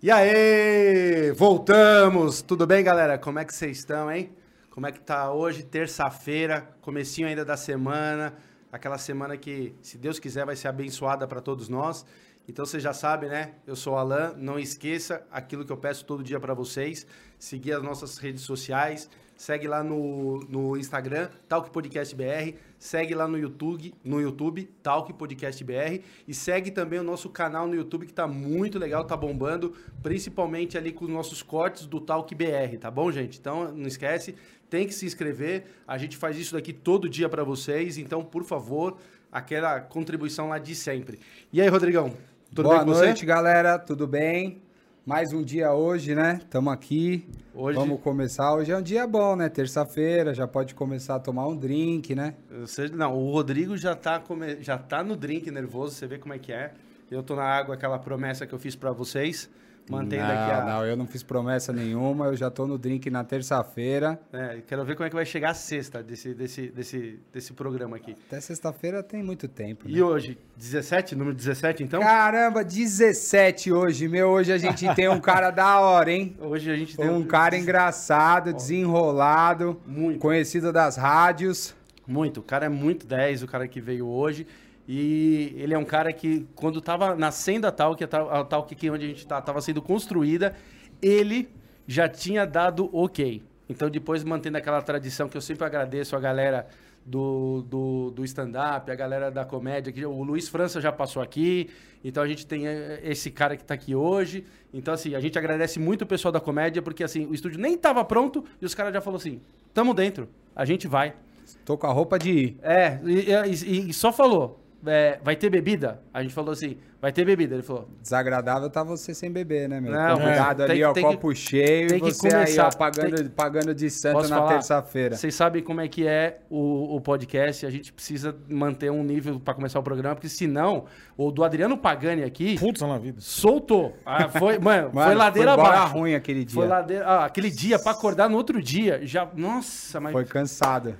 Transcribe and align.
E 0.00 0.12
aí, 0.12 1.32
voltamos! 1.32 2.40
Tudo 2.40 2.64
bem, 2.68 2.84
galera? 2.84 3.18
Como 3.18 3.40
é 3.40 3.44
que 3.44 3.52
vocês 3.52 3.78
estão, 3.78 4.08
hein? 4.08 4.32
Como 4.70 4.86
é 4.86 4.92
que 4.92 5.00
tá 5.00 5.32
hoje, 5.32 5.64
terça-feira, 5.64 6.68
comecinho 6.80 7.26
ainda 7.26 7.44
da 7.44 7.56
semana, 7.56 8.32
aquela 8.70 8.96
semana 8.96 9.36
que, 9.36 9.74
se 9.82 9.98
Deus 9.98 10.20
quiser, 10.20 10.46
vai 10.46 10.54
ser 10.54 10.68
abençoada 10.68 11.26
para 11.26 11.40
todos 11.40 11.68
nós. 11.68 12.06
Então 12.48 12.64
você 12.64 12.78
já 12.78 12.92
sabe, 12.92 13.26
né? 13.26 13.54
Eu 13.66 13.74
sou 13.74 13.94
o 13.94 13.96
Alan, 13.96 14.34
não 14.36 14.56
esqueça 14.56 15.26
aquilo 15.32 15.64
que 15.64 15.72
eu 15.72 15.76
peço 15.76 16.04
todo 16.04 16.22
dia 16.22 16.38
para 16.38 16.54
vocês, 16.54 17.04
seguir 17.36 17.72
as 17.72 17.82
nossas 17.82 18.18
redes 18.18 18.42
sociais, 18.42 19.10
segue 19.38 19.68
lá 19.68 19.84
no, 19.84 20.40
no 20.48 20.76
Instagram, 20.76 21.28
Talk 21.48 21.70
Podcast 21.70 22.14
BR, 22.14 22.56
segue 22.76 23.14
lá 23.14 23.28
no 23.28 23.38
YouTube, 23.38 23.94
no 24.04 24.20
YouTube, 24.20 24.68
Talk 24.82 25.12
Podcast 25.12 25.62
BR, 25.62 26.02
e 26.26 26.34
segue 26.34 26.72
também 26.72 26.98
o 26.98 27.04
nosso 27.04 27.30
canal 27.30 27.68
no 27.68 27.74
YouTube 27.74 28.04
que 28.04 28.12
tá 28.12 28.26
muito 28.26 28.80
legal, 28.80 29.04
tá 29.04 29.16
bombando, 29.16 29.72
principalmente 30.02 30.76
ali 30.76 30.92
com 30.92 31.04
os 31.04 31.10
nossos 31.10 31.40
cortes 31.40 31.86
do 31.86 32.00
Talk 32.00 32.34
BR, 32.34 32.76
tá 32.80 32.90
bom, 32.90 33.10
gente? 33.12 33.38
Então 33.38 33.72
não 33.72 33.86
esquece, 33.86 34.34
tem 34.68 34.86
que 34.86 34.92
se 34.92 35.06
inscrever. 35.06 35.64
A 35.86 35.96
gente 35.96 36.16
faz 36.16 36.36
isso 36.36 36.54
daqui 36.54 36.72
todo 36.72 37.08
dia 37.08 37.28
para 37.28 37.44
vocês, 37.44 37.96
então, 37.96 38.24
por 38.24 38.42
favor, 38.42 38.98
aquela 39.30 39.80
contribuição 39.80 40.48
lá 40.48 40.58
de 40.58 40.74
sempre. 40.74 41.20
E 41.52 41.62
aí, 41.62 41.68
Rodrigão? 41.68 42.12
Tudo 42.50 42.64
Boa 42.64 42.78
bem 42.78 42.86
com 42.86 42.98
noite, 42.98 43.20
você? 43.20 43.26
galera. 43.26 43.78
Tudo 43.78 44.06
bem? 44.06 44.67
Mais 45.08 45.32
um 45.32 45.42
dia 45.42 45.72
hoje, 45.72 46.14
né? 46.14 46.38
Estamos 46.38 46.70
aqui. 46.70 47.26
Hoje... 47.54 47.78
Vamos 47.78 47.98
começar. 48.02 48.54
Hoje 48.54 48.72
é 48.72 48.76
um 48.76 48.82
dia 48.82 49.06
bom, 49.06 49.36
né? 49.36 49.48
Terça-feira, 49.48 50.34
já 50.34 50.46
pode 50.46 50.74
começar 50.74 51.14
a 51.14 51.18
tomar 51.18 51.48
um 51.48 51.56
drink, 51.56 52.14
né? 52.14 52.34
Sei, 52.66 52.90
não, 52.90 53.16
o 53.16 53.32
Rodrigo 53.32 53.74
já 53.74 53.96
tá, 53.96 54.20
come... 54.20 54.62
já 54.62 54.76
tá 54.76 55.02
no 55.02 55.16
drink 55.16 55.50
nervoso, 55.50 55.94
você 55.94 56.06
vê 56.06 56.18
como 56.18 56.34
é 56.34 56.38
que 56.38 56.52
é. 56.52 56.74
Eu 57.10 57.22
tô 57.22 57.34
na 57.34 57.44
água, 57.44 57.74
aquela 57.74 57.98
promessa 57.98 58.46
que 58.46 58.52
eu 58.52 58.58
fiz 58.58 58.76
para 58.76 58.92
vocês. 58.92 59.48
Mantendo 59.90 60.22
não, 60.22 60.30
aqui 60.30 60.52
a... 60.52 60.64
Não, 60.64 60.86
eu 60.86 60.96
não 60.96 61.06
fiz 61.06 61.22
promessa 61.22 61.72
nenhuma, 61.72 62.26
eu 62.26 62.36
já 62.36 62.50
tô 62.50 62.66
no 62.66 62.78
drink 62.78 63.10
na 63.10 63.24
terça-feira. 63.24 64.20
É, 64.32 64.60
quero 64.66 64.84
ver 64.84 64.94
como 64.94 65.06
é 65.06 65.08
que 65.08 65.14
vai 65.14 65.26
chegar 65.26 65.50
a 65.50 65.54
sexta 65.54 66.02
desse, 66.02 66.34
desse, 66.34 66.68
desse, 66.68 67.18
desse 67.32 67.52
programa 67.52 67.96
aqui. 67.96 68.16
Até 68.26 68.40
sexta-feira 68.40 69.02
tem 69.02 69.22
muito 69.22 69.48
tempo. 69.48 69.88
Né? 69.88 69.94
E 69.96 70.02
hoje, 70.02 70.38
17? 70.56 71.14
Número 71.14 71.34
17, 71.34 71.82
então? 71.82 72.00
Caramba, 72.00 72.64
17 72.64 73.72
hoje, 73.72 74.08
meu. 74.08 74.28
Hoje 74.28 74.52
a 74.52 74.58
gente 74.58 74.94
tem 74.94 75.08
um 75.08 75.20
cara 75.20 75.50
da 75.50 75.80
hora, 75.80 76.12
hein? 76.12 76.36
Hoje 76.40 76.70
a 76.70 76.76
gente 76.76 76.96
tem 76.96 77.08
um, 77.08 77.18
um 77.18 77.24
cara 77.24 77.56
engraçado, 77.56 78.52
desenrolado, 78.52 79.80
muito. 79.86 80.18
conhecido 80.18 80.72
das 80.72 80.96
rádios. 80.96 81.74
Muito, 82.06 82.40
o 82.40 82.42
cara 82.42 82.66
é 82.66 82.68
muito 82.68 83.06
10, 83.06 83.42
o 83.42 83.46
cara 83.46 83.68
que 83.68 83.80
veio 83.80 84.06
hoje. 84.06 84.46
E 84.88 85.54
ele 85.58 85.74
é 85.74 85.78
um 85.78 85.84
cara 85.84 86.10
que, 86.14 86.46
quando 86.54 86.78
estava 86.78 87.14
nascendo 87.14 87.66
a 87.66 87.70
Talk, 87.70 88.02
a 88.02 88.42
Talk 88.44 88.74
aqui 88.74 88.88
onde 88.88 89.04
a 89.04 89.08
gente 89.08 89.18
estava 89.18 89.42
tá, 89.42 89.60
sendo 89.60 89.82
construída, 89.82 90.54
ele 91.02 91.50
já 91.86 92.08
tinha 92.08 92.46
dado 92.46 92.88
ok. 92.90 93.42
Então, 93.68 93.90
depois, 93.90 94.24
mantendo 94.24 94.56
aquela 94.56 94.80
tradição 94.80 95.28
que 95.28 95.36
eu 95.36 95.42
sempre 95.42 95.66
agradeço 95.66 96.16
a 96.16 96.18
galera 96.18 96.66
do, 97.04 97.62
do, 97.68 98.10
do 98.12 98.24
stand-up, 98.24 98.90
a 98.90 98.94
galera 98.94 99.30
da 99.30 99.44
comédia, 99.44 99.92
que 99.92 100.06
o 100.06 100.22
Luiz 100.22 100.48
França 100.48 100.80
já 100.80 100.90
passou 100.90 101.22
aqui, 101.22 101.68
então 102.02 102.22
a 102.22 102.26
gente 102.26 102.46
tem 102.46 102.66
eh, 102.66 103.00
esse 103.02 103.30
cara 103.30 103.56
que 103.58 103.62
está 103.62 103.74
aqui 103.74 103.94
hoje. 103.94 104.46
Então, 104.72 104.94
assim, 104.94 105.14
a 105.14 105.20
gente 105.20 105.38
agradece 105.38 105.78
muito 105.78 106.02
o 106.02 106.06
pessoal 106.06 106.32
da 106.32 106.40
comédia, 106.40 106.80
porque 106.80 107.04
assim, 107.04 107.26
o 107.26 107.34
estúdio 107.34 107.60
nem 107.60 107.74
estava 107.74 108.02
pronto 108.06 108.42
e 108.58 108.64
os 108.64 108.74
caras 108.74 108.94
já 108.94 109.02
falaram 109.02 109.20
assim: 109.20 109.42
tamo 109.74 109.92
dentro, 109.92 110.30
a 110.56 110.64
gente 110.64 110.88
vai. 110.88 111.14
Tô 111.62 111.76
com 111.76 111.86
a 111.86 111.92
roupa 111.92 112.18
de. 112.18 112.56
É, 112.62 112.98
e, 113.04 113.30
e, 113.30 113.90
e 113.90 113.92
só 113.92 114.10
falou 114.10 114.67
é, 114.86 115.18
vai 115.22 115.34
ter 115.34 115.50
bebida? 115.50 116.00
A 116.12 116.22
gente 116.22 116.32
falou 116.32 116.52
assim, 116.52 116.76
vai 117.00 117.12
ter 117.12 117.24
bebida. 117.24 117.54
Ele 117.54 117.62
falou. 117.62 117.88
Desagradável 118.00 118.70
tá 118.70 118.82
você 118.82 119.12
sem 119.12 119.30
beber, 119.30 119.68
né, 119.68 119.80
meu? 119.80 119.92
Não, 119.92 120.18
Cuidado 120.18 120.62
ali, 120.62 120.84
ó, 120.84 120.94
copo 120.94 121.30
que, 121.30 121.34
cheio 121.34 121.94
e 121.94 121.98
você 121.98 122.28
começar, 122.30 122.62
aí, 122.62 122.68
ó, 122.74 122.76
pagando, 122.76 123.16
tem, 123.16 123.28
pagando 123.28 123.74
de 123.74 123.90
santo 123.90 124.28
na 124.28 124.46
terça-feira. 124.46 125.16
Vocês 125.16 125.34
sabem 125.34 125.62
como 125.62 125.80
é 125.80 125.88
que 125.88 126.06
é 126.06 126.40
o, 126.48 126.96
o 126.96 127.00
podcast, 127.00 127.66
a 127.66 127.70
gente 127.70 127.92
precisa 127.92 128.36
manter 128.48 128.90
um 128.90 129.02
nível 129.02 129.40
para 129.40 129.54
começar 129.54 129.80
o 129.80 129.82
programa, 129.82 130.14
porque 130.14 130.28
senão, 130.28 130.84
o 131.16 131.30
do 131.30 131.42
Adriano 131.42 131.76
Pagani 131.76 132.22
aqui. 132.22 132.58
Putz, 132.58 132.80
na 132.80 132.98
vida. 132.98 133.20
Soltou. 133.20 133.96
Ah, 134.06 134.28
foi, 134.28 134.58
mano, 134.58 134.90
mano, 134.94 135.06
foi 135.06 135.14
ladeira 135.14 135.54
foi 135.54 135.64
abaixo. 135.64 135.92
ruim 135.94 136.14
aquele 136.14 136.44
dia. 136.44 136.54
Foi 136.54 136.66
ladeira. 136.68 137.04
Ah, 137.04 137.24
aquele 137.24 137.50
dia, 137.50 137.78
para 137.78 137.92
acordar 137.92 138.28
no 138.28 138.36
outro 138.36 138.62
dia, 138.62 139.00
já. 139.02 139.28
Nossa, 139.34 140.00
mas. 140.00 140.12
Foi 140.12 140.24
cansado. 140.24 140.94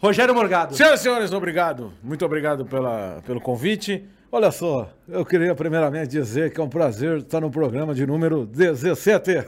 Rogério 0.00 0.34
Morgado. 0.34 0.76
Senhoras 0.76 1.00
e 1.00 1.02
senhores, 1.02 1.32
obrigado. 1.32 1.92
Muito 2.02 2.24
obrigado 2.24 2.64
pela, 2.64 3.20
pelo 3.26 3.40
convite. 3.40 4.04
Olha 4.30 4.52
só, 4.52 4.88
eu 5.08 5.24
queria 5.24 5.54
primeiramente 5.54 6.08
dizer 6.08 6.52
que 6.52 6.60
é 6.60 6.62
um 6.62 6.68
prazer 6.68 7.18
estar 7.18 7.40
no 7.40 7.50
programa 7.50 7.94
de 7.94 8.06
número 8.06 8.46
17. 8.46 9.42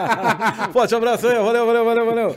Forte 0.72 0.94
abraço 0.94 1.26
aí, 1.26 1.34
valeu, 1.34 1.66
valeu, 1.66 1.84
valeu, 1.84 2.06
valeu. 2.06 2.36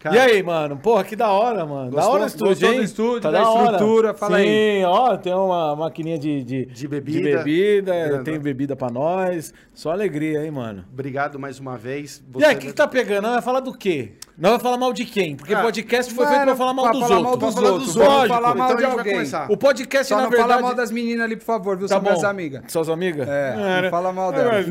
Cara, 0.00 0.16
e 0.16 0.18
aí, 0.18 0.42
mano? 0.42 0.78
Porra, 0.78 1.04
que 1.04 1.14
da 1.14 1.28
hora, 1.28 1.66
mano. 1.66 1.90
Gostou, 1.90 2.00
da 2.00 2.08
hora 2.08 2.22
o 2.22 2.26
estúdio, 2.26 2.68
hein? 2.68 2.78
do 2.78 2.84
estúdio, 2.84 3.20
tá 3.20 3.30
da, 3.30 3.42
da 3.42 3.64
estrutura, 3.64 4.14
fala 4.14 4.38
Sim, 4.38 4.42
aí. 4.44 4.78
Sim, 4.80 4.84
ó, 4.84 5.16
tem 5.18 5.34
uma 5.34 5.76
maquininha 5.76 6.18
de, 6.18 6.42
de, 6.42 6.64
de 6.64 6.88
bebida. 6.88 7.18
De 7.18 7.36
bebida, 7.36 8.22
tem 8.24 8.40
bebida 8.40 8.74
pra 8.74 8.88
nós. 8.88 9.52
Só 9.74 9.90
alegria, 9.90 10.42
hein, 10.42 10.50
mano. 10.50 10.86
Obrigado 10.90 11.38
mais 11.38 11.60
uma 11.60 11.76
vez. 11.76 12.24
Você... 12.32 12.42
E 12.42 12.48
aí, 12.48 12.56
o 12.56 12.58
que, 12.58 12.68
que 12.68 12.72
tá 12.72 12.88
pegando? 12.88 13.28
Vai 13.28 13.42
falar 13.42 13.60
do 13.60 13.74
quê? 13.76 14.12
Não 14.40 14.52
vai 14.52 14.58
falar 14.58 14.78
mal 14.78 14.90
de 14.90 15.04
quem? 15.04 15.36
Porque 15.36 15.52
ah, 15.52 15.60
podcast 15.60 16.14
foi 16.14 16.26
feito 16.26 16.44
pra 16.44 16.56
falar 16.56 16.72
mal 16.72 16.90
dos 16.90 17.00
falar 17.02 17.18
outros. 17.18 17.26
Mal 17.28 17.36
dos 17.36 17.54
falar 17.54 17.70
outros. 17.72 17.94
Lógico. 17.94 18.28
falar 18.28 18.54
mal 18.54 18.72
então 18.72 18.78
de 18.78 18.84
alguém. 18.86 19.22
O 19.50 19.56
podcast, 19.58 20.08
Só 20.08 20.16
na 20.16 20.22
não 20.22 20.30
verdade... 20.30 20.50
fala 20.50 20.62
mal 20.62 20.74
das 20.74 20.90
meninas 20.90 21.26
ali, 21.26 21.36
por 21.36 21.44
favor, 21.44 21.76
viu? 21.76 21.86
Tá 21.86 21.96
São 21.96 22.02
minhas 22.02 22.24
amigas. 22.24 22.62
Suas 22.68 22.88
amigas? 22.88 23.28
É, 23.28 23.82
não 23.82 23.90
fala 23.90 24.12
mal 24.14 24.32
delas. 24.32 24.64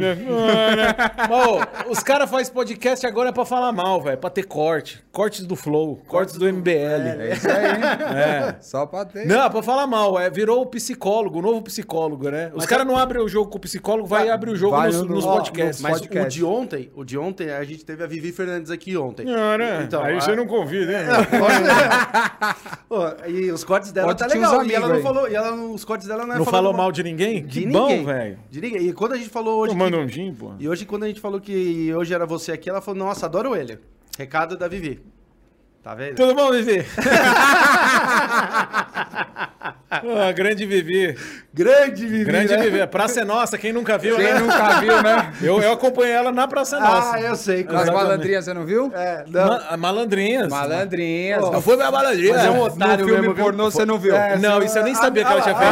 os 1.88 2.00
caras 2.00 2.28
fazem 2.28 2.52
podcast 2.52 3.06
agora 3.06 3.30
é 3.30 3.32
pra 3.32 3.46
falar 3.46 3.72
mal, 3.72 4.02
velho. 4.02 4.18
Pra 4.18 4.32
ter 4.32 4.48
corte. 4.48 5.04
Cortes 5.20 5.46
do 5.46 5.54
Flow, 5.54 6.02
cortes 6.08 6.38
do 6.38 6.46
MBL. 6.46 6.72
É, 6.72 7.34
isso 7.34 7.48
aí. 7.50 7.66
É. 8.18 8.56
Só 8.62 8.86
pra 8.86 9.04
ter. 9.04 9.26
Não, 9.26 9.50
pra 9.50 9.62
falar 9.62 9.86
mal. 9.86 10.18
É, 10.18 10.30
virou 10.30 10.62
o 10.62 10.66
psicólogo, 10.66 11.40
o 11.40 11.42
novo 11.42 11.62
psicólogo, 11.62 12.30
né? 12.30 12.54
Os 12.56 12.66
caras 12.66 12.88
não 12.88 12.96
abrem 12.96 13.22
o 13.22 13.28
jogo 13.28 13.52
com 13.52 13.58
o 13.58 13.60
psicólogo, 13.60 14.08
vai 14.08 14.30
abrir 14.30 14.52
o 14.52 14.56
jogo 14.56 14.82
nos, 14.82 15.02
no, 15.02 15.16
nos 15.16 15.26
podcasts. 15.26 15.82
Mas 15.82 16.00
o 16.00 16.28
de 16.30 16.42
ontem, 16.42 16.90
o 16.96 17.04
de 17.04 17.18
ontem, 17.18 17.50
a 17.50 17.62
gente 17.66 17.84
teve 17.84 18.02
a 18.02 18.08
Vivi 18.08 18.32
Fernandes 18.32 18.72
aqui 18.72 18.96
ontem. 18.96 19.26
Não, 19.26 19.58
né? 19.58 19.84
Então, 19.84 20.02
aí 20.02 20.16
você 20.16 20.34
não 20.38 20.48
convida, 20.48 20.94
hein? 20.94 21.08
Pô, 22.88 23.02
e 23.28 23.52
os 23.52 23.66
cortes 23.66 23.92
dela 23.92 24.08
Pode 24.08 24.20
tá 24.20 24.26
legal. 24.26 24.66
E 24.66 24.74
ela 24.74 24.88
não 24.88 25.02
falou, 25.02 25.28
e 25.28 25.36
ela, 25.36 25.54
os 25.54 25.84
cortes 25.84 26.08
dela 26.08 26.26
não 26.26 26.36
é 26.36 26.38
Não 26.38 26.46
falou 26.46 26.72
mal 26.72 26.94
de 26.94 27.04
ninguém? 27.04 27.46
De 27.46 27.60
que 27.60 27.66
ninguém. 27.66 27.74
bom, 27.74 28.06
velho. 28.06 28.40
De 28.50 28.62
ninguém. 28.62 28.88
E 28.88 28.94
quando 28.94 29.12
a 29.12 29.18
gente 29.18 29.30
falou 29.30 29.60
hoje. 29.60 29.74
Tomando 29.74 29.98
que, 29.98 30.04
um 30.04 30.08
gin, 30.08 30.34
pô. 30.34 30.54
E 30.58 30.70
hoje, 30.70 30.86
quando 30.86 31.04
a 31.04 31.08
gente 31.10 31.20
falou 31.20 31.42
que 31.42 31.94
hoje 31.94 32.14
era 32.14 32.26
você 32.26 32.54
aqui, 32.54 32.70
ela 32.70 32.80
falou: 32.80 32.98
Nossa, 33.04 33.26
adoro 33.26 33.54
ele. 33.54 33.80
Recado 34.20 34.58
da 34.58 34.68
Vivi. 34.68 35.02
Tá 35.82 35.96
vendo? 35.96 36.16
Tudo 36.16 36.36
bom, 36.36 36.52
Vivi? 36.52 36.86
ah, 39.90 40.32
grande 40.36 40.66
Vivi. 40.66 41.16
Grande 41.54 42.06
Vivi. 42.06 42.26
Grande 42.26 42.58
né? 42.58 42.64
Vivi. 42.64 42.86
Praça 42.88 43.22
é 43.22 43.24
Nossa, 43.24 43.58
quem 43.58 43.72
nunca 43.72 43.98
viu, 43.98 44.18
quem 44.18 44.26
né? 44.26 44.34
Quem 44.34 44.42
nunca 44.42 44.82
viu, 44.82 45.02
né? 45.02 45.34
Eu, 45.42 45.62
eu 45.62 45.72
acompanhei 45.72 46.12
ela 46.12 46.34
na 46.34 46.50
Praça 46.50 46.76
é 46.76 46.80
Nossa. 46.82 47.14
Ah, 47.14 47.22
eu 47.22 47.36
sei. 47.38 47.64
Com 47.64 47.78
as 47.78 47.90
malandrinhas, 47.90 48.44
você 48.44 48.54
não 48.54 48.66
viu? 48.66 48.92
É, 48.94 49.24
não. 49.26 49.48
Ma 49.48 49.78
malandrinhas. 49.78 50.50
Malandrinhas. 50.50 51.42
Oh, 51.42 51.52
não 51.52 51.62
foi 51.62 51.78
minha 51.78 51.90
malandrinha. 51.90 52.34
Mas 52.34 52.46
é 52.46 52.50
um 52.50 52.60
otário 52.60 53.06
no 53.06 53.06
filme 53.06 53.22
mesmo, 53.22 53.36
pornô, 53.42 53.72
você 53.72 53.86
não 53.86 53.98
viu. 53.98 54.14
É, 54.14 54.38
não, 54.38 54.62
isso 54.62 54.78
eu 54.78 54.84
nem 54.84 54.96
sabia 54.96 55.24
que 55.24 55.32
ela 55.32 55.42
tinha 55.42 55.56
feito. 55.56 55.72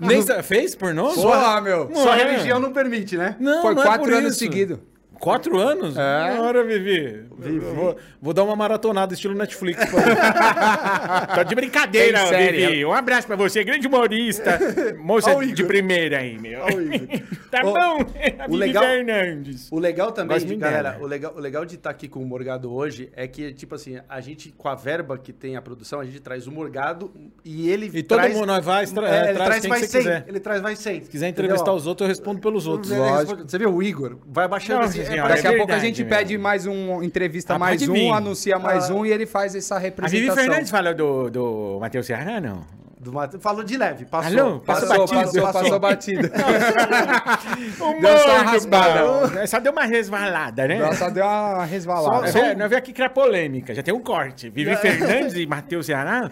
nem 0.00 0.42
fez 0.42 0.74
pornô? 0.74 1.10
Só, 1.12 1.60
meu. 1.60 1.88
Sua 1.94 2.16
religião 2.16 2.58
não 2.58 2.72
permite, 2.72 3.16
né? 3.16 3.36
Não, 3.38 3.62
Foi 3.62 3.76
não 3.76 3.82
é 3.82 3.86
quatro 3.86 4.12
é 4.12 4.18
anos 4.18 4.36
seguidos. 4.36 4.80
Quatro 5.18 5.58
anos? 5.58 5.96
É. 5.96 6.38
Hora, 6.38 6.64
Vivi. 6.64 7.24
Vivi. 7.38 7.58
Vou, 7.58 7.96
vou, 8.20 8.32
dar 8.32 8.44
uma 8.44 8.54
maratonada 8.54 9.12
estilo 9.12 9.34
Netflix. 9.34 9.80
tá 9.90 11.42
de 11.42 11.54
brincadeira, 11.54 12.24
Vivi. 12.26 12.84
Um 12.84 12.92
abraço 12.92 13.26
pra 13.26 13.36
você, 13.36 13.64
grande 13.64 13.86
humorista. 13.86 14.58
Moça 14.98 15.34
de 15.46 15.64
primeira 15.64 16.18
aí, 16.18 16.38
meu. 16.38 16.60
tá 17.50 17.60
oh, 17.64 17.72
bom. 17.72 18.06
A 18.38 18.48
o 18.48 18.56
legal, 18.56 18.84
Fernandes. 18.84 19.68
O 19.72 19.78
legal 19.78 20.12
também, 20.12 20.58
galera, 20.58 20.98
o 21.00 21.06
legal, 21.06 21.34
o 21.36 21.40
legal 21.40 21.64
de 21.64 21.74
estar 21.74 21.90
tá 21.90 21.94
aqui 21.94 22.08
com 22.08 22.20
o 22.20 22.26
Morgado 22.26 22.72
hoje 22.72 23.10
é 23.14 23.26
que, 23.26 23.52
tipo 23.52 23.74
assim, 23.74 23.98
a 24.08 24.20
gente, 24.20 24.52
com 24.56 24.68
a 24.68 24.74
verba 24.74 25.18
que 25.18 25.32
tem 25.32 25.56
a 25.56 25.62
produção, 25.62 26.00
a 26.00 26.04
gente 26.04 26.20
traz 26.20 26.46
o 26.46 26.52
Morgado 26.52 27.12
e 27.44 27.68
ele 27.68 27.90
E 27.92 28.02
traz, 28.02 28.28
todo 28.28 28.38
mundo 28.38 28.46
nós 28.46 28.64
vai, 28.64 28.86
tra 28.86 29.08
é, 29.08 29.30
ele 29.30 29.38
traz 29.38 29.66
mais 29.66 29.86
100. 29.86 30.24
Ele 30.26 30.40
traz 30.40 30.62
mais 30.62 30.78
100. 30.78 31.04
Se 31.04 31.10
quiser 31.10 31.28
entrevistar 31.28 31.62
entendeu? 31.62 31.76
os 31.76 31.86
outros, 31.86 32.06
eu 32.06 32.08
respondo 32.08 32.40
pelos 32.40 32.66
outros. 32.66 32.92
Lógico. 32.92 33.42
Você 33.48 33.58
viu 33.58 33.74
o 33.74 33.82
Igor? 33.82 34.18
Vai 34.26 34.46
baixando. 34.46 34.80
Não, 34.80 35.02
é, 35.02 35.07
daqui 35.08 35.46
a 35.46 35.56
pouco 35.56 35.72
a 35.72 35.78
gente 35.78 36.04
pede 36.04 36.36
mais 36.38 36.66
um, 36.66 37.02
entrevista 37.02 37.54
ah, 37.54 37.58
mais 37.58 37.86
um, 37.88 37.92
vir. 37.92 38.10
anuncia 38.12 38.58
mais 38.58 38.90
ah. 38.90 38.94
um 38.94 39.06
e 39.06 39.12
ele 39.12 39.26
faz 39.26 39.54
essa 39.54 39.78
representação. 39.78 40.18
A 40.18 40.34
Vivi 40.34 40.40
Fernandes 40.40 40.70
falou 40.70 40.94
do, 40.94 41.30
do 41.30 41.78
Matheus 41.80 42.06
Serra, 42.06 42.40
não? 42.40 42.78
Do 43.00 43.12
Mate... 43.12 43.38
Falou 43.38 43.62
de 43.62 43.76
leve, 43.76 44.04
passou. 44.06 44.40
Alô? 44.40 44.60
Passou, 44.60 44.88
passou, 44.88 45.06
batido, 45.06 45.42
passou, 45.42 45.62
passou 45.62 45.78
batido. 45.80 46.28
um 47.84 48.00
deu 48.00 48.18
só 48.18 48.34
uma 48.34 48.42
raspada. 48.42 49.46
Só 49.46 49.60
deu 49.60 49.72
uma 49.72 49.84
resvalada, 49.84 50.66
né? 50.66 50.92
Só 50.94 51.08
deu 51.08 51.24
uma 51.24 51.64
resvalada. 51.64 52.26
Só, 52.26 52.38
só... 52.40 52.44
Nós 52.46 52.56
vemos 52.56 52.72
aqui 52.72 52.92
que 52.92 53.00
era 53.00 53.10
polêmica, 53.10 53.72
já 53.72 53.82
tem 53.82 53.94
um 53.94 54.00
corte. 54.00 54.50
Vivi 54.50 54.74
Fernandes 54.76 55.34
e 55.34 55.46
Matheus 55.46 55.86
Ceará. 55.86 56.28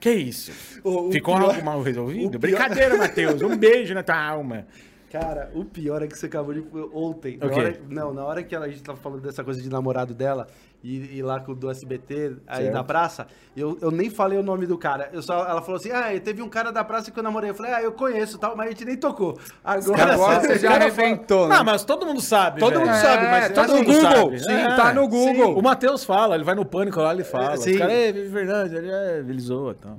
Que 0.00 0.10
isso? 0.10 0.52
O, 0.82 1.10
Ficou 1.12 1.34
o 1.34 1.38
pior, 1.38 1.50
algo 1.50 1.64
mal 1.64 1.82
resolvido? 1.82 2.38
Brincadeira, 2.38 2.96
Matheus. 2.96 3.40
Um 3.40 3.56
beijo 3.56 3.94
na 3.94 4.02
tua 4.02 4.20
alma. 4.20 4.66
Cara, 5.10 5.50
o 5.54 5.64
pior 5.64 6.02
é 6.02 6.06
que 6.06 6.18
você 6.18 6.26
acabou 6.26 6.52
de. 6.52 6.62
Ontem. 6.92 7.38
Okay. 7.40 7.48
Na 7.48 7.56
hora, 7.56 7.80
não, 7.88 8.14
na 8.14 8.24
hora 8.24 8.42
que 8.42 8.54
ela, 8.54 8.66
a 8.66 8.68
gente 8.68 8.82
tava 8.82 8.98
falando 8.98 9.22
dessa 9.22 9.42
coisa 9.42 9.60
de 9.60 9.68
namorado 9.70 10.12
dela, 10.12 10.46
e, 10.82 11.16
e 11.16 11.22
lá 11.22 11.40
com 11.40 11.54
do 11.54 11.70
SBT, 11.70 12.36
aí 12.46 12.64
certo. 12.64 12.74
na 12.74 12.84
praça, 12.84 13.26
eu, 13.56 13.76
eu 13.80 13.90
nem 13.90 14.10
falei 14.10 14.38
o 14.38 14.42
nome 14.42 14.66
do 14.66 14.78
cara. 14.78 15.08
Eu 15.12 15.22
só, 15.22 15.46
ela 15.48 15.62
falou 15.62 15.76
assim: 15.76 15.90
ah, 15.90 16.08
teve 16.22 16.42
um 16.42 16.48
cara 16.48 16.70
da 16.70 16.84
praça 16.84 17.10
que 17.10 17.18
eu 17.18 17.22
namorei. 17.22 17.50
Eu 17.50 17.54
falei, 17.54 17.72
ah, 17.72 17.82
eu 17.82 17.92
conheço 17.92 18.38
tal, 18.38 18.54
mas 18.54 18.66
a 18.66 18.70
gente 18.70 18.84
nem 18.84 18.96
tocou. 18.96 19.38
Agora, 19.64 20.12
Agora 20.12 20.40
você 20.40 20.58
já 20.58 20.74
arrebentou, 20.74 21.48
né? 21.48 21.56
Não, 21.56 21.64
mas 21.64 21.84
todo 21.84 22.06
mundo 22.06 22.20
sabe. 22.20 22.60
Todo 22.60 22.78
mundo 22.78 22.94
sabe, 22.94 23.24
mas 23.24 23.44
é, 23.44 23.48
todo 23.48 23.66
tá 23.66 23.74
no 23.74 23.84
Google. 23.84 24.02
Sabe. 24.02 24.40
Sim, 24.40 24.52
é, 24.52 24.76
tá 24.76 24.92
no 24.94 25.08
Google. 25.08 25.54
Sim. 25.54 25.58
O 25.58 25.62
Matheus 25.62 26.04
fala, 26.04 26.34
ele 26.34 26.44
vai 26.44 26.54
no 26.54 26.64
pânico 26.64 27.00
lá, 27.00 27.12
ele 27.12 27.24
fala. 27.24 27.56
Sim. 27.56 27.72
Os 27.72 27.78
caras, 27.78 27.94
ei, 27.94 28.12
Vivi 28.12 28.30
Fernandes, 28.30 28.72
ele, 28.72 28.90
é, 28.90 29.18
ele 29.18 29.40
zoa 29.40 29.72
e 29.72 29.76
então. 29.76 29.98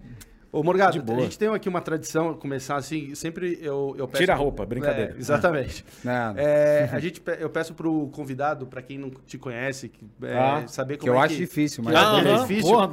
Ô, 0.51 0.63
Morgado, 0.63 0.99
a 1.13 1.21
gente 1.21 1.37
tem 1.37 1.47
aqui 1.49 1.69
uma 1.69 1.79
tradição, 1.79 2.33
começar 2.33 2.75
assim, 2.75 3.13
sempre 3.13 3.59
eu, 3.61 3.93
eu 3.97 4.07
peço... 4.07 4.23
Tira 4.23 4.33
a 4.33 4.35
roupa, 4.35 4.65
brincadeira. 4.65 5.13
É, 5.13 5.17
exatamente. 5.17 5.85
É, 6.35 6.89
a 6.93 6.99
gente, 6.99 7.21
eu 7.39 7.49
peço 7.49 7.73
pro 7.73 8.07
convidado, 8.07 8.65
para 8.65 8.81
quem 8.81 8.97
não 8.97 9.09
te 9.09 9.37
conhece, 9.37 9.91
é, 10.23 10.33
ah, 10.33 10.67
saber 10.67 10.97
como 10.97 11.03
que 11.03 11.09
eu 11.09 11.21
é 11.21 11.25
acho 11.25 11.35
difícil, 11.35 11.83
mas... 11.83 11.95
Ah, 11.95 12.19
é 12.19 12.41
difícil, 12.41 12.71
porra, 12.71 12.89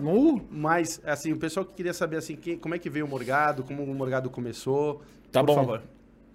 mas, 0.51 1.01
assim, 1.05 1.33
o 1.33 1.39
pessoal 1.39 1.65
que 1.65 1.73
queria 1.73 1.95
saber, 1.95 2.17
assim, 2.17 2.37
quem, 2.37 2.59
como 2.59 2.75
é 2.75 2.79
que 2.79 2.91
veio 2.91 3.07
o 3.07 3.09
Morgado, 3.09 3.63
como 3.63 3.83
o 3.83 3.95
Morgado 3.95 4.29
começou, 4.29 5.03
Tá 5.33 5.41
por 5.41 5.47
bom. 5.47 5.55
favor. 5.55 5.83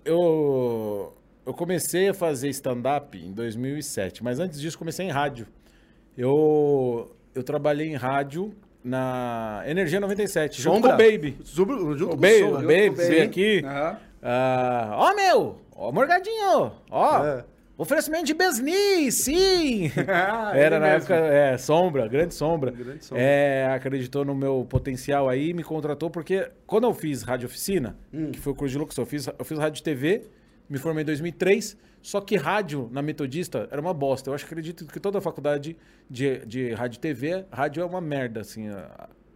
Eu, 0.03 1.13
eu 1.45 1.53
comecei 1.53 2.09
a 2.09 2.13
fazer 2.13 2.49
stand-up 2.49 3.17
em 3.17 3.31
2007, 3.31 4.23
mas 4.23 4.39
antes 4.39 4.59
disso 4.59 4.77
comecei 4.77 5.05
em 5.05 5.11
rádio. 5.11 5.47
Eu, 6.17 7.15
eu 7.35 7.43
trabalhei 7.43 7.87
em 7.89 7.95
rádio 7.95 8.53
na 8.83 9.63
Energia 9.65 9.99
97, 9.99 10.61
junto 10.61 10.75
Sombra. 10.75 10.89
com 10.91 10.95
o 10.95 10.97
Baby. 10.97 11.37
Junto, 11.43 11.97
junto 11.97 12.13
o 12.13 12.17
Baby, 12.17 12.43
o 12.43 12.57
Baby 12.57 12.89
veio 12.89 13.23
aqui. 13.23 13.63
Ó, 14.23 15.03
uhum. 15.03 15.11
oh, 15.11 15.15
meu! 15.15 15.61
Ó, 15.75 15.91
Morgadinho! 15.91 16.71
Ó, 16.89 17.25
é. 17.25 17.43
oferecimento 17.77 18.25
de 18.25 18.33
Besni, 18.33 19.11
sim! 19.11 19.91
Ah, 20.07 20.51
Era 20.55 20.79
na 20.79 20.87
mesmo. 20.87 20.97
época, 20.97 21.15
é, 21.15 21.57
Sombra, 21.57 22.07
grande 22.07 22.33
Sombra. 22.33 22.71
Grande 22.71 23.05
sombra. 23.05 23.23
É, 23.23 23.67
acreditou 23.73 24.23
no 24.25 24.35
meu 24.35 24.65
potencial 24.69 25.29
aí, 25.29 25.53
me 25.53 25.63
contratou, 25.63 26.09
porque 26.09 26.49
quando 26.67 26.85
eu 26.85 26.93
fiz 26.93 27.23
Rádio 27.23 27.47
Oficina, 27.47 27.95
hum. 28.13 28.31
que 28.31 28.39
foi 28.39 28.53
o 28.53 28.55
curso 28.55 28.73
de 28.73 28.77
locução, 28.77 29.03
eu 29.03 29.07
fiz, 29.07 29.27
eu 29.27 29.45
fiz 29.45 29.57
Rádio 29.57 29.83
TV, 29.83 30.23
me 30.69 30.77
formei 30.77 31.03
em 31.03 31.05
2003, 31.05 31.77
só 32.01 32.19
que 32.19 32.35
rádio 32.35 32.89
na 32.91 33.01
Metodista 33.01 33.67
era 33.71 33.79
uma 33.79 33.93
bosta. 33.93 34.29
Eu 34.29 34.33
acho 34.33 34.45
que 34.45 34.53
acredito 34.53 34.85
que 34.85 34.99
toda 34.99 35.19
a 35.19 35.21
faculdade 35.21 35.77
de, 36.09 36.45
de 36.45 36.73
rádio 36.73 36.97
e 36.97 36.99
TV, 36.99 37.45
rádio 37.51 37.81
é 37.81 37.85
uma 37.85 38.01
merda, 38.01 38.41
assim. 38.41 38.69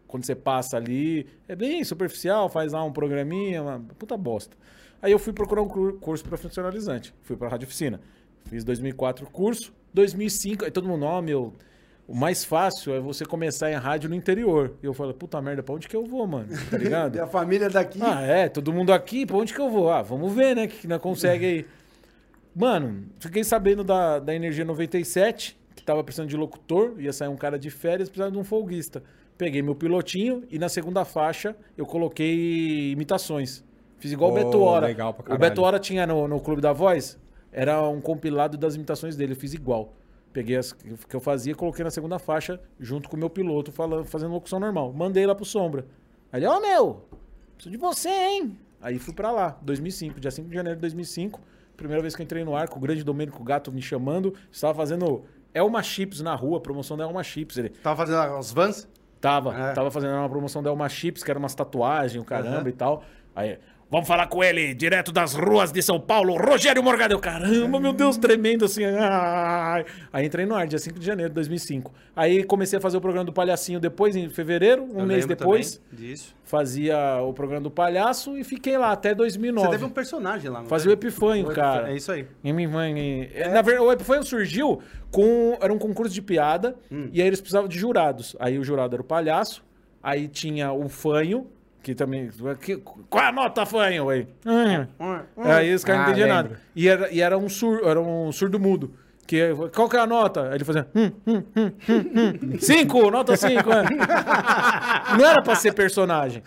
Quando 0.08 0.26
você 0.26 0.36
passa 0.36 0.78
ali, 0.78 1.28
é 1.48 1.56
bem 1.56 1.84
superficial, 1.84 2.50
faz 2.50 2.74
lá 2.74 2.84
um 2.84 2.92
programinha, 2.92 3.62
uma 3.62 3.80
puta 3.98 4.16
bosta. 4.18 4.56
Aí 5.02 5.12
eu 5.12 5.20
fui 5.20 5.34
procurar 5.34 5.62
um 5.62 5.68
curso 5.68 6.24
profissionalizante. 6.24 7.14
Fui 7.22 7.36
pra 7.36 7.48
Rádio 7.48 7.68
Oficina. 7.68 8.00
Fiz 8.46 8.64
2004 8.64 9.26
curso, 9.28 9.74
2005, 9.94 10.66
aí 10.66 10.72
todo 10.72 10.88
mundo, 10.88 11.06
ó, 11.06 11.18
oh, 11.18 11.22
meu, 11.22 11.54
o 12.08 12.16
mais 12.16 12.46
fácil 12.46 12.94
é 12.94 13.00
você 13.00 13.26
começar 13.26 13.72
em 13.72 13.76
rádio 13.76 14.10
no 14.10 14.16
interior. 14.16 14.76
E 14.82 14.86
eu 14.86 14.94
falo, 14.94 15.14
puta 15.14 15.42
merda, 15.42 15.64
pra 15.64 15.74
onde 15.74 15.88
que 15.88 15.96
eu 15.96 16.06
vou, 16.06 16.28
mano? 16.28 16.48
Tá 16.70 16.78
ligado? 16.78 17.16
e 17.18 17.20
a 17.20 17.26
família 17.26 17.70
daqui. 17.70 18.00
Ah, 18.02 18.22
é, 18.22 18.48
todo 18.48 18.72
mundo 18.72 18.94
aqui, 18.94 19.26
pra 19.26 19.38
onde 19.38 19.54
que 19.54 19.60
eu 19.60 19.70
vou? 19.70 19.92
Ah, 19.92 20.04
vamos 20.04 20.32
ver, 20.34 20.56
né, 20.56 20.68
que 20.68 20.88
não 20.88 21.00
consegue 21.00 21.46
aí. 21.46 21.66
Mano, 22.56 23.08
fiquei 23.20 23.44
sabendo 23.44 23.84
da, 23.84 24.18
da 24.18 24.34
Energia 24.34 24.64
97, 24.64 25.60
que 25.76 25.84
tava 25.84 26.02
precisando 26.02 26.30
de 26.30 26.38
locutor, 26.38 26.96
ia 26.98 27.12
sair 27.12 27.28
um 27.28 27.36
cara 27.36 27.60
de 27.60 27.70
férias, 27.70 28.08
precisava 28.08 28.32
de 28.32 28.38
um 28.38 28.46
folguista. 28.46 29.04
Peguei 29.38 29.62
meu 29.62 29.76
pilotinho 29.76 30.46
e 30.50 30.58
na 30.58 30.70
segunda 30.70 31.04
faixa 31.04 31.54
eu 31.78 31.86
coloquei 31.86 32.92
imitações. 32.92 33.62
Fiz 33.98 34.14
igual 34.14 34.30
oh, 34.32 34.34
o 34.34 34.38
Beto 34.38 34.62
Hora. 34.62 34.88
Legal 34.88 35.14
pra 35.14 35.24
caralho. 35.24 35.38
o 35.38 35.50
Beto 35.50 35.62
Hora 35.62 35.78
tinha 35.80 36.08
no, 36.08 36.30
no 36.30 36.40
Clube 36.40 36.62
da 36.62 36.72
Voz, 36.72 37.20
era 37.52 37.86
um 37.90 38.00
compilado 38.00 38.58
das 38.58 38.76
imitações 38.76 39.18
dele, 39.18 39.34
eu 39.34 39.38
fiz 39.38 39.54
igual. 39.54 39.94
Peguei 40.32 40.56
as 40.56 40.72
que 40.72 41.14
eu 41.14 41.20
fazia, 41.20 41.54
coloquei 41.56 41.84
na 41.84 41.92
segunda 41.92 42.18
faixa, 42.18 42.58
junto 42.80 43.10
com 43.10 43.18
o 43.18 43.20
meu 43.20 43.30
piloto, 43.30 43.70
falando, 43.74 44.06
fazendo 44.06 44.32
locução 44.32 44.62
normal. 44.62 44.94
Mandei 44.94 45.26
lá 45.26 45.36
pro 45.36 45.44
Sombra. 45.44 45.86
Aí 46.32 46.40
ele, 46.40 46.48
ó, 46.48 46.58
oh, 46.58 46.62
meu, 46.62 47.06
preciso 47.56 47.72
de 47.72 47.78
você, 47.78 48.10
hein? 48.10 48.58
Aí 48.82 48.98
fui 48.98 49.14
pra 49.14 49.32
lá, 49.32 49.58
2005, 49.62 50.20
dia 50.22 50.32
5 50.32 50.48
de 50.48 50.56
janeiro 50.56 50.78
de 50.78 50.82
2005 50.82 51.42
Primeira 51.76 52.02
vez 52.02 52.16
que 52.16 52.22
eu 52.22 52.24
entrei 52.24 52.44
no 52.44 52.56
ar, 52.56 52.68
com 52.68 52.78
o 52.78 52.82
grande 52.82 53.04
Domênico 53.04 53.44
Gato 53.44 53.72
me 53.72 53.82
chamando, 53.82 54.34
estava 54.52 54.74
fazendo 54.74 55.24
Elma 55.54 55.82
Chips 55.82 56.22
na 56.22 56.36
rua, 56.36 56.60
promoção 56.60 56.98
da 56.98 57.04
Elma 57.04 57.24
Chips. 57.24 57.58
Ele 57.58 57.70
tava 57.70 57.96
fazendo 57.96 58.38
os 58.38 58.52
vans? 58.52 58.88
Tava, 59.22 59.56
é. 59.56 59.74
tava 59.74 59.90
fazendo 59.90 60.14
uma 60.14 60.30
promoção 60.30 60.62
da 60.62 60.70
Elma 60.70 60.88
Chips, 60.90 61.24
que 61.24 61.32
era 61.32 61.40
umas 61.40 61.56
tatuagens, 61.56 62.22
o 62.22 62.26
caramba 62.26 62.62
uhum. 62.64 62.68
e 62.68 62.74
tal. 62.74 63.04
Aí, 63.36 63.58
Vamos 63.88 64.08
falar 64.08 64.26
com 64.26 64.44
ele, 64.44 64.74
direto 64.74 65.12
das 65.12 65.36
ruas 65.36 65.72
de 65.72 65.80
São 65.80 66.00
Paulo, 66.00 66.36
Rogério 66.36 66.82
Morgado. 66.82 67.20
Caramba, 67.20 67.80
meu 67.80 67.94
Deus, 67.94 68.18
tremendo 68.18 68.66
assim. 68.66 68.84
Ai. 68.84 69.86
Aí 70.12 70.26
entrei 70.26 70.44
no 70.44 70.56
ar, 70.56 70.66
dia 70.66 70.80
5 70.80 70.98
de 70.98 71.06
janeiro 71.06 71.30
de 71.30 71.36
2005. 71.36 71.94
Aí 72.16 72.44
comecei 72.44 72.80
a 72.80 72.82
fazer 72.82 72.98
o 72.98 73.02
programa 73.02 73.26
do 73.26 73.32
Palhacinho 73.32 73.80
depois, 73.80 74.16
em 74.16 74.28
fevereiro, 74.28 74.84
um 74.92 75.02
Eu 75.02 75.06
mês 75.06 75.28
depois. 75.28 75.80
Disso. 75.94 76.36
Fazia 76.44 77.22
o 77.22 77.32
programa 77.32 77.62
do 77.62 77.70
Palhaço 77.70 78.36
e 78.36 78.44
fiquei 78.44 78.76
lá 78.76 78.92
até 78.92 79.14
2009. 79.14 79.68
Você 79.68 79.72
teve 79.74 79.86
um 79.86 79.90
personagem 79.90 80.50
lá, 80.50 80.62
não 80.62 80.68
Fazia 80.68 80.90
o 80.90 80.94
Epifanho, 80.94 81.46
cara. 81.54 81.92
É 81.92 81.96
isso 81.96 82.12
aí. 82.12 82.28
E 82.44 82.52
minha 82.52 82.68
mãe... 82.68 83.30
É. 83.36 83.50
Na 83.50 83.62
verdade, 83.62 83.88
o 83.88 83.92
Epifanho 83.92 84.24
surgiu 84.24 84.82
com... 85.12 85.60
Era 85.62 85.72
um 85.72 85.78
concurso 85.78 86.12
de 86.12 86.24
piada 86.24 86.76
hum. 86.92 87.08
e 87.14 87.22
aí 87.22 87.28
eles 87.28 87.40
precisavam 87.40 87.70
de 87.70 87.78
jurados. 87.78 88.36
Aí 88.40 88.58
o 88.58 88.64
jurado 88.64 88.96
era 88.96 89.02
o 89.02 89.06
Palhaço, 89.06 89.64
aí 90.02 90.28
tinha 90.28 90.74
o 90.74 90.90
Fanho, 90.90 91.48
que 91.86 91.94
também. 91.94 92.32
Que, 92.60 92.78
qual 92.78 93.24
é 93.24 93.28
a 93.28 93.32
nota, 93.32 93.64
fanho? 93.64 94.10
Aí, 94.10 94.28
hum. 94.44 94.88
hum. 95.00 95.20
aí 95.38 95.72
os 95.72 95.84
caras 95.84 96.02
ah, 96.02 96.04
não 96.06 96.10
entendiam 96.10 96.36
nada. 96.36 96.60
E 96.76 96.90
era, 96.90 97.12
e 97.14 97.22
era 97.22 97.38
um 97.38 97.48
surdo, 97.48 97.88
era 97.88 98.02
um 98.02 98.32
surdo 98.32 98.60
mudo. 98.60 98.96
Que, 99.28 99.54
qual 99.72 99.88
que 99.88 99.96
é 99.96 100.00
a 100.00 100.08
nota? 100.08 100.50
Aí 100.50 100.56
ele 100.56 100.64
fazia. 100.64 100.88
Hum, 100.96 101.12
hum, 101.28 101.44
hum, 101.56 101.72
hum, 101.88 102.04
hum. 102.16 102.58
cinco, 102.60 103.12
nota 103.12 103.38
cinco. 103.38 103.70
É. 103.72 103.84
não 105.16 105.26
era 105.26 105.44
pra 105.44 105.54
ser 105.54 105.74
personagem. 105.74 106.42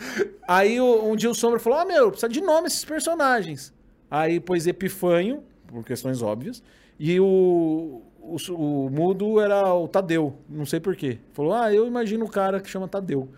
Aí 0.47 0.81
um 0.81 1.15
dia 1.15 1.31
o 1.31 1.35
Sombra 1.35 1.61
falou: 1.61 1.79
Ah, 1.79 1.85
meu, 1.85 2.11
precisa 2.11 2.29
de 2.29 2.41
nome 2.41 2.67
esses 2.67 2.85
personagens. 2.85 3.73
Aí 4.11 4.41
pôs 4.41 4.67
Epifanho, 4.67 5.45
por 5.69 5.85
questões 5.85 6.21
óbvias. 6.21 6.65
E 6.99 7.21
o, 7.21 8.03
o, 8.21 8.37
o 8.55 8.91
mudo 8.91 9.41
era 9.41 9.73
o 9.73 9.87
Tadeu. 9.87 10.37
Não 10.49 10.67
sei 10.67 10.81
porquê. 10.81 11.19
Falou: 11.33 11.55
Ah, 11.55 11.73
eu 11.73 11.87
imagino 11.87 12.25
o 12.25 12.29
cara 12.29 12.61
que 12.61 12.69
chama 12.69 12.89
Tadeu. 12.89 13.29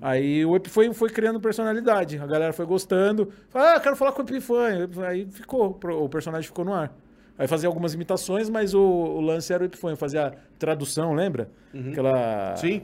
Aí 0.00 0.44
o 0.44 0.54
Epifânio 0.56 0.94
foi 0.94 1.10
criando 1.10 1.40
personalidade. 1.40 2.18
A 2.18 2.26
galera 2.26 2.52
foi 2.52 2.66
gostando. 2.66 3.32
Falou, 3.48 3.68
ah, 3.68 3.80
quero 3.80 3.96
falar 3.96 4.12
com 4.12 4.22
o 4.22 4.24
Epifânio. 4.24 4.88
Aí 5.04 5.26
ficou, 5.30 5.78
o 5.82 6.08
personagem 6.08 6.46
ficou 6.46 6.64
no 6.64 6.74
ar. 6.74 6.92
Aí 7.38 7.46
fazia 7.46 7.68
algumas 7.68 7.94
imitações, 7.94 8.50
mas 8.50 8.74
o, 8.74 8.80
o 8.80 9.20
lance 9.20 9.52
era 9.52 9.62
o 9.62 9.66
Epifânio. 9.66 9.96
Fazia 9.96 10.34
tradução, 10.58 11.14
lembra? 11.14 11.48
Uhum. 11.72 11.92
Aquela 11.92 12.56
sim. 12.56 12.82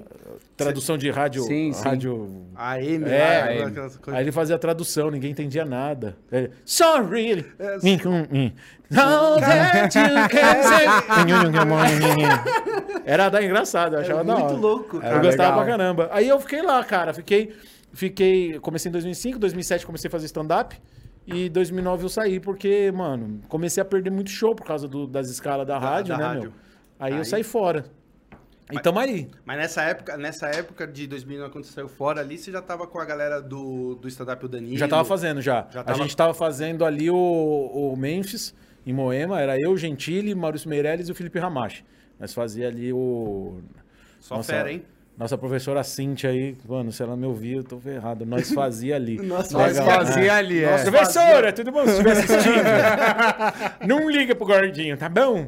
tradução 0.56 0.96
de 0.96 1.10
rádio. 1.10 1.42
Sim, 1.42 1.72
sim. 1.72 1.82
Rádio... 1.82 2.46
AM, 2.54 3.04
é, 3.04 3.64
AM. 3.64 3.74
Aí 4.12 4.22
ele 4.22 4.30
fazia 4.30 4.56
tradução, 4.56 5.10
ninguém 5.10 5.32
entendia 5.32 5.64
nada. 5.64 6.16
Ele, 6.30 6.52
Sorry! 6.64 7.44
É, 7.58 7.78
All 8.96 9.40
that 9.40 9.98
you 9.98 10.28
can 10.28 10.62
say. 10.62 10.86
Era 13.04 13.28
da 13.28 13.42
engraçado, 13.42 13.96
eu 13.96 14.00
achava 14.00 14.22
da 14.22 14.34
hora. 14.34 14.44
Muito 14.44 14.60
louco. 14.60 15.00
Cara. 15.00 15.16
Eu 15.16 15.20
gostava 15.20 15.50
legal. 15.50 15.64
pra 15.64 15.66
caramba. 15.66 16.08
Aí 16.12 16.28
eu 16.28 16.38
fiquei 16.40 16.62
lá, 16.62 16.84
cara. 16.84 17.12
Fiquei, 17.12 17.52
fiquei. 17.92 18.60
Comecei 18.60 18.88
em 18.88 18.92
2005, 18.92 19.36
2007 19.38 19.84
comecei 19.84 20.06
a 20.08 20.10
fazer 20.10 20.26
stand-up. 20.26 20.80
E 21.26 21.48
2009 21.48 22.04
eu 22.04 22.08
saí 22.08 22.38
porque, 22.38 22.92
mano, 22.92 23.40
comecei 23.48 23.80
a 23.80 23.84
perder 23.84 24.10
muito 24.10 24.30
show 24.30 24.54
por 24.54 24.66
causa 24.66 24.86
do, 24.86 25.06
das 25.06 25.30
escalas 25.30 25.66
da, 25.66 25.78
da 25.78 25.80
rádio, 25.80 26.12
da 26.12 26.18
né, 26.18 26.24
rádio. 26.24 26.42
meu? 26.42 26.52
Aí, 26.98 27.12
aí, 27.12 27.18
eu 27.18 27.24
saí 27.24 27.42
fora. 27.42 27.86
E 28.70 28.78
tamo 28.80 28.98
aí. 28.98 29.30
Mas 29.44 29.58
nessa 29.58 29.82
época, 29.82 30.16
nessa 30.16 30.48
época 30.48 30.86
de 30.86 31.06
2009, 31.06 31.52
quando 31.52 31.64
você 31.64 31.72
saiu 31.72 31.88
fora 31.88 32.20
ali, 32.20 32.38
você 32.38 32.50
já 32.50 32.62
tava 32.62 32.86
com 32.86 32.98
a 32.98 33.04
galera 33.04 33.40
do, 33.40 33.94
do 33.94 34.08
stand-up 34.08 34.44
o 34.44 34.48
Danilo? 34.48 34.76
Já 34.76 34.88
tava 34.88 35.04
fazendo, 35.04 35.40
já. 35.40 35.66
já 35.70 35.84
tava... 35.84 35.98
A 35.98 36.02
gente 36.02 36.16
tava 36.16 36.34
fazendo 36.34 36.84
ali 36.84 37.10
o, 37.10 37.16
o 37.16 37.96
Memphis, 37.96 38.54
em 38.86 38.92
Moema. 38.92 39.40
Era 39.40 39.60
eu, 39.60 39.76
Gentili, 39.76 40.34
Maurício 40.34 40.68
Meirelles 40.68 41.08
e 41.08 41.12
o 41.12 41.14
Felipe 41.14 41.38
Ramache. 41.38 41.84
Nós 42.18 42.32
fazia 42.32 42.68
ali 42.68 42.92
o... 42.92 43.60
Só 44.20 44.36
nossa, 44.36 44.52
fera, 44.52 44.72
hein? 44.72 44.82
Nossa 45.16 45.38
professora 45.38 45.84
Cintia 45.84 46.30
aí, 46.30 46.56
mano, 46.68 46.90
se 46.90 47.00
ela 47.02 47.16
me 47.16 47.24
ouvir, 47.24 47.56
eu 47.56 47.64
tô 47.64 47.78
ferrado. 47.78 48.26
Nós 48.26 48.50
fazia 48.52 48.96
ali. 48.96 49.16
Nós, 49.22 49.50
nós 49.52 49.78
fazia 49.78 50.34
ali, 50.34 50.64
é. 50.64 50.82
Professora, 50.82 51.52
tudo 51.52 51.70
bom? 51.70 51.84
Se 51.86 51.92
estiver 51.92 52.12
assistindo, 52.18 53.86
não 53.86 54.10
liga 54.10 54.34
pro 54.34 54.44
gordinho, 54.44 54.96
tá 54.96 55.08
bom? 55.08 55.46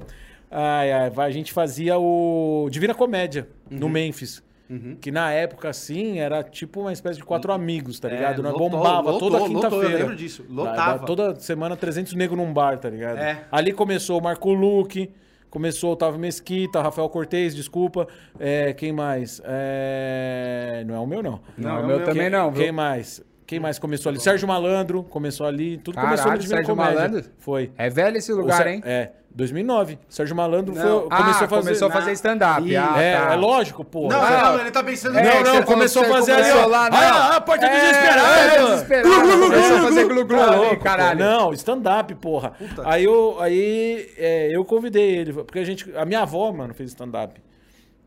Ai, 0.51 0.93
ai, 0.93 1.13
a 1.17 1.31
gente 1.31 1.53
fazia 1.53 1.99
o 1.99 2.69
Divina 2.71 2.95
Comédia 2.95 3.49
uhum. 3.71 3.79
no 3.79 3.89
Memphis. 3.89 4.45
Uhum. 4.69 4.97
Que 5.01 5.13
na 5.13 5.33
época, 5.33 5.69
assim, 5.69 6.19
era 6.19 6.43
tipo 6.43 6.81
uma 6.81 6.93
espécie 6.93 7.19
de 7.19 7.25
quatro 7.25 7.51
uhum. 7.51 7.57
amigos, 7.57 8.01
tá 8.01 8.09
é, 8.09 8.15
ligado? 8.15 8.41
É, 8.47 8.51
lotou, 8.51 8.71
bombava 8.71 9.11
lotou, 9.11 9.31
toda 9.31 9.49
quinta-feira. 9.49 9.91
Eu 9.91 9.99
lembro 9.99 10.17
disso. 10.17 10.45
Lotava. 10.49 11.07
toda 11.07 11.35
semana, 11.37 11.77
300 11.77 12.15
negros 12.15 12.39
num 12.39 12.53
bar, 12.53 12.79
tá 12.79 12.89
ligado? 12.89 13.19
É. 13.19 13.45
Ali 13.51 13.73
começou 13.73 14.19
o 14.19 14.23
Marco 14.23 14.53
Luque, 14.53 15.11
começou 15.57 15.89
o 15.89 15.93
Otávio 15.95 16.21
Mesquita, 16.21 16.83
Rafael 16.83 17.09
Cortez, 17.09 17.55
desculpa. 17.55 18.07
É, 18.39 18.75
quem 18.75 18.93
mais? 18.93 19.41
É... 19.43 20.85
Não 20.87 20.95
é 20.95 20.99
o 20.99 21.07
meu, 21.07 21.23
não. 21.23 21.41
Não, 21.57 21.71
não 21.71 21.71
é 21.71 21.73
o 21.73 21.87
meu, 21.87 21.97
meu 21.97 22.05
também 22.05 22.25
quem, 22.25 22.31
não. 22.31 22.51
Viu? 22.51 22.63
Quem 22.63 22.73
mais? 22.73 23.25
Quem 23.47 23.59
mais 23.59 23.79
começou 23.79 24.11
ali? 24.11 24.21
Sérgio 24.21 24.47
Malandro 24.47 25.03
começou 25.05 25.47
ali. 25.47 25.79
Tudo 25.79 25.95
Caralho, 25.95 26.19
começou 26.19 26.33
no 26.37 26.43
Sérgio 26.43 26.77
Comédia. 26.77 26.95
Malandro? 26.95 27.25
Foi. 27.39 27.73
É 27.79 27.89
velho 27.89 28.19
esse 28.19 28.35
lugar, 28.35 28.67
hein? 28.67 28.83
É, 28.85 29.13
2009. 29.37 29.99
Sérgio 30.09 30.35
Malandro 30.35 30.75
foi- 30.75 30.83
começou 30.83 31.09
ah, 31.11 31.17
a 31.21 31.35
fazer. 31.35 31.47
começou 31.63 31.89
a 31.89 31.91
fazer 31.93 32.13
stand-up. 32.13 32.77
Ah, 32.77 33.01
é, 33.03 33.17
tá. 33.17 33.33
é 33.35 33.37
lógico, 33.37 33.85
pô. 33.85 34.09
Não, 34.09 34.19
Ah, 34.21 34.53
não, 34.55 34.61
ele 34.61 34.71
tá 34.71 34.83
pensando... 34.83 35.19
é, 35.19 35.43
não, 35.45 35.55
não, 35.57 35.63
começou 35.63 36.03
a 36.03 36.07
fazer 36.07 36.33
ali. 36.33 36.43
começou 36.45 36.63
ó. 36.65 36.67
lá, 36.67 36.89
não. 36.91 36.97
Ah, 36.99 37.37
a 37.37 37.41
porta 37.43 37.67
É, 37.67 37.81
desesperada. 37.81 38.65
desesperado. 38.71 39.09
Começou 39.11 39.77
a 39.77 39.81
fazer 39.83 40.05
glu-glu 40.09 40.39
Tá 40.39 40.47
ali, 40.47 40.57
louco, 40.57 40.83
caralho. 40.83 41.19
pô. 41.19 41.25
Não, 41.25 41.53
stand-up, 41.53 42.15
porra. 42.15 42.53
Aí 42.85 43.05
eu, 43.05 43.37
aí, 43.41 44.11
é, 44.17 44.57
eu 44.57 44.65
convidei 44.65 45.17
ele, 45.19 45.33
porque 45.35 45.59
a 45.59 45.65
gente. 45.65 45.95
A 45.97 46.07
minha 46.07 46.23
avó, 46.23 46.51
mano, 46.51 46.73
fez 46.73 46.89
stand-up. 46.91 47.39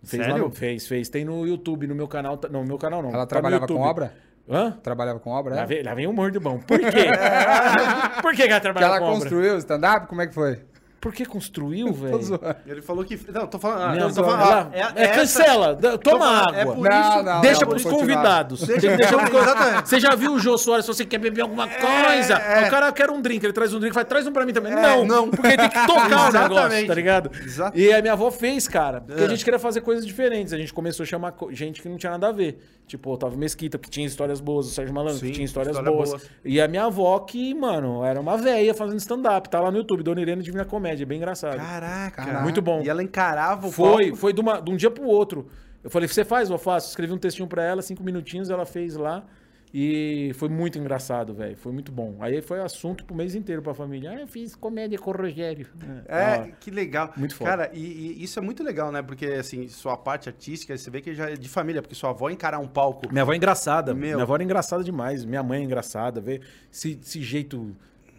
Fez 0.04 0.24
Sério? 0.26 0.46
no, 0.46 0.50
fez, 0.52 0.88
fez. 0.88 1.10
Tem 1.10 1.24
no 1.24 1.46
YouTube, 1.46 1.86
no 1.86 1.94
meu 1.94 2.08
canal. 2.08 2.38
tá- 2.38 2.48
Não, 2.50 2.62
no 2.62 2.68
meu 2.68 2.78
canal 2.80 3.04
não. 3.04 3.10
Ela 3.10 3.20
tá 3.20 3.28
trabalhava 3.28 3.68
com 3.68 3.76
obra? 3.82 4.14
Hã? 4.52 4.72
Trabalhava 4.82 5.20
com 5.20 5.30
obra? 5.30 5.54
Lá 5.54 5.62
é? 5.62 5.66
vem, 5.68 5.84
lá 5.84 5.94
vem 5.94 6.08
um 6.08 6.14
mordo 6.14 6.40
bom. 6.40 6.58
Por 6.58 6.80
quê? 6.80 6.88
Por 8.22 8.32
que, 8.32 8.44
que 8.44 8.50
ela 8.50 8.56
Que 8.56 8.62
trabalhava 8.62 8.96
ela 8.96 9.00
com 9.00 9.06
obra? 9.12 9.20
construiu 9.20 9.54
o 9.54 9.58
stand-up? 9.60 10.08
Como 10.08 10.22
é 10.22 10.28
que 10.28 10.34
foi? 10.34 10.60
Por 11.02 11.14
que 11.14 11.26
construiu, 11.26 11.94
velho? 11.94 12.20
Ele 12.68 12.82
falou 12.82 13.06
que... 13.06 13.18
Não, 13.32 13.48
tô 13.48 13.58
falando... 13.58 13.82
ah, 13.84 13.96
Não, 13.96 14.12
tô 14.14 14.22
não, 14.22 14.30
falando... 14.30 14.42
ela- 14.42 14.72
ah, 14.74 14.78
é- 14.78 14.80
é, 14.80 15.06
é 15.06 15.10
essa- 15.10 15.40
cancela, 15.40 15.76
Tô 15.76 15.98
toma 15.98 16.20
falando, 16.26 16.48
água. 16.50 16.58
É 16.60 16.66
por 16.66 16.90
Não, 16.90 17.02
isso... 17.16 17.24
não, 17.24 17.42
Deixa 17.42 17.62
não, 17.62 17.70
pros 17.70 17.84
convidados. 17.84 18.62
Deixa- 18.68 18.98
convidados. 18.98 19.42
Exatamente. 19.42 19.90
Você 19.90 20.00
já 20.00 20.16
viu 20.16 20.34
o 20.34 20.40
Jô 20.40 20.58
Soares, 20.58 20.86
se 20.86 20.94
você 20.94 21.06
quer 21.06 21.18
beber 21.20 21.42
alguma 21.42 21.68
coisa? 21.70 22.34
é. 22.34 22.68
O 22.68 22.70
cara 22.70 22.92
quer 22.92 23.10
um 23.10 23.22
drink, 23.22 23.44
ele 23.46 23.54
traz 23.54 23.74
um 23.74 23.80
drink, 23.80 23.94
faz, 23.94 24.08
traz 24.08 24.28
um 24.28 24.34
pra 24.34 24.46
mim 24.46 24.52
também. 24.54 24.74
É, 24.74 24.76
não, 24.82 25.06
não. 25.06 25.30
porque 25.30 25.48
ele 25.48 25.58
tem 25.58 25.70
que 25.70 25.88
tocar 25.88 26.06
o 26.06 26.10
negócio, 26.34 26.38
Exatamente. 26.38 26.88
tá 26.88 26.94
ligado? 26.94 27.32
Exato. 27.44 27.78
E 27.80 27.94
a 27.94 28.02
minha 28.02 28.14
avó 28.14 28.30
fez, 28.30 28.68
cara, 28.68 29.00
porque 29.02 29.22
É. 29.22 29.26
a 29.26 29.30
gente 29.30 29.44
queria 29.46 29.60
fazer 29.60 29.82
coisas 29.82 30.06
diferentes. 30.06 30.52
A 30.54 30.58
gente 30.58 30.74
começou 30.74 31.04
a 31.04 31.08
chamar 31.08 31.34
gente 31.52 31.82
que 31.82 31.88
não 31.88 31.98
tinha 31.98 32.12
nada 32.12 32.28
a 32.28 32.32
ver. 32.34 32.62
Tipo, 32.88 33.12
o 33.12 33.14
Otávio 33.14 33.38
Mesquita, 33.38 33.78
que 33.78 33.88
tinha 33.88 34.08
histórias 34.08 34.42
boas, 34.42 34.66
o 34.66 34.72
Sérgio 34.72 34.92
Malandro, 34.96 35.20
Sim, 35.20 35.28
que 35.28 35.34
tinha 35.34 35.46
histórias 35.46 35.76
história 35.78 35.96
boas. 35.96 36.10
boa. 36.10 36.22
E 36.44 36.60
a 36.60 36.68
minha 36.68 36.86
avó, 36.86 37.20
que, 37.20 37.54
mano, 37.54 38.04
era 38.04 38.20
uma 38.20 38.36
véia 38.36 38.74
fazendo 38.74 38.98
stand-up. 38.98 39.48
Tá 39.48 39.60
lá 39.60 39.70
no 39.70 39.78
YouTube, 39.78 40.02
Dona 40.02 40.20
Irene 40.20 40.42
Divina 40.42 40.66
Comédia, 40.66 40.89
bem 41.06 41.18
engraçado. 41.18 41.58
Caraca. 41.58 42.24
Caraca. 42.24 42.42
Muito 42.44 42.62
bom. 42.62 42.82
E 42.84 42.90
ela 42.90 43.02
encarava 43.04 43.68
o 43.68 43.72
Foi, 43.72 44.16
foi 44.16 44.34
de, 44.34 44.42
uma- 44.42 44.62
de 44.62 44.72
um 44.72 44.76
dia 44.76 44.92
pro 44.92 45.04
outro. 45.06 45.48
Eu 45.84 45.90
falei, 45.90 46.08
você 46.08 46.26
faz? 46.26 46.50
Eu 46.50 46.58
faço. 46.58 46.90
Escrevi 46.90 47.14
um 47.14 47.18
textinho 47.18 47.48
pra 47.48 47.64
ela, 47.64 47.82
cinco 47.82 48.04
minutinhos, 48.04 48.50
ela 48.50 48.66
fez 48.66 48.96
lá. 48.96 49.24
E 49.72 50.32
foi 50.34 50.50
muito 50.50 50.80
engraçado, 50.80 51.32
velho. 51.32 51.56
Foi 51.56 51.72
muito 51.72 51.92
bom. 51.92 52.16
Aí 52.22 52.42
foi 52.42 52.60
assunto 52.60 53.06
pro 53.06 53.16
mês 53.16 53.36
inteiro 53.36 53.62
pra 53.62 53.72
família. 53.72 54.10
Ah, 54.10 54.20
eu 54.22 54.28
fiz 54.28 54.56
comédia 54.56 54.98
com 54.98 55.12
o 55.12 55.14
Rogério. 55.14 55.68
É, 56.08 56.24
Ah, 56.24 56.48
que 56.60 56.72
legal. 56.72 57.14
Muito 57.16 57.36
foda. 57.36 57.52
Cara, 57.52 57.70
e, 57.72 57.80
e 58.20 58.24
isso 58.24 58.40
é 58.40 58.42
muito 58.42 58.64
legal, 58.64 58.92
né? 58.92 59.04
Porque, 59.04 59.28
assim, 59.28 59.68
sua 59.68 59.96
parte 59.96 60.28
artística, 60.28 60.76
você 60.76 60.90
vê 60.90 61.02
que 61.02 61.14
já 61.14 61.30
é 61.30 61.36
de 61.36 61.48
família, 61.48 61.84
porque 61.84 61.94
sua 61.94 62.10
avó 62.10 62.32
encarar 62.32 62.58
um 62.58 62.68
palco. 62.68 63.08
Minha 63.12 63.22
avó 63.22 63.32
é 63.32 63.36
engraçada. 63.36 63.94
Meu. 63.94 64.14
Minha 64.16 64.24
avó 64.24 64.34
era 64.34 64.44
engraçada 64.44 64.84
demais. 64.84 65.24
Minha 65.24 65.44
mãe 65.44 65.62
é 65.62 65.64
engraçada. 65.64 66.20
Vê 66.20 66.42
esse, 66.74 67.00
esse 67.00 67.22
jeito 67.22 67.76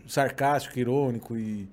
sarcástico, 0.07 0.79
irônico 0.79 1.37
e 1.37 1.69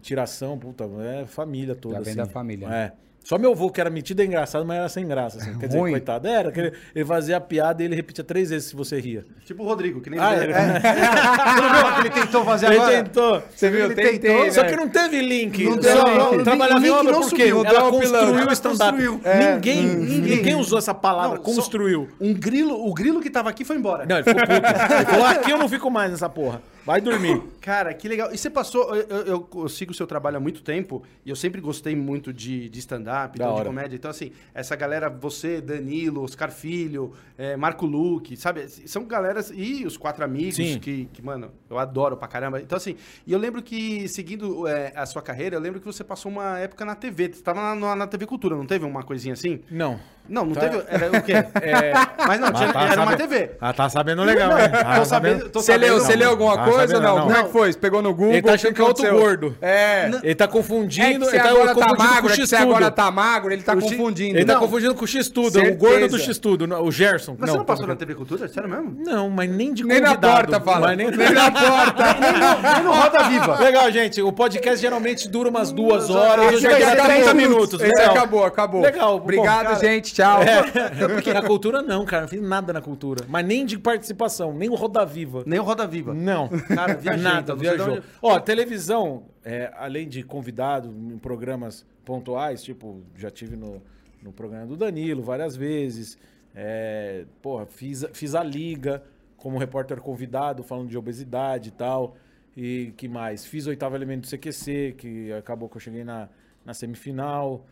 tiração, 0.00 0.58
puta, 0.58 0.84
é 1.00 1.26
família 1.26 1.74
toda. 1.74 1.96
Já 1.96 2.00
vem 2.00 2.08
assim. 2.12 2.16
da 2.18 2.26
família. 2.26 2.66
É. 2.68 2.92
Só 3.24 3.36
meu 3.36 3.52
avô, 3.52 3.68
que 3.70 3.78
era 3.78 3.90
metido, 3.90 4.22
é 4.22 4.24
engraçado, 4.24 4.64
mas 4.64 4.78
era 4.78 4.88
sem 4.88 5.06
graça. 5.06 5.36
Assim. 5.36 5.58
Quer 5.58 5.66
dizer, 5.66 5.78
Ruim. 5.78 5.90
coitado. 5.90 6.26
Era, 6.26 6.50
que 6.50 6.60
ele, 6.60 6.72
ele 6.94 7.04
fazia 7.04 7.36
a 7.36 7.40
piada 7.40 7.82
e 7.82 7.84
ele 7.84 7.94
repetia 7.94 8.24
três 8.24 8.48
vezes 8.48 8.68
se 8.70 8.76
você 8.76 8.98
ria. 8.98 9.22
Tipo 9.44 9.64
o 9.64 9.66
Rodrigo, 9.66 10.00
que 10.00 10.08
nem 10.08 10.18
Ah, 10.18 10.34
ele. 10.34 10.44
ele- 10.44 10.52
É. 10.54 10.80
Que 12.00 12.06
ele 12.08 12.10
tentou 12.10 12.42
fazer 12.44 12.66
Ele 12.66 12.76
agora? 12.76 13.02
tentou. 13.04 13.42
Você 13.54 13.68
viu? 13.70 13.84
Ele 13.84 13.94
Tentei, 13.94 14.18
tentou, 14.18 14.44
né? 14.44 14.50
Só 14.50 14.64
que 14.64 14.76
não 14.76 14.88
teve 14.88 15.20
link. 15.20 15.62
Não 15.62 15.76
não, 15.76 16.36
o 16.38 16.42
trabalhava 16.44 16.78
link 16.80 16.88
em 16.88 16.90
obra 16.90 17.12
não 17.12 17.20
porque 17.20 17.48
subiu, 17.48 17.64
ela 17.66 17.80
não 17.80 17.90
construiu 17.90 18.46
o 18.48 18.52
stand-up. 18.52 18.98
É. 19.24 19.54
Ninguém, 19.54 19.82
Ninguém. 19.84 20.36
ninguém 20.36 20.54
usou 20.54 20.78
essa 20.78 20.94
palavra, 20.94 21.36
Não, 21.36 21.42
construiu. 21.44 22.08
Um 22.18 22.32
grilo, 22.32 22.88
o 22.88 22.94
grilo 22.94 23.20
que 23.20 23.28
tava 23.28 23.50
aqui 23.50 23.62
foi 23.62 23.76
embora. 23.76 24.06
Não, 24.06 24.16
ele 24.16 24.24
ficou 24.24 24.40
puto. 24.40 24.94
Ele 24.94 25.04
falou, 25.04 25.26
aqui 25.26 25.50
eu 25.50 25.58
não 25.58 25.68
fico 25.68 25.90
mais 25.90 26.10
nessa 26.10 26.30
porra. 26.30 26.62
Vai 26.88 27.02
dormir. 27.02 27.42
Cara, 27.60 27.92
que 27.92 28.08
legal. 28.08 28.32
E 28.32 28.38
você 28.38 28.48
passou. 28.48 28.96
Eu, 28.96 29.06
eu- 29.26 29.48
eu- 29.54 29.68
sigo 29.68 29.92
o 29.92 29.94
seu 29.94 30.06
trabalho 30.06 30.38
há 30.38 30.40
muito 30.40 30.62
tempo 30.62 31.02
e 31.22 31.28
eu 31.28 31.36
sempre 31.36 31.60
gostei 31.60 31.94
muito 31.94 32.32
de, 32.32 32.66
de 32.70 32.78
stand-up, 32.78 33.32
então, 33.38 33.54
de 33.56 33.62
comédia. 33.64 33.94
Então, 33.96 34.10
assim, 34.10 34.32
essa 34.54 34.74
galera, 34.74 35.10
você, 35.10 35.60
Danilo, 35.60 36.22
Oscar 36.24 36.50
Filho, 36.50 37.12
é, 37.36 37.58
Marco 37.58 37.84
Luque, 37.84 38.38
sabe? 38.38 38.66
São 38.88 39.04
galeras. 39.04 39.52
E 39.54 39.84
os 39.84 39.98
quatro 39.98 40.24
amigos 40.24 40.56
Sim. 40.56 40.78
que, 40.78 41.04
que, 41.12 41.20
mano, 41.20 41.50
eu 41.68 41.78
adoro 41.78 42.16
pra 42.16 42.26
caramba. 42.26 42.58
Então, 42.58 42.76
assim, 42.78 42.96
e 43.26 43.32
eu 43.34 43.38
lembro 43.38 43.60
que, 43.62 44.08
seguindo 44.08 44.66
é, 44.66 44.90
a 44.96 45.04
sua 45.04 45.20
carreira, 45.20 45.56
eu 45.56 45.60
lembro 45.60 45.80
que 45.80 45.86
você 45.86 46.02
passou 46.02 46.32
uma 46.32 46.58
época 46.58 46.86
na 46.86 46.94
TV. 46.94 47.30
Você 47.34 47.42
tava 47.42 47.60
na, 47.60 47.74
na- 47.74 47.96
na 47.96 48.06
TV 48.06 48.24
Cultura, 48.24 48.56
não 48.56 48.64
teve 48.64 48.86
uma 48.86 49.02
coisinha 49.02 49.34
assim? 49.34 49.60
Não. 49.70 50.00
Não, 50.28 50.44
não 50.44 50.52
Tá. 50.52 50.60
teve. 50.60 50.82
Era 50.88 51.18
o 51.18 51.22
quê? 51.22 51.32
É, 51.62 51.92
Mas 52.26 52.38
não, 52.40 52.52
tinha- 52.52 52.68
Ah, 52.68 52.72
tá 52.72 52.82
era 52.92 53.00
uma 53.02 53.10
sabendo- 53.12 53.16
TV. 53.28 53.50
Ah, 53.60 53.72
tá 53.72 53.88
sabendo 53.88 54.22
legal, 54.24 54.50
Não, 54.50 54.58
hein? 54.60 54.70
Tá 54.70 54.98
tô 54.98 55.04
sabendo- 55.04 55.48
tô 55.50 55.60
Você 55.62 55.76
leu, 55.76 55.94
você 56.00 56.14
leu 56.16 56.30
alguma 56.30 56.56
Tá 56.56 56.64
coisa 56.78 57.00
não? 57.00 57.16
não. 57.16 57.22
Como 57.26 57.36
é 57.36 57.42
que 57.44 57.52
foi? 57.52 57.72
Você 57.72 57.78
pegou 57.78 58.02
no 58.02 58.14
Google? 58.14 58.32
Ele 58.32 58.42
tá 58.42 58.50
o 58.52 58.54
achando 58.54 58.74
que 58.74 58.80
é 58.80 58.84
outro 58.84 59.10
gordo. 59.10 59.56
É. 59.60 60.10
Ele 60.22 60.34
tá 60.34 60.44
É 60.44 60.48
confundindo. 60.48 61.20
que 61.26 61.30
você 61.30 61.36
ele 61.36 61.42
tá 61.44 61.50
agora 61.50 61.66
tá 61.68 61.74
confundindo 61.74 61.98
magro, 62.04 62.22
com 62.22 62.28
é 62.28 62.44
o 62.44 62.46
que 62.48 62.54
agora 62.56 62.90
tá 62.90 63.10
magro, 63.10 63.52
ele 63.52 63.62
tá 63.62 63.72
O 63.74 63.80
confundindo. 63.80 64.38
Ele 64.38 64.44
tá 64.44 64.52
Não. 64.54 64.60
confundindo 64.60 64.94
com 64.94 65.04
o 65.04 65.08
X-Tudo, 65.08 65.48
o 65.48 65.50
Certeza. 65.52 65.76
gordo 65.76 66.08
do 66.08 66.18
X-Tudo, 66.18 66.82
o 66.82 66.90
Gerson. 66.90 67.36
Mas 67.38 67.46
não, 67.46 67.54
você 67.54 67.58
não 67.58 67.64
passou 67.64 67.86
na 67.86 67.96
TV 67.96 68.14
Cultura? 68.14 68.48
Sério 68.48 68.68
mesmo? 68.68 68.96
Não, 69.04 69.28
mas 69.30 69.50
nem 69.50 69.72
de 69.72 69.84
Nem 69.84 70.00
na 70.00 70.08
convidado. 70.08 70.34
porta, 70.34 70.60
fala. 70.60 70.86
Mas 70.88 70.96
nem... 70.96 71.10
Nem 71.10 71.30
na 71.32 71.50
porta. 71.50 72.04
Nem 72.74 72.84
no 72.84 72.92
Roda 72.92 73.28
Viva. 73.28 73.58
Legal, 73.60 73.90
gente. 73.90 74.20
O 74.22 74.32
podcast 74.32 74.80
geralmente 74.80 75.28
dura 75.28 75.48
umas 75.48 75.72
duas 75.72 76.10
horas. 76.10 76.52
Esse 76.54 76.66
aqui 76.66 76.80
dar 76.84 76.92
acabou. 76.92 77.12
30 77.14 77.34
minutos. 77.34 77.80
Esse 77.80 78.02
acabou, 78.02 78.44
acabou. 78.44 78.82
Legal. 78.82 79.16
Obrigado, 79.16 79.78
gente. 79.80 80.12
Tchau. 80.14 80.40
É, 80.42 81.08
porque 81.08 81.32
na 81.32 81.42
cultura 81.42 81.82
não, 81.82 82.04
cara. 82.04 82.22
Não 82.22 82.28
fiz 82.28 82.40
nada 82.42 82.72
na 82.72 82.80
cultura. 82.80 83.24
Mas 83.28 83.44
nem 83.46 83.64
de 83.64 83.78
participação, 83.78 84.52
nem 84.52 84.68
o 84.68 84.74
Roda 84.74 85.04
Viva. 85.04 85.42
Nem 85.46 85.58
o 85.58 85.62
Roda 85.62 85.86
Viva. 85.86 86.12
Não. 86.14 86.48
Cara, 86.68 86.94
viajei, 86.98 87.22
Nada, 87.22 87.40
então, 87.40 87.56
de 87.56 87.62
viajou. 87.62 87.94
onde- 87.96 88.02
Ó, 88.22 88.38
televisão, 88.40 89.24
é, 89.44 89.72
além 89.76 90.08
de 90.08 90.22
convidado 90.22 90.88
em 90.88 91.18
programas 91.18 91.84
pontuais, 92.04 92.62
tipo, 92.62 93.02
já 93.16 93.30
tive 93.30 93.56
no, 93.56 93.82
no 94.22 94.32
programa 94.32 94.66
do 94.66 94.76
Danilo 94.76 95.22
várias 95.22 95.56
vezes. 95.56 96.16
É, 96.54 97.24
porra, 97.42 97.66
fiz, 97.66 98.04
fiz 98.12 98.34
a 98.34 98.42
Liga 98.42 99.02
como 99.36 99.58
repórter 99.58 100.00
convidado, 100.00 100.62
falando 100.62 100.88
de 100.88 100.98
obesidade 100.98 101.68
e 101.68 101.72
tal. 101.72 102.16
E 102.56 102.92
que 102.96 103.06
mais? 103.08 103.46
Fiz 103.46 103.66
o 103.66 103.70
oitavo 103.70 103.94
elemento 103.94 104.22
do 104.22 104.26
CQC, 104.36 104.94
que 104.98 105.32
acabou 105.32 105.68
que 105.68 105.76
eu 105.76 105.80
cheguei 105.80 106.02
na, 106.02 106.28
na 106.64 106.74
semifinal. 106.74 107.64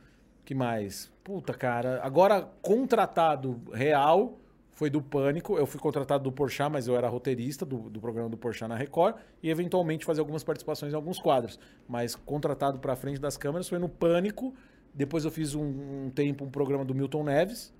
Que 0.44 0.54
mais? 0.54 1.10
Puta, 1.24 1.52
cara. 1.52 2.00
Agora, 2.04 2.48
contratado 2.62 3.60
real 3.72 4.38
foi 4.76 4.90
do 4.90 5.00
Pânico. 5.00 5.56
Eu 5.56 5.66
fui 5.66 5.80
contratado 5.80 6.22
do 6.22 6.30
Porchat, 6.30 6.70
mas 6.70 6.86
eu 6.86 6.94
era 6.94 7.08
roteirista 7.08 7.64
do, 7.64 7.88
do 7.88 7.98
programa 7.98 8.28
do 8.28 8.36
Porchat 8.36 8.68
na 8.68 8.76
Record 8.76 9.16
e 9.42 9.50
eventualmente 9.50 10.04
fazer 10.04 10.20
algumas 10.20 10.44
participações 10.44 10.92
em 10.92 10.94
alguns 10.94 11.18
quadros. 11.18 11.58
Mas 11.88 12.14
contratado 12.14 12.78
pra 12.78 12.94
frente 12.94 13.18
das 13.18 13.38
câmeras 13.38 13.68
foi 13.68 13.78
no 13.78 13.88
Pânico. 13.88 14.54
Depois 14.94 15.24
eu 15.24 15.30
fiz 15.30 15.54
um, 15.54 15.64
um 16.04 16.10
tempo 16.10 16.44
um 16.44 16.50
programa 16.50 16.84
do 16.84 16.94
Milton 16.94 17.24
Neves, 17.24 17.72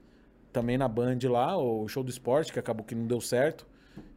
também 0.51 0.79
na 0.79 0.89
Band 0.89 1.19
lá, 1.25 1.57
o 1.59 1.87
Show 1.87 2.03
do 2.03 2.09
Esporte, 2.11 2.51
que 2.51 2.59
acabou 2.59 2.85
que 2.85 2.95
não 2.95 3.07
deu 3.07 3.21
certo. 3.21 3.67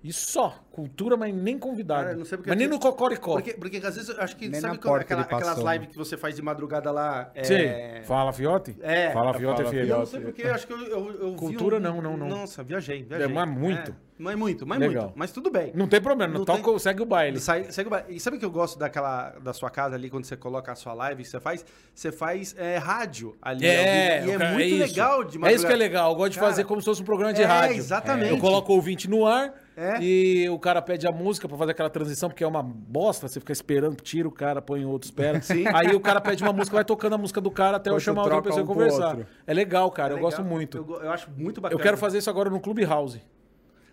E 0.02 0.14
só, 0.14 0.64
cultura, 0.80 1.18
mas 1.18 1.34
nem 1.34 1.58
convidado. 1.58 2.04
Cara, 2.06 2.16
não 2.16 2.26
sei 2.26 2.38
porque 2.38 2.50
mas 2.50 2.58
nem 2.60 2.68
no 2.68 2.80
Cocoricó. 2.80 3.34
Porque, 3.34 3.54
porque 3.54 3.78
às 3.78 3.96
vezes 3.96 4.10
eu 4.10 4.22
acho 4.22 4.36
que. 4.36 4.48
Nem 4.48 4.62
sabe 4.62 4.78
porta 4.80 5.02
aquela- 5.02 5.22
aquelas 5.22 5.64
né? 5.64 5.74
lives 5.74 5.90
que 5.90 5.98
você 5.98 6.16
faz 6.16 6.36
de 6.36 6.42
madrugada 6.42 6.92
lá? 6.92 7.30
É... 7.36 7.44
Sim. 7.44 8.04
Fala, 8.06 8.32
Fiote? 8.32 8.76
É. 8.82 9.12
Fala, 9.12 9.34
Fiote. 9.34 9.62
Eu 9.62 9.98
não 10.00 10.06
sei 10.06 10.20
porque, 10.22 10.42
eu 10.44 10.54
acho 10.54 10.66
que 10.68 10.74
eu, 10.74 10.80
eu, 10.82 11.12
eu 11.22 11.32
vi 11.32 11.38
Cultura 11.38 11.78
um- 11.78 11.80
não, 11.80 12.02
não, 12.02 12.18
não. 12.18 12.28
Nossa, 12.30 12.64
viajei, 12.64 13.04
viajei. 13.04 13.26
É, 13.26 13.30
mas 13.30 13.48
muito. 13.50 13.92
É, 13.92 13.96
mas 14.18 14.36
muito, 14.38 14.68
mas 14.68 14.80
Legal. 14.80 15.04
muito. 15.06 15.18
Mas 15.18 15.32
tudo 15.32 15.50
bem. 15.50 15.72
Não 15.74 15.88
tem 15.88 16.02
problema, 16.02 16.34
Não 16.34 16.44
toca, 16.46 16.62
tem- 16.64 16.80
segue 16.80 17.02
o 17.02 17.06
baile. 17.06 17.40
Sai- 17.40 17.72
segue 17.72 17.88
o 17.88 17.90
ba- 17.92 18.04
E 18.10 18.20
sabe 18.20 18.36
o 18.38 18.40
que 18.40 18.46
eu 18.46 18.52
gosto 18.52 18.78
daquela 18.78 19.30
da 19.42 19.54
sua 19.54 19.70
casa 19.70 19.96
ali, 19.96 20.10
quando 20.10 20.26
você 20.26 20.36
coloca 20.36 20.72
a 20.72 20.76
sua 20.76 20.94
live 20.94 21.24
que 21.24 21.30
você 21.30 21.40
faz? 21.40 21.66
Você 21.94 22.12
faz 22.12 22.54
é, 22.58 22.78
rádio 22.78 23.36
ali. 23.42 23.66
É, 23.66 24.26
e 24.26 24.32
é 24.32 24.38
cara, 24.38 24.52
muito 24.54 24.68
isso. 24.68 24.78
legal 24.80 25.24
de 25.24 25.38
É 25.38 25.38
isso 25.38 25.38
que 25.38 25.46
é 25.46 25.48
madrugada. 25.50 25.78
legal. 25.78 26.12
Eu 26.12 26.16
gosto 26.18 26.32
de 26.34 26.40
fazer 26.40 26.64
como 26.66 26.82
se 26.82 26.86
fosse 26.86 27.02
um 27.02 27.06
programa 27.06 27.34
de 27.34 27.42
é, 27.42 27.46
rádio. 27.46 27.76
exatamente. 27.78 28.32
Eu 28.32 28.38
coloco 28.40 28.72
o 28.72 28.76
ouvinte 28.76 29.10
no 29.10 29.26
ar 29.26 29.54
É. 29.82 30.02
e 30.02 30.50
o 30.50 30.60
cara 30.60 30.82
pede 30.82 31.08
a 31.08 31.12
música 31.12 31.48
pra 31.48 31.58
fazer 31.58 31.72
aquela 31.72 31.90
transição, 31.90 32.28
porque 32.30 32.44
é 32.44 32.48
uma 32.48 32.62
bosta, 32.62 33.28
você 33.30 33.40
fica 33.40 33.54
esperando, 33.54 33.96
tira 34.02 34.28
o 34.28 34.32
cara, 34.32 34.62
põe 34.62 34.84
outro, 34.84 35.06
espera. 35.08 35.40
Sim. 35.42 35.64
Aí 35.74 35.96
o 35.96 36.00
cara 36.02 36.20
pede 36.20 36.44
uma 36.44 36.52
música, 36.52 36.76
vai 36.76 36.84
tocando 36.84 37.14
a 37.16 37.18
música 37.18 37.40
do 37.40 37.50
cara 37.50 37.78
até 37.78 37.90
eu 37.90 38.00
chamar 38.00 38.24
outra 38.24 38.42
pessoa 38.42 38.60
e 38.60 38.64
um 38.64 38.66
o 38.66 38.68
conversar. 38.68 39.18
É 39.48 39.54
legal, 39.54 39.90
cara, 39.92 40.10
eu 40.14 40.16
Legal. 40.18 40.30
gosto 40.32 40.44
muito. 40.44 40.78
Eu, 40.80 40.86
Eu, 40.96 41.04
eu 41.04 41.12
acho 41.12 41.30
muito 41.32 41.62
bacana. 41.62 41.82
quero 41.82 41.96
fazer 41.98 42.18
isso 42.18 42.30
agora 42.30 42.50
no 42.50 42.60
Clubhouse. 42.60 43.22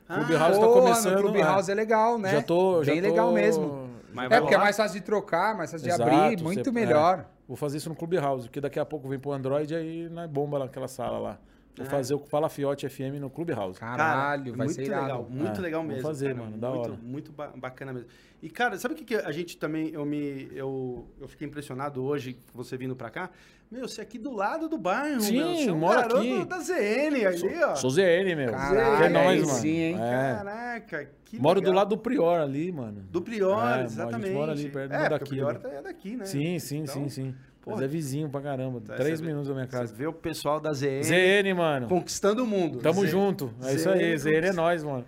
Ah, 0.09 0.17
Clubhouse 0.17 0.59
tá 0.61 0.67
Porra, 0.67 0.81
começando. 0.81 1.15
No 1.17 1.23
Clubhouse 1.23 1.71
é 1.71 1.75
legal, 1.75 2.19
né? 2.19 2.31
Já 2.33 2.43
tô. 2.43 2.83
Já 2.83 2.93
Bem 2.93 3.03
tô- 3.03 3.09
legal 3.09 3.33
mesmo. 3.33 3.89
Mas 4.13 4.31
É 4.33 4.41
porque 4.41 4.55
é 4.55 4.59
mais 4.59 4.77
fácil 4.77 4.99
de 5.01 5.05
trocar, 5.07 5.57
mais 5.57 5.71
fácil 5.71 5.87
de 5.87 5.93
Exato, 5.93 6.11
abrir, 6.11 6.43
muito 6.43 6.65
você- 6.65 6.71
melhor. 6.73 7.19
é. 7.21 7.25
Vou 7.47 7.57
fazer 7.57 7.77
isso 7.77 7.89
no 7.89 7.95
Clubhouse, 7.95 8.49
porque 8.49 8.61
daqui 8.61 8.79
a 8.81 8.85
pouco 8.85 9.09
vem 9.09 9.19
pro 9.19 9.31
Android 9.33 9.73
aí 9.75 10.09
na 10.09 10.27
bomba 10.27 10.59
lá, 10.59 10.65
aquela 10.65 10.89
sala 10.89 11.19
lá. 11.19 11.39
Vou 11.77 11.87
é. 11.87 11.89
fazer 11.91 12.15
o 12.15 12.19
Fala 12.19 12.49
Fiote 12.49 12.89
FM 12.89 13.21
no 13.21 13.29
Clubhouse. 13.29 13.79
Caralho, 13.79 14.53
cara, 14.53 14.57
vai 14.57 14.69
ser 14.69 14.85
irado. 14.85 15.03
legal. 15.03 15.27
Muito 15.29 15.59
é, 15.59 15.63
legal 15.63 15.83
mesmo. 15.83 16.03
Vou 16.03 16.11
fazer, 16.11 16.35
cara, 16.35 16.45
mano, 16.47 16.57
da 16.57 16.71
muito, 16.71 16.81
hora. 16.81 16.99
Muito 17.03 17.33
bacana 17.33 17.93
mesmo. 17.93 18.09
E, 18.43 18.49
cara, 18.49 18.79
sabe 18.79 18.95
o 18.95 18.97
que, 18.97 19.05
que 19.05 19.15
a 19.15 19.31
gente 19.33 19.59
também, 19.59 19.91
eu 19.93 20.05
me, 20.05 20.49
eu, 20.53 21.07
eu 21.21 21.29
fiquei 21.29 21.47
impressionado 21.47 22.03
hoje, 22.03 22.39
você 22.55 22.77
vindo 22.77 22.97
pra 22.97 23.11
cá? 23.11 23.31
Meu, 23.71 23.89
você 23.89 24.01
é 24.01 24.05
aqui 24.05 24.19
do 24.19 24.33
lado 24.33 24.69
do 24.69 24.79
bairro, 24.79 25.21
Sim, 25.21 25.39
meu. 25.39 25.57
Você 25.57 25.69
é 25.69 25.73
um 25.73 25.79
mora 25.79 26.01
aqui. 26.01 26.45
da 26.45 26.61
ZN 26.61 27.27
ali, 27.27 27.39
sou, 27.39 27.51
ó. 27.65 27.75
Sou 27.75 27.91
ZN, 27.91 28.37
meu. 28.37 28.53
Caralho, 28.53 29.05
é 29.05 29.09
nóis, 29.09 29.43
mano. 29.45 29.59
Sim, 29.59 29.77
hein? 29.77 29.95
É. 29.97 30.35
Caraca, 30.37 31.11
que 31.25 31.41
Moro 31.41 31.59
legal. 31.59 31.73
do 31.73 31.77
lado 31.77 31.89
do 31.89 31.99
Prior 31.99 32.41
ali, 32.41 32.71
mano. 32.71 33.03
Do 33.11 33.21
Prior, 33.21 33.79
é, 33.79 33.85
exatamente. 33.85 34.25
A 34.25 34.27
gente 34.29 34.35
mora 34.37 34.53
ali 34.53 34.69
perto 34.71 34.93
é, 34.93 35.09
daqui. 35.09 35.25
o 35.25 35.29
Prior 35.29 35.61
é 35.65 35.83
daqui, 35.83 36.17
né? 36.17 36.25
Sim, 36.25 36.59
sim, 36.59 36.79
então, 36.79 36.95
sim, 36.95 37.09
sim. 37.09 37.35
Mas 37.67 37.83
é 37.83 37.87
vizinho 37.89 38.29
pra 38.29 38.41
caramba. 38.41 38.81
Tá, 38.81 38.95
três 38.95 39.21
minutos 39.21 39.49
da 39.49 39.55
minha 39.55 39.67
casa. 39.67 39.89
Você 39.89 39.95
vê 39.95 40.07
o 40.07 40.13
pessoal 40.13 40.61
da 40.61 40.73
ZN. 40.73 41.03
ZN, 41.03 41.55
mano. 41.55 41.89
Conquistando 41.89 42.45
o 42.45 42.47
mundo. 42.47 42.79
Tamo 42.79 43.05
junto. 43.07 43.53
É 43.61 43.73
ZN, 43.73 43.75
isso 43.75 43.89
aí. 43.89 44.19
ZN 44.19 44.47
é 44.47 44.53
nós, 44.53 44.85
mano. 44.85 45.05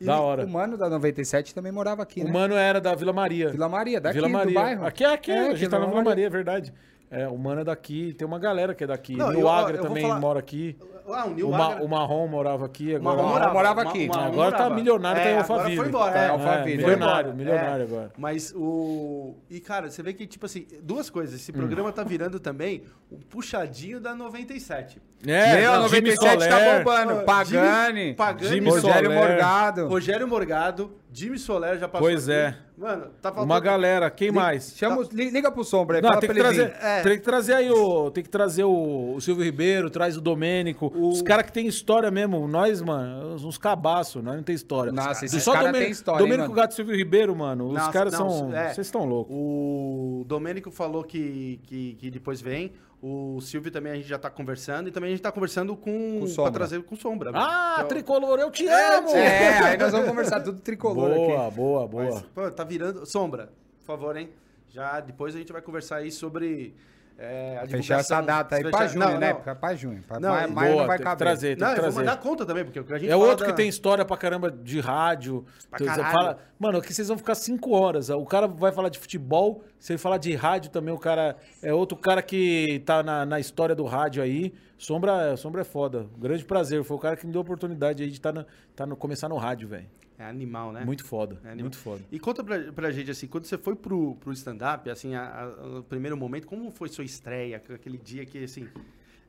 E 0.00 0.04
da 0.04 0.18
hora. 0.18 0.44
O 0.44 0.48
mano 0.48 0.76
da 0.76 0.88
97 0.88 1.54
também 1.54 1.70
morava 1.70 2.02
aqui, 2.02 2.24
né? 2.24 2.30
O 2.30 2.32
mano 2.32 2.54
era 2.54 2.80
da 2.80 2.94
Vila 2.94 3.12
Maria. 3.12 3.50
Vila 3.50 3.68
Maria, 3.68 4.00
daqui 4.00 4.14
Vila 4.14 4.28
Maria. 4.28 4.52
do 4.52 4.54
bairro. 4.54 4.86
Aqui, 4.86 5.04
aqui, 5.04 5.30
é, 5.30 5.50
a 5.50 5.54
gente 5.54 5.70
tá 5.70 5.78
na 5.78 5.86
Vila 5.86 6.02
Maria, 6.02 6.26
é 6.26 6.30
verdade. 6.30 6.72
É, 7.10 7.28
o 7.28 7.36
mano 7.36 7.60
é 7.60 7.64
daqui, 7.64 8.14
tem 8.14 8.26
uma 8.26 8.38
galera 8.38 8.74
que 8.74 8.82
é 8.82 8.86
daqui. 8.86 9.14
Não, 9.14 9.38
o 9.38 9.48
Agra 9.48 9.78
também 9.78 10.02
falar... 10.02 10.18
mora 10.18 10.38
aqui. 10.38 10.76
Ah, 11.12 11.26
o, 11.26 11.48
o, 11.48 11.50
Ma, 11.50 11.76
o 11.76 11.88
Marrom 11.88 12.26
morava 12.26 12.66
aqui. 12.66 12.94
Agora, 12.94 13.00
o 13.00 13.16
Marrom 13.16 13.28
morava, 13.28 13.52
morava 13.52 13.82
aqui. 13.82 14.08
Ma, 14.08 14.26
agora 14.26 14.56
tá 14.56 14.70
milionário, 14.70 15.20
é, 15.20 15.24
tá 15.24 15.30
em 15.30 15.38
Alphaville. 15.38 15.76
foi 15.76 15.88
embora, 15.88 16.12
tá 16.12 16.18
é, 16.18 16.28
Alphaville. 16.28 16.76
milionário, 16.76 17.34
milionário 17.34 17.84
agora. 17.84 18.12
Mas 18.16 18.52
o... 18.54 19.34
E, 19.50 19.60
cara, 19.60 19.90
você 19.90 20.02
vê 20.02 20.12
que, 20.12 20.26
tipo 20.26 20.46
assim, 20.46 20.66
duas 20.82 21.10
coisas. 21.10 21.40
Esse 21.40 21.52
programa 21.52 21.90
hum. 21.90 21.92
tá 21.92 22.02
virando 22.02 22.40
também 22.40 22.84
o 23.10 23.18
puxadinho 23.18 24.00
da 24.00 24.14
97. 24.14 25.00
É, 25.26 25.60
Meu, 25.60 25.80
97 25.82 26.48
tá 26.48 26.78
bombando. 26.78 27.24
Pagani, 27.24 28.14
Pagani 28.14 28.68
Rogério 28.68 29.12
Morgado. 29.12 29.86
Rogério 29.86 30.28
Morgado, 30.28 30.96
Jimmy 31.12 31.38
Soler 31.38 31.78
já 31.78 31.86
passou 31.86 32.08
Pois 32.08 32.28
aqui. 32.28 32.38
é. 32.38 32.56
Mano, 32.76 33.02
tá 33.20 33.28
faltando... 33.30 33.44
Uma 33.44 33.60
galera, 33.60 34.10
quem 34.10 34.28
liga, 34.28 34.40
mais? 34.40 34.74
Chama, 34.76 35.04
tá... 35.04 35.10
Liga 35.12 35.52
pro 35.52 35.62
Sombra 35.62 35.98
aí, 35.98 36.02
Não, 36.02 36.18
tem 36.18 36.28
que, 36.28 36.34
trazer, 36.34 36.74
é. 36.80 37.02
tem 37.02 37.16
que 37.16 37.22
trazer 37.22 37.54
aí 37.54 37.70
o... 37.70 38.10
Tem 38.10 38.24
que 38.24 38.30
trazer 38.30 38.64
o, 38.64 39.14
o 39.14 39.20
Silvio 39.20 39.44
Ribeiro, 39.44 39.88
traz 39.88 40.16
o 40.16 40.20
Domênico. 40.20 40.86
O... 40.86 41.01
Os 41.08 41.22
caras 41.22 41.46
que 41.46 41.52
tem 41.52 41.66
história 41.66 42.10
mesmo. 42.10 42.46
Nós, 42.46 42.80
mano, 42.80 43.34
uns 43.34 43.58
cabaços, 43.58 44.22
nós 44.22 44.36
não 44.36 44.42
tem 44.42 44.54
história. 44.54 44.92
Nossa, 44.92 45.24
esses 45.24 45.44
caras 45.44 45.72
tem 45.72 45.90
história, 45.90 46.20
Domênico 46.20 46.50
hein, 46.50 46.54
Gato 46.54 46.74
Silvio 46.74 46.96
Ribeiro, 46.96 47.34
mano, 47.34 47.68
os 47.68 47.88
caras 47.88 48.14
são... 48.14 48.54
É. 48.54 48.72
Vocês 48.72 48.86
estão 48.86 49.04
loucos. 49.04 49.34
O 49.34 50.24
Domênico 50.26 50.70
falou 50.70 51.04
que, 51.04 51.60
que, 51.64 51.94
que 51.94 52.10
depois 52.10 52.40
vem. 52.40 52.72
O 53.02 53.40
Silvio 53.40 53.72
também 53.72 53.92
a 53.92 53.96
gente 53.96 54.08
já 54.08 54.16
tá 54.16 54.30
conversando 54.30 54.88
e 54.88 54.92
também 54.92 55.08
a 55.08 55.10
gente 55.10 55.22
tá 55.22 55.32
conversando 55.32 55.74
com, 55.74 56.20
com 56.20 56.26
sombra. 56.28 56.52
pra 56.52 56.60
trazer 56.60 56.82
com 56.84 56.94
sombra. 56.94 57.32
Ah, 57.34 57.78
é 57.80 57.82
o... 57.82 57.88
tricolor, 57.88 58.38
eu 58.38 58.48
te 58.48 58.64
é, 58.64 58.96
amo! 58.96 59.08
É, 59.10 59.58
aí 59.58 59.76
nós 59.76 59.90
vamos 59.90 60.08
conversar 60.08 60.40
tudo 60.40 60.60
tricolor 60.60 61.12
boa, 61.12 61.46
aqui. 61.46 61.56
Boa, 61.56 61.88
boa, 61.88 62.22
boa. 62.32 62.50
Tá 62.52 62.62
virando. 62.62 63.04
Sombra, 63.04 63.52
por 63.80 63.86
favor, 63.86 64.16
hein? 64.16 64.30
Já 64.68 65.00
depois 65.00 65.34
a 65.34 65.38
gente 65.38 65.52
vai 65.52 65.60
conversar 65.60 65.96
aí 65.96 66.12
sobre 66.12 66.76
é, 67.22 67.66
Fechar 67.68 68.00
essa 68.00 68.20
data 68.20 68.56
aí 68.56 68.68
pra 68.68 68.88
junho, 68.88 68.98
não, 68.98 69.18
né? 69.18 69.32
Não. 69.32 69.54
Pra 69.54 69.74
junho. 69.74 70.02
Pra 70.02 70.18
não, 70.18 70.30
maio, 70.30 70.52
maio 70.52 70.76
não 70.78 70.86
vai 70.86 70.98
caber. 70.98 71.18
Trazer, 71.18 71.56
não, 71.56 71.68
trazer. 71.68 71.86
eu 71.86 71.92
vou 71.92 72.00
mandar 72.00 72.16
conta 72.16 72.44
também, 72.44 72.64
porque 72.64 72.80
a 72.80 72.98
gente 72.98 73.10
É 73.10 73.14
outro 73.14 73.46
da... 73.46 73.52
que 73.52 73.56
tem 73.56 73.68
história 73.68 74.04
pra 74.04 74.16
caramba 74.16 74.50
de 74.50 74.80
rádio. 74.80 75.46
Pra 75.70 75.78
você 75.78 76.02
fala, 76.02 76.38
mano, 76.58 76.78
aqui 76.78 76.92
vocês 76.92 77.06
vão 77.06 77.16
ficar 77.16 77.36
cinco 77.36 77.70
horas. 77.70 78.10
O 78.10 78.24
cara 78.24 78.48
vai 78.48 78.72
falar 78.72 78.88
de 78.88 78.98
futebol, 78.98 79.62
se 79.82 79.92
ele 79.92 79.98
falar 79.98 80.18
de 80.18 80.32
rádio 80.36 80.70
também, 80.70 80.94
o 80.94 80.98
cara 80.98 81.36
é 81.60 81.74
outro 81.74 81.98
cara 81.98 82.22
que 82.22 82.80
tá 82.86 83.02
na, 83.02 83.26
na 83.26 83.40
história 83.40 83.74
do 83.74 83.82
rádio 83.82 84.22
aí. 84.22 84.54
Sombra, 84.78 85.36
Sombra 85.36 85.62
é 85.62 85.64
foda. 85.64 86.06
Grande 86.16 86.44
prazer. 86.44 86.84
Foi 86.84 86.96
o 86.96 87.00
cara 87.00 87.16
que 87.16 87.26
me 87.26 87.32
deu 87.32 87.40
a 87.40 87.42
oportunidade 87.42 88.00
aí 88.00 88.08
de 88.08 88.20
tá, 88.20 88.30
na, 88.30 88.46
tá 88.76 88.86
no, 88.86 88.94
começar 88.94 89.28
no 89.28 89.36
rádio, 89.36 89.66
velho. 89.66 89.88
É 90.16 90.24
animal, 90.24 90.70
né? 90.70 90.84
Muito 90.84 91.04
foda. 91.04 91.40
É 91.44 91.52
muito 91.56 91.76
foda. 91.76 92.00
E 92.12 92.18
conta 92.20 92.44
pra, 92.44 92.72
pra 92.72 92.92
gente, 92.92 93.10
assim, 93.10 93.26
quando 93.26 93.44
você 93.44 93.58
foi 93.58 93.74
pro, 93.74 94.14
pro 94.20 94.32
stand-up, 94.32 94.88
assim, 94.88 95.16
a, 95.16 95.42
a, 95.42 95.78
o 95.80 95.82
primeiro 95.82 96.16
momento, 96.16 96.46
como 96.46 96.70
foi 96.70 96.88
sua 96.88 97.02
estreia? 97.02 97.56
Aquele 97.56 97.98
dia 97.98 98.24
que, 98.24 98.44
assim, 98.44 98.68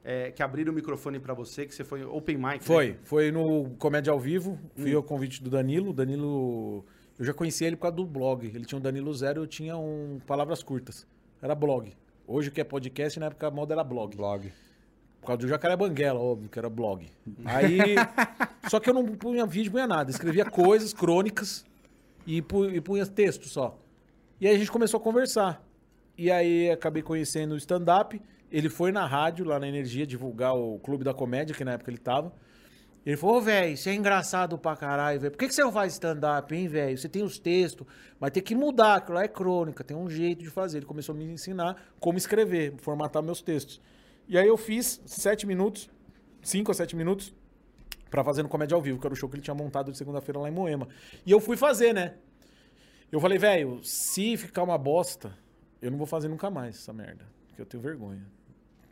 é, 0.04 0.30
que 0.30 0.44
abriram 0.44 0.72
o 0.72 0.76
microfone 0.76 1.20
para 1.20 1.34
você, 1.34 1.66
que 1.66 1.74
você 1.74 1.84
foi 1.84 2.06
open 2.06 2.38
mic? 2.38 2.54
Né? 2.54 2.60
Foi. 2.60 2.90
Né? 2.90 2.98
Foi 3.06 3.32
no 3.32 3.72
Comédia 3.80 4.14
ao 4.14 4.20
Vivo. 4.20 4.60
Fui 4.76 4.94
hum. 4.94 4.98
ao 4.98 5.04
convite 5.04 5.42
do 5.42 5.50
Danilo. 5.50 5.92
Danilo... 5.92 6.86
Eu 7.18 7.26
já 7.26 7.34
conhecia 7.34 7.68
ele 7.68 7.76
por 7.76 7.84
causa 7.84 7.98
do 7.98 8.06
blog. 8.06 8.46
Ele 8.46 8.66
tinha 8.66 8.80
um 8.80 8.82
Danilo 8.82 9.14
Zero, 9.14 9.42
eu 9.42 9.48
tinha 9.48 9.78
um 9.78 10.20
Palavras 10.26 10.64
Curtas. 10.64 11.06
Era 11.42 11.54
blog. 11.54 11.94
Hoje 12.28 12.50
que 12.50 12.60
é 12.60 12.64
podcast, 12.64 13.20
na 13.20 13.28
época 13.28 13.48
a 13.48 13.52
moda 13.52 13.74
era 13.74 13.84
blog. 13.84 14.16
Blog. 14.16 14.52
Por 15.22 15.28
causa 15.28 15.42
do 15.42 15.48
Jacaré 15.48 15.76
Banguela, 15.76 16.20
óbvio, 16.20 16.50
que 16.50 16.58
era 16.58 16.70
blog. 16.70 17.10
Aí. 17.46 17.96
só 18.70 18.80
que 18.80 18.90
eu 18.90 18.94
não 18.94 19.06
punha 19.06 19.46
vídeo, 19.46 19.72
punha 19.72 19.86
nada. 19.86 20.10
Escrevia 20.10 20.46
coisas, 20.46 20.94
crônicas 20.94 21.66
e 22.26 22.42
punha, 22.42 22.76
e 22.76 22.82
punha 22.82 23.06
texto 23.06 23.48
só. 23.48 23.78
E 24.42 24.48
aí 24.48 24.56
a 24.56 24.58
gente 24.58 24.72
começou 24.72 25.00
a 25.00 25.04
conversar. 25.04 25.64
E 26.18 26.32
aí 26.32 26.72
acabei 26.72 27.04
conhecendo 27.04 27.54
o 27.54 27.58
stand-up. 27.58 28.20
Ele 28.52 28.70
foi 28.70 28.92
na 28.92 29.06
rádio, 29.06 29.46
lá 29.46 29.60
na 29.60 29.68
Energia, 29.68 30.06
divulgar 30.06 30.56
o 30.56 30.80
Clube 30.80 31.04
da 31.04 31.14
Comédia, 31.14 31.56
que 31.56 31.64
na 31.64 31.74
época 31.74 31.90
ele 31.90 31.98
tava. 31.98 32.34
Ele 33.06 33.18
falou, 33.18 33.42
velho, 33.42 33.76
você 33.76 33.90
é 33.90 33.94
engraçado 33.94 34.58
pra 34.58 34.78
caralho, 34.78 35.20
velho. 35.20 35.32
Por 35.32 35.38
que, 35.38 35.48
que 35.48 35.54
você 35.56 35.62
não 35.62 35.74
faz 35.74 35.94
stand-up, 35.94 36.56
hein, 36.56 36.68
velho? 36.70 36.98
Você 36.98 37.10
tem 37.10 37.22
os 37.22 37.38
textos, 37.38 37.86
mas 38.18 38.32
tem 38.32 38.42
que 38.42 38.56
mudar, 38.56 38.96
aquilo 38.96 39.16
lá 39.16 39.24
é 39.24 39.28
crônica, 39.28 39.84
tem 39.84 39.96
um 39.96 40.10
jeito 40.10 40.42
de 40.42 40.50
fazer. 40.50 40.78
Ele 40.78 40.86
começou 40.86 41.14
a 41.14 41.18
me 41.18 41.26
ensinar 41.26 41.76
como 42.00 42.18
escrever, 42.18 42.76
formatar 42.78 43.22
meus 43.22 43.42
textos. 43.42 43.82
E 44.28 44.38
aí 44.38 44.48
eu 44.48 44.56
fiz 44.56 45.02
sete 45.06 45.46
minutos, 45.46 45.90
cinco 46.42 46.72
a 46.72 46.74
sete 46.74 46.96
minutos, 46.96 47.34
para 48.10 48.24
fazer 48.24 48.42
no 48.42 48.48
Comédia 48.48 48.76
ao 48.76 48.82
Vivo, 48.82 49.00
que 49.00 49.06
era 49.06 49.14
o 49.14 49.18
show 49.18 49.28
que 49.28 49.36
ele 49.36 49.44
tinha 49.44 49.56
montado 49.56 49.92
de 49.92 49.98
segunda-feira 49.98 50.40
lá 50.40 50.48
em 50.48 50.52
Moema. 50.52 50.88
E 51.26 51.32
eu 51.32 51.42
fui 51.42 51.58
fazer, 51.58 51.94
né? 51.94 52.14
Eu 53.12 53.20
falei, 53.20 53.38
velho, 53.38 53.84
se 53.84 54.38
ficar 54.38 54.64
uma 54.64 54.78
bosta, 54.78 55.38
eu 55.82 55.92
não 55.92 55.98
vou 55.98 56.08
fazer 56.08 56.30
nunca 56.30 56.50
mais 56.50 56.78
essa 56.78 56.94
merda. 56.94 57.26
Porque 57.48 57.62
eu 57.62 57.66
tenho 57.66 57.84
vergonha 57.84 58.26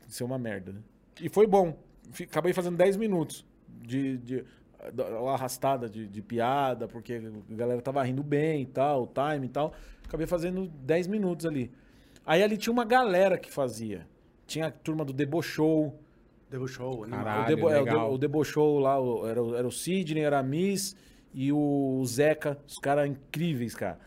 de 0.05 0.13
ser 0.13 0.25
uma 0.25 0.37
merda. 0.37 0.75
E 1.19 1.29
foi 1.29 1.47
bom. 1.47 1.77
Acabei 2.23 2.51
fazendo 2.51 2.75
10 2.75 2.97
minutos 2.97 3.45
de, 3.81 4.17
de, 4.17 4.45
de 4.93 5.03
arrastada 5.33 5.89
de, 5.89 6.07
de, 6.07 6.21
piada, 6.21 6.87
porque 6.87 7.21
a 7.49 7.55
galera 7.55 7.81
tava 7.81 8.01
rindo 8.03 8.23
bem 8.23 8.63
e 8.63 8.65
tal, 8.65 9.03
o 9.03 9.07
time 9.07 9.45
e 9.45 9.49
tal. 9.49 9.73
Acabei 10.05 10.25
fazendo 10.25 10.67
10 10.67 11.07
minutos 11.07 11.45
ali. 11.45 11.71
Aí 12.25 12.43
ali 12.43 12.57
tinha 12.57 12.73
uma 12.73 12.85
galera 12.85 13.37
que 13.37 13.51
fazia. 13.51 14.07
Tinha 14.45 14.67
a 14.67 14.71
turma 14.71 15.05
do 15.05 15.13
Debochou. 15.13 15.99
Debochou, 16.49 17.07
Caralho, 17.07 17.43
o, 17.43 17.47
Debo, 17.47 17.69
é, 17.69 17.95
o, 17.95 18.17
Debochou 18.17 18.79
lá, 18.79 18.99
o, 18.99 19.27
era, 19.27 19.39
era 19.57 19.67
o 19.67 19.71
Sidney, 19.71 20.23
era 20.23 20.39
a 20.39 20.43
Miss 20.43 20.97
e 21.33 21.51
o 21.51 22.03
Zeca, 22.05 22.57
os 22.67 22.77
caras 22.77 23.09
incríveis, 23.09 23.73
cara. 23.73 23.97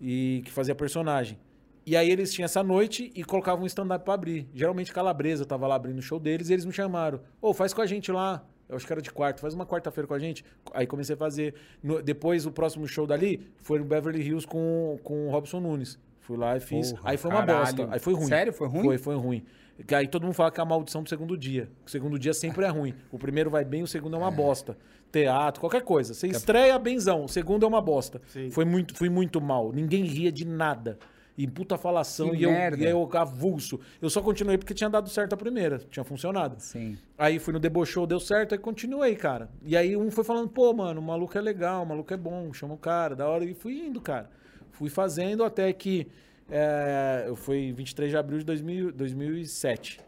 E 0.00 0.42
que 0.44 0.50
fazia 0.50 0.74
personagem. 0.74 1.38
E 1.86 1.96
aí 1.96 2.10
eles 2.10 2.32
tinham 2.32 2.44
essa 2.46 2.62
noite 2.62 3.12
e 3.14 3.22
colocavam 3.22 3.64
um 3.64 3.66
stand-up 3.66 4.04
pra 4.04 4.14
abrir. 4.14 4.48
Geralmente 4.54 4.92
Calabresa 4.92 5.44
tava 5.44 5.66
lá 5.66 5.74
abrindo 5.74 5.98
o 5.98 6.02
show 6.02 6.18
deles 6.18 6.48
e 6.48 6.54
eles 6.54 6.64
me 6.64 6.72
chamaram. 6.72 7.20
Ô, 7.40 7.50
oh, 7.50 7.54
faz 7.54 7.74
com 7.74 7.82
a 7.82 7.86
gente 7.86 8.10
lá. 8.10 8.44
Eu 8.68 8.76
acho 8.76 8.86
que 8.86 8.92
era 8.92 9.02
de 9.02 9.10
quarto, 9.10 9.40
faz 9.40 9.54
uma 9.54 9.66
quarta-feira 9.66 10.06
com 10.08 10.14
a 10.14 10.18
gente. 10.18 10.44
Aí 10.72 10.86
comecei 10.86 11.14
a 11.14 11.18
fazer. 11.18 11.54
No, 11.82 12.02
depois, 12.02 12.46
o 12.46 12.52
próximo 12.52 12.86
show 12.86 13.06
dali 13.06 13.46
foi 13.62 13.78
no 13.78 13.84
Beverly 13.84 14.22
Hills 14.22 14.46
com, 14.46 14.98
com 15.02 15.28
o 15.28 15.30
Robson 15.30 15.60
Nunes. 15.60 15.98
Fui 16.20 16.36
lá 16.38 16.56
e 16.56 16.60
fiz. 16.60 16.92
Porra, 16.92 17.10
aí 17.10 17.16
foi 17.18 17.30
uma 17.30 17.44
caralho. 17.44 17.76
bosta. 17.76 17.88
Aí 17.90 17.98
foi 18.00 18.14
ruim. 18.14 18.26
Sério? 18.26 18.52
Foi 18.52 18.66
ruim? 18.66 18.82
Foi, 18.82 18.98
foi 18.98 19.16
ruim. 19.16 19.44
Aí 19.92 20.06
todo 20.06 20.22
mundo 20.22 20.34
fala 20.34 20.50
que 20.50 20.60
é 20.60 20.62
a 20.62 20.66
maldição 20.66 21.02
do 21.02 21.08
segundo 21.08 21.36
dia. 21.36 21.68
O 21.84 21.90
segundo 21.90 22.18
dia 22.18 22.32
sempre 22.32 22.64
é 22.64 22.68
ruim. 22.68 22.94
O 23.10 23.18
primeiro 23.18 23.50
vai 23.50 23.64
bem, 23.64 23.82
o 23.82 23.86
segundo 23.86 24.14
é 24.16 24.18
uma 24.18 24.28
é. 24.28 24.34
bosta. 24.34 24.76
Teatro, 25.10 25.60
qualquer 25.60 25.82
coisa. 25.82 26.14
Você 26.14 26.28
estreia 26.28 26.78
benzão, 26.78 27.24
o 27.24 27.28
segundo 27.28 27.64
é 27.64 27.68
uma 27.68 27.80
bosta. 27.80 28.20
Foi 28.50 28.64
muito, 28.64 28.96
fui 28.96 29.08
muito 29.08 29.40
mal. 29.40 29.72
Ninguém 29.72 30.04
ria 30.04 30.32
de 30.32 30.46
nada. 30.46 30.98
E 31.36 31.48
puta 31.48 31.76
falação, 31.76 32.32
e 32.32 32.44
eu, 32.44 32.52
e 32.52 32.84
eu 32.84 33.10
avulso. 33.14 33.80
Eu 34.00 34.08
só 34.08 34.22
continuei 34.22 34.56
porque 34.56 34.72
tinha 34.72 34.88
dado 34.88 35.08
certo 35.08 35.32
a 35.32 35.36
primeira, 35.36 35.78
tinha 35.78 36.04
funcionado. 36.04 36.56
Sim. 36.60 36.96
Aí 37.18 37.40
fui 37.40 37.52
no 37.52 37.58
Debochou, 37.58 38.06
deu 38.06 38.20
certo, 38.20 38.52
aí 38.52 38.58
continuei, 38.58 39.16
cara. 39.16 39.50
E 39.64 39.76
aí 39.76 39.96
um 39.96 40.12
foi 40.12 40.22
falando, 40.22 40.48
pô, 40.48 40.72
mano, 40.72 41.00
o 41.00 41.04
maluco 41.04 41.36
é 41.36 41.40
legal, 41.40 41.82
o 41.82 41.86
maluco 41.86 42.14
é 42.14 42.16
bom, 42.16 42.52
chama 42.52 42.74
o 42.74 42.78
cara, 42.78 43.16
da 43.16 43.28
hora. 43.28 43.44
E 43.44 43.52
fui 43.52 43.84
indo, 43.84 44.00
cara. 44.00 44.30
Fui 44.70 44.88
fazendo 44.88 45.42
até 45.42 45.72
que 45.72 46.06
é, 46.48 47.24
eu 47.26 47.34
fui 47.34 47.72
23 47.72 48.10
de 48.10 48.16
abril 48.16 48.38
de 48.38 48.44
2000, 48.44 48.92
2007. 48.92 50.00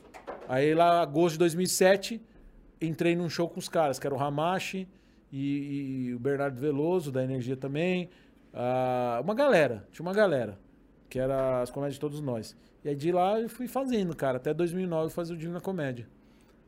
Aí 0.48 0.74
lá, 0.74 1.02
agosto 1.02 1.34
de 1.34 1.38
2007, 1.40 2.20
entrei 2.80 3.16
num 3.16 3.28
show 3.28 3.48
com 3.48 3.58
os 3.58 3.68
caras, 3.68 3.98
que 3.98 4.06
era 4.06 4.14
o 4.14 4.18
Ramache 4.18 4.86
e, 5.32 6.08
e 6.08 6.14
o 6.14 6.18
Bernardo 6.18 6.60
Veloso, 6.60 7.10
da 7.10 7.22
Energia 7.22 7.56
também. 7.56 8.10
Uh, 8.52 9.22
uma 9.22 9.34
galera, 9.34 9.86
tinha 9.90 10.06
uma 10.06 10.14
galera, 10.14 10.58
que 11.16 11.20
era 11.20 11.62
as 11.62 11.70
comédias 11.70 11.94
de 11.94 12.00
todos 12.00 12.20
nós. 12.20 12.55
E 12.85 12.90
aí 12.90 12.94
de 12.94 13.11
lá 13.11 13.40
eu 13.40 13.48
fui 13.48 13.66
fazendo, 13.66 14.14
cara, 14.14 14.37
até 14.37 14.52
2009 14.52 15.11
fazer 15.14 15.33
o 15.33 15.37
Divina 15.37 15.62
Comédia. 15.62 16.07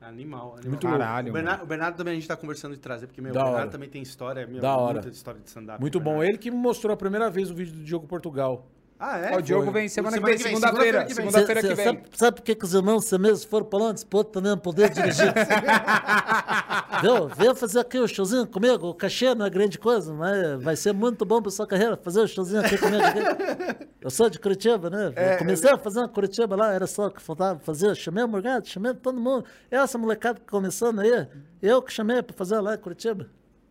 Animal, 0.01 0.55
animal. 0.55 0.71
Muito 0.71 0.87
Caralho, 0.87 1.29
o 1.29 1.33
Bernardo, 1.35 1.65
o 1.65 1.67
Bernardo, 1.67 1.97
também 1.99 2.13
a 2.13 2.15
gente 2.15 2.27
tá 2.27 2.35
conversando 2.35 2.73
de 2.73 2.81
trazer, 2.81 3.09
porque 3.09 3.21
meu, 3.21 3.35
da 3.35 3.41
o 3.41 3.43
Bernardo 3.43 3.63
hora. 3.65 3.71
também 3.71 3.91
tem 3.91 4.01
história, 4.01 4.47
meu, 4.47 4.63
da 4.63 4.75
hora. 4.75 4.95
muita 4.95 5.09
história 5.11 5.39
de 5.39 5.49
stand-up. 5.49 5.79
Muito 5.79 6.01
bom. 6.01 6.23
Ele 6.23 6.39
que 6.39 6.51
me 6.51 6.57
mostrou 6.57 6.95
a 6.95 6.97
primeira 6.97 7.29
vez 7.29 7.51
o 7.51 7.55
vídeo 7.55 7.75
do 7.75 7.85
Diogo 7.85 8.07
Portugal. 8.07 8.67
Ah, 9.01 9.19
é? 9.19 9.37
O 9.37 9.41
Diogo 9.41 9.71
vem 9.71 9.89
semana, 9.89 10.19
que 10.19 10.25
vem, 10.25 10.39
segunda-feira. 10.39 11.09
Segunda-feira 11.09 11.61
que 11.61 11.75
vem. 11.75 11.85
Sabe, 11.85 12.03
sabe 12.13 12.37
por 12.37 12.43
que 12.43 12.59
os 12.65 12.75
irmãos 12.75 13.05
siameses 13.05 13.45
foram 13.45 13.65
pra 13.65 13.79
Londres? 13.79 14.03
Pro 14.03 14.19
outro 14.19 14.33
também 14.33 14.57
poder 14.57 14.91
dirigir. 14.91 15.33
Viu? 17.01 17.29
Venha 17.29 17.55
fazer 17.55 17.79
aqui 17.79 17.99
o 17.99 18.09
showzinho 18.09 18.45
comigo. 18.49 18.89
O 18.89 18.95
cachê 18.95 19.37
não 19.37 19.47
é 19.47 19.51
grande 19.51 19.79
coisa, 19.79 20.13
mas 20.13 20.61
vai 20.63 20.75
ser 20.75 20.93
muito 20.93 21.25
bom 21.25 21.41
pra 21.41 21.51
sua 21.53 21.65
carreira 21.65 21.97
fazer 21.97 22.23
o 22.23 22.27
showzinho 22.27 22.61
aqui 22.61 22.77
comigo. 22.77 23.05
Aqui. 23.05 23.89
Eu 24.01 24.11
sou 24.11 24.29
de 24.29 24.41
Curitiba, 24.41 24.91
né? 24.91 25.13
É, 25.15 25.37
comecei 25.37 25.71
a 25.71 25.79
fazer 25.79 26.01
uma 26.01 26.09
Curitiba 26.09 26.57
lá, 26.57 26.73
era 26.73 26.89
só 26.89 27.09
que 27.09 27.23
faltava 27.23 27.61
fazer. 27.61 27.95
Chamei 27.95 28.25
o 28.25 28.29
Morgado, 28.29 28.67
chamei 28.67 28.95
todo 28.95 29.21
mundo. 29.21 29.45
Essa 29.71 29.97
molecada 29.97 30.41
começando 30.51 31.01
aí, 31.01 31.29
eu 31.63 31.81
que 31.81 31.93
chamei 31.93 32.21
pra 32.21 32.37
fazer 32.37 32.59
lá 32.59 32.75
em 32.75 32.79
Curitiba. 32.79 33.29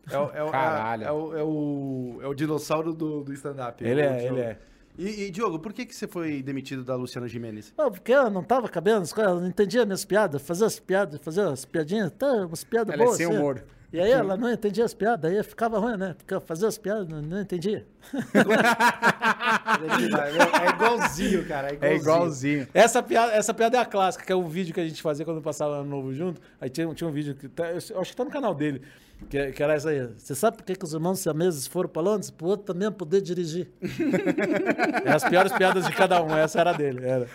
É 0.09 0.17
o, 0.17 0.31
é 0.33 0.43
o, 0.43 0.49
Caralho. 0.49 1.03
É, 1.03 1.11
o, 1.11 1.37
é, 1.37 1.43
o, 1.43 2.19
é 2.21 2.27
o 2.27 2.33
dinossauro 2.33 2.93
do, 2.93 3.25
do 3.25 3.33
stand-up. 3.33 3.83
Ele 3.83 3.99
é, 3.99 4.25
ele 4.25 4.39
é. 4.39 4.57
E, 4.97 5.25
e, 5.25 5.29
Diogo, 5.29 5.59
por 5.59 5.73
que, 5.73 5.85
que 5.85 5.95
você 5.95 6.07
foi 6.07 6.41
demitido 6.41 6.83
da 6.83 6.95
Luciana 6.95 7.27
Gimenez? 7.27 7.71
Oh, 7.77 7.91
porque 7.91 8.11
eu 8.11 8.29
não 8.31 8.43
tava 8.43 8.67
cabendo 8.67 9.03
as 9.03 9.13
coisas, 9.13 9.39
não 9.39 9.47
entendia 9.47 9.85
minhas 9.85 10.03
piadas, 10.03 10.41
fazia 10.41 10.65
as 10.65 10.79
piadas, 10.79 11.19
fazia 11.21 11.47
as 11.49 11.65
piadinhas, 11.65 12.11
tá, 12.17 12.45
umas 12.45 12.63
piadas 12.63 12.93
ela 12.93 13.03
é 13.03 13.05
boas. 13.05 13.19
É 13.19 13.23
sem 13.23 13.35
assim. 13.35 13.63
E 13.91 14.01
aí 14.01 14.11
ela 14.11 14.35
não 14.35 14.51
entendia 14.51 14.83
as 14.83 14.93
piadas, 14.93 15.31
aí 15.31 15.41
ficava 15.43 15.79
ruim, 15.79 15.95
né? 15.95 16.13
Porque 16.17 16.33
eu 16.33 16.41
fazia 16.41 16.67
as 16.67 16.77
piadas, 16.77 17.07
não, 17.07 17.21
não 17.21 17.39
entendia. 17.39 17.85
é 20.65 20.69
igualzinho, 20.69 21.47
cara. 21.47 21.69
É 21.69 21.73
igualzinho. 21.73 21.91
É 21.91 21.95
igualzinho. 21.95 22.67
Essa 22.73 23.01
piada, 23.01 23.31
essa 23.31 23.53
piada 23.53 23.77
é 23.77 23.79
a 23.79 23.85
clássica, 23.85 24.25
que 24.25 24.31
é 24.31 24.35
o 24.35 24.45
vídeo 24.45 24.73
que 24.73 24.81
a 24.81 24.87
gente 24.87 25.01
fazia 25.01 25.23
quando 25.23 25.41
passava 25.41 25.75
ano 25.75 25.89
novo 25.89 26.13
junto. 26.13 26.41
Aí 26.59 26.69
tinha, 26.69 26.93
tinha 26.93 27.09
um 27.09 27.13
vídeo, 27.13 27.33
que 27.33 27.47
tá, 27.47 27.71
eu 27.71 27.77
acho 28.01 28.11
que 28.11 28.15
tá 28.15 28.25
no 28.25 28.29
canal 28.31 28.53
dele, 28.53 28.81
que, 29.29 29.53
que 29.53 29.63
era 29.63 29.73
essa 29.73 29.89
aí. 29.89 30.05
Você 30.17 30.35
sabe 30.35 30.57
por 30.57 30.65
que, 30.65 30.75
que 30.75 30.83
os 30.83 30.93
irmãos 30.93 31.19
siameses 31.19 31.65
foram 31.65 31.87
para 31.87 32.01
Londres? 32.01 32.29
Pro 32.29 32.47
outro 32.47 32.65
também 32.73 32.91
poder 32.91 33.21
dirigir. 33.21 33.69
é 35.05 35.13
as 35.13 35.23
piores 35.23 35.53
piadas 35.53 35.85
de 35.87 35.93
cada 35.93 36.21
um, 36.21 36.35
essa 36.35 36.59
era 36.59 36.73
dele. 36.73 37.05
Era. 37.05 37.27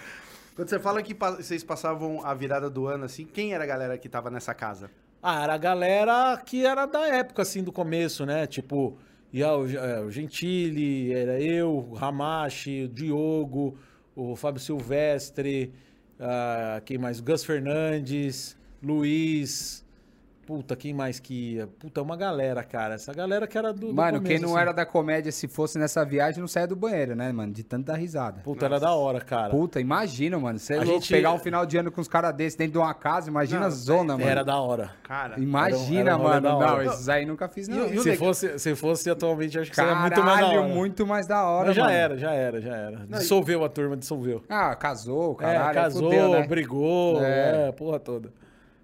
Quando 0.55 0.69
você 0.69 0.79
fala 0.79 1.03
que 1.03 1.15
vocês 1.15 1.65
passavam 1.65 2.21
a 2.23 2.35
virada 2.35 2.69
do 2.69 2.87
ano 2.87 3.05
assim, 3.05 3.25
quem 3.25 3.55
era 3.55 3.65
a 3.65 3.67
galera 3.67 3.97
que 3.97 4.07
tava 4.07 4.31
nessa 4.31 4.53
casa? 4.53 4.91
Ah, 5.23 5.45
era 5.45 5.55
a 5.55 5.59
galera 5.59 6.37
que 6.45 6.67
era 6.67 6.85
da 6.85 7.07
época, 7.07 7.43
assim, 7.43 7.63
do 7.63 7.71
começo, 7.71 8.27
né? 8.27 8.45
Tipo, 8.45 8.99
ia 9.33 9.53
o, 9.55 9.71
é, 9.71 10.01
o 10.01 10.11
Gentili, 10.11 11.13
era 11.13 11.41
eu, 11.41 11.71
o 11.91 11.95
Ramache, 11.95 12.85
o 12.85 12.89
Diogo, 12.89 13.79
o 14.17 14.35
Fábio 14.35 14.61
Silvestre, 14.61 15.73
uh, 16.19 16.83
quem 16.85 16.99
mais? 16.99 17.21
Gus 17.21 17.45
Fernandes, 17.45 18.57
Luiz, 18.83 19.85
Puta, 20.47 20.75
quem 20.75 20.93
mais 20.93 21.21
que 21.21 21.55
ia? 21.55 21.67
Puta, 21.67 22.03
uma 22.03 22.17
galera, 22.17 22.65
cara. 22.65 22.95
Essa 22.95 23.15
galera 23.15 23.47
que 23.47 23.57
era 23.57 23.73
do. 23.73 23.89
do 23.89 23.95
mano, 23.95 24.19
começo, 24.19 24.25
quem 24.25 24.41
não 24.41 24.51
assim. 24.51 24.61
era 24.61 24.73
da 24.73 24.85
comédia, 24.85 25.31
se 25.31 25.47
fosse 25.47 25.79
nessa 25.79 26.05
viagem, 26.05 26.41
não 26.41 26.49
saia 26.49 26.67
do 26.67 26.75
banheiro, 26.75 27.15
né, 27.15 27.31
mano? 27.31 27.53
De 27.53 27.63
tanta 27.63 27.95
risada. 27.95 28.41
Puta, 28.43 28.69
Nossa. 28.69 28.75
era 28.75 28.81
da 28.81 28.95
hora, 28.95 29.21
cara. 29.21 29.51
Puta, 29.51 29.81
imagina, 29.81 30.39
mano. 30.39 30.59
Você 30.59 30.75
é 30.75 30.85
gente... 30.85 31.13
pegar 31.13 31.33
um 31.33 31.39
final 31.39 31.65
de 31.65 31.77
ano 31.77 31.93
com 31.93 32.01
os 32.01 32.09
caras 32.09 32.35
desses 32.35 32.57
dentro 32.57 32.73
de 32.73 32.79
uma 32.79 32.93
casa, 32.93 33.31
imagina 33.31 33.61
não, 33.61 33.67
a 33.69 33.71
zona, 33.71 34.19
mano. 34.19 34.29
Era 34.29 34.43
da 34.45 34.61
hora. 34.61 34.91
Cara. 35.05 35.39
Imagina, 35.39 36.01
era, 36.01 36.11
era 36.11 36.19
mano. 36.19 36.59
Não, 36.59 36.83
esses 36.83 37.09
aí 37.09 37.25
nunca 37.25 37.49
fiz, 37.49 37.69
não. 37.69 37.87
E, 37.87 38.01
se, 38.01 38.17
fosse, 38.17 38.59
se 38.59 38.75
fosse 38.75 39.11
atualmente, 39.11 39.59
acho 39.61 39.71
que 39.71 39.77
seria 39.77 39.95
muito 39.95 40.23
mais 40.25 40.41
da 40.41 40.49
hora. 40.49 40.63
muito 40.63 41.07
mais 41.07 41.27
da 41.27 41.45
hora, 41.45 41.67
Mas 41.69 41.77
já 41.77 41.85
mano. 41.85 41.95
era, 41.95 42.19
já 42.19 42.33
era, 42.33 42.61
já 42.61 42.77
era. 42.77 43.07
Dissolveu 43.07 43.65
a 43.65 43.69
turma, 43.69 43.97
dissolveu. 43.97 44.43
Ah, 44.49 44.75
casou, 44.75 45.37
caralho. 45.37 45.71
É, 45.71 45.75
casou, 45.75 46.03
fudeu, 46.03 46.31
né? 46.33 46.47
brigou, 46.49 47.23
é. 47.23 47.69
é, 47.69 47.73
porra 47.73 48.01
toda. 48.01 48.42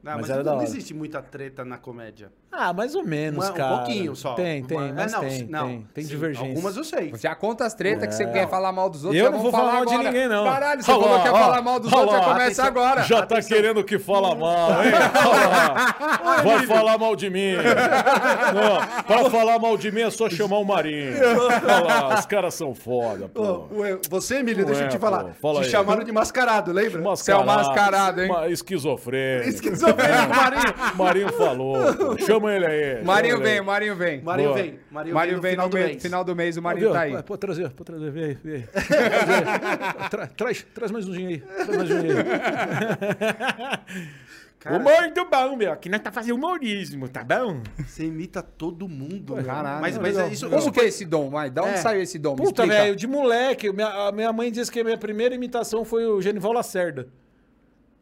Não, 0.08 0.20
mas, 0.20 0.28
mas 0.30 0.44
não, 0.44 0.62
existe 0.62 0.94
muita 0.94 1.20
treta 1.20 1.64
na 1.64 1.76
comédia. 1.76 2.32
Ah, 2.50 2.72
mais 2.72 2.94
ou 2.94 3.04
menos, 3.04 3.44
Uma, 3.44 3.52
cara. 3.54 3.74
Um 3.74 3.76
pouquinho 3.76 4.16
só. 4.16 4.34
Tem, 4.34 4.64
tem, 4.64 4.76
Uma, 4.76 4.92
mas 4.92 5.12
é, 5.12 5.16
não, 5.16 5.20
tem, 5.20 5.46
não, 5.46 5.66
tem, 5.68 5.86
tem 5.94 6.04
sim, 6.04 6.10
divergência. 6.10 6.48
Algumas 6.48 6.76
eu 6.76 6.82
sei. 6.82 7.12
Já 7.14 7.34
conta 7.34 7.66
as 7.66 7.74
tretas 7.74 8.04
é. 8.04 8.06
que 8.06 8.14
você 8.14 8.24
é. 8.24 8.32
quer 8.32 8.48
falar 8.48 8.72
mal 8.72 8.88
dos 8.88 9.04
outros. 9.04 9.22
Eu 9.22 9.30
não 9.30 9.38
vou 9.38 9.50
falar 9.50 9.74
mal 9.74 9.82
agora. 9.82 9.98
de 9.98 10.04
ninguém, 10.04 10.28
não. 10.28 10.44
Caralho, 10.44 10.82
você 10.82 10.90
falou 10.90 11.16
que 11.18 11.22
quer 11.24 11.30
falar 11.30 11.62
mal 11.62 11.78
dos 11.78 11.92
outros, 11.92 12.12
já 12.12 12.24
começa 12.24 12.64
agora. 12.64 13.02
Já 13.02 13.26
tá 13.26 13.42
querendo 13.42 13.84
que 13.84 13.98
fala 13.98 14.34
mal, 14.34 14.70
hein? 14.82 14.92
Vai 16.42 16.66
falar 16.66 16.98
mal 16.98 17.14
de 17.14 17.28
mim. 17.28 17.52
Não, 17.54 19.04
pra 19.04 19.30
falar 19.30 19.58
mal 19.58 19.76
de 19.76 19.92
mim 19.92 20.00
é 20.00 20.10
só 20.10 20.30
chamar 20.30 20.58
o 20.58 20.64
Marinho. 20.64 21.14
Olha 21.16 21.84
lá, 21.84 22.18
os 22.18 22.26
caras 22.26 22.54
são 22.54 22.74
foda, 22.74 23.28
pô. 23.28 23.68
Você, 24.08 24.36
Emílio, 24.36 24.64
deixa 24.64 24.84
eu 24.84 24.88
te 24.88 24.98
falar. 24.98 25.34
Fala 25.40 25.62
te 25.62 25.70
chamaram 25.70 26.02
de 26.02 26.12
mascarado, 26.12 26.72
lembra? 26.72 27.02
Você 27.02 27.30
é 27.30 27.36
o 27.36 27.44
mascarado, 27.44 28.22
hein? 28.22 28.30
Esquizofrênico. 28.48 29.48
Esquizofrênico, 29.48 30.34
Marinho. 30.34 30.74
Marinho 30.96 31.32
falou. 31.34 31.76
Chama 32.18 32.37
ele 32.46 32.66
aí. 32.66 33.02
Marinho 33.02 33.40
vem, 33.40 33.62
Marinho 33.62 33.96
vem. 33.96 34.20
Marinho 34.20 34.52
vem. 34.52 34.78
Marinho, 34.90 35.14
Marinho 35.14 35.40
vem, 35.40 35.56
no, 35.56 35.62
final, 35.62 35.68
do 35.70 35.76
mês. 35.78 36.02
final 36.02 36.24
do 36.24 36.36
mês, 36.36 36.56
o 36.58 36.62
Marinho 36.62 36.92
tá 36.92 37.00
aí. 37.00 37.22
Pode 37.22 37.40
trazer, 37.40 37.70
pode 37.70 37.84
trazer, 37.84 38.10
vem 38.10 38.24
aí. 38.24 38.34
Vem. 38.44 38.68
Tra, 40.10 40.26
traz, 40.26 40.66
traz 40.74 40.90
mais 40.90 41.08
um 41.08 41.12
dinheiro 41.12 41.44
aí. 41.48 41.64
Traz 41.64 41.78
mais 41.78 41.90
um 41.90 42.00
dinheiro 42.00 42.20
aí. 42.20 43.98
Cara, 44.58 44.76
Humor 44.76 44.92
bom, 45.30 45.56
meu. 45.56 45.72
Aqui 45.72 45.88
nós 45.88 46.00
tá 46.00 46.10
fazendo 46.10 46.34
humorismo, 46.34 47.08
tá 47.08 47.22
bom? 47.22 47.62
Você 47.78 48.06
imita 48.06 48.42
todo 48.42 48.88
mundo, 48.88 49.36
Pô, 49.36 49.42
Caralho. 49.42 49.80
Mas, 49.80 49.96
mas 49.96 50.18
é 50.18 50.28
isso. 50.28 50.50
Como 50.50 50.72
que 50.72 50.80
é 50.80 50.86
esse 50.86 51.04
dom, 51.04 51.30
vai? 51.30 51.48
Da 51.48 51.62
onde 51.62 51.74
é. 51.74 51.76
saiu 51.76 52.02
esse 52.02 52.18
dom? 52.18 52.34
Puta, 52.34 52.66
velho, 52.66 52.96
de 52.96 53.06
moleque. 53.06 53.72
Minha, 53.72 54.10
minha 54.10 54.32
mãe 54.32 54.50
disse 54.50 54.70
que 54.70 54.80
a 54.80 54.84
minha 54.84 54.98
primeira 54.98 55.32
imitação 55.32 55.84
foi 55.84 56.04
o 56.06 56.20
Genival 56.20 56.52
Lacerda. 56.52 57.06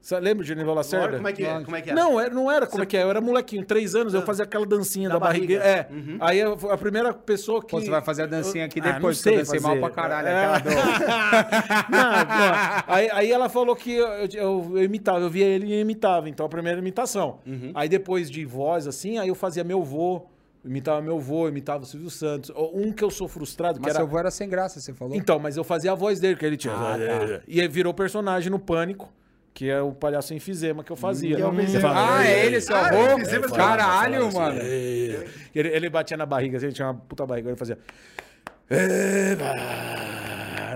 Você 0.07 0.21
lembra 0.21 0.45
de 0.45 0.49
Genival 0.51 0.77
Lacerda? 0.77 1.17
Como 1.17 1.27
é 1.27 1.33
que, 1.33 1.45
é? 1.45 1.65
Como 1.65 1.77
é 1.77 1.83
que 1.83 1.91
era? 1.91 2.01
Não, 2.01 2.21
era, 2.21 2.33
não 2.33 2.49
era 2.49 2.65
como 2.65 2.81
é 2.81 2.87
que 2.87 2.97
é. 2.97 3.03
Eu 3.03 3.11
era 3.11 3.21
molequinho, 3.21 3.65
três 3.65 3.97
anos, 3.97 4.15
eu 4.15 4.21
ah. 4.21 4.23
fazia 4.23 4.45
aquela 4.45 4.65
dancinha 4.65 5.09
da, 5.09 5.15
da 5.15 5.19
barriga. 5.19 5.59
barriga. 5.59 5.69
É. 5.69 5.89
Uhum. 5.93 6.17
Aí 6.21 6.41
a, 6.41 6.53
a, 6.53 6.79
primeira 6.79 7.13
pessoa 7.13 7.61
que. 7.61 7.73
Pô, 7.73 7.81
você 7.81 7.91
vai 7.91 8.01
fazer 8.01 8.23
a 8.23 8.27
dancinha 8.27 8.67
aqui 8.67 8.81
depois, 8.81 9.27
ah, 9.27 9.31
não 9.33 9.45
sei 9.45 9.59
mal 9.59 9.77
pra 9.79 9.91
caralho. 9.91 10.29
É. 10.29 10.47
não, 11.91 12.11
não. 12.13 12.85
Aí, 12.87 13.11
aí 13.11 13.33
ela 13.33 13.49
falou 13.49 13.75
que 13.75 13.95
eu, 13.95 14.07
eu, 14.07 14.73
eu, 14.77 14.85
imitava, 14.85 15.19
eu 15.19 15.29
via 15.29 15.45
ele 15.45 15.75
e 15.75 15.81
imitava. 15.81 16.29
Então 16.29 16.47
a 16.47 16.49
primeira 16.49 16.79
imitação. 16.79 17.41
Uhum. 17.45 17.73
Aí 17.75 17.89
depois 17.89 18.31
de 18.31 18.45
voz, 18.45 18.87
assim, 18.87 19.19
aí 19.19 19.27
eu 19.27 19.35
fazia 19.35 19.65
meu 19.65 19.83
vô 19.83 20.25
imitava 20.65 21.01
meu 21.01 21.17
avô, 21.17 21.49
imitava 21.49 21.83
o 21.83 21.87
Silvio 21.87 22.11
Santos. 22.11 22.53
Um 22.73 22.93
que 22.93 23.03
eu 23.03 23.11
sou 23.11 23.27
frustrado, 23.27 23.81
mas 23.81 23.85
que 23.85 23.91
era... 23.91 23.99
seu 23.99 24.07
avô 24.07 24.19
era 24.19 24.31
sem 24.31 24.49
graça, 24.49 24.81
você 24.81 24.93
falou? 24.93 25.17
Então, 25.17 25.39
mas 25.39 25.57
eu 25.57 25.63
fazia 25.63 25.93
a 25.93 25.95
voz 25.95 26.19
dele, 26.19 26.35
que 26.35 26.45
ele 26.45 26.57
tinha... 26.57 26.75
Ah, 26.75 26.97
tá. 26.99 27.41
E 27.47 27.67
virou 27.69 27.95
personagem 27.95 28.51
no 28.51 28.59
Pânico 28.59 29.09
que 29.57 29.71
é 29.71 29.81
o 29.81 29.91
palhaço 29.91 30.35
enfisema 30.35 30.85
que 30.85 30.93
eu 30.93 30.97
fazia. 30.97 31.39
Hum, 31.49 31.57
ah, 31.87 32.27
é 32.27 32.45
ele, 32.45 32.61
seu 32.61 32.77
ah, 32.77 32.89
avô? 32.89 32.99
É, 32.99 33.57
Caralho, 33.57 34.31
mano. 34.31 34.61
Ele, 34.61 35.33
ele 35.55 35.89
batia 35.89 36.15
na 36.15 36.27
barriga, 36.27 36.59
assim, 36.59 36.67
ele 36.67 36.75
tinha 36.75 36.89
uma 36.89 36.95
puta 36.95 37.25
barriga, 37.25 37.49
ele 37.49 37.57
fazia... 37.57 37.79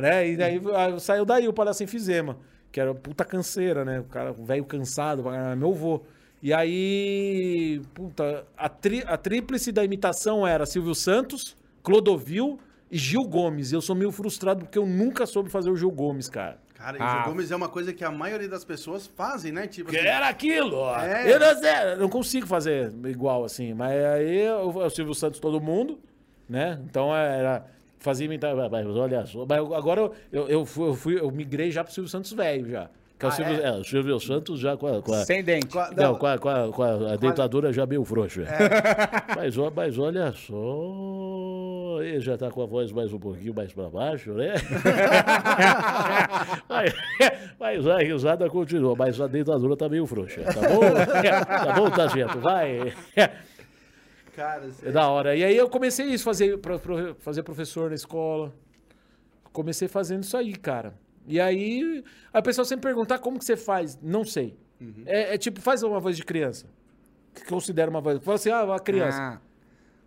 Né? 0.00 0.30
E 0.30 0.36
daí 0.36 0.58
saiu 0.98 1.26
daí 1.26 1.46
o 1.46 1.52
palhaço 1.52 1.84
enfisema, 1.84 2.38
que 2.72 2.80
era 2.80 2.94
puta 2.94 3.22
canseira, 3.22 3.84
né? 3.84 4.00
O 4.00 4.04
cara 4.04 4.32
velho 4.32 4.64
cansado, 4.64 5.24
meu 5.58 5.72
avô. 5.72 6.00
E 6.42 6.54
aí, 6.54 7.82
puta, 7.92 8.46
a, 8.56 8.70
tri, 8.70 9.04
a 9.06 9.18
tríplice 9.18 9.72
da 9.72 9.84
imitação 9.84 10.46
era 10.46 10.64
Silvio 10.64 10.94
Santos, 10.94 11.54
Clodovil 11.82 12.58
e 12.90 12.96
Gil 12.96 13.24
Gomes. 13.24 13.74
Eu 13.74 13.82
sou 13.82 13.94
meio 13.94 14.10
frustrado 14.10 14.64
porque 14.64 14.78
eu 14.78 14.86
nunca 14.86 15.26
soube 15.26 15.50
fazer 15.50 15.68
o 15.68 15.76
Gil 15.76 15.90
Gomes, 15.90 16.30
cara. 16.30 16.56
Cara, 16.80 16.96
ah. 16.98 17.16
Gil 17.16 17.24
Gomes 17.32 17.50
é 17.50 17.56
uma 17.56 17.68
coisa 17.68 17.92
que 17.92 18.02
a 18.02 18.10
maioria 18.10 18.48
das 18.48 18.64
pessoas 18.64 19.06
fazem, 19.06 19.52
né? 19.52 19.66
Tipo 19.66 19.90
que 19.90 19.98
assim, 19.98 20.06
era 20.06 20.28
aquilo! 20.28 20.88
É. 20.98 21.30
Eu 21.30 21.38
não, 21.38 21.96
não 21.98 22.08
consigo 22.08 22.46
fazer 22.46 22.90
igual 23.04 23.44
assim, 23.44 23.74
mas 23.74 24.02
aí 24.02 24.48
o, 24.48 24.70
o 24.70 24.90
Silvio 24.90 25.14
Santos 25.14 25.38
todo 25.38 25.60
mundo, 25.60 26.00
né? 26.48 26.80
Então 26.88 27.14
era 27.14 27.66
fazia 27.98 28.24
imitar, 28.24 28.56
mas 28.70 28.86
olha 28.86 29.26
só, 29.26 29.44
mas 29.46 29.58
agora 29.58 30.00
eu, 30.00 30.14
eu, 30.32 30.48
eu, 30.48 30.64
fui, 30.64 30.88
eu, 30.88 30.94
fui, 30.94 31.20
eu 31.20 31.30
migrei 31.30 31.70
já 31.70 31.84
pro 31.84 31.92
Silvio 31.92 32.10
Santos 32.10 32.32
velho 32.32 32.70
já. 32.70 32.88
Que 33.18 33.26
é 33.26 33.28
o, 33.28 33.32
ah, 33.32 33.34
Silvio, 33.34 33.54
é? 33.54 33.66
É, 33.66 33.72
o 33.72 33.84
Silvio 33.84 34.20
Santos 34.20 34.58
já 34.58 34.76
com 34.78 34.86
a. 34.86 35.02
Com 35.02 35.12
a 35.12 35.24
Sem 35.26 35.44
dente. 35.44 35.66
Com 35.66 35.78
a, 35.78 35.90
não, 35.90 36.14
com 36.14 36.26
a, 36.26 36.38
com 36.38 36.48
a, 36.48 36.72
com 36.72 36.82
a, 36.82 37.12
a 37.12 37.16
dentadura 37.16 37.70
já 37.70 37.84
meio 37.84 38.02
frouxa. 38.02 38.44
É. 38.44 39.36
Mas, 39.36 39.54
mas 39.76 39.98
olha 39.98 40.32
só. 40.32 40.54
Ele 41.98 42.20
já 42.20 42.34
está 42.34 42.50
com 42.50 42.62
a 42.62 42.66
voz 42.66 42.92
mais 42.92 43.12
um 43.12 43.18
pouquinho 43.18 43.52
mais 43.54 43.72
para 43.72 43.90
baixo, 43.90 44.32
né? 44.34 44.54
mas, 46.68 46.94
mas 47.58 47.86
a 47.86 47.98
risada 47.98 48.48
continua, 48.48 48.94
mas 48.96 49.20
a 49.20 49.26
dentadura 49.26 49.74
está 49.74 49.88
meio 49.88 50.06
frouxa. 50.06 50.42
Tá 50.42 50.60
bom? 50.60 50.80
tá 51.44 51.72
bom, 51.72 51.90
tá 51.90 52.08
certo? 52.08 52.38
Vai. 52.38 52.94
Cara, 54.34 54.70
é 54.82 54.92
da 54.92 55.08
hora. 55.08 55.36
E 55.36 55.44
aí 55.44 55.56
eu 55.56 55.68
comecei 55.68 56.06
isso, 56.06 56.24
fazer, 56.24 56.58
fazer 57.18 57.42
professor 57.42 57.90
na 57.90 57.96
escola. 57.96 58.54
Comecei 59.52 59.88
fazendo 59.88 60.22
isso 60.22 60.36
aí, 60.36 60.54
cara. 60.54 60.94
E 61.26 61.40
aí 61.40 62.04
a 62.32 62.40
pessoa 62.40 62.64
sempre 62.64 62.88
pergunta, 62.88 63.16
ah, 63.16 63.18
como 63.18 63.38
que 63.38 63.44
você 63.44 63.56
faz? 63.56 63.98
Não 64.02 64.24
sei. 64.24 64.56
Uhum. 64.80 65.02
É, 65.06 65.34
é, 65.34 65.38
tipo, 65.38 65.60
faz 65.60 65.82
uma 65.82 66.00
voz 66.00 66.16
de 66.16 66.24
criança. 66.24 66.66
Que 67.34 67.44
considera 67.44 67.90
uma 67.90 68.00
voz. 68.00 68.18
Fala 68.22 68.36
assim, 68.36 68.50
ah, 68.50 68.64
uma 68.64 68.78
criança. 68.78 69.18
Ah. 69.20 69.49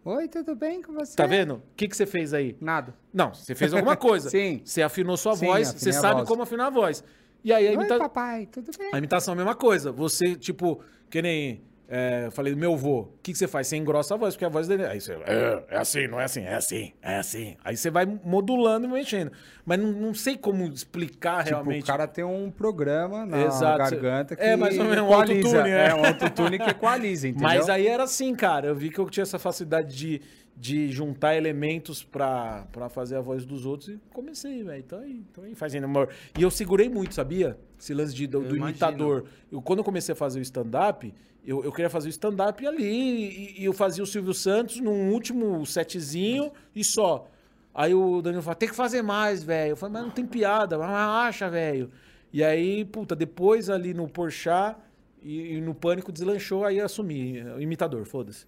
Oi, 0.05 0.27
tudo 0.27 0.53
bem 0.53 0.81
com 0.81 0.91
você? 0.91 1.15
Tá 1.15 1.25
vendo? 1.25 1.55
O 1.55 1.61
que, 1.77 1.87
que 1.87 1.95
você 1.95 2.05
fez 2.05 2.33
aí? 2.33 2.57
Nada. 2.59 2.93
Não, 3.13 3.33
você 3.33 3.55
fez 3.55 3.73
alguma 3.73 3.95
coisa. 3.95 4.27
Sim. 4.31 4.61
Você 4.65 4.81
afinou 4.81 5.15
sua 5.15 5.33
Sim, 5.33 5.45
voz, 5.45 5.69
você 5.69 5.93
sabe 5.93 6.15
voz. 6.15 6.27
como 6.27 6.43
afinar 6.43 6.67
a 6.67 6.69
voz. 6.69 7.01
E 7.41 7.53
aí 7.53 7.69
a 7.69 7.73
imitação. 7.73 7.99
Papai, 7.99 8.45
tudo 8.47 8.69
bem? 8.77 8.89
A 8.91 8.97
imitação 8.97 9.31
é 9.31 9.35
a 9.35 9.37
mesma 9.37 9.55
coisa. 9.55 9.93
Você, 9.93 10.35
tipo, 10.35 10.81
que 11.09 11.21
nem 11.21 11.61
É, 11.95 12.31
falei, 12.31 12.55
meu 12.55 12.75
vô, 12.75 13.01
o 13.01 13.09
que, 13.21 13.31
que 13.31 13.37
você 13.37 13.47
faz? 13.47 13.67
Você 13.67 13.77
engrossa 13.77 14.15
a 14.15 14.17
voz, 14.17 14.33
porque 14.33 14.45
a 14.45 14.49
voz 14.49 14.67
dele. 14.67 14.83
Aí 14.83 14.99
você. 14.99 15.13
É, 15.13 15.63
é 15.69 15.77
assim, 15.77 16.07
não 16.07 16.19
é 16.19 16.23
assim, 16.23 16.41
é 16.41 16.55
assim, 16.55 16.91
é 17.03 17.19
assim. 17.19 17.55
Aí 17.63 17.77
você 17.77 17.91
vai 17.91 18.03
modulando 18.03 18.87
e 18.87 18.89
mexendo. 18.89 19.31
Mas 19.63 19.79
não, 19.79 19.91
não 19.91 20.11
sei 20.11 20.35
como 20.35 20.65
explicar 20.65 21.43
tipo, 21.43 21.51
realmente. 21.51 21.83
O 21.83 21.85
cara 21.85 22.07
tem 22.07 22.23
um 22.23 22.49
programa 22.49 23.27
na 23.27 23.43
Exato. 23.43 23.77
garganta 23.77 24.35
que. 24.35 24.41
É, 24.41 24.55
mas 24.55 24.75
é 24.75 25.01
um 25.03 25.13
autotune, 25.13 25.69
é. 25.69 25.89
é 25.89 25.93
um 25.93 26.03
autotune 26.03 26.57
que 26.57 26.71
equaliza, 26.71 27.27
entendeu? 27.27 27.47
Mas 27.47 27.69
aí 27.69 27.85
era 27.85 28.05
assim, 28.05 28.33
cara. 28.33 28.69
Eu 28.69 28.75
vi 28.75 28.89
que 28.89 28.97
eu 28.97 29.07
tinha 29.07 29.21
essa 29.21 29.37
facilidade 29.37 29.95
de 29.95 30.19
de 30.55 30.91
juntar 30.91 31.35
elementos 31.35 32.03
pra, 32.03 32.67
pra 32.71 32.87
fazer 32.87 33.15
a 33.15 33.21
voz 33.21 33.43
dos 33.43 33.65
outros 33.65 33.89
e 33.89 33.99
comecei, 34.11 34.63
velho. 34.63 34.79
Então 34.79 34.99
aí, 34.99 35.23
tô 35.33 35.41
aí 35.41 35.55
fazendo 35.55 35.85
amor. 35.85 36.09
E 36.37 36.43
eu 36.43 36.51
segurei 36.51 36.87
muito, 36.87 37.15
sabia? 37.15 37.57
Esse 37.79 37.93
lance 37.93 38.13
de, 38.13 38.27
do, 38.27 38.41
do 38.41 38.55
imitador. 38.55 39.25
Eu, 39.51 39.61
quando 39.61 39.79
eu 39.79 39.83
comecei 39.83 40.13
a 40.13 40.15
fazer 40.15 40.39
o 40.39 40.41
stand-up, 40.43 41.11
eu, 41.45 41.63
eu 41.63 41.71
queria 41.71 41.89
fazer 41.89 42.07
o 42.07 42.09
stand-up 42.09 42.65
ali 42.65 42.83
e, 42.83 43.61
e, 43.61 43.65
eu 43.65 43.73
fazia 43.73 44.03
o 44.03 44.07
Silvio 44.07 44.33
Santos 44.33 44.79
num 44.79 45.11
último 45.11 45.65
setzinho 45.65 46.51
e 46.75 46.83
só. 46.83 47.27
Aí 47.73 47.93
o 47.93 48.21
Danilo 48.21 48.43
falou, 48.43 48.55
tem 48.55 48.69
que 48.69 48.75
fazer 48.75 49.01
mais, 49.01 49.43
velho. 49.43 49.71
Eu 49.71 49.77
falei, 49.77 49.93
mas 49.93 50.03
não 50.03 50.11
tem 50.11 50.25
piada, 50.25 50.77
mas 50.77 50.89
acha, 50.89 51.49
velho. 51.49 51.91
E 52.31 52.43
aí, 52.43 52.85
puta, 52.85 53.15
depois 53.15 53.69
ali 53.69 53.93
no 53.93 54.07
Porchat 54.07 54.77
e, 55.21 55.55
e 55.55 55.61
no 55.61 55.73
Pânico 55.73 56.11
deslanchou, 56.11 56.65
aí 56.65 56.79
assumi, 56.79 57.39
imitador, 57.59 58.05
foda-se. 58.05 58.45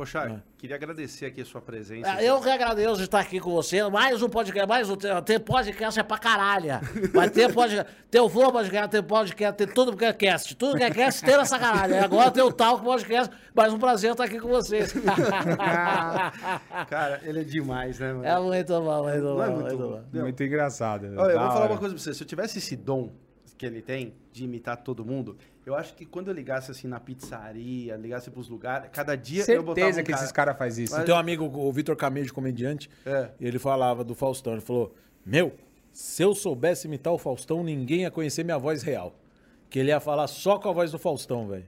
Poxa, 0.00 0.20
é. 0.20 0.40
queria 0.56 0.76
agradecer 0.76 1.26
aqui 1.26 1.42
a 1.42 1.44
sua 1.44 1.60
presença. 1.60 2.18
É, 2.18 2.24
eu 2.24 2.40
que 2.40 2.48
agradeço 2.48 2.96
de 2.96 3.02
estar 3.02 3.20
aqui 3.20 3.38
com 3.38 3.50
você. 3.50 3.86
Mais 3.90 4.22
um 4.22 4.30
podcast, 4.30 4.66
mais 4.66 4.88
um. 4.88 4.96
Ter 4.96 5.38
podcast 5.40 6.00
é 6.00 6.02
pra 6.02 6.16
caralho. 6.16 6.80
Vai 7.12 7.28
ter 7.28 7.52
podcast. 7.52 7.92
Ter 8.10 8.18
o 8.18 8.26
Flow 8.26 8.50
Podcast, 8.50 8.88
ter 8.88 9.02
podcast, 9.02 9.58
ter 9.58 9.74
tudo 9.74 9.94
que 9.94 10.06
é 10.06 10.12
cast. 10.14 10.56
Tudo 10.56 10.78
que 10.78 10.84
é 10.84 10.90
cast 10.90 11.22
tem 11.22 11.34
essa 11.34 11.58
caralho. 11.58 12.02
Agora 12.02 12.30
tem 12.30 12.42
o 12.42 12.50
tal 12.50 12.80
podcast. 12.80 13.30
Mais 13.54 13.74
um 13.74 13.78
prazer 13.78 14.12
estar 14.12 14.24
aqui 14.24 14.40
com 14.40 14.48
vocês. 14.48 14.94
Cara, 16.88 17.20
ele 17.22 17.42
é 17.42 17.44
demais, 17.44 17.98
né, 17.98 18.14
mano? 18.14 18.24
É 18.24 18.40
muito 18.40 18.80
bom, 18.80 19.02
muito 19.02 19.22
bom. 19.22 19.42
É 19.42 19.50
muito, 19.50 19.64
muito, 19.66 20.02
bom. 20.10 20.20
muito 20.22 20.42
engraçado. 20.42 21.08
Olha, 21.14 21.32
eu 21.32 21.40
vou 21.40 21.50
falar 21.50 21.66
uma 21.66 21.78
coisa 21.78 21.94
pra 21.94 22.02
você. 22.02 22.14
Se 22.14 22.22
eu 22.22 22.26
tivesse 22.26 22.56
esse 22.56 22.74
dom 22.74 23.12
que 23.60 23.66
ele 23.66 23.82
tem 23.82 24.14
de 24.32 24.44
imitar 24.44 24.74
todo 24.78 25.04
mundo, 25.04 25.36
eu 25.66 25.74
acho 25.74 25.92
que 25.92 26.06
quando 26.06 26.28
eu 26.28 26.34
ligasse 26.34 26.70
assim 26.70 26.88
na 26.88 26.98
pizzaria, 26.98 27.94
ligasse 27.94 28.30
pros 28.30 28.48
lugares, 28.48 28.88
cada 28.90 29.14
dia 29.14 29.44
Certeza 29.44 29.58
eu 29.58 29.62
botava 29.62 29.90
um 29.90 29.96
que 29.96 30.02
cara... 30.04 30.16
esses 30.16 30.32
caras 30.32 30.56
fazem 30.56 30.84
isso. 30.86 30.94
Mas... 30.94 31.04
Tem 31.04 31.14
um 31.14 31.18
amigo, 31.18 31.44
o 31.44 31.70
Vitor 31.70 31.94
Camejo, 31.94 32.32
comediante, 32.32 32.88
é. 33.04 33.28
ele 33.38 33.58
falava 33.58 34.02
do 34.02 34.14
Faustão, 34.14 34.54
ele 34.54 34.62
falou, 34.62 34.94
meu, 35.26 35.52
se 35.92 36.22
eu 36.22 36.34
soubesse 36.34 36.88
imitar 36.88 37.12
o 37.12 37.18
Faustão, 37.18 37.62
ninguém 37.62 38.00
ia 38.00 38.10
conhecer 38.10 38.44
minha 38.44 38.56
voz 38.56 38.82
real. 38.82 39.14
Que 39.68 39.80
ele 39.80 39.90
ia 39.90 40.00
falar 40.00 40.26
só 40.26 40.58
com 40.58 40.70
a 40.70 40.72
voz 40.72 40.90
do 40.90 40.98
Faustão, 40.98 41.46
velho. 41.46 41.66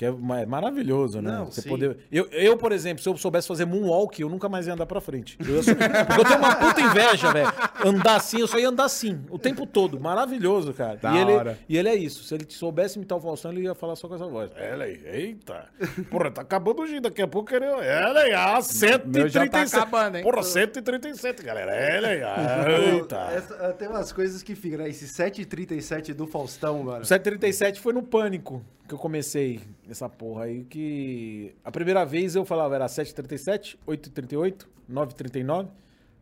Que 0.00 0.06
é 0.06 0.46
maravilhoso, 0.46 1.20
né? 1.20 1.30
Não, 1.30 1.44
Você 1.44 1.60
poder... 1.60 1.94
eu, 2.10 2.26
eu, 2.32 2.56
por 2.56 2.72
exemplo, 2.72 3.02
se 3.02 3.08
eu 3.10 3.14
soubesse 3.18 3.46
fazer 3.46 3.66
moonwalk, 3.66 4.18
eu 4.18 4.30
nunca 4.30 4.48
mais 4.48 4.66
ia 4.66 4.72
andar 4.72 4.86
pra 4.86 4.98
frente. 4.98 5.36
Eu, 5.38 5.56
ia... 5.56 5.62
Porque 6.06 6.20
eu 6.22 6.24
tenho 6.24 6.38
uma 6.38 6.56
puta 6.56 6.80
inveja, 6.80 7.30
velho. 7.30 7.52
Andar 7.84 8.16
assim, 8.16 8.40
eu 8.40 8.46
só 8.46 8.58
ia 8.58 8.70
andar 8.70 8.84
assim, 8.84 9.20
o 9.28 9.38
tempo 9.38 9.66
todo. 9.66 10.00
Maravilhoso, 10.00 10.72
cara. 10.72 10.96
Da 10.96 11.12
e, 11.12 11.18
ele, 11.18 11.32
hora. 11.32 11.58
e 11.68 11.76
ele 11.76 11.90
é 11.90 11.94
isso. 11.94 12.24
Se 12.24 12.34
ele 12.34 12.46
soubesse 12.48 12.96
imitar 12.96 13.18
o 13.18 13.20
Faustão, 13.20 13.52
ele 13.52 13.60
ia 13.60 13.74
falar 13.74 13.94
só 13.94 14.08
com 14.08 14.14
essa 14.14 14.26
voz. 14.26 14.50
Ela 14.56 14.84
aí, 14.84 15.02
eita. 15.04 15.68
Porra, 16.10 16.30
tá 16.30 16.40
acabando 16.40 16.80
o 16.80 16.86
dia. 16.86 17.02
Daqui 17.02 17.20
a 17.20 17.28
pouco 17.28 17.54
ele. 17.54 17.66
Ela 17.66 18.20
aí, 18.20 18.32
ah, 18.32 18.62
137. 18.62 19.50
Tá 19.50 19.82
acabando, 19.82 20.16
hein? 20.16 20.24
Porra, 20.24 20.42
137, 20.42 21.42
galera. 21.42 21.74
Ela 21.74 22.08
aí, 22.08 22.94
eita. 22.96 23.18
Essa, 23.34 23.74
tem 23.74 23.86
umas 23.86 24.12
coisas 24.12 24.42
que 24.42 24.54
ficam, 24.54 24.78
né? 24.78 24.88
Esse 24.88 25.06
737 25.06 26.14
do 26.14 26.26
Faustão, 26.26 26.84
mano. 26.84 27.02
O 27.02 27.04
737 27.04 27.78
foi 27.78 27.92
no 27.92 28.02
Pânico 28.02 28.64
que 28.90 28.94
eu 28.94 28.98
comecei 28.98 29.60
essa 29.88 30.08
porra 30.08 30.44
aí, 30.46 30.64
que 30.64 31.54
a 31.64 31.70
primeira 31.70 32.04
vez 32.04 32.34
eu 32.34 32.44
falava 32.44 32.74
era 32.74 32.86
7h37, 32.86 33.76
8h38, 33.86 34.66
9h39. 34.90 35.68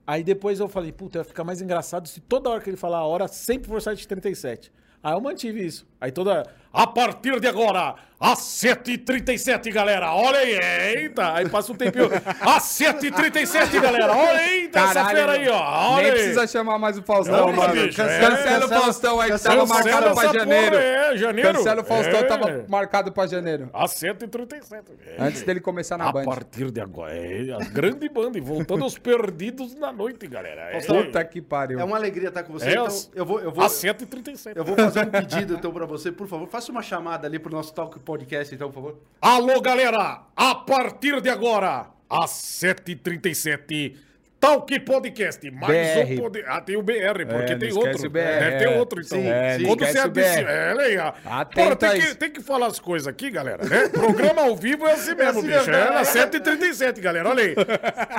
Aí 0.07 0.23
depois 0.23 0.61
eu 0.61 0.69
falei, 0.69 0.93
puta, 0.93 1.19
ia 1.19 1.25
ficar 1.25 1.45
mais 1.45 1.63
engraçado 1.63 2.07
se 2.07 2.21
toda 2.21 2.51
hora 2.51 2.61
que 2.61 2.69
ele 2.69 2.77
falar 2.77 2.99
a 2.99 3.07
hora 3.07 3.27
sempre 3.27 3.69
for 3.69 3.81
7h37. 3.81 4.71
Aí 5.03 5.15
eu 5.15 5.21
mantive 5.21 5.65
isso. 5.65 5.87
Aí 5.99 6.13
toda. 6.13 6.47
A 6.71 6.87
partir 6.87 7.41
de 7.41 7.47
agora, 7.47 7.95
às 8.21 8.41
7h37, 8.41 9.73
galera. 9.73 10.13
Olha 10.13 10.41
aí, 10.41 10.97
eita. 10.97 11.35
Aí 11.35 11.49
passa 11.49 11.71
um 11.71 11.77
tempinho. 11.77 12.11
Às 12.41 12.65
7h37, 12.65 13.81
galera. 13.81 14.13
Olha 14.13 14.41
aí, 14.41 14.71
essa 14.75 15.05
fera 15.05 15.33
aí, 15.33 15.49
ó. 15.49 15.93
Olha 15.93 16.03
nem 16.03 16.07
aí. 16.07 16.13
precisa 16.13 16.47
chamar 16.49 16.79
mais 16.79 16.99
o 16.99 17.03
Faustão, 17.03 17.53
mano. 17.53 17.73
Bicho, 17.73 18.03
é. 18.03 18.21
Cancela 18.21 18.67
o 18.67 18.69
Faustão 18.69 19.21
aí, 19.21 19.31
que 19.31 19.39
tava 19.39 19.67
marcado 19.67 20.15
pra 20.15 20.33
janeiro. 20.33 20.71
Porra, 20.71 20.83
é, 20.83 21.17
janeiro. 21.17 21.53
Cancela 21.53 21.81
o 21.81 21.85
Faustão, 21.85 22.19
é. 22.19 22.23
tava 22.25 22.65
marcado 22.69 23.13
pra 23.13 23.27
janeiro. 23.29 23.71
Às 23.73 23.93
7h37. 23.93 24.83
É. 25.07 25.23
Antes 25.23 25.43
dele 25.43 25.61
começar 25.61 25.97
na 25.97 26.09
a 26.09 26.13
Band. 26.13 26.23
A 26.23 26.25
partir 26.25 26.73
de 26.73 26.81
agora, 26.81 27.15
é 27.17 27.53
a 27.53 27.65
grande 27.71 28.09
banda. 28.09 28.37
E 28.37 28.41
voltando 28.41 28.83
aos 28.83 28.99
perdidos 28.99 29.77
na 29.77 29.93
noite, 29.93 30.27
galera. 30.27 30.73
É. 30.73 30.81
Puta 30.81 31.25
que 31.25 31.41
pariu. 31.41 31.79
É 31.79 31.85
uma 31.85 31.97
alegria 31.97 32.29
estar 32.29 32.43
com 32.43 32.53
você. 32.53 32.67
É, 32.67 32.73
então, 32.73 32.89
eu 33.15 33.25
vou, 33.25 33.39
eu 33.39 33.53
vou, 33.53 33.65
às 33.65 33.73
7h37. 33.73 34.57
Eu 34.57 34.65
vou 34.65 34.75
fazer 34.75 35.07
um 35.07 35.11
pedido, 35.11 35.55
então, 35.55 35.73
pra 35.73 35.87
você. 35.87 36.11
Por 36.11 36.27
favor, 36.27 36.49
faça 36.49 36.73
uma 36.73 36.83
chamada 36.83 37.29
ali 37.29 37.39
pro 37.39 37.53
nosso 37.53 37.73
Talk 37.73 37.97
Podcast, 38.13 38.55
então, 38.55 38.69
por 38.71 38.75
favor. 38.83 38.99
Alô, 39.21 39.61
galera! 39.61 40.23
A 40.35 40.55
partir 40.55 41.21
de 41.21 41.29
agora, 41.29 41.89
às 42.09 42.31
7h37, 42.31 43.97
Talk 44.41 44.81
Podcast. 44.81 45.51
Mais 45.51 46.07
BR. 46.07 46.13
um 46.15 46.17
podcast. 46.23 46.51
Ah, 46.51 46.61
tem 46.63 46.77
o 46.79 46.83
BR, 46.83 47.27
porque 47.29 47.53
É, 47.53 47.57
tem 47.59 47.69
não 47.71 47.79
esquece 47.81 47.89
outro. 47.89 48.07
o 48.07 48.11
BR, 48.11 48.19
Deve 48.21 48.57
ter 48.59 48.65
é. 48.65 48.79
outro, 48.79 49.01
então. 49.03 49.19
Sim, 49.21 49.27
É, 49.29 49.59
sim. 49.59 49.65
Quando 49.67 49.81
você 49.81 49.85
esquece 49.87 50.07
o 50.07 50.11
adiciona. 50.11 50.43
BR. 50.43 50.51
É, 50.51 50.75
legal. 50.75 51.15
Atento 51.27 51.55
Porra, 51.63 51.77
tem 51.77 51.91
que, 51.91 51.99
isso. 51.99 52.17
tem 52.17 52.31
que 52.31 52.41
falar 52.43 52.67
as 52.69 52.79
coisas 52.81 53.07
aqui, 53.09 53.31
galera, 53.31 53.63
né? 53.67 53.89
Programa 53.91 54.43
ao 54.43 54.57
vivo 54.57 54.87
é 54.87 54.93
assim 54.93 55.13
mesmo, 55.17 55.41
assim 55.41 55.49
bicho. 55.49 55.71
mesmo. 55.71 55.75
É 55.75 55.99
às 55.99 56.09
7h37, 56.09 57.01
galera. 57.01 57.29
Olha 57.29 57.43
aí. 57.45 57.55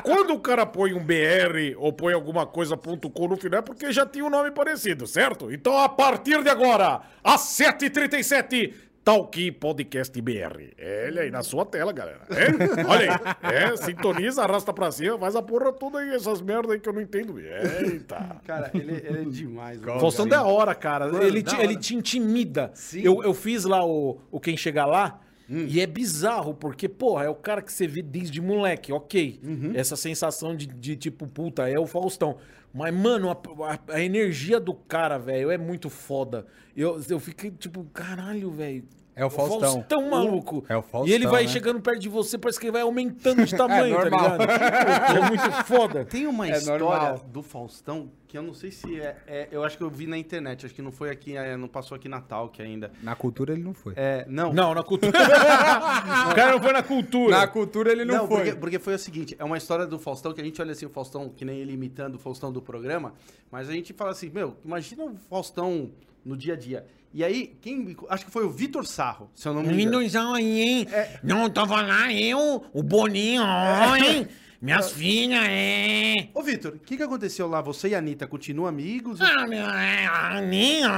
Quando 0.03 0.35
o 0.35 0.39
cara 0.39 0.67
põe 0.67 0.93
um 0.93 1.03
BR 1.03 1.73
ou 1.77 1.91
põe 1.91 2.13
alguma 2.13 2.45
coisa 2.45 2.77
ponto 2.77 3.09
.com 3.09 3.27
no 3.27 3.37
final, 3.37 3.59
é 3.59 3.63
porque 3.63 3.91
já 3.91 4.05
tinha 4.05 4.23
um 4.23 4.29
nome 4.29 4.51
parecido, 4.51 5.07
certo? 5.07 5.51
Então, 5.51 5.75
a 5.79 5.89
partir 5.89 6.43
de 6.43 6.49
agora, 6.49 7.01
às 7.23 7.41
7h37, 7.57 8.73
Talk 9.09 9.51
Podcast 9.53 10.21
BR. 10.21 10.71
É 10.77 11.07
ele 11.07 11.19
aí 11.19 11.31
na 11.31 11.41
sua 11.41 11.65
tela, 11.65 11.91
galera. 11.91 12.21
É? 12.29 12.83
Olha 12.87 13.21
aí. 13.41 13.55
É, 13.55 13.75
sintoniza, 13.77 14.43
arrasta 14.43 14.71
pra 14.71 14.91
cima, 14.91 15.17
faz 15.17 15.35
a 15.35 15.41
porra 15.41 15.73
toda 15.73 15.97
aí, 15.99 16.13
essas 16.13 16.41
merdas 16.41 16.71
aí 16.71 16.79
que 16.79 16.87
eu 16.87 16.93
não 16.93 17.01
entendo. 17.01 17.39
Eita. 17.39 18.39
Cara, 18.45 18.69
ele, 18.73 18.91
ele 19.03 19.21
é 19.21 19.23
demais. 19.25 19.81
mano. 19.81 19.99
Faustão 19.99 20.27
da 20.27 20.43
hora, 20.43 20.75
cara. 20.75 21.07
Mano, 21.07 21.23
ele, 21.23 21.41
te, 21.41 21.55
hora. 21.55 21.63
ele 21.63 21.75
te 21.77 21.95
intimida. 21.95 22.69
Sim. 22.75 23.01
Eu, 23.03 23.23
eu 23.23 23.33
fiz 23.33 23.65
lá 23.65 23.83
o, 23.83 24.19
o 24.29 24.39
Quem 24.39 24.55
Chega 24.55 24.85
Lá. 24.85 25.21
E 25.51 25.81
é 25.81 25.87
bizarro, 25.87 26.53
porque, 26.53 26.87
porra, 26.87 27.23
é 27.25 27.29
o 27.29 27.33
cara 27.33 27.63
que 27.63 27.73
você 27.73 27.87
vê 27.87 28.03
desde 28.03 28.39
moleque, 28.39 28.93
ok. 28.93 29.39
Essa 29.73 29.95
sensação 29.95 30.55
de, 30.55 30.67
de 30.67 30.95
tipo, 30.95 31.25
puta, 31.25 31.67
é 31.67 31.79
o 31.79 31.87
Faustão. 31.87 32.37
Mas, 32.71 32.93
mano, 32.93 33.31
a, 33.31 33.37
a- 33.73 33.95
a 33.95 33.99
energia 33.99 34.59
do 34.59 34.75
cara, 34.75 35.17
velho, 35.17 35.49
é 35.49 35.57
muito 35.57 35.89
foda. 35.89 36.45
Eu, 36.77 37.01
eu 37.09 37.19
fiquei 37.19 37.49
tipo, 37.49 37.83
caralho, 37.91 38.51
velho. 38.51 38.83
É 39.19 39.25
o 39.25 39.29
Faustão. 39.29 39.73
Faustão, 39.73 40.09
maluco. 40.09 40.63
É 40.69 40.77
o 40.77 40.81
Faustão, 40.81 41.07
E 41.07 41.13
ele 41.13 41.27
vai 41.27 41.43
né? 41.43 41.49
chegando 41.49 41.81
perto 41.81 41.99
de 41.99 42.07
você, 42.09 42.37
parece 42.37 42.59
que 42.59 42.65
ele 42.67 42.71
vai 42.71 42.81
aumentando 42.81 43.45
de 43.45 43.53
tamanho, 43.57 43.95
tá 43.97 44.09
normal. 44.09 44.37
ligado? 44.37 45.17
é 45.17 45.27
muito 45.29 45.51
foda. 45.65 46.05
Tem 46.05 46.25
uma 46.27 46.47
É 46.47 46.51
história 46.57 46.85
normal. 46.85 47.25
do 47.27 47.43
Faustão 47.43 48.11
que 48.27 48.37
eu 48.37 48.43
não 48.43 48.53
sei 48.53 48.71
se 48.71 48.99
é, 49.01 49.17
é- 49.27 49.47
Eu 49.51 49.63
acho 49.63 49.75
que 49.75 49.83
eu 49.83 49.89
vi 49.89 50.05
na 50.05 50.15
internet, 50.17 50.63
acho 50.65 50.75
que 50.75 50.81
não 50.83 50.91
foi 50.91 51.09
aqui, 51.09 51.35
é, 51.35 51.57
não 51.57 51.67
passou 51.67 51.95
aqui 51.95 52.07
na 52.07 52.21
Talk 52.21 52.61
ainda. 52.61 52.91
Na 53.01 53.15
cultura 53.15 53.53
ele 53.53 53.63
não 53.63 53.73
foi. 53.73 53.93
É, 53.95 54.23
não. 54.27 54.53
Não, 54.53 54.73
na 54.75 54.83
cultura. 54.83 55.11
o 56.31 56.35
cara 56.35 56.51
não 56.53 56.61
foi 56.61 56.71
na 56.73 56.83
cultura. 56.83 57.37
Na 57.39 57.47
cultura 57.47 57.91
ele 57.91 58.05
não, 58.05 58.27
foi. 58.27 58.37
Porque, 58.37 58.55
porque 58.55 58.79
foi 58.79 58.93
o 58.95 58.99
seguinte, 58.99 59.35
é 59.39 59.43
uma 59.43 59.57
história 59.57 59.85
do 59.87 59.97
Faustão 59.99 60.31
que 60.31 60.41
a 60.41 60.43
gente 60.43 60.61
olha 60.61 60.71
assim, 60.71 60.85
o 60.85 60.89
Faustão, 60.89 61.29
que 61.29 61.43
nem 61.43 61.59
ele 61.59 61.73
imitando 61.73 62.15
o 62.15 62.19
Faustão 62.19 62.51
do 62.51 62.61
programa, 62.61 63.13
mas 63.51 63.67
a 63.67 63.73
gente 63.73 63.93
fala 63.93 64.11
assim, 64.11 64.29
meu, 64.29 64.55
imagina 64.63 65.03
o 65.05 65.15
Faustão 65.29 65.91
no 66.23 66.37
dia 66.37 66.53
a 66.53 66.57
dia. 66.57 66.85
E 67.13 67.23
aí, 67.23 67.57
quem. 67.59 67.95
Acho 68.09 68.25
que 68.25 68.31
foi 68.31 68.45
o 68.45 68.49
Vitor 68.49 68.85
Sarro, 68.85 69.31
se 69.33 69.47
eu 69.47 69.53
não 69.53 69.61
me 69.63 69.73
engano. 69.73 69.97
Menozão 69.97 70.33
aí, 70.35 70.61
hein? 70.61 70.87
Não, 71.23 71.49
tava 71.49 71.81
lá 71.81 72.11
eu, 72.13 72.63
o 72.71 72.83
Boninho, 72.83 73.41
ó, 73.43 73.95
hein? 73.95 74.27
Minhas 74.61 74.91
filhas, 74.93 75.41
é. 75.49 76.27
Ô, 76.33 76.43
Vitor, 76.43 76.73
o 76.73 76.79
que, 76.79 76.97
que 76.97 77.03
aconteceu 77.03 77.47
lá? 77.47 77.61
Você 77.61 77.89
e 77.89 77.95
a 77.95 77.97
Anitta 77.97 78.27
continuam 78.27 78.67
amigos? 78.67 79.19
Ah, 79.21 79.47
meu, 79.47 79.65
é, 79.65 80.05
a 80.05 80.37
Aninha. 80.37 80.89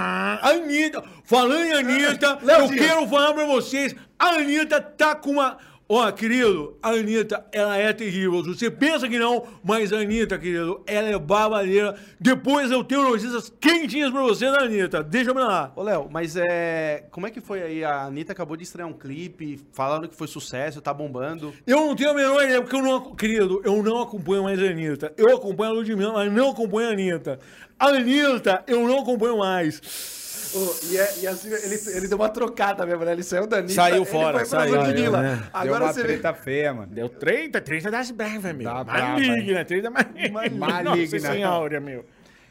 Anitta, 0.41 1.01
falando 1.23 1.63
em 1.63 1.71
Anitta, 1.71 2.39
eu 2.41 2.69
quero 2.69 3.07
falar 3.07 3.33
pra 3.33 3.45
vocês, 3.45 3.95
a 4.19 4.31
Anitta 4.31 4.81
tá 4.81 5.15
com 5.15 5.31
uma... 5.31 5.57
Ó, 5.93 6.09
querido, 6.13 6.77
a 6.81 6.91
Anitta, 6.91 7.45
ela 7.51 7.75
é 7.75 7.91
terrível. 7.91 8.41
Você 8.43 8.71
pensa 8.71 9.09
que 9.09 9.19
não, 9.19 9.45
mas 9.61 9.91
a 9.91 9.97
Anitta, 9.97 10.39
querido, 10.39 10.81
ela 10.87 11.09
é 11.09 11.19
babadeira. 11.19 11.97
Depois 12.17 12.71
eu 12.71 12.81
tenho 12.81 13.03
notícias 13.03 13.51
quentinhas 13.59 14.09
pra 14.09 14.21
você 14.21 14.49
da 14.49 14.61
Anitta. 14.61 15.03
Deixa 15.03 15.31
eu 15.31 15.35
me 15.35 15.41
lá. 15.41 15.73
Ô, 15.75 15.83
Léo, 15.83 16.07
mas 16.09 16.37
é. 16.37 17.03
Como 17.11 17.27
é 17.27 17.29
que 17.29 17.41
foi 17.41 17.61
aí? 17.61 17.83
A 17.83 18.03
Anitta 18.03 18.31
acabou 18.31 18.55
de 18.55 18.63
estrear 18.63 18.87
um 18.87 18.93
clipe 18.93 19.59
falando 19.73 20.07
que 20.07 20.15
foi 20.15 20.29
sucesso, 20.29 20.79
tá 20.79 20.93
bombando. 20.93 21.53
Eu 21.67 21.81
não 21.81 21.93
tenho 21.93 22.11
a 22.11 22.13
menor 22.13 22.41
ideia, 22.41 22.61
porque 22.61 22.77
eu 22.77 22.81
não. 22.81 23.13
Querido, 23.13 23.61
eu 23.65 23.83
não 23.83 24.01
acompanho 24.01 24.43
mais 24.43 24.63
a 24.63 24.67
Anitta. 24.67 25.13
Eu 25.17 25.35
acompanho 25.35 25.71
a 25.71 25.73
Ludmilla, 25.73 26.13
mas 26.13 26.31
não 26.31 26.51
acompanho 26.51 26.87
a 26.87 26.91
Anitta. 26.93 27.37
A 27.77 27.87
Anitta, 27.87 28.63
eu 28.65 28.87
não 28.87 28.99
acompanho 28.99 29.39
mais. 29.39 30.20
Oh, 30.53 30.73
e, 30.91 30.97
é, 30.97 31.19
e 31.19 31.27
assim, 31.27 31.47
ele, 31.49 31.79
ele 31.97 32.07
deu 32.07 32.17
uma 32.17 32.29
trocada 32.29 32.85
mesmo, 32.85 33.05
né? 33.05 33.13
Ele 33.13 33.23
saiu 33.23 33.47
da 33.47 33.57
Anitta, 33.57 33.73
Saiu 33.73 33.95
ele 33.97 34.05
fora, 34.05 34.39
foi 34.39 34.49
pra 34.49 34.59
saiu, 34.59 34.75
Ludmilla. 34.81 35.21
né? 35.21 35.35
Deu 35.35 35.45
Agora 35.53 35.83
uma 35.85 35.93
você 35.93 36.01
vê... 36.01 36.07
treta 36.09 36.33
feia, 36.33 36.73
mano. 36.73 36.91
Deu 36.91 37.07
30, 37.09 37.61
30 37.61 37.89
das 37.91 38.11
bravas, 38.11 38.55
meu. 38.55 38.65
Dá 38.65 38.83
brava, 38.83 39.01
Maligna, 39.19 39.63
30 39.65 39.89
maligna. 39.89 40.29
Maligna. 40.31 40.83
Nossa 40.83 41.19
senhora, 41.19 41.79
meu. 41.79 42.05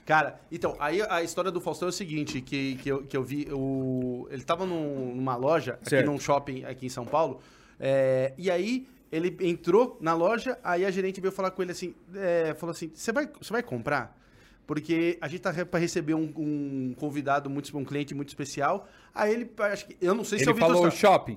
Cara, 0.06 0.40
então, 0.50 0.74
aí 0.80 1.00
a 1.08 1.22
história 1.22 1.50
do 1.50 1.60
Faustão 1.60 1.86
é 1.88 1.90
o 1.90 1.92
seguinte, 1.92 2.40
que, 2.40 2.76
que, 2.76 2.88
eu, 2.88 3.02
que 3.04 3.16
eu 3.16 3.22
vi, 3.22 3.46
o, 3.52 4.26
ele 4.30 4.42
tava 4.42 4.66
num- 4.66 5.14
numa 5.14 5.36
loja, 5.36 5.74
aqui 5.74 5.90
Certo. 5.90 6.06
num 6.06 6.18
shopping 6.18 6.64
aqui 6.64 6.86
em 6.86 6.88
São 6.88 7.04
Paulo, 7.04 7.40
é, 7.78 8.32
e 8.36 8.50
aí 8.50 8.88
ele 9.12 9.36
entrou 9.40 9.96
na 10.00 10.14
loja, 10.14 10.58
aí 10.64 10.84
a 10.84 10.90
gerente 10.90 11.20
veio 11.20 11.30
falar 11.32 11.50
com 11.52 11.62
ele 11.62 11.70
assim, 11.72 11.94
é, 12.16 12.54
falou 12.54 12.72
assim, 12.72 12.90
você 12.94 13.12
vai, 13.12 13.28
você 13.40 13.52
vai 13.52 13.62
comprar? 13.62 14.18
Porque 14.66 15.18
a 15.20 15.26
gente 15.28 15.40
tá 15.40 15.52
pra 15.66 15.80
receber 15.80 16.14
um, 16.14 16.32
um 16.36 16.94
convidado, 16.98 17.50
muito, 17.50 17.76
um 17.76 17.84
cliente 17.84 18.14
muito 18.14 18.28
especial, 18.28 18.86
aí 19.14 19.32
ele, 19.32 19.50
acho 19.58 19.86
que, 19.86 19.96
eu 20.00 20.14
não 20.14 20.22
sei 20.24 20.38
se 20.38 20.44
é 20.44 20.46
Ele 20.46 20.50
o 20.52 20.54
Vitor 20.54 20.68
falou 20.70 20.86
o 20.86 20.90
shopping. 20.90 21.36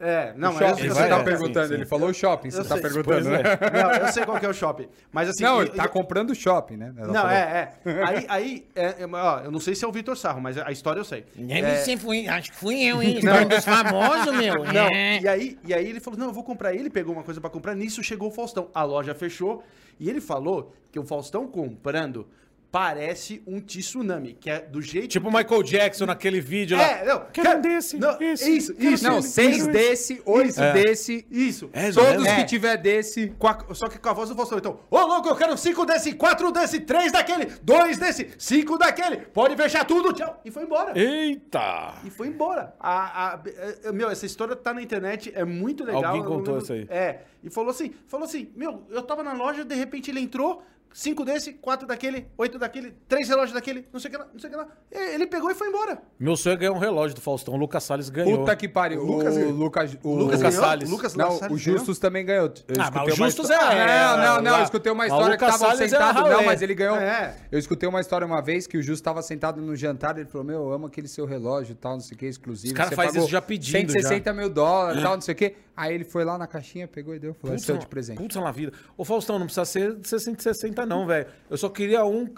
É, 0.00 0.32
não, 0.36 0.52
o 0.52 0.54
mas 0.54 0.68
shopping, 0.68 0.82
eu, 0.82 0.86
eu 0.90 0.94
você 0.94 1.00
sei, 1.00 1.08
tá 1.10 1.18
é, 1.18 1.24
perguntando. 1.24 1.66
sim, 1.66 1.68
sim. 1.70 1.74
Ele 1.74 1.86
falou 1.86 2.08
o 2.10 2.14
shopping, 2.14 2.50
você 2.52 2.60
Eu 2.60 2.64
tá 2.64 2.74
sei, 2.76 2.82
perguntando, 2.82 3.04
pois 3.04 3.26
né? 3.26 3.42
não, 3.82 3.92
eu 4.06 4.12
sei 4.12 4.24
qual 4.24 4.38
que 4.38 4.46
é 4.46 4.48
o 4.48 4.54
shopping, 4.54 4.88
mas 5.10 5.28
assim... 5.28 5.42
Não, 5.42 5.56
eu- 5.56 5.62
ele 5.62 5.70
tá 5.70 5.86
eu- 5.86 5.88
comprando 5.88 6.30
o 6.30 6.34
shopping, 6.36 6.76
né? 6.76 6.94
Ela 6.96 7.06
Não, 7.08 7.14
falou. 7.14 7.30
é, 7.30 7.72
é. 7.84 8.02
Aí, 8.04 8.26
aí 8.28 8.66
é, 8.76 8.84
é, 9.02 9.06
ó, 9.12 9.40
eu 9.40 9.50
não 9.50 9.58
sei 9.58 9.74
se 9.74 9.84
é 9.84 9.88
o 9.88 9.90
Vitor 9.90 10.16
Sarro, 10.16 10.40
mas 10.40 10.56
a 10.56 10.70
história 10.70 11.00
eu 11.00 11.04
sei. 11.04 11.24
Nem 11.34 11.64
É, 11.64 11.74
sei, 11.78 11.96
fui, 11.96 12.28
acho 12.28 12.52
que 12.52 12.56
fui 12.58 12.80
eu, 12.80 13.02
hein? 13.02 13.18
Um 13.18 13.48
dos 13.48 13.64
famosos, 13.64 14.36
meu. 14.36 14.62
Não, 14.72 14.86
É. 14.86 15.18
e 15.20 15.26
aí, 15.26 15.58
e 15.64 15.74
aí 15.74 15.88
ele 15.88 15.98
falou: 15.98 16.16
não, 16.16 16.26
eu 16.26 16.32
vou 16.32 16.44
comprar. 16.44 16.72
Ele 16.72 16.88
pegou 16.90 17.12
uma 17.12 17.24
coisa 17.24 17.40
pra 17.40 17.50
comprar. 17.50 17.74
Nisso 17.74 18.00
chegou 18.00 18.28
o 18.28 18.30
Faustão. 18.30 18.70
A 18.72 18.84
loja 18.84 19.16
fechou. 19.16 19.64
E 19.98 20.08
ele 20.08 20.20
falou 20.20 20.72
que 20.92 20.98
o 21.00 21.04
Faustão 21.04 21.48
comprando 21.48 22.28
parece 22.70 23.42
um 23.46 23.60
tsunami, 23.60 24.34
que 24.38 24.50
é 24.50 24.60
do 24.60 24.80
jeito. 24.82 25.08
Tipo 25.08 25.28
o 25.28 25.32
Michael 25.32 25.62
Jackson 25.62 26.06
naquele 26.06 26.40
vídeo 26.40 26.76
lá. 26.76 26.82
é, 26.82 27.04
não, 27.06 27.20
Quero 27.32 27.46
cara, 27.46 27.58
um 27.58 27.62
desse, 27.62 27.98
não, 27.98 28.20
esse, 28.20 28.56
isso, 28.56 28.74
quero 28.74 28.94
isso. 28.94 29.04
Não, 29.04 29.22
seis 29.22 29.56
isso, 29.58 29.70
desse, 29.70 30.22
oito 30.26 30.60
É. 30.60 30.72
desse. 30.74 31.26
Isso. 31.30 31.70
É, 31.72 31.90
Todos 31.90 32.26
É. 32.26 32.36
que 32.36 32.44
tiver 32.44 32.76
desse. 32.76 33.34
A- 33.40 33.74
só 33.74 33.88
que 33.88 33.98
com 33.98 34.08
a 34.08 34.12
voz 34.12 34.28
do 34.28 34.34
Faustão. 34.36 34.58
Então, 34.58 34.80
ô 34.90 34.98
louco, 35.00 35.28
eu 35.28 35.36
quero 35.36 35.56
cinco 35.56 35.84
desse, 35.86 36.12
quatro 36.14 36.52
desse, 36.52 36.80
três 36.80 37.10
daquele, 37.10 37.46
dois 37.62 37.96
desse, 37.96 38.28
cinco 38.38 38.76
daquele. 38.76 39.16
Pode 39.18 39.56
fechar 39.56 39.84
tudo, 39.86 40.12
tchau. 40.12 40.40
E 40.44 40.50
foi 40.50 40.64
embora. 40.64 40.92
Eita! 40.98 41.94
E 42.04 42.10
foi 42.10 42.28
embora. 42.28 42.74
A, 42.78 43.34
a- 43.34 43.40
é, 43.84 43.92
meu, 43.92 44.10
essa 44.10 44.26
história 44.26 44.54
tá 44.54 44.74
na 44.74 44.82
internet, 44.82 45.32
é 45.34 45.44
muito 45.44 45.84
legal. 45.84 46.04
Alguém 46.04 46.22
contou 46.22 46.54
lembro- 46.56 46.62
isso 46.62 46.72
aí. 46.72 46.86
É. 46.90 47.20
E 47.42 47.50
falou 47.50 47.70
assim, 47.70 47.92
falou 48.06 48.26
assim, 48.26 48.50
meu, 48.56 48.82
eu 48.90 49.02
tava 49.02 49.22
na 49.22 49.32
loja, 49.32 49.64
de 49.64 49.74
repente 49.74 50.10
ele 50.10 50.20
entrou, 50.20 50.62
cinco 50.92 51.24
desse, 51.24 51.52
quatro 51.54 51.86
daquele, 51.86 52.26
oito 52.36 52.58
daquele, 52.58 52.94
três 53.08 53.28
relógios 53.28 53.52
daquele, 53.52 53.86
não 53.92 54.00
sei 54.00 54.08
o 54.08 54.12
que 54.12 54.18
lá, 54.18 54.26
não 54.32 54.40
sei 54.40 54.48
o 54.48 54.52
que 54.52 54.56
lá. 54.58 54.68
Ele 54.90 55.26
pegou 55.26 55.50
e 55.50 55.54
foi 55.54 55.68
embora. 55.68 56.02
Meu 56.18 56.36
sonho 56.36 56.54
é 56.54 56.56
ganhar 56.56 56.72
um 56.72 56.78
relógio 56.78 57.14
do 57.14 57.20
Faustão. 57.20 57.54
O 57.54 57.56
Lucas 57.56 57.82
Salles 57.84 58.08
ganhou. 58.08 58.38
Puta 58.40 58.56
que 58.56 58.68
pariu. 58.68 59.00
O 59.02 59.04
O 59.04 59.16
Lucas- 59.18 59.36
Lucas. 59.36 59.98
O 60.02 60.14
Lucas 60.14 60.24
Lucas 60.24 60.40
ganhou? 60.42 60.60
Salles. 60.64 60.90
Lucas 60.90 61.14
Não, 61.14 61.30
Salles 61.32 61.54
o 61.54 61.58
Justus 61.58 61.98
também 61.98 62.24
ganhou. 62.24 62.46
Eu 62.46 62.52
Ah, 62.80 62.84
escutei 62.84 63.02
mas 63.04 63.12
o 63.12 63.16
uma 63.20 63.26
Justus 63.26 63.50
é- 63.50 63.56
Não, 63.58 64.16
não, 64.16 64.42
não. 64.42 64.52
lá. 64.52 64.58
Eu 64.58 64.64
escutei 64.64 64.92
uma 64.92 65.06
história 65.06 65.36
que 65.36 65.44
Lucas 65.44 65.60
tava 65.60 65.72
Salles 65.76 65.80
é 65.80 65.88
sentado. 65.96 66.28
Não, 66.28 66.44
mas 66.44 66.62
ele 66.62 66.74
ganhou. 66.74 66.96
É. 66.96 67.36
Eu 67.50 67.58
escutei 67.58 67.88
uma 67.88 68.00
história 68.00 68.26
uma 68.26 68.40
vez 68.42 68.66
que 68.66 68.76
o 68.78 68.82
Justus 68.82 69.00
tava 69.00 69.22
sentado 69.22 69.60
no 69.60 69.76
jantar. 69.76 70.16
Ele 70.18 70.28
falou: 70.28 70.44
Meu, 70.46 70.60
eu 70.64 70.72
amo 70.72 70.86
aquele 70.86 71.08
seu 71.08 71.24
relógio 71.26 71.72
e 71.72 71.76
tal, 71.76 71.92
não 71.94 72.00
sei 72.00 72.14
o 72.14 72.18
que, 72.18 72.26
exclusivo. 72.26 72.72
Os 72.72 72.76
cara 72.76 72.88
Você 72.90 72.96
faz 72.96 73.08
pagou 73.10 73.22
isso 73.22 73.30
já 73.30 73.40
pedindo, 73.42 73.72
160 73.92 74.32
mil 74.32 74.48
dólares 74.50 75.00
e 75.00 75.02
tal, 75.02 75.14
não 75.14 75.20
sei 75.20 75.32
o 75.34 75.36
que. 75.36 75.54
Aí 75.80 75.94
ele 75.94 76.02
foi 76.02 76.24
lá 76.24 76.36
na 76.36 76.48
caixinha, 76.48 76.88
pegou 76.88 77.14
e 77.14 77.20
deu. 77.20 77.32
Falou: 77.34 77.52
É 77.54 77.56
Putz, 77.56 77.64
seu 77.66 77.76
na- 77.76 77.80
de 77.80 77.86
presente. 77.86 78.18
Putz 78.18 78.34
na 78.34 78.50
vida. 78.50 78.72
Ô, 78.96 79.04
Faustão, 79.04 79.38
não 79.38 79.46
precisa 79.46 79.64
ser 79.64 79.94
de 79.94 80.08
660, 80.08 80.84
não, 80.84 81.06
velho. 81.06 81.26
Eu 81.48 81.56
só 81.56 81.68
queria 81.68 82.04
um 82.04 82.28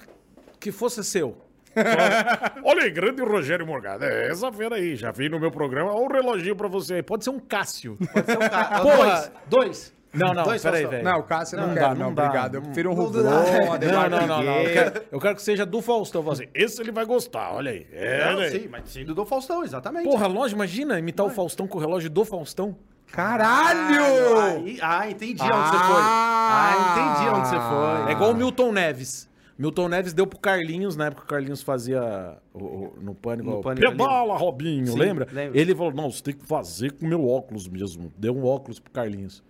que 0.61 0.71
fosse 0.71 1.03
seu. 1.03 1.39
Olha 2.65 2.83
aí, 2.83 2.91
grande 2.91 3.23
Rogério 3.23 3.67
Morgado. 3.67 4.05
É 4.05 4.29
essa 4.29 4.53
fera 4.53 4.77
aí. 4.77 4.95
Já 4.95 5.11
vi 5.11 5.29
no 5.31 5.41
meu 5.41 5.51
programa. 5.51 5.91
Olha 5.95 6.05
o 6.05 6.13
reloginho 6.13 6.55
pra 6.55 6.69
você 6.69 6.95
aí. 6.95 7.03
Pode 7.03 7.25
ser 7.25 7.31
um 7.31 7.39
Cássio. 7.39 7.97
Pode 8.13 8.27
ser 8.27 8.37
um. 8.37 8.83
Porra. 8.83 9.33
Dois. 9.49 9.91
Dois. 9.93 10.01
Não, 10.13 10.35
não, 10.35 10.43
Dois 10.43 10.61
peraí, 10.61 10.85
velho. 10.87 11.05
Não, 11.05 11.21
o 11.21 11.23
Cássio 11.23 11.57
não, 11.57 11.69
Não 11.69 11.75
quero, 11.75 11.87
dá, 11.89 11.95
não, 11.95 12.07
não 12.09 12.15
dá. 12.15 12.25
obrigado. 12.25 12.55
Eu 12.57 12.63
prefiro 12.63 12.91
um 12.91 12.95
um 12.95 13.11
Não, 13.11 14.11
não, 14.11 14.27
não, 14.27 14.43
não. 14.43 14.61
Eu 14.61 14.73
quero, 14.73 15.03
eu 15.13 15.21
quero 15.21 15.37
que 15.37 15.43
seja 15.43 15.65
do 15.65 15.81
Faustão. 15.81 16.29
Assim, 16.31 16.49
esse 16.53 16.83
ele 16.83 16.91
vai 16.91 17.05
gostar, 17.07 17.53
olha 17.55 17.71
aí. 17.71 17.87
É, 17.93 18.25
Não, 18.25 18.35
olha 18.39 18.47
aí. 18.47 18.51
sim, 18.61 18.69
mas 18.69 18.91
sendo 18.91 19.15
do 19.15 19.25
Faustão, 19.25 19.63
exatamente. 19.63 20.05
Porra, 20.05 20.27
relógio, 20.27 20.57
imagina 20.57 20.99
imitar 20.99 21.25
o 21.25 21.31
Faustão 21.31 21.67
com 21.69 21.79
o 21.79 21.81
relógio 21.81 22.11
do 22.11 22.25
Faustão. 22.25 22.77
Caralho! 23.13 24.39
Aí- 24.41 24.79
ah, 24.81 25.11
entendi 25.11 25.43
onde 25.43 25.53
você 25.53 25.79
foi. 25.79 26.03
Ah, 26.03 27.17
entendi 27.17 27.31
onde 27.37 27.49
você 27.49 27.57
foi. 27.57 28.11
É 28.11 28.13
igual 28.15 28.31
o 28.31 28.35
Milton 28.37 28.73
Neves. 28.73 29.29
Milton 29.59 29.89
Neves 29.89 30.13
deu 30.15 30.27
pro 30.27 30.39
Carlinhos, 30.39 30.97
na 30.97 31.07
época 31.07 31.21
que 31.23 31.27
o 31.27 31.31
Carlinhos 31.31 31.63
fazia 31.63 32.39
o- 32.55 32.65
o- 32.65 32.95
no 33.01 33.15
Pânico. 33.15 33.51
No 33.51 33.61
Pânico 33.61 33.91
Pedala, 33.91 34.37
Robinho, 34.39 34.87
Sim, 34.87 34.99
lembra? 34.99 35.29
lembro. 35.31 35.59
Ele 35.59 35.75
falou, 35.75 35.93
não, 35.93 36.11
você 36.11 36.23
tem 36.23 36.35
que 36.35 36.47
fazer 36.47 36.93
com 36.93 37.05
o 37.05 37.09
meu 37.09 37.29
óculos 37.29 37.69
mesmo. 37.69 38.11
Deu 38.17 38.35
um 38.35 38.45
óculos 38.45 38.79
pro 38.81 38.91
Carlinhos. 38.91 39.43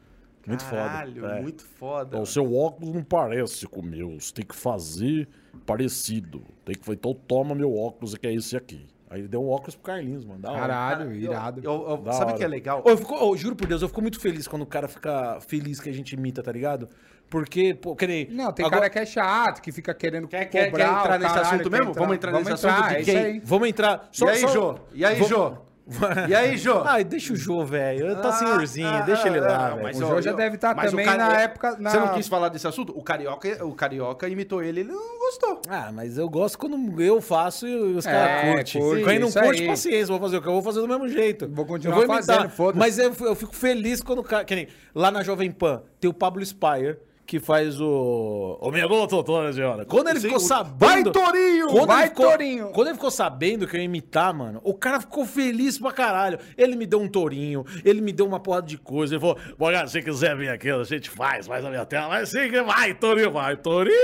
Muito 0.46 0.64
Caralho, 0.64 1.20
foda. 1.22 1.34
É. 1.36 1.42
muito 1.42 1.64
foda. 1.64 2.18
O 2.20 2.26
seu 2.26 2.56
óculos 2.56 2.92
não 2.92 3.04
parece 3.04 3.68
com 3.68 3.80
o 3.80 3.84
meu. 3.84 4.18
Você 4.18 4.32
tem 4.34 4.44
que 4.44 4.56
fazer 4.56 5.28
parecido. 5.64 6.42
Tem 6.64 6.74
que 6.74 6.84
fazer, 6.84 6.96
então 6.98 7.14
toma 7.14 7.54
meu 7.54 7.76
óculos, 7.76 8.16
que 8.16 8.26
é 8.26 8.34
esse 8.34 8.56
aqui. 8.56 8.84
Aí 9.10 9.20
ele 9.22 9.28
deu 9.28 9.42
um 9.42 9.48
óculos 9.48 9.74
pro 9.74 9.82
Carlinhos, 9.84 10.24
mano. 10.24 10.40
Da 10.40 10.50
hora. 10.52 10.60
Caralho, 10.60 11.10
Eu- 11.12 11.32
irado. 11.32 11.60
eu- 11.64 11.86
eu- 11.90 11.96
Da 11.98 12.12
sabe 12.12 12.26
o 12.26 12.28
hora. 12.28 12.36
que 12.38 12.44
é 12.44 12.48
legal? 12.48 12.82
Eu 12.86 12.96
fico- 12.96 13.16
ô, 13.16 13.36
juro 13.36 13.56
por 13.56 13.66
Deus, 13.66 13.82
eu 13.82 13.88
fico 13.88 14.00
muito 14.00 14.20
feliz 14.20 14.46
quando 14.46 14.62
o 14.62 14.66
cara 14.66 14.86
fica 14.86 15.40
feliz 15.40 15.80
que 15.80 15.88
a 15.90 15.92
gente 15.92 16.12
imita, 16.12 16.42
tá 16.44 16.52
ligado? 16.52 16.88
Porque, 17.28 17.74
pô, 17.74 17.94
que 17.96 18.06
nem. 18.06 18.28
Não, 18.30 18.52
tem 18.52 18.64
agora- 18.64 18.82
cara 18.82 18.90
que 18.90 18.98
é 19.00 19.06
chato, 19.06 19.60
que 19.60 19.72
fica 19.72 19.92
querendo 19.94 20.28
Quer- 20.28 20.44
quer- 20.46 20.70
cobrar 20.70 20.84
quer 20.88 20.98
entrar 21.00 21.18
nesse 21.18 21.34
caralho, 21.34 21.54
assunto 21.54 21.70
mesmo? 21.70 21.92
Vamos 21.92 22.14
entrar 22.16 22.32
nesse 22.32 22.52
assunto 22.52 22.88
de 22.88 22.94
é 22.94 23.00
isso 23.00 23.10
quem? 23.10 23.16
aí. 23.18 23.40
Vamos 23.44 23.68
entrar. 23.68 24.08
Só, 24.12 24.26
e 24.26 24.30
aí, 24.30 24.38
só- 24.38 24.48
Jô? 24.48 24.78
E 24.92 25.04
aí, 25.04 25.14
Vamos- 25.14 25.28
Jô? 25.28 25.56
E 26.28 26.34
aí, 26.34 26.56
Jô? 26.56 26.82
Ai, 26.84 27.02
deixa 27.04 27.32
o 27.32 27.36
Jô, 27.36 27.64
velho. 27.64 28.14
Tá 28.22 28.28
Ah, 28.28 28.32
senhorzinho, 28.32 28.86
ah, 28.86 29.00
deixa 29.00 29.26
ele 29.28 29.40
lá, 29.40 29.72
ah, 29.72 29.76
mas, 29.82 30.00
O 30.00 30.04
ó, 30.04 30.08
Jô 30.10 30.22
já 30.22 30.30
eu- 30.30 30.36
deve 30.36 30.54
estar 30.54 30.76
o 30.76 30.80
também 30.90 31.04
cara- 31.04 31.28
na 31.28 31.40
época. 31.40 31.76
Na... 31.78 31.90
Você 31.90 31.98
não 31.98 32.08
quis 32.14 32.28
falar 32.28 32.48
desse 32.48 32.66
assunto? 32.66 32.92
O 32.96 33.02
Carioca, 33.02 33.64
o 33.64 33.74
Carioca 33.74 34.28
imitou 34.28 34.62
ele, 34.62 34.80
ele 34.80 34.92
não 34.92 35.18
gostou. 35.18 35.60
Ah, 35.68 35.90
mas 35.92 36.16
eu 36.18 36.28
gosto 36.28 36.56
quando 36.58 37.00
eu 37.02 37.20
faço 37.20 37.66
e 37.66 37.74
os 37.74 38.06
É, 38.06 38.10
caras 38.12 38.54
curtem. 38.54 38.82
curte, 38.82 39.04
Quem 39.04 39.18
não 39.18 39.30
curte, 39.32 39.62
aí. 39.62 39.66
paciência, 39.68 40.06
vou 40.06 40.20
fazer 40.20 40.36
o 40.38 40.42
que 40.42 40.48
eu 40.48 40.52
vou 40.52 40.62
fazer 40.62 40.80
do 40.80 40.88
mesmo 40.88 41.08
jeito. 41.08 41.48
Vou 41.52 41.66
continuar 41.66 41.98
Eu 41.98 42.04
imitar. 42.04 42.24
fazendo, 42.24 42.50
foda-se. 42.50 42.78
Mas 42.78 42.98
eu, 42.98 43.12
eu 43.20 43.34
fico 43.34 43.54
feliz 43.54 44.00
quando 44.02 44.20
o 44.20 44.24
cara. 44.24 44.44
Que 44.44 44.54
nem, 44.54 44.68
lá 44.94 45.10
na 45.10 45.22
Jovem 45.22 45.50
Pan 45.50 45.82
tem 46.00 46.08
o 46.10 46.14
Pablo 46.14 46.44
Spire. 46.44 46.98
Que 47.30 47.38
faz 47.38 47.80
o. 47.80 48.58
O 48.60 48.72
minuto, 48.72 49.22
Tony 49.22 49.52
senhora. 49.54 49.84
Quando 49.84 50.08
ele 50.08 50.18
Sim, 50.18 50.26
ficou 50.30 50.42
o- 50.42 50.44
sabendo. 50.44 50.76
Vai, 50.80 51.04
Torinho! 51.04 51.68
Quando 51.68 51.86
Vai, 51.86 52.08
ficou, 52.08 52.28
Torinho! 52.28 52.68
Quando 52.70 52.86
ele 52.88 52.94
ficou 52.96 53.10
sabendo 53.12 53.68
que 53.68 53.76
eu 53.76 53.78
ia 53.78 53.84
imitar, 53.84 54.34
mano, 54.34 54.60
o 54.64 54.74
cara 54.74 55.00
ficou 55.00 55.24
feliz 55.24 55.78
pra 55.78 55.92
caralho. 55.92 56.40
Ele 56.58 56.74
me 56.74 56.86
deu 56.86 57.00
um 57.00 57.06
tourinho, 57.06 57.64
ele 57.84 58.00
me 58.00 58.10
deu 58.12 58.26
uma 58.26 58.40
porrada 58.40 58.66
de 58.66 58.76
coisa. 58.76 59.14
Ele 59.14 59.20
falou: 59.20 59.38
Bom, 59.56 59.70
cara, 59.70 59.86
se 59.86 60.02
quiser 60.02 60.36
vir 60.36 60.48
aqui, 60.48 60.68
a 60.70 60.82
gente 60.82 61.08
faz, 61.08 61.46
faz 61.46 61.64
a 61.64 61.70
minha 61.70 61.86
tela. 61.86 62.08
Mas 62.08 62.30
sim, 62.30 62.50
vai, 62.66 62.94
Torinho, 62.94 63.30
vai, 63.30 63.56
Torinho! 63.56 63.94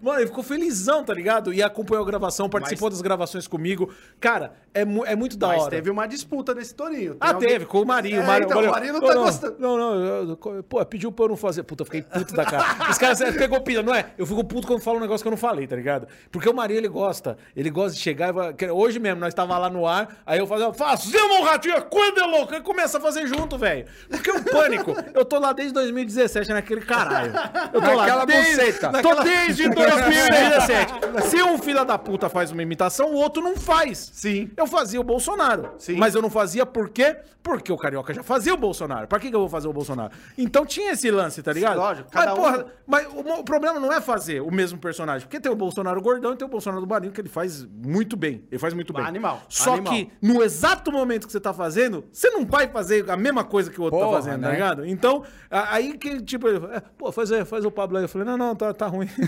Mano, 0.00 0.18
ele 0.20 0.26
ficou 0.28 0.42
felizão, 0.42 1.04
tá 1.04 1.12
ligado? 1.12 1.52
E 1.52 1.62
acompanhou 1.62 2.02
a 2.02 2.06
gravação, 2.06 2.48
participou 2.48 2.88
das 2.88 3.02
gravações 3.02 3.46
comigo. 3.46 3.92
Cara, 4.18 4.54
é, 4.72 4.86
mu- 4.86 5.04
é 5.04 5.14
muito 5.14 5.36
da 5.36 5.48
Mas 5.48 5.62
hora. 5.64 5.70
teve 5.70 5.90
uma 5.90 6.06
disputa 6.06 6.54
nesse 6.54 6.74
Torinho. 6.74 7.10
Tem 7.12 7.18
Ah, 7.20 7.34
alguém- 7.34 7.48
teve, 7.50 7.66
com 7.66 7.82
o 7.82 7.86
Marinho. 7.86 8.20
É, 8.20 8.24
o 8.24 8.26
Marinho, 8.26 8.46
então, 8.46 8.62
o 8.62 8.70
Marinho 8.70 8.92
não 8.94 9.00
tá 9.02 9.14
não, 9.14 9.24
gostando. 9.24 9.56
Não, 9.58 9.76
não, 9.76 9.94
eu- 9.94 10.28
eu- 10.56 10.62
pô, 10.62 10.82
pediu 10.86 11.12
pra 11.12 11.26
eu 11.26 11.28
não 11.28 11.36
fazer. 11.36 11.62
Puta, 11.62 11.82
eu 11.82 11.84
fiquei 11.84 12.00
puto 12.02 12.21
da 12.24 12.44
cara. 12.44 12.90
Os 12.90 12.98
caras 12.98 13.20
é, 13.20 13.32
pegou 13.32 13.60
pilha, 13.60 13.82
não 13.82 13.94
é? 13.94 14.06
Eu 14.18 14.26
fico 14.26 14.44
puto 14.44 14.66
quando 14.66 14.80
falo 14.80 14.98
um 14.98 15.00
negócio 15.00 15.22
que 15.24 15.28
eu 15.28 15.32
não 15.32 15.36
falei, 15.36 15.66
tá 15.66 15.74
ligado? 15.76 16.06
Porque 16.30 16.48
o 16.48 16.54
Marinho, 16.54 16.78
ele 16.78 16.88
gosta. 16.88 17.36
Ele 17.56 17.70
gosta 17.70 17.96
de 17.96 18.02
chegar 18.02 18.32
e 18.34 18.52
que- 18.54 18.70
Hoje 18.70 18.98
mesmo, 18.98 19.20
nós 19.20 19.32
tava 19.34 19.56
lá 19.58 19.68
no 19.70 19.86
ar, 19.86 20.16
aí 20.26 20.38
eu 20.38 20.46
fazia, 20.46 20.72
fazendo 20.72 21.34
um 21.34 21.42
ratinho, 21.42 21.82
quando 21.90 22.18
é 22.20 22.24
louco, 22.26 22.54
aí 22.54 22.60
começa 22.60 22.98
a 22.98 23.00
fazer 23.00 23.26
junto, 23.26 23.56
velho. 23.58 23.86
Porque 24.08 24.30
o 24.30 24.42
pânico, 24.44 24.94
eu 25.14 25.24
tô 25.24 25.38
lá 25.38 25.52
desde 25.52 25.72
2017 25.74 26.50
naquele 26.52 26.80
caralho. 26.82 27.32
Eu 27.72 27.80
tô 27.80 27.86
lá 27.92 28.02
Naquela 28.02 28.24
desde, 28.26 28.56
buceta. 28.56 29.02
Tô 29.02 29.22
desde 29.22 29.68
2017. 29.68 30.92
Se 31.28 31.42
um 31.42 31.58
filho 31.58 31.84
da 31.84 31.98
puta 31.98 32.28
faz 32.28 32.50
uma 32.50 32.62
imitação, 32.62 33.10
o 33.12 33.14
outro 33.16 33.42
não 33.42 33.56
faz. 33.56 34.10
Sim. 34.12 34.50
Eu 34.56 34.66
fazia 34.66 35.00
o 35.00 35.04
Bolsonaro. 35.04 35.70
Sim. 35.78 35.96
Mas 35.96 36.14
eu 36.14 36.22
não 36.22 36.30
fazia 36.30 36.64
por 36.66 36.88
quê? 36.88 37.16
Porque 37.42 37.72
o 37.72 37.76
Carioca 37.76 38.14
já 38.14 38.22
fazia 38.22 38.54
o 38.54 38.56
Bolsonaro. 38.56 39.08
Pra 39.08 39.18
que, 39.18 39.28
que 39.28 39.34
eu 39.34 39.40
vou 39.40 39.48
fazer 39.48 39.66
o 39.66 39.72
Bolsonaro? 39.72 40.12
Então 40.38 40.64
tinha 40.64 40.92
esse 40.92 41.10
lance, 41.10 41.42
tá 41.42 41.52
ligado? 41.52 41.76
Lógico, 41.76 42.08
mas, 42.12 42.24
cada 42.24 42.34
um- 42.34 42.36
porra, 42.36 42.66
mas 42.86 43.06
o, 43.06 43.20
o 43.40 43.44
problema 43.44 43.78
não 43.80 43.92
é 43.92 44.00
fazer 44.00 44.40
o 44.42 44.50
mesmo 44.50 44.78
personagem. 44.78 45.26
Porque 45.26 45.40
tem 45.40 45.50
o 45.50 45.56
Bolsonaro 45.56 46.00
gordão 46.02 46.32
e 46.32 46.36
tem 46.36 46.46
o 46.46 46.50
Bolsonaro 46.50 46.80
do 46.82 46.86
Marinho, 46.88 47.12
que 47.12 47.20
ele 47.20 47.28
faz 47.28 47.64
muito 47.64 48.16
bem. 48.16 48.44
Ele 48.50 48.58
faz 48.58 48.74
muito 48.74 48.92
bem. 48.92 49.04
Animal, 49.04 49.42
Só 49.48 49.74
animal. 49.74 49.92
que 49.94 50.10
no 50.20 50.42
exato 50.42 50.90
momento 50.92 51.26
que 51.26 51.32
você 51.32 51.40
tá 51.40 51.52
fazendo, 51.52 52.04
você 52.12 52.30
não 52.30 52.44
vai 52.46 52.68
fazer 52.68 53.08
a 53.10 53.16
mesma 53.16 53.44
coisa 53.44 53.70
que 53.70 53.80
o 53.80 53.84
outro 53.84 53.98
tá 53.98 54.04
Porra, 54.06 54.18
fazendo, 54.18 54.38
né? 54.40 54.46
tá 54.48 54.52
ligado? 54.52 54.86
Então, 54.86 55.22
aí 55.50 55.96
que, 55.96 56.20
tipo, 56.22 56.48
ele, 56.48 56.64
é, 56.72 56.80
pô, 56.98 57.10
faz, 57.12 57.30
aí, 57.32 57.44
faz 57.44 57.64
o 57.64 57.70
Pablo 57.70 57.96
aí. 57.98 58.04
Eu 58.04 58.08
falei, 58.08 58.26
não, 58.26 58.36
não, 58.36 58.54
tá, 58.54 58.72
tá 58.74 58.86
ruim. 58.86 59.08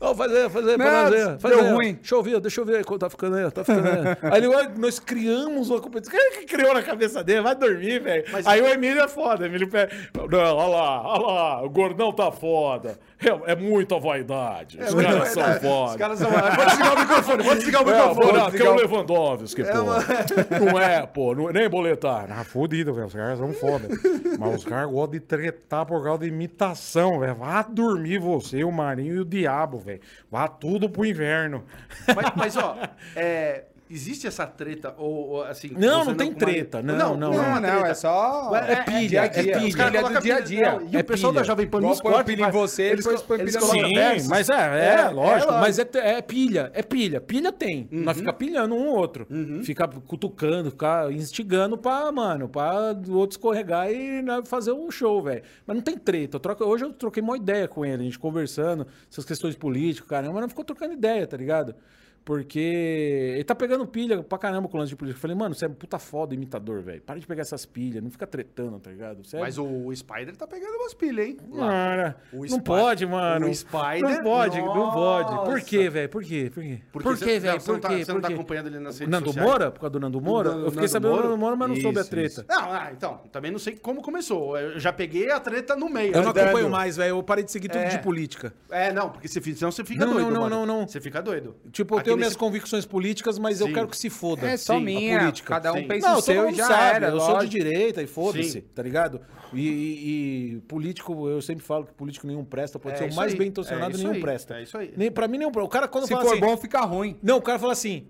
Ó, 0.00 0.14
faz 0.14 0.32
aí, 0.34 0.50
faz 0.50 0.68
aí, 0.68 0.76
pra 0.76 0.84
Não, 0.92 1.02
nós 1.10 1.14
aí. 1.14 1.38
Faz 1.38 1.54
deu 1.56 1.64
aí, 1.64 1.72
ruim. 1.72 1.94
Deixa 1.94 2.14
eu 2.14 2.22
ver, 2.22 2.40
deixa 2.40 2.60
eu 2.60 2.64
ver 2.64 2.76
aí 2.78 2.84
como 2.84 2.98
tá 2.98 3.08
ficando 3.10 3.36
aí, 3.36 3.50
tá 3.50 3.64
ficando 3.64 3.88
aí. 3.88 4.16
aí 4.32 4.38
ele, 4.38 4.48
"Olha, 4.48 4.70
nós 4.76 4.98
criamos 4.98 5.70
uma 5.70 5.80
competição. 5.80 6.18
Quem 6.18 6.26
é 6.28 6.30
que 6.38 6.44
criou 6.46 6.74
na 6.74 6.82
cabeça 6.82 7.22
dele? 7.24 7.40
Vai 7.42 7.54
dormir, 7.54 8.00
velho. 8.00 8.24
Aí 8.44 8.60
o 8.60 8.66
Emílio 8.66 9.02
é 9.02 9.08
foda. 9.08 9.46
Emílio, 9.46 9.68
pe- 9.68 9.83
é. 9.84 10.28
Não, 10.30 10.56
olha 10.56 10.66
lá, 10.76 11.02
olha 11.02 11.26
lá, 11.26 11.62
o 11.62 11.70
gordão 11.70 12.12
tá 12.12 12.30
foda. 12.30 12.98
É, 13.20 13.52
é 13.52 13.56
muita 13.56 13.98
vaidade. 13.98 14.78
Os 14.80 14.94
caras 14.94 15.28
são 15.28 15.50
Os 15.50 15.58
foda. 15.58 15.98
caras 15.98 16.18
são. 16.18 16.30
Pode 16.30 16.66
desligar 16.66 16.94
o 16.94 16.98
microfone, 17.00 17.44
pode 17.44 17.58
desligar 17.58 17.82
o 17.86 17.90
É, 17.90 18.08
microfone. 18.08 18.38
pô, 18.42 18.50
tem 18.50 18.68
o 18.68 18.74
Lewandowski, 18.74 19.62
pô. 19.64 20.64
Não 20.64 20.78
é, 20.80 21.06
pô, 21.06 21.34
não, 21.34 21.48
nem 21.50 21.68
boletar. 21.68 22.26
Ah, 22.30 22.44
fodido, 22.44 22.92
velho. 22.92 23.06
Os 23.06 23.14
caras 23.14 23.38
são 23.38 23.52
foda. 23.54 23.88
Mas 24.38 24.54
os 24.56 24.64
caras 24.64 24.90
gostam 24.90 25.12
de 25.12 25.20
tretar 25.20 25.86
por 25.86 26.02
causa 26.04 26.20
de 26.22 26.28
imitação, 26.28 27.18
velho. 27.20 27.34
Vá 27.34 27.62
dormir 27.62 28.18
você, 28.18 28.62
o 28.64 28.70
Marinho 28.72 29.14
e 29.14 29.20
o 29.20 29.24
Diabo, 29.24 29.78
velho. 29.78 30.00
Vá 30.30 30.46
tudo 30.48 30.88
pro 30.88 31.04
inverno. 31.06 31.64
Mas, 32.14 32.32
mas, 32.36 32.56
ó, 32.56 32.76
é, 33.16 33.64
existe 33.94 34.26
essa 34.26 34.46
treta? 34.46 34.94
Ou, 34.98 35.28
ou, 35.30 35.44
assim. 35.44 35.70
Não, 35.76 36.04
não 36.04 36.14
tem 36.14 36.30
uma- 36.30 36.36
treta, 36.38 36.82
não, 36.82 36.96
não, 36.96 37.16
não, 37.16 37.32
é 37.32 37.36
Não, 37.36 37.44
uma 37.48 37.60
não, 37.60 37.86
é 37.86 37.94
só. 37.94 38.54
É 38.56 38.82
pilha, 38.82 39.08
dia 39.08 39.22
a 39.22 39.24
é 39.24 39.28
dia. 39.28 39.42
pilha. 39.56 39.68
Os 39.68 39.74
caras 39.74 40.22
dia 40.22 40.36
a 40.36 40.40
dia. 40.40 40.72
Não, 40.72 40.88
E 40.90 40.96
É 40.96 41.00
o 41.00 41.04
pessoal 41.04 41.32
pilha. 41.32 41.42
da 41.42 41.46
Jovem 41.46 41.66
Pan 41.66 41.78
Igual 41.78 41.90
nos 41.90 42.00
põe 42.00 42.10
o 42.10 42.14
cortes 42.14 42.34
pilha 42.34 42.46
em 42.48 42.50
você, 42.50 42.82
eles, 42.82 43.04
depois 43.04 43.22
põe 43.22 43.40
eles 43.40 43.56
pilha 43.56 43.66
no 43.82 43.94
versos. 43.94 44.28
mas 44.28 44.48
é, 44.50 44.54
é, 44.54 44.94
É, 45.00 45.08
lógico. 45.08 45.52
é, 45.52 45.60
mas 45.60 45.78
é, 45.78 45.88
é 45.94 46.22
pilha, 46.22 46.70
é 46.74 46.82
pilha. 46.82 47.20
Pilha 47.20 47.52
tem. 47.52 47.88
Nós 47.90 48.16
fica 48.16 48.32
pilhando 48.32 48.74
um 48.74 48.88
ou 48.88 48.96
outro. 48.96 49.26
Fica 49.62 49.86
cutucando, 49.88 50.70
ficar 50.70 51.12
instigando 51.12 51.78
pra, 51.78 52.10
mano, 52.12 52.48
pra 52.48 52.94
o 53.08 53.14
outro 53.16 53.34
escorregar 53.36 53.90
e 53.90 54.22
né, 54.22 54.42
fazer 54.44 54.72
um 54.72 54.90
show, 54.90 55.22
velho. 55.22 55.42
Mas 55.66 55.76
não 55.76 55.82
tem 55.82 55.96
treta. 55.96 56.36
Eu 56.36 56.40
troco- 56.40 56.64
hoje 56.64 56.84
eu 56.84 56.92
troquei 56.92 57.22
uma 57.22 57.36
ideia 57.36 57.68
com 57.68 57.84
ele, 57.84 58.02
a 58.02 58.04
gente 58.04 58.18
conversando, 58.18 58.86
essas 59.10 59.24
questões 59.24 59.54
políticas, 59.54 60.08
caramba, 60.08 60.32
mas 60.34 60.42
não 60.42 60.48
ficou 60.48 60.64
trocando 60.64 60.92
ideia, 60.92 61.26
tá 61.26 61.36
ligado? 61.36 61.74
Porque 62.24 62.58
ele 63.34 63.44
tá 63.44 63.54
pegando 63.54 63.86
pilha 63.86 64.22
pra 64.22 64.38
caramba 64.38 64.66
com 64.66 64.76
o 64.76 64.80
lance 64.80 64.88
de 64.90 64.96
política. 64.96 65.18
Eu 65.18 65.20
falei, 65.20 65.36
mano, 65.36 65.54
você 65.54 65.66
é 65.66 65.68
um 65.68 65.74
puta 65.74 65.98
foda 65.98 66.34
imitador, 66.34 66.80
velho. 66.80 67.02
Para 67.02 67.20
de 67.20 67.26
pegar 67.26 67.42
essas 67.42 67.66
pilhas, 67.66 68.02
não 68.02 68.10
fica 68.10 68.26
tretando, 68.26 68.78
tá 68.80 68.90
ligado? 68.90 69.22
Você 69.24 69.36
é 69.36 69.40
Mas 69.40 69.58
o 69.58 69.94
Spider 69.94 70.34
tá 70.34 70.46
pegando 70.46 70.74
umas 70.76 70.94
pilhas, 70.94 71.26
hein? 71.26 71.36
Cara, 71.54 72.16
O 72.32 72.36
não 72.38 72.44
Spider- 72.48 72.62
pode, 72.64 73.06
mano. 73.06 73.46
o 73.50 73.54
Spider- 73.54 74.00
Não 74.02 74.22
pode, 74.22 74.58
não 74.58 74.90
pode. 74.92 75.28
Por 75.44 75.54
Nossa. 75.54 75.60
quê, 75.66 75.90
velho? 75.90 76.08
Por 76.08 76.24
quê? 76.24 76.50
Por 76.54 76.62
quê? 76.62 76.80
Porque 76.90 77.08
Por 77.08 77.16
você- 77.18 77.24
quê, 77.26 77.38
velho? 77.40 77.60
você 77.60 77.70
não 77.72 77.78
Por 77.78 77.82
tá- 77.82 77.94
quê? 77.94 78.04
você 78.04 78.12
não 78.12 78.20
Por 78.20 78.28
tá 78.28 78.34
acompanhando 78.34 78.66
ele 78.68 78.78
nas 78.78 78.98
redes 78.98 79.10
Nando 79.12 79.26
sociais? 79.26 79.46
Moura? 79.48 79.70
Por 79.70 79.80
causa 79.80 79.90
do 79.92 80.00
Nando 80.00 80.20
Moura? 80.20 80.48
Nando- 80.50 80.60
eu 80.62 80.70
fiquei 80.70 80.80
Nando 80.80 80.88
sabendo 80.92 81.16
do? 81.16 81.22
Nando 81.24 81.36
Moura, 81.38 81.56
mas 81.56 81.68
não 81.68 81.74
Isso, 81.74 81.82
soube 81.82 81.98
a 81.98 82.00
isso. 82.00 82.10
treta. 82.10 82.46
Não, 82.48 82.72
ah, 82.72 82.88
então, 82.90 83.20
também 83.30 83.50
não 83.50 83.58
sei 83.58 83.76
como 83.76 84.00
começou. 84.00 84.56
Eu 84.58 84.80
já 84.80 84.92
peguei 84.94 85.30
a 85.30 85.38
treta 85.38 85.76
no 85.76 85.90
meio. 85.90 86.14
Eu 86.14 86.22
não 86.22 86.30
acompanho 86.30 86.70
mais, 86.70 86.96
velho. 86.96 87.10
Eu 87.10 87.22
parei 87.22 87.44
de 87.44 87.52
seguir 87.52 87.68
tudo 87.68 87.82
É. 87.82 87.88
de 87.88 87.98
política. 87.98 88.54
É, 88.70 88.92
não, 88.94 89.10
porque 89.10 89.28
senão 89.28 89.70
você 89.70 89.84
fica 89.84 90.06
Não, 90.06 90.14
doido, 90.14 90.26
não, 90.28 90.32
não, 90.34 90.40
mano. 90.42 90.66
não, 90.66 90.80
não. 90.80 90.88
Você 90.88 91.00
fica 91.02 91.20
doido. 91.20 91.54
Tipo, 91.70 91.96
eu 91.96 92.13
Aqui 92.13 92.13
tenho 92.14 92.18
minhas 92.18 92.36
convicções 92.36 92.84
políticas, 92.86 93.38
mas 93.38 93.60
eu 93.60 93.66
Sim. 93.68 93.72
quero 93.72 93.88
que 93.88 93.96
se 93.96 94.08
foda. 94.10 94.46
É 94.46 94.56
só 94.56 94.78
minha. 94.80 95.18
política. 95.20 95.48
Cada 95.48 95.72
um 95.72 95.76
Sim. 95.78 95.86
pensa 95.88 96.08
Não, 96.08 96.18
o 96.18 96.22
seu 96.22 96.50
e 96.50 96.54
já 96.54 96.66
sabe. 96.66 96.96
era. 96.96 97.06
eu 97.08 97.18
sou 97.20 97.28
de 97.28 97.32
lógico. 97.34 97.50
direita 97.52 98.02
e 98.02 98.06
foda-se, 98.06 98.60
tá 98.62 98.82
ligado? 98.82 99.20
E, 99.52 99.60
e- 99.68 100.54
e 100.56 100.60
político, 100.68 101.28
eu 101.28 101.40
sempre 101.42 101.64
falo 101.64 101.84
que 101.86 101.92
político 101.94 102.26
nenhum 102.26 102.44
presta, 102.44 102.78
pode 102.78 102.96
É 102.96 102.98
ser 102.98 103.10
o 103.12 103.14
mais 103.14 103.32
aí. 103.32 103.38
bem 103.38 103.48
intencionado, 103.48 103.94
É 103.94 103.98
nenhum 103.98 104.12
aí. 104.12 104.20
presta. 104.20 104.58
É 104.58 104.62
isso 104.62 104.76
aí. 104.76 104.92
Nem, 104.96 105.10
pra 105.10 105.28
mim, 105.28 105.38
nenhum. 105.38 105.50
O 105.54 105.68
cara, 105.68 105.86
quando 105.86 106.04
Se 106.06 106.12
fala 106.12 106.24
for 106.24 106.32
assim, 106.32 106.40
bom, 106.40 106.56
fica 106.56 106.80
ruim. 106.80 107.16
Não, 107.22 107.36
o 107.38 107.42
cara 107.42 107.58
fala 107.58 107.72
assim: 107.72 108.06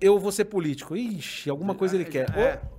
eu 0.00 0.18
vou 0.18 0.32
ser 0.32 0.46
político. 0.46 0.96
Ixi, 0.96 1.48
alguma 1.50 1.74
coisa 1.74 1.94
ele 1.94 2.04
quer. 2.04 2.26
É. 2.36 2.58
Ou, 2.64 2.72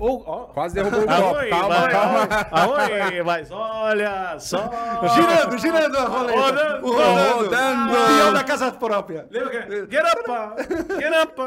ou, 0.00 0.24
ó. 0.26 0.44
Quase 0.46 0.74
derrubou 0.74 1.00
o 1.00 1.06
copo. 1.06 1.48
Calma, 1.50 1.74
vai? 1.80 1.90
calma. 1.90 2.28
Aonde? 2.50 3.22
Mas 3.22 3.50
olha 3.50 4.38
só. 4.38 4.70
Girando, 5.14 5.58
girando 5.58 5.96
a 5.96 6.04
roleta. 6.06 6.40
Rodando. 6.40 6.86
O 6.86 6.90
rodando. 6.92 7.44
Rodando. 7.44 7.92
O 7.92 8.06
peão 8.06 8.32
da 8.32 8.42
casa 8.44 8.72
própria. 8.72 9.26
Lembra 9.30 9.50
que- 9.50 9.76
Get 9.90 10.04
up! 10.04 11.00
Get 11.00 11.12
up! 11.22 11.40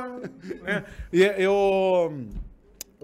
É. 0.66 0.84
E 1.12 1.22
eu. 1.44 2.14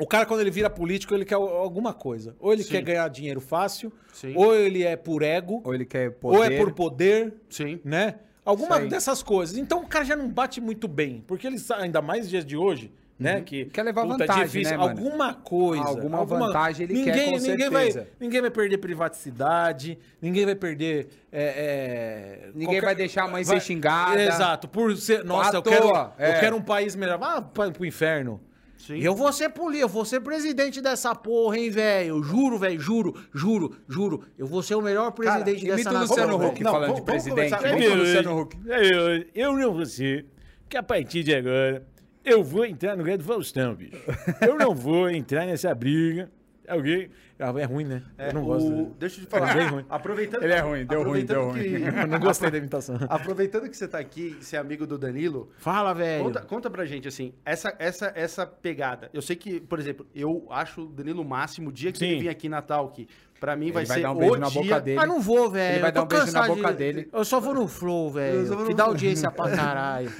O 0.01 0.07
cara, 0.07 0.25
quando 0.25 0.39
ele 0.39 0.51
vira 0.51 0.69
político, 0.69 1.13
ele 1.13 1.25
quer 1.25 1.35
alguma 1.35 1.93
coisa. 1.93 2.33
Ou 2.39 2.53
ele 2.53 2.63
quer 2.63 2.81
ganhar 2.81 3.05
dinheiro 3.09 3.41
fácil, 3.41 3.91
Sim. 4.13 4.33
ou 4.37 4.55
ele 4.55 4.81
é 4.83 4.95
por 4.95 5.21
ego, 5.21 5.61
Ou 5.65 5.75
ele 5.75 5.83
quer 5.83 6.11
poder. 6.11 6.37
ou 6.37 6.43
é 6.45 6.57
por 6.57 6.71
poder, 6.71 7.33
Sim. 7.49 7.81
né? 7.83 8.15
Alguma 8.45 8.77
aí. 8.77 8.87
dessas 8.87 9.21
coisas. 9.21 9.57
Então 9.57 9.81
o 9.81 9.85
cara 9.87 10.05
já 10.05 10.15
não 10.15 10.29
bate 10.29 10.61
muito 10.61 10.87
bem. 10.87 11.21
Porque 11.27 11.45
ele 11.45 11.57
ainda 11.77 12.01
mais 12.01 12.29
dias 12.29 12.45
de 12.45 12.55
hoje, 12.55 12.93
né? 13.19 13.41
Que 13.41 13.65
Quer 13.65 13.83
levar 13.83 14.03
puta, 14.03 14.23
é 14.23 14.27
vantagem, 14.27 14.45
difícil. 14.45 14.71
né, 14.71 14.77
mano? 14.77 14.97
Alguma 14.97 15.33
coisa. 15.33 15.83
Alguma 15.83 16.23
vantagem 16.25 16.85
ele 16.85 17.03
quer, 17.03 17.15
ninguém, 17.15 17.31
com 17.39 17.45
ninguém 17.45 17.69
vai, 17.69 17.91
certeza. 17.91 18.07
ninguém 18.19 18.41
vai 18.41 18.49
perder 18.49 18.77
privaticidade, 18.77 19.97
ninguém 20.21 20.45
vai 20.45 20.55
perder. 20.55 21.07
é, 21.31 22.45
é, 22.47 22.49
Ninguém 22.55 22.81
vai 22.81 22.95
deixar 22.95 23.23
a 23.25 23.27
mãe 23.27 23.43
ser 23.43 23.59
xingada. 23.61 24.21
Exato. 24.21 24.67
Por 24.67 24.95
ser. 24.97 25.23
Nossa, 25.25 25.51
À 25.51 25.59
eu 25.59 25.61
quero, 25.63 25.81
toa, 25.87 26.13
eu 26.17 26.25
é. 26.25 26.39
quero 26.39 26.55
um 26.55 26.61
país 26.61 26.95
melhor. 26.95 27.17
Pra, 27.53 27.69
pro 27.71 27.85
inferno. 27.85 28.39
Sim. 28.77 28.97
Eu 28.99 29.13
vou 29.13 29.31
ser 29.33 29.49
político, 29.49 29.83
eu 29.83 29.89
vou 29.89 30.05
ser 30.05 30.21
presidente 30.21 30.81
dessa 30.81 31.13
porra, 31.13 31.57
hein, 31.59 31.69
velho? 31.69 32.23
Juro, 32.23 32.57
velho, 32.57 32.79
juro, 32.79 33.13
juro, 33.35 33.75
juro. 33.89 34.23
Eu 34.37 34.47
vou 34.47 34.63
ser 34.63 34.75
o 34.75 34.81
melhor 34.81 35.11
presidente 35.11 35.63
imita 35.65 35.75
dessa 35.75 35.91
nação. 35.91 36.15
Luciano. 36.15 36.47
Huck 36.47 36.63
falando 36.63 36.81
vamos- 36.81 36.95
de 36.95 37.01
presidente. 37.03 37.49
Vamos 37.49 37.97
Luciano 37.99 38.39
Huck. 38.41 38.57
Eu, 38.65 39.25
eu 39.35 39.53
não 39.57 39.73
vou 39.73 39.85
ser, 39.85 40.25
que 40.69 40.77
a 40.77 40.81
partir 40.81 41.23
de 41.23 41.35
agora 41.35 41.85
eu 42.23 42.43
vou 42.43 42.65
entrar 42.65 42.95
no 42.95 43.03
grande 43.03 43.23
Faustão, 43.23 43.75
bicho. 43.75 43.97
Eu 44.41 44.57
não 44.57 44.73
vou 44.75 45.09
entrar 45.09 45.45
nessa 45.45 45.73
briga. 45.73 46.29
Alguém. 46.67 47.09
Ah, 47.39 47.51
É 47.57 47.63
ruim, 47.63 47.85
né? 47.85 48.03
eu 48.19 48.33
não 48.33 48.43
o- 48.43 48.45
gosto. 48.45 48.69
né? 48.69 48.91
Deixa 48.99 49.21
eu 49.21 49.25
te 49.25 49.29
falar. 49.31 49.51
É 49.51 49.53
bem 49.55 49.67
ruim. 49.69 49.85
Aproveitando, 49.89 50.43
Ele 50.43 50.53
é 50.53 50.59
ruim, 50.59 50.85
deu 50.85 51.03
ruim, 51.03 51.25
deu 51.25 51.49
ruim. 51.49 51.61
que- 51.63 51.67
Eu 52.03 52.07
não 52.07 52.19
gostei 52.19 52.51
da 52.51 52.57
imitação. 52.59 52.97
Aproveitando 53.09 53.67
que 53.69 53.75
você 53.75 53.87
tá 53.87 53.97
aqui, 53.97 54.37
você 54.39 54.55
é 54.55 54.59
amigo 54.59 54.85
do 54.85 54.97
Danilo, 54.97 55.49
Fala, 55.57 55.93
velho. 55.93 56.25
Conta, 56.25 56.41
conta 56.41 56.69
pra 56.69 56.85
gente, 56.85 57.07
assim, 57.07 57.33
essa, 57.43 57.73
essa, 57.79 58.11
essa 58.15 58.45
pegada. 58.45 59.09
Eu 59.13 59.21
sei 59.21 59.35
que, 59.35 59.59
por 59.61 59.79
exemplo, 59.79 60.05
eu 60.13 60.45
acho 60.51 60.81
o 60.83 60.89
Danilo 60.89 61.25
máximo 61.25 61.69
o 61.69 61.71
dia 61.73 61.91
que 61.91 61.97
Sim. 61.97 62.05
ele 62.09 62.19
vir 62.19 62.29
aqui 62.29 62.47
na 62.49 62.61
Talk. 62.61 63.07
Pra 63.39 63.55
mim 63.55 63.71
vai, 63.71 63.85
vai 63.85 63.97
ser 63.97 64.03
dar 64.03 64.11
um 64.11 64.17
beijo 64.17 64.33
o 64.33 64.37
na 64.37 64.49
dia... 64.49 64.61
boca 64.61 64.81
dele. 64.81 64.97
Mas 64.97 65.07
não 65.07 65.21
vou, 65.21 65.49
velho. 65.49 65.73
Ele 65.73 65.81
vai 65.81 65.91
dar 65.91 66.03
um 66.03 66.07
beijo 66.07 66.31
na 66.31 66.47
boca 66.47 66.71
de- 66.71 66.77
dele. 66.77 67.09
Eu 67.11 67.23
só 67.25 67.39
vou 67.39 67.53
no 67.53 67.67
flow, 67.67 68.11
velho. 68.11 68.65
Que 68.65 68.73
dá 68.73 68.83
audiência 68.85 69.31
pra 69.31 69.49
caralho. 69.49 70.11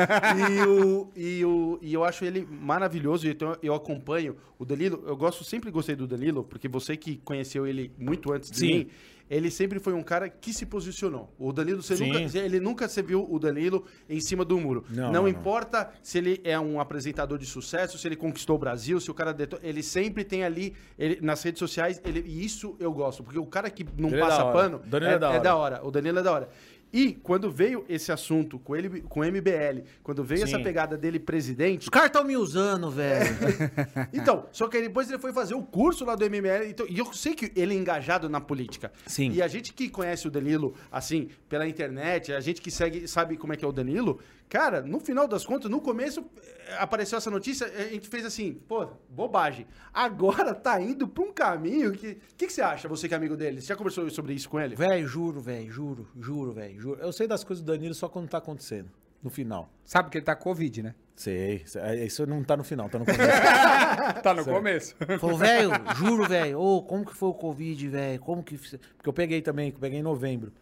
e, 0.49 0.67
o, 0.67 1.09
e, 1.15 1.45
o, 1.45 1.79
e 1.81 1.93
eu 1.93 2.03
acho 2.03 2.23
ele 2.23 2.47
maravilhoso, 2.49 3.27
então 3.27 3.55
eu 3.61 3.73
acompanho 3.73 4.37
o 4.57 4.65
Danilo. 4.65 5.03
Eu 5.05 5.17
gosto, 5.17 5.43
sempre 5.43 5.69
gostei 5.71 5.95
do 5.95 6.07
Danilo, 6.07 6.43
porque 6.43 6.67
você 6.67 6.95
que 6.95 7.17
conheceu 7.17 7.67
ele 7.67 7.91
muito 7.97 8.31
antes 8.31 8.49
de 8.51 8.57
Sim. 8.57 8.67
mim, 8.67 8.87
ele 9.29 9.51
sempre 9.51 9.79
foi 9.79 9.93
um 9.93 10.01
cara 10.01 10.27
que 10.29 10.51
se 10.53 10.65
posicionou. 10.65 11.33
O 11.37 11.51
Danilo, 11.53 11.81
você 11.83 11.95
Sim. 11.95 12.11
nunca, 12.11 12.37
ele 12.39 12.59
nunca 12.59 12.87
você 12.87 13.01
viu 13.01 13.27
o 13.29 13.37
Danilo 13.39 13.85
em 14.09 14.19
cima 14.19 14.43
do 14.43 14.59
muro. 14.59 14.83
Não, 14.89 14.95
Não, 14.95 15.03
não, 15.13 15.21
não. 15.23 15.27
importa 15.27 15.91
se 16.01 16.17
ele 16.17 16.41
é 16.43 16.59
um 16.59 16.79
apresentador 16.79 17.37
de 17.37 17.45
sucesso, 17.45 17.97
se 17.97 18.07
ele 18.07 18.15
conquistou 18.15 18.55
o 18.55 18.59
Brasil, 18.59 18.99
se 18.99 19.11
o 19.11 19.13
cara 19.13 19.31
deto- 19.33 19.59
ele 19.61 19.83
sempre 19.83 20.23
tem 20.23 20.43
ali 20.43 20.73
ele- 20.97 21.19
nas 21.21 21.43
redes 21.43 21.59
sociais, 21.59 22.01
ele, 22.03 22.23
e 22.25 22.43
isso 22.43 22.75
eu 22.79 22.91
gosto, 22.91 23.23
porque 23.23 23.37
o 23.39 23.45
cara 23.45 23.69
que 23.69 23.85
não 23.97 24.09
Ele 24.09 24.17
é 24.17 24.19
passa 24.21 24.43
hora. 24.43 24.53
pano 24.53 24.81
Danilo 24.85 25.11
é 25.11 25.19
da 25.19 25.29
hora. 25.29 25.39
da 25.39 25.55
hora. 25.55 25.81
O 25.85 25.91
Danilo 25.91 26.19
é 26.19 26.23
da 26.23 26.31
hora. 26.31 26.49
E 26.91 27.13
quando 27.13 27.51
veio 27.51 27.85
esse 27.87 28.11
assunto 28.11 28.57
com 28.57 28.75
ele, 28.75 29.01
com 29.01 29.19
o 29.19 29.23
MBL, 29.23 29.83
quando 30.01 30.23
veio 30.23 30.45
Sim. 30.47 30.55
essa 30.55 30.59
pegada 30.63 30.97
dele 30.97 31.19
presidente, 31.19 31.83
Os 31.83 31.89
caras 31.89 32.07
estão 32.07 32.23
me 32.23 32.35
usando, 32.35 32.89
velho. 32.89 33.35
então, 34.11 34.47
só 34.51 34.67
que 34.67 34.81
depois 34.81 35.09
ele 35.09 35.19
foi 35.19 35.31
fazer 35.31 35.53
o 35.53 35.61
curso 35.61 36.03
lá 36.03 36.15
do 36.15 36.25
MBL. 36.25 36.69
Então, 36.69 36.85
e 36.89 36.97
eu 36.97 37.13
sei 37.13 37.35
que 37.35 37.51
ele 37.55 37.75
é 37.75 37.77
engajado 37.77 38.27
na 38.27 38.41
política. 38.41 38.91
Sim. 39.05 39.31
E 39.31 39.41
a 39.41 39.47
gente 39.47 39.71
que 39.73 39.89
conhece 39.89 40.27
o 40.27 40.31
Danilo, 40.31 40.73
assim, 40.91 41.29
pela 41.47 41.67
internet, 41.67 42.33
a 42.33 42.39
gente 42.39 42.61
que 42.61 42.71
segue, 42.71 43.07
sabe 43.07 43.37
como 43.37 43.53
é 43.53 43.55
que 43.55 43.63
é 43.63 43.67
o 43.67 43.71
Danilo, 43.71 44.19
cara, 44.49 44.81
no 44.81 44.99
final 44.99 45.27
das 45.27 45.45
contas, 45.45 45.69
no 45.69 45.79
começo 45.79 46.25
eh, 46.41 46.77
apareceu 46.79 47.17
essa 47.17 47.29
notícia, 47.29 47.67
a 47.67 47.83
gente 47.89 48.09
fez 48.09 48.25
assim, 48.25 48.53
pô, 48.67 48.87
bobagem. 49.07 49.67
Agora 49.93 50.53
tá 50.53 50.81
indo 50.81 51.07
pra 51.07 51.23
um 51.23 51.31
caminho 51.31 51.91
que. 51.91 52.07
O 52.07 52.35
que, 52.35 52.47
que 52.47 52.53
você 52.53 52.61
acha, 52.61 52.87
você 52.87 53.07
que 53.07 53.13
é 53.13 53.17
amigo 53.17 53.37
dele? 53.37 53.61
Você 53.61 53.67
já 53.67 53.75
conversou 53.75 54.09
sobre 54.09 54.33
isso 54.33 54.49
com 54.49 54.59
ele? 54.59 54.75
Velho, 54.75 55.07
juro, 55.07 55.39
velho, 55.39 55.71
juro, 55.71 56.07
juro, 56.19 56.51
velho, 56.51 56.81
juro. 56.81 56.99
Eu 56.99 57.13
sei 57.13 57.27
das 57.27 57.43
coisas 57.43 57.63
do 57.63 57.71
Danilo 57.71 57.93
só 57.93 58.09
quando 58.09 58.27
tá 58.27 58.39
acontecendo. 58.39 58.89
No 59.21 59.29
final. 59.29 59.69
Sabe 59.83 60.09
que 60.09 60.17
ele 60.17 60.25
tá 60.25 60.33
com 60.33 60.43
Covid, 60.43 60.81
né? 60.81 60.95
Sei. 61.13 61.61
sei. 61.65 62.05
Isso 62.05 62.25
não 62.25 62.41
tá 62.41 62.55
no 62.55 62.63
final, 62.63 62.87
tá 62.87 62.97
no 62.97 63.03
começo. 63.05 64.21
Tá 64.23 64.33
no 64.33 64.45
começo. 64.45 64.95
Falou, 65.19 65.37
velho, 65.37 65.71
juro, 65.95 66.25
velho. 66.25 66.57
Ô, 66.57 66.81
como 66.81 67.05
que 67.05 67.13
foi 67.13 67.27
o 67.27 67.33
Covid, 67.33 67.89
velho? 67.89 68.19
Como 68.21 68.41
que. 68.41 68.57
Porque 68.57 69.09
eu 69.09 69.11
peguei 69.11 69.41
também, 69.41 69.71
que 69.71 69.75
eu 69.75 69.81
peguei 69.81 69.99
em 69.99 70.03
novembro. 70.03 70.53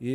E 0.00 0.08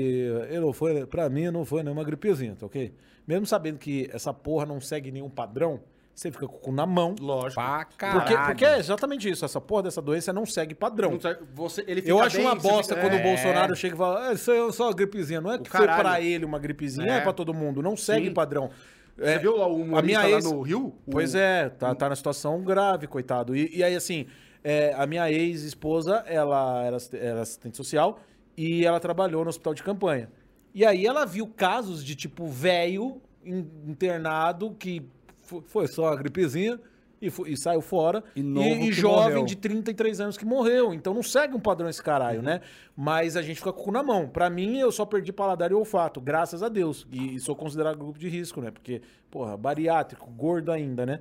ele 0.49 0.59
não 0.61 0.73
foi, 0.73 1.05
pra 1.05 1.29
mim, 1.29 1.49
não 1.51 1.63
foi 1.63 1.83
nenhuma 1.83 2.03
gripezinha, 2.03 2.55
tá 2.55 2.65
ok? 2.65 2.93
Mesmo 3.27 3.45
sabendo 3.45 3.77
que 3.77 4.09
essa 4.11 4.33
porra 4.33 4.65
não 4.65 4.79
segue 4.81 5.11
nenhum 5.11 5.29
padrão, 5.29 5.79
você 6.13 6.31
fica 6.31 6.47
com 6.47 6.55
o 6.55 6.59
cu 6.59 6.71
na 6.71 6.85
mão. 6.85 7.13
Lógico. 7.19 7.61
Pra 7.61 7.79
Porque, 7.85 7.97
caralho. 7.97 8.45
porque 8.47 8.65
é 8.65 8.79
exatamente 8.79 9.29
isso. 9.29 9.43
Essa 9.43 9.59
porra 9.59 9.83
dessa 9.83 10.01
doença 10.01 10.31
não 10.31 10.45
segue 10.45 10.73
padrão. 10.73 11.11
Não 11.11 11.19
sabe- 11.19 11.39
Você, 11.53 11.83
ele 11.87 11.99
Eu 12.05 12.15
fica 12.17 12.27
acho 12.27 12.37
bem, 12.37 12.45
uma 12.45 12.55
bosta 12.55 12.95
fica- 12.95 13.01
quando 13.07 13.13
o 13.13 13.21
É. 13.21 13.23
Bolsonaro 13.23 13.75
chega 13.75 13.95
e 13.95 13.97
fala, 13.97 14.29
ah, 14.29 14.33
isso 14.33 14.49
é 14.51 14.71
só 14.71 14.85
uma 14.85 14.93
gripezinha. 14.93 15.41
Não 15.41 15.51
é 15.51 15.57
que 15.59 15.69
foi 15.69 15.81
caralho. 15.81 16.01
pra 16.01 16.21
ele 16.21 16.45
uma 16.45 16.57
gripezinha, 16.57 17.11
é, 17.11 17.17
É. 17.17 17.21
pra 17.21 17.33
todo 17.33 17.53
mundo. 17.53 17.81
Não 17.83 17.97
segue 17.97 18.27
Sim. 18.27 18.33
padrão. 18.33 18.69
Você 19.17 19.25
É, 19.29 19.37
viu 19.39 19.55
lá 19.57 19.67
o 19.67 19.75
humorista 19.81 20.21
lá 20.21 20.29
ex- 20.29 20.45
no 20.45 20.61
Rio? 20.61 20.95
Pois 21.11 21.33
O- 21.33 21.37
é, 21.37 21.69
tá, 21.69 21.93
tá 21.93 22.09
na 22.09 22.15
situação 22.15 22.61
grave, 22.63 23.07
coitado. 23.07 23.55
E, 23.55 23.75
e 23.77 23.83
aí, 23.83 23.95
assim, 23.95 24.25
é, 24.63 24.93
a 24.97 25.05
minha 25.05 25.29
ex-esposa, 25.31 26.23
ela 26.27 26.83
era, 26.83 26.97
era 27.13 27.41
assistente 27.41 27.75
social 27.77 28.19
e 28.57 28.85
ela 28.85 28.99
trabalhou 28.99 29.43
no 29.43 29.49
hospital 29.49 29.73
de 29.73 29.83
campanha. 29.83 30.29
E 30.73 30.85
aí 30.85 31.05
ela 31.05 31.25
viu 31.25 31.47
casos 31.47 32.03
de, 32.03 32.15
tipo, 32.15 32.47
velho 32.47 33.21
in- 33.45 33.67
internado 33.87 34.71
que 34.77 35.01
fo- 35.43 35.63
foi 35.65 35.87
só 35.87 36.07
a 36.07 36.15
gripezinha 36.15 36.79
e, 37.21 37.29
fu- 37.29 37.47
e 37.47 37.55
saiu 37.55 37.79
fora. 37.81 38.23
E 38.35 38.41
E, 38.41 38.89
e 38.89 38.91
jovem 38.91 39.29
morreu. 39.35 39.45
de 39.45 39.55
33 39.55 40.19
anos 40.19 40.37
que 40.37 40.45
morreu. 40.45 40.93
Então 40.93 41.13
não 41.13 41.23
segue 41.23 41.55
um 41.55 41.59
padrão 41.59 41.87
esse 41.89 42.03
caralho, 42.03 42.39
Uhum. 42.39 42.45
né? 42.45 42.61
Mas 42.95 43.37
a 43.37 43.41
gente 43.41 43.57
fica 43.57 43.71
com 43.71 43.81
o 43.81 43.83
cu 43.85 43.91
na 43.91 44.03
mão. 44.03 44.27
Pra 44.27 44.49
mim, 44.49 44.77
eu 44.77 44.91
só 44.91 45.05
perdi 45.05 45.31
paladar 45.31 45.71
e 45.71 45.73
olfato, 45.73 46.19
graças 46.19 46.61
a 46.61 46.67
Deus. 46.69 47.07
E, 47.11 47.35
e 47.35 47.39
sou 47.39 47.55
considerado 47.55 47.97
grupo 47.97 48.19
de 48.19 48.27
risco, 48.27 48.61
né? 48.61 48.69
Porque, 48.71 49.01
porra, 49.31 49.55
bariátrico, 49.55 50.29
gordo 50.31 50.71
ainda, 50.71 51.05
né? 51.05 51.19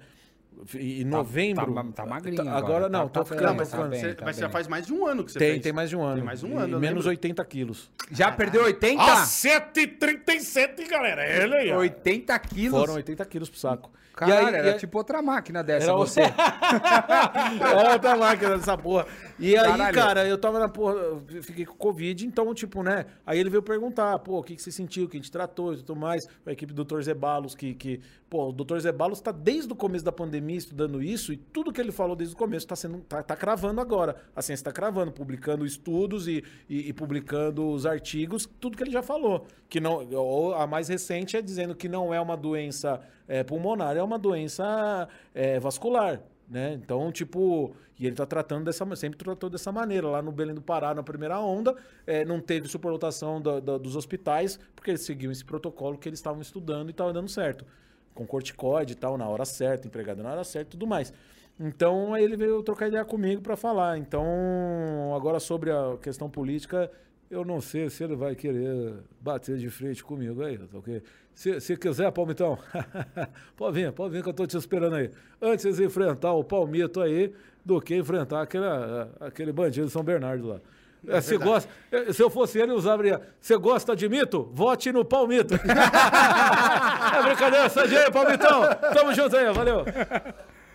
E 0.75 1.03
em 1.03 1.05
novembro. 1.05 1.75
tá- 1.75 1.85
tá 1.95 2.07
magrinho 2.07 2.41
agora. 2.41 2.57
agora, 2.59 2.89
não, 2.89 3.09
tá- 3.09 3.21
tô 3.21 3.25
tá 3.25 3.35
ficando. 3.35 3.55
mas, 3.55 3.69
tô 3.71 3.77
tá 3.77 3.83
ficando. 3.85 3.91
bem. 3.91 4.01
você, 4.01 4.25
mas 4.25 4.37
já 4.37 4.49
faz 4.49 4.67
mais 4.69 4.87
de 4.87 4.93
um 4.93 5.07
ano 5.07 5.25
que 5.25 5.33
você 5.33 5.39
Tem, 5.39 5.51
fez. 5.53 5.63
tem 5.63 5.73
mais 5.73 5.91
de 5.91 5.97
um 5.97 6.03
ano. 6.03 6.15
Tem 6.17 6.25
mais 6.25 6.41
de 6.41 6.47
um 6.47 6.59
ano, 6.59 6.79
e 6.79 6.81
menos 6.81 7.05
lembro. 7.05 7.09
80 7.11 7.45
quilos. 7.45 7.91
Já 8.11 8.33
perdeu 8.33 8.65
80? 8.65 9.03
Ah, 9.03 9.25
7,37, 9.27 10.89
galera. 10.89 11.27
Ele 11.27 11.55
aí, 11.57 11.73
ó. 11.73 11.79
80 11.79 12.39
quilos? 12.39 12.79
Foram 12.81 12.95
80 12.95 13.25
quilos 13.27 13.49
pro 13.51 13.59
saco. 13.59 13.91
Cara, 14.15 14.33
e 14.53 14.55
era 14.55 14.71
e- 14.71 14.79
tipo 14.79 14.97
outra 14.97 15.21
máquina 15.21 15.63
dessa, 15.63 15.87
Era 15.87 15.97
você. 15.97 16.21
Era 17.61 17.93
outra 17.95 18.17
máquina 18.17 18.57
dessa 18.57 18.77
porra. 18.79 19.07
E 19.39 19.57
aí, 19.57 19.65
Caralho. 19.65 19.95
cara, 19.95 20.27
eu 20.27 20.39
tava 20.39 20.59
na 20.59 20.69
porra, 20.69 20.95
eu 20.95 21.43
fiquei 21.43 21.65
com 21.67 21.75
Covid, 21.75 22.25
então, 22.27 22.55
tipo, 22.55 22.83
né? 22.83 23.07
Aí 23.27 23.39
ele 23.39 23.51
veio 23.51 23.63
perguntar, 23.63 24.19
pô, 24.21 24.39
o 24.39 24.43
que, 24.43 24.55
que 24.55 24.63
você 24.63 24.71
sentiu, 24.71 25.09
que 25.09 25.17
a 25.17 25.21
gente 25.21 25.33
tratou 25.33 25.75
e 25.75 25.79
tudo 25.79 25.97
mais. 25.97 26.25
A 26.47 26.53
equipe 26.53 26.73
do 26.73 26.85
Dr. 26.85 27.01
Zebalos, 27.03 27.55
que, 27.55 27.75
que. 27.75 28.01
Pô, 28.31 28.49
o 28.49 28.53
Dr. 28.53 28.79
Zebalos 28.79 29.21
tá 29.21 29.33
desde 29.33 29.73
o 29.73 29.77
começo 29.77 30.05
da 30.05 30.13
pandemia 30.13 30.57
estudando 30.57 31.03
isso 31.03 31.33
e 31.33 31.37
tudo 31.37 31.73
que 31.73 31.81
ele 31.81 31.93
falou 31.93 32.15
desde 32.17 32.35
o 32.35 32.39
começo 32.39 32.67
tá 32.67 32.77
sendo. 32.77 32.99
tá, 33.01 33.23
tá 33.23 33.37
cravando 33.37 33.81
agora. 33.81 34.17
A 34.35 34.43
ciência 34.43 34.65
tá 34.65 34.73
cravando, 34.73 35.11
publicando 35.13 35.67
estudos 35.67 36.29
e, 36.29 36.45
e, 36.69 36.89
e 36.89 36.93
publicando 36.93 37.69
os 37.69 37.85
artigos, 37.87 38.49
tudo 38.61 38.77
que 38.77 38.83
ele 38.85 38.91
já 38.93 39.03
falou. 39.03 39.47
Que 39.69 39.81
não. 39.81 40.55
A 40.55 40.67
mais 40.67 40.89
recente 40.89 41.37
é 41.37 41.43
dizendo 41.43 41.75
que 41.75 41.89
não 41.89 42.15
é 42.15 42.21
uma 42.21 42.37
doença 42.37 43.01
é, 43.29 43.43
pulmonar, 43.45 43.97
é 43.97 44.03
uma 44.03 44.19
doença 44.19 45.09
é, 45.35 45.59
vascular 45.59 46.21
né? 46.49 46.75
Então, 46.75 47.11
tipo, 47.11 47.75
e 47.99 48.07
ele 48.07 48.15
tá 48.15 48.27
tratando 48.27 48.65
dessa, 48.65 48.85
sempre 48.97 49.19
tratou 49.19 49.49
dessa 49.49 49.73
maneira. 49.73 50.09
Lá 50.09 50.21
no 50.21 50.31
Belém 50.31 50.55
do 50.55 50.63
Pará, 50.63 50.95
na 50.95 51.03
primeira 51.03 51.41
onda, 51.41 51.75
eh, 52.07 52.25
não 52.25 52.41
teve 52.41 52.69
superlotação 52.69 53.41
da- 53.41 53.61
da- 53.61 53.79
dos 53.79 53.97
hospitais, 53.97 54.59
porque 54.75 54.91
eles 54.91 55.01
seguiam 55.03 55.33
esse 55.33 55.45
protocolo 55.45 55.97
que 55.97 56.09
eles 56.09 56.19
estavam 56.19 56.43
estudando 56.43 56.89
e 56.89 56.91
estava 56.91 57.13
dando 57.13 57.29
certo. 57.29 57.65
Com 58.15 58.27
corticoide 58.27 58.93
e 58.93 58.97
tal, 58.97 59.17
na 59.19 59.29
hora 59.29 59.45
certa, 59.45 59.87
empregado 59.89 60.23
na 60.23 60.31
hora 60.33 60.45
certa 60.45 60.69
e 60.69 60.73
tudo 60.73 60.87
mais. 60.87 61.13
Então, 61.59 62.13
aí 62.15 62.23
ele 62.25 62.37
veio 62.37 62.63
trocar 62.63 62.89
ideia 62.89 63.05
comigo 63.05 63.41
para 63.41 63.57
falar. 63.57 63.97
Então, 63.99 64.25
agora 65.15 65.39
sobre 65.41 65.71
a 65.71 65.97
questão 66.01 66.29
política, 66.29 66.91
eu 67.31 67.45
não 67.45 67.61
sei 67.61 67.91
se 67.91 68.05
ele 68.05 68.17
vai 68.17 68.35
querer 68.35 68.95
bater 69.21 69.57
de 69.57 69.69
frente 69.71 70.03
comigo 70.05 70.43
aí, 70.43 70.59
tá 70.59 70.79
ok? 70.79 71.03
Se, 71.35 71.61
se 71.61 71.77
quiser, 71.77 72.11
Palmitão, 72.13 72.59
pode 73.57 73.75
vir, 73.75 73.93
pode 73.93 74.13
vir 74.15 74.23
que 74.23 74.29
eu 74.29 74.35
tô 74.35 74.47
te 74.47 74.57
esperando 74.57 74.95
aí. 74.95 75.11
Antes 75.43 75.77
de 75.77 75.85
enfrentar 75.85 76.33
o 76.33 76.45
Palmito 76.45 77.01
aí, 77.01 77.33
do 77.65 77.81
que 77.81 77.97
enfrentar 77.97 78.43
aquele, 78.43 78.65
aquele 79.21 79.53
bandido 79.53 79.87
de 79.87 79.93
São 79.93 80.05
Bernardo 80.05 80.47
lá. 80.47 80.61
É, 81.07 81.21
se, 81.21 81.37
gosta, 81.37 81.69
eh, 81.93 82.13
se 82.13 82.23
eu 82.23 82.31
fosse 82.31 82.59
ele, 82.59 82.73
eu 82.73 82.77
usaria. 82.77 83.21
Você 83.39 83.57
gosta 83.57 83.95
de 83.95 84.09
mito? 84.09 84.49
Vote 84.55 84.91
no 84.91 85.05
Palmito. 85.05 85.55
é 85.59 87.23
brincadeira, 87.23 87.69
sai 87.69 87.89
de 87.89 87.97
aí, 87.97 88.11
Palmitão. 88.11 88.63
Tamo 88.95 89.13
junto 89.13 89.37
aí, 89.37 89.53
valeu. 89.53 89.85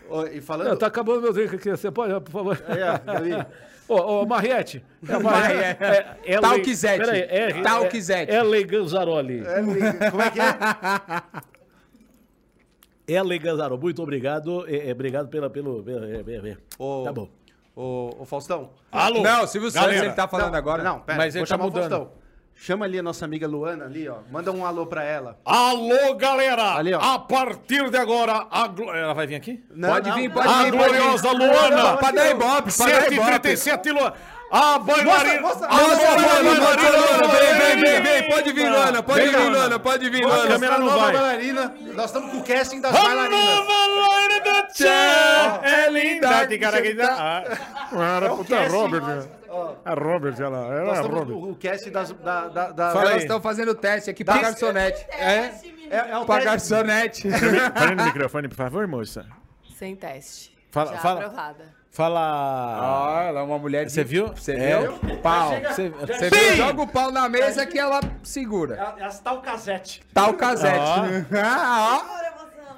Ô, 0.07 0.25
E 0.25 0.39
falando... 0.41 0.69
Não, 0.69 0.77
tá 0.77 0.87
acabando 0.87 1.21
meu 1.21 1.33
drink 1.33 1.55
aqui. 1.55 1.71
Você 1.71 1.89
pode, 1.89 2.13
por 2.21 2.31
favor. 2.31 2.61
É, 2.67 2.99
Gabi. 3.05 3.45
Ô, 3.89 4.21
ô, 4.21 4.25
Mariette. 4.25 4.85
É 5.07 5.17
Mariette. 5.19 5.83
É, 5.83 6.17
é 6.35 6.39
Talquizete. 6.39 6.99
Peraí, 7.03 7.21
é, 7.21 7.61
Talquizete. 7.61 8.31
É, 8.31 8.35
é 8.35 8.43
Leganzaroli. 8.43 9.43
É, 9.45 9.61
liga- 9.61 10.11
Como 10.11 10.21
é 10.21 10.29
que 10.31 10.39
é? 10.39 10.45
É 13.07 13.23
Leganzaroli. 13.23 13.81
Muito 13.81 14.03
obrigado. 14.03 14.65
É, 14.67 14.89
é, 14.89 14.91
obrigado 14.91 15.27
pela, 15.29 15.49
pelo. 15.49 15.83
é, 15.89 16.17
é, 16.47 16.49
é. 16.51 16.57
Ô, 16.77 17.01
Tá 17.03 17.11
bom. 17.11 17.27
Ô, 17.75 18.17
ô, 18.19 18.25
Faustão. 18.25 18.69
Alô? 18.91 19.21
Não, 19.23 19.47
Silvio 19.47 19.71
Santos, 19.71 19.95
ele 19.95 20.11
tá 20.11 20.27
falando 20.27 20.51
Não, 20.51 20.57
agora. 20.59 20.83
Não, 20.83 20.99
pera, 20.99 21.17
Mas 21.17 21.33
vou 21.33 21.41
ele 21.41 21.47
tá 21.47 21.55
chamar 21.55 21.63
o 21.65 21.67
mudando. 21.67 21.89
Faustão. 21.89 22.11
Chama 22.61 22.83
ali 22.85 22.99
a 22.99 23.03
nossa 23.03 23.23
amiga 23.23 23.47
Luana 23.47 23.85
ali, 23.85 24.07
ó. 24.09 24.17
Manda 24.29 24.51
um 24.51 24.65
alô 24.65 24.85
pra 24.85 25.01
ela. 25.03 25.37
Alô, 25.45 26.13
galera! 26.15 26.75
Ali, 26.75 26.93
ó. 26.93 26.99
A 26.99 27.17
partir 27.17 27.89
de 27.89 27.97
agora, 27.97 28.47
a 28.51 28.67
glo- 28.67 28.93
ela 28.93 29.13
vai 29.13 29.25
vir 29.25 29.35
aqui? 29.35 29.63
Não, 29.73 29.89
Pode 29.89 30.09
não, 30.09 30.15
vir, 30.17 30.27
não. 30.27 30.35
pode 30.35 30.47
a 30.49 30.51
vir, 30.63 30.71
pode 30.71 30.77
gloriosa 30.93 31.29
vir. 31.29 31.37
Luana! 31.37 31.97
Pra 31.97 32.11
dar 32.11 32.29
ibope, 32.31 32.73
pra 32.75 32.85
dar 32.85 33.11
ibope. 33.11 33.31
7h37, 33.31 33.91
Luana! 33.93 34.13
A 34.51 34.79
bailarina! 34.79 35.35
a 35.37 35.41
nova 35.41 35.61
Luana, 35.61 36.59
Luana. 36.59 37.27
Vem, 37.27 37.53
vem, 37.53 37.75
vem, 37.77 37.91
Luana. 37.93 38.01
vem. 38.01 38.29
Pode 38.29 38.51
vir, 38.51 38.69
Luana. 38.71 39.03
Pode 39.03 39.19
Vem, 39.21 39.29
vir, 39.29 39.37
Luana. 39.37 39.57
Luana. 39.57 39.79
Pode 39.79 40.09
vir, 40.09 40.23
A 40.23 40.27
Luana. 40.27 40.47
câmera 40.47 40.77
não 40.79 40.89
vai. 40.89 41.13
bailarina. 41.13 41.75
Nós 41.93 42.05
estamos 42.05 42.31
com 42.31 42.37
o 42.39 42.43
casting 42.43 42.81
das 42.81 42.93
A 42.95 42.99
bailarinas. 43.01 43.45
nova 43.45 43.85
loira 43.87 44.39
da 44.43 44.63
Tchê 44.63 44.87
é 45.63 45.89
linda 45.91 46.45
de 46.45 46.57
cara 46.57 46.81
que 46.81 46.93
dá. 46.93 47.15
Ah, 47.17 48.15
Era 48.17 48.29
puta 48.31 48.57
casting. 48.57 48.75
Robert. 48.75 49.27
A 49.85 49.93
Robert, 49.93 50.35
ela 50.39 50.61
Nós 50.61 50.69
era 50.71 50.91
estamos 51.01 51.19
Robert. 51.19 51.37
o 51.51 51.55
cast 51.55 51.89
das, 51.89 52.11
da, 52.13 52.47
da, 52.47 52.71
da- 52.71 52.89
Fala 52.91 53.01
Elas 53.01 53.13
aí. 53.15 53.19
estão 53.21 53.41
fazendo 53.41 53.73
teste 53.75 54.09
aqui 54.09 54.23
pra 54.23 54.37
garçonete. 54.39 55.05
É, 55.11 55.51
é 55.91 56.17
o 56.17 56.25
Pra 56.25 56.35
teste. 56.35 56.49
garçonete. 56.49 57.29
Fala 57.31 57.95
no 57.95 58.03
microfone, 58.05 58.47
por 58.47 58.55
favor, 58.57 58.87
moça. 58.87 59.25
Sem 59.77 59.95
teste. 59.95 60.57
Fala- 60.71 60.91
Já 60.93 60.97
fala. 60.99 61.19
aprovada. 61.21 61.79
Fala. 61.91 62.19
Ah, 63.19 63.23
ela 63.23 63.39
é 63.39 63.43
uma 63.43 63.57
mulher 63.57 63.83
de... 63.85 63.91
Você 63.91 64.03
viu? 64.03 64.27
Você 64.27 64.53
É. 64.53 64.79
viu? 64.79 65.17
Pau. 65.23 65.49
Você- 65.59 65.89
Você 65.89 66.29
viu? 66.29 66.55
Joga 66.55 66.81
o 66.83 66.87
pau 66.87 67.11
na 67.11 67.27
mesa 67.27 67.65
que 67.65 67.79
ela 67.79 67.99
segura. 68.21 68.95
É 68.99 69.03
as 69.05 69.19
tal 69.19 69.41
casete. 69.41 70.03
Tá 70.13 70.27
o 70.27 70.35
casete. 70.35 70.77
Ah, 71.35 72.01
ó. 72.05 72.28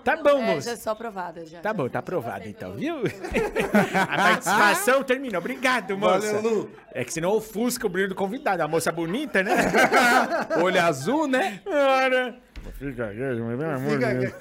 Tá 0.04 0.16
bom, 0.18 0.42
É, 0.42 0.56
moça. 0.56 0.72
já 0.72 0.78
sou 0.78 0.94
aprovada 0.94 1.46
já. 1.46 1.60
Tá 1.60 1.74
bom, 1.74 1.88
tá 1.88 2.00
aprovado 2.00 2.48
então, 2.48 2.74
viu? 2.74 2.98
A 4.10 4.18
participação 4.18 5.04
terminou. 5.04 5.40
Obrigado, 5.40 5.98
moça. 5.98 6.34
Valeu, 6.34 6.42
Lu. 6.42 6.72
É 6.94 7.04
que 7.06 7.14
senão 7.14 7.32
ofusca 7.32 7.86
o 7.86 7.90
brilho 7.90 8.10
do 8.10 8.16
convidado. 8.16 8.62
A 8.64 8.68
moça 8.68 8.92
bonita, 8.92 9.42
né? 9.44 9.56
Olho 10.62 10.82
azul, 10.82 11.28
né? 11.28 11.62
Ora. 11.66 12.36
Fica 12.78 13.06
aqui, 13.08 13.18
meu 13.18 13.72
amor 13.72 13.92
Fica 13.92 14.14
de 14.14 14.20
Deus. 14.20 14.34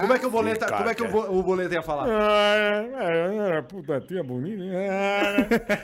Como 0.00 0.12
é 0.12 0.18
que 0.18 0.26
o 0.26 0.30
boleta, 0.30 0.66
como 0.72 0.88
é 0.88 0.94
que 0.94 1.02
o, 1.02 1.08
bo- 1.10 1.30
o 1.30 1.42
boleta 1.42 1.74
ia 1.74 1.82
falar? 1.82 2.06
Ah, 2.08 3.62
puta 3.62 4.00
tia 4.00 4.22
bonita. 4.22 4.62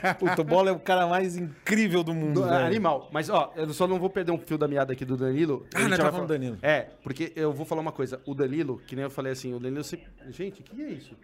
Ah. 0.03 0.13
Puta, 0.15 0.41
o 0.41 0.43
Bola 0.43 0.69
é 0.69 0.73
o 0.73 0.79
cara 0.79 1.07
mais 1.07 1.35
incrível 1.37 2.03
do 2.03 2.13
mundo. 2.13 2.41
Do- 2.41 2.47
velho. 2.49 2.65
animal. 2.65 3.09
Mas, 3.11 3.29
ó, 3.29 3.51
eu 3.55 3.71
só 3.73 3.87
não 3.87 3.99
vou 3.99 4.09
perder 4.09 4.31
um 4.31 4.37
fio 4.37 4.57
da 4.57 4.67
meada 4.67 4.93
aqui 4.93 5.03
do 5.05 5.15
Danilo. 5.17 5.65
Ah, 5.73 5.79
gente 5.79 5.89
nós 5.89 5.97
já 5.97 6.03
tá 6.05 6.09
vai 6.09 6.11
falando 6.11 6.27
falar- 6.27 6.37
do 6.39 6.39
Danilo. 6.39 6.57
É, 6.61 6.87
porque 7.03 7.31
eu 7.35 7.51
vou 7.53 7.65
falar 7.65 7.81
uma 7.81 7.91
coisa. 7.91 8.21
O 8.25 8.33
Danilo, 8.33 8.81
que 8.87 8.95
nem 8.95 9.03
eu 9.03 9.09
falei 9.11 9.31
assim, 9.33 9.53
o 9.53 9.59
Danilo 9.59 9.83
sempre... 9.83 10.07
Gente, 10.29 10.61
o 10.61 10.63
que 10.63 10.81
é 10.81 10.89
isso? 10.89 11.15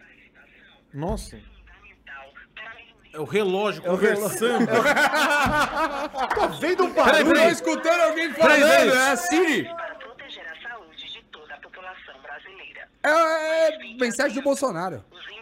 Nossa. 0.92 1.38
É 3.12 3.18
o 3.18 3.24
relógio 3.24 3.82
conversando. 3.82 4.66
Tô 6.34 6.48
vendo 6.60 6.84
um 6.84 6.88
Eu 6.88 6.94
tô 6.94 7.04
barulho. 7.04 7.40
escutando 7.50 8.00
alguém 8.02 8.30
falando. 8.34 8.62
É 8.64 9.10
a 9.12 9.16
Siri. 9.16 9.64
para 9.64 9.94
proteger 9.94 10.44
a 10.46 10.68
saúde 10.68 11.12
de 11.12 11.22
toda 11.32 11.54
a 11.54 11.58
população 11.58 12.14
brasileira. 12.22 12.87
É, 13.02 13.68
é 13.68 13.78
mensagem 13.98 14.34
do 14.34 14.42
Bolsonaro. 14.42 15.04
Os 15.10 15.37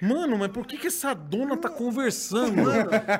Mano, 0.00 0.38
mas 0.38 0.48
por 0.50 0.66
que, 0.66 0.76
que 0.76 0.86
essa 0.86 1.12
dona 1.14 1.56
tá 1.56 1.68
conversando? 1.68 2.62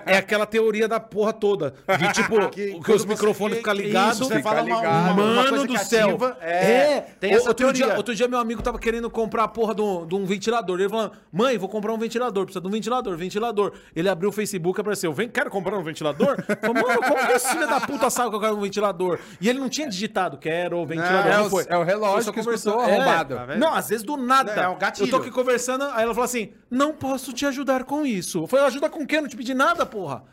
É 0.07 0.17
aquela 0.19 0.47
teoria 0.47 0.87
da 0.87 1.01
porra 1.01 1.33
toda. 1.33 1.75
De 1.99 2.13
tipo, 2.13 2.49
que, 2.51 2.73
quando 2.85 2.97
os 2.97 3.05
microfones 3.05 3.55
que- 3.55 3.61
ficam 3.61 3.75
ligados. 3.75 4.19
você 4.19 4.41
fala 4.43 4.61
ligado. 4.61 4.85
uma- 4.85 5.13
uma 5.13 5.43
Mano 5.43 5.67
do 5.67 5.73
que 5.73 5.79
céu. 5.79 6.09
ativa, 6.11 6.37
é, 6.41 7.01
tem 7.21 7.33
essa 7.33 7.49
outro, 7.49 7.73
dia, 7.73 7.85
teoria. 7.85 7.97
outro 7.97 8.15
dia 8.15 8.29
meu 8.29 8.39
amigo 8.39 8.63
tava 8.63 8.79
querendo 8.79 9.11
comprar 9.11 9.45
a 9.45 9.49
porra 9.49 9.75
de 9.75 9.83
um, 9.83 10.07
de 10.07 10.15
um 10.15 10.25
ventilador. 10.25 10.79
Ele 10.79 10.89
falou, 10.89 11.11
mãe, 11.33 11.59
vou 11.59 11.69
comprar 11.69 11.93
um 11.93 11.99
ventilador. 11.99 12.45
Precisa 12.45 12.61
de 12.61 12.67
um 12.69 12.71
ventilador, 12.71 13.17
ventilador. 13.17 13.73
Ele 13.95 14.09
abriu 14.09 14.29
o 14.31 14.33
Facebook 14.33 14.79
e 14.79 14.81
apareceu, 14.81 15.13
vem, 15.13 15.29
quero 15.29 15.51
comprar 15.51 15.77
um 15.77 15.83
ventilador? 15.83 16.37
Falei, 16.61 16.83
mano, 16.83 17.01
como 17.03 17.27
que 17.27 17.33
esse 17.33 17.49
filho 17.49 17.67
da 17.67 17.81
puta 17.81 18.09
sabe 18.11 18.31
que 18.31 18.37
eu 18.37 18.41
quero 18.41 18.57
um 18.57 18.61
ventilador? 18.61 19.19
E 19.41 19.49
ele 19.49 19.59
não 19.59 19.69
tinha 19.69 19.89
digitado, 19.89 20.39
quero 20.39 20.85
ventilador. 20.87 21.27
é 21.33 21.37
Não, 21.37 21.47
o- 21.47 21.51
foi. 21.51 21.65
é 21.69 21.77
o 21.77 21.83
relógio 21.83 22.33
que 22.33 22.39
conversando. 22.41 22.77
escutou 22.79 22.95
arrombado. 22.95 23.35
Tá 23.35 23.45
vendo? 23.47 23.59
Não, 23.59 23.75
às 23.75 23.89
vezes 23.89 24.05
do 24.05 24.17
nada. 24.17 24.53
É, 24.53 24.61
é 24.65 24.69
um 24.69 24.79
gatilho. 24.79 25.07
Eu 25.07 25.11
tô 25.11 25.17
aqui 25.17 25.31
conversando, 25.31 25.85
aí 25.93 26.03
ela 26.05 26.15
falou 26.15 26.25
assim: 26.25 26.53
não 26.71 26.93
posso 26.93 27.33
te 27.33 27.47
ajudar 27.47 27.85
com 27.85 28.05
isso. 28.05 28.47
Falei, 28.47 28.67
ajuda 28.67 28.89
com 28.91 29.03
o 29.03 29.07
quê? 29.07 29.21
Não 29.21 29.29
te 29.29 29.37
pedi 29.37 29.55
nada, 29.55 29.87
porra. 29.87 30.25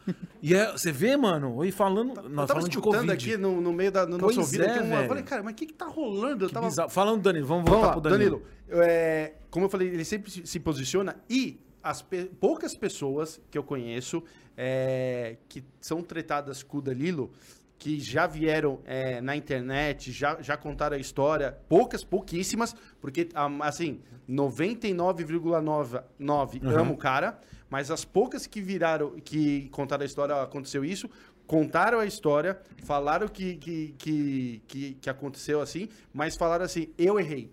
E 0.41 0.53
é, 0.53 0.71
você 0.71 0.91
vê, 0.91 1.15
mano, 1.17 1.63
e 1.63 1.71
falando. 1.71 2.09
Eu 2.19 2.29
Nós 2.29 2.47
tava 2.47 2.59
falando 2.59 2.69
de 2.69 2.77
escutando 2.77 3.09
aqui 3.09 3.37
no, 3.37 3.61
no 3.61 3.71
meio 3.73 3.91
da, 3.91 4.05
no 4.05 4.17
nosso 4.17 4.23
Pois 4.35 4.37
ouvido. 4.37 4.63
é, 4.63 4.79
aqui, 4.79 4.91
eu 4.93 5.07
falei, 5.07 5.23
cara, 5.23 5.43
mas 5.43 5.53
o 5.53 5.55
que 5.55 5.65
que 5.67 5.73
tá 5.73 5.85
rolando? 5.85 6.45
Eu 6.45 6.49
tava... 6.49 6.67
Bizarro. 6.67 6.89
Falando, 6.89 7.21
Danilo, 7.21 7.47
vamos 7.47 7.63
Vamos 7.65 7.79
voltar 7.79 7.87
lá, 7.95 8.01
pro 8.01 8.09
Danilo. 8.09 8.43
Danilo. 8.67 8.83
é, 8.87 9.33
como 9.49 9.65
eu 9.65 9.69
falei, 9.69 9.87
ele 9.87 10.05
sempre 10.05 10.29
se 10.29 10.59
posiciona 10.59 11.15
e 11.29 11.59
as 11.81 12.01
pe- 12.01 12.25
poucas 12.39 12.75
pessoas 12.75 13.39
que 13.49 13.57
eu 13.57 13.63
conheço 13.63 14.23
é, 14.57 15.37
que 15.47 15.63
são 15.79 16.01
tretadas 16.01 16.63
com 16.63 16.77
o 16.77 16.81
Danilo, 16.81 17.31
que 17.77 17.99
já 17.99 18.25
vieram 18.25 18.79
é, 18.85 19.19
na 19.21 19.35
internet, 19.35 20.11
já, 20.11 20.41
já 20.41 20.57
contaram 20.57 20.95
a 20.97 20.99
história, 20.99 21.57
poucas, 21.67 22.03
pouquíssimas, 22.03 22.75
porque, 22.99 23.29
ah, 23.33 23.49
assim, 23.61 24.01
99,9 24.29 26.03
amo 26.63 26.93
o 26.93 26.97
cara, 26.97 27.39
mas 27.69 27.91
as 27.91 28.05
poucas 28.05 28.47
que 28.47 28.61
viraram, 28.61 29.19
que 29.19 29.69
contaram 29.69 30.03
a 30.03 30.05
história, 30.05 30.41
aconteceu 30.41 30.83
isso, 30.85 31.09
contaram 31.45 31.99
a 31.99 32.05
história, 32.05 32.59
falaram 32.83 33.27
que, 33.27 33.55
que, 33.57 33.95
que, 33.97 34.61
que, 34.67 34.93
que 34.95 35.09
aconteceu 35.09 35.61
assim, 35.61 35.89
mas 36.13 36.35
falaram 36.35 36.65
assim, 36.65 36.87
eu 36.97 37.19
errei. 37.19 37.51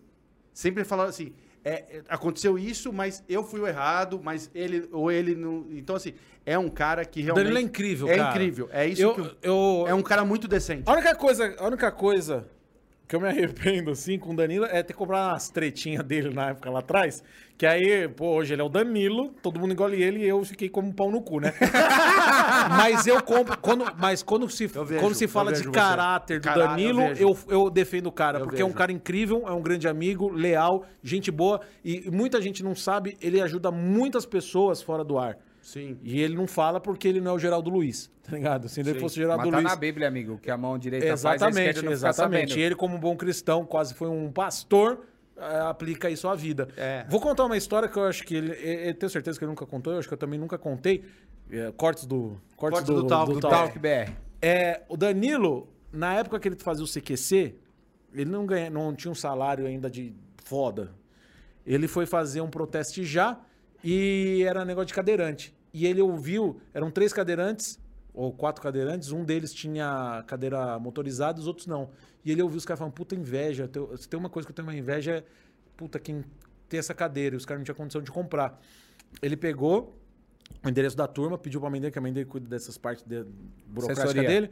sempre 0.53 0.85
falava 0.85 1.11
assim, 1.11 1.33
é, 1.65 1.71
é, 1.73 2.03
aconteceu 2.09 2.59
isso, 2.59 2.93
mas 2.93 3.23
eu 3.29 3.43
fui 3.45 3.61
o 3.61 3.67
errado, 3.67 4.21
mas 4.23 4.51
ele 4.55 4.89
ou 4.93 5.11
ele 5.11 5.35
não. 5.35 5.67
Então, 5.71 5.97
assim, 5.97 6.15
é 6.45 6.59
um 6.59 6.69
cara 6.69 7.05
que 7.05 7.21
realmente. 7.23 7.45
Danilo 7.45 7.59
é 7.59 7.63
incrível, 7.63 8.09
É 8.09 8.17
cara. 8.17 8.31
incrível. 8.31 8.69
É 8.73 8.87
isso 8.87 9.03
Eu- 9.03 9.15
que 9.15 9.21
eu- 9.43 9.85
É 9.87 9.95
um 9.95 10.03
cara 10.03 10.25
muito 10.25 10.49
decente. 10.49 10.83
A 10.87 10.93
única 10.93 11.15
coisa, 11.15 11.55
a 11.59 11.67
única 11.67 11.91
coisa 11.93 12.47
que 13.13 13.17
eu 13.17 13.21
me 13.21 13.29
arrependo, 13.29 13.91
assim, 13.91 14.19
com 14.19 14.31
o 14.33 14.35
Danilo 14.35 14.65
é 14.65 14.83
ter 14.83 14.95
comprado 14.95 15.33
umas 15.33 15.51
tretinhas 15.51 16.03
dele 16.03 16.33
na 16.33 16.49
época 16.49 16.71
lá 16.71 16.79
atrás. 16.79 17.23
Que 17.59 17.67
aí, 17.67 18.09
pô, 18.09 18.37
hoje 18.37 18.55
ele 18.55 18.63
é 18.63 18.65
o 18.65 18.71
Danilo, 18.71 19.35
todo 19.43 19.61
mundo 19.61 19.75
engole 19.75 20.03
ele 20.03 20.21
e 20.21 20.27
eu 20.27 20.43
fiquei 20.47 20.71
como 20.71 20.89
um 20.89 20.93
pau 20.93 21.11
no 21.11 21.21
cu, 21.21 21.39
né? 21.39 21.53
mas 22.75 23.07
eu 23.07 23.23
compro. 23.23 23.59
Quando, 23.59 23.85
mas 23.99 24.23
quando 24.23 24.49
se, 24.49 24.65
Eu 24.75 24.87
vejo, 24.87 25.01
quando 25.03 25.15
se 25.15 25.25
eu 25.25 25.29
fala 25.29 25.53
de 25.53 25.59
vejo 25.59 25.69
você. 25.69 25.79
caráter 25.79 26.41
do 26.41 26.49
eu 26.49 26.55
Danilo, 26.55 27.09
vejo. 27.09 27.23
eu, 27.23 27.39
eu 27.49 27.71
defendo 27.71 28.07
o 28.07 28.13
cara, 28.13 28.39
Eu 28.39 28.45
porque 28.47 28.63
é 28.63 28.65
um 28.65 28.69
vejo. 28.69 28.79
cara 28.79 28.91
incrível, 28.91 29.43
é 29.47 29.53
um 29.53 29.61
grande 29.61 29.87
amigo, 29.87 30.31
leal, 30.31 30.87
gente 31.03 31.31
boa. 31.31 31.61
E 31.85 32.11
muita 32.11 32.41
gente 32.41 32.65
não 32.65 32.75
sabe, 32.75 33.19
ele 33.21 33.43
ajuda 33.43 33.71
muitas 33.71 34.25
pessoas 34.25 34.81
fora 34.81 35.05
do 35.05 35.19
ar. 35.19 35.37
Sim. 35.63 35.97
E 36.03 36.21
ele 36.21 36.35
não 36.35 36.47
fala 36.47 36.81
porque 36.81 37.07
ele 37.07 37.21
não 37.21 37.31
é 37.31 37.35
o 37.35 37.39
Geraldo 37.39 37.71
Luiz, 37.71 38.11
tá 38.23 38.33
ligado? 38.33 38.69
Se 38.69 38.81
ele 38.81 38.95
fosse 38.95 39.19
o 39.19 39.23
Geraldo 39.23 39.45
Mas 39.45 39.51
tá 39.51 39.57
Luiz. 39.59 39.71
na 39.71 39.77
Bíblia, 39.77 40.09
amigo, 40.09 40.39
que 40.39 40.51
a 40.51 40.57
mão 40.57 40.77
direita 40.77 41.07
faz, 41.07 41.25
a 41.25 41.35
Exatamente, 41.35 41.69
esquerda 41.69 41.83
não 41.83 41.97
fica 41.97 42.09
exatamente. 42.09 42.59
E 42.59 42.63
ele, 42.63 42.75
como 42.75 42.97
um 42.97 43.01
bom 43.01 43.17
cristão, 43.17 43.65
quase 43.65 43.95
foi 43.95 44.09
um 44.09 44.31
pastor, 44.31 45.07
eh, 45.37 45.61
aplica 45.61 46.11
isso 46.11 46.29
à 46.29 46.35
vida. 46.35 46.69
É. 46.77 47.07
Vou 47.09 47.21
contar 47.21 47.45
uma 47.45 47.57
história 47.57 47.89
que 47.89 47.97
eu 47.97 48.05
acho 48.05 48.25
que 48.25 48.35
ele. 48.35 48.51
Eu, 48.51 48.95
tenho 48.95 49.09
certeza 49.09 49.39
que 49.39 49.45
ele 49.45 49.51
nunca 49.51 49.65
contou, 49.65 49.93
eu 49.93 50.01
acho 50.01 50.09
que 50.09 50.15
eu 50.15 50.19
também 50.19 50.39
nunca 50.39 50.59
contei. 50.59 51.05
Eh, 51.51 51.73
cortes 51.77 52.07
do. 52.07 52.41
Cortes, 52.57 52.81
Cortes 52.81 53.03
do 53.03 53.07
Talk, 53.07 53.33
Do 53.33 53.41
Talk. 53.41 53.57
Talk 53.57 53.79
BR. 53.79 54.13
É, 54.41 54.83
o 54.89 54.97
Danilo, 54.97 55.69
na 55.93 56.15
época 56.15 56.41
que 56.41 56.49
ele 56.49 56.57
fazia 56.57 56.85
o 56.85 56.89
CQC, 56.89 57.55
ele 58.13 58.31
não, 58.31 58.45
ganha, 58.45 58.69
não 58.69 58.95
tinha 58.95 59.11
um 59.11 59.15
salário 59.15 59.67
ainda 59.67 59.89
de 59.89 60.13
foda. 60.45 60.91
Ele 61.65 61.87
foi 61.87 62.07
fazer 62.07 62.41
um 62.41 62.51
protesto 62.51 63.05
já 63.05 63.39
e 63.83 64.45
era 64.47 64.65
negócio 64.65 64.89
de 64.89 64.95
cadeirante. 64.95 65.55
E 65.73 65.87
ele 65.87 66.01
ouviu, 66.01 66.61
eram 66.75 66.91
três 66.91 67.13
cadeirantes, 67.13 67.79
ou 68.15 68.33
quatro 68.33 68.63
cadeirantes, 68.63 69.11
um 69.11 69.25
deles 69.25 69.55
tinha 69.55 70.23
cadeira 70.27 70.79
motorizada, 70.79 71.41
os 71.41 71.47
outros 71.47 71.67
não. 71.67 71.91
E 72.25 72.31
ele 72.31 72.43
ouviu 72.43 72.59
os 72.59 72.65
caras 72.65 72.79
falando, 72.79 72.93
puta 72.93 73.15
inveja, 73.15 73.71
se 73.97 74.09
tem 74.09 74.19
uma 74.19 74.29
coisa 74.29 74.47
que 74.47 74.53
eu 74.53 74.55
tenho 74.55 74.69
uma 74.69 74.77
inveja 74.77 75.13
é, 75.13 75.25
puta, 75.77 75.99
quem 75.99 76.25
tem 76.69 76.79
essa 76.79 76.95
cadeira, 76.95 77.35
e 77.35 77.39
os 77.39 77.47
caras 77.47 77.61
não 77.61 77.65
tinham 77.65 77.77
condição 77.77 78.03
de 78.03 78.11
comprar. 78.11 78.61
Ele 79.21 79.37
pegou 79.37 79.99
o 80.65 80.69
endereço 80.69 80.97
da 80.97 81.07
turma, 81.07 81.39
pediu 81.39 81.61
pra 81.61 81.71
mãe 81.71 81.81
dele, 81.81 81.91
que 81.91 81.99
a 81.99 82.03
mãe 82.03 82.13
dele 82.13 82.27
cuida 82.27 82.49
dessas 82.49 82.77
partes 82.77 83.05
de, 83.05 83.25
burocráticas 83.67 84.13
dele. 84.13 84.51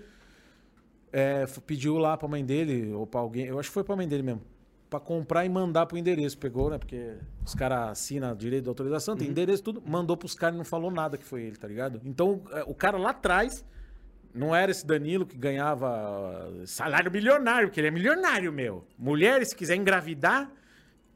É, 1.12 1.44
pediu 1.66 1.98
lá 1.98 2.16
pra 2.16 2.28
mãe 2.28 2.44
dele, 2.44 2.92
ou 2.92 3.06
pra 3.06 3.20
alguém, 3.20 3.46
eu 3.46 3.58
acho 3.58 3.68
que 3.68 3.74
foi 3.74 3.84
pra 3.84 3.96
mãe 3.96 4.08
dele 4.08 4.22
mesmo, 4.22 4.42
pra 4.90 4.98
comprar 4.98 5.46
e 5.46 5.48
mandar 5.48 5.86
pro 5.86 5.96
endereço. 5.96 6.36
Pegou, 6.36 6.68
né? 6.68 6.76
Porque 6.76 7.14
os 7.46 7.54
caras 7.54 7.90
assinam 7.90 8.34
direito 8.34 8.64
de 8.64 8.68
autorização, 8.68 9.16
tem 9.16 9.28
endereço, 9.28 9.62
tudo, 9.62 9.80
mandou 9.86 10.16
pros 10.16 10.34
caras 10.34 10.56
e 10.56 10.58
não 10.58 10.64
falou 10.64 10.90
nada 10.90 11.16
que 11.16 11.24
foi 11.24 11.44
ele, 11.44 11.56
tá 11.56 11.68
ligado? 11.68 12.00
Então, 12.04 12.42
é, 12.50 12.64
o 12.66 12.74
cara 12.74 12.98
lá 12.98 13.10
atrás. 13.10 13.64
Não 14.32 14.54
era 14.54 14.70
esse 14.70 14.86
Danilo 14.86 15.26
que 15.26 15.36
ganhava 15.36 16.48
salário 16.64 17.10
milionário, 17.10 17.66
porque 17.66 17.80
ele 17.80 17.88
é 17.88 17.90
milionário, 17.90 18.52
meu. 18.52 18.86
Mulher, 18.96 19.44
se 19.44 19.56
quiser 19.56 19.74
engravidar, 19.74 20.48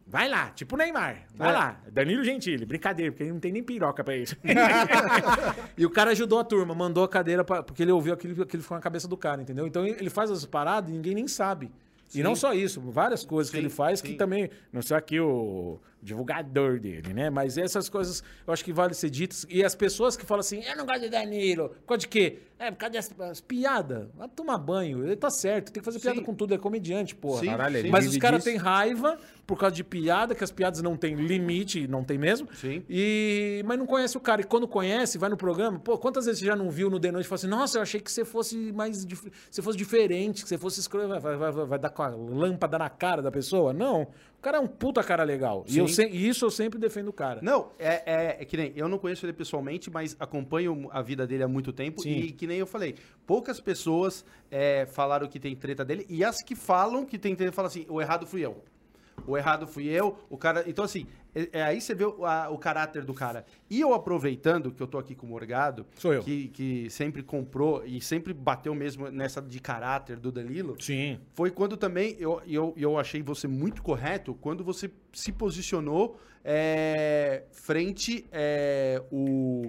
vai 0.04 0.28
lá, 0.28 0.50
tipo 0.50 0.74
o 0.74 0.78
Neymar. 0.78 1.22
Vai 1.32 1.52
lá. 1.52 1.80
Danilo 1.92 2.24
Gentili, 2.24 2.66
brincadeira, 2.66 3.12
porque 3.12 3.22
ele 3.22 3.30
não 3.32 3.38
tem 3.38 3.52
nem 3.52 3.62
piroca 3.62 4.02
pra 4.02 4.16
isso. 4.16 4.36
e 5.78 5.86
o 5.86 5.90
cara 5.90 6.10
ajudou 6.10 6.40
a 6.40 6.44
turma, 6.44 6.74
mandou 6.74 7.04
a 7.04 7.08
cadeira, 7.08 7.44
pra, 7.44 7.62
porque 7.62 7.84
ele 7.84 7.92
ouviu 7.92 8.12
aquilo, 8.12 8.42
aquilo 8.42 8.64
ficou 8.64 8.76
na 8.76 8.82
cabeça 8.82 9.06
do 9.06 9.16
cara, 9.16 9.40
entendeu? 9.40 9.64
Então 9.64 9.86
ele 9.86 10.10
faz 10.10 10.28
as 10.28 10.44
paradas 10.44 10.90
e 10.90 10.92
ninguém 10.92 11.14
nem 11.14 11.28
sabe. 11.28 11.70
E 12.14 12.22
não 12.22 12.34
só 12.34 12.52
isso, 12.52 12.80
várias 12.80 13.24
coisas 13.24 13.50
que 13.50 13.56
Sim, 13.56 13.62
ele 13.64 13.70
faz 13.70 14.00
que 14.00 14.08
sim. 14.08 14.16
também, 14.16 14.50
não 14.72 14.82
sei 14.82 14.96
aqui 14.96 15.20
o 15.20 15.78
divulgador 16.04 16.78
dele, 16.78 17.12
né? 17.14 17.30
Mas 17.30 17.56
essas 17.58 17.88
coisas 17.88 18.22
eu 18.46 18.52
acho 18.52 18.64
que 18.64 18.72
vale 18.72 18.94
ser 18.94 19.10
ditas. 19.10 19.46
E 19.48 19.64
as 19.64 19.74
pessoas 19.74 20.16
que 20.16 20.24
falam 20.24 20.40
assim, 20.40 20.62
eu 20.62 20.76
não 20.76 20.84
gosto 20.86 21.00
de 21.00 21.08
Danilo, 21.08 21.70
por 21.70 21.86
causa 21.88 22.00
de 22.00 22.08
quê? 22.08 22.38
É, 22.58 22.70
por 22.70 22.76
causa 22.78 22.92
dessas 22.92 23.40
piadas. 23.40 24.06
Vai 24.14 24.28
tomar 24.28 24.58
banho, 24.58 25.04
ele 25.04 25.16
tá 25.16 25.28
certo, 25.30 25.72
tem 25.72 25.80
que 25.82 25.84
fazer 25.84 25.98
piada 25.98 26.18
Sim. 26.18 26.24
com 26.24 26.34
tudo, 26.34 26.54
é 26.54 26.58
comediante, 26.58 27.14
porra. 27.14 27.40
Sim, 27.40 27.46
Caralho, 27.46 27.76
ele 27.78 27.90
Mas 27.90 28.06
os 28.06 28.16
caras 28.16 28.44
têm 28.44 28.56
raiva 28.56 29.18
por 29.46 29.58
causa 29.58 29.74
de 29.74 29.82
piada, 29.82 30.34
que 30.34 30.44
as 30.44 30.50
piadas 30.52 30.80
não 30.80 30.96
têm 30.96 31.14
limite, 31.16 31.88
não 31.88 32.04
tem 32.04 32.16
mesmo. 32.16 32.48
Sim. 32.54 32.82
E, 32.88 33.62
mas 33.66 33.78
não 33.78 33.86
conhece 33.86 34.16
o 34.16 34.20
cara. 34.20 34.40
E 34.40 34.44
quando 34.44 34.68
conhece, 34.68 35.18
vai 35.18 35.28
no 35.28 35.36
programa, 35.36 35.78
pô, 35.80 35.98
quantas 35.98 36.26
vezes 36.26 36.40
você 36.40 36.46
já 36.46 36.54
não 36.56 36.70
viu 36.70 36.88
no 36.88 37.00
The 37.00 37.10
Noite 37.10 37.24
e 37.26 37.28
falou 37.28 37.36
assim, 37.40 37.48
nossa, 37.48 37.78
eu 37.78 37.82
achei 37.82 38.00
que 38.00 38.10
você 38.10 38.24
fosse 38.24 38.72
mais. 38.72 39.04
dif- 39.04 39.30
Você 39.50 39.60
fosse 39.60 39.76
diferente, 39.76 40.42
que 40.42 40.48
você 40.48 40.56
fosse 40.56 40.80
escroto. 40.80 41.08
Vai, 41.08 41.20
vai, 41.20 41.36
vai, 41.36 41.66
vai 41.66 41.78
dar 41.78 41.90
com 41.90 42.02
a 42.02 42.08
lâmpada 42.08 42.78
na 42.78 42.88
cara 42.88 43.20
da 43.20 43.30
pessoa? 43.32 43.72
Não. 43.72 44.06
O 44.44 44.50
cara 44.52 44.58
é 44.58 44.60
um 44.60 44.66
puta 44.66 45.02
cara 45.02 45.24
legal. 45.24 45.64
E, 45.66 45.78
eu 45.78 45.88
Sim. 45.88 45.94
se- 45.94 46.06
e 46.08 46.28
isso 46.28 46.44
eu 46.44 46.50
sempre 46.50 46.78
defendo 46.78 47.08
o 47.08 47.12
cara. 47.14 47.40
Não, 47.40 47.70
é, 47.78 48.02
é, 48.04 48.36
é 48.40 48.44
que 48.44 48.58
nem. 48.58 48.74
Eu 48.76 48.86
não 48.90 48.98
conheço 48.98 49.24
ele 49.24 49.32
pessoalmente, 49.32 49.90
mas 49.90 50.14
acompanho 50.20 50.86
a 50.92 51.00
vida 51.00 51.26
dele 51.26 51.42
há 51.44 51.48
muito 51.48 51.72
tempo. 51.72 52.02
Sim. 52.02 52.10
E 52.10 52.30
que 52.30 52.46
nem 52.46 52.58
eu 52.58 52.66
falei, 52.66 52.94
poucas 53.26 53.58
pessoas 53.58 54.22
é, 54.50 54.84
falaram 54.84 55.26
que 55.28 55.40
tem 55.40 55.56
treta 55.56 55.82
dele. 55.82 56.04
E 56.10 56.22
as 56.22 56.42
que 56.42 56.54
falam 56.54 57.06
que 57.06 57.16
tem 57.18 57.34
treta 57.34 57.52
falam 57.52 57.68
assim: 57.68 57.86
o 57.88 58.02
errado 58.02 58.26
fui 58.26 58.44
eu. 58.44 58.62
O 59.26 59.34
errado 59.38 59.66
fui 59.66 59.86
eu, 59.88 60.18
o 60.28 60.36
cara. 60.36 60.62
Então, 60.66 60.84
assim, 60.84 61.06
é, 61.34 61.48
é 61.52 61.62
aí 61.62 61.80
você 61.80 61.94
vê 61.94 62.04
o, 62.04 62.24
a- 62.24 62.48
o 62.50 62.58
caráter 62.58 63.04
do 63.04 63.12
cara. 63.12 63.44
E 63.68 63.80
eu 63.80 63.92
aproveitando 63.92 64.70
que 64.72 64.82
eu 64.82 64.86
tô 64.86 64.98
aqui 64.98 65.14
com 65.14 65.26
o 65.26 65.28
Morgado, 65.30 65.86
Sou 65.96 66.12
eu. 66.14 66.22
Que, 66.22 66.48
que 66.48 66.90
sempre 66.90 67.22
comprou 67.22 67.84
e 67.84 68.00
sempre 68.00 68.32
bateu 68.32 68.74
mesmo 68.74 69.10
nessa 69.10 69.42
de 69.42 69.60
caráter 69.60 70.18
do 70.18 70.30
Danilo. 70.30 70.76
Sim. 70.80 71.18
Foi 71.32 71.50
quando 71.50 71.76
também 71.76 72.16
eu, 72.18 72.40
eu, 72.46 72.72
eu 72.76 72.98
achei 72.98 73.22
você 73.22 73.46
muito 73.48 73.82
correto 73.82 74.34
quando 74.34 74.62
você 74.64 74.90
se 75.12 75.32
posicionou 75.32 76.18
é, 76.44 77.44
frente 77.52 78.26
é, 78.30 79.02
o. 79.10 79.62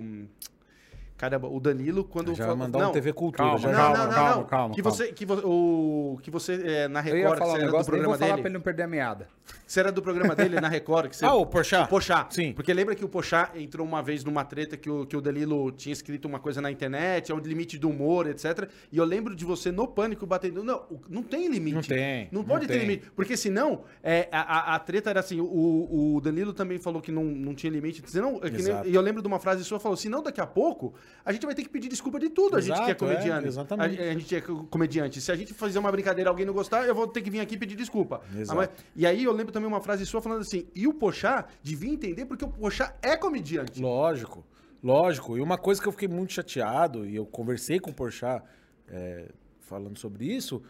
Caramba, 1.18 1.48
o 1.48 1.60
Danilo, 1.62 2.04
quando. 2.04 2.36
Já 2.36 2.44
fa- 2.44 2.54
vai 2.54 2.56
mandar 2.68 2.90
um 2.90 2.92
TV 2.92 3.14
Cultura. 3.14 3.44
Calma, 3.50 3.58
já, 3.60 3.72
Não, 3.72 3.78
não, 3.78 3.86
calma, 3.94 4.06
não, 4.08 4.14
calma, 4.14 4.36
não. 4.36 4.44
calma, 4.46 4.76
que 4.76 4.82
calma. 4.82 4.98
você, 4.98 5.14
que, 5.14 5.26
o, 5.26 6.20
que 6.22 6.30
você 6.30 6.54
é, 6.66 6.88
na 6.90 7.00
Eu 7.08 7.16
ia 7.18 7.24
Record, 7.24 7.40
falar 7.40 7.52
um 7.52 7.56
era 7.56 7.60
do 7.62 7.66
negócio, 7.68 7.86
vou 7.86 7.92
programa 7.94 8.18
falar 8.18 8.28
pra 8.28 8.36
dele. 8.36 8.48
ele 8.50 8.54
não 8.54 8.62
perder 8.62 8.84
a 8.84 8.88
meada. 8.88 9.28
Você 9.66 9.80
era 9.80 9.92
do 9.92 10.02
programa 10.02 10.36
dele 10.36 10.60
na 10.60 10.68
Record? 10.68 11.10
Que 11.10 11.16
você... 11.16 11.26
Ah, 11.26 11.34
o 11.34 11.46
Porchat? 11.46 11.86
O 11.86 11.88
Porchat. 11.88 12.34
Sim. 12.36 12.52
Porque 12.52 12.74
lembra 12.74 12.96
que 12.96 13.06
o 13.06 13.08
Porchat 13.08 13.58
entrou 13.58 13.88
uma 13.88 14.04
vez 14.04 14.24
numa 14.26 14.44
treta 14.44 14.76
que 14.76 14.90
o, 14.90 15.06
que 15.06 15.16
o 15.16 15.22
Danilo 15.22 15.72
tinha 15.72 15.94
escrito 15.94 16.28
uma 16.28 16.40
coisa 16.40 16.60
na 16.62 16.70
internet, 16.70 17.32
é 17.32 17.36
um 17.36 17.40
limite 17.40 17.78
do 17.78 17.90
humor, 17.90 18.28
etc. 18.28 18.68
E 18.92 18.98
eu 18.98 19.06
lembro 19.06 19.34
de 19.36 19.46
você 19.46 19.72
no 19.72 19.88
pânico 19.88 20.26
batendo. 20.26 20.64
Não, 20.66 20.84
não 21.08 21.24
tem 21.24 21.48
limite. 21.48 21.76
Não 21.76 21.82
tem, 21.82 22.28
Não 22.32 22.42
não 22.42 22.48
pode 22.48 22.68
ter 22.68 22.74
tem. 22.74 22.82
limite. 22.82 23.10
Porque 23.16 23.38
senão, 23.38 23.84
é, 24.04 24.28
a, 24.34 24.42
a- 24.74 24.76
a 24.76 24.80
treta 24.80 25.10
era 25.12 25.22
assim: 25.22 25.40
o, 25.40 26.16
o 26.18 26.22
Danilo 26.22 26.52
também 26.54 26.78
falou 26.78 27.02
que 27.02 27.12
não, 27.12 27.24
não 27.24 27.56
tinha 27.56 27.72
limite. 27.72 28.04
Senão, 28.08 28.42
é 28.44 28.50
nem- 28.50 28.92
e 28.92 28.94
eu 28.96 29.02
lembro 29.02 29.22
de 29.22 29.28
uma 29.30 29.40
frase 29.40 29.64
sua 29.64 29.80
falou: 29.80 29.96
senão 29.96 30.22
daqui 30.22 30.42
a 30.42 30.48
pouco 30.48 30.94
a 31.24 31.32
gente 31.34 31.46
vai 31.46 31.56
ter 31.56 31.64
que 31.64 31.70
pedir 31.70 31.88
desculpa 31.90 32.20
de 32.20 32.30
tudo. 32.30 32.58
A 32.58 32.62
gente 32.62 32.76
que 32.76 32.82
é 32.82 32.86
Exato, 32.86 33.06
é, 33.06 33.08
comediante. 33.16 33.48
exatamente. 33.48 34.02
A, 34.02 34.04
a 34.04 34.14
gente 34.14 34.36
é 34.36 34.42
comediante. 34.42 35.22
Se 35.22 35.32
a 35.32 35.36
gente 35.36 35.54
fazer 35.54 35.80
uma 35.80 35.92
brincadeira 35.92 36.28
e 36.28 36.32
alguém 36.32 36.46
não 36.46 36.54
gostar, 36.54 36.86
eu 36.86 36.94
vou 36.96 37.08
ter 37.08 37.22
que 37.22 37.30
vir 37.30 37.40
aqui 37.40 37.58
pedir 37.58 37.76
desculpa. 37.76 38.22
Exato. 38.38 38.52
Ah, 38.52 38.56
mas- 38.56 38.70
e 38.96 39.06
aí 39.06 39.24
eu 39.24 39.32
lembro 39.32 39.52
também 39.52 39.68
uma 39.68 39.82
frase 39.82 40.06
sua 40.06 40.22
falando 40.22 40.42
assim: 40.42 40.68
e 40.76 40.88
o 40.88 40.94
Pochá 40.94 41.46
devia 41.64 41.92
entender 41.92 42.26
porque 42.26 42.46
o 42.46 42.48
Pochá 42.50 42.96
é 43.02 43.16
comediante. 43.18 43.82
Lógico, 43.82 44.46
lógico. 44.84 45.38
E 45.38 45.42
uma 45.42 45.58
coisa 45.58 45.82
que 45.82 45.88
eu 45.88 45.92
fiquei 45.92 46.08
muito 46.08 46.34
chateado, 46.34 47.06
e 47.06 47.16
eu 47.16 47.26
conversei 47.26 47.80
com 47.80 47.92
o 47.92 47.94
Porchat 47.94 48.44
é, 48.88 49.30
falando 49.62 49.98
sobre 49.98 50.26
isso, 50.26 50.62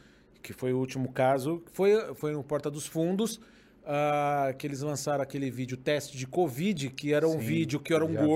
que 0.42 0.54
foi 0.54 0.72
o 0.74 0.78
último 0.78 1.12
caso, 1.12 1.64
foi, 1.74 2.14
foi 2.16 2.32
no 2.32 2.44
Porta 2.44 2.70
dos 2.72 2.86
Fundos, 2.88 3.40
ah, 3.86 4.54
que 4.58 4.66
eles 4.66 4.82
lançaram 4.82 5.22
aquele 5.22 5.50
vídeo 5.52 5.76
teste 5.78 6.18
de 6.18 6.26
Covid, 6.26 6.90
que 6.92 7.14
era 7.14 7.28
um 7.28 7.34
Sim, 7.34 7.40
vídeo 7.40 7.80
que 7.80 7.94
era 7.94 8.06
um 8.06 8.14
já 8.14 8.22
vi. 8.22 8.28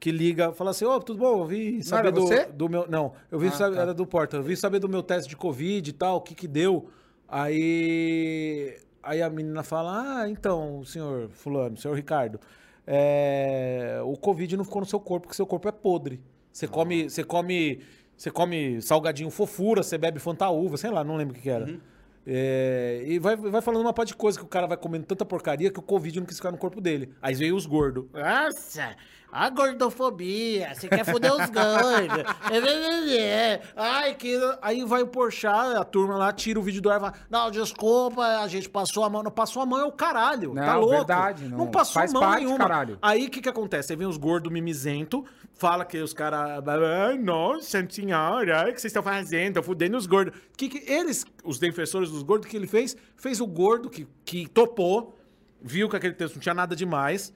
Que 0.00 0.10
liga, 0.10 0.52
fala 0.52 0.70
assim, 0.70 0.86
ô, 0.86 0.98
tudo 0.98 1.18
bom? 1.18 1.40
Eu 1.40 1.44
vi 1.44 1.82
saber 1.82 2.08
era 2.08 2.12
do, 2.12 2.22
você? 2.22 2.46
do 2.46 2.68
meu... 2.70 2.88
Não, 2.88 3.12
eu 3.30 3.38
vi 3.38 3.48
Ah, 3.48 3.52
saber, 3.52 3.76
tá. 3.76 3.82
era 3.82 3.94
do 3.94 4.06
Porta, 4.06 4.38
eu 4.38 4.42
vi 4.42 4.56
saber 4.56 4.78
do 4.78 4.88
meu 4.88 5.02
teste 5.02 5.28
de 5.28 5.36
Covid 5.36 5.88
e 5.88 5.92
tal, 5.92 6.16
o 6.16 6.20
que 6.22 6.34
que 6.34 6.48
deu. 6.48 6.88
Aí, 7.28 8.76
aí 9.02 9.22
a 9.22 9.28
menina 9.30 9.62
fala, 9.62 10.22
ah, 10.22 10.28
então, 10.28 10.82
senhor 10.84 11.28
fulano, 11.28 11.76
senhor 11.76 11.94
Ricardo, 11.94 12.40
é, 12.86 14.00
o 14.04 14.16
Covid 14.16 14.56
não 14.56 14.64
ficou 14.64 14.80
no 14.80 14.86
seu 14.86 14.98
corpo, 14.98 15.26
porque 15.26 15.36
seu 15.36 15.46
corpo 15.46 15.68
é 15.68 15.72
podre. 15.72 16.20
Você 16.50 16.66
come, 16.66 17.08
você 17.08 17.22
come, 17.22 17.80
você 18.16 18.30
come 18.30 18.82
salgadinho 18.82 19.30
fofura, 19.30 19.82
você 19.82 19.96
bebe 19.98 20.18
fantaúva, 20.18 20.76
sei 20.76 20.90
lá, 20.90 21.04
não 21.04 21.16
lembro 21.16 21.34
o 21.34 21.36
que, 21.36 21.42
que 21.42 21.50
era. 21.50 21.78
É, 22.26 23.02
e 23.06 23.18
vai, 23.18 23.36
vai 23.36 23.62
falando 23.62 23.82
uma 23.82 23.92
parte 23.92 24.08
de 24.08 24.16
coisa 24.16 24.38
que 24.38 24.44
o 24.44 24.48
cara 24.48 24.66
vai 24.66 24.76
comendo 24.76 25.06
tanta 25.06 25.24
porcaria 25.24 25.70
que 25.70 25.78
o 25.78 25.82
Covid 25.82 26.20
não 26.20 26.26
quis 26.26 26.36
ficar 26.36 26.50
no 26.50 26.58
corpo 26.58 26.80
dele. 26.80 27.12
Aí 27.22 27.34
veio 27.34 27.56
os 27.56 27.66
gordos. 27.66 28.06
Nossa, 28.12 28.94
A 29.32 29.48
gordofobia, 29.50 30.74
você 30.74 30.88
quer 30.88 31.04
foder 31.04 31.32
os 31.32 31.48
gordos. 31.50 32.24
É, 32.50 32.56
é, 32.58 33.52
é. 33.52 33.62
Ai, 33.76 34.14
que... 34.14 34.36
Aí 34.60 34.84
vai 34.84 35.02
o 35.02 35.06
Porchat, 35.06 35.76
a 35.76 35.84
turma 35.84 36.16
lá 36.16 36.32
tira 36.32 36.58
o 36.58 36.62
vídeo 36.62 36.82
do 36.82 36.90
ar 36.90 36.96
e 36.96 37.00
fala, 37.00 37.14
não, 37.28 37.50
desculpa, 37.50 38.22
a 38.22 38.48
gente 38.48 38.68
passou 38.68 39.04
a 39.04 39.10
mão. 39.10 39.22
Não 39.22 39.30
passou 39.30 39.62
a 39.62 39.66
mão 39.66 39.78
é 39.78 39.84
o 39.84 39.92
caralho, 39.92 40.54
tá 40.54 40.74
Não, 40.74 40.80
louco? 40.80 40.96
verdade, 40.96 41.44
Não, 41.48 41.58
não- 41.58 41.66
passou 41.70 41.94
faz 41.94 42.12
mão 42.12 42.22
parte, 42.22 42.40
nenhuma. 42.44 42.58
caralho. 42.58 42.98
Aí 43.00 43.26
o 43.26 43.30
que 43.30 43.40
que 43.40 43.48
acontece? 43.48 43.92
Aí 43.92 43.96
vem 43.96 44.06
os 44.06 44.16
gordos 44.16 44.50
mimizento, 44.52 45.24
fala 45.54 45.84
que 45.84 45.98
os 45.98 46.12
caras... 46.12 46.62
Ai, 47.08 47.18
nossa 47.18 47.86
senhora, 47.88 48.62
o 48.62 48.72
que 48.72 48.80
vocês 48.80 48.86
estão 48.86 49.02
fazendo? 49.02 49.48
Estão 49.48 49.62
fudendo 49.62 49.96
os 49.96 50.06
gordos. 50.06 50.34
Que 50.56 50.68
que 50.68 50.90
eles, 50.92 51.24
os 51.44 51.58
defensores 51.58 52.10
dos 52.10 52.22
gordos, 52.22 52.46
o 52.46 52.50
que 52.50 52.56
ele 52.56 52.66
fez? 52.66 52.96
Fez 53.16 53.40
o 53.40 53.46
gordo 53.46 53.88
que, 53.88 54.06
que 54.24 54.48
topou, 54.48 55.14
viu 55.62 55.88
que 55.88 55.96
aquele 55.96 56.14
texto 56.14 56.34
não 56.34 56.40
tinha 56.42 56.54
nada 56.54 56.74
demais. 56.74 57.32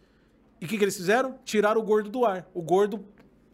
E 0.61 0.65
o 0.65 0.69
que, 0.69 0.79
que 0.79 0.85
eles 0.85 0.97
fizeram? 0.97 1.39
Tiraram 1.45 1.81
o 1.81 1.85
gordo 1.85 2.11
do 2.11 2.25
ar. 2.25 2.49
O 2.55 2.63
gordo, 2.63 3.05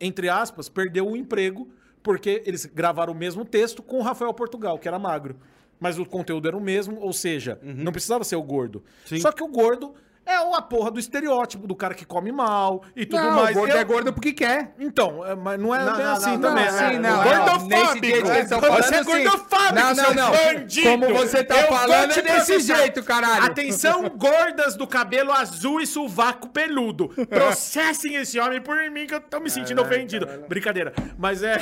entre 0.00 0.28
aspas, 0.28 0.68
perdeu 0.68 1.08
o 1.08 1.16
emprego 1.16 1.68
porque 2.02 2.42
eles 2.46 2.66
gravaram 2.66 3.12
o 3.12 3.16
mesmo 3.16 3.44
texto 3.44 3.82
com 3.82 3.98
o 3.98 4.02
Rafael 4.02 4.32
Portugal, 4.32 4.78
que 4.78 4.88
era 4.88 4.98
magro. 4.98 5.36
Mas 5.78 5.98
o 5.98 6.04
conteúdo 6.04 6.46
era 6.46 6.56
o 6.56 6.60
mesmo, 6.60 7.00
ou 7.00 7.12
seja, 7.12 7.58
não 7.62 7.90
precisava 7.92 8.22
ser 8.22 8.36
o 8.36 8.42
gordo. 8.42 8.82
Só 9.20 9.32
que 9.32 9.42
o 9.42 9.48
gordo 9.48 9.94
é 10.30 10.56
a 10.56 10.62
porra 10.62 10.90
do 10.90 10.98
estereótipo 11.00 11.66
do 11.66 11.74
cara 11.74 11.94
que 11.94 12.04
come 12.04 12.30
mal 12.32 12.82
e 12.94 13.04
tudo 13.06 13.22
Não, 13.22 13.32
mais. 13.36 13.50
o 13.56 13.58
gordo 13.60 13.72
Eu- 13.74 13.78
é 13.80 13.84
gordo 13.84 14.12
porque 14.12 14.32
quer. 14.32 14.74
Então, 14.78 15.24
é, 15.24 15.34
mas 15.34 15.58
não 15.60 15.74
é 15.74 15.84
Não, 15.84 15.96
bem 15.96 16.04
não, 16.06 16.12
assim 16.12 16.30
não, 16.36 16.40
também. 16.40 16.64
não? 16.64 16.74
Assim, 16.86 16.98
não, 16.98 17.22
Gordofóbico. 17.22 18.06
estão 18.38 18.60
falando, 18.60 18.82
Você 18.84 18.94
é 18.94 18.98
sim. 19.04 19.10
gordofóbico, 19.24 19.74
Não, 19.74 20.14
não, 20.14 20.30
bandido. 20.32 20.88
Como 20.90 21.14
você 21.14 21.44
tá 21.44 21.60
Eu 21.60 21.68
falando 21.68 22.02
é 22.12 22.22
desse 22.22 22.22
processar. 22.22 22.76
jeito, 22.76 23.02
caralho. 23.02 23.44
Atenção, 23.46 24.08
gordas 24.10 24.76
do 24.76 24.86
cabelo 24.86 25.32
azul 25.32 25.80
e 25.80 25.86
sovaco 25.86 26.48
peludo. 26.48 27.08
Processem 27.28 28.14
esse 28.16 28.38
homem 28.38 28.60
por 28.60 28.76
mim 28.90 29.06
que 29.06 29.14
eu 29.14 29.20
tô 29.20 29.40
me 29.40 29.50
sentindo 29.50 29.80
ofendido. 29.82 30.26
Brincadeira. 30.48 30.92
Mas 31.18 31.42
é... 31.42 31.58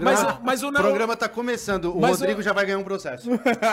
mas, 0.00 0.22
o- 0.22 0.38
mas 0.42 0.62
o 0.62 0.68
O 0.68 0.70
não- 0.70 0.80
programa 0.80 1.16
tá 1.16 1.28
começando. 1.28 1.96
O 1.96 2.00
Mas 2.00 2.18
Rodrigo 2.20 2.40
o- 2.40 2.42
já 2.42 2.52
vai 2.52 2.64
ganhar 2.66 2.78
um 2.78 2.84
processo. 2.84 3.28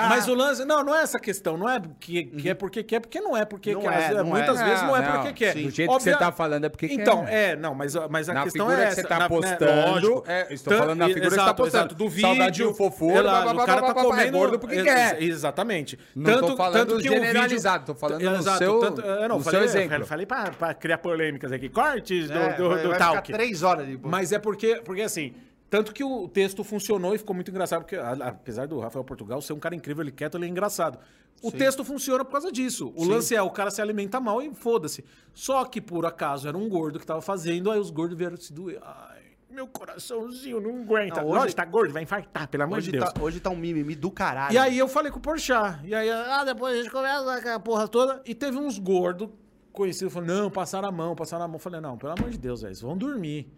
Mas 0.09 0.27
o 0.27 0.33
lance. 0.33 0.65
Não, 0.65 0.83
não 0.83 0.95
é 0.95 1.01
essa 1.03 1.19
questão. 1.19 1.57
Não 1.57 1.67
é 1.69 1.81
que, 1.99 2.25
que 2.25 2.49
é 2.49 2.53
porque 2.53 2.83
quer, 2.83 2.99
porque 2.99 3.19
não 3.19 3.35
é 3.35 3.45
porque 3.51 3.73
Não 3.73 3.81
quer. 3.81 3.93
é, 3.93 4.05
Às- 4.07 4.15
não 4.15 4.25
muitas 4.25 4.59
é. 4.59 4.63
vezes 4.63 4.81
não 4.83 4.95
é 4.97 5.01
Não, 5.01 5.11
porque 5.11 5.33
quer. 5.33 5.53
do 5.53 5.69
jeito 5.69 5.97
que 5.97 6.03
você 6.03 6.15
tá 6.15 6.31
falando 6.31 6.65
é 6.65 6.69
porque 6.69 6.87
quer. 6.87 6.93
Então, 6.95 7.25
é, 7.27 7.55
não, 7.55 7.75
mas, 7.75 7.95
a- 7.95 8.07
mas 8.07 8.29
a 8.29 8.33
Na 8.33 8.43
questão 8.43 8.65
figura 8.67 8.83
é 8.83 8.87
que 8.87 8.93
você 8.95 8.99
essa. 9.01 9.09
tá 9.09 9.19
na- 9.19 9.29
né, 9.29 9.85
lógico. 9.91 10.23
é, 10.25 10.53
estou 10.53 10.73
falando 10.77 10.97
na 10.99 11.07
figura 11.07 11.23
que 11.25 11.29
você 11.29 11.35
tá 11.35 11.41
exato, 11.43 11.55
postando. 11.63 11.77
exato, 11.85 11.95
do 11.95 12.09
vídeo. 12.09 12.27
Saudadinho, 12.29 12.73
fofura, 12.73 13.19
ela- 13.19 13.41
blá, 13.41 13.53
blá, 13.53 13.63
o 13.63 13.65
cara 13.65 13.81
tá 13.81 13.87
é 13.89 14.03
comendo. 14.03 14.37
gordo 14.37 14.59
porque 14.59 14.83
quer. 14.83 15.21
Exatamente. 15.21 15.99
Não 16.15 16.39
tô 16.39 16.55
falando 16.57 16.87
que 16.97 17.09
o 17.09 17.13
generalizado, 17.13 17.85
tô 17.85 17.95
falando 17.95 18.21
no 18.21 18.41
seu- 18.43 18.81
é, 19.03 19.27
no 19.27 19.63
exemplo. 19.63 19.97
eu 19.97 20.05
Falei 20.05 20.25
pra, 20.25 20.51
pra 20.51 20.73
criar 20.73 20.97
polêmicas 20.99 21.51
aqui. 21.51 21.69
Cortes 21.69 22.29
do, 22.29 22.37
É, 22.37 22.53
do, 22.53 22.69
vai, 22.69 22.81
do 22.83 22.89
vai 22.89 22.97
talk. 22.97 23.25
ficar 23.27 23.37
três 23.37 23.63
horas 23.63 23.85
de... 23.87 23.99
Mas 24.01 24.31
é 24.31 24.39
porque, 24.39 24.81
porque 24.85 25.01
assim, 25.01 25.33
tanto 25.71 25.91
que 25.93 26.03
o 26.03 26.27
texto 26.27 26.63
funcionou 26.63 27.15
e 27.15 27.17
ficou 27.17 27.33
muito 27.33 27.49
engraçado, 27.49 27.81
porque 27.81 27.95
apesar 27.95 28.67
do 28.67 28.77
Rafael 28.79 29.03
Portugal 29.05 29.41
ser 29.41 29.53
um 29.53 29.59
cara 29.59 29.73
incrível, 29.73 30.03
ele 30.03 30.11
quieto, 30.11 30.37
ele 30.37 30.45
é 30.45 30.49
engraçado. 30.49 30.99
O 31.41 31.49
texto 31.51 31.83
funciona 31.83 32.23
por 32.23 32.33
causa 32.33 32.51
disso. 32.51 32.93
O 32.95 33.03
lance 33.05 33.33
é, 33.33 33.41
o 33.41 33.49
cara 33.49 33.71
se 33.71 33.81
alimenta 33.81 34.19
mal 34.19 34.41
e 34.43 34.53
foda-se. 34.53 35.03
Só 35.33 35.65
que, 35.65 35.81
por 35.81 36.05
acaso, 36.05 36.47
era 36.47 36.55
um 36.55 36.69
gordo 36.69 36.99
que 36.99 37.05
tava 37.05 37.21
fazendo, 37.21 37.71
aí 37.71 37.79
os 37.79 37.89
gordos 37.89 38.15
vieram 38.17 38.37
se 38.37 38.53
doer. 38.53 38.79
Ai, 38.83 39.21
meu 39.49 39.65
coraçãozinho 39.65 40.59
não 40.61 40.81
aguenta. 40.83 41.21
Não, 41.21 41.29
hoje- 41.29 41.45
Hoje 41.45 41.55
tá 41.55 41.65
gordo, 41.65 41.93
vai 41.93 42.03
infartar, 42.03 42.47
pelo 42.47 42.63
amor 42.65 42.79
de 42.81 42.91
Deus. 42.91 43.05
tá, 43.11 43.21
hoje 43.21 43.39
tá 43.39 43.49
um 43.49 43.55
mimimi 43.55 43.95
do 43.95 44.11
caralho. 44.11 44.53
E 44.53 44.57
aí 44.57 44.77
eu 44.77 44.87
falei 44.87 45.09
com 45.11 45.17
o 45.19 45.21
Porchat. 45.21 45.79
E 45.85 45.95
aí, 45.95 46.09
ah, 46.11 46.43
depois 46.43 46.73
a 46.77 46.83
gente 46.83 46.91
conversa 46.91 47.41
com 47.41 47.49
a 47.49 47.59
porra 47.59 47.87
toda. 47.87 48.21
E 48.25 48.35
teve 48.35 48.57
uns 48.57 48.77
gordos 48.77 49.29
conhecidos 49.71 50.13
falando, 50.13 50.29
não, 50.33 50.51
passaram 50.51 50.89
a 50.89 50.91
mão, 50.91 51.15
passaram 51.15 51.45
a 51.45 51.47
mão. 51.47 51.55
Eu 51.55 51.59
falei, 51.59 51.79
não, 51.81 51.97
pelo 51.97 52.11
amor 52.11 52.29
de 52.29 52.37
Deus, 52.37 52.61
velho, 52.61 52.75
vão 52.75 52.95
dormir. 52.97 53.49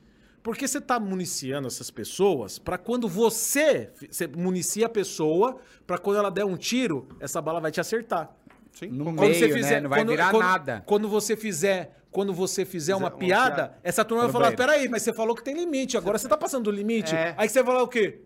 Porque 0.43 0.67
você 0.67 0.81
tá 0.81 0.99
municiando 0.99 1.67
essas 1.67 1.89
pessoas 1.89 2.59
pra 2.59 2.77
quando 2.77 3.07
você, 3.07 3.91
você 4.11 4.27
municia 4.27 4.87
a 4.87 4.89
pessoa, 4.89 5.57
pra 5.87 5.97
quando 5.97 6.17
ela 6.17 6.29
der 6.29 6.43
um 6.45 6.57
tiro, 6.57 7.07
essa 7.19 7.41
bala 7.41 7.61
vai 7.61 7.71
te 7.71 7.79
acertar. 7.79 8.29
Sim, 8.73 8.87
No 8.87 9.05
concordo. 9.05 9.31
meio, 9.31 9.61
né? 9.61 9.79
Não 9.79 9.89
vai 9.89 10.03
virar 10.03 10.31
quando, 10.31 10.43
nada. 10.43 10.83
Quando 10.85 11.07
você 11.07 11.37
fizer, 11.37 11.95
quando 12.11 12.33
você 12.33 12.65
fizer 12.65 12.93
uma, 12.95 13.05
uma 13.07 13.11
piada, 13.11 13.55
piada. 13.55 13.79
essa 13.83 14.03
turma 14.03 14.23
vai 14.23 14.31
falar: 14.31 14.51
peraí, 14.55 14.89
mas 14.89 15.03
você 15.03 15.13
falou 15.13 15.33
que 15.35 15.43
tem 15.43 15.55
limite, 15.55 15.95
agora 15.95 16.17
você 16.17 16.27
tá 16.27 16.35
passando 16.35 16.65
do 16.65 16.71
limite. 16.71 17.15
É. 17.15 17.33
Aí 17.37 17.47
você 17.47 17.63
vai 17.63 17.73
falar 17.73 17.83
o 17.83 17.87
quê? 17.87 18.19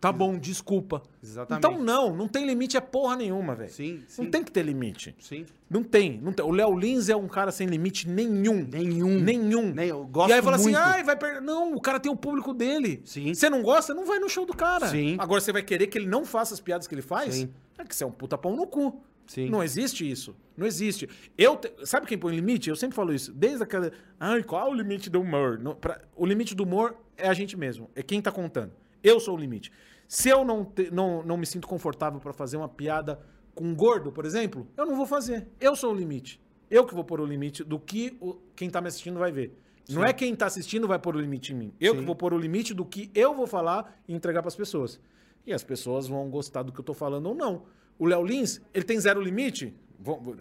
Tá 0.00 0.12
bom, 0.12 0.38
desculpa. 0.38 1.02
Exatamente. 1.22 1.66
Então 1.66 1.82
não, 1.84 2.14
não 2.14 2.28
tem 2.28 2.46
limite 2.46 2.76
é 2.76 2.80
porra 2.80 3.16
nenhuma, 3.16 3.54
velho. 3.56 3.70
Sim, 3.70 3.94
Não 4.16 4.24
sim. 4.26 4.30
tem 4.30 4.44
que 4.44 4.52
ter 4.52 4.62
limite. 4.64 5.14
Sim. 5.18 5.44
Não 5.68 5.82
tem, 5.82 6.20
não 6.22 6.32
tem. 6.32 6.46
O 6.46 6.52
Léo 6.52 6.78
Lins 6.78 7.08
é 7.08 7.16
um 7.16 7.26
cara 7.26 7.50
sem 7.50 7.66
limite 7.66 8.08
nenhum. 8.08 8.64
Nenhum. 8.70 9.18
Nenhum. 9.20 9.72
Nem- 9.74 9.88
eu 9.88 10.04
gosto 10.06 10.30
e 10.30 10.34
aí 10.34 10.40
fala 10.42 10.54
assim, 10.56 10.70
muito. 10.70 10.78
ai, 10.78 11.02
vai 11.02 11.16
perder. 11.16 11.40
Não, 11.42 11.74
o 11.74 11.80
cara 11.80 11.98
tem 11.98 12.10
o 12.12 12.16
público 12.16 12.54
dele. 12.54 13.02
Sim. 13.04 13.34
Você 13.34 13.50
não 13.50 13.60
gosta, 13.62 13.92
não 13.92 14.06
vai 14.06 14.20
no 14.20 14.28
show 14.28 14.46
do 14.46 14.54
cara. 14.54 14.86
Sim. 14.88 15.16
Agora 15.18 15.40
você 15.40 15.52
vai 15.52 15.62
querer 15.62 15.88
que 15.88 15.98
ele 15.98 16.06
não 16.06 16.24
faça 16.24 16.54
as 16.54 16.60
piadas 16.60 16.86
que 16.86 16.94
ele 16.94 17.02
faz? 17.02 17.34
Sim. 17.34 17.50
É 17.76 17.84
que 17.84 17.94
você 17.94 18.04
é 18.04 18.06
um 18.06 18.12
puta 18.12 18.38
pão 18.38 18.54
no 18.54 18.66
cu. 18.68 19.02
Sim. 19.26 19.50
Não 19.50 19.62
existe 19.64 20.08
isso. 20.08 20.34
Não 20.56 20.66
existe. 20.66 21.08
Eu 21.36 21.56
te- 21.56 21.70
Sabe 21.84 22.06
quem 22.06 22.16
põe 22.16 22.34
limite? 22.34 22.70
Eu 22.70 22.76
sempre 22.76 22.94
falo 22.96 23.12
isso. 23.12 23.32
Desde 23.32 23.62
aquela. 23.62 23.90
Ai, 24.18 24.42
qual 24.44 24.68
é 24.68 24.70
o 24.70 24.74
limite 24.74 25.10
do 25.10 25.20
humor? 25.20 25.58
Pra- 25.80 26.00
O 26.16 26.24
limite 26.24 26.54
do 26.54 26.62
humor 26.62 26.96
é 27.16 27.28
a 27.28 27.34
gente 27.34 27.56
mesmo. 27.56 27.90
É 27.96 28.02
quem 28.02 28.22
tá 28.22 28.30
contando. 28.32 28.72
Eu 29.02 29.20
sou 29.20 29.34
o 29.36 29.38
limite. 29.38 29.70
Se 30.06 30.28
eu 30.28 30.44
não, 30.44 30.64
te- 30.64 30.90
não, 30.90 31.22
não 31.22 31.36
me 31.36 31.46
sinto 31.46 31.66
confortável 31.68 32.18
pra 32.20 32.32
fazer 32.32 32.56
uma 32.56 32.68
piada 32.68 33.20
com 33.54 33.64
um 33.64 33.74
gordo, 33.74 34.10
por 34.12 34.24
exemplo, 34.24 34.66
eu 34.76 34.86
não 34.86 34.96
vou 34.96 35.06
fazer. 35.06 35.48
Eu 35.60 35.74
sou 35.76 35.92
o 35.92 35.96
limite. 35.96 36.40
Eu 36.70 36.84
que 36.86 36.94
vou 36.94 37.04
pôr 37.04 37.20
o 37.20 37.26
limite 37.26 37.64
do 37.64 37.78
que 37.78 38.16
o- 38.20 38.34
quem 38.54 38.68
tá 38.70 38.80
me 38.80 38.88
assistindo 38.88 39.18
vai 39.18 39.32
ver. 39.32 39.58
Não 39.88 40.04
é 40.04 40.12
quem 40.12 40.34
tá 40.36 40.46
assistindo 40.46 40.86
vai 40.86 40.98
pôr 40.98 41.16
o 41.16 41.20
limite 41.20 41.52
em 41.52 41.56
mim. 41.56 41.74
Eu 41.80 41.94
que 41.94 42.00
vou 42.06 42.14
pôr 42.14 42.34
o 42.34 42.38
limite 42.38 42.74
do 42.74 42.84
que 42.84 43.10
eu 43.14 43.34
vou 43.34 43.46
falar 43.46 43.98
e 44.06 44.14
entregar 44.14 44.42
pras 44.42 44.54
pessoas. 44.54 45.00
E 45.46 45.52
as 45.52 45.64
pessoas 45.64 46.06
vão 46.06 46.28
gostar 46.28 46.62
do 46.62 46.72
que 46.72 46.78
eu 46.80 46.84
tô 46.84 46.92
falando 46.92 47.26
ou 47.26 47.34
não. 47.34 47.62
O 47.98 48.04
Léo 48.06 48.22
Lins, 48.22 48.60
ele 48.74 48.84
tem 48.84 49.00
zero 49.00 49.20
limite? 49.20 49.74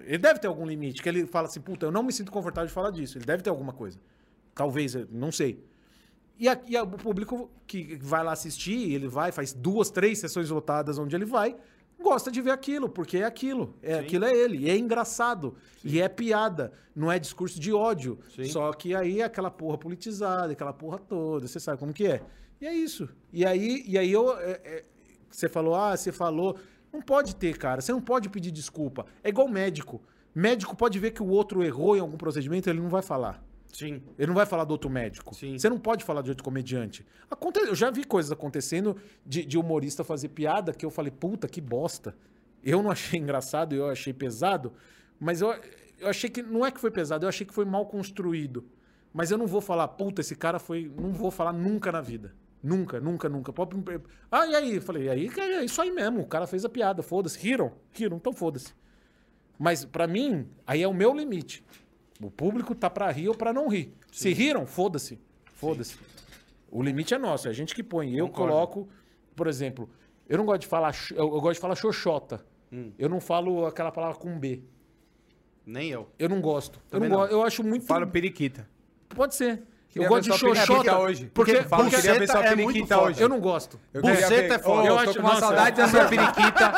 Ele 0.05 0.17
deve 0.17 0.39
ter 0.39 0.47
algum 0.47 0.65
limite, 0.67 1.01
que 1.01 1.07
ele 1.09 1.25
fala 1.25 1.47
assim, 1.47 1.61
puta, 1.61 1.85
eu 1.85 1.91
não 1.91 2.03
me 2.03 2.11
sinto 2.11 2.29
confortável 2.31 2.67
de 2.67 2.73
falar 2.73 2.91
disso. 2.91 3.17
Ele 3.17 3.25
deve 3.25 3.41
ter 3.41 3.49
alguma 3.49 3.71
coisa. 3.73 3.97
Talvez, 4.53 4.95
não 5.09 5.31
sei. 5.31 5.63
E, 6.39 6.47
a- 6.47 6.59
e 6.67 6.77
a- 6.77 6.83
o 6.83 6.87
público 6.87 7.49
que 7.65 7.97
vai 8.01 8.23
lá 8.23 8.31
assistir, 8.33 8.91
ele 8.93 9.07
vai, 9.07 9.31
faz 9.31 9.53
duas, 9.53 9.89
três 9.89 10.19
sessões 10.19 10.49
lotadas 10.49 10.97
onde 10.97 11.15
ele 11.15 11.25
vai, 11.25 11.55
gosta 11.99 12.29
de 12.31 12.41
ver 12.41 12.51
aquilo, 12.51 12.87
porque 12.87 13.17
é 13.17 13.23
aquilo. 13.25 13.73
É, 13.81 13.95
aquilo 13.95 14.25
é 14.25 14.33
ele. 14.35 14.57
E 14.57 14.69
é 14.69 14.77
engraçado. 14.77 15.55
E 15.83 15.99
é 15.99 16.07
piada. 16.07 16.71
Não 16.95 17.11
é 17.11 17.17
discurso 17.17 17.59
de 17.59 17.73
ódio. 17.73 18.19
Só 18.51 18.71
que 18.73 18.93
aí 18.95 19.21
é 19.21 19.23
aquela 19.23 19.49
porra 19.49 19.77
politizada, 19.77 20.53
aquela 20.53 20.73
porra 20.73 20.99
toda. 20.99 21.47
Você 21.47 21.59
sabe 21.59 21.79
como 21.79 21.91
que 21.93 22.05
é. 22.05 22.21
E 22.61 22.65
é 22.67 22.73
isso. 22.73 23.09
E 23.33 23.45
aí, 23.45 23.83
e 23.87 23.97
aí 23.97 24.11
eu. 24.11 24.37
é- 24.37 24.61
é- 24.63 24.85
você 25.29 25.49
falou, 25.49 25.75
ah, 25.75 25.95
você 25.97 26.11
falou. 26.11 26.57
Não 26.93 27.01
pode 27.01 27.35
ter, 27.35 27.57
cara. 27.57 27.81
Você 27.81 27.91
não 27.91 28.01
pode 28.01 28.29
pedir 28.29 28.49
desculpa. 28.51 29.05
É 29.23 29.29
igual 29.29 29.47
médico. 29.47 30.01
Médico 30.33 30.75
pode 30.75 30.97
ver 30.99 31.11
que 31.11 31.21
o 31.21 31.27
outro 31.27 31.63
errou 31.63 31.97
em 31.97 31.99
algum 31.99 32.15
procedimento, 32.17 32.69
ele 32.69 32.79
não 32.79 32.89
vai 32.89 33.01
falar. 33.01 33.43
Sim. 33.73 34.01
Ele 34.17 34.27
não 34.27 34.35
vai 34.35 34.45
falar 34.45 34.63
do 34.63 34.71
outro 34.71 34.89
médico. 34.89 35.35
Sim. 35.35 35.57
Você 35.57 35.69
não 35.69 35.79
pode 35.79 36.03
falar 36.03 36.21
de 36.21 36.29
outro 36.29 36.43
comediante. 36.43 37.05
Aconte... 37.29 37.59
Eu 37.59 37.75
já 37.75 37.91
vi 37.91 38.03
coisas 38.03 38.31
acontecendo 38.31 38.97
de, 39.25 39.45
de 39.45 39.57
humorista 39.57 40.03
fazer 40.03 40.29
piada 40.29 40.73
que 40.73 40.85
eu 40.85 40.89
falei, 40.89 41.11
puta, 41.11 41.47
que 41.47 41.61
bosta. 41.61 42.15
Eu 42.63 42.81
não 42.81 42.91
achei 42.91 43.19
engraçado, 43.19 43.75
eu 43.75 43.89
achei 43.89 44.13
pesado, 44.13 44.73
mas 45.19 45.41
eu, 45.41 45.53
eu 45.99 46.07
achei 46.07 46.29
que. 46.29 46.41
Não 46.41 46.65
é 46.65 46.71
que 46.71 46.79
foi 46.79 46.91
pesado, 46.91 47.25
eu 47.25 47.29
achei 47.29 47.45
que 47.45 47.53
foi 47.53 47.65
mal 47.65 47.85
construído. 47.85 48.65
Mas 49.13 49.31
eu 49.31 49.37
não 49.37 49.47
vou 49.47 49.61
falar, 49.61 49.87
puta, 49.89 50.21
esse 50.21 50.35
cara 50.35 50.59
foi. 50.59 50.91
Não 50.95 51.11
vou 51.11 51.31
falar 51.31 51.53
nunca 51.53 51.91
na 51.91 52.01
vida. 52.01 52.33
Nunca, 52.61 52.99
nunca, 52.99 53.29
nunca. 53.29 53.53
Ah, 54.31 54.45
e 54.47 54.55
aí? 54.55 54.75
Eu 54.75 54.81
falei, 54.81 55.03
e 55.03 55.09
aí 55.09 55.29
é 55.37 55.63
isso 55.63 55.81
aí 55.81 55.91
mesmo. 55.91 56.21
O 56.21 56.27
cara 56.27 56.47
fez 56.47 56.65
a 56.65 56.69
piada, 56.69 57.01
foda-se. 57.01 57.39
Riram? 57.39 57.71
Riram, 57.91 58.17
então 58.17 58.33
foda-se. 58.33 58.73
Mas 59.57 59.85
pra 59.85 60.07
mim, 60.07 60.47
aí 60.65 60.83
é 60.83 60.87
o 60.87 60.93
meu 60.93 61.13
limite. 61.13 61.63
O 62.21 62.31
público 62.31 62.73
tá 62.73 62.89
pra 62.89 63.11
rir 63.11 63.27
ou 63.29 63.35
pra 63.35 63.53
não 63.53 63.67
rir. 63.67 63.93
Se 64.11 64.33
riram, 64.33 64.65
foda-se. 64.65 65.19
Foda-se. 65.53 65.95
O 66.71 66.81
limite 66.83 67.13
é 67.13 67.17
nosso, 67.17 67.47
é 67.47 67.51
a 67.51 67.53
gente 67.53 67.73
que 67.75 67.83
põe. 67.83 68.13
Eu 68.15 68.27
Concordo. 68.27 68.51
coloco, 68.53 68.89
por 69.35 69.47
exemplo, 69.47 69.89
eu 70.27 70.37
não 70.37 70.45
gosto 70.45 70.61
de 70.61 70.67
falar, 70.67 70.93
eu, 71.11 71.17
eu 71.17 71.41
gosto 71.41 71.53
de 71.55 71.59
falar 71.59 71.75
xoxota. 71.75 72.43
Hum. 72.71 72.91
Eu 72.97 73.07
não 73.07 73.21
falo 73.21 73.65
aquela 73.65 73.91
palavra 73.91 74.17
com 74.17 74.37
B. 74.37 74.61
Nem 75.65 75.89
eu. 75.89 76.09
Eu 76.17 76.27
não 76.29 76.41
gosto. 76.41 76.79
Eu 76.91 76.99
não, 76.99 77.07
não. 77.09 77.17
gosto. 77.17 77.31
Eu 77.31 77.43
acho 77.43 77.63
muito. 77.63 77.85
Fala 77.85 78.05
periquita. 78.07 78.67
Pode 79.09 79.35
ser. 79.35 79.63
Queria 79.89 80.05
eu 80.05 80.09
gosto 80.09 80.31
de 80.31 80.37
xoxota 80.37 80.97
hoje. 80.99 81.31
Porque, 81.33 81.53
Porque 81.53 81.69
porque 81.69 81.95
queria 81.95 82.13
ver 82.13 82.19
buceta 82.19 82.33
sua 82.33 82.45
é 82.45 82.55
periquita 82.55 83.01
hoje. 83.01 83.21
eu 83.21 83.29
não 83.29 83.39
gosto. 83.39 83.79
Eu 83.93 84.01
Buceta 84.01 84.55
é 84.55 84.59
foda. 84.59 84.81
Ô, 84.81 84.85
Eu 84.85 84.87
eu 84.87 84.99
acho- 84.99 85.05
tô 85.05 85.13
com 85.13 85.19
uma 85.21 85.29
nossa, 85.29 85.39
saudade 85.41 85.79
eu- 85.79 85.85
da 85.85 85.91
sua 85.91 86.05
periquita. 86.05 86.73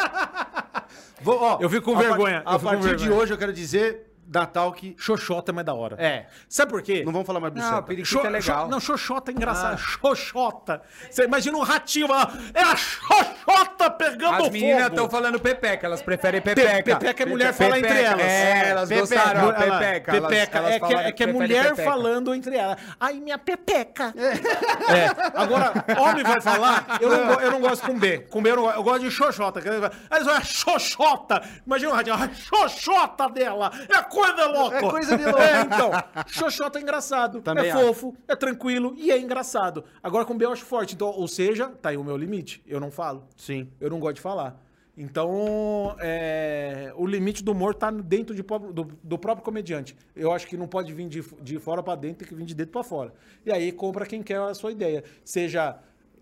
Vou, 1.22 1.42
ó, 1.42 1.58
Eu 1.60 1.70
fico 1.70 1.84
com 1.92 1.98
vergonha, 1.98 2.42
A 2.46 2.58
partir 2.58 2.96
de 2.96 3.10
hoje 3.12 3.34
eu 3.34 3.38
quero 3.38 3.52
dizer 3.52 4.09
Natal 4.32 4.72
que. 4.74 4.96
Xoxota 4.98 5.52
é 5.52 5.54
mais 5.54 5.66
da 5.66 5.74
hora. 5.74 5.96
É. 6.00 6.28
Sabe 6.48 6.72
por 6.72 6.82
quê? 6.82 7.04
Não 7.04 7.12
vamos 7.12 7.26
falar 7.26 7.40
mais 7.40 7.54
buceta. 7.54 7.72
Não, 7.72 7.84
periquita 7.84 8.10
Xo- 8.22 8.26
é 8.28 8.30
legal. 8.30 8.66
xo- 8.66 8.72
não, 8.72 8.80
xoxota 8.80 9.32
é 9.32 9.34
engraçado. 9.34 9.78
Xoxota. 9.80 10.82
Você 11.10 11.24
imagina 11.24 11.58
um 11.58 11.62
ratinho 11.64 12.08
lá. 12.08 12.32
É 12.54 12.62
a 12.62 12.76
xoxota! 12.76 13.90
pegando 13.98 14.46
As 14.46 14.50
meninas 14.50 14.84
fogo. 14.84 14.90
estão 14.96 15.10
falando 15.10 15.40
pepeca, 15.40 15.86
elas 15.88 16.02
preferem 16.02 16.42
pepeca. 16.42 16.98
Pepeca 16.98 17.24
é 17.24 17.26
mulher 17.26 17.54
fala 17.54 17.80
entre 17.80 18.02
elas. 18.02 18.22
É, 18.22 18.70
elas 18.70 18.90
Pepeca, 18.90 19.16
gostaram, 19.16 19.40
ó, 19.48 19.52
ela- 19.52 19.80
pepeca. 19.80 20.16
elas- 20.18 20.30
Pepeca. 20.30 20.58
elas 20.58 20.72
é 20.72 20.80
que, 20.80 20.94
é 20.94 21.12
que 21.12 21.24
é 21.24 21.28
mulher 21.28 21.70
pepeca. 21.70 21.84
falando 21.90 22.34
entre 22.36 22.56
elas. 22.56 22.78
Ai, 23.00 23.14
minha 23.20 23.38
pepeca. 23.38 24.14
É. 24.18 25.40
Agora, 25.40 25.74
homem 26.00 26.24
vai 26.24 26.42
falar, 26.42 26.98
eu 27.02 27.10
não, 27.10 27.34
eu 27.42 27.52
não 27.52 27.60
gosto 27.62 27.86
com 27.86 27.98
B. 27.98 28.20
Com 28.30 28.42
B 28.42 28.52
eu 28.52 28.56
não 28.58 28.64
gosto. 28.64 28.78
Eu 28.78 28.84
gosto 28.84 29.00
de 29.02 29.12
xoxota. 29.12 29.60
Aí 29.60 30.18
eles 30.18 30.26
falam, 30.28 30.44
xoxota. 30.44 31.42
Imagina 31.66 31.92
o 31.92 31.96
radinho, 31.96 32.16
a 32.16 32.30
xoxota 32.34 33.30
dela. 33.30 33.72
É 33.90 34.02
coisa 34.20 34.46
louca. 34.48 34.78
É 34.78 34.90
coisa 34.90 35.18
de 35.18 35.24
louco. 35.24 35.40
É, 35.40 35.62
então. 35.62 35.92
Xoxota 36.28 36.80
é 36.80 36.82
engraçado. 36.82 37.42
Também 37.42 37.68
é 37.68 37.72
acho. 37.72 37.86
fofo, 37.86 38.16
é 38.28 38.36
tranquilo 38.36 38.94
e 38.98 39.12
é 39.12 39.20
engraçado. 39.20 39.84
Agora 40.02 40.26
com 40.26 40.38
B 40.38 40.46
eu 40.46 40.52
acho 40.52 40.66
forte. 40.66 40.96
Então, 40.96 41.10
ou 41.10 41.28
seja, 41.28 41.70
tá 41.82 41.90
aí 41.90 41.98
o 41.98 42.04
meu 42.04 42.18
limite. 42.18 42.64
Eu 42.68 42.80
não 42.80 42.92
falo. 42.92 43.28
Sim. 43.36 43.70
Eu 43.80 43.90
não 43.90 44.00
gosto 44.00 44.16
de 44.16 44.22
falar. 44.22 44.62
Então, 45.02 45.96
é, 46.00 46.92
o 46.98 47.06
limite 47.06 47.42
do 47.42 47.54
humor 47.54 47.74
tá 47.74 47.90
dentro 47.90 48.36
de 48.36 48.42
do, 48.42 48.84
do 49.02 49.18
próprio 49.18 49.46
comediante. 49.46 49.96
Eu 50.14 50.34
acho 50.34 50.46
que 50.46 50.58
não 50.58 50.68
pode 50.68 50.94
vir 50.94 51.08
de, 51.08 51.22
de 51.42 51.58
fora 51.58 51.82
pra 51.82 51.96
dentro, 51.96 52.18
tem 52.18 52.28
que 52.28 52.36
vir 52.36 52.46
de 52.46 52.54
dentro 52.54 52.74
pra 52.74 52.84
fora. 52.84 53.14
E 53.46 53.52
aí 53.52 53.72
compra 53.72 54.06
quem 54.06 54.22
quer 54.22 54.40
a 54.40 54.54
sua 54.54 54.74
ideia. 54.74 55.06
Seja 55.24 55.80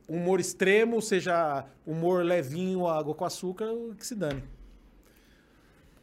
humor 0.07 0.39
extremo, 0.39 1.01
seja 1.01 1.65
humor 1.87 2.23
levinho, 2.23 2.87
água 2.87 3.15
com 3.15 3.25
açúcar, 3.25 3.67
que 3.97 4.05
se 4.05 4.13
dane. 4.13 4.43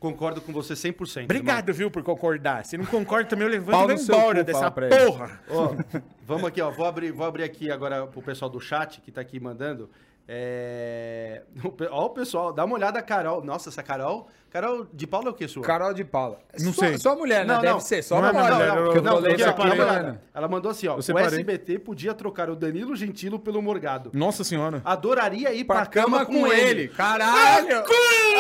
Concordo 0.04 0.38
com 0.42 0.52
você 0.52 0.74
100%. 0.74 1.24
Obrigado, 1.24 1.72
viu, 1.72 1.90
por 1.90 2.02
concordar. 2.02 2.66
Se 2.66 2.76
não 2.76 2.84
concorda 2.84 3.30
também, 3.30 3.46
eu 3.46 3.50
levanto 3.50 3.90
e 3.90 3.96
vou 3.96 4.16
embora 4.18 4.40
cu, 4.40 4.44
dessa 4.44 4.70
porra. 4.70 5.40
Ó, 5.48 5.74
vamos 6.26 6.44
aqui, 6.44 6.60
ó. 6.60 6.70
Vou 6.70 6.84
abrir, 6.84 7.10
vou 7.10 7.24
abrir 7.24 7.42
aqui 7.42 7.70
agora 7.70 8.06
pro 8.06 8.20
pessoal 8.20 8.50
do 8.50 8.60
chat 8.60 9.00
que 9.00 9.10
tá 9.10 9.22
aqui 9.22 9.40
mandando. 9.40 9.88
É... 10.26 11.42
Ó, 11.90 12.06
o 12.06 12.10
pessoal, 12.10 12.52
dá 12.52 12.64
uma 12.64 12.74
olhada, 12.76 13.00
Carol. 13.02 13.44
Nossa, 13.44 13.68
essa 13.68 13.82
Carol. 13.82 14.28
Carol 14.50 14.86
de 14.92 15.06
Paula 15.06 15.28
é 15.28 15.30
o 15.30 15.34
que 15.34 15.48
sua? 15.48 15.62
Carol 15.64 15.92
de 15.92 16.04
Paula. 16.04 16.38
Não 16.60 16.72
sua, 16.72 16.86
sei. 16.88 16.98
Sua 16.98 17.16
mulher, 17.16 17.44
né? 17.44 17.54
Não, 17.54 17.60
Deve 17.60 17.72
não. 17.74 17.80
ser. 17.80 18.02
Só 18.02 18.20
Não 18.20 18.28
é 18.28 18.32
mulher. 18.32 18.50
não, 18.50 18.60
eu 18.60 18.68
não, 18.76 18.84
tô 18.84 18.92
porque 18.92 19.08
ela, 19.42 19.50
aqui, 19.50 19.60
uma 19.60 19.68
mano. 19.74 19.82
olhada. 19.82 20.22
Ela 20.32 20.48
mandou 20.48 20.70
assim, 20.70 20.86
ó. 20.86 20.92
Eu 20.94 20.98
O 20.98 21.02
separei. 21.02 21.26
SBT 21.40 21.78
podia 21.80 22.14
trocar 22.14 22.48
o 22.48 22.54
Danilo 22.56 22.94
Gentilo 22.94 23.38
pelo 23.38 23.60
Morgado. 23.60 24.10
Nossa 24.14 24.44
senhora. 24.44 24.80
Adoraria 24.84 25.52
ir 25.52 25.64
pra, 25.64 25.76
Pra 25.82 25.86
cama 25.86 26.24
com 26.24 26.46
ele. 26.46 26.88
Caralho! 26.88 27.84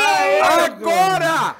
Aê, 0.06 0.40
Agora! 0.40 1.56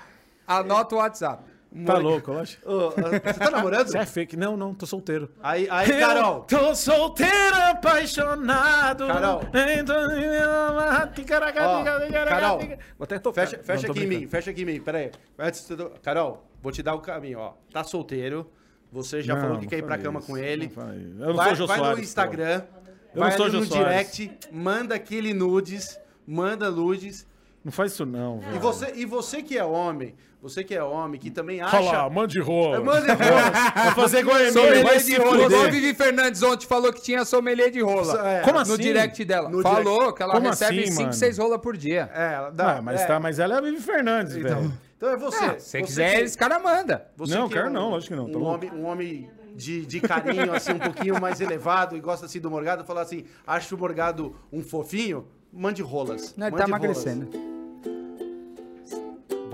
Anota 0.47 0.95
o 0.95 0.99
WhatsApp. 0.99 1.43
Tá 1.85 1.99
louco, 1.99 2.31
eu 2.31 2.39
acho. 2.39 2.59
Ô, 2.65 2.91
você 2.91 3.21
tá 3.35 3.51
namorando? 3.51 3.89
Você 3.89 3.99
é 3.99 4.07
fake. 4.07 4.37
Não, 4.37 4.57
não, 4.57 4.73
tô 4.73 4.87
solteiro. 4.87 5.29
Aí, 5.43 5.67
aí, 5.69 5.89
Carol. 5.99 6.47
Eu 6.51 6.59
tô 6.59 6.75
solteiro, 6.75 7.57
apaixonado. 7.71 9.07
Carol. 9.07 9.41
Ó, 9.43 9.45
Carol, 12.25 12.59
Vou 12.61 13.05
até 13.05 13.19
tocar. 13.19 13.47
Fecha, 13.47 13.63
fecha 13.63 13.87
Não, 13.89 13.95
tô 13.95 14.01
aqui 14.01 14.01
em 14.01 14.07
mim, 14.07 14.17
brincando. 14.17 14.31
fecha 14.31 14.51
aqui 14.51 14.63
em 14.63 14.65
mim. 14.65 14.81
Pera 14.81 14.99
aí. 14.99 15.11
Antes 15.39 15.61
de 15.63 15.67
tudo- 15.69 15.91
Carol, 16.03 16.45
vou 16.63 16.73
te 16.73 16.83
dar 16.83 16.95
o 16.95 17.01
caminho, 17.01 17.39
ó. 17.39 17.53
Tá 17.73 17.85
solteiro. 17.85 18.51
Você 18.93 19.23
já 19.23 19.35
Não, 19.35 19.41
falou 19.43 19.57
que 19.59 19.65
não 19.65 19.71
quer 19.71 19.79
ir 19.79 19.83
pra 19.83 19.99
cama 19.99 20.21
isso, 20.21 20.29
com 20.29 20.37
ele. 20.39 20.73
não 20.77 20.95
isso. 20.95 21.21
Eu 21.21 21.27
não 21.29 21.35
vai 21.35 21.47
sou 21.49 21.57
Jô 21.57 21.67
vai 21.67 21.79
no 21.79 21.85
Soares, 21.85 22.05
Instagram. 22.05 22.63
Eu 23.13 23.21
vai 23.21 23.31
não 23.31 23.37
sou 23.37 23.47
ali 23.47 23.55
Jô 23.55 23.61
no 23.61 23.67
Soares. 23.67 24.13
direct, 24.17 24.49
manda 24.53 24.95
aquele 24.95 25.35
nudes, 25.35 25.99
manda 26.27 26.71
nudes. 26.71 27.27
Não 27.65 27.73
faz 27.73 27.93
isso 27.93 28.07
não, 28.07 28.39
E 28.39 28.45
velho. 28.47 28.61
você, 28.61 28.93
e 28.95 29.05
você 29.05 29.43
que 29.43 29.59
é 29.59 29.65
homem, 29.65 30.15
você 30.45 30.63
que 30.63 30.75
é 30.75 30.83
homem, 30.85 31.19
que 31.19 31.31
também 31.31 31.61
acha. 31.63 31.81
Lá, 31.81 32.11
mande 32.11 32.39
rola. 32.39 32.79
Manda 32.81 33.15
rolas. 33.15 33.51
Vai 33.75 33.95
fazer 33.95 34.19
igual 34.19 34.37
a 34.37 34.41
vai 34.83 34.99
de 34.99 35.03
se 35.03 35.17
rola. 35.17 35.71
Vivi 35.71 35.95
Fernandes 35.95 36.43
ontem 36.43 36.67
falou 36.67 36.93
que 36.93 37.01
tinha 37.01 37.25
sommelier 37.25 37.71
de 37.71 37.81
rola. 37.81 38.29
É. 38.29 38.41
Como 38.43 38.57
No 38.57 38.61
assim? 38.61 38.77
direct 38.77 39.25
dela. 39.25 39.49
No 39.49 39.63
falou 39.63 40.13
que 40.13 40.23
ela 40.23 40.35
Como 40.35 40.47
recebe 40.49 40.81
assim, 40.83 40.91
5, 40.91 41.01
mano? 41.01 41.13
6 41.15 41.39
rolas 41.39 41.61
por 41.63 41.77
dia. 41.77 42.11
É, 42.15 42.35
ela 42.35 42.51
dá, 42.51 42.77
Ah, 42.77 42.83
mas, 42.83 43.01
é. 43.01 43.07
tá, 43.07 43.19
mas 43.19 43.39
ela 43.39 43.55
é 43.55 43.59
a 43.59 43.61
Vivi 43.63 43.81
Fernandes, 43.81 44.37
Então, 44.37 44.61
velho. 44.61 44.73
então 44.99 45.09
é 45.09 45.17
você. 45.17 45.45
Ah, 45.45 45.59
se 45.59 45.71
você 45.71 45.83
quiser, 45.83 46.17
que- 46.19 46.23
esse 46.25 46.37
cara 46.37 46.59
manda. 46.59 47.07
Você 47.17 47.35
Não, 47.35 47.49
que 47.49 47.55
quero 47.55 47.69
é 47.69 47.71
um, 47.71 47.73
não, 47.73 47.91
lógico 47.91 48.15
que 48.15 48.21
não, 48.21 48.31
tá 48.31 48.37
Um 48.39 48.43
louco. 48.43 48.55
homem, 48.67 48.71
um 48.73 48.85
homem 48.87 49.31
de, 49.57 49.87
de 49.87 50.01
carinho, 50.01 50.53
assim, 50.53 50.73
um 50.73 50.79
pouquinho 50.79 51.19
mais 51.19 51.41
elevado 51.41 51.97
e 51.97 52.01
gosta 52.01 52.27
assim 52.27 52.39
do 52.39 52.51
Morgado, 52.51 52.85
falar 52.85 53.01
assim, 53.01 53.25
acha 53.47 53.75
o 53.75 53.79
Morgado 53.79 54.37
um 54.53 54.63
fofinho, 54.63 55.27
mande 55.51 55.81
rolas. 55.81 56.35
Não, 56.37 56.49
ele 56.49 56.57
mande 56.57 56.71
tá 56.71 56.77
rolas. 56.77 56.99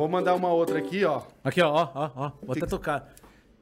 Vou 0.00 0.08
mandar 0.08 0.34
uma 0.34 0.48
outra 0.48 0.78
aqui, 0.78 1.04
ó. 1.04 1.20
Aqui, 1.44 1.60
ó, 1.60 1.70
ó, 1.70 1.88
ó, 1.94 2.10
ó. 2.16 2.32
Vou 2.42 2.56
até 2.56 2.64
tocar. 2.64 3.06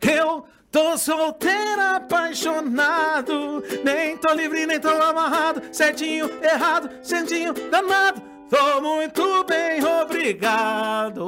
Eu 0.01 0.45
tô 0.70 0.97
solteiro, 0.97 1.80
apaixonado. 1.97 3.61
Nem 3.82 4.16
tô 4.16 4.32
livre, 4.34 4.64
nem 4.64 4.78
tô 4.78 4.86
amarrado. 4.89 5.62
Certinho, 5.72 6.30
errado, 6.41 6.91
certinho, 7.03 7.53
danado. 7.68 8.22
Tô 8.49 8.80
muito 8.80 9.43
bem, 9.49 9.82
obrigado. 9.84 11.24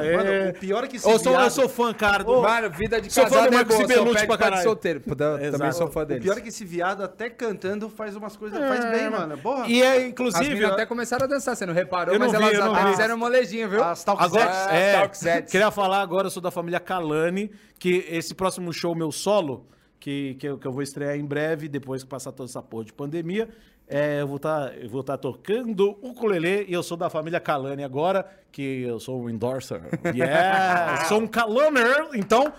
Aê. 0.00 0.16
Mano, 0.16 0.50
o 0.50 0.54
pior 0.54 0.84
é 0.84 0.86
que 0.88 0.96
esse 0.96 1.08
eu, 1.08 1.18
sou, 1.18 1.32
eu 1.32 1.38
viado- 1.38 1.50
sou 1.50 1.68
fã, 1.68 1.92
cara. 1.94 2.24
Do... 2.24 2.40
Mano, 2.42 2.70
vida 2.70 3.00
de 3.00 3.12
Sou 3.12 3.24
fã 3.24 3.30
casado 3.30 3.48
do 3.48 3.54
é 3.54 3.56
Marcos 3.56 3.76
boa, 3.76 4.18
só 4.18 4.26
pra 4.26 4.38
caralho. 4.38 4.62
solteiro. 4.62 5.00
Também 5.00 5.72
sou 5.72 5.88
fã 5.88 6.02
O 6.02 6.04
deles. 6.04 6.22
pior 6.22 6.38
é 6.38 6.40
que 6.40 6.48
esse 6.48 6.64
viado 6.64 7.02
até 7.02 7.30
cantando 7.30 7.88
faz 7.88 8.16
umas 8.16 8.36
coisas, 8.36 8.58
faz 8.58 8.84
bem, 8.90 9.10
mano. 9.10 9.38
Porra. 9.38 9.66
E 9.66 9.82
é, 9.82 10.06
inclusive... 10.06 10.48
meninas 10.48 10.72
até 10.72 10.86
começaram 10.86 11.24
a 11.24 11.28
dançar, 11.28 11.56
você 11.56 11.66
não 11.66 11.74
reparou, 11.74 12.14
Eu 12.14 12.18
não 12.20 12.26
mas 12.30 12.38
vi, 12.38 12.44
elas 12.54 12.58
eu 12.66 12.74
até 12.74 12.90
fizeram 12.90 13.16
molejinho, 13.16 13.68
viu? 13.68 13.82
As 13.82 14.02
Talk 14.04 14.22
Agora, 14.22 14.50
é, 14.70 15.00
Talk 15.00 15.16
Zets. 15.18 15.50
queria 15.50 15.70
falar 15.70 16.00
agora, 16.02 16.26
eu 16.26 16.30
sou 16.30 16.42
da 16.42 16.50
família 16.50 16.80
Kalani, 16.80 17.50
que 17.78 18.06
esse 18.08 18.34
próximo 18.34 18.72
show 18.72 18.94
meu 18.94 19.10
solo, 19.12 19.66
que, 20.00 20.34
que, 20.34 20.46
eu, 20.46 20.58
que 20.58 20.66
eu 20.66 20.72
vou 20.72 20.82
estrear 20.82 21.16
em 21.16 21.24
breve, 21.24 21.68
depois 21.68 22.02
que 22.02 22.08
passar 22.08 22.32
toda 22.32 22.48
essa 22.48 22.62
porra 22.62 22.84
de 22.84 22.92
pandemia, 22.92 23.48
é, 23.96 24.20
eu 24.22 24.26
vou 24.26 24.36
estar 24.36 24.72
vou 24.88 25.02
tá 25.04 25.16
tocando 25.16 25.96
o 26.02 26.08
ukulele 26.10 26.64
e 26.68 26.72
eu 26.72 26.82
sou 26.82 26.96
da 26.96 27.08
família 27.08 27.38
Kalani 27.38 27.84
agora, 27.84 28.26
que 28.50 28.82
eu 28.82 28.98
sou 28.98 29.22
um 29.22 29.30
endorser. 29.30 29.80
Yeah! 30.14 31.04
sou 31.04 31.20
um 31.20 31.26
Kalaner, 31.26 32.08
então... 32.14 32.52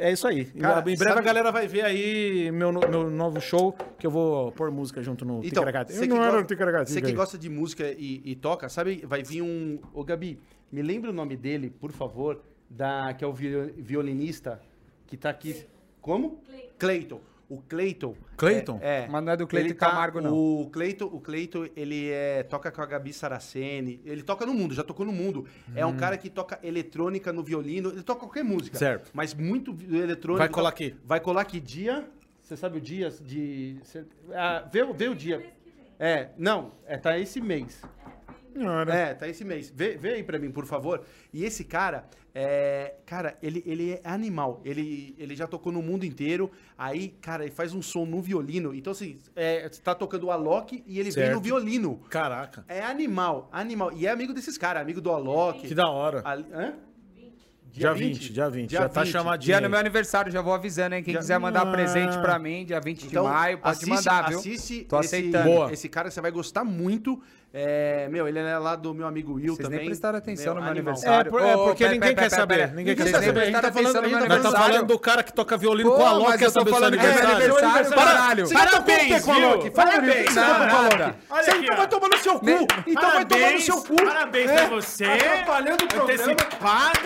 É 0.00 0.12
isso 0.12 0.28
aí. 0.28 0.44
Cara, 0.44 0.78
em 0.80 0.84
breve 0.84 0.98
sabe- 0.98 1.18
a 1.18 1.22
galera 1.22 1.50
vai 1.50 1.66
ver 1.66 1.84
aí 1.84 2.52
meu, 2.52 2.70
no- 2.70 2.88
meu 2.88 3.10
novo 3.10 3.40
show, 3.40 3.76
que 3.98 4.06
eu 4.06 4.10
vou 4.12 4.52
pôr 4.52 4.70
música 4.70 5.02
junto 5.02 5.24
no 5.24 5.44
Então, 5.44 5.64
você 5.64 6.06
que, 6.06 6.14
Ticaracate, 6.44 6.92
você 6.92 7.02
que 7.02 7.12
gosta 7.12 7.36
de 7.36 7.48
música 7.48 7.90
e, 7.98 8.22
e 8.24 8.36
toca, 8.36 8.68
sabe? 8.68 9.02
Vai 9.04 9.24
vir 9.24 9.42
um. 9.42 9.80
Ô, 9.92 10.04
Gabi, 10.04 10.38
me 10.70 10.82
lembra 10.82 11.10
o 11.10 11.12
nome 11.12 11.36
dele, 11.36 11.68
por 11.68 11.90
favor, 11.90 12.40
da, 12.70 13.12
que 13.12 13.24
é 13.24 13.26
o 13.26 13.32
vi- 13.32 13.72
violinista 13.76 14.60
que 15.04 15.16
tá 15.16 15.30
aqui. 15.30 15.66
Como? 16.00 16.40
Cleiton. 16.78 17.20
O 17.48 17.62
Cleiton. 17.62 18.14
Cleiton? 18.36 18.78
É, 18.82 19.04
é. 19.04 19.08
Mas 19.08 19.24
não 19.24 19.32
é 19.32 19.36
do 19.36 19.46
Cleiton 19.46 19.74
tá- 19.74 19.88
Camargo, 19.88 20.20
não. 20.20 20.34
O 20.34 20.68
Cleiton, 20.70 21.06
o 21.06 21.18
Cleiton, 21.18 21.66
ele 21.74 22.10
é, 22.10 22.42
toca 22.42 22.70
com 22.70 22.82
a 22.82 22.86
Gabi 22.86 23.10
Saraceni. 23.12 24.02
Ele 24.04 24.22
toca 24.22 24.44
no 24.44 24.52
mundo, 24.52 24.74
já 24.74 24.84
tocou 24.84 25.06
no 25.06 25.12
mundo. 25.12 25.46
É 25.74 25.86
um 25.86 25.96
cara 25.96 26.18
que 26.18 26.28
toca 26.28 26.58
eletrônica 26.62 27.32
no 27.32 27.42
violino. 27.42 27.88
Ele 27.90 28.02
toca 28.02 28.20
qualquer 28.20 28.44
música. 28.44 28.76
Hum. 28.76 28.78
Certo. 28.78 29.10
Mas 29.14 29.32
muito 29.32 29.74
eletrônico. 29.90 30.38
Vai 30.40 30.48
colar 30.50 30.68
aqui. 30.68 30.94
Vai 31.04 31.20
colar 31.20 31.44
que 31.46 31.58
dia? 31.58 32.06
Você 32.42 32.54
sabe 32.56 32.76
o 32.78 32.80
dia 32.82 33.10
de. 33.10 33.78
cê- 33.82 34.04
Ah, 34.34 34.68
vê, 34.70 34.82
o- 34.82 34.92
vê 34.92 35.08
o 35.08 35.14
dia. 35.14 35.52
É, 35.98 36.28
não, 36.38 36.72
é, 36.86 36.96
tá 36.96 37.18
esse 37.18 37.40
mês. 37.40 37.82
Senhora. 38.58 38.94
É, 38.94 39.14
tá 39.14 39.28
esse 39.28 39.44
mês. 39.44 39.72
Vê, 39.74 39.96
vê 39.96 40.14
aí 40.14 40.22
pra 40.22 40.38
mim, 40.38 40.50
por 40.50 40.66
favor. 40.66 41.02
E 41.32 41.44
esse 41.44 41.64
cara, 41.64 42.04
é, 42.34 42.94
cara, 43.06 43.36
ele, 43.42 43.62
ele 43.66 43.92
é 43.92 44.00
animal. 44.04 44.60
Ele, 44.64 45.14
ele 45.18 45.34
já 45.36 45.46
tocou 45.46 45.72
no 45.72 45.80
mundo 45.82 46.04
inteiro. 46.04 46.50
Aí, 46.76 47.08
cara, 47.20 47.44
ele 47.44 47.52
faz 47.52 47.72
um 47.74 47.82
som 47.82 48.04
no 48.04 48.20
violino. 48.20 48.74
Então, 48.74 48.90
assim, 48.92 49.18
é, 49.34 49.68
você 49.68 49.80
tá 49.80 49.94
tocando 49.94 50.24
o 50.26 50.30
Alok 50.30 50.82
e 50.86 50.94
ele 50.98 51.10
vem 51.10 51.24
Certo. 51.24 51.34
no 51.34 51.40
violino. 51.40 52.00
Caraca. 52.10 52.64
É 52.68 52.80
animal, 52.82 53.48
animal. 53.52 53.92
E 53.92 54.06
é 54.06 54.10
amigo 54.10 54.32
desses 54.34 54.58
caras, 54.58 54.82
amigo 54.82 55.00
do 55.00 55.10
Alok. 55.10 55.66
Que 55.66 55.74
da 55.74 55.88
hora. 55.88 56.22
Ali- 56.24 56.46
hã? 56.52 56.74
Dia 57.70 57.92
20, 57.92 58.32
dia 58.32 58.48
20. 58.48 58.72
Já 58.72 58.88
tá 58.88 59.04
chamadinho. 59.04 59.46
Dia 59.46 59.60
no 59.60 59.68
meu 59.68 59.78
aniversário, 59.78 60.32
já 60.32 60.40
vou 60.40 60.52
avisando, 60.54 60.94
hein? 60.96 61.02
Quem 61.02 61.14
quiser 61.14 61.38
mandar 61.38 61.62
Ah. 61.68 61.70
presente 61.70 62.18
pra 62.18 62.38
mim, 62.38 62.64
dia 62.64 62.80
20 62.80 63.04
Então, 63.06 63.24
de 63.24 63.30
maio, 63.30 63.58
pode 63.58 63.70
assiste, 63.76 63.88
mandar, 63.90 64.28
viu? 64.30 64.38
Assiste 64.38 64.84
Tô 64.84 64.98
esse, 65.00 65.06
aceitando. 65.16 65.44
Boa. 65.44 65.72
esse 65.72 65.88
cara, 65.88 66.10
você 66.10 66.20
vai 66.20 66.30
gostar 66.30 66.64
muito. 66.64 67.22
É, 67.52 68.06
meu, 68.10 68.28
ele 68.28 68.38
é 68.38 68.58
lá 68.58 68.76
do 68.76 68.92
meu 68.92 69.06
amigo 69.06 69.32
Will 69.32 69.54
Vocês 69.54 69.58
também. 69.58 69.78
nem 69.78 69.88
prestaram 69.88 70.18
atenção 70.18 70.54
no 70.54 70.60
meu 70.60 70.70
animal. 70.70 70.92
aniversário. 70.92 71.28
É, 71.28 71.30
por- 71.30 71.42
é 71.42 71.56
porque 71.56 71.84
pera, 71.84 71.94
ninguém 71.94 72.14
pera, 72.14 72.22
quer 72.22 72.28
pera, 72.30 72.40
saber. 72.42 72.54
pera. 72.56 72.66
Ninguém 72.74 72.94
quer 72.94 73.06
saber. 73.06 73.38
A 73.40 73.44
gente 73.46 73.60
tá 73.60 73.72
falando, 73.72 74.02
meu 74.02 74.28
nós 74.28 74.42
tá 74.42 74.50
falando 74.50 74.86
do 74.86 74.98
cara 74.98 75.22
que 75.22 75.32
toca 75.32 75.56
violino 75.56 75.90
Pô, 75.90 75.96
com 75.96 76.04
a 76.06 76.20
mas 76.20 76.42
eu 76.42 76.52
pessoa 76.52 76.66
falando 76.66 76.98
que 76.98 77.06
é 77.06 77.08
meu 77.08 77.18
aniversário. 77.26 77.54
aniversário, 77.54 77.90
caralho. 77.94 78.50
Parabéns, 78.52 79.08
pé 79.08 79.20
com 79.22 79.32
a 79.32 79.34
mim, 79.56 79.70
Parabéns. 79.70 80.30
você 80.30 80.40
Nada. 80.40 81.16
Então 81.58 81.76
vai 81.76 81.88
tomar 81.88 82.08
no 82.08 82.16
seu 82.18 82.38
cu. 82.38 82.46
Então 82.86 83.10
vai 83.12 83.24
tomar 83.24 83.52
no 83.52 83.60
seu 83.60 83.82
cu. 83.82 83.96
Parabéns 83.96 84.50
É, 84.50 84.54
pra 84.56 84.66
você. 84.68 85.04
Atrapalhando 85.04 85.84
o 85.84 85.88
programa. 85.88 86.32
Antecipado. 86.32 86.98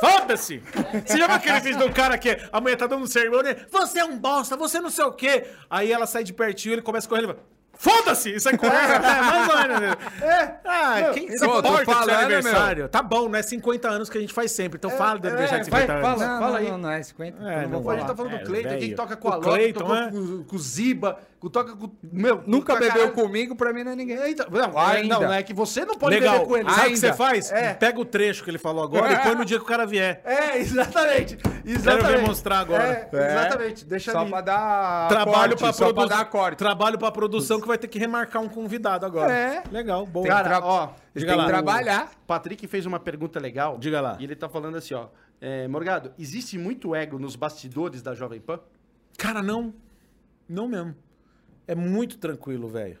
Foda-se! 0.00 0.62
Você 1.06 1.16
já 1.18 1.26
viu 1.26 1.36
aquele 1.36 1.60
vídeo 1.60 1.78
do 1.78 1.90
cara 1.92 2.18
que 2.18 2.36
a 2.52 2.60
mulher 2.60 2.76
tá 2.76 2.86
dando 2.86 3.02
um 3.02 3.06
sermão, 3.06 3.42
né? 3.42 3.56
Você 3.70 4.00
é 4.00 4.04
um 4.04 4.18
bosta, 4.18 4.54
você 4.56 4.80
não 4.80 4.90
sei 4.90 5.04
o 5.06 5.12
quê. 5.12 5.44
Aí 5.70 5.90
ela 5.90 6.06
sai 6.06 6.22
de 6.24 6.32
pertinho, 6.34 6.74
ele 6.74 6.82
começa 6.82 7.06
a 7.06 7.08
correr, 7.08 7.22
ele 7.22 7.28
fala, 7.28 7.40
Foda-se! 7.76 8.30
E 8.34 8.40
sai 8.40 8.56
correndo. 8.56 8.76
É, 8.76 8.98
mais 9.20 9.48
ou 9.48 9.56
menos. 9.78 9.96
É. 10.22 10.54
Ah, 10.64 11.10
quem 11.12 11.28
se 11.36 11.44
importa 11.44 11.68
com 11.68 11.76
seu 11.76 11.84
falando, 11.84 12.10
aniversário? 12.24 12.88
Tá 12.88 13.02
bom, 13.02 13.28
não 13.28 13.38
é 13.38 13.42
50 13.42 13.88
anos 13.88 14.10
que 14.10 14.18
a 14.18 14.20
gente 14.20 14.32
faz 14.32 14.50
sempre. 14.52 14.76
Então 14.78 14.90
fala 14.90 15.18
do 15.18 15.28
aniversário 15.28 15.64
de 15.64 15.70
vai, 15.70 15.82
50 15.82 15.98
anos. 16.08 16.18
fala. 16.18 16.32
Não, 16.32 16.40
fala 16.40 16.52
não, 16.52 16.58
aí. 16.58 16.70
Não, 16.70 16.78
não 16.78 16.90
é 16.90 17.02
50. 17.02 17.42
É, 17.42 17.62
não 17.62 17.68
não 17.70 17.82
vou 17.82 17.92
A 17.92 17.96
gente 17.96 18.06
tá 18.06 18.16
falando 18.16 18.34
É, 18.34 18.38
do 18.38 18.44
Cleiton, 18.46 18.68
velho. 18.68 18.80
quem 18.80 18.94
toca 18.94 19.16
com 19.16 19.28
O 19.28 19.32
a 19.32 19.40
Cleiton, 19.40 19.80
tocou 19.80 19.96
é. 19.96 20.10
com, 20.10 20.44
com 20.44 20.56
o 20.56 20.58
Ziba. 20.58 21.18
Com- 21.40 21.48
toca 21.48 21.76
com. 21.76 21.90
Meu, 22.02 22.42
Nunca 22.46 22.74
bebeu 22.74 22.90
caralho. 22.92 23.12
comigo, 23.12 23.54
pra 23.56 23.72
mim 23.72 23.84
não 23.84 23.92
é 23.92 23.96
ninguém. 23.96 24.16
É, 24.16 24.30
então, 24.30 24.46
não, 24.50 24.78
Ainda. 24.78 25.14
não, 25.14 25.22
não 25.22 25.32
é 25.32 25.42
que 25.42 25.52
você 25.54 25.84
não 25.84 25.94
pode 25.96 26.14
Legal. 26.16 26.34
beber 26.34 26.46
com 26.46 26.56
ele. 26.56 26.64
Sabe 26.70 26.80
o 26.80 26.82
que 26.82 26.86
Ainda. 26.94 26.98
você 27.00 27.12
faz? 27.12 27.52
É. 27.52 27.74
Pega 27.74 28.00
o 28.00 28.04
trecho 28.04 28.42
que 28.44 28.50
ele 28.50 28.58
falou 28.58 28.82
agora 28.84 29.12
e 29.12 29.16
põe 29.22 29.34
no 29.34 29.44
dia 29.44 29.58
que 29.58 29.64
o 29.64 29.66
cara 29.66 29.86
vier. 29.86 30.20
É, 30.26 30.58
exatamente. 30.58 31.36
Quero 31.36 31.62
exatamente. 31.66 32.06
ver 32.20 32.26
mostrar 32.26 32.58
agora. 32.60 32.82
É, 32.84 33.08
exatamente. 33.12 33.84
Deixa 33.84 34.12
Só 34.12 34.20
ali. 34.20 34.30
pra 34.30 34.40
dar 34.40 35.08
Trabalho 35.08 35.32
corte, 35.50 35.58
pra 35.58 35.72
só 35.72 35.84
pra 35.86 35.94
produção. 35.94 36.18
dar 36.18 36.24
corte. 36.26 36.58
Trabalho 36.58 36.98
pra 36.98 37.10
produção 37.10 37.60
que 37.60 37.66
vai 37.66 37.78
ter 37.78 37.88
que 37.88 37.98
remarcar 37.98 38.42
um 38.42 38.48
convidado 38.48 39.04
agora. 39.06 39.32
É. 39.32 39.62
Legal, 39.70 40.06
bom. 40.06 40.22
Tem 40.22 40.30
Cara, 40.30 40.44
tra- 40.48 40.64
ó, 40.66 40.88
diga 41.14 41.26
tem 41.28 41.36
lá. 41.36 41.44
que 41.44 41.50
trabalhar. 41.50 42.10
O 42.22 42.26
Patrick 42.26 42.66
fez 42.66 42.86
uma 42.86 42.98
pergunta 43.00 43.38
legal. 43.40 43.76
Diga 43.78 44.00
lá. 44.00 44.16
E 44.20 44.24
ele 44.24 44.36
tá 44.36 44.48
falando 44.48 44.76
assim, 44.76 44.94
ó. 44.94 45.06
É, 45.40 45.68
Morgado, 45.68 46.12
existe 46.18 46.56
muito 46.56 46.94
ego 46.94 47.18
nos 47.18 47.36
bastidores 47.36 48.00
da 48.02 48.14
Jovem 48.14 48.40
Pan? 48.40 48.58
Cara, 49.18 49.42
não. 49.42 49.74
Não 50.48 50.66
mesmo. 50.68 50.94
É 51.66 51.74
muito 51.74 52.18
tranquilo, 52.18 52.68
velho. 52.68 52.98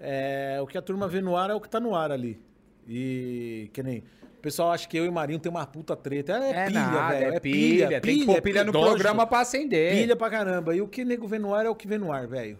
É, 0.00 0.58
o 0.60 0.66
que 0.66 0.76
a 0.76 0.82
turma 0.82 1.06
vê 1.08 1.20
no 1.20 1.36
ar 1.36 1.50
é 1.50 1.54
o 1.54 1.60
que 1.60 1.68
tá 1.68 1.78
no 1.80 1.94
ar 1.94 2.10
ali. 2.10 2.40
E 2.88 3.70
que 3.72 3.82
nem. 3.82 3.98
O 4.38 4.40
pessoal 4.44 4.72
acha 4.72 4.86
que 4.86 4.96
eu 4.96 5.06
e 5.06 5.08
o 5.08 5.12
Marinho 5.12 5.38
tem 5.38 5.50
uma 5.50 5.66
puta 5.66 5.96
treta. 5.96 6.32
É, 6.34 6.50
É 6.50 6.66
pilha, 6.66 6.80
nada, 6.80 7.14
velho. 7.18 7.34
é 7.34 7.40
pilha. 7.40 8.00
Tem 8.00 8.18
que 8.20 8.26
pôr 8.26 8.42
pilha 8.42 8.62
no 8.64 8.72
programa 8.72 9.26
pra 9.26 9.40
acender. 9.40 9.92
Pilha 9.94 10.14
pra 10.16 10.28
caramba. 10.28 10.76
E 10.76 10.82
o 10.82 10.88
que 10.88 11.04
nego 11.04 11.26
vê 11.26 11.38
no 11.38 11.54
ar 11.54 11.64
é 11.64 11.68
o 11.70 11.74
que 11.74 11.86
vê 11.88 11.96
no 11.96 12.12
ar, 12.12 12.26
velho. 12.26 12.58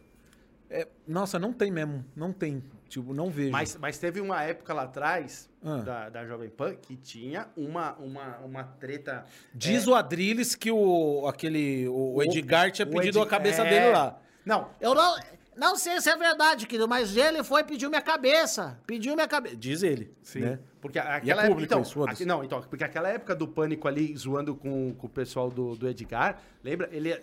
É, 0.71 0.89
nossa, 1.07 1.39
não 1.39 1.53
tem 1.53 1.71
mesmo. 1.71 2.03
Não 2.17 2.33
tem. 2.33 2.63
Tipo, 2.89 3.13
não 3.13 3.29
vejo. 3.31 3.51
Mas, 3.53 3.77
mas 3.77 3.99
teve 3.99 4.21
uma 4.21 4.43
época 4.43 4.73
lá 4.73 4.85
atrás 4.85 5.51
Ah. 5.63 5.77
da, 5.79 6.09
da 6.09 6.27
Jovem 6.27 6.49
Pan 6.49 6.75
que 6.75 6.97
tinha 6.97 7.49
uma, 7.57 7.93
uma, 7.97 8.39
uma 8.39 8.65
treta. 8.65 9.27
Diz 9.55 9.87
o 9.87 9.95
Adriles 9.95 10.55
que 10.55 10.71
o, 10.71 11.27
aquele, 11.27 11.87
o, 11.89 12.23
Edgar 12.23 12.71
tinha 12.71 12.87
o 12.87 12.91
pedido 12.91 13.19
Edi- 13.19 13.27
a 13.27 13.31
cabeça 13.31 13.63
é. 13.63 13.69
dele 13.69 13.93
lá. 13.93 14.19
Não, 14.45 14.71
Eu 14.81 14.95
não, 14.95 15.17
não 15.57 15.77
sei 15.77 16.01
se 16.01 16.11
é 16.11 16.17
verdade, 16.17 16.67
querido, 16.67 16.89
mas 16.89 17.17
ele 17.17 17.43
foi 17.43 17.63
e 17.63 17.65
pediu 17.65 17.89
minha 17.89 18.03
cabeça. 18.03 18.79
Pediu 18.87 19.15
minha 19.15 19.29
cabeça. 19.29 19.57
Diz 19.57 19.83
ele. 19.83 20.15
Sim. 20.23 20.41
Né? 20.41 20.59
Porque 20.85 20.99
a- 20.99 21.17
aquela 21.17 21.47
público 21.47 21.73
época. 21.73 21.89
Então, 21.91 22.05
aqui- 22.05 22.25
não, 22.27 22.45
então, 22.45 22.61
porque 22.69 22.85
aquela 22.85 23.09
época 23.09 23.35
do 23.35 23.49
pânico 23.49 23.89
ali, 23.89 24.15
zoando 24.15 24.55
com, 24.55 24.93
com 24.93 25.07
o 25.07 25.09
pessoal 25.11 25.49
do, 25.51 25.75
do 25.75 25.89
Edgar, 25.89 26.37
lembra? 26.63 26.91
Ele 26.93 27.15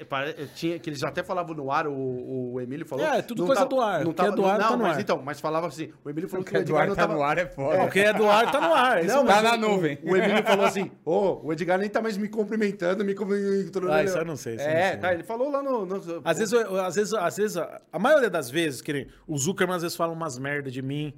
tinha. 0.56 0.80
Que 0.80 0.90
eles 0.90 1.04
até 1.04 1.22
falavam 1.22 1.54
no 1.54 1.72
ar, 1.72 1.86
o, 1.86 2.54
o 2.54 2.60
Emílio 2.60 2.88
falou. 2.88 3.06
É, 3.06 3.22
tudo 3.22 3.46
coisa 3.46 3.62
tava- 3.62 3.70
do 3.70 3.80
ar. 3.80 4.04
Não 4.04 4.10
O 4.10 4.14
que 4.16 4.22
é 4.22 4.24
tava, 4.26 4.36
do 4.36 4.46
ar, 4.48 4.60
não, 4.60 4.70
tá 4.70 4.78
no 4.78 4.84
mas 4.84 4.96
ar. 4.98 5.02
então, 5.02 5.22
mas 5.24 5.40
falava 5.40 5.68
assim, 5.68 5.92
o 6.04 6.10
Emílio 6.10 6.28
falou 6.28 6.44
que, 6.44 6.50
Porque 6.52 6.58
o 6.58 6.66
Edgar 6.66 6.84
Eduardo 6.86 6.90
não 6.90 6.96
tá 6.96 7.02
tava. 7.04 7.14
no 7.14 7.24
ar 7.24 7.38
é 7.38 7.46
foda. 7.46 7.84
O 7.84 7.90
que 7.92 8.00
é 8.00 8.12
do 8.14 8.28
ar 8.28 8.52
tá 8.52 8.60
no 8.60 8.74
ar. 8.74 8.98
é 9.04 9.04
Não. 9.04 9.26
Tá 9.28 9.42
na 9.44 9.54
o- 9.54 9.58
nuvem. 9.58 10.00
O, 10.04 10.18
Emílio 10.18 10.44
falou 10.44 10.66
assim: 10.66 10.90
Ô, 11.06 11.40
o 11.46 11.54
Edgar 11.54 11.78
nem 11.78 11.88
tá 11.88 12.02
mais 12.02 12.18
me 12.18 12.28
cumprimentando, 12.28 13.06
me 13.06 13.14
cumprimentando. 13.14 13.92
Ah, 13.92 14.04
isso 14.04 14.18
eu 14.18 14.26
não 14.26 14.36
sei, 14.36 14.56
isso 14.56 14.64
É, 14.66 14.84
não 14.86 14.90
sei. 14.94 14.98
tá, 15.02 15.14
ele 15.14 15.24
falou 15.24 15.52
lá 15.52 15.62
no. 15.62 15.86
no- 15.86 16.02
Às 16.26 16.40
vezes, 16.40 16.54
às 16.54 16.96
vezes, 16.96 17.14
às 17.14 17.38
vezes, 17.38 17.58
a 17.58 18.00
maioria 18.00 18.30
das 18.30 18.50
vezes, 18.50 18.82
que 18.82 18.92
nem 18.92 19.08
o 19.28 19.38
Zuckerman 19.38 19.76
às 19.76 19.84
vezes 19.84 19.96
fala 19.96 20.12
umas 20.12 20.40
merda 20.40 20.72
de 20.72 20.82
mim, 20.82 21.14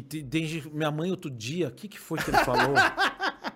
que 0.00 0.46
gente- 0.46 0.70
minha 0.74 0.90
mãe 0.90 1.10
outro 1.10 1.30
dia, 1.30 1.68
o 1.68 1.72
que 1.72 1.88
que 1.88 1.98
foi 1.98 2.18
que 2.18 2.30
ele 2.30 2.38
falou? 2.38 2.74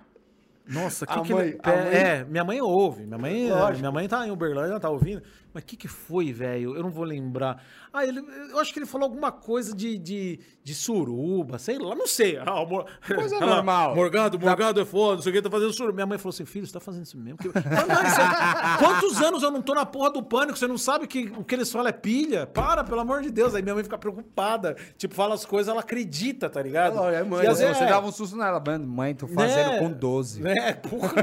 Nossa, 0.69 1.07
que 1.07 1.21
que 1.21 1.33
mãe- 1.33 1.49
ele... 1.49 1.59
mãe- 1.65 1.95
É, 1.95 2.25
minha 2.25 2.45
mãe 2.45 2.61
ouve, 2.61 3.05
minha 3.07 3.19
mãe, 3.19 3.49
Lógico. 3.51 3.79
minha 3.79 3.93
mãe 3.93 4.09
tá 4.09 4.27
em 4.27 4.33
Uberlândia, 4.33 4.73
ela 4.73 4.81
tá 4.81 4.91
ouvindo, 4.91 5.23
mas 5.55 5.63
o 5.63 5.67
que 5.67 5.77
que 5.77 5.87
foi, 5.87 6.33
velho? 6.33 6.75
Eu 6.75 6.83
não 6.83 6.91
vou 6.91 7.05
lembrar. 7.05 7.63
Ah, 7.97 8.05
ele, 8.07 8.23
eu 8.51 8.59
acho 8.59 8.73
que 8.73 8.79
ele 8.79 8.87
falou 8.87 9.07
alguma 9.07 9.33
coisa 9.33 9.75
de, 9.75 9.97
de, 9.97 10.39
de 10.63 10.75
suruba, 10.75 11.59
sei 11.59 11.79
lá, 11.79 11.95
não 11.95 12.07
sei. 12.07 12.37
Ah, 12.45 12.61
o 12.61 12.67
Mor- 12.67 12.87
Coisa 13.07 13.37
Ela, 13.41 13.57
normal. 13.57 13.95
Morgado, 13.95 14.39
Morgado 14.39 14.81
é 14.81 14.85
foda, 14.85 15.17
não 15.17 15.23
sei 15.23 15.33
o 15.33 15.35
que, 15.35 15.43
tá 15.43 15.51
fazendo 15.51 15.73
suruba. 15.73 15.95
Minha 15.95 16.07
mãe 16.07 16.19
falou 16.19 16.31
assim, 16.35 16.45
filho, 16.45 16.67
você 16.67 16.73
tá 16.73 16.81
fazendo 16.81 17.05
isso 17.05 17.17
mesmo? 17.17 17.39
Que- 17.39 17.49
Mas, 17.49 17.65
mãe, 17.65 18.11
você- 18.11 18.85
Quantos 18.85 19.23
anos 19.23 19.43
eu 19.43 19.51
não 19.51 19.63
tô 19.63 19.75
na 19.75 19.87
porra 19.87 20.11
do 20.11 20.23
pânico? 20.23 20.59
Você 20.59 20.67
não 20.67 20.77
sabe 20.79 21.07
que 21.07 21.33
o 21.37 21.43
que 21.45 21.55
eles 21.55 21.71
falam 21.73 21.89
é 21.89 21.93
pilha? 21.93 22.47
Para, 22.47 22.85
pelo 22.85 23.01
amor 23.01 23.23
de 23.23 23.31
Deus. 23.31 23.55
Aí 23.55 23.63
minha 23.63 23.75
mãe 23.75 23.83
fica 23.85 23.97
preocupada. 23.99 24.77
Tipo, 24.99 25.15
fala 25.15 25.35
as 25.35 25.45
coisas, 25.45 25.71
ela 25.71 25.81
acredita, 25.81 26.51
tá 26.51 26.63
ligado? 26.63 26.99
Ela 26.99 27.13
é 27.13 27.23
mãe, 27.25 27.45
E 27.45 27.49
vezes- 27.49 27.77
você 27.77 27.85
é, 27.85 27.89
dava 27.89 28.07
um 28.07 28.13
susto 28.13 28.37
nela, 28.37 28.63
mãe, 28.79 29.15
tô 29.15 29.27
fazendo 29.27 29.71
né? 29.73 29.79
com 29.79 29.91
12. 29.91 30.47
É, 30.47 30.73
porra. 30.75 31.15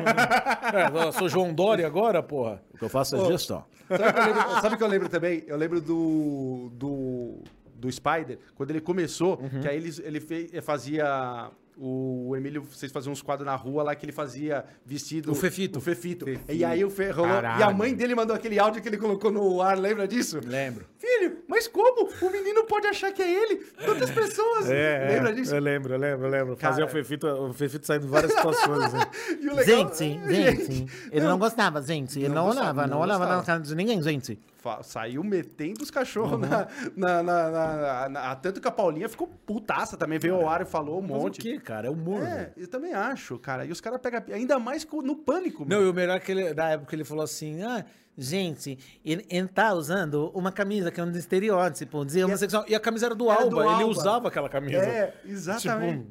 É, 0.73 1.07
eu 1.07 1.11
sou 1.13 1.29
João 1.29 1.53
Dória 1.53 1.85
agora, 1.85 2.23
porra. 2.23 2.61
O 2.73 2.77
que 2.77 2.83
eu 2.85 2.89
faço 2.89 3.15
é 3.15 3.25
gestão. 3.25 3.63
Sabe 3.87 4.09
o 4.09 4.13
que 4.13 4.19
eu 4.19 4.25
lembro, 4.25 4.61
sabe 4.61 4.75
o 4.75 4.77
que 4.77 4.83
eu 4.83 4.87
lembro 4.87 5.09
também? 5.09 5.43
Eu 5.45 5.57
lembro 5.57 5.81
do. 5.81 6.62
Do. 6.69 7.39
do 7.75 7.91
Spider, 7.91 8.37
quando 8.55 8.69
ele 8.69 8.79
começou, 8.79 9.37
Uhum. 9.41 9.59
que 9.61 9.67
aí 9.67 9.75
ele, 9.75 9.91
ele 10.03 10.19
fez, 10.21 10.51
fazia. 10.63 11.49
O 11.75 12.35
Emílio, 12.37 12.61
vocês 12.61 12.91
faziam 12.91 13.11
uns 13.11 13.23
quadros 13.23 13.47
na 13.47 13.55
rua 13.55 13.81
lá 13.81 13.95
que 13.95 14.05
ele 14.05 14.11
fazia 14.11 14.63
vestido. 14.85 15.31
O 15.31 15.35
Fefito. 15.35 15.79
O 15.79 15.81
Fefito. 15.81 16.25
E 16.47 16.63
aí 16.63 16.85
o 16.85 16.89
Fe, 16.91 17.09
rolou, 17.09 17.31
Caralho. 17.31 17.59
E 17.59 17.63
a 17.63 17.71
mãe 17.73 17.95
dele 17.95 18.13
mandou 18.13 18.35
aquele 18.35 18.59
áudio 18.59 18.79
que 18.79 18.87
ele 18.87 18.97
colocou 18.97 19.31
no 19.31 19.59
ar, 19.59 19.75
lembra 19.75 20.07
disso? 20.07 20.39
Lembro. 20.45 20.85
Filho, 20.99 21.39
mas 21.47 21.67
como? 21.67 22.07
O 22.21 22.29
menino 22.29 22.63
pode 22.65 22.85
achar 22.85 23.11
que 23.11 23.23
é 23.23 23.43
ele? 23.43 23.55
Tantas 23.83 24.11
pessoas. 24.11 24.67
lembra 24.67 25.33
disso? 25.33 25.55
Eu 25.55 25.59
lembro, 25.61 25.93
eu 25.95 25.99
lembro, 25.99 26.27
eu 26.27 26.31
lembro. 26.31 26.55
Cara- 26.57 26.73
Fazia 26.73 26.85
o 26.85 26.89
Fefito, 26.89 27.25
o 27.27 27.51
Fefito 27.53 27.87
saindo 27.87 28.05
em 28.05 28.09
várias 28.09 28.31
situações. 28.33 28.93
né? 28.93 28.99
E 29.41 29.47
o 29.49 29.55
legal- 29.55 29.65
Gente, 29.95 29.97
gente, 30.31 30.85
ele 31.11 31.25
não 31.25 31.39
gostava, 31.39 31.81
gente. 31.81 32.19
Ele 32.19 32.29
Não 32.29 32.35
não, 32.35 32.45
gostava, 32.45 32.65
olhava, 32.67 32.81
não, 32.87 32.97
não 32.97 33.01
olhava 33.01 33.25
na 33.37 33.41
cara 33.43 33.59
de 33.59 33.73
ninguém, 33.75 33.99
gente. 34.01 34.39
Saiu 34.83 35.23
metendo 35.23 35.83
os 35.83 35.91
cachorros 35.91 36.39
na, 36.39 36.67
na, 36.95 37.23
na, 37.23 37.49
na- 37.51 38.09
na- 38.09 38.35
Tanto 38.35 38.59
que 38.61 38.67
a 38.67 38.71
Paulinha 38.71 39.07
ficou 39.09 39.27
putaça 39.45 39.97
também, 39.97 40.19
veio 40.19 40.35
ao 40.35 40.47
ar 40.49 40.61
e 40.61 40.65
falou 40.65 40.99
um 40.99 41.01
Mas 41.01 41.11
o 41.11 41.13
monte. 41.15 41.39
que, 41.41 41.59
cara? 41.59 41.87
É 41.87 41.89
humor. 41.89 42.23
É, 42.23 42.51
eu 42.57 42.67
também 42.67 42.93
acho, 42.93 43.37
cara. 43.39 43.65
E 43.65 43.71
os 43.71 43.79
caras 43.81 43.99
pegam. 44.01 44.21
Ainda 44.33 44.59
mais 44.59 44.87
no 45.03 45.15
pânico. 45.15 45.63
Não, 45.63 45.79
meu. 45.79 45.87
e 45.87 45.89
o 45.89 45.93
melhor 45.93 46.17
é 46.17 46.19
que 46.19 46.31
ele, 46.31 46.53
na 46.53 46.69
época 46.71 46.95
ele 46.95 47.03
falou 47.03 47.23
assim, 47.23 47.61
ah, 47.63 47.85
Gente, 48.15 48.77
ele, 49.03 49.25
ele 49.27 49.47
tá 49.47 49.73
usando 49.73 50.29
uma 50.35 50.51
camisa 50.51 50.91
que 50.91 51.01
é 51.01 51.03
um 51.03 51.09
estereótipo, 51.11 52.05
dizer 52.05 52.23
homossexual. 52.25 52.63
E 52.67 52.75
a 52.75 52.79
camisa 52.79 53.07
era 53.07 53.15
do 53.15 53.27
Era 53.29 53.41
Alba, 53.41 53.49
do 53.49 53.61
ele 53.61 53.69
Alba. 53.69 53.85
usava 53.87 54.27
aquela 54.27 54.47
camisa. 54.47 54.77
É, 54.77 55.15
exatamente. 55.25 56.05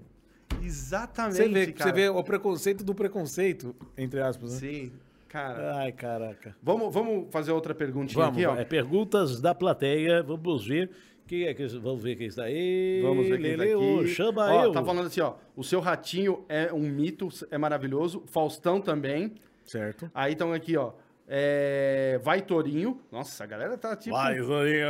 Tipo, 0.49 0.65
exatamente. 0.65 1.37
Você 1.37 1.49
vê, 1.49 1.67
cara. 1.73 1.91
você 1.91 1.95
vê 1.95 2.09
o 2.09 2.25
preconceito 2.25 2.83
do 2.83 2.93
preconceito, 2.93 3.75
entre 3.97 4.21
aspas, 4.21 4.55
né? 4.55 4.59
Sim, 4.59 4.93
cara. 5.33 5.77
Ai, 5.77 5.93
caraca. 5.93 6.55
Vamos, 6.63 6.93
vamos 6.93 7.27
fazer 7.31 7.53
outra 7.53 7.75
perguntinha 7.75 8.23
Vamos, 8.23 8.39
aqui, 8.39 8.47
ó. 8.47 8.55
é 8.55 8.65
perguntas 8.65 9.41
da 9.41 9.55
plateia, 9.55 10.23
vamos 10.23 10.67
ver. 10.67 10.91
Quem 11.27 11.45
é 11.45 11.55
que, 11.55 11.67
vamos 11.79 12.03
ver 12.03 12.17
quem 12.17 12.27
está 12.27 12.45
aí. 12.45 13.01
Vamos 13.03 13.27
ver 13.27 13.41
quem 13.41 13.57
tá 13.57 13.63
Lele, 13.63 13.75
ô, 13.75 14.01
aqui. 14.01 14.09
Chama 14.09 14.53
Ó, 14.53 14.65
eu. 14.65 14.73
Tá 14.73 14.85
falando 14.85 15.07
assim, 15.07 15.23
ó. 15.23 15.35
O 15.57 15.65
seu 15.65 15.81
ratinho 15.81 16.45
é 16.49 16.71
um 16.73 16.81
mito, 16.81 17.29
é 17.51 17.57
maravilhoso. 17.57 18.23
Faustão 18.27 18.81
também. 18.81 19.35
Certo. 19.65 20.11
Aí 20.15 20.33
estão 20.33 20.53
aqui, 20.53 20.77
ó. 20.77 20.93
É... 21.35 22.21
Vai 22.23 22.43
Torinho. 22.43 23.01
Nossa, 23.11 23.43
a 23.43 23.47
galera 23.47 23.79
tá 23.79 23.97
tipo. 23.97 24.15
Vai, 24.15 24.37
Torinho! 24.37 24.87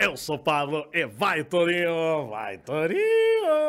Eu 0.00 0.16
sou 0.16 0.36
Pablo 0.36 0.88
e 0.92 1.06
vai, 1.06 1.44
Torinho! 1.44 2.26
Vai, 2.28 2.58
Torinho! 2.58 3.00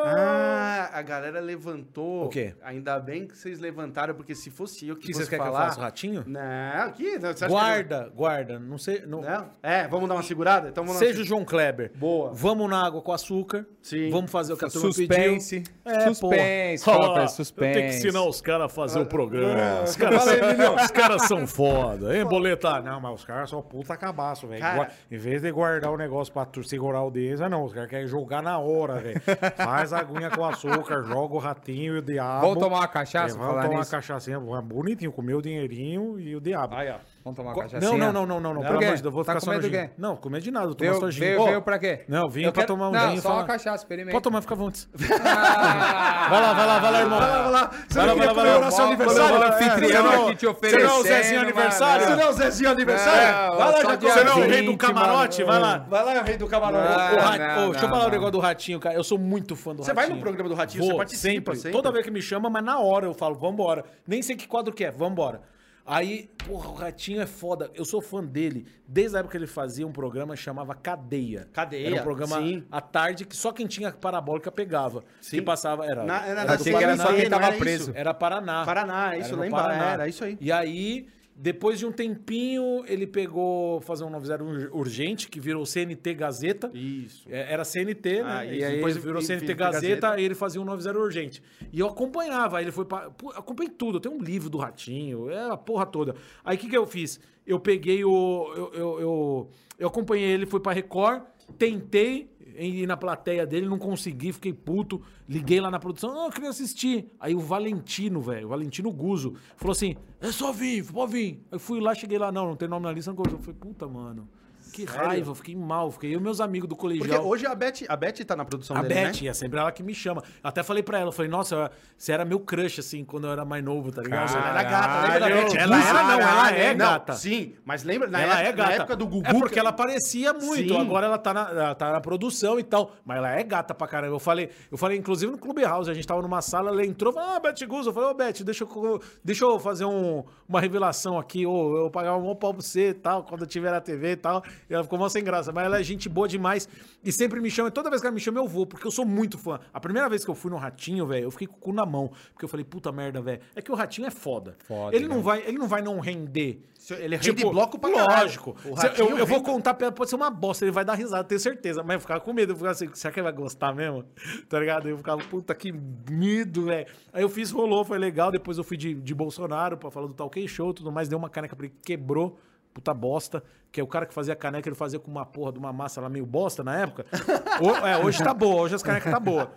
Ah, 0.03 0.89
a 0.93 1.01
galera 1.03 1.39
levantou. 1.39 2.25
O 2.25 2.29
quê? 2.29 2.55
Ainda 2.63 2.99
bem 2.99 3.27
que 3.27 3.37
vocês 3.37 3.59
levantaram, 3.59 4.15
porque 4.15 4.33
se 4.33 4.49
fosse 4.49 4.87
eu 4.87 4.95
que, 4.95 5.03
O 5.03 5.05
que 5.05 5.13
fosse 5.13 5.25
vocês 5.25 5.29
querem 5.29 5.43
que 5.45 5.49
eu 5.49 5.53
falar... 5.53 5.67
faça, 5.67 5.79
o 5.79 5.83
ratinho? 5.83 6.23
Não, 6.25 6.41
aqui. 6.87 7.19
Não, 7.19 7.31
você 7.33 7.45
acha 7.45 7.47
Guarda, 7.47 8.11
guarda. 8.15 8.59
Não 8.59 8.79
sei. 8.79 9.05
Não. 9.05 9.21
Não? 9.21 9.51
É, 9.61 9.87
vamos 9.87 10.09
dar 10.09 10.15
uma 10.15 10.23
segurada? 10.23 10.69
Então 10.69 10.83
vamos 10.83 10.97
Seja 10.97 11.21
o 11.21 11.23
João 11.23 11.45
Kleber. 11.45 11.91
Boa. 11.95 12.31
Vamos 12.33 12.67
na 12.67 12.83
água 12.83 12.99
com 13.03 13.11
açúcar. 13.11 13.67
Sim. 13.79 14.09
Vamos 14.09 14.31
fazer 14.31 14.53
o 14.53 14.57
que 14.57 14.65
a 14.65 14.69
turma 14.69 14.91
Suspense. 14.91 15.61
pediu. 15.61 15.73
É, 15.85 15.99
suspense. 16.07 16.83
Fala 16.83 17.13
pra 17.13 17.27
suspense. 17.27 17.69
Eu 17.69 17.73
tenho 17.75 17.89
que 17.91 17.97
ensinar 17.97 18.23
os 18.23 18.41
caras 18.41 18.65
a 18.65 18.69
fazer 18.69 18.99
o 18.99 19.05
programa. 19.05 19.83
Os 19.83 19.95
caras, 19.95 20.23
são, 20.23 20.75
os 20.75 20.91
caras 20.91 21.21
são 21.27 21.45
foda. 21.47 21.90
Hein, 22.13 22.25
boleta? 22.25 22.79
Não, 22.81 22.99
mas 22.99 23.13
os 23.15 23.25
caras 23.25 23.49
são 23.49 23.61
puta 23.61 23.95
cabaço, 23.97 24.47
velho. 24.47 24.61
Cara- 24.61 24.89
Em 25.09 25.17
vez 25.17 25.41
de 25.41 25.51
guardar 25.51 25.91
o 25.91 25.97
negócio 25.97 26.33
pra 26.33 26.45
tu 26.45 26.63
segurar 26.63 26.99
a 26.99 27.01
audiência, 27.01 27.47
não. 27.49 27.63
Os 27.65 27.73
caras 27.73 27.89
querem 27.89 28.07
jogar 28.07 28.41
na 28.41 28.57
hora, 28.59 28.95
velho. 28.99 29.21
Faz 29.57 29.93
a 29.93 29.99
aguinha 29.99 30.29
com 30.29 30.45
açúcar, 30.45 31.03
joga 31.03 31.33
o 31.35 31.37
ratinho 31.39 31.95
e 31.95 31.99
o 31.99 32.01
diabo. 32.01 32.41
Vamos 32.41 32.59
tomar 32.63 32.77
uma 32.79 32.87
cachaça, 32.87 33.35
É, 33.35 33.37
vamos 33.37 33.53
tomar 33.55 33.69
uma 33.69 33.79
nisso? 33.79 33.91
cachaçinha 33.91 34.39
bonitinho, 34.39 35.11
comer 35.11 35.33
o 35.35 35.41
dinheirinho 35.41 36.19
e 36.19 36.35
o 36.35 36.41
diabo. 36.41 36.75
Aí, 36.75 36.89
ó. 36.89 36.95
Vamos 37.23 37.37
tomar 37.37 37.51
uma 37.53 37.61
cachaça. 37.63 37.85
Não, 37.85 37.97
não, 37.97 38.11
não, 38.11 38.25
não, 38.25 38.39
não, 38.39 38.53
não. 38.55 38.61
Pelo 38.61 38.73
amor 38.77 38.79
de 38.81 38.85
Deus, 38.87 39.01
eu 39.05 39.11
vou 39.11 39.23
Tá 39.23 39.33
ficar 39.33 39.39
com 39.41 39.45
só 39.45 39.51
no 39.53 39.61
medo 39.61 39.69
gin. 39.75 39.89
Não, 39.97 40.15
comer 40.15 40.41
de 40.41 40.49
nada, 40.49 40.65
vou 40.65 40.75
tomar 40.75 40.89
Veio, 40.91 40.99
só 41.01 41.11
gin. 41.11 41.19
veio, 41.19 41.43
veio 41.45 41.61
pra 41.61 41.77
quê? 41.77 42.03
Não, 42.07 42.27
vim 42.27 42.41
Eu 42.43 42.51
pra 42.51 42.61
quero- 42.63 42.73
tomar 42.73 42.89
um 42.89 42.91
Não, 42.91 43.09
gin 43.11 43.15
só 43.17 43.21
falar- 43.29 43.35
uma 43.41 43.45
cachaça, 43.47 43.83
experimenta. 43.83 44.11
Pode 44.11 44.23
tomar, 44.23 44.41
fica 44.41 44.53
à 44.53 44.57
vontade. 44.57 44.87
vai 44.97 46.41
lá, 46.41 46.53
vai 46.53 46.65
lá, 46.67 46.79
vai 46.79 46.91
lá, 46.91 46.99
irmão. 47.01 47.19
Vai 47.19 47.29
lá, 47.29 47.41
vai 47.43 47.51
lá. 47.51 47.71
Você 47.87 47.93
Vai 47.93 48.05
lá, 48.07 48.13
não 48.13 48.13
queria 48.15 48.15
vai 48.15 48.25
lá, 48.25 48.33
vai 48.33 48.33
lá. 48.33 48.33
comemorar 48.33 48.71
seu 48.71 48.85
aniversário? 48.85 49.29
quando 49.37 49.41
o 49.41 49.45
É, 49.45 49.47
anfitrião 49.67 50.03
você 50.03 50.17
não- 50.17 50.27
aqui 50.27 50.35
te 50.35 50.45
Você 50.47 50.77
não 50.77 50.89
é 50.89 50.99
o 50.99 51.03
Zezinho 51.03 51.41
aniversário? 51.41 52.05
Você 52.07 52.15
não 52.15 52.21
é 52.23 52.29
o 52.29 52.33
Zezinho 52.33 52.69
aniversário? 52.71 53.21
Não, 53.51 53.57
vai 53.57 53.71
lá, 53.71 53.81
já 53.81 53.95
Você 53.97 54.23
não 54.23 54.31
é 54.31 54.35
o 54.35 54.39
rei 54.39 54.61
20, 54.61 54.65
do 54.71 54.77
camarote? 54.77 55.43
Vai 55.43 55.59
lá. 55.59 55.77
Vai 55.89 56.03
lá, 56.03 56.21
rei 56.23 56.37
do 56.37 56.47
camarote. 56.47 56.87
Ah, 56.87 57.67
deixa 57.69 57.85
eu 57.85 57.89
falar 57.89 57.99
o 57.99 58.03
não. 58.05 58.09
negócio 58.09 58.31
do 58.31 58.39
Ratinho, 58.39 58.79
cara. 58.79 58.95
Eu 58.95 59.03
sou 59.03 59.17
muito 59.17 59.55
fã 59.55 59.75
do 59.75 59.83
Você 59.83 59.91
Ratinho. 59.91 60.07
vai 60.07 60.15
no 60.15 60.21
programa 60.21 60.49
do 60.49 60.55
Ratinho, 60.55 60.83
você 60.85 60.95
participa 60.95 61.55
sempre. 61.55 61.71
Toda 61.71 61.91
vez 61.91 62.03
que 62.05 62.11
me 62.11 62.21
chama, 62.21 62.49
mas 62.49 62.63
na 62.63 62.79
hora 62.79 63.05
eu 63.05 63.13
falo, 63.13 63.35
vambora. 63.35 63.83
Nem 64.07 64.21
sei 64.21 64.35
que 64.35 64.47
quadro 64.47 64.73
que 64.73 64.83
é, 64.83 64.91
vambora. 64.91 65.41
Aí, 65.85 66.29
porra, 66.47 66.69
o 66.69 66.73
Ratinho 66.73 67.21
é 67.21 67.25
foda. 67.25 67.69
Eu 67.73 67.83
sou 67.83 68.01
fã 68.01 68.23
dele. 68.23 68.65
Desde 68.87 69.15
a 69.15 69.19
época 69.19 69.31
que 69.31 69.37
ele 69.37 69.47
fazia 69.47 69.85
um 69.85 69.91
programa 69.91 70.35
que 70.35 70.39
chamava 70.41 70.75
Cadeia. 70.75 71.47
Cadeia, 71.51 71.87
Era 71.87 71.95
um 72.01 72.03
programa 72.03 72.39
sim. 72.41 72.63
à 72.71 72.79
tarde 72.79 73.25
que 73.25 73.35
só 73.35 73.51
quem 73.51 73.65
tinha 73.67 73.91
parabólica 73.91 74.51
pegava. 74.51 75.03
Que 75.27 75.41
passava, 75.41 75.85
era... 75.85 76.03
Na- 76.03 76.25
era 76.25 76.41
era 76.41 76.53
Achei 76.53 76.73
que 76.73 76.83
era 76.83 76.95
Paraná. 76.95 77.03
só 77.05 77.13
quem 77.15 77.29
tava 77.29 77.45
era 77.47 77.57
preso. 77.57 77.89
isso? 77.89 77.91
Era 77.99 78.13
Paraná. 78.13 78.65
Paraná, 78.65 79.17
isso, 79.17 79.35
lembra? 79.35 79.73
Era 79.73 80.07
isso 80.07 80.23
aí. 80.23 80.37
E 80.39 80.51
aí, 80.51 81.07
Depois 81.43 81.79
de 81.79 81.87
um 81.87 81.91
tempinho, 81.91 82.83
ele 82.85 83.07
pegou 83.07 83.81
fazer 83.81 84.03
um 84.03 84.11
90 84.11 84.43
ur- 84.43 84.69
urgente, 84.73 85.27
que 85.27 85.39
virou 85.39 85.65
CNT 85.65 86.13
Gazeta. 86.13 86.69
Isso. 86.71 87.27
É, 87.27 87.51
Era 87.51 87.65
CNT, 87.65 88.21
né? 88.21 88.23
Ah, 88.23 88.45
e 88.45 88.63
aí 88.63 88.75
Depois 88.75 88.95
ele 88.95 89.03
virou 89.05 89.21
CNT 89.23 89.53
Gazeta, 89.55 90.01
Gazeta. 90.01 90.21
e 90.21 90.23
ele 90.23 90.35
fazia 90.35 90.61
um 90.61 90.65
90 90.65 90.99
urgente. 90.99 91.41
E 91.73 91.79
eu 91.79 91.87
acompanhava, 91.87 92.59
aí 92.59 92.63
ele 92.65 92.71
foi 92.71 92.85
pra... 92.85 93.09
Acompanhei 93.35 93.71
tudo, 93.75 93.95
eu 93.97 93.99
tenho 93.99 94.13
um 94.15 94.21
livro 94.21 94.51
do 94.51 94.59
Ratinho, 94.59 95.31
é 95.31 95.49
a 95.49 95.57
porra 95.57 95.87
toda. 95.87 96.15
Aí 96.45 96.55
o 96.57 96.59
que 96.59 96.69
que 96.69 96.77
eu 96.77 96.85
fiz? 96.85 97.19
Eu 97.47 97.59
peguei 97.59 98.05
o... 98.05 98.53
Eu, 98.55 98.71
eu, 98.73 98.99
eu, 98.99 99.49
eu 99.79 99.87
acompanhei 99.87 100.29
ele, 100.29 100.45
fui 100.45 100.59
pra 100.59 100.71
Record, 100.73 101.23
tentei 101.57 102.29
ir 102.69 102.87
na 102.87 102.97
plateia 102.97 103.45
dele, 103.45 103.67
não 103.67 103.77
consegui, 103.77 104.31
fiquei 104.33 104.53
puto, 104.53 105.01
liguei 105.27 105.59
lá 105.59 105.71
na 105.71 105.79
produção, 105.79 106.13
não, 106.13 106.25
eu 106.25 106.31
queria 106.31 106.49
assistir. 106.49 107.11
Aí 107.19 107.35
o 107.35 107.39
Valentino, 107.39 108.21
velho, 108.21 108.47
o 108.47 108.49
Valentino 108.49 108.91
Guzo, 108.91 109.35
falou 109.55 109.71
assim, 109.71 109.95
é 110.19 110.31
só 110.31 110.51
vir, 110.51 110.85
pode 110.85 111.11
vir. 111.11 111.45
Eu 111.51 111.59
fui 111.59 111.79
lá, 111.79 111.93
cheguei 111.95 112.17
lá, 112.17 112.31
não, 112.31 112.47
não 112.47 112.55
tem 112.55 112.67
nome 112.67 112.85
na 112.85 112.91
lista, 112.91 113.11
não. 113.11 113.23
Eu 113.23 113.39
falei, 113.39 113.59
puta, 113.59 113.87
mano, 113.87 114.27
que 114.71 114.85
raiva, 114.85 115.33
fiquei 115.35 115.55
mal, 115.55 115.91
fiquei 115.91 116.15
eu 116.15 116.19
e 116.19 116.23
meus 116.23 116.39
amigos 116.39 116.67
do 116.69 116.75
Porque 116.75 116.97
colegial. 116.99 117.25
hoje 117.27 117.45
a 117.45 117.53
Beth, 117.53 117.83
a 117.87 117.95
Beth 117.95 118.23
tá 118.25 118.35
na 118.35 118.45
produção 118.45 118.75
A 118.77 118.81
dele, 118.81 118.93
Beth, 118.93 119.21
né? 119.21 119.27
é 119.29 119.33
sempre 119.33 119.59
ela 119.59 119.71
que 119.71 119.83
me 119.83 119.93
chama. 119.93 120.21
Eu 120.43 120.47
até 120.49 120.63
falei 120.63 120.81
pra 120.83 120.97
ela, 120.99 121.09
eu 121.09 121.11
falei, 121.11 121.29
nossa, 121.29 121.69
você 121.97 122.11
era 122.11 122.23
meu 122.25 122.39
crush, 122.39 122.79
assim, 122.79 123.03
quando 123.03 123.25
eu 123.27 123.31
era 123.31 123.43
mais 123.45 123.63
novo, 123.63 123.91
tá 123.91 124.01
ligado? 124.01 124.31
Ela 124.35 124.49
era 124.49 124.63
gata, 124.63 125.01
lembra 125.01 125.19
da 125.19 125.29
Caralho. 125.29 125.35
Beth? 125.49 125.55
Ela 125.57 125.87
era, 125.89 126.03
não, 126.03 126.11
ela 126.21 126.51
é 126.51 126.73
Não, 126.73 126.85
gata. 126.85 127.13
Sim, 127.13 127.53
mas 127.65 127.83
lembra, 127.83 128.07
na, 128.09 128.21
ela 128.21 128.39
época, 128.41 128.47
é 128.49 128.51
gata. 128.53 128.69
na 128.69 128.75
época 128.75 128.95
do 128.95 129.07
Gugu... 129.07 129.27
É 129.27 129.33
porque 129.33 129.59
ela 129.59 129.69
aparecia 129.69 130.33
muito. 130.33 130.73
Sim. 130.73 130.79
Agora 130.81 131.05
ela 131.05 131.17
tá, 131.17 131.33
na, 131.33 131.49
ela 131.49 131.75
tá 131.75 131.91
na 131.91 132.01
produção 132.01 132.59
e 132.59 132.63
tal. 132.63 132.93
Mas 133.05 133.17
ela 133.17 133.31
é 133.31 133.43
gata 133.43 133.73
pra 133.73 133.87
caramba. 133.87 134.15
Eu 134.15 134.19
falei, 134.19 134.49
eu 134.71 134.77
falei, 134.77 134.97
inclusive 134.97 135.31
no 135.31 135.37
Clube 135.37 135.63
House, 135.63 135.87
a 135.89 135.93
gente 135.93 136.07
tava 136.07 136.21
numa 136.21 136.41
sala, 136.41 136.69
ela 136.69 136.85
entrou, 136.85 137.11
falou, 137.13 137.29
ah, 137.35 137.39
Beth 137.39 137.65
Guzzo. 137.67 137.89
Eu 137.89 137.93
falei, 137.93 138.09
ô, 138.09 138.13
Beth, 138.13 138.43
deixa 138.43 138.63
eu, 138.63 139.01
deixa 139.23 139.43
eu 139.45 139.59
fazer 139.59 139.85
um- 139.85 140.23
uma 140.47 140.59
revelação 140.61 141.17
aqui, 141.19 141.45
ou 141.45 141.77
eu 141.77 141.89
pagar 141.89 142.15
um 142.15 142.21
bom 142.21 142.35
pau 142.35 142.53
pra 142.53 142.61
você 142.61 142.89
e 142.89 142.93
tal, 142.93 143.23
quando 143.23 143.41
eu 143.41 143.47
tiver 143.47 143.71
na 143.71 143.81
TV 143.81 144.11
e 144.11 144.15
tal. 144.15 144.43
Ela 144.73 144.83
ficou 144.83 144.97
mó 144.97 145.07
sem 145.09 145.23
graça. 145.23 145.51
Mas 145.51 145.65
ela 145.65 145.79
é 145.79 145.83
gente 145.83 146.07
boa 146.09 146.27
demais. 146.27 146.67
E 147.03 147.11
sempre 147.11 147.39
me 147.39 147.49
chama, 147.49 147.69
toda 147.71 147.89
vez 147.89 148.01
que 148.01 148.07
ela 148.07 148.13
me 148.13 148.19
chama, 148.21 148.39
eu 148.39 148.47
vou, 148.47 148.65
porque 148.65 148.85
eu 148.87 148.91
sou 148.91 149.05
muito 149.05 149.37
fã. 149.37 149.59
A 149.73 149.79
primeira 149.79 150.07
vez 150.09 150.23
que 150.23 150.31
eu 150.31 150.35
fui 150.35 150.49
no 150.51 150.57
Ratinho, 150.57 151.05
velho, 151.05 151.23
eu 151.25 151.31
fiquei 151.31 151.47
com 151.47 151.55
o 151.55 151.59
cu 151.59 151.73
na 151.73 151.85
mão. 151.85 152.11
Porque 152.33 152.45
eu 152.45 152.49
falei, 152.49 152.63
puta 152.65 152.91
merda, 152.91 153.21
velho. 153.21 153.41
É 153.55 153.61
que 153.61 153.71
o 153.71 153.75
Ratinho 153.75 154.07
é 154.07 154.11
foda. 154.11 154.55
Foda, 154.67 154.95
ele, 154.95 155.07
não 155.07 155.17
né? 155.17 155.21
vai, 155.23 155.41
ele 155.45 155.57
não 155.57 155.67
vai 155.67 155.81
não 155.81 155.99
render. 155.99 156.61
Ele 156.89 157.15
rende 157.15 157.45
bloco 157.45 157.77
pra. 157.77 157.89
Lógico. 157.91 158.55
O 158.65 158.75
Se- 158.75 158.87
Ratinho 158.87 159.09
eu, 159.11 159.17
eu 159.19 159.25
vou 159.25 159.43
contar 159.43 159.75
pra 159.75 159.87
ela, 159.87 159.95
pode 159.95 160.09
ser 160.09 160.15
uma 160.15 160.31
bosta, 160.31 160.65
ele 160.65 160.71
vai 160.71 160.83
dar 160.83 160.95
risada, 160.95 161.23
tenho 161.23 161.39
certeza. 161.39 161.83
Mas 161.83 161.93
eu 161.93 161.99
ficava 161.99 162.19
com 162.19 162.33
medo, 162.33 162.53
eu 162.53 162.55
ficava 162.55 162.71
assim, 162.71 162.89
será 162.93 163.13
que 163.13 163.19
ele 163.19 163.25
vai 163.25 163.33
gostar 163.33 163.71
mesmo? 163.75 164.03
Tá 164.49 164.59
ligado? 164.59 164.89
Eu 164.89 164.97
ficava, 164.97 165.21
puta 165.25 165.53
que 165.53 165.71
medo, 166.09 166.65
velho. 166.65 166.87
Aí 167.13 167.21
eu 167.21 167.29
fiz, 167.29 167.51
rolou, 167.51 167.85
foi 167.85 167.99
legal. 167.99 168.31
Depois 168.31 168.57
eu 168.57 168.63
fui 168.63 168.77
de, 168.77 168.95
de 168.95 169.13
Bolsonaro 169.13 169.77
pra 169.77 169.91
falar 169.91 170.07
do 170.07 170.13
Talk 170.13 170.47
Show 170.47 170.71
e 170.71 170.73
tudo 170.73 170.91
mais. 170.91 171.07
Deu 171.07 171.19
uma 171.19 171.29
caneca 171.29 171.55
pra 171.55 171.67
ele, 171.67 171.75
quebrou. 171.83 172.39
Puta 172.73 172.93
bosta, 172.93 173.43
que 173.71 173.81
é 173.81 173.83
o 173.83 173.87
cara 173.87 174.05
que 174.05 174.13
fazia 174.13 174.35
caneca, 174.35 174.67
ele 174.69 174.75
fazia 174.75 174.97
com 174.99 175.11
uma 175.11 175.25
porra 175.25 175.51
de 175.51 175.59
uma 175.59 175.73
massa 175.73 175.99
lá 175.99 176.07
meio 176.09 176.25
bosta 176.25 176.63
na 176.63 176.77
época. 176.79 177.05
Ho- 177.61 177.85
é, 177.85 177.97
hoje 177.97 178.23
tá 178.23 178.33
boa, 178.33 178.61
hoje 178.61 178.75
as 178.75 178.83
canecas 178.83 179.11
tá 179.11 179.19
boa. 179.19 179.51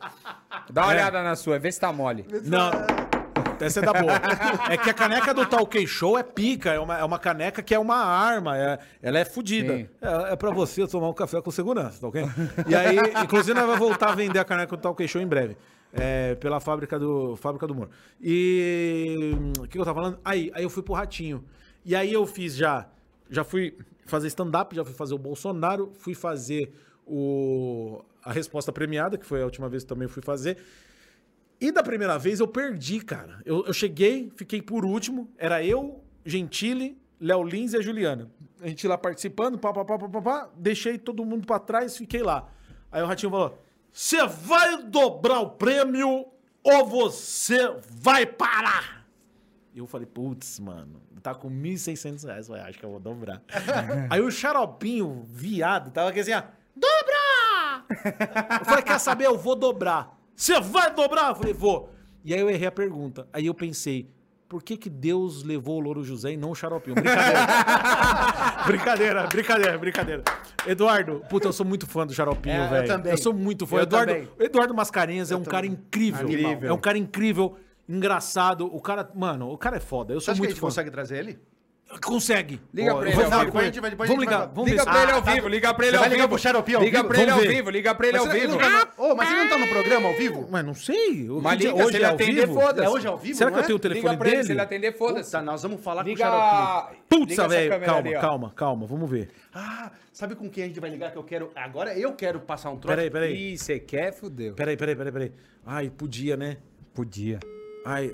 Dá 0.70 0.82
uma 0.82 0.92
É. 0.92 0.96
olhada 0.96 1.22
na 1.22 1.36
sua, 1.36 1.58
vê 1.58 1.70
se 1.70 1.78
tá 1.80 1.92
mole. 1.92 2.26
Não. 2.44 2.70
Essa 3.60 3.78
é 3.78 3.82
da 3.84 3.92
boa. 3.92 4.12
É 4.68 4.76
que 4.76 4.90
a 4.90 4.94
caneca 4.94 5.32
do 5.32 5.46
Talk 5.46 5.86
Show 5.86 6.18
é 6.18 6.24
pica, 6.24 6.72
é 6.72 6.78
uma, 6.80 6.98
é 6.98 7.04
uma 7.04 7.18
caneca 7.20 7.62
que 7.62 7.72
é 7.72 7.78
uma 7.78 7.96
arma, 7.96 8.58
é- 8.58 8.78
ela 9.00 9.18
é 9.18 9.24
fodida. 9.24 9.74
É, 10.02 10.32
é 10.32 10.36
pra 10.36 10.50
você 10.50 10.86
tomar 10.88 11.08
um 11.08 11.12
café 11.14 11.40
com 11.40 11.52
segurança, 11.52 12.00
tá 12.00 12.08
ok? 12.08 12.24
E 12.66 12.74
aí, 12.74 12.96
inclusive, 13.22 13.54
nós 13.54 13.64
vamos 13.64 13.78
voltar 13.78 14.10
a 14.10 14.14
vender 14.14 14.40
a 14.40 14.44
caneca 14.44 14.76
do 14.76 14.82
Talk 14.82 15.06
Show 15.06 15.20
em 15.22 15.26
breve. 15.26 15.56
é, 15.92 16.34
pela 16.34 16.58
fábrica 16.58 16.98
do, 16.98 17.36
fábrica 17.36 17.64
do 17.68 17.72
humor. 17.72 17.88
E. 18.20 19.36
hum, 19.38 19.52
O 19.60 19.62
que, 19.62 19.68
que 19.68 19.78
eu 19.78 19.84
tava 19.84 20.00
falando? 20.00 20.18
Aí, 20.24 20.50
aí 20.52 20.64
eu 20.64 20.70
fui 20.70 20.82
pro 20.82 20.92
Ratinho. 20.94 21.44
E 21.84 21.94
aí 21.94 22.12
eu 22.12 22.26
fiz 22.26 22.56
já. 22.56 22.86
Já 23.30 23.44
fui 23.44 23.76
fazer 24.06 24.28
stand-up, 24.28 24.74
já 24.74 24.84
fui 24.84 24.94
fazer 24.94 25.14
o 25.14 25.18
Bolsonaro, 25.18 25.92
fui 25.94 26.14
fazer 26.14 26.72
o, 27.06 28.04
a 28.22 28.32
resposta 28.32 28.72
premiada, 28.72 29.16
que 29.16 29.26
foi 29.26 29.42
a 29.42 29.44
última 29.44 29.68
vez 29.68 29.82
que 29.82 29.88
também 29.88 30.08
fui 30.08 30.22
fazer. 30.22 30.58
E 31.60 31.72
da 31.72 31.82
primeira 31.82 32.18
vez 32.18 32.40
eu 32.40 32.48
perdi, 32.48 33.00
cara. 33.00 33.40
Eu, 33.44 33.64
eu 33.66 33.72
cheguei, 33.72 34.30
fiquei 34.36 34.60
por 34.60 34.84
último. 34.84 35.30
Era 35.38 35.64
eu, 35.64 36.02
Gentili, 36.24 36.98
Léo 37.20 37.42
Lins 37.42 37.72
e 37.72 37.76
a 37.76 37.80
Juliana. 37.80 38.30
A 38.60 38.68
gente 38.68 38.86
lá 38.86 38.98
participando, 38.98 39.58
pá, 39.58 39.72
pá, 39.72 39.84
pá, 39.84 39.98
pá, 39.98 40.08
pá, 40.08 40.22
pá. 40.22 40.50
Deixei 40.56 40.98
todo 40.98 41.24
mundo 41.24 41.46
pra 41.46 41.58
trás, 41.58 41.96
fiquei 41.96 42.22
lá. 42.22 42.48
Aí 42.90 43.02
o 43.02 43.06
Ratinho 43.06 43.30
falou: 43.30 43.58
Você 43.90 44.26
vai 44.26 44.82
dobrar 44.82 45.40
o 45.40 45.50
prêmio 45.50 46.26
ou 46.62 46.86
você 46.86 47.58
vai 47.90 48.24
parar? 48.24 49.06
E 49.74 49.78
eu 49.78 49.86
falei, 49.86 50.06
putz, 50.06 50.60
mano, 50.60 51.02
tá 51.24 51.34
com 51.34 51.50
1.600 51.50 52.26
reais. 52.26 52.48
Eu 52.48 52.54
falei, 52.54 52.68
acho 52.68 52.78
que 52.78 52.84
eu 52.84 52.90
vou 52.90 53.00
dobrar. 53.00 53.40
Aí 54.10 54.20
o 54.20 54.30
xaropinho, 54.30 55.24
viado, 55.26 55.90
tava 55.90 56.10
aqui 56.10 56.20
assim, 56.20 56.34
ó, 56.34 56.42
dobra! 56.76 57.84
Eu 58.60 58.64
falei, 58.66 58.82
quer 58.82 59.00
saber? 59.00 59.26
Eu 59.26 59.38
vou 59.38 59.56
dobrar. 59.56 60.14
Você 60.36 60.60
vai 60.60 60.92
dobrar? 60.94 61.30
Eu 61.30 61.34
falei, 61.36 61.54
vou. 61.54 61.90
E 62.24 62.34
aí 62.34 62.40
eu 62.40 62.50
errei 62.50 62.66
a 62.66 62.72
pergunta. 62.72 63.26
Aí 63.32 63.46
eu 63.46 63.54
pensei, 63.54 64.10
por 64.48 64.62
que 64.62 64.76
que 64.76 64.90
Deus 64.90 65.42
levou 65.42 65.76
o 65.76 65.80
Louro 65.80 66.02
José 66.04 66.32
e 66.32 66.36
não 66.36 66.50
o 66.50 66.54
xaropinho? 66.54 66.94
Brincadeira. 66.94 67.46
brincadeira, 68.66 69.26
brincadeira, 69.26 69.78
brincadeira. 69.78 70.22
Eduardo, 70.66 71.22
puta, 71.28 71.48
eu 71.48 71.52
sou 71.52 71.64
muito 71.64 71.86
fã 71.86 72.06
do 72.06 72.12
xaropinho, 72.12 72.54
É, 72.54 72.66
eu 72.66 72.70
velho. 72.70 72.86
também. 72.86 73.12
Eu 73.12 73.18
sou 73.18 73.32
muito 73.34 73.66
fã. 73.66 73.76
Eu 73.76 73.82
Eduardo, 73.82 74.12
também. 74.12 74.28
Eduardo 74.38 74.74
Mascarenhas 74.74 75.30
é 75.30 75.36
um 75.36 75.44
cara 75.44 75.66
incrível. 75.66 76.26
Incrível. 76.26 76.70
É 76.70 76.72
um 76.72 76.78
cara 76.78 76.98
incrível, 76.98 77.56
engraçado. 77.88 78.66
O 78.66 78.80
cara, 78.80 79.08
mano, 79.14 79.50
o 79.50 79.58
cara 79.58 79.76
é 79.76 79.80
foda. 79.80 80.12
Eu 80.14 80.20
Você 80.20 80.26
sou 80.26 80.32
acha 80.32 80.40
que 80.40 80.46
a 80.46 80.48
muito 80.48 80.50
gente 80.54 80.60
fã. 80.60 80.66
consegue 80.68 80.90
trazer 80.90 81.18
ele? 81.18 81.38
Consegue. 82.02 82.60
Liga 82.72 82.94
pra 82.96 83.06
ele 83.06 83.14
vou 83.14 83.24
ao 83.24 83.44
vivo. 83.44 83.60
ele. 83.60 83.70
Depois 83.90 84.08
Vamos 84.08 84.24
ligar, 84.24 84.46
vamos 84.46 84.70
Liga 84.70 84.84
pra 84.84 85.02
ele 85.02 85.12
ao 85.12 85.22
vivo, 85.22 85.48
liga 85.48 85.74
pra 85.74 85.86
ele 85.86 85.96
ao 85.96 86.02
vai 86.02 86.10
vivo. 86.10 86.38
Xaropinho 86.38 86.78
ao 86.78 86.84
Liga 86.84 87.04
pra 87.04 87.20
ele 87.22 87.30
ao 87.30 87.36
Vamos 87.38 87.54
vivo, 87.54 87.70
liga 87.70 87.94
pra 87.94 88.08
ele 88.08 88.16
ao 88.16 88.26
vivo. 88.26 88.58
Ô, 88.96 89.14
mas 89.14 89.28
você 89.28 89.34
não 89.36 89.48
tá 89.48 89.58
no 89.58 89.68
programa 89.68 90.08
ao 90.08 90.14
vivo? 90.14 90.48
Mas 90.50 90.64
não 90.64 90.74
sei. 90.74 91.28
O 91.30 91.40
Mas 91.42 91.58
liga, 91.60 91.76
se 91.76 91.82
hoje 91.82 91.96
ele 91.96 92.04
é 92.04 92.08
ao 92.08 92.14
atender, 92.14 92.46
vivo? 92.48 92.60
foda-se. 92.60 92.86
É 92.86 92.90
hoje 92.90 93.06
ao 93.06 93.18
vivo, 93.18 93.36
Será 93.38 93.50
que 93.50 93.56
eu 93.58 93.60
é? 93.62 93.66
tenho 93.66 93.76
o 93.76 93.78
telefone 93.78 94.08
Liga 94.08 94.18
pra 94.18 94.26
ele, 94.28 94.36
dele? 94.36 94.46
se 94.46 94.52
ele 94.52 94.60
atender, 94.62 94.96
foda-se. 94.96 95.40
Nós 95.42 95.62
vamos 95.62 95.80
falar 95.84 96.04
com 96.04 96.10
o. 96.10 96.16
Xaropinho. 96.16 97.02
Putz, 97.08 97.36
velho. 97.36 97.80
Calma, 97.84 98.12
calma, 98.20 98.52
calma. 98.56 98.86
Vamos 98.86 99.08
ver. 99.10 99.28
Ah, 99.52 99.92
sabe 100.10 100.34
com 100.34 100.48
quem 100.50 100.64
a 100.64 100.66
gente 100.66 100.80
vai 100.80 100.90
ligar 100.90 101.12
que 101.12 101.18
eu 101.18 101.22
quero... 101.22 101.52
Agora 101.54 101.96
eu 101.96 102.12
quero 102.14 102.40
passar 102.40 102.70
um 102.70 102.76
troço. 102.78 102.96
Peraí, 102.96 103.10
peraí. 103.10 103.52
Ih, 103.52 103.58
você 103.58 103.78
quer, 103.78 104.12
fudeu. 104.12 104.54
Peraí, 104.54 104.76
peraí, 104.76 104.96
peraí, 104.96 105.12
peraí. 105.12 105.32
Ai, 105.64 105.90
podia, 105.90 106.36
né? 106.36 106.56
Podia. 106.92 107.38
Ai, 107.84 108.10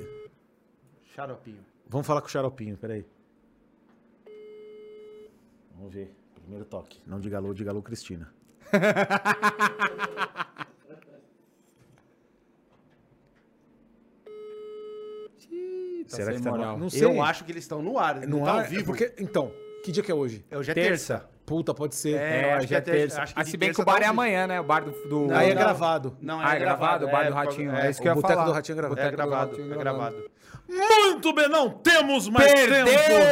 Xaropinho. 1.15 1.65
vamos 1.87 2.07
falar 2.07 2.21
com 2.21 2.27
o 2.27 2.31
Xaropinho, 2.31 2.77
peraí. 2.77 3.05
Vamos 5.77 5.93
ver. 5.95 6.15
Primeiro 6.35 6.65
toque. 6.65 7.01
Não 7.07 7.21
diga 7.21 7.37
alô, 7.39 7.55
diga 7.55 7.71
alô, 7.71 7.81
Cristina. 7.83 8.33
Será 16.07 16.33
sem 16.33 16.39
que 16.39 16.43
tá 16.43 16.51
no... 16.57 16.79
Não 16.79 16.91
sei. 16.91 17.05
Eu 17.05 17.23
acho 17.23 17.45
que 17.45 17.53
eles 17.53 17.63
estão 17.65 17.81
no 17.83 17.99
ar. 17.99 18.21
no 18.27 18.39
não 18.39 18.45
tá 18.45 18.53
ar, 18.53 18.65
ao 18.65 18.69
vivo. 18.71 18.85
Porque, 18.87 19.15
então, 19.19 19.53
que 19.85 19.93
dia 19.93 20.03
que 20.03 20.11
é 20.11 20.15
hoje? 20.15 20.45
É, 20.51 20.59
hoje 20.59 20.71
é 20.73 20.75
Terça. 20.75 21.19
terça. 21.21 21.31
Puta, 21.51 21.75
pode 21.75 21.97
ser. 21.97 22.15
É, 22.17 22.45
eu 22.45 22.57
acho 22.59 22.69
que 22.69 22.75
é 22.77 22.81
terça. 22.81 23.23
Acho 23.23 23.35
que 23.35 23.41
Ah, 23.41 23.45
se 23.45 23.57
bem 23.57 23.73
que 23.73 23.81
o 23.83 23.85
bar 23.85 24.01
é 24.01 24.07
amanhã, 24.07 24.47
né? 24.47 24.61
O 24.61 24.63
bar 24.63 24.85
do... 24.85 24.93
do... 25.09 25.35
Aí 25.35 25.51
é 25.51 25.55
não. 25.55 25.61
gravado. 25.63 26.17
Não, 26.23 26.39
Ah, 26.41 26.55
é 26.55 26.61
gravado, 26.61 27.07
o 27.07 27.11
bar 27.11 27.27
do 27.27 27.35
Ratinho, 27.35 27.75
é 27.75 27.91
isso 27.91 28.01
que 28.01 28.07
eu 28.07 28.13
o 28.13 28.15
ia 28.15 28.23
Boteco 28.23 28.35
falar. 28.35 28.47
do 28.47 28.53
Ratinho 28.53 28.75
é 28.75 28.77
gravado. 28.77 29.01
É 29.01 29.03
Boteco 29.03 29.11
do 29.11 29.29
gravado, 29.29 29.51
Ratinho 29.51 29.75
é 29.75 29.77
gravado. 29.77 30.17
Muito 30.69 31.33
bem, 31.33 31.49
não 31.49 31.69
temos 31.69 32.29
mais 32.29 32.53
Perdeu 32.53 32.85
o 32.85 32.89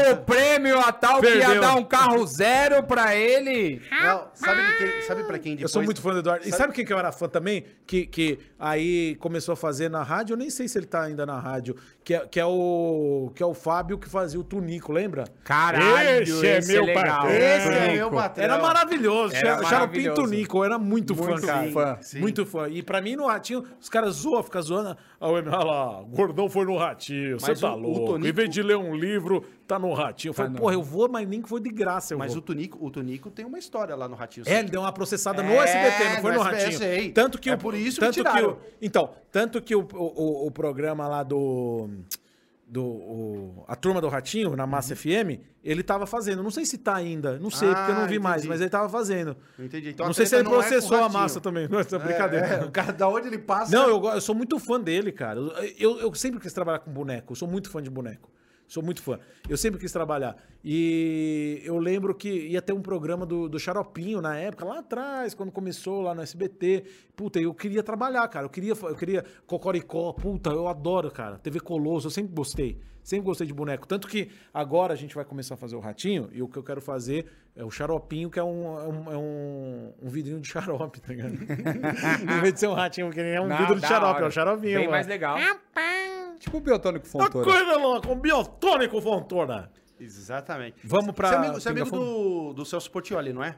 tempo. 0.06 0.22
prêmio 0.26 0.78
a 0.80 0.90
tal 0.92 1.20
que 1.20 1.28
ia 1.28 1.38
Perdeu. 1.46 1.60
dar 1.60 1.76
um 1.76 1.84
carro 1.84 2.26
zero 2.26 2.82
pra 2.82 3.14
ele. 3.14 3.80
Não, 3.90 4.26
sabe, 4.34 4.60
de 4.66 4.76
quem, 4.76 5.02
sabe 5.02 5.22
pra 5.24 5.38
quem 5.38 5.52
Eu 5.52 5.56
depois... 5.58 5.72
sou 5.72 5.82
muito 5.84 6.02
fã 6.02 6.12
do 6.12 6.18
Eduardo. 6.18 6.42
E 6.44 6.50
Sabe- 6.50 6.56
sabe 6.62 6.72
quem 6.72 6.84
que 6.84 6.92
eu 6.92 6.98
era 6.98 7.12
fã 7.12 7.28
também? 7.28 7.64
Que, 7.86 8.06
que 8.06 8.40
aí 8.58 9.14
começou 9.20 9.52
a 9.52 9.56
fazer 9.56 9.88
na 9.88 10.02
rádio, 10.02 10.32
eu 10.34 10.36
nem 10.36 10.50
sei 10.50 10.66
se 10.66 10.76
ele 10.78 10.86
tá 10.86 11.02
ainda 11.02 11.24
na 11.24 11.38
rádio, 11.38 11.76
que 12.02 12.12
é, 12.14 12.26
que 12.26 12.40
é, 12.40 12.44
o, 12.44 13.30
que 13.34 13.42
é 13.42 13.46
o 13.46 13.54
Fábio 13.54 13.98
que 13.98 14.08
fazia 14.08 14.40
o 14.40 14.42
Tunico, 14.44 14.92
lembra? 14.92 15.24
Caralho, 15.44 16.22
Esse 16.22 16.46
é 16.46 16.60
meu 16.72 16.84
legal. 16.86 17.04
patrão. 17.04 17.30
Esse 17.30 17.68
é 17.68 17.92
meu 17.94 18.10
patrão. 18.10 18.44
Era 18.44 18.58
maravilhoso. 18.58 19.34
Era 19.36 19.62
maravilhoso. 19.62 20.22
Tunico, 20.22 20.58
eu 20.58 20.64
era 20.64 20.78
muito, 20.78 21.14
fã, 21.14 21.26
Muito 21.28 21.46
cara. 21.46 21.70
fã. 21.70 21.98
Sim. 22.00 22.18
Muito 22.20 22.44
fã. 22.44 22.68
E 22.68 22.82
pra 22.82 23.00
mim, 23.00 23.14
no 23.14 23.26
Ratinho, 23.26 23.64
os 23.80 23.88
caras 23.88 24.14
zoam, 24.16 24.42
ficam 24.42 24.60
zoando. 24.60 24.96
Ah, 25.20 25.28
olha 25.28 25.50
lá, 25.56 26.02
gordão 26.08 26.48
foi 26.48 26.64
no 26.64 26.76
Ratinho, 26.76 27.07
você 27.38 27.50
Mas 27.50 27.60
tá 27.60 27.74
o- 27.74 27.76
o 27.76 27.80
louco. 27.80 28.06
Tonico- 28.12 28.26
Em 28.28 28.32
vez 28.32 28.50
de 28.50 28.62
ler 28.62 28.76
um 28.76 28.94
livro, 28.94 29.44
tá 29.66 29.78
no 29.78 29.92
Ratinho. 29.92 30.30
Eu 30.30 30.34
falei, 30.34 30.52
no- 30.52 30.58
porra, 30.58 30.74
eu 30.74 30.82
vou, 30.82 31.08
mas 31.08 31.28
nem 31.28 31.40
que 31.42 31.48
foi 31.48 31.60
de 31.60 31.70
graça 31.70 32.14
eu 32.14 32.18
Mas 32.18 32.32
vou. 32.32 32.38
o 32.38 32.42
Tunico, 32.42 32.78
o 32.84 32.90
Tunico 32.90 33.30
tem 33.30 33.44
uma 33.44 33.58
história 33.58 33.94
lá 33.94 34.08
no 34.08 34.14
Ratinho. 34.14 34.44
É, 34.48 34.58
ele 34.60 34.68
deu 34.68 34.80
uma 34.80 34.92
processada 34.92 35.42
no 35.42 35.50
É, 35.52 35.56
SBT, 35.64 36.14
não 36.14 36.20
foi 36.22 36.30
no 36.32 36.38
no 36.38 36.42
Ratinho. 36.44 36.72
sei. 36.78 37.10
Tanto 37.12 37.38
que 37.38 37.50
É 37.50 37.54
o, 37.54 37.58
por 37.58 37.74
isso 37.74 37.98
que 38.00 38.06
tanto 38.06 38.14
tiraram. 38.14 38.50
o- 38.52 38.56
então, 38.80 39.10
tanto 39.32 39.60
que 39.62 39.74
o, 39.74 39.86
o, 39.94 40.46
o 40.46 40.50
programa 40.50 41.06
lá 41.08 41.22
do 41.22 41.88
do 42.70 42.84
o- 42.84 43.64
a 43.66 43.74
turma 43.74 43.98
do 44.00 44.08
Ratinho 44.08 44.54
na 44.54 44.66
Massa 44.66 44.94
FM, 44.94 45.40
ele 45.64 45.82
tava 45.82 46.06
fazendo. 46.06 46.42
Não 46.42 46.50
sei 46.50 46.66
se 46.66 46.76
tá 46.76 46.94
ainda, 46.94 47.38
não 47.38 47.50
sei 47.50 47.70
Ah, 47.70 47.74
porque 47.74 47.90
eu 47.92 47.94
não 47.96 48.06
vi 48.06 48.18
mais, 48.18 48.42
entendi. 48.42 48.48
mas 48.48 48.60
ele 48.60 48.68
tava 48.70 48.88
fazendo. 48.90 49.36
Entendi. 49.58 49.88
Então 49.90 50.04
não 50.04 50.10
a 50.10 50.14
sei 50.14 50.26
se 50.26 50.34
ele 50.36 50.46
é 50.46 50.50
processou 50.50 50.96
a 50.98 51.00
Ratinho. 51.02 51.18
massa 51.20 51.40
também, 51.40 51.66
não 51.66 51.78
é 51.80 51.84
brincadeira. 51.98 52.46
É, 52.46 52.60
é, 52.60 52.64
o 52.64 52.70
cara, 52.70 52.92
da 52.92 53.08
onde 53.08 53.26
ele 53.28 53.38
passa... 53.38 53.72
Não, 53.74 53.88
eu, 53.88 54.04
eu 54.14 54.20
sou 54.20 54.34
muito 54.34 54.58
fã 54.58 54.78
dele, 54.78 55.10
cara. 55.12 55.40
Eu, 55.40 55.52
eu, 55.78 56.00
eu 56.00 56.14
sempre 56.14 56.38
quis 56.40 56.52
trabalhar 56.52 56.80
com 56.80 56.90
boneco. 56.92 57.32
Eu 57.32 57.36
sou 57.36 57.48
muito 57.48 57.70
fã 57.70 57.82
de 57.82 57.88
boneco. 57.90 58.30
Sou 58.66 58.82
muito 58.82 59.02
fã. 59.02 59.18
Eu 59.48 59.56
sempre 59.56 59.80
quis 59.80 59.90
trabalhar. 59.90 60.36
E 60.70 61.62
eu 61.64 61.78
lembro 61.78 62.14
que 62.14 62.28
ia 62.28 62.60
ter 62.60 62.74
um 62.74 62.82
programa 62.82 63.24
do, 63.24 63.48
do 63.48 63.58
Xaropinho 63.58 64.20
na 64.20 64.36
época, 64.36 64.66
lá 64.66 64.80
atrás, 64.80 65.32
quando 65.32 65.50
começou 65.50 66.02
lá 66.02 66.14
no 66.14 66.20
SBT. 66.20 66.84
Puta, 67.16 67.40
eu 67.40 67.54
queria 67.54 67.82
trabalhar, 67.82 68.28
cara. 68.28 68.44
Eu 68.44 68.50
queria, 68.50 68.74
eu 68.74 68.94
queria 68.94 69.24
Cocoricó. 69.46 70.12
Puta, 70.12 70.50
eu 70.50 70.68
adoro, 70.68 71.10
cara. 71.10 71.38
TV 71.38 71.58
Colosso, 71.58 72.08
eu 72.08 72.10
sempre 72.10 72.34
gostei. 72.34 72.78
Sempre 73.02 73.24
gostei 73.24 73.46
de 73.46 73.54
boneco. 73.54 73.88
Tanto 73.88 74.06
que 74.06 74.28
agora 74.52 74.92
a 74.92 74.96
gente 74.96 75.14
vai 75.14 75.24
começar 75.24 75.54
a 75.54 75.56
fazer 75.56 75.74
o 75.74 75.80
ratinho 75.80 76.28
e 76.32 76.42
o 76.42 76.48
que 76.48 76.58
eu 76.58 76.62
quero 76.62 76.82
fazer 76.82 77.24
é 77.56 77.64
o 77.64 77.70
xaropinho, 77.70 78.28
que 78.28 78.38
é 78.38 78.44
um, 78.44 78.78
é 78.78 78.88
um, 78.88 79.12
é 79.12 79.16
um, 79.16 79.94
um 80.02 80.08
vidrinho 80.10 80.38
de 80.38 80.48
xarope, 80.48 81.00
tá 81.00 81.14
ligado? 81.14 81.32
em 82.22 82.40
vez 82.42 82.52
de 82.52 82.60
ser 82.60 82.66
um 82.66 82.74
ratinho, 82.74 83.06
porque 83.06 83.22
é 83.22 83.40
um 83.40 83.46
Não, 83.46 83.56
vidro 83.56 83.80
de 83.80 83.86
xarope, 83.86 84.16
hora. 84.16 84.24
é 84.26 84.28
um 84.28 84.30
xaropinho. 84.30 84.74
Bem 84.74 84.78
mano. 84.80 84.90
mais 84.90 85.06
legal. 85.06 85.38
Tipo 86.38 86.58
o 86.58 86.60
Biotônico 86.60 87.06
Uma 87.14 87.24
Fontoura. 87.24 87.50
coisa 87.50 87.76
louca, 87.78 88.10
um 88.10 88.20
biotônico 88.20 89.00
fontoura. 89.00 89.70
Exatamente. 90.00 90.76
Vamos 90.84 91.14
pra 91.14 91.28
Você 91.28 91.34
é 91.34 91.38
amigo, 91.38 91.54
você 91.60 91.68
é 91.68 91.72
amigo 91.72 91.90
do, 91.90 92.52
do 92.54 92.64
Celso 92.64 92.90
Portioli, 92.90 93.32
não 93.32 93.42
é? 93.42 93.56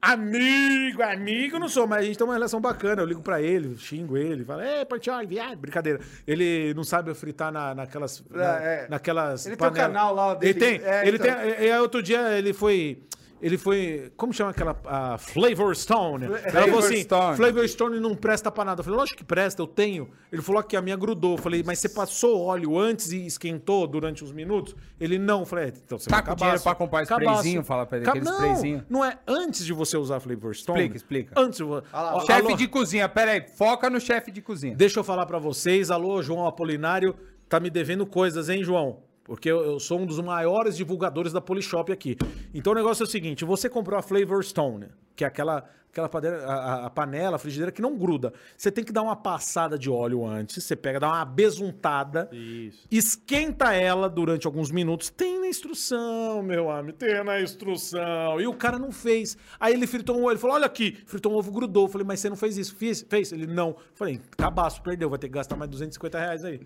Amigo, 0.00 1.02
amigo 1.02 1.58
não 1.58 1.68
sou, 1.68 1.86
mas 1.86 2.00
a 2.00 2.02
gente 2.02 2.18
tem 2.18 2.24
uma 2.26 2.34
relação 2.34 2.60
bacana. 2.60 3.02
Eu 3.02 3.06
ligo 3.06 3.22
pra 3.22 3.40
ele, 3.40 3.76
xingo 3.76 4.16
ele, 4.16 4.44
falo, 4.44 4.60
ei, 4.62 4.84
Portioli, 4.84 5.26
viado, 5.26 5.56
brincadeira. 5.58 6.00
Ele 6.26 6.72
não 6.74 6.84
sabe 6.84 7.12
fritar 7.14 7.50
na, 7.50 7.74
naquelas. 7.74 8.22
na- 8.30 8.62
é. 8.62 8.88
Naquelas. 8.88 9.46
Ele 9.46 9.56
tem 9.56 9.66
o 9.66 9.72
canal 9.72 10.14
lá 10.14 10.34
dele. 10.34 10.52
Ele 10.52 10.60
tem. 10.78 10.86
É, 10.86 11.08
ele 11.08 11.16
então. 11.16 11.26
tem. 11.26 11.34
é, 11.50 11.66
é, 11.68 11.80
outro 11.80 12.02
dia 12.02 12.38
ele 12.38 12.52
foi. 12.52 13.02
Ele 13.40 13.58
foi. 13.58 14.10
Como 14.16 14.32
chama 14.32 14.50
aquela. 14.50 14.76
A 14.86 15.18
Flavor 15.18 15.74
Stone. 15.76 16.24
Ela 16.24 16.38
falou 16.38 16.50
Flavor 16.50 16.78
assim: 16.78 17.02
Stone. 17.02 17.36
Flavor 17.36 17.68
Stone 17.68 18.00
não 18.00 18.14
presta 18.14 18.50
pra 18.50 18.64
nada. 18.64 18.80
Eu 18.80 18.84
falei, 18.84 18.98
lógico 18.98 19.18
que 19.18 19.24
presta, 19.24 19.60
eu 19.62 19.66
tenho. 19.66 20.08
Ele 20.32 20.40
falou 20.42 20.62
que 20.62 20.76
a 20.76 20.82
minha 20.82 20.96
grudou. 20.96 21.32
Eu 21.36 21.38
falei, 21.42 21.62
mas 21.64 21.78
você 21.78 21.88
passou 21.88 22.40
óleo 22.42 22.78
antes 22.78 23.12
e 23.12 23.26
esquentou 23.26 23.86
durante 23.86 24.24
uns 24.24 24.32
minutos? 24.32 24.74
Ele 24.98 25.18
não. 25.18 25.40
Eu 25.40 25.46
falei, 25.46 25.66
é, 25.66 25.68
então 25.68 25.98
você 25.98 26.08
Tá 26.08 26.16
vai 26.16 26.26
com 26.30 26.34
dinheiro 26.34 26.60
pra 26.62 26.74
comprar 26.74 27.02
sprayzinho? 27.02 27.62
Fala 27.62 27.84
pra 27.86 27.98
ele, 27.98 28.04
Ca- 28.06 28.12
aquele 28.12 28.24
não, 28.24 28.32
sprayzinho. 28.32 28.84
Não 28.88 29.04
é 29.04 29.18
antes 29.26 29.64
de 29.64 29.72
você 29.72 29.96
usar 29.96 30.18
Flavor 30.20 30.54
Stone. 30.54 30.78
Explica, 30.80 30.96
explica. 30.96 31.40
Antes 31.40 31.58
de 31.58 31.64
você. 31.64 31.86
lá, 31.92 32.20
Chefe 32.26 32.54
de 32.54 32.66
cozinha, 32.68 33.08
pera 33.08 33.32
aí. 33.32 33.42
Foca 33.56 33.90
no 33.90 34.00
chefe 34.00 34.30
de 34.30 34.40
cozinha. 34.40 34.74
Deixa 34.74 34.98
eu 35.00 35.04
falar 35.04 35.26
pra 35.26 35.38
vocês. 35.38 35.90
Alô, 35.90 36.22
João 36.22 36.46
Apolinário. 36.46 37.14
Tá 37.48 37.60
me 37.60 37.70
devendo 37.70 38.04
coisas, 38.04 38.48
hein, 38.48 38.64
João? 38.64 39.04
Porque 39.26 39.50
eu, 39.50 39.64
eu 39.64 39.80
sou 39.80 39.98
um 39.98 40.06
dos 40.06 40.20
maiores 40.20 40.76
divulgadores 40.76 41.32
da 41.32 41.40
Polishop 41.40 41.90
aqui. 41.92 42.16
Então 42.54 42.72
o 42.72 42.76
negócio 42.76 43.02
é 43.02 43.06
o 43.06 43.10
seguinte: 43.10 43.44
você 43.44 43.68
comprou 43.68 43.98
a 43.98 44.02
Flavor 44.02 44.42
Stone, 44.44 44.86
que 45.16 45.24
é 45.24 45.26
aquela, 45.26 45.68
aquela 45.90 46.08
padeira- 46.08 46.46
a, 46.46 46.86
a- 46.86 46.90
panela, 46.90 47.34
a 47.34 47.38
frigideira 47.38 47.72
que 47.72 47.82
não 47.82 47.98
gruda. 47.98 48.32
Você 48.56 48.70
tem 48.70 48.84
que 48.84 48.92
dar 48.92 49.02
uma 49.02 49.16
passada 49.16 49.76
de 49.76 49.90
óleo 49.90 50.24
antes. 50.24 50.62
Você 50.62 50.76
pega, 50.76 51.00
dá 51.00 51.08
uma 51.08 51.24
besuntada. 51.24 52.28
Isso. 52.32 52.86
Esquenta 52.88 53.74
ela 53.74 54.08
durante 54.08 54.46
alguns 54.46 54.70
minutos. 54.70 55.10
Tem 55.10 55.40
na 55.40 55.48
instrução, 55.48 56.40
meu 56.44 56.70
amigo. 56.70 56.96
Tem 56.96 57.24
na 57.24 57.40
instrução. 57.40 58.40
E 58.40 58.46
o 58.46 58.54
cara 58.54 58.78
não 58.78 58.92
fez. 58.92 59.36
Aí 59.58 59.74
ele 59.74 59.88
fritou 59.88 60.14
um 60.16 60.20
ovo. 60.20 60.30
Ele 60.30 60.38
falou: 60.38 60.54
Olha 60.54 60.66
aqui, 60.66 60.98
fritou 61.04 61.32
um 61.32 61.34
ovo, 61.34 61.50
grudou. 61.50 61.86
Eu 61.86 61.88
falei: 61.88 62.06
Mas 62.06 62.20
você 62.20 62.28
não 62.30 62.36
fez 62.36 62.56
isso? 62.56 62.76
Fiz, 62.76 63.04
fez? 63.08 63.32
Ele 63.32 63.48
não. 63.48 63.70
Eu 63.70 63.76
falei: 63.94 64.20
Cabaço, 64.36 64.80
perdeu. 64.82 65.10
Vai 65.10 65.18
ter 65.18 65.26
que 65.26 65.34
gastar 65.34 65.56
mais 65.56 65.68
250 65.68 66.16
reais 66.16 66.44
aí. 66.44 66.60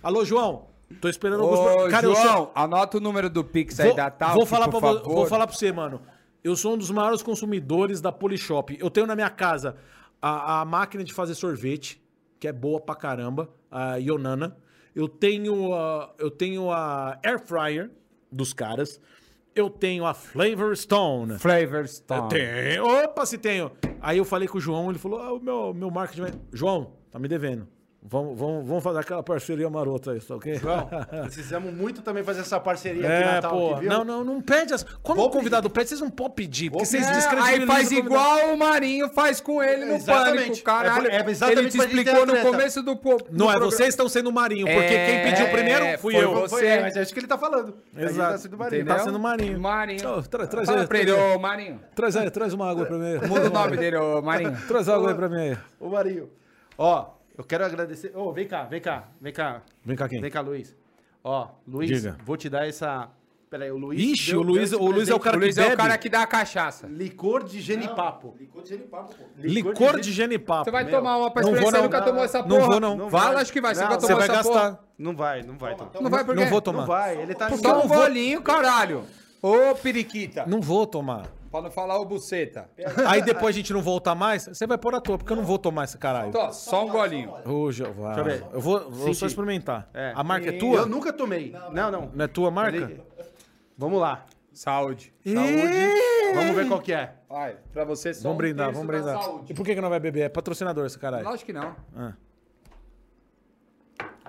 Alô, 0.00 0.24
João. 0.24 0.75
Tô 1.00 1.08
esperando 1.08 1.42
alguns. 1.42 1.58
Ô, 1.58 1.88
Cara, 1.88 2.06
eu 2.06 2.14
João, 2.14 2.36
sou. 2.36 2.52
anota 2.54 2.96
o 2.98 3.00
número 3.00 3.28
do 3.28 3.42
Pix 3.44 3.80
aí 3.80 3.88
Vou, 3.88 3.96
da 3.96 4.10
Talk, 4.10 4.34
vou 4.34 4.46
falar 4.46 4.68
pra, 4.68 4.80
favor. 4.80 5.02
vou 5.02 5.26
falar 5.26 5.46
pra 5.46 5.56
você, 5.56 5.72
mano. 5.72 6.00
Eu 6.44 6.54
sou 6.54 6.74
um 6.74 6.78
dos 6.78 6.90
maiores 6.90 7.22
consumidores 7.22 8.00
da 8.00 8.12
Polishop. 8.12 8.76
Eu 8.80 8.88
tenho 8.90 9.06
na 9.06 9.14
minha 9.16 9.28
casa 9.30 9.76
a, 10.22 10.60
a 10.60 10.64
máquina 10.64 11.02
de 11.02 11.12
fazer 11.12 11.34
sorvete, 11.34 12.00
que 12.38 12.46
é 12.46 12.52
boa 12.52 12.80
pra 12.80 12.94
caramba, 12.94 13.50
a 13.70 13.96
Yonana. 13.96 14.56
Eu 14.94 15.08
tenho 15.08 15.74
a, 15.74 16.14
eu 16.18 16.30
tenho 16.30 16.70
a 16.70 17.18
Air 17.22 17.40
Fryer 17.44 17.90
dos 18.30 18.52
caras. 18.52 19.00
Eu 19.54 19.68
tenho 19.70 20.04
a 20.06 20.14
Flavor 20.14 20.76
Stone. 20.76 21.38
Flavor 21.38 21.80
Eu 21.80 21.86
Stone. 21.88 22.28
tenho. 22.28 22.86
Opa, 23.04 23.26
se 23.26 23.38
tenho. 23.38 23.72
Aí 24.00 24.18
eu 24.18 24.24
falei 24.24 24.46
com 24.46 24.58
o 24.58 24.60
João, 24.60 24.88
ele 24.90 24.98
falou: 24.98 25.18
ah, 25.20 25.32
o 25.32 25.40
meu, 25.40 25.74
meu 25.74 25.90
marketing. 25.90 26.38
João, 26.52 26.92
tá 27.10 27.18
me 27.18 27.26
devendo. 27.26 27.66
Vamos, 28.08 28.38
vamos, 28.38 28.64
vamos 28.66 28.84
fazer 28.84 29.00
aquela 29.00 29.22
parceria 29.22 29.68
marota 29.68 30.12
aí, 30.12 30.20
tá 30.20 30.36
ok? 30.36 30.54
João, 30.54 30.88
precisamos 31.24 31.74
muito 31.74 32.02
também 32.02 32.22
fazer 32.22 32.42
essa 32.42 32.60
parceria 32.60 33.02
aqui 33.02 33.22
É, 33.28 33.32
Natal, 33.34 33.50
pô. 33.50 33.70
aqui, 33.72 33.80
viu? 33.80 33.90
Não, 33.90 34.04
não, 34.04 34.22
não 34.24 34.40
pede 34.40 34.72
as. 34.72 34.84
Quando 35.02 35.18
Vou 35.18 35.26
o 35.26 35.30
convidado 35.30 35.68
pede, 35.68 35.88
vocês 35.88 36.00
não 36.00 36.08
podem 36.08 36.34
pedir, 36.36 36.70
porque 36.70 36.86
vocês 36.86 37.04
É, 37.04 37.12
descredibilizam. 37.12 37.60
aí 37.62 37.66
faz 37.66 37.90
igual 37.90 38.54
o 38.54 38.56
Marinho 38.56 39.08
faz 39.08 39.40
com 39.40 39.60
ele 39.60 39.86
no 39.86 39.94
Exatamente. 39.96 40.44
pânico, 40.44 40.62
caralho. 40.64 41.08
É, 41.08 41.16
é 41.16 41.30
exatamente 41.30 41.60
ele 41.60 41.70
te 41.70 41.78
explicou 41.78 42.24
no 42.26 42.36
começo 42.42 42.82
do, 42.82 42.94
do 42.94 43.26
Não, 43.32 43.50
é 43.52 43.58
vocês 43.58 43.88
estão 43.88 44.08
sendo 44.08 44.30
o 44.30 44.32
Marinho, 44.32 44.66
porque 44.66 44.78
É, 44.94 45.06
quem 45.22 45.30
pediu 45.32 45.48
primeiro 45.50 45.98
fui 45.98 46.14
foi 46.14 46.24
eu. 46.24 46.32
você. 46.34 46.48
Foi, 46.48 46.66
é, 46.66 46.80
mas 46.82 46.96
é 46.96 47.02
isso 47.02 47.12
que 47.12 47.18
ele 47.18 47.26
tá 47.26 47.36
falando. 47.36 47.74
Gente 47.92 48.04
Exato. 48.10 48.32
Tá 48.32 48.38
sendo 48.38 48.56
marinho. 48.56 48.86
Tá 48.86 48.98
sendo 49.00 49.18
Marinho. 49.18 49.60
Marinho. 49.60 50.08
Ô, 50.18 50.22
tra- 50.22 50.46
traz 50.46 50.66
Fala 50.68 50.82
aí, 50.82 50.86
pra 50.86 50.98
ele, 51.00 51.10
ô 51.12 51.38
Marinho. 51.40 51.80
Traz 51.94 52.16
aí, 52.16 52.30
traz 52.30 52.52
uma 52.52 52.70
água 52.70 52.86
pra 52.86 52.96
mim. 52.96 53.18
Muda 53.26 53.48
o 53.48 53.52
nome 53.52 53.76
dele, 53.76 53.96
ô 53.96 54.22
Marinho. 54.22 54.56
Traz 54.68 54.88
água 54.88 55.08
aí 55.10 55.14
pra 55.16 55.28
mim 55.28 55.40
aí. 55.40 55.58
Ô, 55.80 55.88
Marinho. 55.88 56.30
Ó, 56.78 57.15
eu 57.36 57.44
quero 57.44 57.64
agradecer. 57.64 58.12
Ô, 58.16 58.32
vem 58.32 58.46
cá, 58.46 58.64
vem 58.64 58.80
cá, 58.80 59.08
vem 59.20 59.32
cá. 59.32 59.62
Vem 59.84 59.96
cá 59.96 60.08
quem? 60.08 60.20
Vem 60.20 60.30
cá, 60.30 60.40
Luiz. 60.40 60.74
Ó, 61.24 61.48
Luiz, 61.66 61.90
Diga. 61.90 62.16
vou 62.24 62.36
te 62.36 62.48
dar 62.48 62.66
essa. 62.68 63.08
Peraí, 63.48 63.70
o 63.70 63.76
Luiz. 63.78 64.00
Ixi, 64.00 64.32
deu- 64.32 64.40
o 64.40 64.42
Luiz- 64.42 64.72
o 64.72 64.84
Luiz 64.90 65.08
é 65.08 65.14
o 65.14 65.20
cara 65.20 65.36
O 65.36 65.40
Luiz 65.40 65.54
que 65.54 65.60
é 65.60 65.64
o 65.64 65.68
bebe? 65.68 65.76
cara 65.80 65.96
que 65.98 66.08
dá 66.08 66.22
a 66.22 66.26
cachaça. 66.26 66.88
Licor 66.88 67.44
de 67.44 67.60
genipapo. 67.60 68.34
Licor 68.40 68.62
de 68.64 68.68
genipapo, 68.70 69.14
pô. 69.14 69.24
Licor 69.38 70.00
de 70.00 70.12
genipapo. 70.12 70.64
Você 70.64 70.70
vai 70.72 70.82
Meu. 70.84 70.92
tomar 70.98 71.16
uma 71.16 71.30
pra 71.30 71.42
Não 71.42 71.54
vou, 71.54 71.70
não. 71.70 71.82
nunca 71.84 72.02
tomou 72.02 72.24
essa 72.24 72.38
Não 72.40 72.48
porra. 72.48 72.66
vou, 72.66 72.80
não. 72.80 72.96
Não 72.96 73.08
Fala, 73.10 73.34
vai. 73.34 73.42
acho 73.42 73.52
que 73.52 73.60
vai. 73.60 73.72
Você 73.74 73.82
Não, 73.82 73.88
nunca 73.90 74.00
Você 74.00 74.06
tomou 74.08 74.20
vai 74.26 74.36
essa 74.36 74.42
porra. 74.48 74.60
gastar. 74.70 74.84
Não 74.98 75.16
vai, 75.16 75.42
não 75.44 75.56
vai. 75.58 75.76
Tom. 75.76 75.90
Não 76.00 76.10
vai 76.10 76.24
por 76.24 76.34
quê? 76.34 76.40
Não 76.42 76.50
vou 76.50 76.60
tomar. 76.60 76.80
Não 76.80 76.86
vai, 76.86 77.22
ele 77.22 77.34
tá. 77.34 77.48
Só 77.56 77.84
um 77.84 77.88
Não 77.88 77.88
golinho, 77.88 78.42
caralho. 78.42 79.04
Ô, 79.40 79.74
periquita. 79.80 80.44
Não 80.46 80.60
vou 80.60 80.84
tomar. 80.84 81.26
Pra 81.56 81.62
não 81.62 81.70
falar 81.70 81.98
o 81.98 82.04
buceta. 82.04 82.68
Aí 83.08 83.22
depois 83.22 83.54
a 83.54 83.58
gente 83.58 83.72
não 83.72 83.80
voltar 83.82 84.14
mais, 84.14 84.44
você 84.46 84.66
vai 84.66 84.76
pôr 84.76 84.94
à 84.94 85.00
toa, 85.00 85.16
porque 85.18 85.32
eu 85.32 85.36
não 85.36 85.44
vou 85.44 85.58
tomar 85.58 85.84
esse 85.84 85.96
caralho. 85.98 86.30
Tô, 86.32 86.52
só 86.52 86.84
um 86.84 86.88
golinho. 86.88 87.32
Ô, 87.46 87.72
Jeová. 87.72 88.14
Deixa 88.14 88.20
eu 88.20 88.24
ver. 88.24 88.46
Eu 88.54 88.60
vou, 88.60 88.90
vou 88.90 89.14
só 89.14 89.26
experimentar. 89.26 89.88
É. 89.94 90.12
A 90.14 90.22
marca 90.22 90.48
é 90.50 90.52
tua? 90.52 90.80
Eu 90.80 90.86
nunca 90.86 91.12
tomei. 91.12 91.54
Não, 91.72 91.90
não. 91.90 92.10
Não 92.14 92.24
é 92.24 92.28
tua 92.28 92.50
marca? 92.50 92.76
Ele- 92.76 93.00
Vamos 93.78 94.00
lá. 94.00 94.24
Saúde. 94.52 95.12
Saúde. 95.24 96.34
Vamos 96.34 96.56
ver 96.56 96.66
qual 96.68 96.80
que 96.80 96.92
é. 96.92 97.12
Vai, 97.28 97.56
pra 97.72 97.84
você 97.84 98.14
só 98.14 98.22
Vamos 98.22 98.34
um 98.34 98.38
brindar, 98.38 98.66
terço 98.68 98.80
vamos 98.80 98.94
da 98.96 99.02
brindar. 99.02 99.22
saúde. 99.22 99.52
E 99.52 99.54
por 99.54 99.66
que, 99.66 99.74
que 99.74 99.80
não 99.80 99.90
vai 99.90 100.00
beber? 100.00 100.20
É 100.22 100.28
patrocinador 100.28 100.86
esse 100.86 100.98
caralho. 100.98 101.24
Lógico 101.24 101.46
que 101.46 101.52
não. 101.52 101.74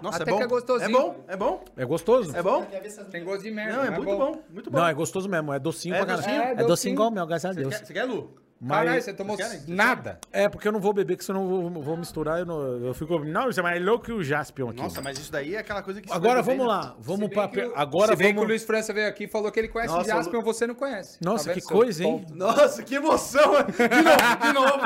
Nossa, 0.02 0.22
Até 0.24 0.32
é 0.32 0.34
bom. 0.34 0.38
que 0.40 0.44
é 0.44 0.48
gostosinho. 0.48 0.90
É 0.90 0.92
bom? 1.02 1.24
É 1.28 1.36
bom? 1.38 1.64
É 1.78 1.86
gostoso? 1.86 2.36
É 2.36 2.42
bom? 2.44 2.66
Tem 3.12 3.24
gosto 3.24 3.44
de 3.44 3.52
merda. 3.52 3.78
Não, 3.78 3.84
é 3.86 3.90
mas 3.90 4.00
muito 4.04 4.18
bom. 4.18 4.42
Muito 4.52 4.72
bom. 4.72 4.78
Não, 4.80 4.88
é 4.88 4.94
gostoso 4.94 5.28
mesmo. 5.30 5.54
É 5.54 5.60
docinho 5.60 5.96
É 5.96 5.98
pra 6.00 6.06
caralho. 6.08 6.24
docinho? 6.26 6.42
É, 6.42 6.46
É 6.46 6.50
docinho 6.56 6.68
docinho. 6.68 6.94
igual 6.94 7.10
o 7.10 7.12
meu, 7.12 7.26
graças 7.28 7.46
a 7.46 7.54
Você 7.54 7.60
Deus. 7.62 7.76
quer, 7.78 7.86
você 7.86 7.94
quer, 7.94 8.04
Lu? 8.06 8.34
Caralho, 8.68 8.90
Mas... 8.90 9.04
você 9.06 9.14
tomou 9.14 9.38
nada. 9.68 10.20
É, 10.32 10.50
porque 10.50 10.68
eu 10.68 10.72
não 10.72 10.80
vou 10.80 10.92
beber, 10.92 11.16
que 11.16 11.24
senão 11.24 11.44
eu 11.44 11.70
vou, 11.70 11.84
vou 11.84 11.96
misturar. 11.96 12.40
Eu, 12.40 12.46
não, 12.48 12.60
eu 12.88 12.94
fico. 12.96 13.24
Não, 13.24 13.46
você 13.46 13.60
é 13.60 13.64
mais 13.64 13.80
louco 13.86 14.06
que 14.06 14.12
o 14.12 14.24
Jaspion 14.24 14.70
aqui. 14.70 14.82
Nossa, 14.82 15.00
mas 15.00 15.20
isso 15.20 15.32
daí 15.32 15.54
é 15.54 15.60
aquela 15.60 15.84
coisa 15.84 16.02
que... 16.02 16.08
se 16.10 16.14
Agora 16.16 16.42
bem, 16.42 16.58
vamos 16.58 16.74
né? 16.74 16.80
lá. 16.82 16.96
Vamos 17.00 17.28
Se 17.28 17.34
pra. 17.36 17.48
que 17.50 17.62
o- 17.64 17.74
Agora 17.76 18.14
Se 18.14 18.16
bem 18.18 18.28
que 18.30 18.34
o 18.34 18.36
vamos. 18.38 18.50
Luiz 18.50 18.64
França 18.64 18.92
veio 18.92 19.08
aqui 19.10 19.26
e 19.26 19.28
falou 19.28 19.52
que 19.52 19.60
ele 19.60 19.68
conhece 19.68 19.94
Nossa, 19.94 20.12
o 20.12 20.16
Jaspion, 20.16 20.40
Lu- 20.40 20.44
você 20.46 20.66
não 20.66 20.74
conhece. 20.74 21.20
Nossa, 21.24 21.50
Tá 21.50 21.54
que 21.54 21.62
coisa, 21.62 22.04
hein? 22.04 22.18
tonto? 22.26 22.36
Nossa, 22.36 22.82
que 22.82 22.96
emoção! 22.96 23.44
De 23.68 24.02
novo, 24.02 24.42
de 24.42 24.54
novo. 24.54 24.82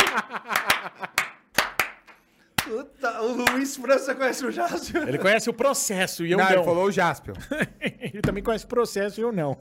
Puta, 2.72 3.22
o 3.22 3.34
Luiz 3.36 3.76
França 3.76 4.16
conhece 4.16 4.46
o 4.46 4.52
Jássio. 4.52 5.04
Ele 5.08 5.18
conhece 5.18 5.50
o 5.50 5.54
processo 5.54 6.26
e 6.26 6.32
eu 6.32 6.38
Não, 6.38 6.46
não. 6.46 6.52
ele 6.54 6.64
falou 6.64 6.86
o 6.86 6.92
Jaspion. 6.92 7.34
ele 7.82 8.22
também 8.22 8.42
conhece 8.44 8.64
o 8.66 8.68
processo 8.68 9.20
e 9.20 9.24
eu 9.24 9.32
não. 9.32 9.58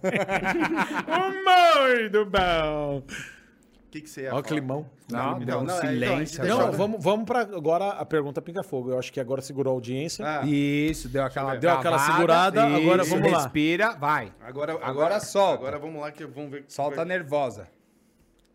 Muito 1.86 2.24
bom. 2.30 2.98
O 2.98 3.90
que, 3.90 4.02
que 4.02 4.08
você 4.08 4.22
ia 4.22 4.28
Ó, 4.28 4.30
o 4.30 4.34
falar? 4.36 4.42
climão. 4.44 4.86
Não, 5.10 5.32
Então, 5.32 5.44
deu 5.44 5.58
um 5.58 5.62
não, 5.64 5.74
é, 5.74 5.78
então, 5.78 5.90
silêncio. 5.90 6.42
deixa- 6.42 6.56
Não, 6.56 6.70
vamos, 6.72 7.02
vamos 7.02 7.24
pra 7.26 7.40
agora 7.40 7.88
a 7.88 8.04
pergunta 8.06 8.40
Pinga 8.40 8.62
Fogo. 8.62 8.90
Eu 8.92 8.98
acho 9.00 9.12
que 9.12 9.18
agora 9.18 9.42
segurou 9.42 9.72
a 9.72 9.74
audiência. 9.74 10.24
Ah, 10.24 10.46
Isso, 10.46 11.08
deu 11.08 11.24
aquela 11.24 11.56
Deu 11.56 11.72
aquela 11.72 11.98
segurada, 11.98 12.62
agora 12.64 13.02
Isso, 13.02 13.10
vamos 13.10 13.32
lá. 13.32 13.42
Respira, 13.42 13.90
vai. 13.96 14.32
agora, 14.40 14.74
agora, 14.74 14.86
Agora 14.88 15.20
solta. 15.20 15.54
Agora 15.54 15.78
vamos 15.80 16.00
lá 16.00 16.12
que 16.12 16.24
vamos 16.24 16.52
ver. 16.52 16.64
Solta 16.68 17.04
nervosa. 17.04 17.66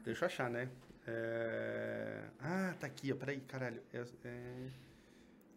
Deixa 0.05 0.23
eu 0.23 0.27
achar, 0.27 0.49
né? 0.49 0.69
É... 1.05 1.94
Ah, 2.45 2.73
tá 2.79 2.87
aqui, 2.87 3.11
ó. 3.11 3.15
Peraí, 3.15 3.39
caralho. 3.41 3.81
É... 3.93 4.03
é- 4.25 4.67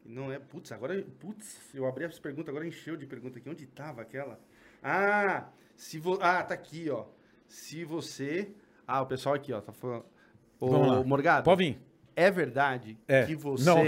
Não 0.05 0.33
é. 0.33 0.39
Putz, 0.39 0.73
agora. 0.73 1.05
Putz, 1.21 1.59
eu 1.75 1.87
abri 1.87 2.05
as 2.05 2.19
perguntas, 2.19 2.49
agora 2.49 2.67
encheu 2.67 2.97
de 2.97 3.07
pergunta 3.07 3.39
aqui. 3.39 3.49
Onde 3.51 3.67
tava 3.67 4.03
aquela? 4.03 4.41
Ah, 4.83 5.49
se 5.77 5.99
vo... 5.99 6.19
ah, 6.23 6.43
tá 6.43 6.55
aqui, 6.55 6.89
ó. 6.91 7.05
Se 7.47 7.85
você. 7.85 8.51
Ah, 8.87 9.03
o 9.03 9.07
pessoal 9.07 9.35
aqui, 9.35 9.53
ó, 9.53 9.61
tá 9.61 9.73
falando. 9.73 10.05
Ô, 10.61 10.69
Vamos 10.71 10.89
lá. 10.89 11.05
Morgado, 11.05 11.45
Pode 11.45 11.65
vir. 11.65 11.81
é 12.17 12.31
verdade 12.31 12.99
É. 13.07 13.25
que 13.27 13.35
você. 13.35 13.65
Não, 13.69 13.85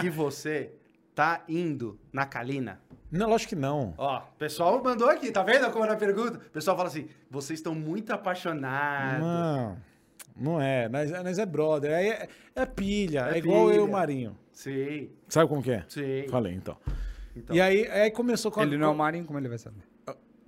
que 0.00 0.08
você 0.10 0.72
tá 1.14 1.42
indo 1.48 1.98
na 2.12 2.24
Kalina? 2.26 2.80
não, 3.10 3.30
lógico 3.30 3.48
que 3.50 3.56
não. 3.56 3.94
Ó, 3.96 4.18
o 4.18 4.36
pessoal 4.36 4.82
mandou 4.84 5.08
aqui, 5.08 5.32
tá 5.32 5.42
vendo 5.42 5.70
como 5.72 5.82
era 5.82 5.94
a 5.94 5.96
pergunta? 5.96 6.36
O 6.38 6.50
pessoal 6.50 6.76
fala 6.76 6.88
assim: 6.90 7.08
vocês 7.30 7.58
estão 7.58 7.74
muito 7.74 8.12
apaixonados. 8.12 9.20
Não, 9.26 9.78
não 10.38 10.60
é. 10.60 10.88
Nós, 10.88 11.10
nós 11.10 11.38
é 11.38 11.46
brother. 11.46 11.90
É, 11.90 12.06
é, 12.08 12.28
é 12.56 12.66
pilha. 12.66 13.28
É, 13.30 13.34
É 13.34 13.38
igual 13.38 13.70
eu 13.70 13.76
e 13.76 13.78
o 13.78 13.82
pilha. 13.84 13.92
Marinho. 13.92 14.36
Sim, 14.52 15.10
Sabe 15.28 15.48
como 15.48 15.62
que 15.62 15.70
é? 15.70 15.84
sim. 15.88 16.26
Falei, 16.30 16.52
então. 16.54 16.76
Então. 17.36 17.54
E 17.54 17.60
aí, 17.60 17.86
aí 17.88 18.10
começou 18.10 18.50
com 18.50 18.60
a- 18.60 18.64
Ele 18.64 18.76
não 18.76 18.88
é 18.88 18.90
o 18.90 18.96
Marinho, 18.96 19.24
como 19.24 19.38
ele 19.38 19.48
vai 19.48 19.58
saber? 19.58 19.82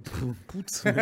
Putz, 0.48 0.82
meu. 0.82 0.94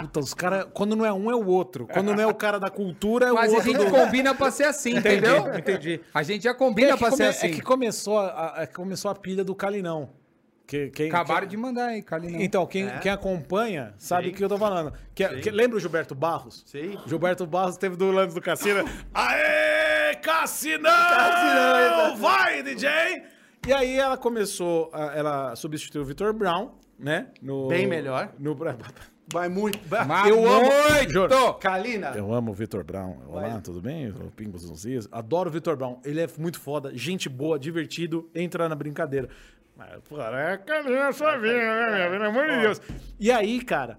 Puta, 0.00 0.20
os 0.20 0.32
caras. 0.34 0.66
Quando 0.72 0.96
não 0.96 1.04
é 1.04 1.12
um, 1.12 1.30
é 1.30 1.34
o 1.34 1.46
outro. 1.46 1.86
Quando 1.86 2.14
não 2.14 2.22
é 2.22 2.26
o 2.26 2.34
cara 2.34 2.58
da 2.58 2.70
cultura, 2.70 3.26
é 3.26 3.32
o 3.32 3.34
Mas 3.34 3.52
a 3.52 3.56
outro. 3.56 3.70
gente 3.72 3.84
do- 3.84 3.90
combina 3.90 4.34
pra 4.34 4.50
ser 4.50 4.64
assim, 4.64 4.96
entendeu? 4.96 5.54
Entendi. 5.56 6.00
A 6.12 6.22
gente 6.22 6.42
já 6.44 6.50
É 6.50 6.54
combina 6.54 6.92
que, 6.94 6.98
pra 6.98 7.10
come- 7.10 7.16
ser 7.18 7.22
é 7.24 7.28
assim. 7.28 7.50
que 7.52 7.60
começou 7.60 8.18
a, 8.18 8.62
a- 8.62 8.66
começou 8.66 9.10
a 9.10 9.14
pilha 9.14 9.44
do 9.44 9.54
Calinão. 9.54 10.10
Que, 10.66 10.88
quem, 10.88 11.08
Acabaram 11.08 11.40
quem- 11.40 11.48
de 11.50 11.56
mandar 11.58 11.86
aí, 11.88 12.02
Calinão. 12.02 12.40
Então, 12.40 12.66
quem, 12.66 12.88
É. 12.88 12.98
quem 12.98 13.12
acompanha 13.12 13.92
sabe 13.98 14.28
o 14.30 14.32
que 14.32 14.42
eu 14.42 14.48
tô 14.48 14.56
falando. 14.56 14.94
Que, 15.14 15.28
que- 15.40 15.50
lembra 15.50 15.76
o 15.76 15.80
Gilberto 15.80 16.14
Barros? 16.14 16.62
Sim. 16.66 16.96
Gilberto 17.06 17.46
Barros 17.46 17.76
teve 17.76 17.96
do 17.96 18.10
lance 18.10 18.34
do 18.34 18.40
Cassino. 18.40 18.82
Aê, 19.12 20.14
Cassinão! 20.22 20.90
Cassinão! 20.90 22.16
Vai, 22.16 22.62
DJ! 22.62 22.88
E 23.66 23.72
aí 23.72 23.98
ela 23.98 24.16
começou, 24.16 24.90
a- 24.92 25.12
ela 25.14 25.56
substituiu 25.56 26.02
o 26.02 26.06
Vitor 26.06 26.32
Brown, 26.32 26.70
né? 26.98 27.28
No, 27.42 27.68
Bem 27.68 27.86
melhor. 27.86 28.32
No, 28.38 28.56
Vai 29.32 29.48
muito. 29.48 29.78
Mas 30.06 30.28
eu 30.28 30.46
amo- 30.46 30.70
muito! 30.92 31.54
Kalina. 31.60 32.12
Eu 32.14 32.32
amo 32.32 32.50
o 32.52 32.54
Vitor 32.54 32.84
Brown. 32.84 33.16
Olá, 33.26 33.60
tudo 33.62 33.80
bem? 33.80 34.08
O 34.10 34.30
Pingos 34.30 34.68
uns 34.68 34.82
dias. 34.82 35.08
Adoro 35.10 35.48
o 35.48 35.52
Vitor 35.52 35.76
Brown. 35.76 35.98
Ele 36.04 36.20
é 36.20 36.28
muito 36.38 36.60
foda, 36.60 36.90
gente 36.94 37.28
boa, 37.28 37.58
divertido, 37.58 38.30
entra 38.34 38.68
na 38.68 38.74
brincadeira. 38.74 39.28
Pô, 40.08 40.20
é 40.20 40.56
carinha 40.58 41.12
sua 41.12 41.36
vida, 41.36 41.58
né, 41.58 41.98
meu? 41.98 42.10
Pelo 42.12 42.24
amor 42.24 42.46
de 42.46 42.60
Deus. 42.60 42.80
E 43.18 43.30
aí, 43.30 43.60
cara, 43.60 43.98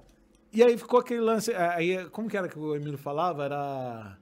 e 0.54 0.64
aí 0.64 0.78
ficou 0.78 1.00
aquele 1.00 1.20
lance. 1.20 1.54
Aí, 1.54 2.06
como 2.12 2.30
que 2.30 2.38
era 2.38 2.48
que 2.48 2.58
o 2.58 2.76
Emílio 2.76 2.98
falava? 2.98 3.44
Era. 3.44 4.18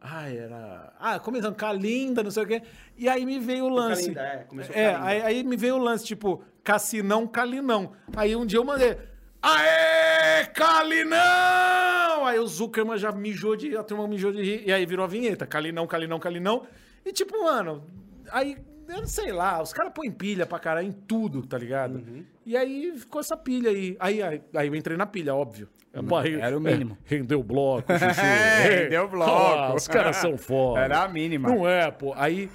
Ai, 0.00 0.38
era. 0.38 0.92
Ah, 1.00 1.18
começando, 1.18 1.56
Calinda, 1.56 2.22
não 2.22 2.30
sei 2.30 2.44
o 2.44 2.46
quê. 2.46 2.62
E 2.96 3.08
aí 3.08 3.26
me 3.26 3.40
veio 3.40 3.64
o 3.64 3.68
lance. 3.68 4.14
Calinda, 4.14 4.20
é, 4.22 4.44
começou 4.44 4.76
É, 4.76 4.94
aí, 4.94 5.22
aí 5.22 5.42
me 5.42 5.56
veio 5.56 5.74
o 5.74 5.78
lance, 5.78 6.04
tipo, 6.04 6.44
Cassinão, 6.62 7.26
Calinão. 7.26 7.92
Aí 8.14 8.36
um 8.36 8.46
dia 8.46 8.60
eu 8.60 8.64
mandei. 8.64 8.96
Aê, 9.42 10.46
Calinão! 10.54 12.24
Aí 12.24 12.38
o 12.38 12.46
Zuckerman 12.46 12.96
já 12.96 13.10
mijou 13.10 13.56
de. 13.56 13.76
A 13.76 13.82
turma 13.82 14.06
mijou 14.06 14.30
de 14.30 14.42
rir. 14.42 14.62
E 14.64 14.72
aí 14.72 14.86
virou 14.86 15.04
a 15.04 15.08
vinheta. 15.08 15.44
Calinão, 15.44 15.86
Calinão, 15.88 16.20
Calinão. 16.20 16.66
E 17.04 17.12
tipo, 17.12 17.42
mano, 17.42 17.84
aí. 18.30 18.56
Eu 18.94 19.00
não 19.00 19.08
sei 19.08 19.32
lá, 19.32 19.60
os 19.60 19.72
caras 19.72 19.92
põem 19.92 20.08
pilha 20.10 20.46
pra 20.46 20.58
caralho 20.60 20.86
em 20.86 20.92
tudo, 20.92 21.44
tá 21.44 21.58
ligado? 21.58 21.96
Uhum. 21.96 22.24
E 22.46 22.56
aí 22.56 22.96
ficou 22.96 23.20
essa 23.20 23.36
pilha 23.36 23.70
aí. 23.70 23.96
Aí, 23.98 24.22
aí. 24.22 24.40
aí 24.54 24.68
eu 24.68 24.74
entrei 24.76 24.96
na 24.96 25.04
pilha, 25.04 25.34
óbvio. 25.34 25.68
Pô, 26.08 26.16
aí- 26.16 26.34
era 26.40 26.56
o 26.56 26.60
mínimo. 26.60 26.96
é, 27.04 27.10
rendeu 27.16 27.42
bloco, 27.42 27.92
Chuchu. 27.92 28.20
É, 28.22 28.82
rendeu 28.84 29.08
bloco. 29.08 29.30
Ah, 29.32 29.74
os 29.74 29.88
caras 29.88 30.16
são 30.16 30.38
foda. 30.38 30.80
Era 30.80 31.02
a 31.02 31.08
mínima. 31.08 31.48
Não 31.48 31.68
é, 31.68 31.90
pô. 31.90 32.12
Aí, 32.16 32.48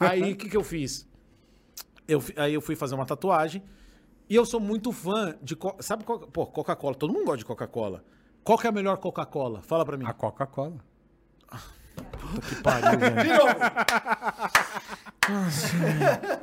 aí 0.00 0.32
o 0.32 0.36
que, 0.36 0.48
que 0.48 0.56
eu 0.56 0.64
fiz? 0.64 1.06
Eu, 2.08 2.22
aí 2.36 2.54
eu 2.54 2.60
fui 2.62 2.74
fazer 2.74 2.94
uma 2.94 3.04
tatuagem 3.06 3.62
e 4.30 4.34
eu 4.34 4.46
sou 4.46 4.60
muito 4.60 4.92
fã 4.92 5.36
de. 5.42 5.56
Sabe 5.80 6.04
pô, 6.04 6.46
Coca-Cola? 6.46 6.94
Todo 6.94 7.12
mundo 7.12 7.24
gosta 7.26 7.38
de 7.38 7.44
Coca-Cola. 7.44 8.02
Qual 8.42 8.56
que 8.56 8.66
é 8.66 8.70
a 8.70 8.72
melhor 8.72 8.96
Coca-Cola? 8.96 9.60
Fala 9.60 9.84
pra 9.84 9.96
mim. 9.98 10.06
A 10.06 10.12
Coca-Cola. 10.14 10.78
Que 12.48 12.54
pariu, 12.62 12.96
velho. 12.98 13.42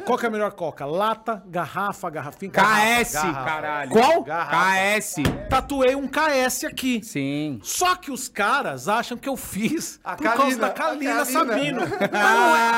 Qual 0.06 0.18
que 0.18 0.26
é 0.26 0.28
a 0.28 0.32
melhor 0.32 0.52
Coca? 0.54 0.86
Lata, 0.86 1.44
garrafa, 1.48 2.10
garrafinha. 2.10 2.52
KS, 2.52 3.14
garrafa. 3.14 3.46
caralho. 3.46 3.92
Qual? 3.92 4.24
KS. 4.24 5.16
Tatuei 5.50 5.96
um 5.96 6.08
KS 6.08 6.64
aqui. 6.66 7.02
Sim. 7.04 7.60
Só 7.64 7.96
que 7.96 8.12
os 8.12 8.28
caras 8.28 8.88
acham 8.88 9.18
que 9.18 9.28
eu 9.30 9.36
fiz 9.38 10.00
A 10.04 10.16
por 10.16 10.24
causa 10.24 10.58
da 10.58 10.70
Kalina. 10.70 11.26
Sabino. 11.26 11.82
Mas 11.82 12.12
não 12.12 12.56
é. 12.56 12.70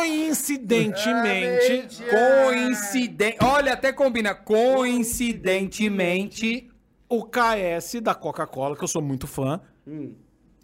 Coincidentemente, 0.00 1.88
Coincidente. 2.10 3.36
Olha, 3.42 3.72
até 3.74 3.92
combina. 3.92 4.34
Coincidentemente. 4.34 6.68
o 7.08 7.24
KS 7.24 8.00
da 8.00 8.14
Coca-Cola, 8.14 8.76
que 8.76 8.84
eu 8.84 8.88
sou 8.88 9.02
muito 9.02 9.26
fã, 9.26 9.60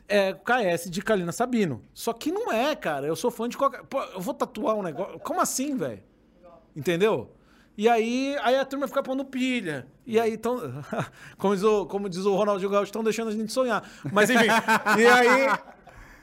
é 0.09 0.33
KS 0.35 0.91
de 0.91 1.03
Kalina 1.03 1.33
Sabino. 1.33 1.83
Só 1.95 2.13
que 2.13 2.31
não 2.33 2.53
é, 2.53 2.75
cara. 2.77 3.07
Eu 3.07 3.17
sou 3.17 3.31
fã 3.31 3.49
de 3.49 3.57
Coca. 3.57 3.85
Pô, 3.85 4.01
eu 4.03 4.21
vou 4.21 4.35
tatuar 4.35 4.75
um 4.77 4.83
negócio. 4.83 5.19
Como 5.21 5.41
assim, 5.41 5.77
velho? 5.77 6.03
Entendeu? 6.75 7.33
E 7.79 7.89
aí, 7.89 8.37
aí 8.43 8.57
a 8.57 8.65
turma 8.65 8.89
fica 8.89 9.03
pondo 9.03 9.25
pilha. 9.25 9.87
E 10.07 10.19
aí, 10.19 10.37
tão, 10.39 10.57
como, 11.37 11.55
diz 11.55 11.65
o, 11.65 11.87
como 11.87 12.09
diz 12.09 12.25
o 12.25 12.35
Ronaldinho 12.35 12.71
Gaúcho, 12.71 12.85
estão 12.87 13.05
deixando 13.05 13.29
a 13.29 13.33
gente 13.33 13.53
sonhar. 13.53 13.83
Mas 14.13 14.31
enfim, 14.31 14.47
e 14.99 15.07
aí. 15.07 15.59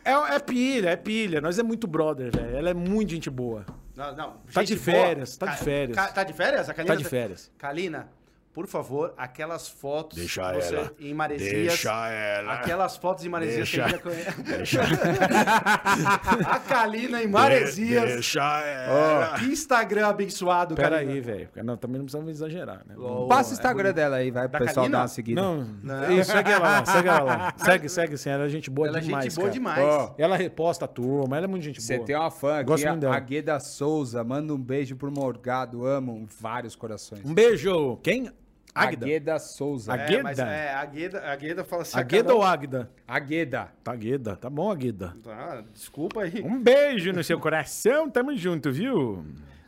É, 0.06 0.12
é 0.36 0.40
pilha, 0.40 0.90
é 0.90 0.96
pilha. 0.96 1.40
Nós 1.40 1.58
é 1.60 1.64
muito 1.64 1.88
brother, 1.88 2.30
velho. 2.36 2.58
Ela 2.58 2.70
é 2.72 2.74
muito 2.74 3.12
gente 3.12 3.30
boa. 3.30 3.66
Não, 3.96 4.16
não. 4.16 4.34
Tá 4.52 4.62
gente 4.62 4.74
de 4.74 4.80
férias, 4.80 5.38
tá 5.38 5.46
de 5.48 5.58
férias. 5.64 5.96
ca- 5.96 6.08
tá 6.12 6.24
de 6.24 6.34
férias? 6.34 6.70
A 6.70 6.74
Kalina 6.74 6.96
Tá 6.96 7.02
de 7.02 7.08
férias. 7.08 7.52
Kalina, 7.58 8.10
por 8.54 8.68
favor, 8.68 9.14
aquelas 9.18 9.68
fotos 9.68 10.18
Deixa 10.20 10.54
você 10.54 10.76
ela. 10.76 10.92
em 11.00 11.14
Maresias. 11.14 11.52
Deixa 11.52 12.10
ela. 12.10 12.54
Aquelas 12.54 12.96
fotos 12.98 13.26
em 13.26 13.30
Maresias 13.30 13.70
Deixa. 13.70 13.84
que 13.84 13.90
já 13.92 13.98
conhece. 13.98 14.78
a 16.46 16.60
Kalina 16.60 17.24
em 17.24 17.28
Maresias. 17.28 18.14
Deixa 18.14 18.62
ela. 18.62 19.40
Que 19.40 19.46
Instagram 19.46 20.08
abençoado, 20.08 20.76
Pera 20.76 20.92
Kalina. 20.92 21.12
aí, 21.14 21.20
velho. 21.20 21.50
Não, 21.64 21.76
também 21.78 21.98
não 21.98 22.06
precisamos 22.06 22.30
exagerar, 22.30 22.82
né? 22.86 22.96
Ó, 22.98 23.26
Passa 23.28 23.50
o 23.50 23.54
é 23.54 23.56
Instagram 23.56 23.92
dela 23.94 24.16
aí, 24.18 24.30
vai 24.30 24.48
pro 24.48 24.60
Da 24.60 24.66
pessoal 24.66 24.84
Kalina? 24.86 24.98
dar 24.98 25.02
uma 25.02 25.08
seguida. 25.08 25.42
Não, 25.42 25.68
Não. 25.82 26.12
Isso, 26.12 26.32
segue 26.32 26.52
ela 26.52 26.70
lá, 26.70 26.86
segue 26.86 27.08
ela 27.08 27.20
lá. 27.24 27.54
Segue, 27.64 27.90
segue 27.90 28.18
sim, 28.18 28.30
ela 28.30 28.46
é 28.46 28.50
gente 28.50 28.70
boa 28.70 28.88
Ela 28.88 28.98
é 28.98 29.02
demais, 29.02 29.24
gente 29.26 29.36
boa 29.36 29.48
cara. 29.48 29.54
demais. 29.54 29.84
Ó, 29.84 30.16
Ela 30.18 30.36
reposta 30.36 30.86
a 30.86 30.88
turma, 30.88 31.38
ela 31.38 31.46
é 31.46 31.48
muito 31.48 31.64
gente 31.64 31.82
Você 31.82 31.96
boa. 31.96 32.06
tem 32.06 32.16
uma 32.16 32.30
fã 32.30 32.58
aqui, 32.58 32.66
Gosto 32.66 32.88
muito 32.88 33.00
dela. 33.02 33.16
a 33.16 33.20
Gueda 33.20 33.60
Souza. 33.60 34.24
Manda 34.24 34.54
um 34.54 34.58
beijo 34.62 34.96
pro 34.96 35.12
Morgado. 35.12 35.86
Amo 35.86 36.28
vários 36.40 36.76
corações. 36.76 37.22
Um 37.26 37.34
beijo. 37.34 37.98
Quem? 38.04 38.30
Águida? 38.76 39.06
Agueda 39.06 39.40
Souza. 39.40 39.94
Agueda? 39.94 40.14
É, 40.20 40.24
mas 40.24 40.40
é, 40.40 40.74
a 40.74 40.86
Gueda, 40.86 41.22
a 41.32 41.36
Gueda 41.36 41.64
fala 41.64 41.82
assim... 41.84 41.98
Agueda 42.00 42.24
Carol- 42.24 42.40
ou 42.40 42.44
Águida? 42.44 42.90
Agueda. 43.08 43.68
Tá 43.84 43.92
Agueda. 43.92 44.36
Tá 44.36 44.50
bom, 44.50 44.72
Agueda. 44.72 45.16
Tá, 45.24 45.64
desculpa 45.74 46.22
aí. 46.24 46.42
Um 46.44 46.60
beijo 46.62 47.12
no 47.14 47.24
seu 47.24 47.40
coração. 47.40 48.10
Tamo 48.10 48.36
junto, 48.36 48.72
viu? 48.72 49.24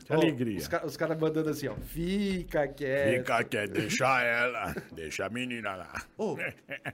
Que 0.05 0.13
Ó, 0.13 0.17
alegria. 0.17 0.57
Os, 0.57 0.67
ca- 0.67 0.85
os 0.85 0.95
caras 0.97 1.19
mandando 1.19 1.49
assim, 1.49 1.67
ó. 1.67 1.73
Fica 1.75 2.67
quieto. 2.67 3.47
quer 3.49 3.67
deixar 3.67 4.23
ela. 4.23 4.75
Deixa 4.91 5.25
a 5.25 5.29
menina 5.29 5.75
lá. 5.75 5.93
Ô, 6.17 6.37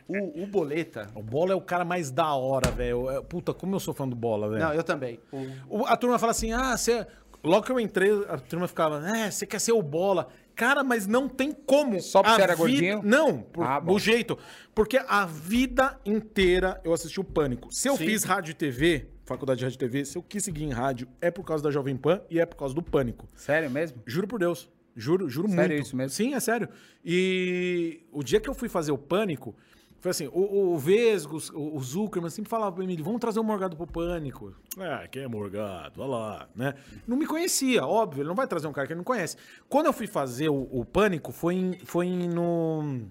o, 0.08 0.44
o 0.44 0.48
Boleta... 0.48 1.10
O 1.16 1.22
Bola 1.22 1.52
é 1.54 1.56
o 1.56 1.62
cara 1.62 1.84
mais 1.86 2.10
da 2.12 2.34
hora, 2.34 2.72
velho. 2.72 3.10
É- 3.10 3.22
Puta, 3.22 3.54
como 3.54 3.76
eu 3.76 3.80
sou 3.80 3.94
fã 3.94 4.08
do 4.08 4.16
Bola, 4.16 4.50
velho. 4.50 4.62
Não, 4.64 4.74
eu 4.74 4.84
também. 4.84 5.20
O- 5.32 5.80
O- 5.82 5.86
A 5.86 5.96
turma 5.98 6.18
fala 6.20 6.32
assim, 6.32 6.52
ah, 6.54 6.76
você... 6.76 7.06
Logo 7.44 7.66
que 7.66 7.72
eu 7.72 7.80
entrei, 7.80 8.12
a 8.30 8.38
turma 8.38 8.68
ficava, 8.68 9.04
é, 9.18 9.32
você 9.32 9.48
quer 9.48 9.60
ser 9.60 9.72
o 9.72 9.82
Bola. 9.82 10.28
Cara, 10.62 10.84
mas 10.84 11.08
não 11.08 11.28
tem 11.28 11.52
como. 11.52 12.00
Só 12.00 12.22
porque 12.22 12.34
A 12.34 12.36
você 12.36 12.42
era 12.44 12.54
vida- 12.56 12.68
gordinho? 12.70 13.02
Não, 13.04 13.42
por, 13.42 13.66
Ah, 13.66 13.80
do 13.80 13.98
jeito. 13.98 14.38
Porque 14.76 15.00
a 15.08 15.26
vida 15.26 16.00
inteira 16.06 16.80
eu 16.84 16.94
assisti 16.94 17.20
o 17.20 17.24
Pânico. 17.24 17.74
Se 17.74 17.88
eu 17.88 17.98
Sim. 17.98 18.06
fiz 18.06 18.24
rádio 18.24 18.52
e 18.52 18.54
TV, 18.54 19.08
faculdade 19.26 19.58
de 19.58 19.66
rádio 19.66 19.78
e 19.78 19.80
TV, 19.80 20.06
se 20.06 20.16
eu 20.20 20.22
quis 20.22 20.44
seguir 20.44 20.64
em 20.66 20.70
rádio, 20.72 21.08
é 21.20 21.32
por 21.32 21.44
causa 21.44 21.64
da 21.64 21.72
Jovem 21.72 21.98
Pan 21.98 22.22
e 22.30 22.40
é 22.40 22.46
por 22.46 22.58
causa 22.58 22.76
do 22.76 22.84
Pânico. 22.84 23.28
Sério 23.36 23.72
mesmo? 23.72 24.04
Juro 24.06 24.28
por 24.28 24.38
Deus. 24.40 24.70
Juro, 24.96 25.28
juro 25.28 25.48
Sério 25.50 25.74
muito. 25.76 25.86
isso 25.88 25.96
mesmo? 25.96 26.10
Sim, 26.12 26.36
é 26.36 26.40
sério. 26.40 26.70
E 27.04 28.02
o 28.12 28.22
dia 28.24 28.40
que 28.40 28.48
eu 28.48 28.54
fui 28.54 28.70
fazer 28.70 28.92
o 28.92 28.98
Pânico, 29.00 29.56
foi 30.02 30.11
assim, 30.11 30.28
o, 30.34 30.73
o 30.73 30.78
Vesgo, 30.78 31.38
o, 31.53 31.78
o 31.78 31.80
Zuckerman 31.82 32.30
sempre 32.30 32.49
falava 32.49 32.76
pra 32.76 32.86
mim, 32.86 32.98
vamos 33.02 33.19
trazer 33.22 33.40
o 33.40 33.44
Morgado 33.44 33.78
pro 33.78 33.88
Pânico. 33.88 34.53
Ah, 34.78 35.07
quem 35.07 35.22
é 35.23 35.28
Morgado? 35.28 36.02
Olha 36.02 36.10
lá, 36.11 36.49
né? 36.56 36.73
Não 37.07 37.15
me 37.15 37.26
conhecia, 37.26 37.86
óbvio, 37.86 38.22
ele 38.23 38.28
não 38.28 38.36
vai 38.36 38.48
trazer 38.48 38.68
um 38.68 38.73
cara 38.73 38.88
que 38.88 38.94
ele 38.94 38.98
não 38.98 39.06
conhece. 39.06 39.38
Quando 39.69 39.86
eu 39.86 39.94
fui 39.94 40.07
fazer 40.07 40.49
o, 40.49 40.68
o 40.72 40.84
Pânico, 40.84 41.32
foi, 41.32 41.53
em, 41.56 41.73
foi 41.86 42.07
em- 42.07 42.28
no 42.28 43.02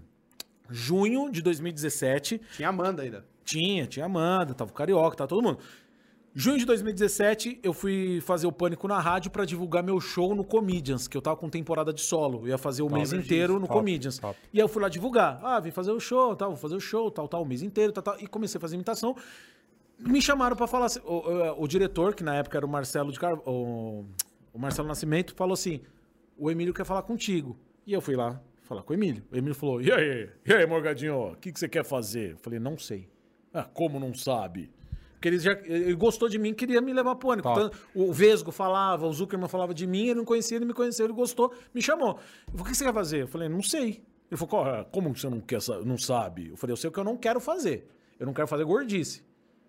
junho 0.68 1.30
de 1.30 1.40
2017. 1.42 2.40
Tinha 2.56 2.68
Amanda 2.68 3.02
ainda. 3.02 3.24
Tinha, 3.44 3.86
tinha 3.86 4.06
Amanda, 4.06 4.54
tava 4.54 4.70
o 4.70 4.74
Carioca, 4.74 5.16
tava 5.16 5.28
todo 5.28 5.42
mundo. 5.42 5.58
Junho 6.32 6.58
de 6.58 6.64
2017, 6.64 7.58
eu 7.60 7.72
fui 7.72 8.20
fazer 8.20 8.46
o 8.46 8.52
Pânico 8.52 8.86
na 8.86 9.00
rádio 9.00 9.32
pra 9.32 9.44
divulgar 9.44 9.82
meu 9.82 9.98
show 10.00 10.32
no 10.34 10.44
Comedians, 10.44 11.08
que 11.08 11.16
eu 11.16 11.20
tava 11.22 11.36
com 11.36 11.48
temporada 11.50 11.92
de 11.92 12.00
solo. 12.00 12.42
Eu 12.44 12.48
ia 12.48 12.58
fazer 12.58 12.82
o 12.82 12.88
mês 12.88 13.12
inteiro 13.12 13.54
no 13.54 13.66
top, 13.66 13.72
Comedians. 13.80 14.18
top. 14.18 14.38
E 14.52 14.58
aí 14.58 14.64
eu 14.64 14.68
fui 14.68 14.80
lá 14.80 14.88
divulgar. 14.88 15.40
Ah, 15.42 15.58
vim 15.58 15.72
fazer 15.72 15.90
o 15.90 15.98
show, 15.98 16.36
tal, 16.36 16.50
vou 16.50 16.56
fazer 16.56 16.76
o 16.76 16.80
show, 16.80 17.10
tal, 17.10 17.26
tal, 17.26 17.42
o 17.42 17.46
mês 17.46 17.62
inteiro, 17.62 17.92
tal, 17.92 18.02
tal. 18.02 18.16
E 18.20 18.28
comecei 18.28 18.58
a 18.58 18.60
fazer 18.60 18.76
imitação. 18.76 19.16
Me 19.98 20.22
chamaram 20.22 20.54
pra 20.54 20.68
falar 20.68 20.86
assim, 20.86 21.00
o, 21.04 21.14
o- 21.14 21.64
o 21.64 21.66
diretor, 21.68 22.14
que 22.14 22.22
na 22.22 22.36
época 22.36 22.56
era 22.56 22.64
o 22.64 22.68
Marcelo 22.68 23.10
de 23.10 23.18
Car... 23.18 23.34
o, 23.46 24.06
o 24.52 24.58
Marcelo 24.58 24.86
Nascimento, 24.86 25.34
falou 25.34 25.54
assim: 25.54 25.80
o 26.38 26.48
Emílio 26.48 26.72
quer 26.72 26.84
falar 26.86 27.02
contigo. 27.02 27.58
E 27.84 27.92
eu 27.92 28.00
fui 28.00 28.14
lá 28.14 28.40
falar 28.62 28.82
com 28.84 28.92
o 28.92 28.96
Emílio. 28.96 29.24
O 29.32 29.36
Emílio 29.36 29.54
falou: 29.54 29.82
E 29.82 29.90
aí, 29.90 30.30
e 30.46 30.52
aí, 30.54 30.64
Morgadinho, 30.64 31.32
o 31.32 31.36
que, 31.36 31.50
que 31.50 31.58
você 31.58 31.68
quer 31.68 31.84
fazer? 31.84 32.32
Eu 32.32 32.36
falei, 32.38 32.60
não 32.60 32.78
sei. 32.78 33.08
Ah, 33.52 33.64
como 33.64 33.98
não 33.98 34.14
sabe? 34.14 34.70
Porque 35.20 35.28
ele, 35.28 35.38
já, 35.38 35.52
ele 35.64 35.94
gostou 35.94 36.30
de 36.30 36.38
mim, 36.38 36.54
queria 36.54 36.80
me 36.80 36.94
levar 36.94 37.14
pro. 37.14 37.36
Top. 37.36 37.60
Então, 37.60 37.70
o 37.94 38.10
Vesgo 38.10 38.50
falava, 38.50 39.06
o 39.06 39.12
Zuckerman 39.12 39.50
falava 39.50 39.74
de 39.74 39.86
mim, 39.86 40.06
ele 40.06 40.14
não 40.14 40.24
conhecia, 40.24 40.56
ele 40.56 40.64
me 40.64 40.72
conheceu, 40.72 41.04
ele 41.04 41.12
gostou, 41.12 41.52
me 41.74 41.82
chamou. 41.82 42.18
Eu 42.50 42.52
falei, 42.52 42.62
o 42.62 42.64
que 42.64 42.74
você 42.74 42.84
quer 42.86 42.94
fazer? 42.94 43.22
Eu 43.24 43.28
falei, 43.28 43.46
não 43.46 43.62
sei. 43.62 44.02
Ele 44.30 44.38
falou, 44.38 44.48
"Qual 44.48 44.66
é? 44.74 44.84
como 44.84 45.14
você 45.14 45.28
não, 45.28 45.38
quer, 45.38 45.58
não 45.84 45.98
sabe? 45.98 46.48
Eu 46.48 46.56
falei, 46.56 46.72
eu 46.72 46.76
sei 46.78 46.88
o 46.88 46.92
que 46.92 46.98
eu 46.98 47.04
não 47.04 47.18
quero 47.18 47.38
fazer. 47.38 47.86
Eu 48.18 48.24
não 48.24 48.32
quero 48.32 48.48
fazer 48.48 48.64
gordice. 48.64 49.22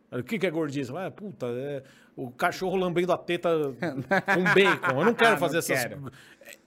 O 0.10 0.24
que, 0.24 0.40
que 0.40 0.48
é 0.48 0.52
gordice? 0.52 0.90
Ah, 0.96 1.12
puta, 1.12 1.48
é 1.48 1.84
o 2.16 2.30
cachorro 2.32 2.76
lambendo 2.76 3.12
a 3.14 3.18
teta 3.18 3.50
com 4.34 4.44
bacon. 4.44 5.00
Eu 5.00 5.06
não 5.06 5.14
quero 5.14 5.36
Ah, 5.36 5.38
fazer 5.38 5.54
não 5.56 5.60
essas. 5.60 5.82
quero. 5.82 6.12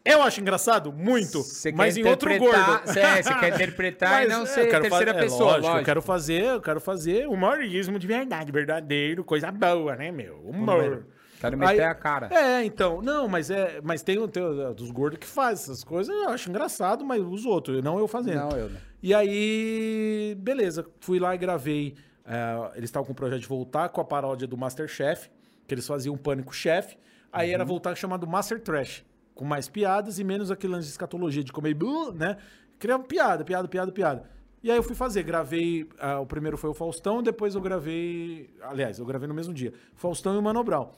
Eu 0.05 0.23
acho 0.23 0.41
engraçado, 0.41 0.93
muito, 0.93 1.43
quer 1.63 1.75
mas 1.75 1.97
em 1.97 2.05
outro 2.07 2.31
interpretar- 2.33 2.85
gordo. 2.85 2.99
É, 2.99 3.23
você 3.23 3.35
quer 3.35 3.55
interpretar 3.55 4.25
e 4.25 4.29
não 4.29 4.43
é, 4.43 4.47
ser 4.47 4.69
terceira 4.71 4.89
fazer- 4.91 5.09
é, 5.09 5.13
pessoa, 5.15 5.45
lógico, 5.45 5.63
lógico. 5.67 5.81
Eu 5.81 5.85
quero 5.85 6.03
fazer, 6.03 6.43
eu 6.45 6.61
quero 6.61 6.81
fazer 6.81 7.27
humorismo 7.29 7.99
de 7.99 8.07
verdade, 8.07 8.51
verdadeiro, 8.53 9.25
coisa 9.25 9.51
boa, 9.51 9.97
né, 9.97 10.11
meu? 10.11 10.37
Humor. 10.45 11.07
Quero 11.41 11.59
meter 11.59 11.83
a 11.83 11.95
cara. 11.95 12.29
É, 12.33 12.65
então, 12.65 13.03
não, 13.03 13.29
mas 13.29 13.51
é, 13.51 13.79
mas 13.83 14.03
tem, 14.03 14.17
tem 14.29 14.43
dos 14.75 14.91
gordos 14.91 15.19
que 15.19 15.27
faz 15.27 15.61
essas 15.63 15.85
coisas, 15.85 16.15
eu 16.15 16.31
acho 16.31 16.49
engraçado, 16.49 17.05
mas 17.05 17.21
os 17.21 17.45
outros, 17.45 17.83
não 17.83 17.99
eu 17.99 18.09
fazendo. 18.09 18.37
Não, 18.39 18.51
eu 18.57 18.71
não. 18.71 18.79
E 19.03 19.13
aí, 19.13 20.35
beleza, 20.39 20.87
fui 21.01 21.19
lá 21.19 21.35
e 21.35 21.39
gravei. 21.39 21.95
É, 22.27 22.71
eles 22.77 22.89
estavam 22.89 23.07
com 23.07 23.13
o 23.13 23.15
projeto 23.15 23.41
de 23.41 23.47
voltar 23.47 23.89
com 23.91 24.01
a 24.01 24.05
paródia 24.05 24.47
do 24.47 24.57
Masterchef, 24.57 25.31
que 25.67 25.75
eles 25.75 25.87
faziam 25.87 26.15
um 26.15 26.19
Pânico 26.19 26.55
Chef. 26.55 26.97
Aí 27.33 27.49
Uhum. 27.49 27.55
era 27.55 27.65
voltar 27.65 27.95
chamado 27.97 28.27
Master 28.27 28.61
Trash, 28.61 29.05
com 29.35 29.45
mais 29.45 29.69
piadas 29.69 30.19
e 30.19 30.25
menos 30.25 30.51
aquele 30.51 30.73
lance 30.73 30.87
de 30.87 30.93
escatologia 30.93 31.43
de 31.43 31.53
comer, 31.53 31.77
"Uh", 31.83 32.13
né? 32.13 32.37
Criava 32.79 33.03
piada, 33.03 33.45
piada, 33.45 33.67
piada, 33.69 33.91
piada. 33.93 34.31
E 34.63 34.71
aí 34.71 34.77
eu 34.77 34.83
fui 34.83 34.95
fazer, 34.95 35.23
gravei, 35.25 35.89
ah, 35.99 36.21
o 36.21 36.27
primeiro 36.27 36.57
foi 36.57 36.71
o 36.71 36.75
Faustão, 36.75 37.23
depois 37.23 37.55
eu 37.55 37.61
gravei, 37.61 38.49
aliás, 38.63 38.99
eu 38.99 39.05
gravei 39.05 39.29
no 39.29 39.35
mesmo 39.35 39.53
dia, 39.53 39.73
Faustão 39.95 40.35
e 40.35 40.39
o 40.39 40.43
Mano 40.43 40.63
Brown. 40.65 40.91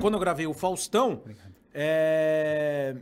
Quando 0.00 0.14
eu 0.14 0.20
gravei 0.20 0.46
o 0.46 0.54
Faustão, 0.54 1.22
é, 1.74 2.96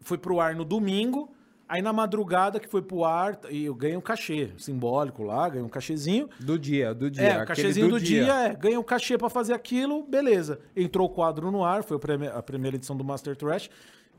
foi 0.00 0.16
pro 0.16 0.40
ar 0.40 0.54
no 0.54 0.64
domingo. 0.64 1.30
Aí 1.68 1.82
na 1.82 1.92
madrugada 1.92 2.58
que 2.58 2.66
foi 2.66 2.80
pro 2.80 3.04
ar, 3.04 3.38
e 3.50 3.66
eu 3.66 3.74
ganhei 3.74 3.96
um 3.96 4.00
cachê 4.00 4.50
simbólico 4.56 5.22
lá, 5.22 5.48
ganhei 5.50 5.64
um 5.64 5.68
cachezinho. 5.68 6.28
Do 6.40 6.58
dia, 6.58 6.94
do 6.94 7.10
dia. 7.10 7.24
É, 7.24 7.28
o 7.28 7.42
aquele 7.42 7.46
cachezinho 7.46 7.88
do, 7.90 8.00
dia, 8.00 8.32
é, 8.32 8.54
ganhei 8.54 8.78
um 8.78 8.82
cachê 8.82 9.18
pra 9.18 9.28
fazer 9.28 9.52
aquilo, 9.52 10.02
beleza. 10.02 10.60
Entrou 10.74 11.06
o 11.06 11.10
quadro 11.10 11.50
no 11.50 11.62
ar, 11.62 11.82
foi 11.82 11.98
a 12.32 12.42
primeira 12.42 12.76
edição 12.76 12.96
do 12.96 13.04
Master 13.04 13.36
Trash. 13.36 13.68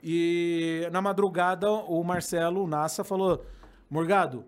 E 0.03 0.87
na 0.91 1.01
madrugada 1.01 1.69
o 1.71 2.03
Marcelo, 2.03 2.63
o 2.63 2.67
Nassa, 2.67 3.03
falou: 3.03 3.43
Morgado, 3.89 4.45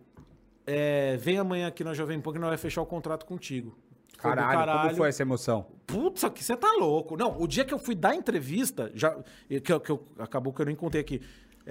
é, 0.65 1.17
vem 1.17 1.39
amanhã 1.39 1.67
aqui 1.67 1.83
na 1.83 1.95
Jovem 1.95 2.21
Pan 2.21 2.33
que 2.33 2.39
nós 2.39 2.49
vai 2.49 2.57
fechar 2.57 2.83
o 2.83 2.85
contrato 2.85 3.25
contigo. 3.25 3.75
Do 4.11 4.17
Caralho, 4.19 4.83
como 4.83 4.95
foi 4.95 5.09
essa 5.09 5.23
emoção? 5.23 5.65
Putz, 5.87 6.23
aqui 6.23 6.43
você 6.43 6.55
tá 6.55 6.71
louco. 6.77 7.17
Não, 7.17 7.41
o 7.41 7.47
dia 7.47 7.65
que 7.65 7.73
eu 7.73 7.79
fui 7.79 7.95
dar 7.95 8.13
entrevista, 8.13 8.91
já, 8.93 9.17
que, 9.49 9.59
que 9.59 9.91
eu, 9.91 10.07
acabou 10.19 10.53
que 10.53 10.61
eu 10.61 10.67
nem 10.67 10.75
contei 10.75 11.01
aqui. 11.01 11.21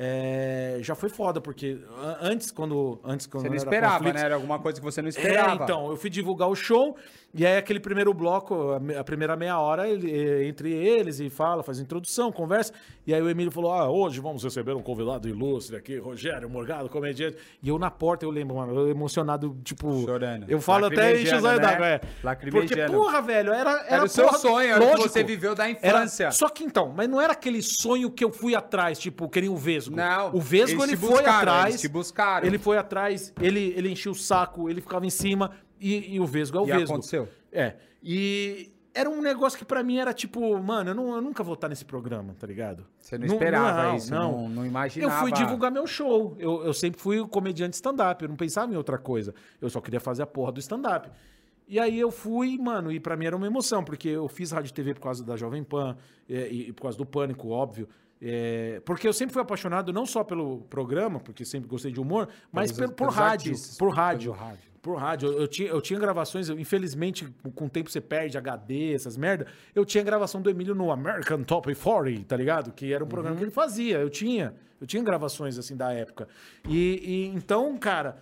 É, 0.03 0.79
já 0.81 0.95
foi 0.95 1.11
foda, 1.11 1.43
porque 1.43 1.77
antes, 2.23 2.51
quando. 2.51 2.99
Antes, 3.05 3.27
quando 3.27 3.43
Você 3.43 3.49
não 3.51 3.55
era 3.57 3.65
esperava, 3.65 3.95
conflitos- 3.99 4.21
né? 4.21 4.27
Era 4.27 4.35
alguma 4.35 4.59
coisa 4.59 4.81
que 4.81 4.85
você 4.85 5.03
não 5.03 5.11
esperava. 5.11 5.61
é, 5.61 5.65
então, 5.65 5.91
eu 5.91 5.97
fui 5.99 6.09
divulgar 6.09 6.49
o 6.49 6.55
show, 6.57 6.97
e 7.35 7.47
aí 7.47 7.57
aquele 7.57 7.79
primeiro 7.81 8.13
bloco, 8.13 8.73
a 8.73 8.81
me- 8.81 8.97
a 8.97 9.05
primeira 9.05 9.37
meia 9.37 9.59
hora, 9.59 9.89
ele- 9.89 10.47
entre 10.49 10.73
eles, 10.73 11.21
e 11.21 11.31
fala, 11.31 11.63
faz 11.63 11.79
introdução, 11.79 12.31
conversa, 12.33 12.73
e 13.07 13.15
aí 13.15 13.23
o 13.23 13.29
Emílio 13.31 13.51
falou, 13.53 13.73
ah, 13.73 13.89
hoje 13.91 14.21
vamos 14.21 14.43
receber 14.45 14.73
um 14.75 14.83
convidado 14.83 15.29
ilustre 15.29 15.77
aqui, 15.77 15.97
Rogério 15.99 16.49
Morgado, 16.51 16.89
comediante, 16.89 17.37
e 17.63 17.69
eu 17.69 17.79
na 17.79 17.91
porta, 17.91 18.25
eu 18.25 18.31
lembro, 18.31 18.57
mano, 18.57 18.75
eu 18.75 18.89
emocionado, 18.89 19.57
tipo... 19.65 20.05
Chorando. 20.05 20.47
Eu 20.49 20.61
falo 20.61 20.87
até 20.87 21.21
enche 21.21 21.35
os 21.35 21.45
olhos 21.45 21.61
d'água, 21.61 21.87
né? 21.87 21.95
é. 21.95 22.35
Porque, 22.51 22.87
porra, 22.87 23.23
velho, 23.23 23.53
era... 23.53 23.71
Era, 23.71 23.87
Era 23.97 24.05
o 24.05 24.09
seu 24.09 24.25
porra- 24.27 24.39
sonho, 24.39 24.71
era 24.75 24.85
o 24.85 24.91
que 24.97 25.03
você 25.09 25.23
viveu 25.23 25.55
da 25.55 25.69
era- 25.69 25.73
infância. 26.03 26.31
Só 26.33 26.49
que 26.49 26.65
então, 26.65 26.93
mas 26.97 27.09
não 27.09 27.21
era 27.21 27.33
aquele 27.33 27.63
sonho 27.63 28.11
que 28.11 28.25
eu 28.25 28.33
fui 28.33 28.55
atrás, 28.55 28.99
tipo, 28.99 29.29
que 29.29 29.41
nem 29.41 29.51
o 29.51 29.57
Vesgo. 29.57 29.95
Não, 29.95 30.35
O 30.35 30.41
Vesgo, 30.41 30.83
ele 30.83 30.97
foi 30.97 31.11
buscaram, 31.11 31.39
atrás... 31.39 31.69
eles 31.71 31.81
te 31.81 31.89
buscaram. 31.89 32.47
Ele 32.47 32.59
foi 32.59 32.77
atrás, 32.79 33.33
ele, 33.41 33.73
ele 33.77 33.91
enchia 33.91 34.11
o 34.11 34.15
saco, 34.15 34.69
ele 34.69 34.81
ficava 34.81 35.07
em 35.07 35.11
cima, 35.11 35.51
e, 35.81 36.15
e 36.17 36.21
o 36.21 36.27
Vesgo 36.27 36.59
é 36.59 36.61
o 36.61 36.65
E 36.69 36.73
Vesgo. 36.73 36.93
aconteceu? 36.93 37.29
É. 37.51 37.75
E 38.03 38.71
era 38.93 39.09
um 39.09 39.21
negócio 39.23 39.59
que 39.59 39.65
pra 39.65 39.83
mim 39.83 39.99
era 39.99 40.13
tipo, 40.13 40.59
mano, 40.61 40.91
eu, 40.91 40.95
não, 40.95 41.15
eu 41.15 41.21
nunca 41.23 41.43
vou 41.45 41.55
estar 41.55 41.69
nesse 41.69 41.85
programa, 41.85 42.35
tá 42.39 42.47
ligado? 42.47 42.85
Você 42.99 43.17
não 43.17 43.27
esperava 43.27 43.97
isso, 43.97 44.11
não- 44.13 44.49
não 44.49 44.67
imaginava. 44.67 45.15
Eu 45.15 45.19
fui 45.21 45.33
divulgar 45.33 45.71
meu 45.71 45.87
show. 45.87 46.35
Eu, 46.39 46.65
eu 46.65 46.75
sempre 46.75 47.01
fui 47.01 47.25
comediante 47.29 47.75
stand-up, 47.75 48.23
eu 48.23 48.29
não 48.29 48.37
pensava 48.37 48.73
em 48.73 48.77
outra 48.77 48.99
coisa. 48.99 49.35
Eu 49.61 49.71
só 49.71 49.81
queria 49.81 50.01
fazer 50.01 50.23
a 50.23 50.27
porra 50.27 50.53
do 50.53 50.61
stand-up. 50.61 51.09
E 51.69 51.79
aí 51.79 52.01
eu 52.01 52.11
fui, 52.11 52.59
mano, 52.59 52.91
e 52.91 52.99
pra 52.99 53.17
mim 53.17 53.27
era 53.27 53.37
uma 53.37 53.47
emoção, 53.47 53.85
porque 53.85 54.09
eu 54.09 54.27
fiz 54.27 54.51
rádio 54.51 54.71
e 54.71 54.73
TV 54.73 54.93
por 54.95 55.03
causa 55.03 55.23
da 55.25 55.37
Jovem 55.37 55.63
Pan, 55.63 55.97
é, 56.29 56.49
e, 56.51 56.69
e 56.69 56.73
por 56.73 56.83
causa 56.83 56.99
do 56.99 57.07
Pânico, 57.07 57.49
óbvio. 57.51 57.89
É, 58.21 58.83
porque 58.85 59.07
eu 59.09 59.13
sempre 59.13 59.33
fui 59.33 59.41
apaixonado 59.41 59.93
não 59.93 60.05
só 60.05 60.23
pelo 60.25 60.63
programa, 60.69 61.21
porque 61.21 61.45
sempre 61.45 61.69
gostei 61.71 61.93
de 61.93 62.01
humor, 62.01 62.29
mas 62.53 62.73
Pelos- 62.73 62.93
pelo, 62.95 63.09
por 63.09 63.15
rádio. 63.17 63.55
Por 63.79 63.91
rádio. 63.95 64.33
pelo 64.33 64.45
rádio. 64.45 64.70
Por 64.83 64.97
rádio. 64.99 65.29
Eu, 65.31 65.41
eu 65.43 65.49
tinha, 65.49 65.69
eu 65.69 65.81
tinha 65.81 65.99
gravações, 66.01 66.49
eu- 66.49 66.59
infelizmente, 66.59 67.29
com 67.55 67.67
o 67.67 67.69
tempo 67.69 67.91
você 67.91 68.01
perde 68.01 68.39
HD, 68.39 68.95
essas 68.95 69.17
merda. 69.17 69.47
Eu 69.75 69.85
tinha 69.85 70.03
gravação 70.03 70.41
do 70.41 70.49
Emílio 70.49 70.75
no 70.75 70.91
American 70.91 71.43
Top 71.43 71.73
40, 71.75 72.25
tá 72.25 72.37
ligado? 72.37 72.73
Que 72.73 72.93
era 72.93 73.05
um 73.05 73.09
programa 73.09 73.37
que 73.37 73.43
ele 73.45 73.51
fazia. 73.51 73.99
Eu 73.99 74.09
tinha. 74.09 74.55
Eu 74.81 74.87
tinha 74.87 75.03
gravações 75.03 75.59
assim 75.59 75.77
da 75.77 75.93
época. 75.93 76.27
E, 76.67 77.03
e 77.05 77.27
então, 77.37 77.77
cara, 77.77 78.17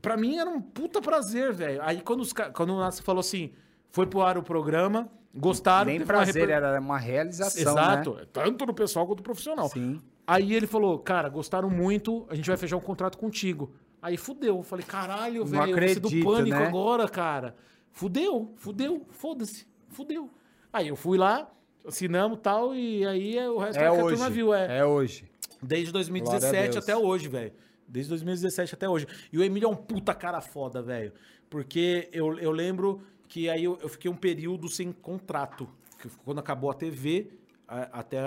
pra 0.00 0.16
mim 0.16 0.38
era 0.38 0.48
um 0.48 0.60
puta 0.60 1.02
prazer, 1.02 1.52
velho. 1.52 1.80
Aí 1.82 2.00
quando, 2.00 2.20
os, 2.20 2.32
quando 2.32 2.70
o 2.74 2.78
Nassi 2.78 3.02
falou 3.02 3.18
assim, 3.20 3.52
foi 3.90 4.06
pro 4.06 4.22
ar 4.22 4.38
o 4.38 4.42
programa, 4.42 5.08
gostaram. 5.34 5.86
Nem 5.86 5.98
uma 5.98 6.06
prazer, 6.06 6.34
reper- 6.42 6.50
era 6.56 6.80
uma 6.80 6.98
realização, 6.98 7.60
Exato, 7.72 8.14
né? 8.14 8.22
tanto 8.32 8.64
no 8.64 8.72
pessoal 8.74 9.04
quanto 9.06 9.18
no 9.18 9.24
profissional. 9.24 9.68
Sim. 9.68 10.00
Aí 10.26 10.54
ele 10.54 10.66
falou, 10.68 10.98
cara, 11.00 11.28
gostaram 11.28 11.68
muito, 11.68 12.24
a 12.30 12.34
gente 12.36 12.46
vai 12.46 12.56
fechar 12.56 12.76
um 12.76 12.80
contrato 12.80 13.18
contigo. 13.18 13.74
Aí 14.04 14.18
fudeu. 14.18 14.58
Eu 14.58 14.62
falei, 14.62 14.84
caralho, 14.84 15.46
velho, 15.46 15.78
eu 15.80 15.88
ser 15.88 15.98
do 15.98 16.10
pânico 16.22 16.58
né? 16.58 16.66
agora, 16.66 17.08
cara. 17.08 17.56
Fudeu, 17.90 18.52
fudeu, 18.56 19.06
foda-se, 19.12 19.66
fudeu. 19.88 20.28
Aí 20.70 20.88
eu 20.88 20.94
fui 20.94 21.16
lá, 21.16 21.50
assinamos 21.88 22.38
tal, 22.42 22.74
e 22.74 23.06
aí 23.06 23.38
é 23.38 23.48
o 23.48 23.56
resto 23.56 23.78
É 23.78 23.80
que 23.80 23.86
a 23.86 23.92
hoje. 23.94 24.16
turma 24.16 24.28
viu. 24.28 24.52
É. 24.52 24.80
É 24.80 24.84
hoje. 24.84 25.24
Desde 25.62 25.90
Glória 25.90 26.10
a 26.10 26.10
2017 26.10 26.72
Deus. 26.72 26.76
até 26.84 26.94
hoje, 26.94 27.28
velho. 27.28 27.52
Desde 27.88 28.10
2017 28.10 28.74
até 28.74 28.86
hoje. 28.86 29.06
E 29.32 29.38
o 29.38 29.42
Emílio 29.42 29.68
é 29.68 29.70
um 29.70 29.76
puta 29.76 30.12
cara 30.12 30.42
foda, 30.42 30.82
velho. 30.82 31.10
Porque 31.48 32.10
eu, 32.12 32.38
eu 32.38 32.50
lembro 32.50 33.00
que 33.26 33.48
aí 33.48 33.64
eu, 33.64 33.78
eu 33.80 33.88
fiquei 33.88 34.10
um 34.10 34.16
período 34.16 34.68
sem 34.68 34.92
contrato. 34.92 35.66
Que 35.98 36.10
Quando 36.26 36.40
acabou 36.40 36.70
a 36.70 36.74
TV, 36.74 37.30
a- 37.66 38.00
até, 38.00 38.18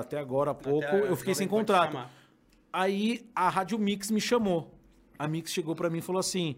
até 0.00 0.18
agora 0.18 0.50
há 0.50 0.54
pouco, 0.54 0.84
Até 0.88 1.08
eu 1.08 1.14
fiquei 1.14 1.36
sem 1.36 1.46
contrato. 1.46 1.96
Aí 2.72 3.24
a 3.32 3.48
Rádio 3.48 3.78
Mix 3.78 4.10
me 4.10 4.20
chamou. 4.20 4.74
A 5.20 5.28
Mix 5.28 5.52
chegou 5.52 5.74
pra 5.76 5.90
mim 5.90 5.98
e 5.98 6.00
falou 6.00 6.18
assim: 6.18 6.56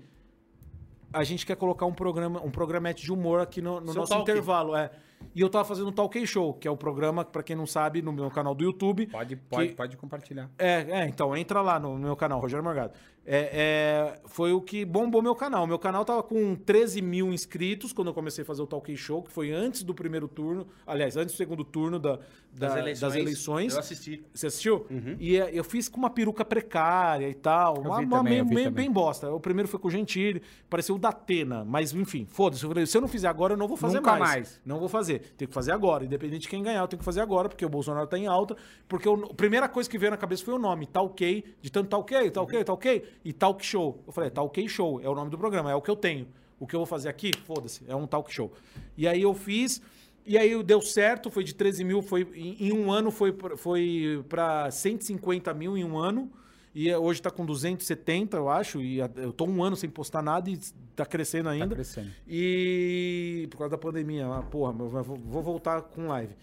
a 1.12 1.24
gente 1.24 1.44
quer 1.44 1.56
colocar 1.56 1.84
um 1.84 1.92
programa, 1.92 2.40
um 2.44 2.50
programete 2.50 3.02
de 3.02 3.12
humor 3.12 3.40
aqui 3.40 3.60
no, 3.60 3.80
no 3.80 3.92
nosso 3.92 4.08
talk. 4.12 4.22
intervalo, 4.22 4.76
é. 4.76 4.90
E 5.34 5.40
eu 5.40 5.48
tava 5.48 5.64
fazendo 5.64 5.88
o 5.88 5.92
Talk 5.92 6.26
Show, 6.26 6.54
que 6.54 6.66
é 6.66 6.70
um 6.70 6.76
programa, 6.76 7.24
pra 7.24 7.42
quem 7.42 7.54
não 7.56 7.66
sabe, 7.66 8.02
no 8.02 8.12
meu 8.12 8.28
canal 8.30 8.54
do 8.54 8.64
YouTube. 8.64 9.06
Pode, 9.06 9.36
que- 9.36 9.42
pode, 9.42 9.72
pode 9.72 9.96
compartilhar. 9.96 10.50
é, 10.58 11.00
é, 11.02 11.06
então, 11.08 11.36
entra 11.36 11.60
lá 11.60 11.78
no, 11.78 11.94
no 11.98 12.06
meu 12.06 12.16
canal, 12.16 12.40
Rogério 12.40 12.64
Morgado. 12.64 12.92
É, 13.24 14.16
é, 14.16 14.20
foi 14.26 14.52
o 14.52 14.60
que 14.60 14.84
bombou 14.84 15.22
meu 15.22 15.34
canal. 15.34 15.64
Meu 15.66 15.78
canal 15.78 16.04
tava 16.04 16.22
com 16.24 16.56
13 16.56 17.00
mil 17.00 17.32
inscritos 17.32 17.92
quando 17.92 18.08
eu 18.08 18.14
comecei 18.14 18.42
a 18.42 18.44
fazer 18.44 18.62
o 18.62 18.66
Talk 18.66 18.96
Show, 18.96 19.22
que 19.22 19.30
foi 19.30 19.52
antes 19.52 19.84
do 19.84 19.94
primeiro 19.94 20.26
turno, 20.26 20.66
aliás, 20.84 21.16
antes 21.16 21.34
do 21.34 21.36
segundo 21.36 21.62
turno 21.64 22.00
da, 22.00 22.18
da- 22.52 22.68
das, 23.00 23.14
eleições. 23.20 23.72
Eu 23.74 23.78
assisti. 23.78 24.24
Você 24.34 24.46
assistiu? 24.48 24.86
E 25.20 25.38
é, 25.38 25.50
eu 25.52 25.62
fiz 25.62 25.88
com 25.88 25.98
uma 25.98 26.10
peruca 26.10 26.44
precária 26.44 27.28
e 27.28 27.34
tal. 27.34 27.78
Uma, 27.80 27.98
uma 28.08 28.18
também, 28.18 28.32
meio, 28.32 28.42
eu 28.42 28.46
meio 28.46 28.70
bem 28.72 28.90
bosta. 28.90 29.30
O 29.32 29.38
primeiro 29.38 29.68
foi 29.68 29.78
com 29.78 29.86
o 29.86 29.90
Gentili, 29.90 30.42
pareceu 30.68 30.96
o 30.96 30.98
da 30.98 31.10
Atena. 31.10 31.64
Mas, 31.64 31.92
enfim, 31.92 32.26
foda-se. 32.28 32.64
Eu 32.64 32.70
falei, 32.70 32.86
Se 32.86 32.96
eu 32.96 33.00
não 33.00 33.08
fizer 33.08 33.28
agora, 33.28 33.52
eu 33.52 33.56
não 33.56 33.68
vou 33.68 33.76
fazer 33.76 33.98
Nunca 33.98 34.10
mais. 34.10 34.20
mais. 34.22 34.60
Não 34.66 34.80
vou 34.80 34.88
fazer. 34.88 35.32
Tenho 35.36 35.48
que 35.48 35.54
fazer 35.54 35.70
agora. 35.70 36.04
Independente 36.04 36.42
de 36.42 36.48
quem 36.48 36.60
ganhar, 36.62 36.80
eu 36.80 36.88
tenho 36.88 36.98
que 36.98 37.04
fazer 37.04 37.20
agora, 37.20 37.48
porque 37.48 37.64
o 37.64 37.68
Bolsonaro 37.68 38.06
tá 38.08 38.18
em 38.18 38.26
alta. 38.26 38.56
Porque 38.88 39.08
o- 39.08 39.26
a 39.26 39.34
primeira 39.34 39.68
coisa 39.68 39.88
que 39.88 39.96
veio 39.96 40.10
na 40.10 40.16
cabeça 40.16 40.44
foi 40.44 40.54
o 40.54 40.58
nome. 40.58 40.88
Ok. 40.92 41.54
De 41.62 41.70
tanto 41.70 41.94
ok, 41.96 42.30
tá 42.32 42.42
ok. 42.42 43.11
E 43.24 43.32
Talk 43.32 43.64
Show. 43.64 44.02
Eu 44.06 44.12
falei, 44.12 44.30
tá 44.30 44.42
ok 44.42 44.68
show. 44.68 45.00
É 45.00 45.08
o 45.08 45.14
nome 45.14 45.30
do 45.30 45.38
programa. 45.38 45.70
É 45.70 45.74
o 45.74 45.82
que 45.82 45.90
eu 45.90 45.96
tenho. 45.96 46.26
O 46.58 46.66
que 46.66 46.76
eu 46.76 46.80
vou 46.80 46.86
fazer 46.86 47.08
aqui, 47.08 47.32
foda-se. 47.44 47.82
É 47.88 47.96
um 47.96 48.06
talk 48.06 48.32
show. 48.32 48.52
E 48.96 49.08
aí 49.08 49.22
eu 49.22 49.34
fiz. 49.34 49.82
E 50.24 50.38
aí 50.38 50.62
deu 50.62 50.80
certo. 50.80 51.28
Foi 51.28 51.42
de 51.42 51.54
13 51.54 51.82
mil. 51.82 52.02
Foi, 52.02 52.22
em, 52.34 52.68
em 52.68 52.72
um 52.72 52.92
ano 52.92 53.10
foi, 53.10 53.36
foi 53.56 54.24
pra 54.28 54.70
150 54.70 55.52
mil 55.54 55.76
em 55.76 55.84
um 55.84 55.98
ano. 55.98 56.30
E 56.74 56.88
é, 56.88 56.96
hoje 56.96 57.20
tá 57.20 57.30
com 57.30 57.44
270, 57.44 58.36
eu 58.36 58.48
acho. 58.48 58.80
E 58.80 58.98
eu 58.98 59.32
tô 59.32 59.44
um 59.44 59.62
ano 59.62 59.76
sem 59.76 59.90
postar 59.90 60.22
nada 60.22 60.48
e 60.48 60.58
tá 60.94 61.04
crescendo 61.04 61.48
ainda. 61.48 61.74
crescendo. 61.74 62.10
E 62.26 63.46
por 63.50 63.58
causa 63.58 63.72
da 63.72 63.78
pandemia, 63.78 64.26
ah, 64.26 64.42
porra, 64.42 64.72
vou, 64.72 64.88
vou 65.16 65.42
voltar 65.42 65.82
com 65.82 66.06
live. 66.06 66.34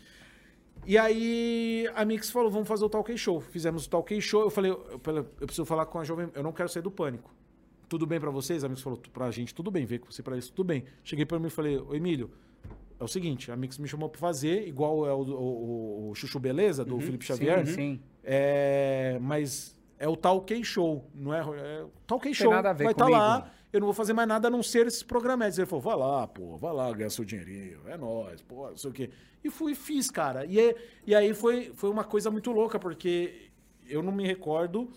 E 0.89 0.97
aí 0.97 1.87
a 1.93 2.03
Mix 2.03 2.31
falou, 2.31 2.49
vamos 2.49 2.67
fazer 2.67 2.83
o 2.83 2.89
Talk 2.89 3.15
Show. 3.15 3.39
Fizemos 3.39 3.85
o 3.85 3.89
Talk 3.91 4.19
Show. 4.19 4.41
Eu 4.41 4.49
falei, 4.49 4.71
eu, 4.71 4.83
eu 5.39 5.45
preciso 5.45 5.63
falar 5.63 5.85
com 5.85 5.99
a 5.99 6.03
jovem, 6.03 6.29
eu 6.33 6.41
não 6.41 6.51
quero 6.51 6.67
sair 6.67 6.81
do 6.81 6.89
pânico. 6.89 7.31
Tudo 7.87 8.07
bem 8.07 8.19
pra 8.19 8.31
vocês? 8.31 8.63
A 8.63 8.69
Mix 8.69 8.81
falou, 8.81 8.99
pra 9.13 9.29
gente 9.29 9.53
tudo 9.53 9.69
bem, 9.69 9.85
ver 9.85 9.99
com 9.99 10.11
você 10.11 10.23
pra 10.23 10.35
isso, 10.35 10.51
tudo 10.51 10.65
bem. 10.65 10.83
Cheguei 11.03 11.27
pra 11.27 11.37
mim 11.37 11.45
e 11.45 11.51
falei, 11.51 11.77
ô 11.77 11.93
Emílio, 11.93 12.31
é 12.99 13.03
o 13.03 13.07
seguinte, 13.07 13.51
a 13.51 13.55
Mix 13.55 13.77
me 13.77 13.87
chamou 13.87 14.09
pra 14.09 14.19
fazer, 14.19 14.67
igual 14.67 15.05
é 15.07 15.13
o, 15.13 15.19
o, 15.21 15.31
o- 16.07 16.09
o 16.09 16.15
Chuchu 16.15 16.39
Beleza, 16.39 16.83
do 16.83 16.99
Felipe 16.99 17.23
Xavier. 17.23 17.65
Sim, 17.67 17.73
sim. 17.73 17.99
É, 18.23 19.19
mas 19.21 19.77
é 19.99 20.07
o 20.07 20.15
Talk 20.15 20.63
Show, 20.63 21.07
não 21.13 21.33
é? 21.33 21.39
é 21.39 21.83
o 21.83 21.89
Talk 22.07 22.23
Tem 22.23 22.33
Show. 22.33 22.49
nada 22.51 22.71
a 22.71 22.73
ver 22.73 22.85
Vai 22.85 22.93
estar 22.93 23.05
comigo. 23.05 23.21
lá. 23.21 23.51
Eu 23.71 23.79
não 23.79 23.87
vou 23.87 23.93
fazer 23.93 24.13
mais 24.13 24.27
nada 24.27 24.47
a 24.47 24.51
não 24.51 24.63
ser 24.63 24.87
esses 24.87 25.03
programetes. 25.03 25.57
Ele 25.57 25.67
falou, 25.67 25.81
vai 25.81 25.95
lá, 25.95 26.27
pô, 26.27 26.57
vai 26.57 26.73
lá, 26.73 26.91
ganha 26.91 27.09
seu 27.09 27.23
dinheirinho, 27.25 27.81
é 27.87 27.97
nóis, 27.97 28.41
pô, 28.41 28.69
não 28.69 28.77
sei 28.77 28.89
o 28.89 28.93
quê. 28.93 29.09
E 29.43 29.49
fui, 29.49 29.73
fiz, 29.75 30.09
cara. 30.09 30.45
E, 30.45 30.59
aí- 30.59 30.75
e 31.07 31.15
aí 31.15 31.33
foi, 31.33 31.71
foi 31.73 31.89
uma 31.89 32.03
coisa 32.03 32.29
muito 32.31 32.51
louca, 32.51 32.77
porque 32.79 33.49
eu 33.87 34.01
não 34.03 34.11
me 34.11 34.25
recordo 34.25 34.89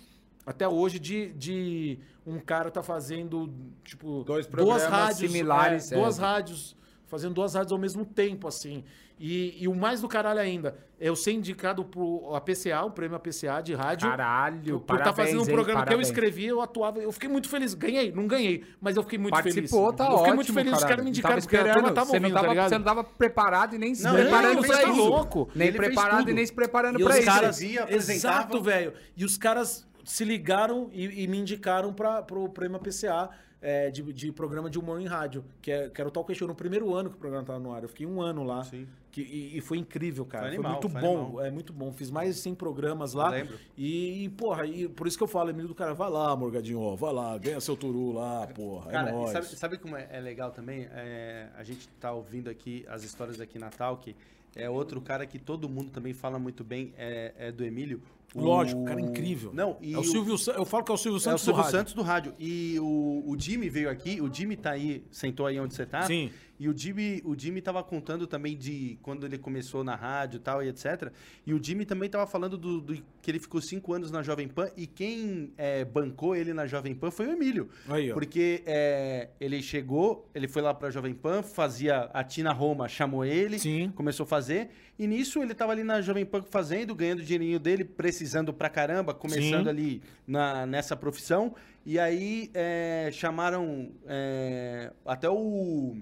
até 0.45 0.67
hoje 0.67 0.99
de, 0.99 1.33
de 1.35 1.99
um 2.27 2.39
cara 2.41 2.71
tá 2.71 2.83
fazendo, 2.83 3.53
tipo, 3.85 4.25
Dois 4.25 4.47
duas 4.47 4.85
rádios 4.85 5.31
similares, 5.31 5.93
é, 5.93 5.97
duas 5.97 6.19
é. 6.19 6.23
rádios, 6.23 6.77
fazendo 7.13 7.35
duas 7.35 7.53
rádios 7.53 7.71
ao 7.73 7.79
mesmo 7.79 8.07
tempo, 8.07 8.49
assim. 8.49 8.83
E, 9.21 9.63
e 9.63 9.69
o 9.69 9.75
mais 9.75 10.01
do 10.01 10.09
caralho 10.09 10.41
ainda, 10.41 10.75
é 10.99 11.09
eu 11.11 11.15
ser 11.15 11.33
indicado 11.33 11.85
pro 11.85 12.35
APCA, 12.35 12.83
o 12.87 12.91
prêmio 12.91 13.15
APCA 13.15 13.61
de 13.63 13.75
rádio. 13.75 14.09
Caralho, 14.09 14.81
Por 14.81 14.95
estar 14.95 15.13
parabéns, 15.13 15.17
fazendo 15.17 15.43
um 15.43 15.47
hein, 15.49 15.55
programa 15.55 15.85
que 15.87 15.93
eu 15.95 16.01
escrevi, 16.01 16.47
eu 16.47 16.63
atuava. 16.63 16.99
Eu 17.01 17.13
fiquei 17.13 17.29
muito 17.29 17.49
feliz. 17.51 17.75
Ganhei, 17.75 18.11
não 18.11 18.27
ganhei, 18.27 18.65
mas 18.81 18.97
eu 18.97 19.03
fiquei 19.03 19.19
muito 19.19 19.35
Participou, 19.35 19.85
feliz. 19.85 19.97
tá 19.99 20.05
eu 20.05 20.09
ótimo, 20.09 20.19
fiquei 20.21 20.35
muito 20.35 20.53
feliz, 20.55 20.73
os 20.73 20.85
caras 20.85 21.05
me 21.05 21.11
indicaram, 21.11 21.39
porque 21.41 21.57
a 21.57 21.73
turma 21.75 21.93
tava 21.93 22.07
você, 22.11 22.19
não 22.19 22.31
ouvindo, 22.31 22.35
tá 22.35 22.41
tava, 22.41 22.53
ligado? 22.55 22.69
você 22.71 22.79
não 22.79 22.85
tava 22.85 23.05
preparado 23.05 23.75
e 23.75 23.79
nem 23.79 23.95
se 23.95 24.03
Não, 24.03 24.15
preparando 24.15 24.55
não, 24.55 24.63
pra 24.63 24.75
você 24.77 24.83
tá 24.83 24.89
isso. 24.89 24.99
louco. 25.05 25.49
Nem 25.55 25.69
Ele 25.69 25.77
preparado 25.77 26.31
e 26.31 26.33
nem 26.35 26.47
se 26.47 26.53
preparando 26.53 26.99
E 27.01 27.05
pra 27.05 27.13
os 27.13 27.19
isso. 27.19 27.27
caras, 27.27 27.63
apresentava. 27.63 28.39
exato, 28.39 28.63
velho. 28.63 28.95
E 29.15 29.25
os 29.25 29.37
caras 29.37 29.87
se 30.05 30.25
ligaram 30.25 30.89
e, 30.93 31.23
e 31.23 31.29
me 31.29 31.39
indicaram 31.39 31.93
para 31.93 32.23
pro 32.23 32.49
prêmio 32.49 32.81
PCA 32.81 33.31
é, 33.63 33.91
de, 33.91 34.03
de 34.13 34.33
programa 34.33 34.69
de 34.69 34.79
humor 34.79 35.01
em 35.01 35.07
rádio, 35.07 35.45
que, 35.63 35.71
é, 35.71 35.89
que 35.89 36.01
era 36.01 36.09
o 36.09 36.11
Talk 36.11 36.35
Show 36.35 36.49
no 36.49 36.55
primeiro 36.55 36.93
ano 36.93 37.09
que 37.09 37.17
o 37.17 37.19
programa 37.19 37.47
tava 37.47 37.61
no 37.61 37.73
ar. 37.73 37.85
Eu 37.85 37.89
fiquei 37.89 38.05
um 38.05 38.21
ano 38.21 38.43
lá. 38.43 38.65
Sim. 38.65 38.89
Que, 39.13 39.21
e, 39.21 39.59
e 39.59 39.61
foi 39.61 39.79
incrível, 39.79 40.25
cara. 40.25 40.47
Foi 40.47 40.57
Foi, 40.57 40.57
animal, 40.57 40.73
muito 40.73 40.89
foi 40.89 41.01
bom. 41.01 41.23
animal. 41.23 41.45
É 41.45 41.51
muito 41.51 41.73
bom. 41.73 41.93
Fiz 41.93 42.11
mais 42.11 42.35
de 42.35 42.41
100 42.41 42.55
programas 42.57 43.13
lá. 43.13 43.27
Eu 43.27 43.45
lembro. 43.45 43.59
E, 43.77 44.25
e, 44.25 44.29
porra, 44.31 44.67
e 44.67 44.89
por 44.89 45.07
isso 45.07 45.17
que 45.17 45.23
eu 45.23 45.29
falo, 45.29 45.51
Emílio 45.51 45.69
do 45.69 45.75
cara, 45.75 45.95
vai 45.95 46.11
lá, 46.11 46.35
Morgadinho, 46.35 46.81
ó, 46.81 46.97
vai 46.97 47.13
lá, 47.13 47.39
ganha 47.39 47.61
seu 47.61 47.77
turu 47.77 48.13
lá, 48.13 48.47
porra. 48.49 48.91
Cara, 48.91 49.11
é 49.11 49.13
e 49.13 49.15
nóis. 49.15 49.31
sabe, 49.31 49.47
sabe 49.47 49.79
como 49.79 49.97
é, 49.97 50.09
é 50.11 50.19
legal 50.19 50.51
também? 50.51 50.89
É, 50.91 51.49
a 51.57 51.63
gente 51.63 51.89
tá 52.01 52.11
ouvindo 52.13 52.51
aqui 52.51 52.85
as 52.89 53.05
histórias 53.05 53.41
aqui 53.41 53.59
na 53.59 53.71
Talk. 53.71 54.15
É 54.57 54.69
outro 54.69 55.01
cara 55.01 55.25
que 55.27 55.39
todo 55.39 55.69
mundo 55.69 55.91
também 55.91 56.13
fala 56.13 56.39
muito 56.39 56.63
bem, 56.65 56.93
é, 56.97 57.33
é 57.39 57.53
do 57.53 57.65
Emílio. 57.65 58.03
O- 58.35 58.41
Lógico, 58.41 58.85
cara 58.85 59.01
incrível. 59.01 59.51
Não, 59.53 59.77
e 59.81 59.93
é 59.95 59.99
o 59.99 60.05
Silvio 60.05 60.39
Sa- 60.39 60.53
Eu 60.53 60.65
falo 60.65 60.85
que 60.85 60.91
é 60.91 60.95
o 60.95 60.99
Silvio 60.99 61.17
É 61.17 61.19
o 61.19 61.21
Santos 61.21 61.43
do 61.43 61.45
Silvio 61.45 61.63
rádio. 61.63 61.79
Santos 61.79 61.93
do 61.95 62.03
rádio. 62.03 62.35
E 62.39 62.79
o, 62.81 63.23
o 63.27 63.37
Jimmy 63.39 63.69
veio 63.69 63.91
aqui, 63.91 64.21
o 64.21 64.33
Jimmy 64.33 64.57
tá 64.57 64.71
aí, 64.71 65.05
sentou 65.11 65.47
aí 65.47 65.59
onde 65.61 65.75
você 65.75 65.85
tá. 65.85 66.03
Sim. 66.03 66.31
E 66.63 66.69
o 66.69 66.79
Jimmy, 66.79 67.21
o 67.25 67.35
Jimmy 67.37 67.61
tava 67.61 67.83
contando 67.83 68.25
também 68.25 68.57
de 68.57 68.97
quando 69.03 69.27
ele 69.27 69.37
começou 69.37 69.83
na 69.83 69.97
rádio 69.97 70.37
e 70.37 70.41
tal, 70.41 70.63
e 70.63 70.69
etc. 70.69 71.11
E 71.45 71.53
o 71.53 71.61
Jimmy 71.61 71.85
também 71.85 72.09
tava 72.09 72.25
falando 72.25 72.57
do, 72.57 72.81
do- 72.81 72.95
que 73.21 73.29
ele 73.33 73.41
ficou 73.41 73.61
cinco 73.61 73.93
anos 73.93 74.13
na 74.13 74.23
Jovem 74.23 74.47
Pan 74.47 74.71
e 74.77 74.87
quem 74.87 75.53
é, 75.59 75.85
bancou 75.85 76.37
ele 76.37 76.53
na 76.55 76.65
Jovem 76.65 76.95
Pan 76.95 77.11
foi 77.11 77.27
o 77.27 77.33
Emílio. 77.33 77.69
Aí. 77.89 78.13
Porque 78.13 78.63
é, 78.65 79.31
ele 79.41 79.61
chegou, 79.61 80.31
ele 80.33 80.47
foi 80.47 80.63
lá 80.63 80.73
pra 80.73 80.89
Jovem 80.89 81.15
Pan, 81.15 81.43
fazia. 81.43 82.03
A 82.15 82.23
Tina 82.23 82.53
Roma 82.53 82.87
chamou 82.87 83.25
ele, 83.25 83.59
Sim. 83.59 83.91
começou 83.97 84.23
a 84.23 84.27
fazer. 84.29 84.71
E 84.97 85.05
nisso 85.09 85.43
ele 85.43 85.55
tava 85.55 85.73
ali 85.73 85.83
na 85.83 86.01
Jovem 86.01 86.25
Pan 86.25 86.43
fazendo, 86.43 86.95
ganhando 86.95 87.19
o 87.19 87.25
dinheirinho 87.25 87.59
dele, 87.59 87.85
precisando 87.85 88.53
pra 88.53 88.69
caramba, 88.69 89.13
começando 89.13 89.65
Sim. 89.65 89.69
ali 89.69 90.03
na, 90.25 90.65
nessa 90.65 90.95
profissão. 90.95 91.57
E 91.85 91.99
aí 91.99 92.53
é, 92.55 93.11
chamaram 93.13 93.91
é, 94.07 94.93
até 95.05 95.29
o. 95.29 95.97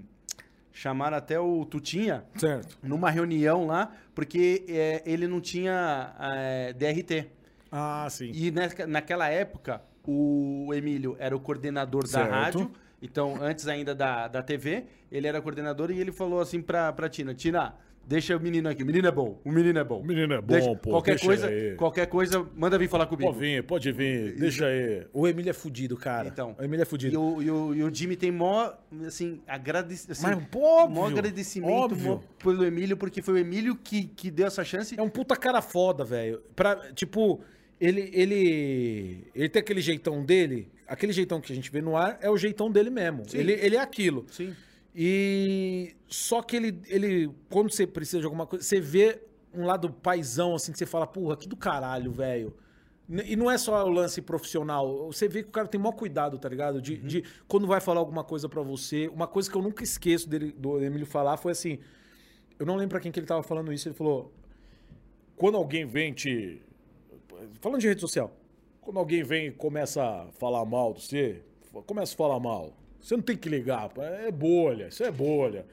Chamaram 0.72 1.16
até 1.16 1.38
o 1.38 1.64
Tutinha 1.64 2.24
Certo. 2.36 2.78
numa 2.82 3.10
reunião 3.10 3.66
lá, 3.66 3.92
porque 4.14 4.64
é, 4.68 5.02
ele 5.04 5.26
não 5.26 5.40
tinha 5.40 6.14
é, 6.20 6.72
DRT. 6.72 7.26
Ah, 7.72 8.06
sim. 8.10 8.30
E 8.34 8.50
neca- 8.50 8.86
naquela 8.86 9.28
época, 9.28 9.82
o 10.06 10.72
Emílio 10.74 11.16
era 11.18 11.36
o 11.36 11.40
coordenador 11.40 12.06
Certo. 12.06 12.28
da 12.30 12.34
rádio. 12.34 12.70
Então, 13.02 13.36
antes 13.40 13.66
ainda 13.66 13.94
da, 13.94 14.28
da 14.28 14.42
TV, 14.42 14.84
ele 15.10 15.26
era 15.26 15.40
coordenador 15.40 15.90
e 15.90 15.98
ele 15.98 16.12
falou 16.12 16.40
assim 16.40 16.60
pra, 16.60 16.92
pra 16.92 17.08
Tina: 17.08 17.34
Tina, 17.34 17.74
deixa 18.06 18.36
o 18.36 18.40
menino 18.40 18.68
aqui. 18.68 18.82
O 18.82 18.86
menino 18.86 19.06
é 19.06 19.10
bom. 19.10 19.40
O 19.44 19.52
menino 19.52 19.78
é 19.78 19.84
bom. 19.84 20.00
O 20.00 20.04
menino 20.04 20.34
é 20.34 20.40
bom, 20.40 20.46
Deixa- 20.48 20.74
pô, 20.76 20.90
Qualquer 20.90 21.10
deixa 21.12 21.26
coisa, 21.26 21.46
aí. 21.48 21.74
qualquer 21.76 22.06
coisa, 22.06 22.46
manda 22.56 22.76
vir 22.78 22.88
falar 22.88 23.06
comigo. 23.06 23.28
Pode 23.32 23.38
vir, 23.40 23.62
pode 23.64 23.92
vir, 23.92 24.34
deixa 24.36 24.66
aí. 24.66 25.06
O 25.12 25.28
Emílio 25.28 25.50
é 25.50 25.52
fudido, 25.52 25.96
cara. 25.96 26.28
Então, 26.28 26.56
o 26.58 26.62
Emílio 26.62 26.82
é 26.82 26.84
E 26.84 26.86
fudido. 26.86 27.20
o, 27.22 27.42
e, 27.42 27.50
o, 27.50 27.74
e 27.74 27.82
o 27.84 27.94
Jimmy 27.94 28.16
tem 28.16 28.30
mó, 28.32 28.72
assim, 29.06 29.40
agradecimento. 29.46 30.12
Assim, 30.12 30.22
Mas, 30.26 30.38
óbvio, 30.62 30.94
mó 30.96 31.06
agradecimento 31.06 31.70
óbvio. 31.70 32.08
mó 32.14 32.20
pelo 32.42 32.64
Emílio, 32.64 32.96
porque 32.96 33.22
foi 33.22 33.34
o 33.34 33.38
Emílio 33.38 33.76
que, 33.76 34.04
que 34.04 34.30
deu 34.30 34.46
essa 34.46 34.64
chance. 34.64 34.98
É 34.98 35.02
um 35.02 35.08
puta 35.08 35.36
cara 35.36 35.62
foda, 35.62 36.04
velho. 36.04 36.42
Pra, 36.56 36.92
tipo, 36.92 37.40
ele, 37.80 38.10
ele, 38.12 39.24
ele 39.34 39.48
tem 39.48 39.60
aquele 39.60 39.80
jeitão 39.80 40.24
dele, 40.24 40.68
aquele 40.86 41.12
jeitão 41.12 41.40
que 41.40 41.52
a 41.52 41.54
gente 41.56 41.70
vê 41.70 41.80
no 41.80 41.96
ar 41.96 42.18
é 42.20 42.28
o 42.28 42.36
jeitão 42.36 42.70
dele 42.70 42.90
mesmo. 42.90 43.28
Sim. 43.28 43.38
Ele, 43.38 43.52
ele 43.52 43.76
é 43.76 43.80
aquilo. 43.80 44.26
Sim. 44.30 44.52
E 44.94 45.94
só 46.08 46.42
que 46.42 46.56
ele, 46.56 46.80
ele, 46.86 47.30
quando 47.48 47.70
você 47.70 47.86
precisa 47.86 48.18
de 48.18 48.24
alguma 48.24 48.46
coisa, 48.46 48.64
você 48.64 48.80
vê 48.80 49.22
um 49.54 49.64
lado 49.64 49.90
paizão, 49.90 50.54
assim, 50.54 50.72
que 50.72 50.78
você 50.78 50.86
fala, 50.86 51.06
porra, 51.06 51.36
que 51.36 51.48
do 51.48 51.56
caralho, 51.56 52.12
velho. 52.12 52.54
E 53.26 53.34
não 53.34 53.50
é 53.50 53.58
só 53.58 53.84
o 53.84 53.88
lance 53.88 54.22
profissional. 54.22 55.06
Você 55.06 55.26
vê 55.28 55.42
que 55.42 55.48
o 55.48 55.52
cara 55.52 55.66
tem 55.66 55.80
maior 55.80 55.92
cuidado, 55.92 56.38
tá 56.38 56.48
ligado? 56.48 56.80
De, 56.80 56.96
de 56.96 57.24
quando 57.48 57.66
vai 57.66 57.80
falar 57.80 57.98
alguma 57.98 58.22
coisa 58.22 58.48
pra 58.48 58.62
você. 58.62 59.08
Uma 59.08 59.26
coisa 59.26 59.50
que 59.50 59.56
eu 59.56 59.62
nunca 59.62 59.82
esqueço 59.82 60.28
dele, 60.28 60.52
do 60.52 60.80
Emílio 60.80 61.06
falar 61.06 61.36
foi 61.36 61.50
assim. 61.50 61.80
Eu 62.56 62.64
não 62.64 62.76
lembro 62.76 62.90
pra 62.90 63.00
quem 63.00 63.10
que 63.10 63.18
ele 63.18 63.26
tava 63.26 63.42
falando 63.42 63.72
isso. 63.72 63.88
Ele 63.88 63.96
falou: 63.96 64.32
quando 65.36 65.56
alguém 65.56 65.84
vem 65.84 66.12
te. 66.12 66.62
Falando 67.60 67.80
de 67.80 67.88
rede 67.88 68.00
social. 68.00 68.30
Quando 68.80 68.98
alguém 68.98 69.24
vem 69.24 69.48
e 69.48 69.50
começa 69.50 70.02
a 70.02 70.26
falar 70.32 70.64
mal 70.64 70.94
de 70.94 71.02
você, 71.02 71.42
começa 71.86 72.14
a 72.14 72.16
falar 72.16 72.38
mal. 72.38 72.72
Você 73.00 73.16
não 73.16 73.22
tem 73.22 73.36
que 73.36 73.48
ligar, 73.48 73.90
é 73.98 74.30
bolha, 74.30 74.88
isso 74.88 75.02
é 75.02 75.10
bolha. 75.10 75.66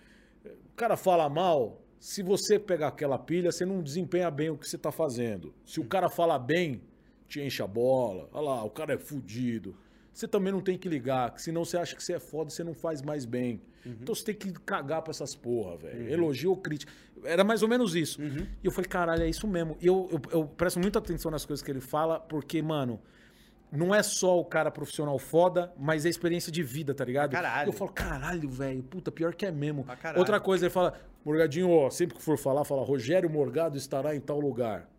O 0.45 0.75
cara 0.75 0.95
fala 0.95 1.27
mal, 1.29 1.81
se 1.99 2.21
você 2.23 2.57
pegar 2.59 2.87
aquela 2.87 3.17
pilha, 3.17 3.51
você 3.51 3.65
não 3.65 3.81
desempenha 3.81 4.29
bem 4.31 4.49
o 4.49 4.57
que 4.57 4.67
você 4.67 4.77
tá 4.77 4.91
fazendo. 4.91 5.53
Se 5.65 5.79
o 5.79 5.85
cara 5.85 6.09
fala 6.09 6.37
bem, 6.37 6.81
te 7.27 7.41
enche 7.41 7.61
a 7.61 7.67
bola. 7.67 8.29
Olha 8.31 8.45
lá, 8.45 8.63
o 8.63 8.69
cara 8.69 8.93
é 8.93 8.97
fudido. 8.97 9.75
Você 10.13 10.27
também 10.27 10.51
não 10.51 10.61
tem 10.61 10.77
que 10.77 10.89
ligar, 10.89 11.31
que 11.33 11.41
senão 11.41 11.63
você 11.63 11.77
acha 11.77 11.95
que 11.95 12.03
você 12.03 12.13
é 12.13 12.19
foda, 12.19 12.49
você 12.49 12.63
não 12.63 12.73
faz 12.73 13.01
mais 13.01 13.25
bem. 13.25 13.61
Então 14.01 14.15
você 14.15 14.25
tem 14.25 14.35
que 14.35 14.51
cagar 14.51 15.01
pra 15.01 15.11
essas 15.11 15.35
porra, 15.35 15.77
velho. 15.77 16.11
Elogio 16.11 16.49
ou 16.49 16.57
crítica. 16.57 16.91
Era 17.23 17.43
mais 17.43 17.61
ou 17.61 17.69
menos 17.69 17.95
isso. 17.95 18.21
E 18.63 18.65
eu 18.65 18.71
falei, 18.71 18.89
caralho, 18.89 19.23
é 19.23 19.29
isso 19.29 19.47
mesmo. 19.47 19.77
E 19.79 19.85
eu, 19.87 20.09
eu, 20.11 20.39
eu 20.39 20.45
presto 20.45 20.79
muita 20.79 20.99
atenção 20.99 21.29
nas 21.31 21.45
coisas 21.45 21.63
que 21.63 21.71
ele 21.71 21.81
fala, 21.81 22.19
porque, 22.19 22.61
mano, 22.61 22.99
não 23.71 23.93
é 23.93 24.01
só 24.01 24.39
o 24.39 24.45
cara 24.45 24.71
profissional 24.71 25.17
foda, 25.19 25.73
mas 25.77 26.05
é 26.05 26.07
a 26.07 26.11
experiência 26.11 26.51
de 26.51 26.63
vida, 26.63 26.93
tá 26.93 27.03
ligado? 27.03 27.31
caralho. 27.31 27.69
Eu 27.69 27.73
falo, 27.73 27.91
caralho, 27.91 28.49
velho, 28.49 28.83
puta, 28.83 29.11
pior 29.11 29.33
que 29.35 29.45
é 29.45 29.51
mesmo. 29.51 29.83
Caralho. 29.83 30.19
Outra 30.19 30.39
coisa, 30.39 30.65
ele 30.65 30.73
fala, 30.73 30.93
Morgadinho, 31.25 31.69
ó, 31.69 31.89
sempre 31.89 32.15
que 32.17 32.23
for 32.23 32.37
falar, 32.37 32.63
fala, 32.63 32.83
Rogério 32.83 33.29
Morgado 33.29 33.77
estará 33.77 34.15
em 34.15 34.19
tal 34.19 34.39
lugar. 34.39 34.89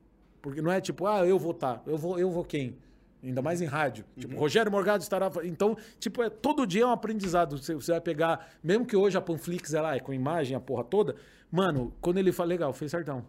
Porque 0.43 0.61
não 0.61 0.71
é 0.71 0.81
tipo, 0.81 1.07
ah, 1.07 1.27
eu 1.27 1.39
vou 1.39 1.53
estar, 1.53 1.83
eu 1.87 1.97
vou, 1.97 2.19
eu 2.19 2.31
vou 2.31 2.45
quem? 2.45 2.77
Ainda 3.23 3.43
mais 3.43 3.61
em 3.61 3.65
rádio. 3.67 4.05
Tipo, 4.17 4.35
Uhum. 4.35 4.41
Rogério 4.41 4.71
Morgado 4.71 5.03
estará. 5.03 5.31
Então, 5.43 5.77
tipo, 5.99 6.23
é, 6.23 6.31
todo 6.31 6.65
dia 6.67 6.83
é 6.85 6.87
um 6.87 6.93
aprendizado. 6.93 7.59
Você, 7.59 7.75
você 7.75 7.91
vai 7.91 8.01
pegar, 8.01 8.49
mesmo 8.63 8.87
que 8.87 8.97
hoje 8.97 9.17
a 9.19 9.21
Panflix 9.21 9.75
é 9.75 9.81
lá, 9.81 9.97
é 9.97 10.01
com 10.01 10.13
imagem, 10.13 10.57
a 10.57 10.61
porra 10.61 10.85
toda. 10.85 11.17
Mano, 11.51 11.93
quando 12.01 12.19
ele 12.19 12.31
fala, 12.31 12.51
legal, 12.51 12.73
fez 12.73 12.91
certão. 12.93 13.25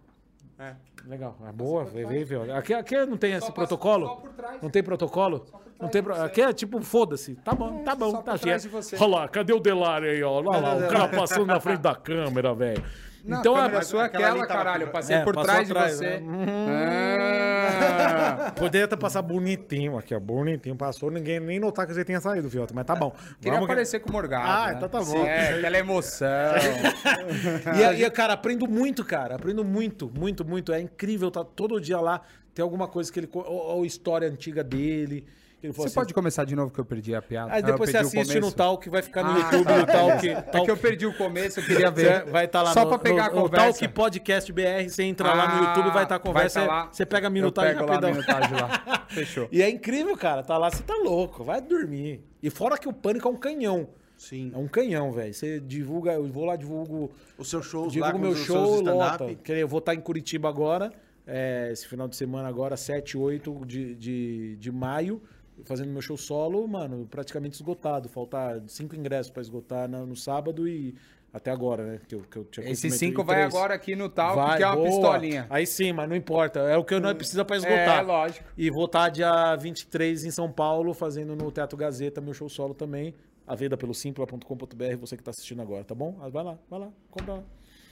É. 0.60 0.74
Legal, 1.08 1.36
é 1.48 1.52
boa, 1.54 1.86
veio, 1.86 2.26
veio. 2.26 2.54
Aqui, 2.56 2.74
aqui 2.74 3.06
não 3.06 3.16
tem 3.18 3.32
esse 3.34 3.52
protocolo? 3.52 4.06
só 4.08 4.16
por 4.16 4.30
trás. 4.32 4.62
Não 4.62 4.70
tem 4.70 4.84
protocolo? 4.84 5.46
Não 5.80 5.88
tem 5.88 6.04
pro... 6.04 6.14
Aqui 6.22 6.42
é 6.42 6.52
tipo, 6.52 6.82
foda-se. 6.82 7.36
Tá 7.36 7.54
bom, 7.54 7.82
tá 7.84 7.96
bom, 7.96 8.22
tá 8.22 8.38
certo. 8.38 8.70
você. 8.70 8.98
Olha 8.98 9.08
lá, 9.08 9.28
cadê 9.30 9.54
o 9.54 9.60
Delari 9.60 10.10
aí, 10.10 10.24
ó? 10.24 10.34
Olha 10.34 10.60
lá, 10.60 10.76
o 10.76 10.88
cara 10.90 11.08
passando 11.08 11.46
na 11.46 11.60
frente 11.62 11.80
da 11.80 11.96
câmera, 11.96 12.54
velho. 12.54 12.84
Não, 13.24 13.40
Então, 13.40 13.56
a 13.56 13.62
câmera 13.64 13.78
é, 13.80 13.82
sua 13.84 14.02
é 14.02 14.06
aquela 14.06 14.28
aquela, 14.30 14.48
caralho. 14.48 14.84
Eu 14.84 14.92
passei 14.92 15.16
É, 15.16 15.24
por 15.24 15.36
trás 15.42 15.68
de 15.68 15.74
você. 15.74 16.20
né? 16.20 17.49
Ah. 17.70 18.52
poderia 18.58 18.86
até 18.86 18.96
passar 18.96 19.22
bonitinho 19.22 19.98
aqui, 19.98 20.14
ó. 20.16 20.20
Bonitinho. 20.20 20.76
Passou, 20.76 21.10
ninguém 21.12 21.40
nem 21.40 21.60
notar 21.60 21.86
que 21.88 21.94
você 21.94 22.04
tenha 22.04 22.20
saído, 22.20 22.50
Fiota. 22.50 22.74
Mas 22.74 22.86
tá 22.86 22.96
bom. 22.96 23.12
Queria 23.40 23.54
Vamos 23.54 23.68
que- 23.68 23.72
aparecer 23.72 24.00
com 24.00 24.10
o 24.10 24.14
Morgado. 24.14 24.48
Ah, 24.48 24.68
né? 24.68 24.74
então 24.78 24.90
tá 24.90 25.02
bom. 25.02 25.26
É, 25.26 25.58
aquela 25.58 25.78
emoção. 25.78 26.28
E, 27.80 27.84
aí, 27.84 28.10
cara, 28.12 28.34
aprendo 28.34 28.68
muito, 28.68 29.04
cara. 29.06 29.36
Aprendo 29.36 29.64
muito, 29.64 30.12
muito, 30.14 30.44
muito. 30.46 30.74
É 30.74 30.80
incrível, 30.82 31.30
tá 31.32 31.44
todo 31.44 31.80
dia 31.80 32.00
lá. 32.00 32.22
Tem 32.54 32.64
alguma 32.64 32.88
coisa 32.88 33.12
que 33.12 33.20
ele. 33.20 33.30
Ou, 33.34 33.46
ou 33.46 33.86
história 33.86 34.28
antiga 34.28 34.64
dele. 34.64 35.26
Que 35.60 35.68
Ele 35.68 35.74
falou 35.74 35.88
Você 35.88 35.92
assim, 35.92 35.96
pode 35.96 36.14
começar 36.14 36.46
de 36.46 36.56
novo 36.56 36.72
que 36.72 36.80
eu 36.80 36.86
perdi 36.86 37.14
a 37.14 37.22
piada. 37.22 37.52
Aí 37.52 37.58
Ah, 37.58 37.60
eu 37.60 37.72
depois 37.72 37.90
você 37.90 37.98
perdi 38.00 38.06
o 38.18 38.20
assiste 38.22 38.36
no 38.36 38.42
começo. 38.42 38.56
Talk, 38.56 38.90
vai 38.90 39.02
ficar 39.02 39.24
no 39.24 39.30
Ah, 39.32 39.40
YouTube, 39.40 39.66
tá, 39.66 39.78
no 39.78 39.86
Talk. 39.88 40.22
beleza. 40.22 40.40
É 40.40 40.42
Talk 40.42 40.66
que 40.66 40.72
eu 40.72 40.78
perdi 40.78 41.06
o 41.06 41.18
começo, 41.18 41.60
eu 41.60 41.64
queria 41.66 41.92
ver. 41.92 42.24
Você 42.26 42.32
vai 42.32 42.46
estar 42.46 42.62
lá 42.62 42.74
Só 42.74 42.84
no, 42.84 42.90
pra 42.90 43.00
pegar 43.00 43.32
no, 43.32 43.40
a 43.40 43.42
conversa. 43.44 43.80
Talk 43.80 43.88
Podcast 43.94 44.54
BR, 44.54 44.90
você 44.90 45.04
entra 45.04 45.34
lá 45.34 45.48
no 45.48 45.66
Ah, 45.66 45.68
YouTube, 45.70 45.94
vai 45.94 46.04
estar 46.04 46.16
a 46.16 46.20
conversa, 46.20 46.60
vai 46.62 46.68
tá 46.70 46.76
lá. 46.76 46.90
você 46.92 47.06
pega 47.06 47.28
a 47.28 47.30
Eu 47.30 47.32
minutagem 47.32 47.74
pego 47.76 47.86
lá 47.86 47.92
a 47.92 47.96
rapidão. 47.96 48.12
minutagem 48.14 48.58
lá. 48.60 49.06
Fechou. 49.10 49.48
E 49.52 49.62
é 49.62 49.70
incrível, 49.70 50.16
cara. 50.18 50.44
Tá 50.44 50.58
lá, 50.58 50.70
você 50.72 50.82
tá 50.84 50.96
louco, 50.96 51.44
vai 51.44 51.62
dormir. 51.62 52.24
E 52.42 52.50
fora 52.50 52.78
que 52.78 52.88
o 52.88 52.94
pânico 52.94 53.28
é 53.28 53.32
um 53.32 53.36
canhão. 53.36 53.90
Sim. 54.18 54.52
É 54.54 54.58
um 54.58 54.68
canhão, 54.68 55.12
velho. 55.12 55.34
Você 55.34 55.60
divulga, 55.60 56.12
eu 56.14 56.26
vou 56.28 56.44
lá, 56.46 56.56
divulgo, 56.58 57.12
Os 57.38 57.50
seus 57.50 57.66
shows 57.66 57.96
lá 57.96 58.08
divulgo 58.12 58.12
com 58.14 58.34
meu 58.34 58.36
show, 58.36 58.76
seus 58.78 58.82
lota. 58.96 59.34
Que 59.36 59.52
Eu 59.54 59.68
vou 59.68 59.80
estar 59.80 59.94
em 59.96 60.02
Curitiba 60.02 60.50
agora, 60.50 60.92
é, 61.26 61.70
esse 61.72 61.88
final 61.88 62.06
de 62.08 62.18
semana 62.18 62.50
agora, 62.50 62.76
7, 62.76 63.18
8 63.18 63.62
de, 63.66 63.96
de, 63.96 64.56
de 64.58 64.72
maio 64.72 65.22
fazendo 65.66 65.92
meu 65.92 66.02
show 66.02 66.18
solo, 66.18 66.68
mano, 66.68 67.08
praticamente 67.10 67.56
esgotado. 67.56 68.10
Faltar 68.10 68.62
cinco 68.68 68.96
ingressos 68.96 69.32
para 69.32 69.42
esgotar 69.42 69.88
no, 69.90 70.06
no 70.06 70.16
sábado 70.16 70.68
e 70.68 70.96
até 71.32 71.52
agora, 71.52 71.84
né? 71.86 72.00
Que 72.08 72.16
eu, 72.16 72.22
que 72.22 72.38
eu 72.38 72.46
tinha 72.46 72.70
Esses 72.70 72.96
cinco 72.96 73.24
vai 73.24 73.44
agora 73.44 73.74
aqui 73.74 73.96
no 73.96 74.10
tal, 74.10 74.36
vai, 74.36 74.58
que 74.58 74.64
é 74.64 74.68
uma 74.68 74.76
boa. 74.76 74.88
pistolinha. 74.88 75.48
Aí 75.50 75.66
sim, 75.66 75.94
mas 75.94 76.10
não 76.10 76.16
importa. 76.16 76.60
É 76.62 76.76
o 76.76 76.84
que 76.84 76.94
eu 76.94 77.00
não 77.00 77.12
hum, 77.12 77.16
precisa 77.16 77.46
para 77.46 77.58
esgotar. 77.58 78.00
É, 78.00 78.02
lógico. 78.02 78.46
E 78.58 78.70
vou 78.70 78.86
estar 78.86 79.10
dia 79.10 79.56
23 79.56 80.26
em 80.26 80.32
São 80.32 80.52
Paulo, 80.52 80.94
fazendo 80.94 81.36
no 81.36 81.52
Teatro 81.52 81.78
Gazeta 81.78 82.20
meu 82.20 82.34
show 82.34 82.50
solo 82.50 82.74
também. 82.74 83.14
A 83.46 83.56
venda 83.56 83.76
pelo 83.76 83.94
simpla.com.br, 83.94 84.96
você 85.00 85.16
que 85.16 85.22
está 85.22 85.32
assistindo 85.32 85.62
agora, 85.62 85.84
tá 85.84 85.96
bom? 85.96 86.14
Vai 86.32 86.44
lá, 86.44 86.58
vai 86.70 86.80
lá, 86.80 86.90
compra 87.10 87.34
lá. 87.36 87.44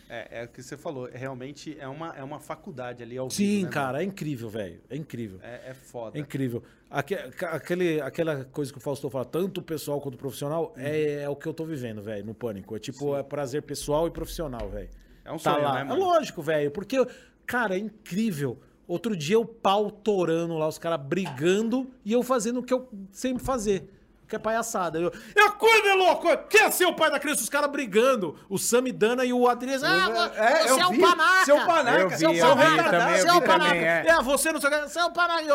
É, 0.09 0.41
é 0.41 0.43
o 0.45 0.47
que 0.47 0.63
você 0.63 0.77
falou, 0.77 1.09
é 1.09 1.17
realmente 1.17 1.77
é 1.79 1.87
uma, 1.87 2.15
é 2.15 2.23
uma 2.23 2.39
faculdade 2.39 3.03
ali 3.03 3.17
ao 3.17 3.29
Sim, 3.29 3.45
vivo, 3.45 3.65
né, 3.65 3.71
cara, 3.71 3.87
é 3.87 3.91
mano? 3.91 4.01
é 4.01 4.05
incrível, 4.05 4.49
velho. 4.49 4.81
É 4.89 4.95
incrível. 4.95 5.39
É, 5.41 5.71
é 5.71 5.73
foda. 5.73 6.17
É 6.17 6.21
incrível. 6.21 6.63
Aquele, 6.89 7.99
aquela 7.99 8.45
coisa 8.45 8.71
que 8.71 8.77
o 8.77 8.81
Fausto 8.81 9.09
fala, 9.09 9.25
tanto 9.25 9.61
pessoal 9.61 9.99
quanto 9.99 10.17
profissional, 10.17 10.73
uhum. 10.77 10.81
é, 10.81 11.23
é, 11.23 11.29
o 11.29 11.35
que 11.35 11.45
eu 11.45 11.53
tô 11.53 11.65
vivendo, 11.65 12.01
velho, 12.01 12.25
no 12.25 12.33
pânico. 12.33 12.75
É 12.75 12.79
tipo, 12.79 13.13
Sim. 13.13 13.15
é 13.15 13.23
prazer 13.23 13.61
pessoal 13.63 14.07
e 14.07 14.11
profissional, 14.11 14.69
velho. 14.69 14.89
É 15.25 15.31
um 15.31 15.37
tá 15.37 15.53
sonho, 15.53 15.63
lá. 15.63 15.73
né, 15.73 15.81
é 15.81 15.83
mano? 15.83 16.01
É 16.01 16.05
lógico, 16.05 16.41
velho, 16.41 16.71
porque, 16.71 17.05
cara, 17.45 17.75
é 17.75 17.79
incrível. 17.79 18.57
Outro 18.87 19.17
dia 19.17 19.35
eu 19.35 19.43
pau 19.43 19.91
torando 19.91 20.57
lá, 20.57 20.65
os 20.65 20.77
caras 20.77 21.05
brigando 21.05 21.91
e 22.05 22.13
eu 22.13 22.23
fazendo 22.23 22.61
o 22.61 22.63
que 22.63 22.73
eu 22.73 22.87
sempre 23.11 23.43
fazer 23.43 23.89
que 24.27 24.35
é 24.35 24.39
palhaçada. 24.39 24.99
Eu, 24.99 25.11
é 25.35 25.41
acorda, 25.41 25.87
é 25.89 25.93
louco! 25.93 26.27
É, 26.27 26.37
quem 26.37 26.61
é 26.61 26.71
seu 26.71 26.93
pai 26.93 27.09
da 27.09 27.19
criança? 27.19 27.41
Os 27.41 27.49
caras 27.49 27.69
brigando. 27.71 28.35
O 28.49 28.57
Sam 28.57 28.83
e 29.25 29.33
o 29.33 29.47
Adriano. 29.47 29.85
Ah, 29.85 30.31
é, 30.35 30.67
você 30.67 30.81
é 30.81 30.85
o 30.85 30.99
panaca! 30.99 31.45
Seu 31.45 31.65
panaca! 31.65 32.17
Seu 32.17 32.33
panaca! 32.33 33.17
Seu 33.17 33.41
panaca! 33.41 33.75
É, 33.75 34.21
você 34.21 34.51
não 34.51 34.59
sei 34.59 34.69
o 34.69 34.73
que. 34.73 34.89
Você 34.89 34.99
é 34.99 35.05
o 35.05 35.11
panaca! 35.11 35.53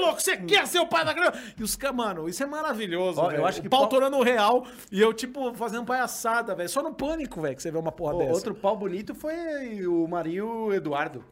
Louco! 0.00 0.20
Você 0.20 0.36
quer 0.36 0.66
ser 0.66 0.78
o 0.78 0.86
pai 0.86 1.04
da 1.04 1.12
criança? 1.12 1.38
E 1.58 1.62
os 1.62 1.76
caras, 1.76 1.96
mano, 1.96 2.28
isso 2.28 2.42
é 2.42 2.46
maravilhoso. 2.46 3.20
Ó, 3.20 3.30
eu 3.30 3.44
acho 3.46 3.60
que 3.60 3.66
o 3.66 3.70
pau 3.70 3.88
torando 3.88 4.16
o 4.16 4.22
real 4.22 4.66
e 4.90 5.00
eu, 5.00 5.12
tipo, 5.12 5.52
fazendo 5.54 5.84
palhaçada, 5.84 6.54
velho. 6.54 6.68
Só 6.68 6.82
no 6.82 6.94
pânico, 6.94 7.40
velho, 7.40 7.56
que 7.56 7.62
você 7.62 7.70
vê 7.70 7.78
uma 7.78 7.92
porra 7.92 8.18
dessa. 8.18 8.32
Outro 8.32 8.54
pau 8.54 8.76
bonito 8.76 9.14
foi 9.14 9.86
o 9.86 10.06
Marinho 10.06 10.72
Eduardo. 10.72 11.24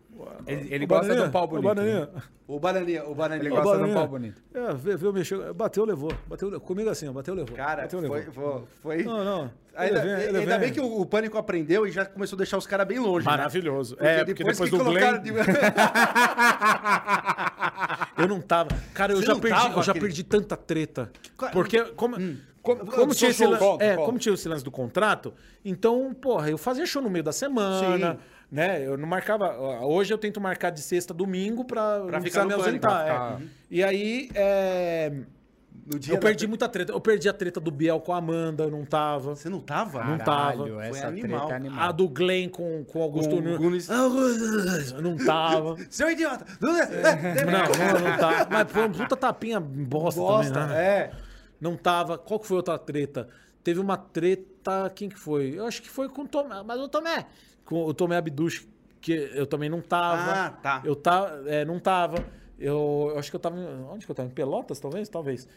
Ele, 0.47 0.75
ele 0.75 0.87
gosta 0.87 1.15
de 1.15 1.21
um 1.21 1.31
pau 1.31 1.47
bonito. 1.47 1.65
O 1.65 1.69
bananinha. 1.69 2.01
Né? 2.01 2.23
O 2.47 2.59
bananinha, 2.59 3.05
o 3.05 3.15
bananinha. 3.15 3.43
Ele 3.43 3.51
gosta 3.51 3.65
bananinha. 3.65 3.87
de 3.87 3.93
um 3.93 3.95
pau 3.95 4.09
bonito. 4.09 4.43
É, 4.55 4.75
veio, 4.75 4.99
veio 4.99 5.13
mexer. 5.13 5.53
Bateu, 5.53 5.85
levou. 5.85 6.13
Bateu, 6.27 6.61
comigo 6.61 6.91
assim, 6.91 7.11
bateu, 7.13 7.35
levou. 7.35 7.57
Cara, 7.57 7.83
bateu, 7.83 8.01
foi, 8.01 8.21
levou. 8.21 8.69
foi, 8.83 9.03
Não, 9.05 9.25
não. 9.25 9.51
Ainda, 9.77 10.01
vem, 10.01 10.13
ainda 10.41 10.59
bem 10.59 10.73
que 10.73 10.81
o, 10.81 11.01
o, 11.01 11.07
Pânico 11.07 11.39
aprendeu 11.39 11.87
e 11.87 11.93
já 11.93 12.05
começou 12.05 12.37
a 12.37 12.39
deixar 12.39 12.59
os 12.59 12.67
caras 12.67 12.85
bem 12.87 12.99
longe. 12.99 13.25
Né? 13.25 13.31
Maravilhoso. 13.31 13.97
Né? 14.01 14.17
É, 14.17 14.25
porque 14.25 14.43
depois, 14.43 14.59
depois 14.59 14.71
que 14.71 14.77
do 14.77 14.85
colocaram... 14.85 15.23
Glenn... 15.23 15.37
eu 18.19 18.27
não 18.27 18.41
tava. 18.41 18.71
Cara, 18.93 19.13
eu 19.13 19.19
Você 19.19 19.27
já, 19.27 19.37
perdi, 19.37 19.57
tava, 19.57 19.79
eu 19.79 19.83
já 19.85 19.93
aquele... 19.93 20.07
perdi 20.07 20.25
tanta 20.25 20.57
treta. 20.57 21.13
Porque, 21.53 21.85
como. 21.95 22.19
Hum. 22.19 22.39
Como, 22.61 22.85
como, 22.85 23.15
tinha 23.15 23.33
show, 23.33 23.47
silêncio 23.47 23.67
volta, 23.67 23.85
é, 23.85 23.95
volta. 23.95 24.07
como, 24.07 24.19
tinha 24.19 24.35
esse 24.35 24.49
lance 24.49 24.65
do 24.65 24.71
contrato, 24.71 25.33
então, 25.65 26.13
porra, 26.13 26.51
eu 26.51 26.59
fazia 26.59 26.85
show 26.85 27.01
no 27.01 27.09
meio 27.09 27.25
da 27.25 27.33
semana. 27.33 28.15
Sim 28.15 28.19
né? 28.51 28.85
Eu 28.85 28.97
não 28.97 29.07
marcava. 29.07 29.57
Hoje 29.85 30.13
eu 30.13 30.19
tento 30.19 30.41
marcar 30.41 30.71
de 30.71 30.81
sexta 30.81 31.13
domingo 31.13 31.65
para 31.65 31.99
não 32.01 32.23
ficar 32.23 32.45
me 32.45 32.55
ausentar. 32.55 33.07
Pânico, 33.07 33.43
é. 33.43 33.55
E 33.71 33.85
aí. 33.85 34.31
É... 34.35 35.13
eu 36.09 36.19
perdi 36.19 36.47
muita 36.47 36.69
treta. 36.69 36.93
Eu 36.93 37.01
perdi 37.01 37.29
a 37.29 37.33
treta 37.33 37.61
do 37.61 37.71
Biel 37.71 38.01
com 38.01 38.13
a 38.13 38.17
Amanda, 38.17 38.65
eu 38.65 38.71
não 38.71 38.85
tava. 38.85 39.37
Você 39.37 39.51
não 39.51 39.61
tava? 39.61 40.03
Não 40.03 40.19
tava. 40.19 40.83
Essa 40.83 41.01
Foi 41.01 41.09
animal. 41.09 41.51
É 41.51 41.55
animal. 41.55 41.89
A 41.89 41.93
do 41.93 42.09
Glenn 42.09 42.49
com, 42.49 42.85
com 42.85 43.03
Augusto 43.03 43.37
ah, 43.37 43.41
Nunes. 43.41 43.89
Eu 43.89 45.03
não 45.03 45.17
tava. 45.17 45.77
Seu 45.91 46.11
idiota! 46.11 46.47
Né? 46.61 46.81
É, 47.37 47.45
não, 47.45 47.53
não, 47.53 48.11
não 48.11 48.19
tava. 48.19 48.49
Mas 48.51 48.73
foi 48.73 48.83
uma 48.83 48.95
puta 48.95 49.17
tapinha 49.17 49.61
bosta, 49.61 50.21
bosta 50.21 50.53
também, 50.53 50.69
né? 50.69 50.83
É. 50.83 51.13
Não 51.61 51.77
tava. 51.77 52.17
Qual 52.17 52.41
que 52.41 52.47
foi 52.47 52.57
outra 52.57 52.79
treta? 52.79 53.29
Teve 53.63 53.81
uma 53.81 53.99
treta. 53.99 54.91
Quem 54.95 55.11
que 55.11 55.19
foi? 55.19 55.53
Eu 55.55 55.67
acho 55.67 55.83
que 55.83 55.91
foi 55.91 56.09
com 56.09 56.23
o 56.23 56.29
Tomé. 56.29 56.63
Mas 56.65 56.81
o 56.81 56.89
Tomé, 56.89 57.27
o 57.75 57.95
Tomé 57.95 58.17
Abduch, 58.17 58.69
que 59.01 59.13
eu 59.13 59.47
também 59.47 59.69
não 59.69 59.81
tava. 59.81 60.47
Ah, 60.47 60.51
tá. 60.51 60.83
Eu 60.85 60.97
tá, 60.97 61.41
é, 61.47 61.65
não 61.65 61.79
tava. 61.79 62.25
Eu, 62.59 63.11
eu, 63.13 63.19
acho 63.19 63.31
que 63.31 63.37
eu 63.37 63.41
tava. 63.41 63.57
Onde 63.93 64.05
que 64.05 64.11
eu 64.11 64.15
tava? 64.15 64.29
Em 64.29 64.33
Pelotas, 64.33 64.81
talvez? 64.81 65.09
Talvez. 65.09 65.49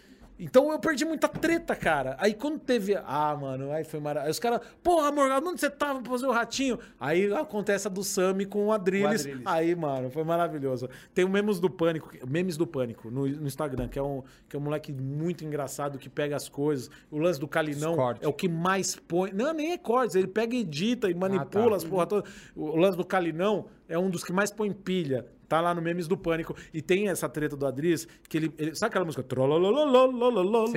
Então 0.42 0.72
eu 0.72 0.80
perdi 0.80 1.06
muita 1.06 1.28
treta, 1.28 1.76
cara. 1.76 2.16
Aí 2.20 2.34
quando 2.34 2.58
teve. 2.58 2.96
Ah, 3.06 3.38
mano, 3.40 3.72
aí 3.72 3.84
foi 3.84 4.00
maravilhoso. 4.00 4.26
Aí 4.26 4.32
os 4.32 4.40
caras, 4.40 4.60
porra, 4.82 5.12
Morgado, 5.12 5.48
onde 5.48 5.62
você 5.62 5.70
tava 5.70 6.02
pra 6.02 6.12
fazer 6.12 6.26
o 6.26 6.32
ratinho? 6.32 6.80
Aí 7.00 7.32
acontece 7.32 7.88
a 7.88 7.92
do 7.92 8.04
Sami 8.04 8.48
com 8.48 8.66
o 8.66 8.72
Adrilles. 8.72 9.28
Aí, 9.46 9.76
mano, 9.76 10.10
foi 10.10 10.24
maravilhoso. 10.24 10.90
Tem 11.14 11.24
o 11.24 11.30
Memes 11.30 11.60
do 11.60 11.70
Pânico, 11.70 12.10
Memes 12.28 12.58
do 12.58 12.66
Pânico 12.66 13.12
no, 13.12 13.28
no, 13.28 13.46
Instagram, 13.46 13.88
que 13.88 14.00
é, 14.00 14.02
um, 14.02 14.24
que 14.50 14.56
é 14.56 14.60
um 14.60 14.64
moleque 14.64 14.92
muito 14.92 15.46
engraçado 15.46 16.00
que 16.00 16.10
pega 16.10 16.36
as 16.36 16.50
coisas. 16.50 16.90
O 17.12 17.20
lance 17.20 17.40
do 17.40 17.48
Calinão 17.48 17.96
é 18.20 18.28
o 18.28 18.34
que 18.34 18.50
mais 18.50 18.96
põe. 18.96 19.32
Não, 19.32 19.54
nem 19.54 19.74
é 19.74 19.78
cortes, 19.78 20.16
ele 20.16 20.28
pega, 20.28 20.56
e 20.56 20.62
edita 20.62 21.08
e 21.08 21.14
manipula 21.14 21.68
ah, 21.68 21.70
tá. 21.70 21.76
as 21.76 21.84
porra 21.84 22.08
todas. 22.08 22.32
O 22.56 22.76
lance 22.78 22.98
do 22.98 23.06
Calinão 23.06 23.68
é 23.88 23.98
um 24.00 24.10
dos 24.10 24.24
que 24.24 24.34
mais 24.34 24.50
põe 24.50 24.72
pilha. 24.72 25.28
Tá 25.52 25.60
lá 25.60 25.76
no 25.76 25.82
Memes 25.82 26.08
do 26.08 26.16
Pânico. 26.16 26.56
E 26.74 26.82
tem 26.82 27.10
essa 27.10 27.28
treta 27.28 27.58
do 27.58 27.68
Adriz, 27.68 28.08
que 28.30 28.38
ele. 28.38 28.54
ele 28.58 28.74
sabe 28.74 28.92
aquela 28.92 29.04
música? 29.04 29.22
trolololololololololol. 29.22 30.72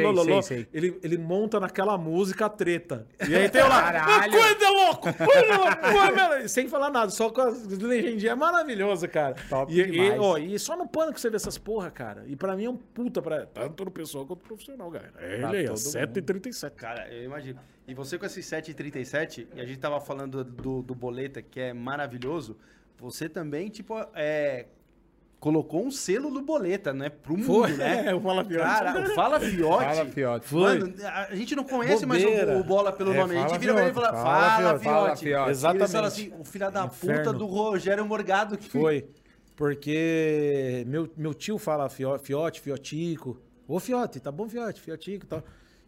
Ele, 0.72 0.98
ele 1.00 1.16
monta 1.16 1.60
naquela 1.60 1.96
música 1.96 2.46
a 2.46 2.48
treta. 2.48 3.06
E 3.24 3.36
aí 3.36 3.48
tem 3.48 3.62
lá. 3.62 3.80
Caralho. 3.80 4.32
Coisa 4.32 4.70
louco! 4.70 5.06
Louco! 5.06 6.48
Sem 6.48 6.66
falar 6.66 6.90
nada, 6.90 7.08
só 7.12 7.30
com 7.30 7.42
as 7.42 7.64
legendinhas. 7.68 8.32
É 8.32 8.34
maravilhoso, 8.34 9.08
cara. 9.08 9.36
Top 9.48 9.72
e, 9.72 9.76
demais. 9.76 10.16
e, 10.16 10.18
ó, 10.18 10.38
e 10.38 10.58
só 10.58 10.76
no 10.76 10.88
Pânico 10.88 11.20
você 11.20 11.30
vê 11.30 11.36
essas 11.36 11.56
porra, 11.56 11.88
cara. 11.88 12.24
E 12.26 12.34
pra 12.34 12.56
mim 12.56 12.64
é 12.64 12.70
um 12.70 12.76
puta 12.76 13.22
pra. 13.22 13.46
Tanto 13.46 13.84
no 13.84 13.92
pessoal 13.92 14.26
quanto 14.26 14.40
no 14.40 14.48
profissional, 14.48 14.90
galera. 14.90 15.14
Ele 15.20 15.38
pra 15.38 15.50
aí, 15.50 15.66
7h37. 15.66 16.72
Cara, 16.72 17.08
eu 17.14 17.22
imagino. 17.22 17.60
E 17.86 17.94
você 17.94 18.18
com 18.18 18.26
esse 18.26 18.40
7h37, 18.40 19.46
e 19.54 19.60
a 19.60 19.64
gente 19.64 19.78
tava 19.78 20.00
falando 20.00 20.42
do, 20.42 20.82
do 20.82 20.94
boleta 20.96 21.40
que 21.40 21.60
é 21.60 21.72
maravilhoso 21.72 22.56
você 22.98 23.28
também, 23.28 23.68
tipo, 23.68 23.94
é, 24.14 24.66
colocou 25.40 25.84
um 25.84 25.90
selo 25.90 26.30
do 26.30 26.40
Boleta, 26.40 26.92
né? 26.92 27.08
Pro 27.10 27.34
mundo, 27.36 27.44
Foi, 27.46 27.72
né? 27.72 28.06
é, 28.08 28.14
o 28.16 28.20
Fala 28.20 28.44
Fiote. 28.44 28.64
Cara, 28.64 29.00
o 29.02 29.14
Fala 29.14 29.40
Fiote. 29.40 29.84
Fala, 29.84 30.06
Fiote. 30.06 30.46
Foi. 30.46 30.78
Mano, 30.78 30.94
a 31.30 31.34
gente 31.34 31.54
não 31.56 31.64
conhece 31.64 32.06
mais 32.06 32.22
Bobeira. 32.24 32.56
o, 32.56 32.60
o 32.60 32.64
Bola 32.64 32.92
pelo 32.92 33.12
É, 33.12 33.16
nome. 33.18 33.34
A 33.36 33.38
gente 33.40 33.46
Fala 33.48 33.58
vira 33.58 33.74
pra 33.74 33.82
ele 33.82 33.90
e 33.90 33.94
fala, 33.94 34.12
fala, 34.12 34.24
Fala 34.24 34.78
Fiote. 34.78 34.80
Fiote. 34.80 34.84
Fala, 34.84 35.16
Fiote. 35.16 35.50
Exatamente. 35.50 35.90
Falam 35.92 36.06
assim, 36.08 36.32
o 36.38 36.44
filho 36.44 36.70
da 36.70 36.84
Inferno. 36.86 37.24
puta 37.24 37.32
do 37.38 37.46
Rogério 37.46 38.06
Morgado. 38.06 38.56
Que... 38.56 38.70
Foi. 38.70 39.06
Porque 39.56 40.84
meu, 40.86 41.08
meu 41.16 41.32
tio 41.34 41.58
fala 41.58 41.88
fio- 41.88 42.18
fiote, 42.18 42.60
fiotico. 42.60 43.40
Ô, 43.68 43.78
fiote, 43.78 44.20
tá 44.20 44.30
bom, 44.32 44.48
fiote, 44.48 44.80
fiotico 44.80 45.24
e 45.24 45.28
tal. 45.28 45.42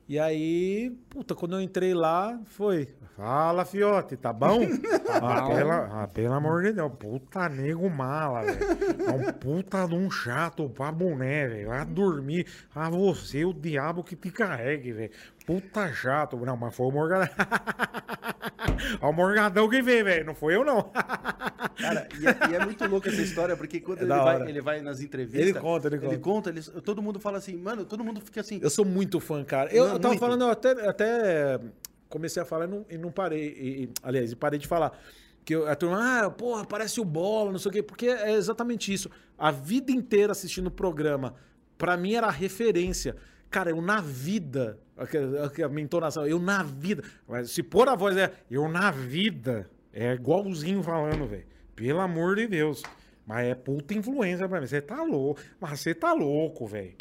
E 0.09 0.21
aí, 0.21 0.97
puta, 1.11 1.35
quando 1.35 1.57
eu 1.57 1.61
entrei 1.61 1.93
lá, 1.93 2.39
foi. 2.45 2.89
Fala, 3.17 3.65
fiote, 3.65 4.17
tá 4.17 4.33
bom? 4.33 4.61
ah, 5.21 5.49
pela, 5.49 6.03
ah, 6.03 6.07
pelo 6.07 6.35
amor 6.35 6.63
de 6.63 6.75
Deus, 6.75 6.93
puta 6.97 7.49
nego 7.49 7.91
mala, 7.91 8.43
velho. 8.43 8.59
É 9.05 9.11
um 9.11 9.33
puta 9.33 9.87
de 9.87 9.95
um 9.95 10.09
chato 10.09 10.69
pra 10.69 10.93
boné, 10.93 11.49
velho. 11.49 11.69
Vai 11.69 11.85
dormir. 11.87 12.47
Ah, 12.73 12.89
você, 12.89 13.45
o 13.45 13.53
diabo 13.53 14.05
que 14.05 14.15
te 14.15 14.31
carregue, 14.31 14.93
velho. 14.93 15.11
Puta 15.45 15.93
chato. 15.93 16.37
Não, 16.37 16.57
mas 16.57 16.77
foi 16.77 16.87
o 16.87 16.93
Morgadão. 16.93 17.29
Ó, 19.01 19.11
o 19.11 19.13
Morgadão 19.13 19.69
que 19.69 19.81
velho. 19.83 20.25
Não 20.25 20.35
foi 20.35 20.55
eu, 20.57 20.65
não. 20.65 20.83
Cara, 21.77 22.09
e 22.21 22.27
é, 22.27 22.51
e 22.51 22.55
é 22.55 22.65
muito 22.65 22.87
louco 22.87 23.09
essa 23.09 23.21
história, 23.23 23.57
porque 23.57 23.81
quando 23.81 23.99
É 24.01 24.03
ele, 24.03 24.09
vai, 24.13 24.49
ele 24.49 24.61
vai 24.61 24.81
nas 24.81 25.01
entrevistas. 25.01 25.41
Ele 25.43 25.55
conta, 25.55 25.89
ele 25.89 25.97
Ele 26.07 26.19
conta, 26.19 26.51
ele- 26.51 26.63
todo 26.63 27.03
mundo 27.03 27.19
fala 27.21 27.39
assim, 27.39 27.57
mano, 27.57 27.85
todo 27.85 28.03
mundo 28.05 28.21
fica 28.21 28.41
assim. 28.41 28.59
Eu 28.63 28.71
sou 28.71 28.85
muito 28.85 29.21
fã, 29.21 29.45
cara. 29.45 29.71
Eu, 29.75 29.85
Não, 29.87 29.93
eu 29.95 29.99
tava 29.99 30.09
muito. 30.15 30.21
falando, 30.21 30.43
eu 30.43 30.51
até, 30.51 30.71
até 30.89 31.61
comecei 32.09 32.43
a 32.43 32.47
falar 32.47 32.65
e 32.65 32.69
não, 32.69 32.87
e 32.91 32.97
não 32.99 33.11
parei. 33.13 33.49
E, 33.49 33.85
e- 33.85 33.91
aliás, 34.03 34.33
e 34.33 34.37
parei 34.37 34.59
de 34.59 34.67
falar. 34.67 34.99
Que 35.45 35.55
eu- 35.55 35.69
a 35.69 35.75
turma, 35.77 35.99
ah, 36.25 36.31
porra, 36.31 36.65
parece 36.65 37.01
o 37.01 37.05
bola, 37.05 37.53
não 37.53 37.59
sei 37.59 37.69
o 37.71 37.73
quê. 37.73 37.83
Porque 37.83 38.07
é 38.09 38.33
exatamente 38.33 38.93
isso. 38.93 39.11
A 39.39 39.51
vida 39.51 39.93
inteira 39.93 40.33
assistindo 40.33 40.67
o 40.69 40.71
programa, 40.71 41.35
pra 41.79 41.97
mim 41.97 42.15
era 42.15 42.27
a 42.27 42.33
referência. 42.33 43.17
Cara, 43.51 43.71
eu 43.71 43.81
na 43.81 44.01
vida, 44.01 44.79
a, 44.97 45.69
minha 45.69 45.85
entonação, 45.85 46.27
eu 46.27 46.39
na 46.39 46.63
vida. 46.63 47.03
Mas 47.29 47.51
se 47.51 47.63
pôr 47.63 47.89
a 47.89 47.95
voz 47.95 48.17
é, 48.17 48.33
eu 48.51 48.69
na 48.69 48.91
vida, 48.91 49.69
é 49.93 50.15
igualzinho 50.15 50.83
falando, 50.83 51.27
velho. 51.27 51.47
Pelo 51.75 52.01
amor 52.01 52.37
de 52.37 52.47
Deus. 52.47 52.83
Mas 53.27 53.47
é 53.47 53.55
puta 53.55 53.93
influência 53.93 54.49
pra 54.49 54.61
mim. 54.61 54.67
Você 54.67 54.81
tá 54.81 55.03
louco. 55.03 55.41
Mas 55.61 55.81
você 55.81 55.95
tá 55.95 56.13
louco, 56.13 56.67
velho. 56.67 56.95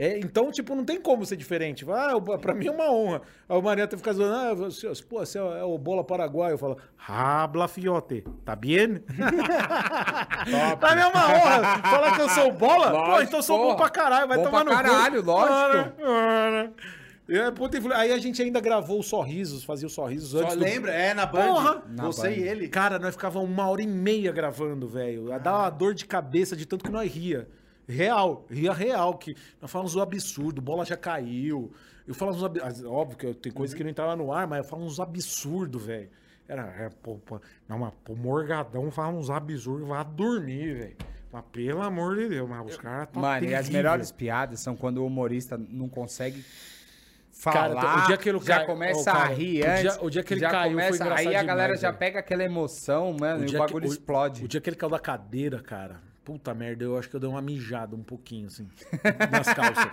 É, 0.00 0.16
então, 0.20 0.52
tipo, 0.52 0.76
não 0.76 0.84
tem 0.84 1.00
como 1.00 1.26
ser 1.26 1.34
diferente. 1.34 1.84
Ah, 1.90 2.12
pra 2.38 2.54
mim 2.54 2.68
é 2.68 2.70
uma 2.70 2.88
honra. 2.88 3.22
Aí 3.48 3.58
o 3.58 3.60
Marieta 3.60 3.96
fica 3.96 4.12
zoando, 4.12 4.32
ah, 4.32 4.54
você, 4.54 4.86
pô, 5.02 5.18
você 5.18 5.38
é 5.38 5.64
o 5.64 5.76
bola 5.76 6.04
paraguaio. 6.04 6.54
Eu 6.54 6.58
falo, 6.58 6.78
habla 7.04 7.66
fiote, 7.66 8.22
tá 8.44 8.54
bien? 8.54 9.02
pra 10.78 10.94
mim 10.94 11.00
é 11.02 11.06
uma 11.06 11.26
honra. 11.26 11.78
Falar 11.82 12.14
que 12.14 12.22
eu 12.22 12.28
sou 12.28 12.52
bola? 12.52 12.90
pô, 12.92 12.96
Lógico, 12.96 13.22
então 13.22 13.38
eu 13.40 13.42
sou 13.42 13.58
bom 13.58 13.74
pra 13.76 13.88
caralho, 13.88 14.28
vai 14.28 14.38
Bom 14.38 14.44
tomar 14.44 14.64
pra 14.64 14.72
no 14.72 14.78
cu. 14.78 14.84
caralho, 14.84 15.22
lógico. 15.24 15.54
Ora, 15.54 15.94
ora. 16.00 16.72
E 17.28 17.36
é 17.36 17.50
puta 17.50 17.76
influ- 17.76 17.92
Aí 17.92 18.10
a 18.12 18.18
gente 18.18 18.40
ainda 18.40 18.58
gravou 18.60 19.00
os 19.00 19.06
sorrisos, 19.06 19.62
fazia 19.62 19.86
os 19.86 19.92
sorrisos 19.92 20.30
Só 20.30 20.38
antes 20.44 20.56
do- 20.56 20.60
lembra? 20.62 20.92
É, 20.92 21.12
na 21.12 21.26
Band. 21.26 21.46
Porra! 21.46 21.82
Você 21.98 22.22
Na 22.28 22.32
e 22.32 22.36
Band. 22.40 22.46
ele. 22.46 22.68
Cara, 22.68 22.98
nós 22.98 23.14
ficava 23.14 23.38
uma 23.38 23.68
hora 23.68 23.82
e 23.82 23.86
meia 23.86 24.32
gravando, 24.32 24.88
velho. 24.88 25.26
Dá 25.42 25.58
uma 25.58 25.70
dor 25.70 25.92
de 25.94 26.06
cabeça 26.06 26.56
de 26.56 26.64
tanto 26.64 26.84
que 26.84 26.90
nós 26.90 27.12
ria. 27.12 27.46
Real, 27.86 28.46
ria 28.50 28.72
real, 28.72 29.16
que 29.16 29.34
nós 29.60 29.70
falamos 29.70 29.94
um 29.96 30.00
absurdo, 30.00 30.60
bola 30.60 30.84
já 30.84 30.96
caiu. 30.96 31.72
Eu 32.06 32.14
falo 32.14 32.32
uns 32.32 32.42
absurdos. 32.44 32.84
Óbvio 32.84 33.16
que 33.18 33.34
tem 33.34 33.52
coisa 33.52 33.74
que 33.76 33.82
não 33.82 33.90
entrava 33.90 34.14
no 34.16 34.32
ar, 34.32 34.46
mas 34.46 34.58
eu 34.58 34.64
falo 34.64 34.84
uns 34.84 34.98
absurdos, 35.00 35.82
velho. 35.84 36.08
Era, 36.46 36.62
é, 36.78 36.88
pô, 37.02 37.16
pô, 37.16 37.38
não, 37.68 37.78
mas 37.78 37.92
pô, 38.04 38.14
Morgadão 38.14 38.90
fala 38.90 39.12
uns 39.14 39.28
absurdos, 39.28 39.86
vai 39.86 40.02
dormir, 40.04 40.74
velho. 40.74 40.96
Mas 41.30 41.44
pelo 41.52 41.82
amor 41.82 42.16
de 42.16 42.28
Deus, 42.28 42.48
mas 42.48 42.66
os 42.70 42.76
caras 42.78 43.08
tá 43.12 43.20
Mano, 43.20 43.44
e 43.44 43.54
as 43.54 43.66
terrível. 43.66 43.72
melhores 43.72 44.10
piadas 44.10 44.60
são 44.60 44.74
quando 44.74 44.98
o 44.98 45.06
humorista 45.06 45.58
não 45.58 45.86
consegue 45.90 46.42
Cara, 47.42 47.74
falar, 47.74 48.04
o 48.04 48.06
dia 48.08 48.16
que 48.16 48.28
ele 48.28 48.38
já 48.40 48.56
cai- 48.56 48.66
começa 48.66 49.12
cara, 49.12 49.24
a 49.24 49.26
rir 49.28 49.60
o 49.60 49.62
dia- 49.62 49.72
antes. 49.92 49.98
o 50.02 50.10
dia 50.10 50.22
que 50.24 50.34
ele 50.34 50.40
já 50.40 50.50
caiu 50.50 50.62
foi 50.64 50.70
começa, 50.88 51.04
Aí 51.04 51.08
engraçado 51.10 51.28
a 51.36 51.42
galera 51.46 51.62
demais, 51.68 51.80
já 51.80 51.88
velho. 51.88 51.98
pega 51.98 52.18
aquela 52.18 52.42
emoção, 52.44 53.16
mano, 53.18 53.44
e 53.46 53.54
o 53.54 53.58
bagulho 53.58 53.86
que- 53.86 53.92
explode. 53.92 54.44
O 54.44 54.48
dia 54.48 54.60
que 54.60 54.68
ele 54.68 54.76
caiu 54.76 54.90
da 54.90 54.98
cadeira, 54.98 55.60
cara. 55.60 56.00
Puta 56.24 56.52
merda, 56.52 56.84
eu 56.84 56.98
acho 56.98 57.08
que 57.08 57.16
eu 57.16 57.20
dei 57.20 57.28
uma 57.30 57.40
mijada 57.40 57.94
um 57.96 58.02
pouquinho, 58.02 58.48
assim, 58.48 58.68
nas 59.30 59.46
calças. 59.54 59.84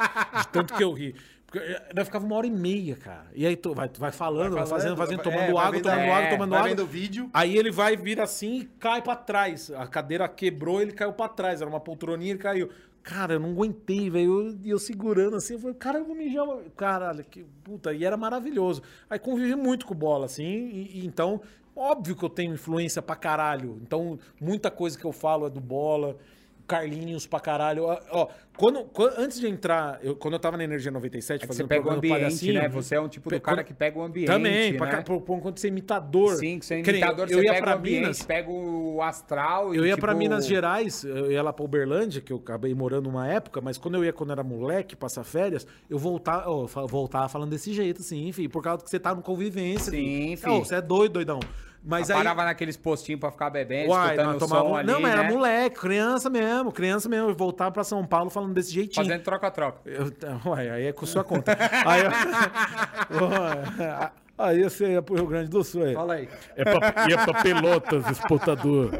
de 0.41 0.47
tanto 0.49 0.73
que 0.73 0.83
eu 0.83 0.91
ri. 0.91 1.15
Porque 1.45 1.59
eh, 1.59 1.81
nós 1.95 2.05
ficava 2.07 2.25
uma 2.25 2.35
hora 2.35 2.47
e 2.47 2.51
meia, 2.51 2.95
cara. 2.97 3.27
E 3.33 3.45
aí 3.45 3.55
tu 3.55 3.73
vai, 3.73 3.87
tu 3.87 3.99
vai 4.01 4.11
falando, 4.11 4.55
vai, 4.55 4.65
fazendo, 4.65 4.97
fazendo, 4.97 5.17
vai- 5.17 5.23
tomando 5.23 5.43
é, 5.49 5.53
vai 5.53 5.61
água, 5.63 5.71
vendo- 5.71 5.83
tomando 5.83 5.99
é, 6.01 6.11
água, 6.11 6.29
tomando 6.31 6.49
vai 6.49 6.59
água. 6.59 6.69
vendo 6.71 6.83
o 6.83 6.87
vídeo. 6.87 7.29
Aí 7.33 7.55
ele 7.57 7.71
vai 7.71 7.95
vir 7.95 8.19
assim 8.19 8.61
e 8.61 8.65
cai 8.65 9.01
pra 9.01 9.15
trás. 9.15 9.71
A 9.71 9.87
cadeira 9.87 10.27
quebrou, 10.27 10.81
ele 10.81 10.91
caiu 10.91 11.13
pra 11.13 11.29
trás. 11.29 11.61
Era 11.61 11.69
uma 11.69 11.79
poltroninha, 11.79 12.31
ele 12.31 12.39
caiu. 12.39 12.69
Cara, 13.05 13.33
eu 13.33 13.39
não 13.39 13.51
aguentei, 13.51 14.09
velho. 14.09 14.57
E 14.63 14.69
eu, 14.69 14.75
eu 14.75 14.79
segurando 14.79 15.35
assim, 15.35 15.53
eu 15.53 15.59
falei, 15.59 15.75
cara, 15.75 15.99
eu 15.99 16.05
vou 16.05 16.15
mijar. 16.15 16.43
Caralho, 16.75 17.23
que 17.23 17.43
puta. 17.63 17.93
E 17.93 18.03
era 18.03 18.17
maravilhoso. 18.17 18.81
Aí 19.07 19.19
convivi 19.19 19.55
muito 19.55 19.85
com 19.85 19.93
bola, 19.93 20.25
assim. 20.25 20.43
E, 20.43 21.01
e 21.01 21.05
então, 21.05 21.39
óbvio 21.75 22.15
que 22.15 22.25
eu 22.25 22.29
tenho 22.29 22.55
influência 22.55 23.03
pra 23.03 23.15
caralho. 23.15 23.79
Então, 23.83 24.17
muita 24.41 24.71
coisa 24.71 24.97
que 24.97 25.05
eu 25.05 25.11
falo 25.11 25.45
é 25.45 25.51
do 25.51 25.61
bola. 25.61 26.17
Carlinhos 26.67 27.27
pra 27.27 27.39
caralho. 27.39 27.83
Ó, 28.11 28.27
quando, 28.57 28.83
quando- 28.85 29.13
antes 29.19 29.39
de 29.39 29.47
entrar, 29.47 29.99
eu- 30.01 30.15
quando 30.15 30.33
eu 30.35 30.39
tava 30.39 30.57
na 30.57 30.63
Energia 30.63 30.89
97, 30.91 31.35
É 31.43 31.47
que 31.47 31.53
você 31.53 31.63
fazendo 31.63 31.67
pega 31.67 31.87
o 31.87 31.91
ambiente, 31.91 32.51
né? 32.53 32.67
Você 32.69 32.95
é 32.95 32.99
um 32.99 33.07
tipo 33.07 33.29
do 33.29 33.39
cara 33.39 33.57
quando- 33.57 33.67
que 33.67 33.73
pega 33.73 33.99
o 33.99 34.01
ambiente, 34.01 34.27
Também, 34.27 34.71
né? 34.71 34.77
pra, 34.77 35.01
por, 35.03 35.21
por 35.21 35.51
de 35.51 35.59
ser 35.59 35.67
imitador. 35.67 36.35
Sim, 36.35 36.57
que 36.59 36.65
você 36.65 36.75
é 36.75 36.79
imitador, 36.79 37.27
eu 37.29 37.37
você 37.39 37.45
ia 37.45 37.51
pega 37.53 37.63
pra 37.65 37.75
o 37.75 37.77
ambiente, 37.77 38.01
Minas, 38.01 38.23
pega 38.23 38.49
o 38.49 39.01
astral 39.01 39.73
e, 39.73 39.77
eu 39.77 39.85
ia 39.85 39.93
tipo, 39.95 40.01
pra 40.05 40.15
Minas 40.15 40.47
Gerais, 40.47 41.03
eu 41.03 41.31
ia 41.31 41.43
lá 41.43 41.53
pra 41.53 41.63
Uberlândia, 41.63 42.21
que 42.21 42.33
eu 42.33 42.37
acabei 42.37 42.73
morando 42.73 43.07
uma 43.09 43.27
época, 43.27 43.61
mas 43.61 43.77
quando 43.77 43.95
eu 43.95 44.03
ia 44.03 44.13
quando 44.13 44.31
era 44.31 44.43
moleque, 44.43 44.95
passar 44.95 45.23
férias, 45.23 45.67
eu 45.89 45.97
voltava, 45.99 46.49
ó, 46.49 46.65
voltava 46.87 47.29
falando 47.29 47.51
desse 47.51 47.73
jeito, 47.73 48.01
assim, 48.01 48.27
enfim, 48.27 48.49
por 48.49 48.63
causa 48.63 48.83
que 48.83 48.89
você 48.89 48.99
tá 48.99 49.13
no 49.13 49.21
convivência. 49.21 49.91
Sim. 49.91 50.35
Ó, 50.45 50.59
você 50.59 50.75
é 50.75 50.81
doido, 50.81 51.13
doidão. 51.13 51.39
Mas 51.87 52.09
aí. 52.09 52.17
Parava 52.17 52.45
naqueles 52.45 52.75
postinhos 52.75 53.19
pra 53.19 53.29
ficar 53.31 53.51
bebendo, 53.51 53.91
Uai, 53.91 54.15
escutando 54.15 54.35
o 54.35 54.39
tomava- 54.39 54.67
som 54.69 54.75
ali, 54.75 54.87
Não, 54.91 54.99
mas 54.99 55.11
era 55.13 55.23
né? 55.23 55.31
moleque, 55.31 55.79
criança 55.79 56.29
mesmo, 56.31 56.71
criança 56.71 57.07
mesmo. 57.07 57.29
Eu 57.29 57.35
voltava 57.35 57.71
pra 57.71 57.83
São 57.83 58.03
Paulo 58.05 58.29
falando 58.31 58.53
desse 58.55 58.73
jeitinho. 58.73 59.05
Fazendo 59.05 59.21
troca-troca. 59.21 59.79
Eu, 59.85 60.11
uai, 60.45 60.67
aí 60.69 60.87
é 60.87 60.91
com 60.91 61.05
sua 61.05 61.23
conta. 61.23 61.55
aí, 61.85 62.01
eu, 62.01 62.09
aí 64.37 64.63
você 64.63 64.93
ia 64.93 65.01
pro 65.01 65.15
Rio 65.15 65.27
Grande 65.27 65.49
do 65.49 65.63
Sul 65.63 65.83
aí. 65.83 65.93
Fala 65.93 66.13
aí. 66.15 66.29
É 66.55 66.63
pra, 66.63 67.09
ia 67.09 67.17
pra 67.23 67.41
Pelotas 67.43 68.09
exportador. 68.09 68.91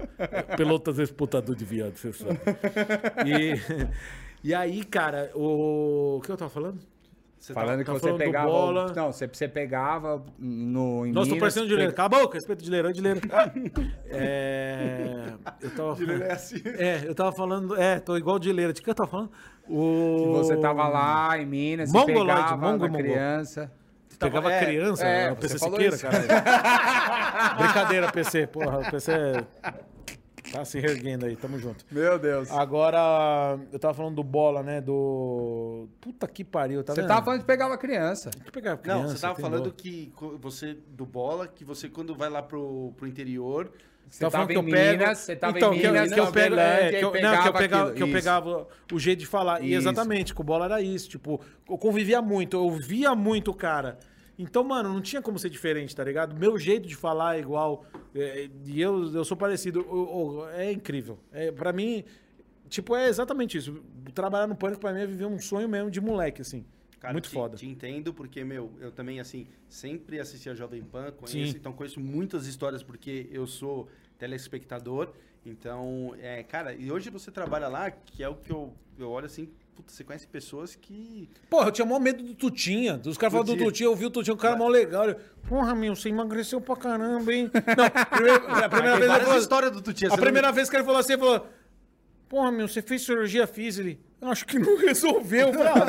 Pelotas 0.55 0.99
exportador 0.99 1.55
de 1.55 1.65
viado, 1.65 1.95
você 1.97 2.13
sabe. 2.13 2.39
E, 3.25 3.87
e 4.49 4.53
aí, 4.53 4.83
cara, 4.83 5.31
o. 5.33 6.17
O 6.17 6.21
que 6.21 6.31
eu 6.31 6.37
tava 6.37 6.51
falando? 6.51 6.79
Você 7.45 7.53
Falando 7.53 7.77
que 7.77 7.85
tá 7.85 7.93
você 7.93 8.11
pegava. 8.13 8.47
bola. 8.47 8.91
Não, 8.95 9.13
você, 9.13 9.27
você 9.27 9.47
pegava 9.47 10.25
no. 10.39 11.05
Em 11.05 11.11
Nossa, 11.11 11.29
tô 11.29 11.37
parecendo 11.37 11.67
de 11.67 11.75
leira. 11.75 11.91
pega- 11.91 12.09
Cala 12.09 12.21
a 12.21 12.23
boca, 12.23 12.33
respeito 12.33 12.63
de 12.63 12.71
leira, 12.71 12.91
de 12.91 13.01
leira. 13.01 13.21
é. 14.09 15.33
Eu 15.61 15.69
tava 15.69 15.95
falando. 15.95 16.21
é 16.23 16.31
assim. 16.31 16.61
É, 16.65 17.01
eu 17.05 17.13
tava 17.13 17.31
falando. 17.31 17.75
É, 17.79 17.99
tô 17.99 18.17
igual 18.17 18.39
de 18.39 18.51
leira. 18.51 18.73
De 18.73 18.81
que 18.81 18.89
eu 18.89 18.95
tava 18.95 19.11
falando? 19.11 19.29
O... 19.69 20.17
Que 20.23 20.37
você 20.39 20.57
tava 20.57 20.87
lá 20.87 21.37
em 21.37 21.45
Minas, 21.45 21.91
Mongoloide, 21.91 22.31
e 22.31 22.43
pegava 22.45 22.57
mongo, 22.57 22.89
criança. 22.91 23.71
Pegava 24.17 24.51
É, 24.51 24.65
criança, 24.65 25.05
é, 25.05 25.23
era 25.25 25.33
o 25.33 25.35
você 25.35 25.41
PC 25.41 25.59
Siqueira, 25.59 25.95
isso. 25.95 26.07
cara. 26.07 27.53
Brincadeira, 27.61 28.11
PC. 28.11 28.47
Porra, 28.47 28.79
o 28.79 28.89
PC 28.91 29.11
tá 30.51 30.63
se 30.65 30.79
reerguendo 30.79 31.25
aí, 31.25 31.35
tamo 31.35 31.57
junto. 31.59 31.85
Meu 31.91 32.17
Deus. 32.19 32.49
Agora, 32.51 33.59
eu 33.71 33.79
tava 33.79 33.93
falando 33.93 34.15
do 34.15 34.23
bola, 34.23 34.61
né? 34.63 34.81
Do. 34.81 35.87
Puta 36.01 36.27
que 36.27 36.43
pariu, 36.43 36.83
tá 36.83 36.93
Você 36.93 37.01
vendo? 37.01 37.07
tava 37.09 37.25
falando 37.25 37.39
que 37.41 37.45
pegava 37.47 37.77
criança. 37.77 38.29
que 38.31 38.51
pegar 38.51 38.71
Não, 38.71 38.77
criança, 38.77 39.15
você 39.15 39.21
tava 39.21 39.39
falando 39.39 39.71
que 39.71 40.11
você, 40.41 40.77
do 40.89 41.05
bola, 41.05 41.47
que 41.47 41.63
você 41.63 41.89
quando 41.89 42.15
vai 42.15 42.29
lá 42.29 42.41
pro, 42.41 42.93
pro 42.97 43.07
interior, 43.07 43.71
Você 44.09 44.19
Tava 44.19 44.31
falando 44.33 44.51
em 44.51 44.53
que 44.53 44.59
eu 44.59 44.63
pego- 44.71 44.99
Minas, 44.99 45.17
você 45.17 45.35
tava 45.35 45.57
então, 45.57 45.73
em 45.73 45.79
que 45.79 45.87
eu- 45.87 45.91
Minas, 45.91 46.13
que 46.13 46.19
eu, 46.19 46.31
pego, 46.31 46.55
é, 46.55 46.89
que 46.91 46.95
e 46.97 47.01
eu, 47.01 47.01
não, 47.01 47.11
que 47.11 47.17
eu 47.17 47.21
pegava 47.21 47.57
pegava, 47.57 47.91
que 47.93 48.03
eu 48.03 48.11
pegava 48.11 48.67
o 48.93 48.99
jeito 48.99 49.19
de 49.19 49.25
falar. 49.25 49.61
E 49.61 49.69
Isso. 49.73 49.77
exatamente, 49.89 50.33
com 50.33 50.43
bola 50.43 50.65
era 50.65 50.79
isso. 50.81 51.09
Tipo, 51.09 51.41
eu 51.67 51.77
convivia 51.77 52.21
muito, 52.21 52.55
eu 52.55 52.69
via 52.71 53.15
muito 53.15 53.49
o 53.49 53.53
cara. 53.53 53.97
Então, 54.37 54.63
mano, 54.63 54.89
não 54.93 55.01
tinha 55.01 55.21
como 55.23 55.39
ser 55.39 55.49
diferente, 55.49 55.95
tá 55.95 56.03
ligado? 56.03 56.35
Meu 56.37 56.57
jeito 56.57 56.87
de 56.87 56.95
falar 56.95 57.37
é 57.37 57.39
igual. 57.39 57.83
É, 58.15 58.49
e 58.65 58.81
eu, 58.81 59.13
eu 59.13 59.25
sou 59.25 59.35
parecido. 59.37 59.79
Eu- 59.81 60.39
eu- 60.41 60.49
é 60.49 60.71
incrível. 60.71 61.19
É, 61.31 61.51
pra 61.51 61.71
mim, 61.73 62.03
tipo, 62.69 62.95
é 62.95 63.07
exatamente 63.07 63.57
isso. 63.57 63.83
Trabalhar 64.13 64.47
no 64.47 64.55
pânico 64.55 64.79
pra 64.81 64.93
mim 64.93 65.01
é 65.01 65.05
viver 65.05 65.25
um 65.25 65.39
sonho 65.39 65.67
mesmo 65.67 65.91
de 65.91 65.99
moleque, 66.01 66.41
assim. 66.41 66.65
Cara, 66.99 67.13
muito 67.13 67.29
te, 67.29 67.33
foda. 67.33 67.55
Te 67.57 67.67
entendo, 67.67 68.13
porque, 68.13 68.43
meu, 68.43 68.71
eu 68.79 68.91
também, 68.91 69.19
assim, 69.19 69.45
sempre 69.67 70.19
assisti 70.19 70.49
a 70.49 70.55
Jovem 70.55 70.81
Pan, 70.81 71.11
conheço, 71.11 71.51
Sim. 71.51 71.57
então 71.57 71.73
conheço 71.73 71.99
muitas 71.99 72.47
histórias, 72.47 72.81
porque 72.81 73.27
eu 73.31 73.45
sou 73.45 73.87
telespectador. 74.17 75.11
Então, 75.45 76.15
é, 76.19 76.41
cara, 76.41 76.73
e 76.73 76.91
hoje 76.91 77.09
você 77.11 77.29
trabalha 77.31 77.67
lá, 77.67 77.91
que 77.91 78.23
é 78.23 78.29
o 78.29 78.35
que 78.35 78.51
eu, 78.51 78.73
eu 78.97 79.09
olho 79.11 79.27
assim, 79.27 79.49
puta, 79.75 79.91
você 79.91 80.03
conhece 80.03 80.25
pessoas 80.27 80.75
que. 80.75 81.29
Porra, 81.49 81.67
eu 81.67 81.71
tinha 81.71 81.85
maior 81.85 81.99
medo 81.99 82.23
do 82.23 82.33
Tutinha. 82.33 82.97
Dos 82.97 83.17
caras 83.17 83.33
falavam 83.33 83.55
do 83.55 83.63
Tutinha. 83.65 83.87
Eu 83.87 83.95
vi 83.95 84.05
o 84.05 84.09
Tutinha, 84.09 84.33
um 84.33 84.37
cara 84.37 84.55
mó 84.55 84.67
legal. 84.67 85.09
Eu, 85.09 85.15
Porra, 85.47 85.75
meu, 85.75 85.95
você 85.95 86.09
emagreceu 86.09 86.59
pra 86.61 86.75
caramba, 86.75 87.33
hein? 87.33 87.51
Não, 87.53 88.07
primeiro- 88.17 88.47
a 88.47 88.69
primeira 88.69 88.97
vez 88.99 89.11
falou, 89.23 89.37
histórias 89.37 89.71
do 89.71 89.81
Tutinha. 89.81 90.07
A 90.07 90.11
você 90.11 90.17
não- 90.17 90.23
primeira 90.23 90.51
vez 90.51 90.69
que 90.69 90.75
ele 90.75 90.83
falou 90.83 90.99
assim, 90.99 91.13
ele 91.13 91.21
falou: 91.21 91.47
Porra, 92.27 92.51
meu, 92.51 92.67
você 92.67 92.81
fez 92.81 93.03
cirurgia. 93.05 93.41
Eu 93.41 93.47
acho 94.31 94.45
que 94.45 94.59
não 94.59 94.77
resolveu. 94.85 95.47
Eu 95.47 95.53
falei, 95.53 95.71
ah. 95.73 95.85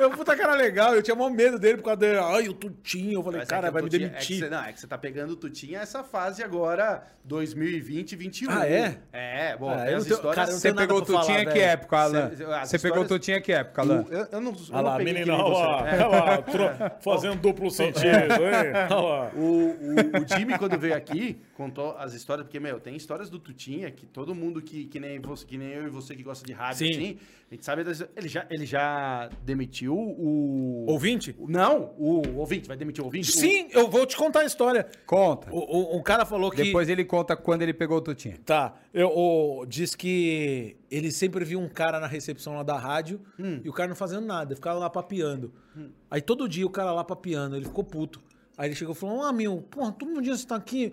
Eu, 0.00 0.10
puta 0.10 0.36
cara 0.36 0.54
legal, 0.54 0.94
eu 0.94 1.02
tinha 1.02 1.14
maior 1.14 1.30
medo 1.30 1.58
dele 1.58 1.78
por 1.78 1.84
causa 1.84 2.00
dele. 2.00 2.18
Ai, 2.18 2.48
o 2.48 2.52
Tutinho. 2.52 3.18
Eu 3.18 3.22
falei, 3.22 3.40
Mas 3.40 3.48
é 3.48 3.50
cara, 3.50 3.66
que 3.68 3.72
vai 3.72 3.82
me 3.82 3.88
demitir. 3.88 4.16
É 4.16 4.20
que 4.20 4.38
você, 4.38 4.48
não, 4.48 4.64
é 4.64 4.72
que 4.72 4.80
você 4.80 4.86
tá 4.86 4.98
pegando 4.98 5.32
o 5.32 5.36
Tutinha 5.36 5.80
essa 5.80 6.02
fase 6.04 6.42
agora, 6.42 7.02
2020, 7.24 8.16
2021. 8.16 8.50
Ah, 8.50 8.66
é? 8.68 8.98
É, 9.12 9.56
bom, 9.56 9.70
Ah, 9.70 9.84
tem 9.84 9.94
as 9.94 10.06
histórias... 10.06 10.34
cara, 10.34 10.52
Você 10.52 10.72
pegou 10.74 10.98
o 10.98 11.04
pra 11.04 11.14
falar, 11.14 11.20
Tutinha 11.26 11.46
que 11.46 11.52
velho. 11.58 11.62
época, 11.70 11.96
Alan? 11.98 12.30
Você 12.64 12.78
pegou 12.78 13.02
o 13.02 13.06
Tutinha 13.08 13.40
que 13.40 13.52
época, 13.52 13.82
Alan? 13.82 14.04
Eu, 14.10 14.26
eu 14.32 14.40
não, 14.40 14.52
eu 14.52 14.82
lá, 14.82 14.98
menina, 14.98 15.34
olha 15.34 15.54
lá, 15.54 15.88
É. 15.90 16.04
olha 16.06 16.24
lá, 16.24 16.42
tro- 16.42 16.70
fazendo 17.00 17.36
duplo 17.40 17.70
sentido, 17.70 18.04
hein? 18.08 19.32
O, 19.36 19.40
o, 19.40 20.22
o 20.22 20.28
Jimmy, 20.28 20.58
quando 20.58 20.78
veio 20.78 20.96
aqui, 20.96 21.40
contou 21.54 21.96
as 21.98 22.12
histórias, 22.14 22.44
porque, 22.46 22.60
meu, 22.60 22.78
tem 22.80 22.94
histórias 22.96 23.30
do 23.30 23.38
Tutinha 23.38 23.90
que 23.90 24.06
todo 24.06 24.34
mundo 24.34 24.60
que, 24.60 24.84
que, 24.86 24.98
nem, 25.00 25.18
você, 25.20 25.46
que 25.46 25.56
nem 25.56 25.68
eu 25.68 25.86
e 25.86 25.90
você 25.90 26.03
que 26.12 26.22
gosta 26.22 26.44
de 26.44 26.52
rádio, 26.52 26.78
Sim. 26.86 26.90
assim, 26.92 27.18
a 27.50 27.54
gente 27.54 27.64
sabe. 27.64 27.84
das- 27.84 28.04
ele, 28.16 28.28
já, 28.28 28.46
ele 28.50 28.66
já 28.66 29.30
demitiu 29.44 29.94
o. 29.96 30.84
Ouvinte? 30.88 31.34
o- 31.38 31.48
Não, 31.48 31.94
o 31.96 32.36
ouvinte, 32.38 32.66
vai 32.66 32.76
demitir 32.76 33.00
o 33.00 33.04
ouvinte? 33.06 33.30
Sim, 33.30 33.68
eu 33.70 33.88
vou 33.88 34.04
te 34.04 34.16
contar 34.16 34.40
a 34.40 34.44
história. 34.44 34.86
Conta. 35.06 35.48
O, 35.52 35.58
o- 35.94 35.96
um 35.96 36.02
cara 36.02 36.26
falou 36.26 36.50
que. 36.50 36.64
Depois 36.64 36.88
ele 36.88 37.04
conta 37.04 37.36
quando 37.36 37.62
ele 37.62 37.72
pegou 37.72 37.98
o 37.98 38.00
Tutinha. 38.00 38.36
Tá. 38.44 38.74
Eu, 38.92 39.08
o- 39.16 39.64
diz 39.66 39.94
que 39.94 40.76
ele 40.90 41.12
sempre 41.12 41.44
viu 41.44 41.60
um 41.60 41.68
cara 41.68 42.00
na 42.00 42.06
recepção 42.06 42.54
lá 42.56 42.62
da 42.62 42.76
rádio 42.76 43.20
Hum. 43.38 43.60
e 43.64 43.68
o 43.68 43.72
cara 43.72 43.88
não 43.88 43.96
fazendo 43.96 44.26
nada, 44.26 44.54
ficava 44.56 44.78
lá 44.78 44.90
papiando. 44.90 45.52
Aí 46.10 46.20
todo 46.20 46.48
dia 46.48 46.66
o 46.66 46.70
cara 46.70 46.92
lá 46.92 47.04
papiando, 47.04 47.56
ele 47.56 47.64
ficou 47.64 47.84
puto. 47.84 48.20
Aí 48.56 48.68
ele 48.68 48.74
chegou 48.76 48.94
e 48.94 48.98
falou: 48.98 49.22
Ah, 49.22 49.32
meu, 49.32 49.62
porra, 49.62 49.90
todo 49.92 50.20
dia 50.22 50.36
você 50.36 50.46
tá 50.46 50.56
aqui. 50.56 50.92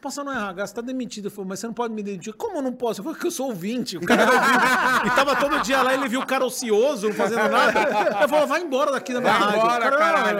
Passar 0.00 0.22
no 0.22 0.30
RH, 0.30 0.66
você 0.68 0.74
tá 0.74 0.80
demitido. 0.80 1.24
Eu 1.26 1.30
falei, 1.32 1.48
mas 1.48 1.58
você 1.58 1.66
não 1.66 1.74
pode 1.74 1.92
me 1.92 2.00
demitir. 2.00 2.32
Como 2.34 2.58
eu 2.58 2.62
não 2.62 2.72
posso? 2.72 3.00
Eu 3.00 3.04
falei, 3.04 3.18
que 3.18 3.26
eu 3.26 3.30
sou 3.30 3.48
ouvinte. 3.48 3.96
O 3.96 4.02
cara 4.02 4.22
era 4.22 4.32
ouvinte. 4.32 5.06
E 5.06 5.10
tava 5.16 5.34
todo 5.34 5.60
dia 5.62 5.82
lá, 5.82 5.92
ele 5.94 6.08
viu 6.08 6.20
o 6.20 6.26
cara 6.26 6.44
ocioso, 6.44 7.08
não 7.08 7.14
fazendo 7.14 7.48
nada. 7.48 7.80
Eu 8.22 8.28
falei, 8.28 8.46
vai 8.46 8.60
embora 8.62 8.92
daqui 8.92 9.12
da 9.12 9.20
minha 9.20 9.32
Vai 9.32 9.42
rádio. 9.42 9.58
embora, 9.58 9.90
cara, 9.90 9.96
caralho. 9.98 10.38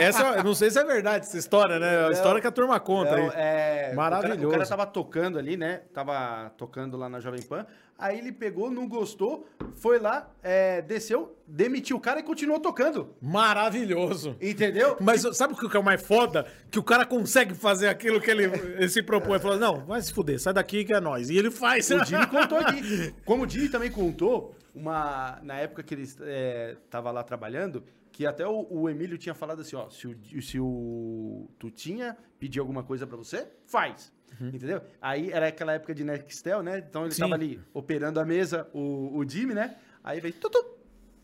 é. 0.00 0.02
Essa, 0.04 0.22
eu 0.38 0.42
não 0.44 0.54
sei 0.54 0.72
se 0.72 0.78
é 0.80 0.84
verdade 0.84 1.24
essa 1.24 1.38
história, 1.38 1.78
né? 1.78 2.08
A 2.08 2.10
história 2.10 2.40
que 2.40 2.46
a 2.48 2.50
turma 2.50 2.80
conta. 2.80 3.16
Não, 3.16 3.24
aí. 3.26 3.32
é, 3.36 3.92
Maravilhoso. 3.94 4.38
O 4.38 4.40
cara, 4.40 4.48
o 4.48 4.52
cara 4.58 4.66
tava 4.66 4.86
tocando 4.86 5.38
ali, 5.38 5.56
né? 5.56 5.82
Tava 5.94 6.50
tocando 6.58 6.96
lá 6.96 7.08
na 7.08 7.20
Jovem 7.20 7.42
Pan. 7.42 7.64
Aí 7.98 8.18
ele 8.18 8.32
pegou, 8.32 8.70
não 8.70 8.88
gostou, 8.88 9.46
foi 9.74 9.98
lá, 9.98 10.28
é, 10.42 10.82
desceu, 10.82 11.36
demitiu 11.46 11.96
o 11.96 12.00
cara 12.00 12.20
e 12.20 12.22
continuou 12.22 12.58
tocando. 12.58 13.14
Maravilhoso. 13.20 14.36
Entendeu? 14.40 14.96
Mas 15.00 15.24
sabe 15.36 15.54
o 15.54 15.56
que 15.56 15.76
é 15.76 15.80
o 15.80 15.84
mais 15.84 16.02
foda? 16.02 16.46
Que 16.70 16.78
o 16.78 16.82
cara 16.82 17.06
consegue 17.06 17.54
fazer 17.54 17.88
aquilo 17.88 18.20
que 18.20 18.30
ele, 18.30 18.44
ele 18.44 18.88
se 18.88 19.02
propõe. 19.02 19.34
Ele 19.34 19.42
fala, 19.42 19.56
não, 19.56 19.84
vai 19.86 20.02
se 20.02 20.12
fuder, 20.12 20.40
sai 20.40 20.52
daqui 20.52 20.84
que 20.84 20.92
é 20.92 21.00
nós. 21.00 21.30
E 21.30 21.38
ele 21.38 21.50
faz. 21.50 21.88
O 21.90 22.04
Jimmy 22.04 22.26
contou 22.26 22.58
aqui. 22.58 23.14
Como 23.24 23.44
o 23.44 23.48
Jimmy 23.48 23.68
também 23.68 23.90
contou, 23.90 24.54
uma, 24.74 25.38
na 25.42 25.58
época 25.58 25.82
que 25.82 25.94
ele 25.94 26.08
é, 26.22 26.76
tava 26.90 27.10
lá 27.10 27.22
trabalhando, 27.22 27.84
que 28.12 28.26
até 28.26 28.46
o, 28.46 28.66
o 28.70 28.88
Emílio 28.88 29.16
tinha 29.16 29.34
falado 29.34 29.62
assim, 29.62 29.74
ó, 29.74 29.88
se 29.88 30.06
o, 30.06 30.42
se 30.42 30.60
o 30.60 31.48
Tutinha 31.58 32.16
pedir 32.38 32.60
alguma 32.60 32.84
coisa 32.84 33.06
pra 33.06 33.16
você, 33.16 33.50
faz. 33.64 34.12
Entendeu? 34.40 34.82
Aí 35.00 35.30
era 35.30 35.48
aquela 35.48 35.72
época 35.72 35.94
de 35.94 36.04
Nextel, 36.04 36.62
né? 36.62 36.78
Então 36.78 37.04
ele 37.04 37.14
Sim. 37.14 37.22
tava 37.22 37.34
ali 37.34 37.60
operando 37.72 38.20
a 38.20 38.24
mesa, 38.24 38.68
o, 38.72 39.18
o 39.18 39.28
Jimmy, 39.28 39.54
né? 39.54 39.76
Aí 40.04 40.20
veio, 40.20 40.34
tutu. 40.34 40.64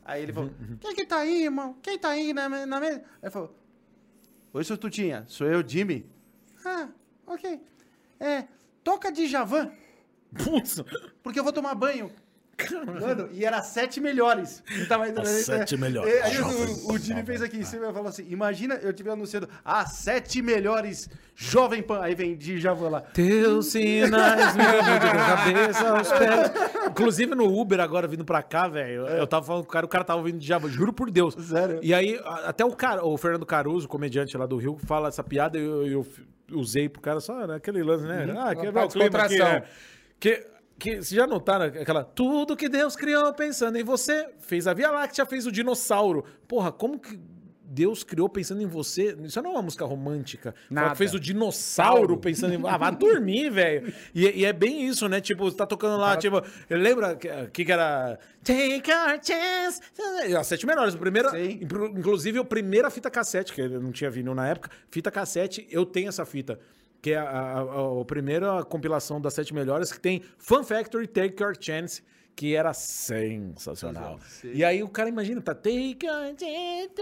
Aí 0.04 0.22
ele 0.22 0.32
falou, 0.32 0.50
quem 0.80 0.94
que 0.94 1.04
tá 1.06 1.18
aí, 1.18 1.44
irmão? 1.44 1.76
Quem 1.82 1.98
tá 1.98 2.10
aí 2.10 2.32
na, 2.32 2.48
na 2.48 2.80
mesa? 2.80 2.98
Aí 2.98 3.04
ele 3.24 3.30
falou, 3.30 3.58
oi, 4.52 4.64
seu 4.64 4.78
Tutinha, 4.78 5.24
sou 5.26 5.46
eu, 5.46 5.66
Jimmy. 5.66 6.10
Ah, 6.64 6.88
ok. 7.26 7.60
É, 8.18 8.44
toca 8.82 9.12
de 9.12 9.26
Javan, 9.26 9.70
Putz, 10.44 10.82
porque 11.22 11.38
eu 11.38 11.44
vou 11.44 11.52
tomar 11.52 11.74
banho. 11.74 12.10
Mano, 13.00 13.28
e 13.32 13.44
era 13.44 13.62
sete 13.62 14.00
melhores. 14.00 14.62
Tava 14.88 15.08
indo- 15.08 15.20
As 15.20 15.28
sete 15.28 15.76
melhores. 15.76 16.12
E 16.12 16.18
Aí 16.22 16.34
Jovem 16.34 16.74
o, 16.84 16.92
o 16.92 16.98
Jimmy 16.98 17.22
fez 17.24 17.40
aqui 17.40 17.58
em 17.58 17.64
cima 17.64 17.88
e 17.88 17.92
falou 17.92 18.08
assim: 18.08 18.26
imagina 18.28 18.74
eu 18.76 18.90
estiver 18.90 19.12
anunciando 19.12 19.48
as 19.64 19.92
sete 19.92 20.42
melhores 20.42 21.08
Jovem 21.36 21.82
Pan. 21.82 22.00
Aí 22.02 22.14
vem 22.16 22.36
de 22.36 22.58
Javan 22.58 22.88
lá. 22.88 23.00
Teus 23.00 23.66
sinais 23.66 24.56
me 24.56 24.64
de 24.64 25.10
cabeça 25.26 25.88
aos 25.90 26.08
pés. 26.12 26.50
Inclusive 26.90 27.34
no 27.34 27.46
Uber 27.46 27.78
agora 27.80 28.08
vindo 28.08 28.24
pra 28.24 28.42
cá, 28.42 28.66
velho. 28.66 29.06
Eu 29.06 29.26
tava 29.26 29.46
falando 29.46 29.62
com 29.62 29.68
o 29.68 29.72
cara, 29.72 29.86
o 29.86 29.88
cara 29.88 30.04
tava 30.04 30.18
ouvindo 30.18 30.38
Diabo, 30.38 30.68
juro 30.68 30.92
por 30.92 31.10
Deus. 31.10 31.34
Sério? 31.34 31.78
E 31.82 31.94
aí, 31.94 32.18
a- 32.24 32.48
até 32.48 32.64
o 32.64 32.72
cara, 32.72 33.04
o 33.06 33.16
Fernando 33.16 33.46
Caruso, 33.46 33.86
comediante 33.86 34.36
lá 34.36 34.46
do 34.46 34.56
Rio, 34.56 34.76
fala 34.84 35.08
essa 35.08 35.22
piada 35.22 35.56
e 35.58 35.62
eu, 35.64 35.86
eu 35.86 36.06
usei 36.52 36.88
pro 36.88 37.00
cara 37.00 37.20
só 37.20 37.46
naquele 37.46 37.82
lance, 37.84 38.04
né? 38.04 38.34
Ah, 38.36 38.54
que 38.54 38.72
Pra 38.72 38.82
é 38.82 38.84
o 38.84 38.88
clima 38.88 39.18
aqui, 39.22 39.38
né? 39.38 39.62
Que, 40.18 40.44
que 40.78 40.96
vocês 40.96 41.08
já 41.08 41.26
notaram 41.26 41.66
aquela. 41.66 42.04
Tudo 42.04 42.56
que 42.56 42.68
Deus 42.68 42.94
criou 42.94 43.32
pensando 43.34 43.76
em 43.76 43.84
você. 43.84 44.28
Fez 44.38 44.66
a 44.66 44.74
Via 44.74 44.90
Láctea, 44.90 45.26
fez 45.26 45.46
o 45.46 45.52
dinossauro. 45.52 46.24
Porra, 46.46 46.70
como 46.70 46.98
que. 46.98 47.18
Deus 47.70 48.02
criou 48.02 48.30
pensando 48.30 48.62
em 48.62 48.66
você. 48.66 49.14
Isso 49.22 49.42
não 49.42 49.50
é 49.50 49.52
uma 49.54 49.62
música 49.62 49.84
romântica. 49.84 50.54
Nada. 50.70 50.94
Fez 50.94 51.12
o 51.12 51.20
dinossauro 51.20 52.16
pensando 52.16 52.54
em. 52.54 52.60
Ah, 52.66 52.78
vai 52.78 52.96
dormir, 52.96 53.50
velho. 53.52 53.92
E, 54.14 54.40
e 54.40 54.44
é 54.46 54.52
bem 54.54 54.86
isso, 54.86 55.06
né? 55.06 55.20
Tipo, 55.20 55.44
você 55.44 55.56
tá 55.56 55.66
tocando 55.66 56.00
lá, 56.00 56.16
tipo. 56.16 56.42
Lembra 56.70 57.14
que, 57.14 57.28
que 57.52 57.64
que 57.66 57.72
era. 57.72 58.18
Take 58.42 58.90
our 58.90 59.20
chance. 59.22 59.82
As 60.34 60.46
sete 60.46 60.64
menores. 60.64 60.94
O 60.94 60.98
primeiro, 60.98 61.28
Sim. 61.30 61.60
inclusive, 61.94 62.38
a 62.38 62.44
primeira 62.44 62.88
fita 62.88 63.10
cassete, 63.10 63.52
que 63.52 63.60
eu 63.60 63.80
não 63.80 63.92
tinha 63.92 64.10
vinil 64.10 64.34
na 64.34 64.48
época. 64.48 64.70
Fita 64.90 65.10
cassete, 65.10 65.66
eu 65.70 65.84
tenho 65.84 66.08
essa 66.08 66.24
fita. 66.24 66.58
Que 67.00 67.12
é 67.12 67.16
a, 67.18 67.22
a, 67.30 67.60
a, 67.60 68.00
a 68.00 68.04
primeira 68.04 68.64
compilação 68.64 69.20
das 69.20 69.34
sete 69.34 69.54
melhores, 69.54 69.92
que 69.92 70.00
tem 70.00 70.22
Fun 70.36 70.64
Factory 70.64 71.06
Take 71.06 71.42
Your 71.42 71.54
Chance. 71.58 72.02
Que 72.34 72.54
era 72.54 72.72
sensacional. 72.72 74.20
E 74.44 74.62
aí 74.64 74.80
o 74.80 74.88
cara 74.88 75.08
imagina, 75.08 75.40
tá 75.40 75.52
Take 75.54 75.98
your 76.06 76.26
chance. 76.38 76.94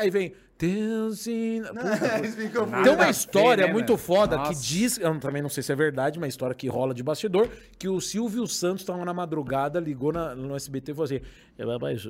Aí 0.00 0.08
vem 0.10 0.32
ficam 2.34 2.66
Tem 2.82 2.92
uma 2.92 3.10
história 3.10 3.66
né, 3.66 3.72
muito 3.72 3.96
foda 3.96 4.42
que 4.48 4.54
diz, 4.54 4.98
eu 4.98 5.18
também 5.20 5.40
não 5.42 5.48
sei 5.48 5.62
se 5.62 5.70
é 5.70 5.76
verdade, 5.76 6.18
uma 6.18 6.26
história 6.26 6.54
que 6.54 6.66
rola 6.66 6.92
de 6.94 7.02
bastidor, 7.02 7.48
que 7.78 7.88
o 7.88 8.00
Silvio 8.00 8.46
Santos 8.46 8.84
tava 8.84 9.04
na 9.04 9.14
madrugada, 9.14 9.78
ligou 9.78 10.12
na- 10.12 10.34
no 10.34 10.56
SBT 10.56 10.92
e 10.92 10.94
falou 10.94 11.04
assim: 11.04 11.20
é, 11.58 11.78
mas, 11.78 12.08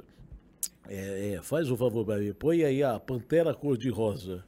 é, 0.88 1.34
é, 1.34 1.42
faz 1.42 1.70
o 1.70 1.76
favor 1.76 2.04
pra 2.06 2.16
mim, 2.18 2.32
põe 2.32 2.64
aí 2.64 2.82
a 2.82 2.98
Pantera 2.98 3.52
Cor-de-Rosa. 3.52 4.44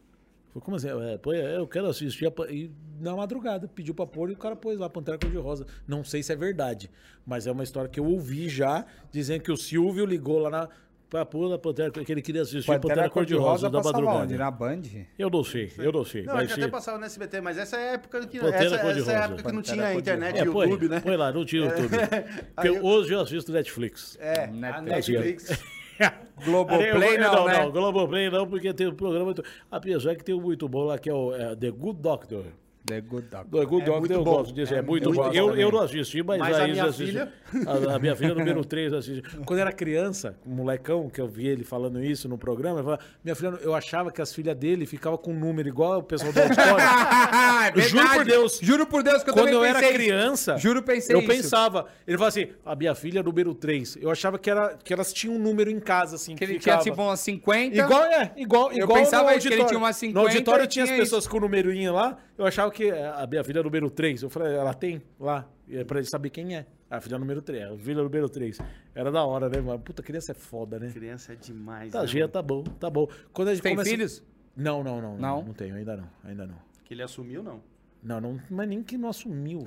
Falei, 0.53 0.65
como 0.65 0.77
assim? 0.77 0.89
É, 0.89 1.19
põe, 1.19 1.37
é, 1.39 1.57
eu 1.59 1.67
quero 1.67 1.87
assistir. 1.87 2.27
a 2.27 2.31
Pan-" 2.31 2.51
E 2.51 2.71
na 3.01 3.15
madrugada 3.17 3.69
pediu 3.69 3.95
pra 3.95 4.07
pôr 4.07 4.31
e 4.31 4.33
o 4.33 4.37
cara 4.37 4.55
pôs 4.57 4.79
lá 4.79 4.89
Pantera 4.91 5.17
Cor-de-Rosa. 5.19 5.67
Não 5.87 6.03
sei 6.05 6.23
se 6.23 6.33
é 6.33 6.37
verdade, 6.37 6.91
mas 7.27 7.47
é 7.47 7.53
uma 7.53 7.63
história 7.65 7.89
que 7.89 7.99
eu 8.01 8.05
ouvi 8.05 8.49
já, 8.49 8.85
dizendo 9.13 9.43
que 9.43 9.53
o 9.53 9.57
Silvio 9.57 10.05
ligou 10.05 10.39
lá 10.39 10.51
na. 10.51 10.69
Pra 11.09 11.27
pôr 11.27 11.53
a 11.53 11.59
Pantera, 11.59 11.91
que 11.91 12.13
ele 12.13 12.23
queria 12.23 12.43
assistir 12.43 12.65
Pantera, 12.65 12.81
Pantera 12.95 13.11
Cor-de-Rosa 13.11 13.69
da 13.69 13.83
madrugada. 13.83 14.19
onde? 14.19 14.37
Na 14.37 14.49
Band? 14.49 14.83
Eu 15.19 15.29
não 15.29 15.43
sei, 15.43 15.73
eu 15.79 15.91
não 15.91 16.05
sei. 16.05 16.23
Não, 16.23 16.35
mas 16.35 16.45
é 16.45 16.47
que 16.47 16.55
se- 16.55 16.61
até 16.61 16.71
passava 16.71 16.99
no 16.99 17.05
SBT, 17.05 17.41
mas 17.41 17.59
essa 17.59 17.77
é 17.77 17.91
a 17.91 17.93
época 17.95 18.27
que, 18.29 18.39
Pantera 18.39 18.65
essa, 18.65 18.77
essa 18.77 19.11
é 19.13 19.17
a 19.17 19.25
época 19.25 19.43
que 19.43 19.53
não 19.53 19.55
Pantera 19.61 19.77
tinha 19.77 19.95
internet 19.95 20.39
É, 20.39 20.43
e 20.43 20.45
põe, 20.53 20.69
YouTube, 20.69 20.89
né? 20.89 21.01
põe 21.01 21.17
lá, 21.17 21.33
não 21.33 21.45
tinha 21.45 21.65
YouTube. 21.65 21.89
Porque 22.55 22.69
eu- 22.69 22.85
hoje 22.85 23.13
eu 23.13 23.21
assisto 23.21 23.51
Netflix. 23.51 24.17
É, 24.21 24.45
a 24.45 24.47
Netflix. 24.81 25.09
Netflix. 25.49 25.80
Globoplay 26.45 27.17
Eu- 27.17 27.21
não, 27.21 27.47
né? 27.47 27.59
Não, 27.59 27.71
Globoplay 27.71 28.31
não, 28.31 28.47
porque 28.47 28.73
tem 28.73 28.89
um 28.89 28.95
programa... 28.95 29.35
Apesar 29.71 30.15
que 30.17 30.25
tem 30.25 30.35
um 30.35 30.41
muito 30.41 30.69
bom 30.69 30.85
lá, 30.85 30.99
que 30.99 31.11
é 31.11 31.15
o 31.15 31.35
é, 31.35 31.55
The 31.55 31.71
Good 31.71 32.01
Doctor. 32.01 32.45
The 32.91 33.01
Good 33.01 33.27
Doctor. 33.29 33.61
The 33.61 33.67
Good 33.67 33.83
É 33.83 33.85
Doctor 33.87 34.01
muito 34.01 34.13
eu 34.13 34.25
bom. 34.25 34.33
gosto 34.37 34.55
disso, 34.55 34.75
é, 34.75 34.79
É 34.79 34.83
muito 34.83 35.05
muito 35.09 35.17
bom. 35.23 35.29
bom 35.29 35.35
Eu, 35.35 35.57
eu 35.57 35.71
não 35.73 35.81
assisti, 35.81 36.23
mas, 36.23 36.39
Mas 36.39 36.57
a 36.59 36.67
minha 36.69 36.85
assiste. 36.85 37.07
filha- 37.07 37.33
A, 37.67 37.95
a 37.95 37.99
minha 37.99 38.17
filha 38.17 38.35
número 38.35 38.65
3 38.67 38.93
assiste. 38.93 39.23
Quando 39.45 39.59
eu 39.59 39.63
era 39.63 39.73
criança, 39.73 40.37
um 40.47 40.51
molecão, 40.55 41.09
que 41.09 41.21
eu 41.21 41.29
vi 41.29 41.47
ele 41.49 41.65
falando 41.65 42.03
isso 42.03 42.29
no 42.29 42.37
programa, 42.39 42.81
eu 42.81 42.85
falava, 42.85 43.03
minha 43.25 43.35
filha, 43.35 43.59
eu 43.63 43.75
achava 43.75 44.11
que 44.11 44.21
as 44.21 44.33
filhas 44.35 44.57
dele 44.57 44.87
ficavam 44.87 45.19
com 45.19 45.33
um 45.33 45.39
número 45.39 45.69
igual 45.69 45.99
o 45.99 46.03
pessoal 46.03 46.33
do 46.33 46.41
auditório. 46.41 46.77
É 47.77 47.81
juro 47.83 48.09
por 48.11 48.25
Deus. 48.25 48.59
Juro 48.63 48.87
por 48.87 49.03
Deus 49.03 49.23
que 49.23 49.31
eu 49.31 49.35
Quando 49.35 49.49
eu 49.49 49.63
era 49.65 49.81
isso. 49.83 49.93
criança, 49.93 50.57
Juro, 50.59 50.83
pensei 50.83 51.15
eu 51.15 51.21
isso. 51.21 51.29
pensava. 51.29 51.87
Ele 52.07 52.17
falou 52.17 52.29
assim: 52.29 52.49
a 52.65 52.75
minha 52.75 52.95
filha 52.95 53.21
é 53.21 53.23
número 53.23 53.55
3. 53.55 53.99
Eu 54.01 54.11
achava 54.11 54.39
que, 54.39 54.51
era, 54.51 54.77
que 54.83 54.93
elas 54.93 55.13
tinham 55.13 55.37
um 55.37 55.39
número 55.39 55.71
em 55.71 55.79
casa, 55.79 56.17
assim. 56.17 56.35
Que 56.35 56.45
ele 56.45 56.55
ficava. 56.59 56.83
tinha 56.83 56.93
tipo 56.93 57.03
umas 57.03 57.21
50. 57.21 57.77
Igual, 57.77 58.05
é, 58.05 58.33
igual, 58.37 58.73
Eu 58.73 58.85
igual 58.85 58.99
pensava 58.99 59.25
no 59.33 59.39
que 59.39 59.47
ele 59.49 59.55
auditório. 59.55 59.67
tinha 59.69 59.79
umas 59.79 59.97
50 59.97 60.19
No 60.21 60.27
auditório 60.27 60.67
tinha 60.67 60.85
as 60.85 60.91
pessoas 60.91 61.27
com 61.29 61.37
o 61.37 61.41
numerinho 61.41 61.93
lá. 61.93 62.17
Eu 62.39 62.47
achava 62.47 62.71
que 62.71 62.80
a 62.89 63.27
minha 63.27 63.45
filha 63.45 63.61
é 63.61 63.63
número 63.63 63.91
3. 63.91 64.23
Eu 64.23 64.31
falei, 64.31 64.55
ela 64.55 64.73
tem 64.73 65.03
lá. 65.19 65.47
É 65.69 65.85
pra 65.85 65.99
ele 65.99 66.09
saber 66.09 66.31
quem 66.31 66.57
é. 66.57 66.67
A 66.89 67.01
filha 67.01 67.19
número 67.19 67.43
3. 67.43 67.73
A 67.73 67.77
filha 67.77 68.03
número 68.03 68.29
3. 68.29 68.59
Era 68.95 69.13
da 69.13 69.25
hora, 69.25 69.49
né, 69.49 69.61
mano? 69.61 69.79
Puta, 69.79 70.03
criança 70.03 70.33
é 70.33 70.35
foda, 70.35 70.79
né? 70.79 70.91
Criança 70.93 71.33
é 71.33 71.37
demais. 71.37 71.93
Tá, 71.93 72.01
né, 72.01 72.07
Gia, 72.07 72.29
tá 72.29 72.43
bom, 72.43 72.65
tá 72.65 72.89
bom. 72.91 73.07
Quando 73.33 73.49
a 73.49 73.55
gente 73.55 73.63
Tem 73.63 73.73
começa... 73.75 73.91
filhos? 73.91 74.25
Não, 74.57 74.83
não, 74.83 75.01
não, 75.01 75.13
não. 75.13 75.19
Não? 75.19 75.43
Não 75.45 75.53
tenho, 75.53 75.77
ainda 75.77 75.97
não. 75.97 76.09
Ainda 76.25 76.47
não. 76.47 76.57
Que 76.85 76.95
ele 76.95 77.03
assumiu, 77.03 77.43
não. 77.43 77.61
Não, 78.03 78.19
não, 78.19 78.41
mas 78.49 78.67
nem 78.67 78.83
que 78.83 78.97
não 78.97 79.11
assumiu. 79.11 79.63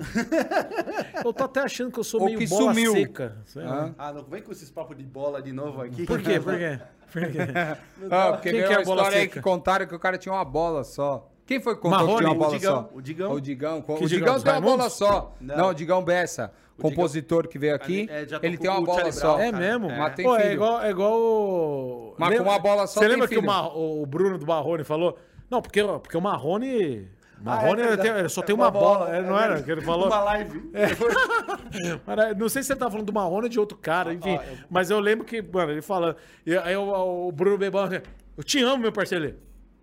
eu 1.24 1.32
tô 1.32 1.44
até 1.44 1.60
achando 1.60 1.92
que 1.92 2.00
eu 2.00 2.04
sou 2.04 2.20
Ou 2.20 2.26
meio 2.26 2.38
que 2.38 2.48
bola 2.48 2.74
sumiu. 2.74 2.92
seca. 2.92 3.36
sei 3.46 3.62
lá. 3.62 3.94
Ah. 3.96 4.08
Ah, 4.08 4.12
não 4.12 4.24
vem 4.24 4.42
com 4.42 4.50
esses 4.50 4.68
papos 4.70 4.96
de 4.96 5.04
bola 5.04 5.40
de 5.40 5.52
novo 5.52 5.80
aqui. 5.80 6.04
Por 6.04 6.20
quê? 6.20 6.40
Por 6.40 6.58
quê? 6.58 6.80
Por 7.12 7.22
quê? 7.30 7.38
Ah, 8.10 8.32
porque 8.32 8.50
Quem 8.50 8.58
veio 8.60 8.66
que 8.66 8.74
é 8.74 8.76
uma 8.78 8.82
a 8.82 8.84
bola 8.84 9.00
história 9.02 9.18
aí 9.18 9.24
seca? 9.24 9.34
que 9.34 9.40
contaram 9.40 9.86
que 9.86 9.94
o 9.94 9.98
cara 10.00 10.18
tinha 10.18 10.32
uma 10.34 10.44
bola 10.44 10.82
só. 10.82 11.30
Quem 11.46 11.60
foi 11.60 11.74
que 11.74 11.80
contou 11.82 11.98
Marrone, 11.98 12.14
que 12.16 12.22
tinha 12.22 12.28
uma 12.30 12.34
o 12.34 12.38
bola 12.38 12.58
Digão, 12.58 12.74
só? 12.74 12.90
o 12.94 13.02
Digão. 13.02 13.32
O 13.32 13.40
Digão. 13.40 13.82
Que 13.82 13.92
o 13.92 13.94
Digão, 14.08 14.08
Digão 14.08 14.40
tem 14.40 14.52
uma 14.52 14.60
bola 14.60 14.88
só. 14.90 15.34
Não. 15.40 15.56
Não, 15.56 15.68
o 15.68 15.74
Digão 15.74 16.02
Bessa, 16.02 16.52
compositor 16.80 17.46
que 17.48 17.58
veio 17.58 17.74
aqui, 17.74 18.08
É, 18.10 18.26
ele 18.42 18.56
tem 18.56 18.70
uma 18.70 18.78
com 18.78 18.82
o 18.82 18.86
bola 18.86 19.12
só. 19.12 19.38
É 19.38 19.52
mesmo? 19.52 19.90
É. 19.90 19.98
Mas 19.98 20.14
tem 20.14 20.24
Pô, 20.24 20.36
é 20.36 20.40
filho. 20.40 20.52
igual, 20.54 20.82
é 20.82 20.90
igual 20.90 21.12
o... 21.20 22.14
Mas 22.18 22.28
com 22.30 22.34
Lembra- 22.36 22.52
uma 22.52 22.58
bola 22.58 22.86
só 22.86 23.00
Você 23.00 23.08
lembra 23.08 23.28
que 23.28 23.34
o, 23.34 23.40
filho. 23.40 23.46
Mar- 23.46 23.76
o 23.76 24.06
Bruno 24.06 24.38
do 24.38 24.46
Marrone 24.46 24.84
falou? 24.84 25.18
Não, 25.50 25.60
porque, 25.60 25.82
porque 25.84 26.16
o 26.16 26.20
Marrone... 26.20 27.08
Marrone 27.42 27.82
é 27.82 27.84
ele 27.84 27.96
verdade. 27.96 28.20
tem- 28.20 28.28
só 28.30 28.40
tem 28.40 28.54
uma, 28.54 28.70
bola, 28.70 29.14
é, 29.14 29.20
não 29.20 29.38
era? 29.38 29.62
Que 29.62 29.70
ele 29.70 29.82
falou? 29.82 30.06
Uma 30.06 30.20
live. 30.22 30.62
É, 30.74 32.34
não 32.34 32.48
sei 32.48 32.62
se 32.62 32.68
você 32.68 32.76
tá 32.76 32.88
falando 32.90 33.06
do 33.06 33.12
Marrone 33.12 33.44
ou 33.44 33.48
de 33.48 33.58
outro 33.60 33.76
cara, 33.76 34.12
enfim. 34.14 34.38
Mas 34.70 34.90
eu 34.90 35.00
lembro 35.00 35.24
que, 35.26 35.42
mano, 35.42 35.72
ele 35.72 35.82
falando. 35.82 36.16
E 36.46 36.56
aí 36.56 36.76
o, 36.76 37.26
o 37.28 37.32
Bruno 37.32 37.58
Bebão, 37.58 37.88
eu 38.36 38.44
te 38.44 38.62
amo, 38.62 38.78
meu 38.78 38.92
parceiro. 38.92 39.34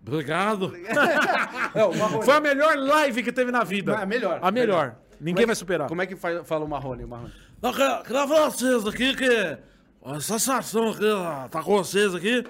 Obrigado. 0.06 0.72
Não, 1.74 1.94
Marrone. 1.94 2.24
Foi 2.24 2.34
a 2.34 2.40
melhor 2.40 2.76
live 2.76 3.22
que 3.22 3.32
teve 3.32 3.50
na 3.52 3.62
vida. 3.64 3.96
A 3.96 4.04
melhor. 4.06 4.38
A 4.42 4.50
melhor. 4.50 4.76
Melhor. 4.84 4.96
Ninguém 5.20 5.34
Como 5.34 5.42
é 5.44 5.46
vai 5.46 5.54
que- 5.54 5.58
superar. 5.58 5.88
Como 5.88 6.02
é 6.02 6.06
que 6.06 6.16
faz- 6.16 6.46
fala 6.46 6.64
o 6.64 6.68
Marrone? 6.68 7.04
O 7.04 7.08
Marrone? 7.08 7.32
Não, 7.62 7.72
quero, 7.72 8.02
quero 8.02 8.18
falar 8.26 8.26
pra 8.26 8.50
vocês 8.50 8.86
aqui 8.86 9.14
que 9.16 9.58
a 10.04 10.20
sensação 10.20 10.90
aqui, 10.90 11.04
ó, 11.06 11.46
tá 11.48 11.62
com 11.62 11.76
vocês 11.76 12.12
aqui. 12.14 12.44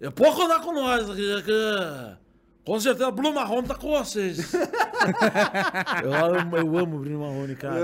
É 0.00 0.10
pouco 0.10 0.36
contar 0.36 0.60
com 0.60 0.72
nós 0.72 1.10
aqui, 1.10 1.42
que 1.42 2.16
com 2.64 2.80
certeza 2.80 3.08
o 3.08 3.12
Bruno 3.12 3.34
Marrone 3.34 3.68
tá 3.68 3.74
com 3.74 3.90
vocês. 3.90 4.52
eu, 6.02 6.14
amo, 6.14 6.56
eu 6.56 6.78
amo 6.78 6.96
o 6.96 6.98
Bruno 7.00 7.20
Marrone, 7.20 7.54
cara. 7.56 7.76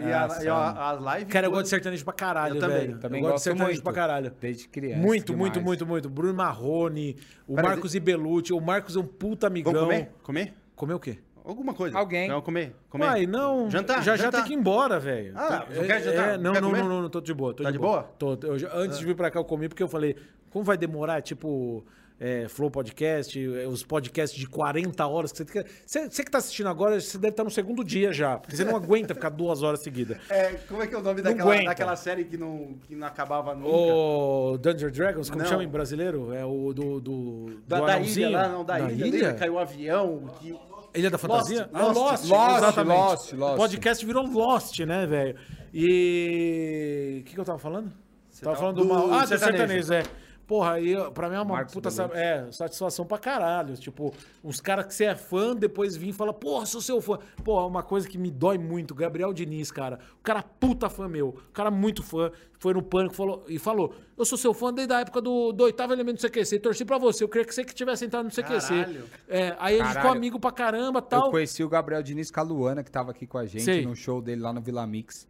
e 0.00 0.12
a, 0.12 0.28
e 0.42 0.48
a, 0.48 0.90
as 0.90 0.98
lives. 1.16 1.32
Cara, 1.32 1.46
eu 1.46 1.50
gosto 1.50 1.64
de 1.64 1.68
sertanejo 1.68 2.04
pra 2.04 2.14
caralho, 2.14 2.56
Eu 2.56 2.60
também, 2.60 2.78
velho. 2.78 2.98
Também 2.98 3.20
eu 3.22 3.26
gosto 3.28 3.36
de 3.36 3.42
sertanejo 3.44 3.70
muito. 3.72 3.82
pra 3.84 3.92
caralho. 3.92 4.32
Desde 4.40 4.68
criança. 4.68 4.98
Muito, 5.00 5.26
demais. 5.32 5.38
muito, 5.40 5.62
muito, 5.62 5.86
muito. 5.86 6.08
Bruno 6.10 6.34
Marrone, 6.34 7.16
o 7.46 7.54
Peraí, 7.54 7.70
Marcos 7.70 7.94
Ibelucci. 7.94 8.52
O 8.52 8.60
Marcos 8.60 8.96
é 8.96 8.98
um 9.00 9.06
puta 9.06 9.46
amigão. 9.46 9.72
Vamos 9.72 9.86
comer? 9.88 10.10
Comer? 10.22 10.54
Comer 10.74 10.94
o 10.94 11.00
quê? 11.00 11.18
Alguma 11.44 11.72
coisa. 11.72 11.96
Alguém. 11.98 12.28
Não, 12.28 12.42
comer. 12.42 12.74
comer. 12.90 13.04
Uai, 13.06 13.26
não. 13.26 13.70
Jantar, 13.70 14.02
Já 14.02 14.16
já 14.16 14.24
jantar. 14.24 14.40
tem 14.40 14.48
que 14.48 14.52
ir 14.54 14.58
embora, 14.60 15.00
velho. 15.00 15.32
Ah, 15.34 15.46
Tá- 15.46 15.66
você 15.70 15.86
quer 15.86 16.02
jantar? 16.02 16.28
É, 16.34 16.38
não, 16.38 16.52
Quer 16.52 16.60
não, 16.60 16.68
comer? 16.70 16.82
não, 16.82 16.88
não, 16.90 17.02
não, 17.02 17.08
tô 17.10 17.20
de 17.22 17.32
boa. 17.32 17.54
Tô 17.54 17.62
Tá 17.62 17.70
de 17.70 17.78
boa? 17.78 18.02
Tô, 18.18 18.38
eu 18.42 18.58
já- 18.58 18.70
antes 18.74 18.98
de 18.98 19.04
vir 19.06 19.14
pra 19.16 19.30
cá 19.30 19.38
eu 19.40 19.44
comi 19.44 19.66
porque 19.68 19.82
eu 19.82 19.88
falei, 19.88 20.14
como 20.50 20.62
vai 20.62 20.76
demorar, 20.76 21.22
tipo, 21.22 21.86
é, 22.20 22.48
Flow 22.48 22.70
Podcast, 22.70 23.38
é, 23.38 23.66
os 23.66 23.82
podcasts 23.84 24.38
de 24.38 24.46
40 24.46 25.06
horas 25.06 25.30
que 25.32 25.38
você. 25.38 25.64
Você, 25.86 26.10
você 26.10 26.24
que 26.24 26.30
tá 26.30 26.38
assistindo 26.38 26.68
agora, 26.68 27.00
você 27.00 27.16
deve 27.16 27.30
estar 27.32 27.44
no 27.44 27.50
segundo 27.50 27.84
dia 27.84 28.12
já, 28.12 28.38
porque 28.38 28.56
você 28.56 28.64
não 28.64 28.74
aguenta 28.76 29.14
ficar 29.14 29.30
duas 29.30 29.62
horas 29.62 29.80
seguidas. 29.80 30.18
É, 30.28 30.54
como 30.68 30.82
é 30.82 30.86
que 30.86 30.94
é 30.94 30.98
o 30.98 31.02
nome 31.02 31.22
daquela, 31.22 31.62
daquela 31.64 31.96
série 31.96 32.24
que 32.24 32.36
não, 32.36 32.76
que 32.86 32.94
não 32.96 33.06
acabava 33.06 33.54
nunca? 33.54 33.68
O 33.68 34.58
Dungeons 34.58 34.92
Dragons, 34.92 35.30
como 35.30 35.42
Não. 35.42 35.48
chama 35.48 35.62
em 35.64 35.68
brasileiro? 35.68 36.32
É 36.32 36.44
o 36.44 36.72
do. 36.72 37.00
do, 37.00 37.60
da, 37.66 37.78
do 37.80 37.86
da 37.86 38.00
ilha 38.00 38.30
lá, 38.30 38.48
não, 38.48 38.64
da, 38.64 38.80
ilha, 38.80 39.10
dele, 39.10 39.34
caiu 39.34 39.54
um 39.54 39.58
avião. 39.58 40.24
Que... 40.40 40.58
Ilha 40.94 41.10
da 41.10 41.18
Fantasia? 41.18 41.68
Lost, 41.72 41.74
Ah, 41.74 41.92
Lost, 41.92 42.24
Lost, 42.24 42.56
exatamente. 42.56 42.98
Lost, 42.98 43.32
Lost. 43.34 43.54
O 43.54 43.56
podcast 43.56 44.06
virou 44.06 44.26
Lost, 44.26 44.80
né, 44.80 45.06
velho? 45.06 45.36
E. 45.72 47.18
O 47.20 47.24
que, 47.24 47.34
que 47.34 47.40
eu 47.40 47.44
tava 47.44 47.58
falando? 47.58 47.92
tava 48.40 48.42
tava- 48.42 48.56
falando 48.56 48.76
do, 48.76 48.82
do 48.82 48.88
Mar... 48.88 49.20
Ah, 49.20 49.22
do 49.24 49.28
sertanejo. 49.28 49.84
sertanejo, 49.84 49.92
é. 49.94 50.02
Porra, 50.48 50.72
aí 50.72 50.94
pra 51.12 51.28
mim 51.28 51.34
é 51.36 51.40
uma 51.40 51.56
Marcos 51.56 51.74
puta 51.74 51.90
é, 52.14 52.50
satisfação 52.50 53.04
pra 53.04 53.18
caralho. 53.18 53.76
Tipo, 53.76 54.14
uns 54.42 54.62
caras 54.62 54.86
que 54.86 54.94
você 54.94 55.04
é 55.04 55.14
fã, 55.14 55.54
depois 55.54 55.94
vim 55.94 56.08
e 56.08 56.12
fala, 56.12 56.32
porra, 56.32 56.64
sou 56.64 56.80
seu 56.80 57.02
fã. 57.02 57.18
Porra, 57.44 57.66
uma 57.66 57.82
coisa 57.82 58.08
que 58.08 58.16
me 58.16 58.30
dói 58.30 58.56
muito, 58.56 58.94
Gabriel 58.94 59.30
Diniz, 59.34 59.70
cara. 59.70 59.98
O 60.18 60.22
cara 60.22 60.42
puta 60.42 60.88
fã 60.88 61.06
meu. 61.06 61.28
O 61.28 61.52
cara 61.52 61.70
muito 61.70 62.02
fã. 62.02 62.32
Foi 62.58 62.72
no 62.72 62.82
pânico 62.82 63.14
falou, 63.14 63.44
e 63.46 63.58
falou: 63.58 63.94
Eu 64.16 64.24
sou 64.24 64.38
seu 64.38 64.54
fã 64.54 64.72
desde 64.72 64.94
a 64.94 65.00
época 65.00 65.20
do, 65.20 65.52
do 65.52 65.64
oitavo 65.64 65.92
elemento 65.92 66.16
do 66.18 66.26
CQC. 66.26 66.60
Torci 66.60 66.82
pra 66.82 66.96
você. 66.96 67.22
Eu 67.22 67.28
queria 67.28 67.46
que 67.46 67.54
você 67.54 67.62
que 67.62 67.74
tivesse 67.74 68.06
entrado 68.06 68.24
no 68.24 68.30
CQC. 68.30 68.68
Caralho. 68.68 69.04
É, 69.28 69.54
aí 69.58 69.76
gente 69.76 69.92
ficou 69.92 70.10
amigo 70.10 70.40
pra 70.40 70.50
caramba 70.50 71.00
Eu 71.00 71.02
tal. 71.02 71.30
conheci 71.30 71.62
o 71.62 71.68
Gabriel 71.68 72.02
Diniz 72.02 72.30
com 72.30 72.40
a 72.40 72.42
Luana, 72.42 72.82
que 72.82 72.90
tava 72.90 73.10
aqui 73.10 73.26
com 73.26 73.36
a 73.36 73.44
gente 73.44 73.64
Sei. 73.64 73.84
no 73.84 73.94
show 73.94 74.22
dele 74.22 74.40
lá 74.40 74.50
no 74.50 74.62
Vila 74.62 74.86
Mix. 74.86 75.28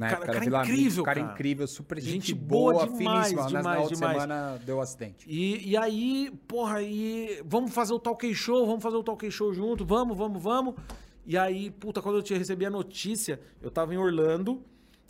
Na 0.00 0.06
Cara, 0.08 0.16
época 0.22 0.32
cara 0.32 0.44
Vila 0.46 0.62
incrível, 0.62 1.04
cara 1.04 1.20
cara. 1.20 1.32
incrível, 1.34 1.66
super 1.68 2.00
gente, 2.00 2.10
Gente 2.12 2.34
boa, 2.34 2.72
boa 2.72 2.86
demais, 2.86 2.96
finíssima. 3.28 3.42
Mas 3.42 3.52
na 3.52 3.58
demais, 3.60 3.80
outra 3.82 3.94
demais. 3.96 4.22
semana 4.22 4.58
deu 4.64 4.80
acidente. 4.80 5.26
E, 5.28 5.70
e 5.72 5.76
aí, 5.76 6.32
porra, 6.48 6.76
aí, 6.78 7.42
vamos 7.44 7.74
fazer 7.74 7.92
o 7.92 7.98
Talk 7.98 8.34
Show, 8.34 8.66
vamos 8.66 8.82
fazer 8.82 8.96
o 8.96 9.02
Talk 9.02 9.30
Show 9.30 9.52
junto, 9.52 9.84
vamos, 9.84 10.16
vamos, 10.16 10.42
vamos. 10.42 10.74
E 11.26 11.36
aí, 11.36 11.70
puta, 11.70 12.00
quando 12.00 12.16
eu 12.16 12.22
tinha 12.22 12.38
recebi 12.38 12.64
a 12.64 12.70
notícia, 12.70 13.38
eu 13.60 13.70
tava 13.70 13.92
em 13.92 13.98
Orlando 13.98 14.62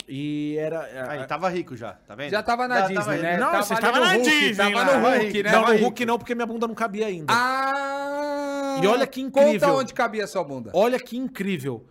e 0.09 0.57
era. 0.59 0.81
Aí, 1.09 1.25
tava 1.25 1.47
rico 1.47 1.73
já, 1.77 1.93
tá 1.93 2.13
vendo? 2.13 2.31
Já 2.31 2.43
tava 2.43 2.67
na 2.67 2.81
Já 2.81 2.87
Disney, 2.87 2.97
tava 3.03 3.15
né? 3.15 3.37
Não, 3.37 3.51
Tava 3.51 3.63
você 3.63 3.75
tava 3.75 3.99
no 3.99 4.05
na 4.05 4.11
Hulk, 4.13 4.29
Disney 4.29 4.55
Tava 4.73 4.83
no 4.99 5.07
Hulk, 5.07 5.25
rico. 5.25 5.43
né? 5.43 5.51
não, 5.53 5.61
no. 5.73 5.79
Hulk 5.79 6.05
não, 6.05 6.17
porque 6.17 6.35
minha 6.35 6.45
bunda 6.45 6.67
não 6.67 6.75
cabia 6.75 7.07
ainda. 7.07 7.31
Ah! 7.33 8.81
E 8.83 8.87
olha 8.87 9.07
que 9.07 9.21
incrível. 9.21 9.53
Conta 9.53 9.71
onde 9.73 9.93
cabia 9.93 10.25
a 10.25 10.27
sua 10.27 10.43
bunda. 10.43 10.69
Olha 10.73 10.99
que 10.99 11.15
incrível. 11.17 11.85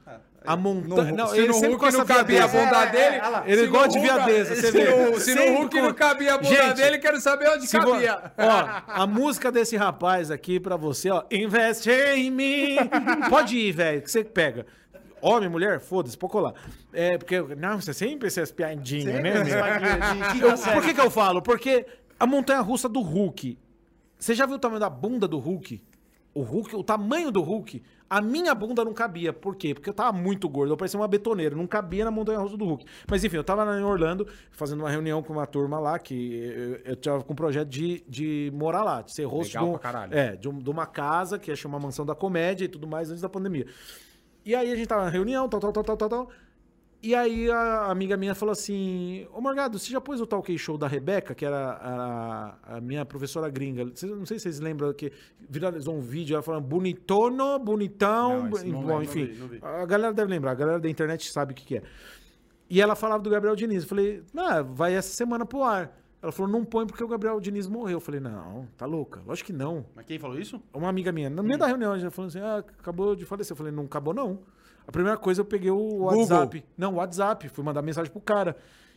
A 0.47 0.57
montanha. 0.57 1.11
No- 1.12 1.17
Não, 1.17 1.27
se 1.29 1.47
no 1.47 1.53
Hulk 1.59 1.93
não 1.93 2.05
cabia 2.07 2.45
a 2.45 2.49
bunda 2.49 2.77
É, 2.77 2.83
é, 2.83 2.91
dele. 2.91 3.17
é. 3.17 3.43
Ele 3.53 3.61
se 3.62 3.67
gosta 3.69 3.89
de 3.91 3.99
viadeza, 3.99 4.55
você 4.57 4.73
se 4.73 4.85
no- 4.85 5.21
Se 5.21 5.35
no 5.35 5.59
Hulk 5.59 5.81
não 5.83 5.93
cabia 5.95 6.35
a 6.35 6.39
bunda 6.39 6.73
dele, 6.75 6.99
quero 6.99 7.21
saber 7.21 7.49
onde 7.51 7.69
cabia. 7.69 8.33
Ó, 8.39 8.83
a 9.03 9.07
música 9.07 9.53
desse 9.53 9.77
rapaz 9.77 10.31
aqui 10.31 10.59
pra 10.59 10.77
você, 10.77 11.11
ó. 11.11 11.25
Investe 11.31 11.91
em 11.91 12.31
mim. 12.31 12.77
Pode 13.29 13.57
ir, 13.59 13.73
velho, 13.73 14.01
que 14.03 14.11
você 14.11 14.25
pega. 14.25 14.65
Homem, 15.23 15.51
mulher, 15.51 15.79
foda-se, 15.81 16.17
pode 16.17 16.33
colar. 16.33 16.55
É, 16.95 17.19
porque, 17.19 17.39
não, 17.57 17.79
você 17.79 17.93
sempre 17.93 18.29
essas 18.29 18.51
piadinhas, 18.51 19.23
né? 19.23 19.33
Por 20.73 20.83
que, 20.83 20.95
que 20.95 21.01
eu 21.01 21.11
falo? 21.11 21.43
Porque 21.43 21.85
a 22.19 22.27
montanha 22.27 22.61
russa 22.61 22.89
do 22.89 23.01
Hulk. 23.01 23.59
Você 24.19 24.35
já 24.35 24.47
viu 24.47 24.57
o 24.57 24.59
tamanho 24.59 24.81
da 24.81 24.89
bunda 24.91 25.29
do 25.29 25.39
Hulk? 25.39 25.83
O 26.32 26.43
Hulk, 26.43 26.77
o 26.77 26.85
tamanho 26.85 27.31
do 27.32 27.40
Hulk, 27.43 27.82
a 28.09 28.20
minha 28.20 28.55
bunda 28.55 28.85
não 28.85 28.93
cabia. 28.94 29.32
Por 29.32 29.57
quê? 29.57 29.74
Porque 29.74 29.90
eu 29.90 29.94
tava 29.94 30.16
muito 30.16 30.48
gordo, 30.48 30.73
eu 30.73 30.77
parecia 30.77 30.98
uma 30.98 31.09
betoneira, 31.09 31.57
não 31.57 31.66
cabia 31.66 32.05
na 32.05 32.11
montanha 32.11 32.39
russa 32.39 32.57
do 32.57 32.65
Hulk. 32.65 32.85
Mas 33.09 33.24
enfim, 33.24 33.36
eu 33.36 33.43
tava 33.44 33.65
lá 33.65 33.78
em 33.78 33.82
Orlando, 33.82 34.27
fazendo 34.52 34.81
uma 34.81 34.90
reunião 34.90 35.23
com 35.24 35.32
uma 35.32 35.47
turma 35.47 35.81
lá, 35.81 35.98
que 35.98 36.35
eu, 36.85 36.93
eu 36.93 36.97
tava 36.97 37.24
com 37.24 37.32
um 37.32 37.36
projeto 37.36 37.69
de, 37.69 38.05
de 38.09 38.51
morar 38.55 38.85
lá, 38.85 39.02
de 39.02 39.12
ser 39.12 39.24
host 39.24 39.48
Legal 39.57 39.65
de, 39.65 39.69
um- 39.70 39.73
pra 39.78 39.81
caralho. 39.93 40.15
é, 40.16 40.36
de, 40.36 40.48
um- 40.48 40.59
de 40.59 40.70
uma 40.70 40.86
casa 40.86 41.36
que 41.39 41.51
ia 41.51 41.57
chamar 41.57 41.81
Mansão 41.81 42.07
da 42.07 42.15
Comédia 42.15 42.65
e 42.65 42.69
tudo 42.69 42.86
mais 42.86 43.11
antes 43.11 43.23
da 43.23 43.28
pandemia. 43.28 43.66
E 44.44 44.55
aí 44.55 44.70
a 44.73 44.77
gente 44.77 44.86
tava 44.86 45.05
na 45.05 45.11
reunião, 45.11 45.48
tal, 45.48 45.59
tal, 45.61 45.73
tal, 45.73 45.82
tal, 45.85 45.97
tal, 45.97 46.09
tal. 46.09 46.31
E 47.02 47.14
aí 47.14 47.51
a 47.51 47.90
amiga 47.90 48.16
minha 48.16 48.35
falou 48.35 48.52
assim: 48.52 49.27
Ô 49.32 49.40
Morgado, 49.40 49.78
você 49.78 49.90
já 49.90 50.01
pôs 50.01 50.20
o 50.20 50.27
talk 50.27 50.56
show 50.59 50.77
da 50.77 50.86
Rebeca, 50.86 51.35
que 51.35 51.47
era 51.47 51.72
a, 51.72 52.77
a 52.77 52.81
minha 52.81 53.06
professora 53.06 53.48
gringa? 53.48 53.85
Não 53.85 54.27
sei 54.27 54.39
se 54.39 54.40
vocês 54.40 54.60
lembram 54.60 54.93
que 54.93 55.10
viralizou 55.48 55.94
um 55.94 56.01
vídeo, 56.01 56.35
ela 56.35 56.43
falando 56.43 56.64
bonitono, 56.64 57.59
bonitão. 57.59 58.43
Não, 58.43 58.82
bom, 58.82 59.02
enfim, 59.02 59.22
não 59.22 59.31
vi, 59.31 59.39
não 59.39 59.48
vi. 59.48 59.59
a 59.62 59.86
galera 59.86 60.12
deve 60.12 60.31
lembrar, 60.31 60.51
a 60.51 60.55
galera 60.55 60.78
da 60.78 60.90
internet 60.90 61.31
sabe 61.31 61.52
o 61.52 61.56
que, 61.56 61.64
que 61.64 61.77
é. 61.78 61.82
E 62.68 62.81
ela 62.81 62.94
falava 62.94 63.22
do 63.22 63.31
Gabriel 63.31 63.56
Diniz. 63.56 63.82
Eu 63.82 63.89
falei, 63.89 64.22
ah, 64.36 64.62
vai 64.62 64.94
essa 64.94 65.12
semana 65.12 65.47
pro 65.47 65.62
ar. 65.62 65.98
Ela 66.22 66.31
falou, 66.31 66.52
não 66.52 66.66
põe 66.66 66.86
porque 66.86 67.02
o 67.02 67.09
Gabriel 67.09 67.40
Diniz 67.40 67.66
morreu. 67.66 67.97
Eu 67.97 68.01
falei, 68.01 68.20
não, 68.20 68.68
tá 68.77 68.85
louca? 68.85 69.22
Lógico 69.27 69.47
que 69.47 69.52
não. 69.55 69.86
Mas 69.97 70.05
quem 70.05 70.18
falou 70.18 70.39
isso? 70.39 70.62
Uma 70.72 70.89
amiga 70.89 71.10
minha, 71.10 71.31
no 71.31 71.43
meio 71.43 71.59
da 71.59 71.66
reunião, 71.66 71.98
já 71.98 72.10
falou 72.10 72.28
assim: 72.28 72.40
ah, 72.40 72.59
acabou 72.59 73.16
de 73.16 73.24
falecer. 73.24 73.52
Eu 73.52 73.56
falei, 73.56 73.72
não 73.72 73.85
acabou, 73.85 74.12
não. 74.12 74.40
A 74.86 74.93
primeira 74.93 75.16
coisa 75.16 75.40
eu 75.40 75.44
peguei 75.44 75.70
o 75.70 76.05
WhatsApp. 76.05 76.65
Não, 76.77 76.94
o 76.94 76.97
WhatsApp. 76.97 77.48
Fui 77.48 77.65
mandar 77.65 77.82
mensagem 77.82 78.11
pro 78.11 78.20
cara. 78.20 78.57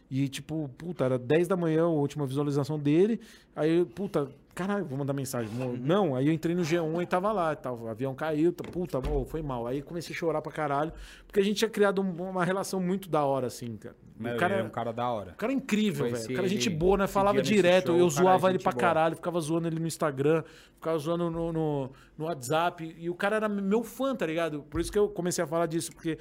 E, 0.09 0.27
tipo, 0.27 0.69
puta, 0.77 1.05
era 1.05 1.17
10 1.17 1.47
da 1.47 1.55
manhã 1.55 1.83
a 1.83 1.87
última 1.87 2.25
visualização 2.25 2.77
dele. 2.77 3.19
Aí, 3.55 3.85
puta, 3.85 4.29
caralho, 4.53 4.85
vou 4.85 4.97
mandar 4.97 5.13
mensagem. 5.13 5.51
Mo- 5.53 5.75
Não, 5.77 6.15
aí 6.15 6.27
eu 6.27 6.33
entrei 6.33 6.55
no 6.55 6.61
G1 6.61 7.01
e 7.01 7.05
tava 7.05 7.31
lá. 7.31 7.55
Tava, 7.55 7.83
o 7.83 7.87
avião 7.87 8.13
caiu, 8.15 8.51
puta, 8.53 9.01
mo, 9.01 9.25
foi 9.25 9.41
mal. 9.41 9.65
Aí 9.67 9.81
comecei 9.81 10.15
a 10.15 10.17
chorar 10.17 10.41
pra 10.41 10.51
caralho. 10.51 10.91
Porque 11.25 11.39
a 11.39 11.43
gente 11.43 11.57
tinha 11.57 11.69
criado 11.69 12.01
um- 12.01 12.29
uma 12.29 12.43
relação 12.45 12.79
muito 12.79 13.09
da 13.09 13.23
hora, 13.25 13.47
assim, 13.47 13.75
cara. 13.77 13.95
O 14.19 14.37
cara, 14.37 14.53
ele 14.53 14.61
é 14.61 14.65
um 14.65 14.69
cara 14.69 14.93
da 14.93 15.09
hora. 15.09 15.31
o 15.31 15.35
cara 15.35 15.51
é 15.51 15.55
incrível, 15.55 16.05
velho. 16.05 16.25
O 16.31 16.35
cara 16.35 16.45
é 16.45 16.49
gente 16.49 16.69
boa, 16.69 16.97
né? 16.97 17.07
Falava 17.07 17.41
direto. 17.41 17.87
show, 17.87 17.97
eu 17.97 18.07
é 18.07 18.09
zoava 18.09 18.49
ele 18.49 18.59
pra 18.59 18.71
boa. 18.71 18.79
caralho, 18.81 19.15
ficava 19.15 19.39
zoando 19.41 19.67
ele 19.67 19.79
no 19.79 19.87
Instagram, 19.87 20.43
ficava 20.75 20.97
zoando 20.99 21.29
no, 21.31 21.51
no, 21.51 21.91
no 22.17 22.25
WhatsApp. 22.25 22.95
E 22.97 23.09
o 23.09 23.15
cara 23.15 23.37
era 23.37 23.49
meu 23.49 23.83
fã, 23.83 24.15
tá 24.15 24.25
ligado? 24.25 24.63
Por 24.69 24.79
isso 24.79 24.91
que 24.91 24.97
eu 24.99 25.09
comecei 25.09 25.43
a 25.43 25.47
falar 25.47 25.65
disso, 25.65 25.91
porque 25.91 26.17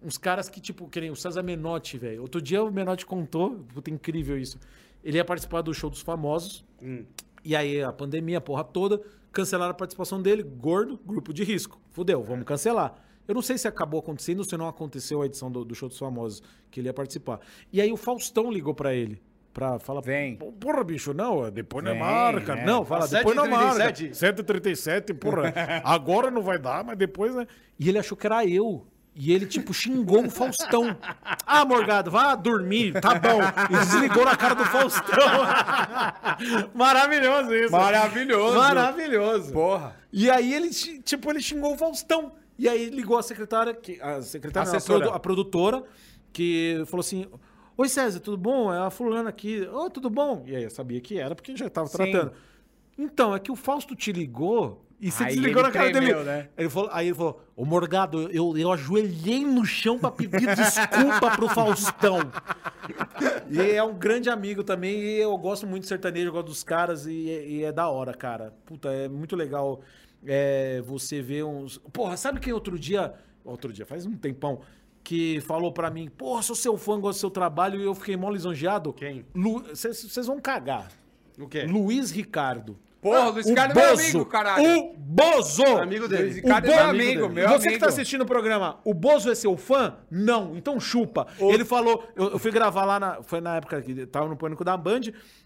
uns 0.00 0.16
caras 0.16 0.48
que, 0.48 0.60
tipo, 0.60 0.88
que 0.88 1.00
nem 1.00 1.10
o 1.10 1.16
César 1.16 1.42
Menotti, 1.42 1.98
velho. 1.98 2.22
Outro 2.22 2.40
dia 2.40 2.62
o 2.62 2.70
Menotti 2.72 3.04
contou, 3.04 3.56
puta, 3.74 3.90
incrível 3.90 4.38
isso. 4.38 4.58
Ele 5.04 5.16
ia 5.16 5.24
participar 5.24 5.62
do 5.62 5.74
show 5.74 5.90
dos 5.90 6.00
famosos. 6.00 6.64
E 7.44 7.54
aí 7.56 7.82
a 7.82 7.92
pandemia, 7.92 8.38
a 8.38 8.40
porra 8.40 8.64
toda, 8.64 9.00
cancelaram 9.32 9.70
a 9.72 9.74
participação 9.74 10.20
dele, 10.22 10.42
gordo, 10.42 10.98
grupo 11.04 11.32
de 11.32 11.42
risco. 11.44 11.80
Fudeu, 11.90 12.22
vamos 12.22 12.44
cancelar. 12.44 12.94
Eu 13.26 13.34
não 13.34 13.42
sei 13.42 13.56
se 13.56 13.68
acabou 13.68 14.00
acontecendo 14.00 14.38
ou 14.38 14.44
se 14.44 14.56
não 14.56 14.66
aconteceu 14.68 15.22
a 15.22 15.26
edição 15.26 15.50
do, 15.50 15.64
do 15.64 15.74
show 15.74 15.88
dos 15.88 15.98
famosos 15.98 16.42
que 16.70 16.80
ele 16.80 16.88
ia 16.88 16.92
participar. 16.94 17.40
E 17.72 17.80
aí 17.80 17.92
o 17.92 17.96
Faustão 17.96 18.50
ligou 18.50 18.74
pra 18.74 18.94
ele. 18.94 19.20
Pra 19.52 19.78
falar, 19.78 20.00
Vem. 20.00 20.36
"Pô, 20.36 20.50
Porra, 20.50 20.82
bicho, 20.82 21.12
não, 21.12 21.50
depois 21.50 21.84
não 21.84 21.92
Vem, 21.92 22.00
marca. 22.00 22.54
é. 22.54 22.64
Não, 22.64 22.84
fala, 22.86 23.04
Às 23.04 23.10
depois 23.10 23.36
não 23.36 23.46
marca. 23.48 23.92
7h37. 23.92 24.10
7h37, 24.34 25.14
porra. 25.18 25.52
Agora 25.84 26.30
não 26.30 26.40
vai 26.40 26.58
dar, 26.58 26.82
mas 26.82 26.96
depois, 26.96 27.34
né? 27.34 27.46
E 27.78 27.88
ele 27.88 27.98
achou 27.98 28.16
que 28.16 28.26
era 28.26 28.46
eu. 28.46 28.86
E 29.14 29.30
ele, 29.32 29.44
tipo, 29.46 29.74
xingou 29.74 30.24
o 30.24 30.30
Faustão. 30.30 30.96
Ah, 31.46 31.64
Morgado, 31.66 32.10
vá 32.10 32.34
dormir, 32.34 32.98
tá 32.98 33.14
bom. 33.14 33.40
E 33.70 33.78
desligou 33.84 34.24
na 34.24 34.34
cara 34.36 34.54
do 34.54 34.64
Faustão. 34.64 35.28
Maravilhoso 36.74 37.54
isso. 37.54 37.72
Maravilhoso. 37.72 38.56
Maravilhoso. 38.56 39.52
Porra. 39.52 39.96
E 40.12 40.30
aí 40.30 40.52
ele, 40.54 40.70
tipo, 40.70 41.30
ele 41.30 41.40
xingou 41.40 41.74
o 41.74 41.78
Faustão. 41.78 42.32
E 42.58 42.68
aí 42.68 42.90
ligou 42.90 43.18
a 43.18 43.22
secretária, 43.22 43.74
que, 43.74 44.00
a 44.00 44.22
secretária, 44.22 44.70
não, 44.70 44.78
a, 44.78 44.80
produ- 44.82 45.10
a 45.10 45.20
produtora, 45.20 45.82
que 46.32 46.82
falou 46.86 47.00
assim: 47.00 47.26
Oi 47.76 47.88
César, 47.88 48.20
tudo 48.20 48.36
bom? 48.36 48.72
É 48.72 48.78
a 48.78 48.90
fulana 48.90 49.28
aqui. 49.30 49.66
Ô, 49.72 49.88
tudo 49.90 50.08
bom? 50.10 50.44
E 50.46 50.54
aí 50.54 50.62
eu 50.62 50.70
sabia 50.70 51.00
que 51.00 51.18
era, 51.18 51.34
porque 51.34 51.56
já 51.56 51.68
tava 51.68 51.88
Sim. 51.88 51.96
tratando. 51.96 52.32
Então, 52.96 53.34
é 53.34 53.38
que 53.40 53.50
o 53.50 53.56
Fausto 53.56 53.96
te 53.96 54.12
ligou 54.12 54.84
e 55.02 55.10
você 55.10 55.24
Aí 55.24 55.34
desligou 55.34 55.64
na 55.64 55.72
cara 55.72 55.90
tremeu, 55.90 56.18
dele. 56.18 56.24
né? 56.24 56.48
Ele 56.56 56.70
falou, 56.70 56.88
aí 56.92 57.08
ele 57.08 57.14
falou: 57.16 57.42
Ô 57.56 57.64
Morgado, 57.64 58.30
eu, 58.30 58.56
eu 58.56 58.70
ajoelhei 58.70 59.44
no 59.44 59.64
chão 59.66 59.98
pra 59.98 60.12
pedir 60.12 60.54
desculpa 60.54 61.32
pro 61.34 61.48
Faustão. 61.48 62.20
E 63.50 63.60
é 63.60 63.82
um 63.82 63.94
grande 63.94 64.30
amigo 64.30 64.62
também, 64.62 65.00
e 65.00 65.18
eu 65.20 65.36
gosto 65.36 65.66
muito 65.66 65.82
de 65.82 65.88
sertanejo, 65.88 66.28
eu 66.28 66.32
gosto 66.32 66.46
dos 66.46 66.62
caras, 66.62 67.04
e, 67.06 67.12
e 67.12 67.64
é 67.64 67.72
da 67.72 67.88
hora, 67.88 68.14
cara. 68.14 68.54
Puta, 68.64 68.90
é 68.92 69.08
muito 69.08 69.34
legal 69.34 69.80
é, 70.24 70.80
você 70.82 71.20
ver 71.20 71.42
uns. 71.44 71.78
Porra, 71.92 72.16
sabe 72.16 72.38
quem 72.38 72.52
outro 72.52 72.78
dia. 72.78 73.12
Outro 73.44 73.72
dia, 73.72 73.84
faz 73.84 74.06
um 74.06 74.16
tempão, 74.16 74.60
que 75.02 75.40
falou 75.40 75.72
pra 75.72 75.90
mim, 75.90 76.08
porra, 76.08 76.42
sou 76.42 76.54
seu 76.54 76.78
fã, 76.78 77.00
gosto 77.00 77.18
do 77.18 77.20
seu 77.22 77.30
trabalho, 77.30 77.80
e 77.80 77.84
eu 77.84 77.92
fiquei 77.92 78.16
mó 78.16 78.30
lisonjeado. 78.30 78.92
Quem? 78.92 79.26
Vocês 79.74 80.28
vão 80.28 80.40
cagar. 80.40 80.92
O 81.36 81.48
quê? 81.48 81.64
Luiz 81.64 82.12
Ricardo. 82.12 82.78
Porra, 83.02 83.30
o 83.30 83.32
Luiz 83.32 83.46
O 83.46 83.48
Ricardo 83.48 83.78
é 83.80 83.82
meu 83.84 83.94
amigo, 83.94 84.26
caralho. 84.26 84.78
O 84.78 84.94
Bozo! 84.96 85.66
Amigo 85.66 86.06
dele. 86.06 86.22
Luiz 86.22 86.36
Ricardo 86.36 86.68
O 86.68 86.70
é 86.70 86.76
meu 86.76 86.84
amigo, 86.84 87.28
meu 87.28 87.48
Você 87.48 87.54
amigo. 87.54 87.72
que 87.72 87.78
tá 87.80 87.86
assistindo 87.86 88.22
o 88.22 88.26
programa, 88.26 88.78
o 88.84 88.94
Bozo 88.94 89.28
é 89.28 89.34
seu 89.34 89.56
fã? 89.56 89.96
Não, 90.08 90.56
então 90.56 90.78
chupa. 90.78 91.26
Ele 91.40 91.64
falou, 91.64 92.04
eu, 92.14 92.30
eu 92.30 92.38
fui 92.38 92.52
gravar 92.52 92.84
lá, 92.84 93.00
na, 93.00 93.22
foi 93.24 93.40
na 93.40 93.56
época 93.56 93.82
que 93.82 94.06
tava 94.06 94.28
no 94.28 94.36
Pânico 94.36 94.62
da 94.64 94.76
Band, 94.76 95.00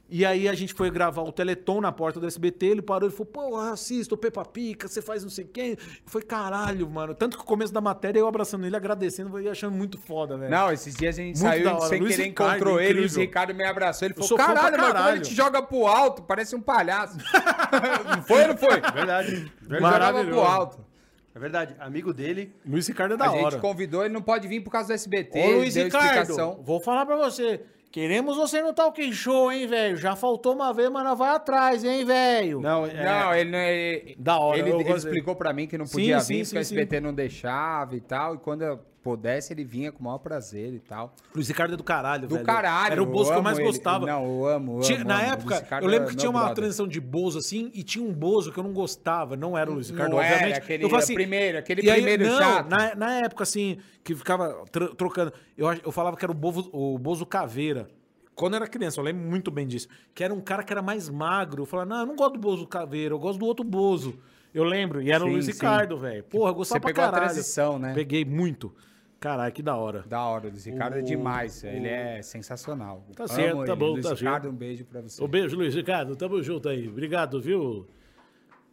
e 0.09 0.25
aí 0.25 0.49
a 0.49 0.55
gente 0.55 0.73
foi 0.73 0.91
gravar 0.91 1.23
o 1.23 1.33
Teleton 1.33 1.81
na 1.81 1.91
porta 1.91 2.21
do 2.21 2.27
SBT, 2.27 2.67
ele 2.67 2.83
parou 2.83 3.09
e 3.09 3.13
falou, 3.13 3.27
pô, 3.27 3.57
assista 3.57 4.15
o 4.15 4.19
Peppa 4.19 4.45
Pica, 4.45 4.87
você 4.87 5.03
faz 5.03 5.23
não 5.25 5.31
sei 5.31 5.45
quem. 5.45 5.77
Foi 6.05 6.23
caralho, 6.23 6.89
mano. 6.89 7.15
Tanto 7.15 7.37
que 7.37 7.43
o 7.43 7.47
começo 7.47 7.73
da 7.73 7.81
matéria 7.81 8.21
eu 8.21 8.29
abraçando 8.29 8.65
ele, 8.67 8.77
agradecendo 8.77 9.41
e 9.41 9.49
achando 9.49 9.75
muito 9.75 9.99
foda, 9.99 10.37
velho. 10.39 10.51
Não, 10.51 10.73
esses 10.73 10.95
dias 10.95 11.19
a 11.19 11.23
gente 11.23 11.41
Muito 11.43 11.65
saiu 11.65 11.81
sem 11.83 12.01
Luiz 12.01 12.15
querer, 12.17 12.29
Ricardo, 12.29 12.53
encontrou 12.55 12.81
ele, 12.81 12.93
o 12.93 12.97
Luiz 13.01 13.13
incrível. 13.13 13.29
Ricardo 13.29 13.55
me 13.55 13.65
abraçou. 13.65 14.07
Ele 14.07 14.15
falou: 14.15 14.37
caralho, 14.37 14.77
como 14.77 14.85
ele 14.87 14.93
caralho." 14.93 15.23
te 15.23 15.35
joga 15.35 15.63
pro 15.63 15.87
alto, 15.87 16.23
parece 16.23 16.55
um 16.55 16.61
palhaço. 16.63 17.19
não 18.17 18.23
foi 18.23 18.43
ou 18.43 18.49
não 18.49 18.57
foi? 18.57 18.81
Verdade. 18.81 19.33
Ele 19.33 19.51
Verdade. 19.61 19.71
jogava 19.71 19.79
pro 19.81 19.83
Maravilhoso. 19.83 20.41
alto. 20.41 20.87
É 21.35 21.39
verdade. 21.39 21.77
Amigo 21.79 22.15
dele. 22.15 22.55
Luiz 22.65 22.87
Ricardo 22.89 23.13
é 23.15 23.17
da 23.19 23.27
a 23.27 23.29
gente 23.29 23.45
hora. 23.45 23.59
convidou, 23.59 24.03
ele 24.05 24.15
não 24.15 24.23
pode 24.23 24.49
vir 24.49 24.61
por 24.63 24.71
causa 24.71 24.89
do 24.89 24.95
SBT. 24.95 25.39
Ô, 25.39 25.57
Luiz 25.59 25.75
deu 25.75 25.85
Ricardo, 25.85 26.07
explicação. 26.07 26.63
vou 26.63 26.81
falar 26.81 27.05
pra 27.05 27.17
você. 27.17 27.61
Queremos 27.91 28.37
você 28.37 28.61
no 28.63 28.75
Talk 28.75 29.13
Show, 29.13 29.51
hein, 29.51 29.67
velho? 29.67 29.97
Já 29.97 30.15
faltou 30.15 30.53
uma 30.55 30.73
vez, 30.73 30.91
mas 30.91 31.03
nós 31.05 31.19
vai 31.19 31.31
atrás, 31.35 31.83
hein, 31.83 32.05
velho? 32.05 32.61
Não, 32.61 32.85
é, 32.85 33.05
Não, 33.05 33.35
ele 33.35 33.51
não 33.51 33.59
é. 33.59 34.15
Da 34.19 34.39
hora, 34.39 34.59
Ele, 34.59 34.71
ele 34.71 34.93
explicou 34.93 35.35
pra 35.35 35.53
mim 35.53 35.67
que 35.67 35.79
não 35.79 35.87
podia 35.87 36.21
sim, 36.21 36.35
vir, 36.35 36.45
sim, 36.45 36.51
porque 36.51 36.59
o 36.61 36.65
sim. 36.65 36.75
SBT 36.77 37.01
não 37.01 37.15
deixava 37.15 37.97
e 37.97 38.01
tal. 38.01 38.35
E 38.35 38.39
quando 38.39 38.63
eu- 38.63 38.81
pudesse, 39.11 39.53
ele 39.53 39.65
vinha 39.65 39.93
com 39.93 40.01
o 40.01 40.05
maior 40.05 40.19
prazer 40.19 40.73
e 40.75 40.79
tal. 40.81 41.15
Luiz 41.35 41.47
Ricardo 41.49 41.75
é 41.75 41.77
do 41.77 41.85
caralho, 41.85 42.27
Do 42.29 42.35
velho. 42.35 42.47
caralho. 42.47 42.93
Era 42.93 43.03
o 43.03 43.07
Bozo 43.07 43.31
que 43.33 43.39
eu 43.39 43.43
mais 43.43 43.59
ele. 43.59 43.67
gostava. 43.67 44.05
Não, 44.07 44.25
eu 44.25 44.47
amo, 44.47 44.79
eu 44.79 44.81
Tinha- 44.81 44.99
amo, 45.01 45.09
na 45.09 45.17
amo. 45.21 45.33
época, 45.33 45.55
Luiz 45.55 45.83
eu 45.83 45.89
lembro 45.89 46.09
que 46.09 46.17
tinha 46.17 46.31
uma 46.31 46.41
brother. 46.41 46.57
transição 46.57 46.89
de 46.89 47.01
Bozo 47.01 47.39
assim, 47.39 47.71
e 47.75 47.83
tinha 47.83 48.05
um 48.05 48.13
Bozo 48.13 48.53
que 48.53 48.59
eu 48.59 48.65
não 48.65 48.73
gostava. 48.73 49.37
Não 49.37 49.57
era 49.57 49.71
o 49.71 49.75
Luiz 49.75 49.91
Ricardo, 49.91 50.11
Não 50.13 50.21
era, 50.21 50.35
obviamente. 50.35 50.59
aquele- 50.59 50.85
eu 50.85 50.89
falava 50.91 51.07
primeiro, 51.13 51.59
aquele 51.59 51.89
aí- 51.91 51.97
primeiro 51.97 52.27
não, 52.27 52.39
chato. 52.39 52.69
Na, 52.69 52.95
na 52.95 53.13
época, 53.21 53.43
assim, 53.45 53.79
que 54.03 54.15
ficava 54.15 54.65
tro- 54.71 54.95
trocando. 54.95 55.33
Eu, 55.57 55.73
eu 55.85 55.93
falava 55.93 56.17
que 56.17 56.25
era 56.25 56.33
o 56.33 56.35
Bozo, 56.35 56.69
o 56.73 56.99
Bozo 56.99 57.25
Caveira. 57.25 57.89
Quando 58.35 58.53
eu 58.53 58.57
era 58.59 58.67
criança, 58.67 59.01
eu 59.01 59.05
lembro 59.05 59.23
muito 59.27 59.51
bem 59.51 59.67
disso. 59.67 59.89
Que 60.15 60.23
era 60.23 60.35
um 60.35 60.41
cara 60.41 60.63
que 60.63 60.71
era 60.73 60.83
mais 60.83 61.09
magro. 61.09 61.63
Eu 61.63 61.67
falava, 61.67 61.89
não, 61.89 62.01
eu 62.01 62.07
não 62.07 62.17
gosto 62.17 62.35
do 62.35 62.39
Bozo 62.39 62.67
Caveira, 62.67 63.15
eu 63.15 63.19
gosto 63.19 63.39
do 63.39 63.47
outro 63.47 63.65
Bozo. 63.65 64.19
Eu 64.53 64.63
lembro. 64.65 65.01
E 65.03 65.11
era 65.11 65.23
o 65.25 65.27
Sim, 65.27 65.33
Luiz 65.33 65.45
sim. 65.47 65.53
Ricardo, 65.53 65.99
velho. 65.99 66.23
Porra, 66.25 66.51
eu 66.51 66.55
gostava 66.55 66.79
Você 66.79 66.81
pra 66.81 66.93
pegou 66.93 67.05
a 67.05 67.13
transição, 67.13 67.79
né? 67.79 67.93
Peguei 67.95 68.25
muito. 68.25 68.75
Caralho, 69.19 69.53
que 69.53 69.63
da 69.63 69.75
hora. 69.77 70.05
Da 70.07 70.23
hora, 70.25 70.47
o 70.47 70.51
Luiz 70.51 70.65
Ricardo 70.67 70.97
é 70.99 71.01
O- 71.01 71.05
demais. 71.05 71.65
Ele 71.65 71.89
é 71.89 72.21
sensacional. 72.23 73.03
Tá 73.17 73.25
Amo 73.25 73.33
certo, 73.33 73.57
tá 73.59 73.63
ele. 73.73 73.75
bom, 73.77 73.87
Luiz 73.93 74.07
tá 74.07 74.15
Ricardo, 74.15 74.43
certo. 74.43 74.55
um 74.55 74.57
beijo 74.57 74.85
pra 74.85 75.01
você. 75.01 75.25
Um 75.25 75.29
beijo, 75.29 75.57
Luiz 75.57 75.75
Ricardo. 75.75 76.15
Tamo 76.17 76.43
junto 76.43 76.69
aí. 76.69 76.87
Obrigado, 76.89 77.41
viu? 77.41 77.87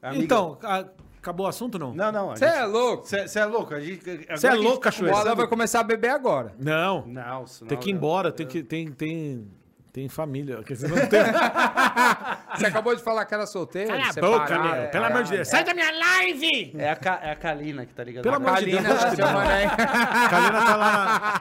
Amiga- 0.02 0.24
Então, 0.24 0.58
a- 0.62 0.86
acabou 1.18 1.46
o 1.46 1.50
assunto, 1.50 1.80
não? 1.80 1.94
Não, 1.96 2.12
não. 2.12 2.30
Você 2.36 2.44
é 2.46 2.66
louco? 2.66 3.08
Você 3.08 3.40
é 3.40 3.46
louco? 3.46 3.74
A 3.74 3.80
gente, 3.80 4.04
Você 4.30 4.48
é 4.48 4.54
louco, 4.54 4.78
O 4.78 4.82
cachoeira? 4.82 5.16
Bola 5.18 5.34
vai 5.36 5.48
começar 5.48 5.80
a 5.80 5.84
beber 5.84 6.10
agora. 6.10 6.54
Não. 6.60 7.08
Não, 7.08 7.48
senão- 7.48 7.70
Tem 7.70 7.78
que 7.78 7.90
ir 7.90 7.94
embora, 7.94 8.32
tem 8.32 8.46
que. 8.46 8.62
Tem, 8.62 8.92
tem, 8.92 9.48
tem 9.94 10.10
família. 10.10 10.56
Porque 10.58 10.76
senão 10.76 10.98
não 10.98 11.06
tem. 11.06 11.22
Você 12.58 12.66
acabou 12.66 12.96
de 12.96 13.04
falar 13.04 13.26
que 13.26 13.34
era 13.34 13.46
solteiro? 13.46 13.90
Cala 13.90 14.10
a 14.10 14.14
boca, 14.14 14.60
meu. 14.60 14.74
É, 14.74 14.88
Pelo 14.88 15.06
é, 15.06 15.08
amor 15.08 15.24
de 15.24 15.32
Deus. 15.32 15.48
Sai 15.48 15.64
da 15.64 15.74
minha 15.74 15.92
live! 15.92 16.76
É 16.80 16.90
a, 16.90 17.20
é 17.22 17.32
a 17.32 17.36
Kalina 17.36 17.86
que 17.86 17.94
tá 17.94 18.04
ligando. 18.04 18.24
Pelo 18.24 18.34
A 18.34 18.38
amor 18.38 18.56
de 18.56 18.72
Kalina 18.72 18.90
Deus. 18.90 19.00
tá. 19.16 20.28
Kalina 20.30 20.66
tá 20.66 20.76
lá. 20.76 21.32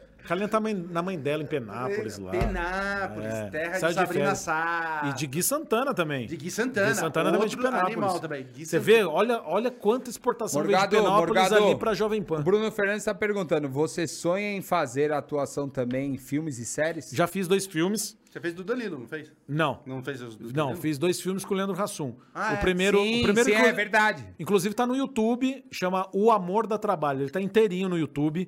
Kalina 0.26 0.48
tá 0.48 0.60
na 0.60 1.02
mãe 1.02 1.18
dela, 1.18 1.42
em 1.42 1.46
Penápolis, 1.46 2.18
lá. 2.18 2.30
Penápolis, 2.32 3.26
É. 3.34 3.50
terra 3.50 3.74
Saiu 3.78 3.88
de 3.90 3.94
Sabrina 3.94 4.24
férias. 4.24 4.38
Sá. 4.38 5.02
E 5.10 5.12
de 5.14 5.26
Gui 5.26 5.42
Santana 5.42 5.94
também. 5.94 6.26
De 6.26 6.36
Gui 6.36 6.50
Santana. 6.50 6.88
Gui 6.88 6.94
Santana 6.94 7.32
também 7.32 7.48
de 7.48 7.56
Penápolis. 7.56 8.20
também. 8.20 8.46
Gui 8.54 8.66
Você 8.66 8.78
vê, 8.78 9.04
olha, 9.04 9.40
olha 9.44 9.70
quanta 9.70 10.10
exportação 10.10 10.62
veio 10.62 10.76
de 10.78 10.88
Penápolis 10.88 11.26
Morgado, 11.26 11.54
ali 11.56 11.76
pra 11.76 11.94
Jovem 11.94 12.22
Pan. 12.22 12.42
Bruno 12.42 12.70
Fernandes 12.70 13.02
está 13.02 13.14
perguntando: 13.14 13.68
você 13.68 14.06
sonha 14.06 14.52
em 14.56 14.62
fazer 14.62 15.12
atuação 15.12 15.68
também 15.68 16.14
em 16.14 16.18
filmes 16.18 16.58
e 16.58 16.64
séries? 16.64 17.10
Já 17.12 17.26
fiz 17.26 17.46
dois 17.48 17.66
filmes. 17.66 18.16
Você 18.30 18.40
fez 18.40 18.52
do 18.52 18.62
Danilo, 18.62 18.98
não 18.98 19.06
fez? 19.08 19.32
Não. 19.48 19.80
Não 19.86 20.02
fez 20.02 20.20
os 20.20 20.36
do 20.36 20.52
Não, 20.52 20.76
fiz 20.76 20.98
dois 20.98 21.18
filmes 21.18 21.42
com 21.42 21.54
o 21.54 21.56
Leandro 21.56 21.80
Hassum. 21.82 22.14
Ah, 22.34 22.50
o 22.50 22.54
é? 22.54 22.56
primeiro, 22.56 22.98
sim, 22.98 23.20
o 23.20 23.22
primeiro 23.22 23.48
sim, 23.48 23.56
inclu- 23.56 23.66
é 23.68 23.72
verdade. 23.72 24.26
Inclusive 24.38 24.74
tá 24.74 24.86
no 24.86 24.94
YouTube, 24.94 25.64
chama 25.70 26.06
O 26.12 26.30
Amor 26.30 26.66
da 26.66 26.76
Trabalho. 26.76 27.22
Ele 27.22 27.30
tá 27.30 27.40
inteirinho 27.40 27.88
no 27.88 27.96
YouTube. 27.96 28.46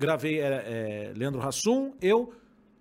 Gravei 0.00 0.40
é, 0.40 0.46
é, 0.46 1.12
Leandro 1.14 1.46
Hassum, 1.46 1.92
eu, 2.00 2.32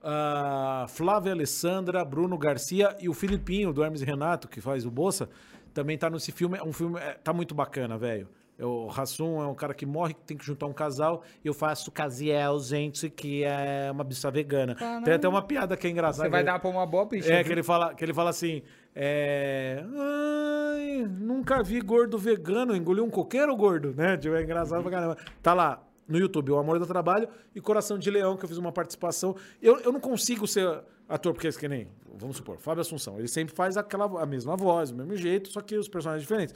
a 0.02 0.86
Flávia 0.88 1.34
Alessandra, 1.34 2.06
Bruno 2.06 2.38
Garcia 2.38 2.96
e 2.98 3.10
o 3.10 3.14
Filipinho, 3.14 3.74
do 3.74 3.84
Hermes 3.84 4.02
e 4.02 4.06
Renato, 4.06 4.48
que 4.48 4.62
faz 4.62 4.86
o 4.86 4.90
Bolsa, 4.90 5.30
também 5.74 5.98
tá 5.98 6.10
nesse 6.10 6.32
filme. 6.32 6.58
É 6.58 6.64
um 6.64 6.72
filme, 6.72 6.98
é, 6.98 7.16
tá 7.16 7.34
muito 7.34 7.54
bacana, 7.54 7.98
velho. 7.98 8.30
É, 8.58 8.66
O 8.66 8.90
Hassum 8.90 9.42
é 9.42 9.48
um 9.48 9.54
cara 9.54 9.74
que 9.74 9.86
morre, 9.86 10.14
que 10.14 10.22
tem 10.22 10.38
que 10.38 10.46
juntar 10.46 10.66
um 10.68 10.74
casal. 10.74 11.22
E 11.44 11.48
eu 11.50 11.54
faço 11.54 11.92
Casiel, 11.92 12.58
gente, 12.60 13.10
que 13.10 13.44
é 13.44 13.90
uma 13.92 14.06
bicha 14.06 14.32
vegana. 14.32 14.76
Tem 15.04 15.16
até 15.16 15.28
uma 15.28 15.42
piada 15.42 15.76
que 15.76 15.88
é 15.88 15.90
engraçada. 15.90 16.24
Você 16.24 16.32
vai 16.32 16.44
dar 16.44 16.58
pra 16.58 16.70
uma 16.70 16.86
boa 16.86 17.06
bicha. 17.06 17.34
é, 17.34 17.38
viu? 17.38 17.46
que 17.46 17.52
ele 17.52 17.64
fala, 17.64 17.94
que 17.94 18.06
ele 18.06 18.14
fala 18.14 18.30
assim, 18.30 18.62
é... 18.96 19.84
Ai, 19.84 21.06
nunca 21.10 21.62
vi 21.62 21.82
gordo 21.82 22.18
vegano, 22.18 22.74
engoliu 22.74 23.04
um 23.04 23.10
coqueiro 23.10 23.54
gordo, 23.58 23.94
né? 23.94 24.16
Tipo, 24.16 24.36
é 24.36 24.44
engraçado 24.44 24.82
pra 24.82 24.92
caramba. 24.92 25.18
Tá 25.42 25.54
lá, 25.54 25.84
no 26.10 26.18
YouTube, 26.18 26.52
O 26.52 26.58
Amor 26.58 26.80
do 26.80 26.88
Trabalho 26.88 27.30
e 27.56 27.62
Coração 27.62 27.98
de 27.98 28.10
Leão, 28.10 28.36
que 28.36 28.44
eu 28.44 28.50
fiz 28.50 28.58
uma 28.58 28.72
participação. 28.72 29.36
Eu, 29.62 29.80
eu 29.82 29.92
não 29.92 30.00
consigo 30.00 30.48
ser 30.48 30.84
ator, 31.08 31.34
porque 31.34 31.48
é 31.48 31.52
que 31.52 31.68
nem, 31.68 31.88
vamos 32.18 32.38
supor, 32.38 32.58
Fábio 32.58 32.82
Assunção, 32.82 33.18
ele 33.20 33.28
sempre 33.28 33.56
faz 33.56 33.78
aquela, 33.78 34.22
a 34.22 34.26
mesma 34.26 34.56
voz, 34.58 34.92
o 34.92 34.96
mesmo 34.96 35.16
jeito, 35.16 35.50
só 35.50 35.62
que 35.62 35.78
os 35.78 35.88
personagens 35.88 36.24
diferentes. 36.24 36.56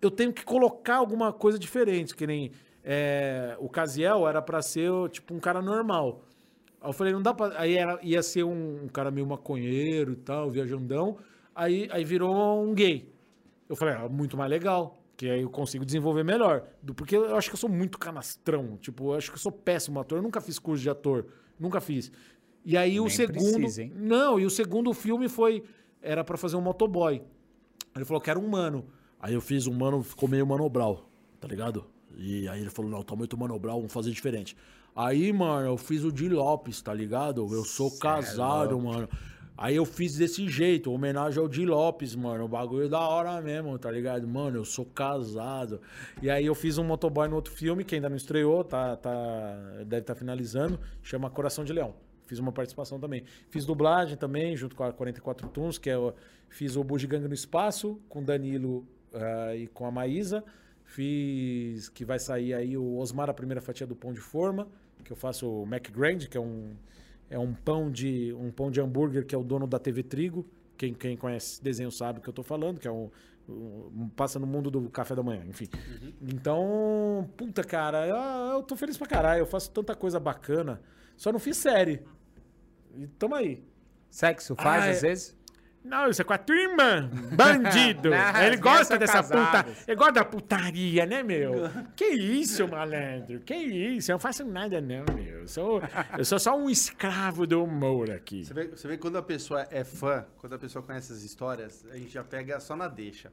Eu 0.00 0.10
tenho 0.10 0.32
que 0.32 0.44
colocar 0.44 0.96
alguma 0.96 1.32
coisa 1.32 1.58
diferente, 1.58 2.14
que 2.14 2.26
nem 2.26 2.52
é, 2.84 3.56
o 3.58 3.68
Casiel 3.68 4.28
era 4.28 4.40
pra 4.40 4.62
ser 4.62 4.90
tipo 5.10 5.34
um 5.34 5.40
cara 5.40 5.60
normal. 5.60 6.22
Aí 6.80 6.88
eu 6.88 6.92
falei, 6.92 7.12
não 7.12 7.22
dá 7.22 7.34
pra. 7.34 7.52
Aí 7.58 7.76
era, 7.76 7.98
ia 8.02 8.22
ser 8.22 8.44
um, 8.44 8.84
um 8.84 8.88
cara 8.88 9.10
meio 9.10 9.26
maconheiro 9.26 10.12
e 10.12 10.16
tal, 10.16 10.50
viajandão. 10.50 11.18
Aí, 11.54 11.88
aí 11.90 12.04
virou 12.04 12.62
um 12.62 12.74
gay. 12.74 13.12
Eu 13.68 13.76
falei, 13.76 13.94
ah, 13.94 14.08
muito 14.08 14.36
mais 14.36 14.50
legal. 14.50 14.99
Que 15.20 15.28
aí 15.28 15.42
eu 15.42 15.50
consigo 15.50 15.84
desenvolver 15.84 16.24
melhor. 16.24 16.64
Do- 16.82 16.94
Porque 16.94 17.14
eu 17.14 17.36
acho 17.36 17.50
que 17.50 17.54
eu 17.54 17.58
sou 17.58 17.68
muito 17.68 17.98
canastrão. 17.98 18.78
Tipo, 18.78 19.12
eu 19.12 19.18
acho 19.18 19.28
que 19.30 19.36
eu 19.36 19.40
sou 19.40 19.52
péssimo 19.52 20.00
ator. 20.00 20.16
Eu 20.16 20.22
nunca 20.22 20.40
fiz 20.40 20.58
curso 20.58 20.82
de 20.82 20.88
ator. 20.88 21.26
Nunca 21.58 21.78
fiz. 21.78 22.10
E 22.64 22.74
aí 22.74 22.98
o 22.98 23.04
Nem 23.04 23.10
segundo. 23.14 23.52
precisa? 23.60 23.90
Não, 23.94 24.40
e 24.40 24.46
o 24.46 24.50
segundo 24.50 24.94
filme 24.94 25.28
foi. 25.28 25.62
Era 26.00 26.24
pra 26.24 26.38
fazer 26.38 26.56
um 26.56 26.62
motoboy. 26.62 27.20
Ele 27.94 28.04
falou 28.06 28.18
que 28.18 28.30
era 28.30 28.38
um 28.38 28.48
mano. 28.48 28.86
Aí 29.20 29.34
eu 29.34 29.42
fiz 29.42 29.66
um 29.66 29.74
mano, 29.74 30.02
ficou 30.02 30.26
meio 30.26 30.46
manobral, 30.46 31.06
tá 31.38 31.46
ligado? 31.46 31.84
E 32.16 32.48
aí 32.48 32.58
ele 32.62 32.70
falou, 32.70 32.90
não, 32.90 33.02
tá 33.02 33.14
muito 33.14 33.36
manobral, 33.36 33.76
vamos 33.76 33.92
fazer 33.92 34.10
diferente. 34.12 34.56
Aí, 34.96 35.30
mano, 35.34 35.66
eu 35.68 35.76
fiz 35.76 36.02
o 36.02 36.10
Di 36.10 36.30
Lopes, 36.30 36.80
tá 36.80 36.94
ligado? 36.94 37.46
Eu 37.52 37.62
sou 37.64 37.90
casado, 37.98 38.80
mano. 38.80 39.06
Aí 39.60 39.76
eu 39.76 39.84
fiz 39.84 40.16
desse 40.16 40.48
jeito, 40.48 40.90
homenagem 40.90 41.38
ao 41.38 41.46
Di 41.46 41.66
Lopes, 41.66 42.16
mano. 42.16 42.46
O 42.46 42.48
bagulho 42.48 42.88
da 42.88 42.98
hora 42.98 43.38
mesmo, 43.42 43.78
tá 43.78 43.90
ligado? 43.90 44.26
Mano, 44.26 44.56
eu 44.56 44.64
sou 44.64 44.86
casado. 44.86 45.82
E 46.22 46.30
aí 46.30 46.46
eu 46.46 46.54
fiz 46.54 46.78
um 46.78 46.84
motoboy 46.84 47.28
no 47.28 47.36
outro 47.36 47.52
filme, 47.52 47.84
que 47.84 47.94
ainda 47.94 48.08
não 48.08 48.16
estreou, 48.16 48.64
tá, 48.64 48.96
tá, 48.96 49.54
deve 49.86 50.00
estar 50.00 50.14
finalizando, 50.14 50.80
chama 51.02 51.28
Coração 51.28 51.62
de 51.62 51.74
Leão. 51.74 51.94
Fiz 52.26 52.38
uma 52.38 52.50
participação 52.50 52.98
também. 52.98 53.22
Fiz 53.50 53.66
dublagem 53.66 54.16
também, 54.16 54.56
junto 54.56 54.74
com 54.74 54.82
a 54.82 54.94
44 54.94 55.46
Tunes, 55.50 55.76
que 55.76 55.90
é 55.90 55.96
fiz 56.48 56.74
o 56.76 56.82
Bugiganga 56.82 57.28
no 57.28 57.34
Espaço, 57.34 58.00
com 58.08 58.24
Danilo 58.24 58.88
ah, 59.12 59.54
e 59.54 59.66
com 59.66 59.84
a 59.84 59.90
Maísa. 59.90 60.42
Fiz 60.84 61.90
que 61.90 62.02
vai 62.02 62.18
sair 62.18 62.54
aí 62.54 62.78
o 62.78 62.96
Osmar, 62.96 63.28
a 63.28 63.34
primeira 63.34 63.60
fatia 63.60 63.86
do 63.86 63.94
pão 63.94 64.10
de 64.10 64.20
forma, 64.20 64.66
que 65.04 65.12
eu 65.12 65.16
faço 65.16 65.46
o 65.46 65.66
Mac 65.66 65.90
Grand, 65.90 66.20
que 66.20 66.38
é 66.38 66.40
um, 66.40 66.74
é 67.30 67.38
um 67.38 67.54
pão 67.54 67.90
de 67.90 68.34
um 68.34 68.50
pão 68.50 68.70
de 68.70 68.80
hambúrguer 68.80 69.24
que 69.24 69.34
é 69.34 69.38
o 69.38 69.42
dono 69.44 69.66
da 69.66 69.78
TV 69.78 70.02
Trigo. 70.02 70.44
Quem, 70.76 70.92
quem 70.92 71.16
conhece 71.16 71.62
desenho 71.62 71.90
sabe 71.90 72.18
o 72.18 72.22
que 72.22 72.28
eu 72.28 72.32
tô 72.32 72.42
falando, 72.42 72.78
que 72.80 72.88
é 72.88 72.90
um, 72.92 73.10
um- 73.48 74.08
passa 74.16 74.38
no 74.38 74.46
mundo 74.46 74.70
do 74.70 74.88
café 74.90 75.14
da 75.14 75.22
manhã, 75.22 75.44
enfim. 75.46 75.68
Então, 76.22 77.28
puta, 77.36 77.62
cara, 77.64 78.06
eu, 78.06 78.16
eu 78.56 78.62
tô 78.62 78.76
feliz 78.76 78.96
pra 78.96 79.06
caralho. 79.06 79.40
Eu 79.40 79.46
faço 79.46 79.70
tanta 79.70 79.94
coisa 79.94 80.18
bacana. 80.18 80.80
Só 81.16 81.30
não 81.32 81.38
fiz 81.38 81.56
série. 81.56 82.02
E 82.96 83.06
tamo 83.06 83.34
aí. 83.34 83.62
Sexo 84.08 84.56
faz 84.56 84.84
Ah, 84.84 84.86
é. 84.88 84.90
às 84.92 85.02
vezes? 85.02 85.36
Não, 85.82 86.08
isso 86.10 86.20
é 86.20 86.24
com 86.24 86.32
a 86.32 86.38
tua 86.38 86.56
irmã. 86.56 87.10
Bandido. 87.32 88.10
Não, 88.10 88.42
ele 88.42 88.56
gosta 88.58 88.98
dessa 88.98 89.22
são 89.22 89.38
puta. 89.38 89.50
casadas. 89.50 89.88
Ele 89.88 89.96
gosta 89.96 90.12
da 90.12 90.24
putaria, 90.24 91.06
né, 91.06 91.22
meu? 91.22 91.70
que 91.96 92.04
isso, 92.04 92.68
malandro? 92.68 93.40
Que 93.40 93.54
isso? 93.54 94.10
Eu 94.10 94.14
não 94.14 94.20
faço 94.20 94.44
nada, 94.44 94.80
não, 94.80 95.04
meu. 95.14 95.40
Eu 95.40 95.48
sou, 95.48 95.82
eu 96.18 96.24
sou 96.24 96.38
só 96.38 96.56
um 96.56 96.68
escravo 96.68 97.46
do 97.46 97.64
humor 97.64 98.10
aqui. 98.10 98.44
Você 98.44 98.52
vê, 98.52 98.68
você 98.68 98.88
vê 98.88 98.98
quando 98.98 99.16
a 99.16 99.22
pessoa 99.22 99.66
é 99.70 99.82
fã, 99.82 100.26
quando 100.38 100.54
a 100.54 100.58
pessoa 100.58 100.82
conhece 100.82 101.12
as 101.12 101.22
histórias, 101.22 101.84
a 101.90 101.96
gente 101.96 102.10
já 102.10 102.22
pega 102.22 102.60
só 102.60 102.76
na 102.76 102.86
deixa. 102.86 103.32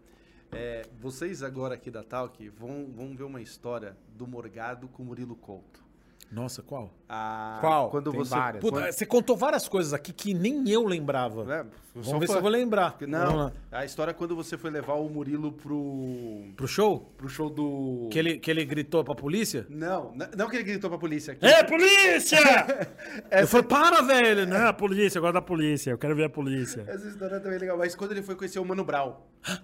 É, 0.51 0.83
vocês 0.99 1.43
agora 1.43 1.75
aqui 1.75 1.91
da 1.91 2.03
Talk 2.03 2.47
vão, 2.49 2.89
vão 2.95 3.15
ver 3.15 3.23
uma 3.23 3.41
história 3.41 3.97
do 4.15 4.25
Morgado 4.25 4.87
com 4.87 5.03
o 5.03 5.05
Murilo 5.05 5.35
Couto. 5.35 5.83
Nossa, 6.31 6.61
qual? 6.61 6.93
Ah, 7.09 7.57
Qual? 7.61 7.89
Quando 7.89 8.11
Tem 8.11 8.19
você. 8.19 8.29
várias. 8.35 8.61
Puta, 8.61 8.79
quando- 8.81 8.91
você 8.91 9.05
contou 9.05 9.37
várias 9.37 9.67
coisas 9.67 9.93
aqui 9.93 10.11
que 10.11 10.33
nem 10.33 10.69
eu 10.69 10.83
lembrava. 10.85 11.41
É, 11.53 11.65
Vamos 11.95 12.19
ver 12.19 12.27
fã. 12.27 12.33
se 12.33 12.37
eu 12.37 12.41
vou 12.43 12.51
lembrar. 12.51 12.95
Não, 13.07 13.51
a 13.71 13.85
história 13.85 14.11
é 14.11 14.13
quando 14.13 14.35
você 14.35 14.55
foi 14.57 14.69
levar 14.69 14.93
o 14.95 15.09
Murilo 15.09 15.51
pro, 15.53 16.43
Pro 16.55 16.67
show? 16.67 17.11
pro 17.17 17.27
show 17.29 17.49
do. 17.49 18.07
Que 18.11 18.19
ele, 18.19 18.37
que 18.37 18.51
ele 18.51 18.63
gritou 18.65 19.03
pra 19.05 19.15
polícia? 19.15 19.65
Não, 19.69 20.13
não 20.37 20.47
que 20.49 20.57
ele 20.57 20.63
gritou 20.63 20.89
pra 20.89 20.99
polícia. 20.99 21.33
Que... 21.33 21.45
É, 21.45 21.63
polícia! 21.63 22.37
Eu 23.31 23.47
falei, 23.47 23.65
para, 23.67 24.01
velho! 24.01 24.45
Não, 24.45 24.67
a 24.67 24.73
polícia, 24.73 25.17
eu 25.17 25.21
gosto 25.21 25.33
da 25.33 25.41
polícia, 25.41 25.91
eu 25.91 25.97
quero 25.97 26.15
ver 26.15 26.25
a 26.25 26.29
polícia. 26.29 26.83
Essa 26.87 27.07
história 27.07 27.39
também 27.39 27.55
é 27.57 27.59
legal. 27.59 27.77
Mas 27.77 27.95
quando 27.95 28.11
ele 28.11 28.21
foi 28.21 28.35
conhecer 28.35 28.59
o 28.59 28.65
Mano 28.65 28.83
Brown. 28.83 29.15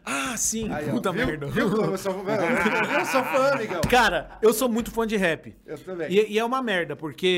Ah, 0.06 0.36
sim, 0.38 0.72
Aí, 0.72 0.90
puta 0.90 1.12
viu? 1.12 1.26
merda. 1.28 1.46
Viu 1.48 1.70
como 1.70 1.92
eu 1.92 1.98
sou, 1.98 2.14
eu 2.28 3.06
sou 3.06 3.24
fã, 3.24 3.54
amigão. 3.54 3.82
Cara, 3.90 4.38
eu 4.42 4.54
sou 4.54 4.70
muito 4.70 4.92
fã 4.92 5.06
de 5.06 5.18
rap. 5.18 5.54
Eu 5.66 5.78
também. 5.78 6.12
E, 6.12 6.34
e 6.34 6.40
é 6.40 6.44
uma 6.46 6.62
merda, 6.62 6.96
porque 6.96 7.33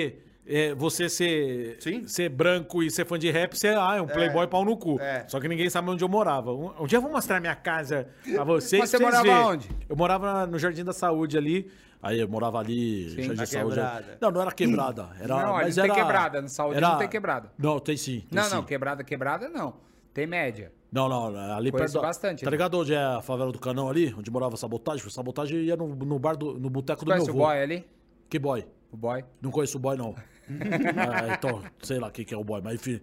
é, 0.48 0.74
você 0.76 1.10
ser, 1.10 1.78
Sim. 1.80 2.08
ser 2.08 2.30
branco 2.30 2.84
e 2.84 2.90
ser 2.92 3.06
fã 3.06 3.18
de 3.18 3.30
rap, 3.32 3.58
você 3.58 3.70
ah, 3.70 3.96
é 3.98 4.02
um 4.02 4.08
playboy 4.08 4.46
pau 4.48 4.64
no 4.64 4.78
cu. 4.78 5.00
É. 5.00 5.26
Só 5.28 5.40
que 5.40 5.48
ninguém 5.48 5.70
sabe 5.70 5.90
onde 5.90 6.04
eu 6.04 6.08
morava. 6.10 6.54
Um, 6.54 6.72
um 6.84 6.86
dia 6.88 6.98
eu 6.98 7.02
vou 7.02 7.12
mostrar 7.12 7.40
minha 7.40 7.56
casa 7.56 8.08
pra 8.34 8.44
vocês. 8.46 8.80
Mas 8.82 8.90
você 8.90 8.98
vocês 8.98 9.02
morava 9.02 9.24
verem. 9.24 9.44
onde? 9.48 9.70
Eu 9.90 9.96
morava 9.96 10.46
no 10.46 10.58
Jardim 10.60 10.84
da 10.84 10.94
Saúde 10.94 11.38
ali. 11.38 11.72
Aí 12.04 12.20
eu 12.20 12.28
morava 12.28 12.60
ali, 12.60 13.10
Jardim 13.10 13.28
na 13.30 13.34
da 13.34 13.46
Saúde. 13.48 13.76
quebrada. 13.76 14.18
Não, 14.22 14.32
não 14.32 14.42
era 14.42 14.52
quebrada. 14.52 15.10
Era, 15.20 15.28
Não, 15.28 15.54
mas 15.54 15.76
não 15.76 15.84
tem 15.84 15.92
era, 15.92 16.02
quebrada, 16.04 16.42
no 16.42 16.50
Saúde 16.50 16.78
era- 16.78 16.90
não 16.90 16.98
tem 17.00 17.08
quebrada. 17.10 17.52
Não, 17.58 17.80
tem 17.80 17.98
sim. 17.98 18.20
tem 18.20 18.28
Não, 18.32 18.44
sim. 18.44 18.56
não, 18.56 18.64
quebrada, 18.64 19.04
quebrada 19.04 19.50
não. 19.50 19.74
Tem 20.14 20.28
média. 20.28 20.72
Não, 20.92 21.10
não, 21.10 21.26
ali 21.56 21.72
Conheço 21.72 21.94
perto. 21.94 22.06
bastante 22.06 22.44
Tá 22.44 22.50
ali. 22.50 22.56
ligado 22.56 22.80
onde 22.80 22.94
é 22.94 22.98
a 23.04 23.22
favela 23.22 23.52
do 23.52 23.60
Canão 23.60 23.90
ali? 23.90 24.14
Onde 24.18 24.30
morava 24.32 24.54
a 24.54 24.58
sabotagem? 24.58 25.10
Sabotagem 25.10 25.58
ia 25.62 25.76
no, 25.76 25.88
no 25.88 26.20
bar 26.20 26.38
do. 26.38 26.58
no 26.60 26.70
boteco 26.70 27.04
do 27.04 27.08
meu 27.10 27.16
Conhece 27.18 27.32
o 27.32 27.34
avô. 27.34 27.46
boy 27.48 27.62
ali? 27.62 27.86
Que 28.30 28.38
boy? 28.40 28.66
O 28.96 28.98
boy? 28.98 29.24
Não 29.42 29.52
conheço 29.52 29.78
o 29.78 29.80
boy, 29.80 29.96
não. 29.98 30.16
Ah, 30.48 31.34
então, 31.38 31.62
sei 31.82 32.00
lá 32.00 32.08
o 32.08 32.12
que, 32.12 32.24
que 32.24 32.34
é 32.34 32.38
o 32.38 32.44
boy, 32.44 32.62
mas 32.64 32.76
enfim. 32.76 33.02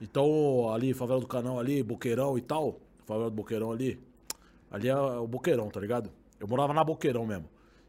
Então, 0.00 0.70
ali, 0.72 0.92
favela 0.94 1.18
do 1.20 1.26
Canão 1.26 1.58
ali, 1.58 1.82
Boqueirão 1.82 2.36
e 2.38 2.40
tal. 2.40 2.78
Favela 3.06 3.30
do 3.30 3.34
Boqueirão 3.36 3.72
ali. 3.72 3.98
Ali 4.70 4.88
é 4.88 4.96
o 4.96 5.26
Boqueirão, 5.26 5.68
tá 5.70 5.80
ligado? 5.80 6.10
Eu 6.38 6.46
morava 6.46 6.72
na 6.74 6.84
Boqueirão 6.84 7.24
mesmo. 7.26 7.48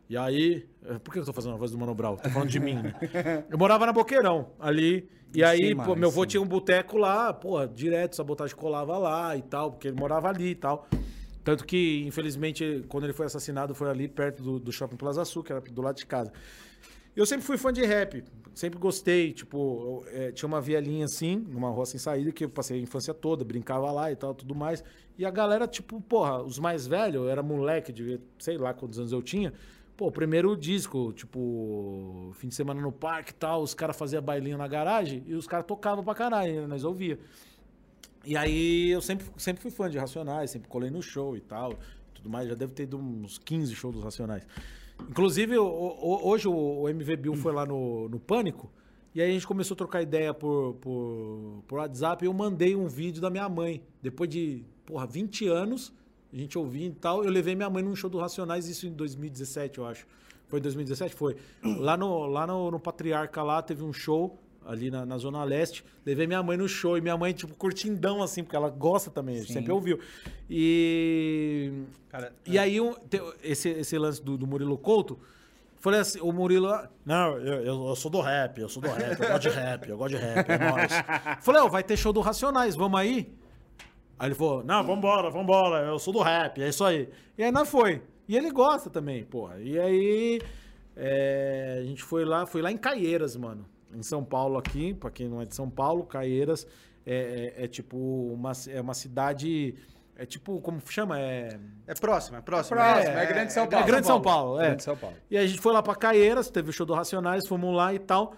E 0.10 0.16
aí. 0.18 0.66
eh, 0.86 0.98
Por 1.00 1.12
que 1.14 1.20
eu 1.20 1.26
tô 1.26 1.34
fazendo 1.34 1.56
a 1.56 1.58
voz 1.58 1.72
do 1.72 1.78
Mano 1.78 1.94
Brown? 1.94 2.16
Tô 2.18 2.30
falando 2.30 2.50
de 2.50 2.60
mim, 2.60 2.76
né? 2.76 2.94
Eu 3.50 3.58
morava 3.58 3.86
na 3.86 3.92
Boqueirão, 3.94 4.52
ali. 4.60 5.10
E 5.34 5.44
aí, 5.44 5.76
pô, 5.76 5.96
meu 5.96 6.10
avô 6.10 6.26
tinha 6.26 6.42
um 6.42 6.48
boteco 6.48 6.98
lá, 6.98 7.34
porra, 7.34 7.68
direto, 7.68 8.16
sabotagem 8.16 8.56
colava 8.56 8.98
lá 8.98 9.36
e 9.36 9.42
tal, 9.42 9.72
porque 9.72 9.88
ele 9.90 10.00
morava 10.00 10.30
ali 10.30 10.52
e 10.52 10.56
tal. 10.56 10.88
Tanto 11.44 11.66
que, 11.66 12.04
infelizmente, 12.08 12.86
quando 12.88 13.04
ele 13.04 13.14
foi 13.14 13.26
assassinado, 13.26 13.76
foi 13.76 13.90
ali 13.90 14.08
perto 14.08 14.42
do, 14.42 14.60
do 14.60 14.72
Shopping 14.72 14.96
Plaza 14.96 15.26
Sul, 15.26 15.44
que 15.44 15.52
era 15.52 15.60
do 15.60 15.82
lado 15.82 15.98
de 15.98 16.06
casa. 16.06 16.32
Eu 17.16 17.26
sempre 17.26 17.46
fui 17.46 17.58
fã 17.58 17.72
de 17.72 17.86
rap, 17.86 18.24
sempre 18.54 18.78
gostei. 18.78 19.32
Tipo, 19.32 20.04
eu, 20.12 20.20
é, 20.20 20.32
tinha 20.32 20.48
uma 20.48 20.60
vielinha 20.60 21.06
assim, 21.06 21.38
numa 21.38 21.70
rua 21.70 21.86
sem 21.86 22.00
saída, 22.00 22.32
que 22.32 22.44
eu 22.44 22.50
passei 22.50 22.78
a 22.78 22.82
infância 22.82 23.14
toda, 23.14 23.46
brincava 23.46 23.92
lá 23.92 24.12
e 24.12 24.16
tal, 24.16 24.34
tudo 24.34 24.54
mais. 24.54 24.84
E 25.18 25.26
a 25.26 25.32
galera, 25.32 25.68
tipo, 25.68 26.02
porra, 26.02 26.42
os 26.44 26.60
mais 26.60 26.86
velhos, 26.86 27.24
eu 27.24 27.30
era 27.30 27.42
moleque, 27.42 27.94
de 27.94 28.20
sei 28.38 28.58
lá 28.58 28.74
quantos 28.74 29.00
anos 29.00 29.12
eu 29.12 29.22
tinha. 29.22 29.54
Pô, 29.96 30.12
primeiro 30.12 30.58
disco, 30.58 31.14
tipo, 31.14 32.32
fim 32.34 32.50
de 32.50 32.56
semana 32.56 32.82
no 32.82 32.92
parque 32.92 33.32
e 33.32 33.36
tal, 33.36 33.62
os 33.62 33.74
caras 33.74 33.96
faziam 33.96 34.22
bailinho 34.22 34.58
na 34.58 34.68
garagem 34.68 35.24
e 35.26 35.34
os 35.36 35.48
caras 35.48 35.66
tocavam 35.66 36.04
pra 36.04 36.14
caralho, 36.14 36.62
né? 36.62 36.68
nós 36.68 36.84
ouvia. 36.84 37.18
E 38.26 38.36
aí 38.36 38.90
eu 38.90 39.02
sempre, 39.02 39.26
sempre 39.38 39.62
fui 39.62 39.72
fã 39.72 39.90
de 39.90 39.98
Racionais, 39.98 40.52
sempre 40.52 40.68
colei 40.68 40.90
no 40.90 41.02
show 41.02 41.38
e 41.38 41.40
tal, 41.40 41.76
tudo 42.14 42.30
mais. 42.30 42.50
Já 42.50 42.56
deve 42.56 42.74
ter 42.74 42.84
ido 42.84 42.98
uns 42.98 43.38
15 43.38 43.74
shows 43.74 43.96
dos 43.96 44.04
Racionais. 44.04 44.46
Inclusive, 45.10 45.58
o- 45.58 45.66
o- 45.66 46.28
hoje 46.30 46.48
o, 46.48 46.88
MV 46.90 47.16
Bill 47.18 47.36
foi 47.36 47.52
lá 47.54 47.66
no, 47.66 48.08
no 48.10 48.20
Pânico, 48.20 48.72
e 49.14 49.22
aí 49.22 49.30
a 49.30 49.34
gente 49.34 49.48
começou 49.48 49.76
a 49.76 49.78
trocar 49.78 50.02
ideia 50.02 50.34
por, 50.34 50.76
por, 50.76 51.64
por 51.68 51.78
WhatsApp, 51.80 52.24
e 52.24 52.28
eu 52.28 52.34
mandei 52.34 52.76
um 52.76 52.88
vídeo 52.88 53.22
da 53.22 53.30
minha 53.30 53.48
mãe. 53.48 53.82
Depois 54.02 54.30
de, 54.30 54.64
porra, 54.86 55.06
20 55.06 55.48
anos, 55.48 55.94
a 56.34 56.38
gente 56.38 56.58
ouvindo 56.58 56.94
e 56.94 57.00
tal, 57.00 57.24
eu 57.24 57.30
levei 57.32 57.56
minha 57.56 57.70
mãe 57.70 57.82
num 57.84 57.96
show 57.96 58.10
do 58.10 58.18
Racionais, 58.18 58.68
isso 58.68 58.86
em 58.88 58.92
2017, 58.92 59.80
eu 59.80 59.86
acho. 59.86 60.06
Foi 60.48 60.60
em 60.60 60.62
2017? 60.62 61.16
Foi. 61.16 61.36
Lá 61.64 61.96
no, 61.98 62.26
lá 62.28 62.46
no, 62.46 62.70
no 62.72 62.80
Patriarca, 62.80 63.42
lá, 63.42 63.62
teve 63.62 63.84
um 63.84 63.94
show 63.94 64.38
ali 64.66 64.90
na, 64.92 65.06
na 65.06 65.18
Zona 65.18 65.44
Leste. 65.44 65.84
Levei 66.06 66.26
minha 66.28 66.42
mãe 66.44 66.58
no 66.58 66.68
show 66.68 66.98
e 66.98 67.02
minha 67.02 67.16
mãe, 67.18 67.32
tipo, 67.34 67.54
curtindão, 67.56 68.22
assim, 68.24 68.44
porque 68.44 68.56
ela 68.56 68.70
gosta 68.70 69.10
também, 69.12 69.44
sempre 69.44 69.72
ouviu. 69.72 70.00
E. 70.50 71.72
Cara, 72.10 72.34
e 72.46 72.58
aí, 72.58 72.80
um- 72.82 72.96
esse, 73.44 73.70
esse 73.70 73.98
lance 73.98 74.24
do, 74.24 74.38
do 74.38 74.48
Murilo 74.48 74.78
Couto. 74.78 75.20
Falei 75.80 76.00
assim, 76.00 76.20
o 76.20 76.32
Murilo. 76.32 76.68
Não, 77.06 77.38
eu, 77.38 77.64
eu, 77.64 77.88
eu 77.90 77.96
sou 77.96 78.10
do 78.10 78.20
rap, 78.20 78.60
eu 78.60 78.68
sou 78.68 78.82
do 78.82 78.90
rap, 78.90 79.20
eu 79.22 79.28
gosto 79.30 79.42
de 79.42 79.50
rap, 79.50 79.90
eu 79.90 79.98
gosto 79.98 80.16
de 80.16 80.18
rap, 80.18 80.50
é 80.50 80.58
nóis. 80.58 80.92
Falei, 81.42 81.62
ó, 81.62 81.68
vai 81.68 81.84
ter 81.84 81.96
show 81.96 82.12
do 82.12 82.22
Racionais, 82.22 82.76
vamos 82.76 83.00
aí? 83.00 83.32
Aí 84.18 84.30
ele 84.30 84.36
falou, 84.36 84.64
não, 84.64 84.84
vambora, 84.84 85.30
vambora, 85.30 85.86
eu 85.86 86.00
sou 86.00 86.12
do 86.14 86.22
rap, 86.22 86.60
é 86.62 86.70
isso 86.70 86.84
aí. 86.84 87.08
E 87.38 87.44
aí 87.44 87.52
nós 87.52 87.70
foi. 87.70 88.02
E 88.28 88.36
ele 88.36 88.50
gosta 88.50 88.90
também, 88.90 89.24
porra. 89.26 89.60
E 89.60 89.78
aí 89.78 90.42
é, 90.96 91.80
a 91.82 91.86
gente 91.86 92.02
foi 92.02 92.26
lá, 92.26 92.48
foi 92.48 92.62
lá 92.64 92.72
em 92.72 92.78
Caieiras, 92.78 93.36
mano. 93.36 93.66
Em 93.96 94.04
São 94.04 94.24
Paulo 94.24 94.58
aqui, 94.58 94.94
pra 94.94 95.10
quem 95.10 95.28
não 95.30 95.42
é 95.42 95.46
de 95.46 95.56
São 95.56 95.70
Paulo, 95.70 96.04
Caieiras 96.04 96.68
é, 97.06 97.54
é- 97.58 97.64
é 97.66 97.68
tipo 97.68 97.98
uma, 97.98 98.52
é 98.70 98.82
uma 98.82 98.94
cidade. 98.94 99.76
É 100.18 100.26
tipo, 100.26 100.62
como 100.62 100.80
chama? 100.88 101.20
É. 101.20 101.60
É 101.86 101.94
próximo, 101.94 102.38
é 102.38 102.42
próximo. 102.42 102.78
Próximo, 102.78 103.18
é, 103.18 103.26
Grande 103.26 103.52
São 103.54 103.68
Paulo. 103.68 103.84
É 103.84 103.88
Grande 103.88 104.08
São 104.08 104.22
Paulo, 104.22 104.62
é. 104.62 104.66
Grande 104.68 104.84
São 104.84 104.98
Paulo. 104.98 105.16
E 105.30 105.38
aí 105.38 105.44
a 105.44 105.48
gente 105.48 105.60
foi 105.60 105.74
lá 105.74 105.84
pra 105.84 105.94
Caieiras, 105.96 106.50
teve 106.50 106.70
o 106.70 106.74
show 106.74 106.86
do 106.86 106.94
Racionais, 106.94 107.48
fomos 107.48 107.76
lá 107.76 107.94
e 107.94 108.00
tal. 108.00 108.34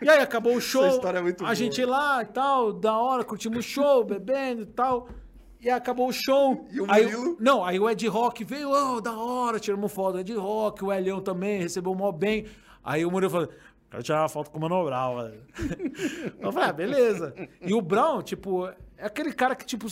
E 0.00 0.08
aí 0.08 0.20
acabou 0.20 0.54
o 0.54 0.60
show. 0.60 0.86
história 0.86 1.18
é 1.18 1.22
muito 1.22 1.42
a 1.42 1.46
boa. 1.46 1.54
gente 1.54 1.84
lá 1.84 2.22
e 2.22 2.26
tal, 2.26 2.72
da 2.72 2.98
hora, 2.98 3.24
curtimos 3.24 3.58
o 3.58 3.68
show, 3.68 4.04
bebendo 4.04 4.62
e 4.62 4.66
tal. 4.66 5.08
E 5.60 5.68
aí 5.70 5.74
acabou 5.74 6.08
o 6.08 6.12
show. 6.12 6.66
E 6.70 6.80
o 6.80 6.86
aí, 6.90 7.04
Murilo? 7.04 7.36
Não, 7.40 7.64
aí 7.64 7.80
o 7.80 7.88
Ed 7.88 8.06
Rock 8.06 8.44
veio, 8.44 8.70
oh, 8.70 9.00
da 9.00 9.16
hora, 9.16 9.58
tiramos 9.58 9.90
foto 9.90 10.14
do 10.14 10.20
Ed 10.20 10.34
Rock, 10.34 10.84
o 10.84 10.92
Elião 10.92 11.20
também 11.20 11.58
recebeu 11.60 11.94
mó 11.94 12.12
bem. 12.12 12.44
Aí 12.82 13.04
o 13.06 13.10
Murilo 13.10 13.30
falou, 13.30 13.48
quero 13.94 14.02
tirar 14.02 14.22
uma 14.22 14.28
foto 14.28 14.50
com 14.50 14.58
o 14.58 14.60
Mano 14.60 14.84
Brown, 14.84 15.16
velho. 15.22 15.40
Eu 16.40 16.52
falei, 16.52 16.68
ah, 16.68 16.72
beleza. 16.72 17.34
E 17.60 17.72
o 17.72 17.80
Brown, 17.80 18.22
tipo, 18.22 18.66
é 18.66 19.06
aquele 19.06 19.32
cara 19.32 19.54
que, 19.54 19.64
tipo, 19.64 19.86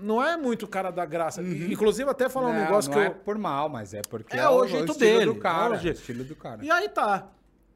não 0.00 0.22
é 0.22 0.36
muito 0.36 0.64
o 0.64 0.68
cara 0.68 0.90
da 0.90 1.04
graça. 1.04 1.42
Inclusive, 1.42 2.08
até 2.10 2.28
falar 2.28 2.48
um 2.50 2.52
negócio 2.54 2.90
não 2.90 2.98
que 2.98 3.04
é 3.04 3.08
eu... 3.08 3.14
por 3.14 3.38
mal, 3.38 3.68
mas 3.68 3.94
é 3.94 4.02
porque 4.02 4.36
É, 4.36 4.40
é, 4.40 4.48
o 4.48 4.60
o, 4.62 4.66
jeito 4.66 4.94
dele, 4.94 5.26
do 5.26 5.36
cara. 5.36 5.74
é 5.74 5.78
o 5.78 5.80
jeito. 5.80 5.96
o 5.96 6.00
estilo 6.00 6.24
do 6.24 6.34
cara. 6.36 6.64
E 6.64 6.70
aí 6.70 6.88
tá. 6.88 7.28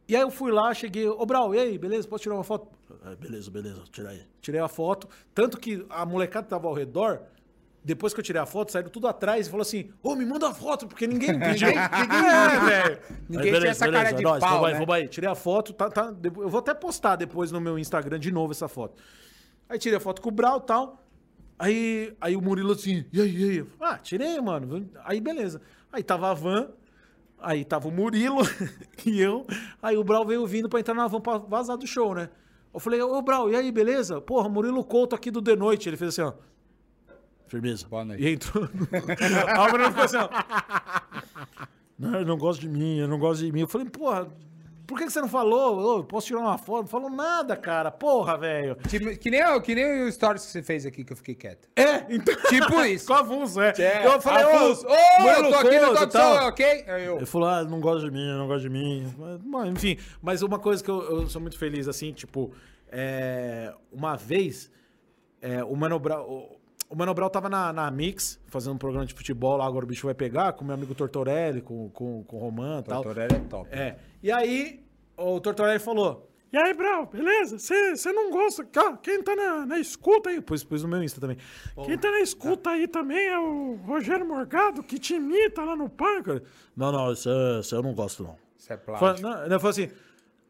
E 0.08 0.16
aí 0.16 0.22
eu 0.22 0.30
fui 0.30 0.50
lá, 0.50 0.72
cheguei, 0.72 1.06
ô 1.06 1.24
Brau, 1.26 1.54
e 1.54 1.58
aí, 1.58 1.76
beleza? 1.78 2.08
Posso 2.08 2.22
tirar 2.22 2.34
uma 2.34 2.44
foto? 2.44 2.68
"Ah, 3.04 3.14
beleza, 3.14 3.50
beleza, 3.50 3.82
tira 3.92 4.08
aí. 4.10 4.22
Tirei 4.40 4.60
a 4.60 4.68
foto. 4.68 5.06
Tanto 5.34 5.58
que 5.58 5.84
a 5.90 6.06
molecada 6.06 6.44
que 6.44 6.50
tava 6.50 6.66
ao 6.66 6.72
redor, 6.72 7.20
depois 7.88 8.12
que 8.12 8.20
eu 8.20 8.24
tirei 8.24 8.38
a 8.38 8.44
foto, 8.44 8.70
saíram 8.70 8.90
tudo 8.90 9.08
atrás 9.08 9.46
e 9.46 9.50
falou 9.50 9.62
assim: 9.62 9.90
Ô, 10.02 10.14
me 10.14 10.26
manda 10.26 10.46
a 10.46 10.52
foto, 10.52 10.86
porque 10.86 11.06
ninguém 11.06 11.28
pediu. 11.40 11.68
ninguém 11.68 12.28
é, 12.28 12.60
velho. 12.60 12.98
Ninguém 13.26 13.52
Aí, 13.54 13.60
tinha 13.60 13.70
essa 13.70 13.90
cara 13.90 14.12
de 14.12 14.22
nós, 14.22 14.40
pau, 14.40 14.50
vamos 14.50 14.66
aí, 14.66 14.72
né? 14.74 14.78
vamos 14.78 14.94
aí. 14.94 15.08
Tirei 15.08 15.30
a 15.30 15.34
foto, 15.34 15.72
tá, 15.72 15.88
tá, 15.88 16.14
eu 16.22 16.50
vou 16.50 16.58
até 16.58 16.74
postar 16.74 17.16
depois 17.16 17.50
no 17.50 17.58
meu 17.62 17.78
Instagram 17.78 18.18
de 18.18 18.30
novo 18.30 18.52
essa 18.52 18.68
foto. 18.68 19.02
Aí 19.70 19.78
tirei 19.78 19.96
a 19.96 20.00
foto 20.00 20.20
com 20.20 20.28
o 20.28 20.32
Brau 20.32 20.58
e 20.58 20.66
tal. 20.66 21.02
Aí, 21.58 22.14
aí 22.20 22.36
o 22.36 22.42
Murilo 22.42 22.72
assim, 22.72 23.06
e 23.10 23.22
aí, 23.22 23.36
e 23.36 23.50
aí? 23.50 23.66
Ah, 23.80 23.96
tirei, 23.96 24.38
mano. 24.38 24.86
Aí 25.02 25.18
beleza. 25.18 25.62
Aí 25.90 26.02
tava 26.02 26.30
a 26.30 26.34
van, 26.34 26.68
aí 27.40 27.64
tava 27.64 27.88
o 27.88 27.90
Murilo 27.90 28.42
e 29.06 29.18
eu. 29.18 29.46
Aí 29.82 29.96
o 29.96 30.04
Brau 30.04 30.26
veio 30.26 30.46
vindo 30.46 30.68
pra 30.68 30.78
entrar 30.78 30.92
na 30.92 31.06
van 31.06 31.22
pra 31.22 31.38
vazar 31.38 31.78
do 31.78 31.86
show, 31.86 32.14
né? 32.14 32.28
Eu 32.72 32.78
falei, 32.78 33.00
ô 33.00 33.22
Brau, 33.22 33.50
e 33.50 33.56
aí, 33.56 33.72
beleza? 33.72 34.20
Porra, 34.20 34.46
Murilo 34.46 34.84
Couto 34.84 35.16
aqui 35.16 35.30
do 35.30 35.40
The 35.40 35.56
Noite. 35.56 35.88
Ele 35.88 35.96
fez 35.96 36.10
assim, 36.10 36.20
ó. 36.20 36.34
Firmeza. 37.48 37.86
Boa 37.88 38.04
noite. 38.04 38.22
E 38.22 38.32
entrou. 38.34 38.64
Aí 38.64 39.58
o 39.58 39.70
Murilo 39.70 39.88
ficou 39.90 40.04
assim, 40.04 40.16
ó. 40.18 40.28
Não, 41.98 42.14
ele 42.16 42.24
não 42.24 42.38
gosta 42.38 42.60
de 42.60 42.68
mim, 42.68 42.98
ele 42.98 43.06
não 43.08 43.18
gosta 43.18 43.44
de 43.44 43.50
mim. 43.50 43.60
Eu 43.62 43.68
falei, 43.68 43.88
porra, 43.88 44.28
por 44.86 44.96
que, 44.98 45.04
que 45.06 45.10
você 45.12 45.20
não 45.20 45.28
falou? 45.28 45.98
Ô, 45.98 46.04
posso 46.04 46.28
tirar 46.28 46.38
uma 46.40 46.56
foto? 46.56 46.82
Não 46.82 46.86
falou 46.86 47.10
nada, 47.10 47.56
cara. 47.56 47.90
Porra, 47.90 48.38
velho. 48.38 48.76
Tipo, 48.88 49.18
que, 49.18 49.30
nem, 49.30 49.44
o- 49.44 49.60
que 49.60 49.74
nem 49.74 50.02
o 50.04 50.12
stories 50.12 50.46
que 50.46 50.52
você 50.52 50.62
fez 50.62 50.86
aqui 50.86 51.02
que 51.04 51.12
eu 51.12 51.16
fiquei 51.16 51.34
quieto. 51.34 51.68
É, 51.74 52.06
então. 52.08 52.34
Tipo 52.48 52.80
isso. 52.86 53.06
Com 53.06 53.14
avulso, 53.14 53.60
é. 53.60 53.72
É, 53.78 54.06
Eu 54.06 54.20
falei, 54.20 54.44
ô, 54.44 54.48
Afonso, 54.48 54.86
ô, 54.86 55.22
Murilo 55.22 55.48
tô 55.50 55.54
aqui 55.56 55.78
no 55.80 55.92
e 56.02 56.06
tal. 56.06 56.36
Show, 56.38 56.48
ok? 56.48 56.84
Aí 56.86 57.04
eu, 57.04 57.16
Ele 57.16 57.26
falou, 57.26 57.48
ah, 57.48 57.64
não 57.64 57.80
gosta 57.80 58.04
de 58.08 58.10
mim, 58.12 58.26
não 58.36 58.46
gosta 58.46 58.62
de 58.62 58.70
mim. 58.70 59.12
Mas, 59.18 59.38
bom, 59.42 59.64
enfim, 59.66 59.98
mas 60.22 60.42
uma 60.42 60.58
coisa 60.60 60.82
que 60.84 60.90
eu, 60.90 61.02
eu 61.22 61.26
sou 61.28 61.40
muito 61.42 61.58
feliz, 61.58 61.88
assim, 61.88 62.12
tipo, 62.12 62.52
é, 62.92 63.74
uma 63.92 64.16
vez, 64.16 64.70
é, 65.42 65.64
o 65.64 65.74
Mano 65.74 65.98
Brown... 65.98 66.22
O, 66.22 66.57
o 66.88 66.96
Mano 66.96 67.12
Brown 67.14 67.28
tava 67.28 67.48
na, 67.48 67.72
na 67.72 67.90
Mix, 67.90 68.40
fazendo 68.46 68.74
um 68.74 68.78
programa 68.78 69.04
de 69.04 69.14
futebol 69.14 69.56
lá, 69.56 69.66
agora 69.66 69.84
o 69.84 69.88
bicho 69.88 70.06
vai 70.06 70.14
pegar, 70.14 70.52
com 70.54 70.64
meu 70.64 70.74
amigo 70.74 70.94
Tortorelli, 70.94 71.60
com, 71.60 71.90
com, 71.90 72.24
com 72.24 72.36
o 72.36 72.40
Roman 72.40 72.80
e 72.80 72.82
tal. 72.82 73.02
Tortorelli 73.02 73.34
é 73.34 73.40
top. 73.40 73.68
É. 73.70 73.96
E 74.22 74.32
aí, 74.32 74.82
o 75.16 75.40
Tortorelli 75.40 75.78
falou: 75.78 76.30
E 76.52 76.56
aí, 76.56 76.72
Brau, 76.72 77.06
beleza? 77.06 77.58
Você 77.58 78.12
não 78.12 78.30
gosta? 78.30 78.64
Cá, 78.64 78.96
Quem 78.96 79.22
tá 79.22 79.36
na, 79.36 79.66
na 79.66 79.78
escuta 79.78 80.30
aí? 80.30 80.40
Pus, 80.40 80.64
pus 80.64 80.82
no 80.82 80.88
meu 80.88 81.02
Insta 81.02 81.20
também. 81.20 81.36
Quem 81.84 81.98
tá 81.98 82.10
na 82.10 82.20
escuta 82.20 82.70
aí 82.70 82.88
também 82.88 83.26
é 83.26 83.38
o 83.38 83.74
Rogério 83.86 84.26
Morgado, 84.26 84.82
que 84.82 84.98
te 84.98 85.14
imita 85.14 85.62
lá 85.62 85.76
no 85.76 85.88
parque. 85.88 86.40
Não, 86.76 86.90
não, 86.90 87.12
isso, 87.12 87.28
isso 87.60 87.74
eu 87.74 87.82
não 87.82 87.94
gosto, 87.94 88.22
não. 88.22 88.36
Isso 88.58 88.72
é 88.72 88.78
Fala, 88.78 88.98
plástico. 88.98 89.28
não, 89.28 89.44
ele 89.44 89.58
falou 89.58 89.70
assim: 89.70 89.90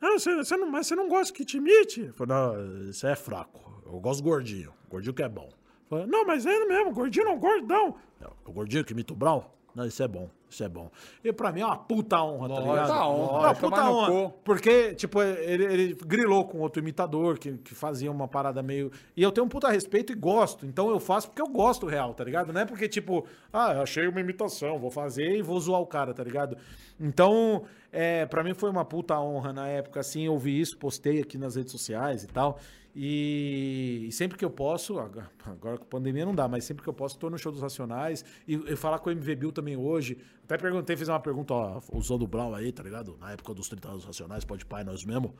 não, 0.00 0.18
você, 0.18 0.36
você 0.36 0.56
não, 0.56 0.70
mas 0.70 0.86
você 0.86 0.94
não 0.94 1.08
gosta 1.08 1.34
que 1.34 1.44
te 1.44 1.56
imite? 1.56 2.02
Eu 2.02 2.12
falei, 2.14 2.36
não, 2.36 2.88
isso 2.88 3.06
é 3.06 3.16
fraco. 3.16 3.82
Eu 3.84 3.98
gosto 3.98 4.22
gordinho. 4.22 4.72
Gordinho 4.88 5.14
que 5.14 5.22
é 5.22 5.28
bom. 5.28 5.48
Falei, 5.88 6.06
não, 6.06 6.24
mas 6.24 6.44
é 6.44 6.64
mesmo, 6.66 6.92
gordinho 6.92 7.24
não, 7.26 7.38
gordão. 7.38 7.96
Não, 8.20 8.32
o 8.46 8.52
gordinho 8.52 8.84
que 8.84 8.92
imita 8.92 9.12
o 9.12 9.16
Brown? 9.16 9.42
Não, 9.74 9.86
isso 9.86 10.02
é 10.02 10.08
bom, 10.08 10.28
isso 10.50 10.64
é 10.64 10.68
bom. 10.68 10.90
E 11.22 11.32
pra 11.32 11.52
mim 11.52 11.60
é 11.60 11.64
uma 11.64 11.76
puta 11.76 12.20
honra, 12.20 12.48
tá 12.48 12.54
Lógico, 12.54 12.72
ligado? 12.72 12.86
puta 12.88 13.06
honra, 13.06 13.40
vai 13.40 13.54
puta 13.54 13.90
honra. 13.90 14.34
Porque, 14.42 14.94
tipo, 14.94 15.22
ele, 15.22 15.64
ele 15.64 15.94
grilou 16.04 16.46
com 16.46 16.58
outro 16.58 16.82
imitador 16.82 17.38
que, 17.38 17.58
que 17.58 17.76
fazia 17.76 18.10
uma 18.10 18.26
parada 18.26 18.60
meio. 18.60 18.90
E 19.16 19.22
eu 19.22 19.30
tenho 19.30 19.46
um 19.46 19.48
puta 19.48 19.68
respeito 19.68 20.12
e 20.12 20.16
gosto. 20.16 20.66
Então 20.66 20.90
eu 20.90 20.98
faço 20.98 21.28
porque 21.28 21.40
eu 21.40 21.46
gosto 21.46 21.86
real, 21.86 22.12
tá 22.12 22.24
ligado? 22.24 22.52
Não 22.52 22.60
é 22.60 22.64
porque, 22.64 22.88
tipo, 22.88 23.24
ah, 23.52 23.74
eu 23.74 23.82
achei 23.82 24.08
uma 24.08 24.20
imitação, 24.20 24.80
vou 24.80 24.90
fazer 24.90 25.36
e 25.36 25.42
vou 25.42 25.60
zoar 25.60 25.80
o 25.80 25.86
cara, 25.86 26.12
tá 26.12 26.24
ligado? 26.24 26.56
Então, 26.98 27.62
é, 27.92 28.26
para 28.26 28.42
mim 28.42 28.54
foi 28.54 28.70
uma 28.70 28.84
puta 28.84 29.16
honra 29.20 29.52
na 29.52 29.68
época, 29.68 30.00
assim, 30.00 30.26
eu 30.26 30.32
ouvi 30.32 30.58
isso, 30.58 30.76
postei 30.76 31.20
aqui 31.20 31.38
nas 31.38 31.54
redes 31.54 31.70
sociais 31.70 32.24
e 32.24 32.26
tal. 32.26 32.58
E, 33.00 34.06
e 34.08 34.12
sempre 34.12 34.36
que 34.36 34.44
eu 34.44 34.50
posso, 34.50 34.98
agora, 34.98 35.30
agora 35.46 35.78
com 35.78 35.84
a 35.84 35.86
pandemia 35.86 36.26
não 36.26 36.34
dá, 36.34 36.48
mas 36.48 36.64
sempre 36.64 36.82
que 36.82 36.88
eu 36.88 36.92
posso, 36.92 37.16
tô 37.16 37.30
no 37.30 37.38
show 37.38 37.52
dos 37.52 37.60
Racionais. 37.60 38.24
E, 38.46 38.54
e 38.54 38.74
falar 38.74 38.98
com 38.98 39.08
o 39.08 39.12
MV 39.12 39.36
Bill 39.36 39.52
também 39.52 39.76
hoje. 39.76 40.18
Até 40.42 40.58
perguntei, 40.58 40.96
fiz 40.96 41.06
uma 41.06 41.20
pergunta, 41.20 41.54
ó, 41.54 41.80
usando 41.92 42.22
o 42.22 42.26
Brown 42.26 42.52
aí, 42.56 42.72
tá 42.72 42.82
ligado? 42.82 43.16
Na 43.20 43.30
época 43.30 43.54
dos 43.54 43.68
30 43.68 43.88
anos 43.88 44.04
Racionais, 44.04 44.44
pode 44.44 44.66
pai 44.66 44.82
nós 44.82 45.04
mesmo. 45.04 45.32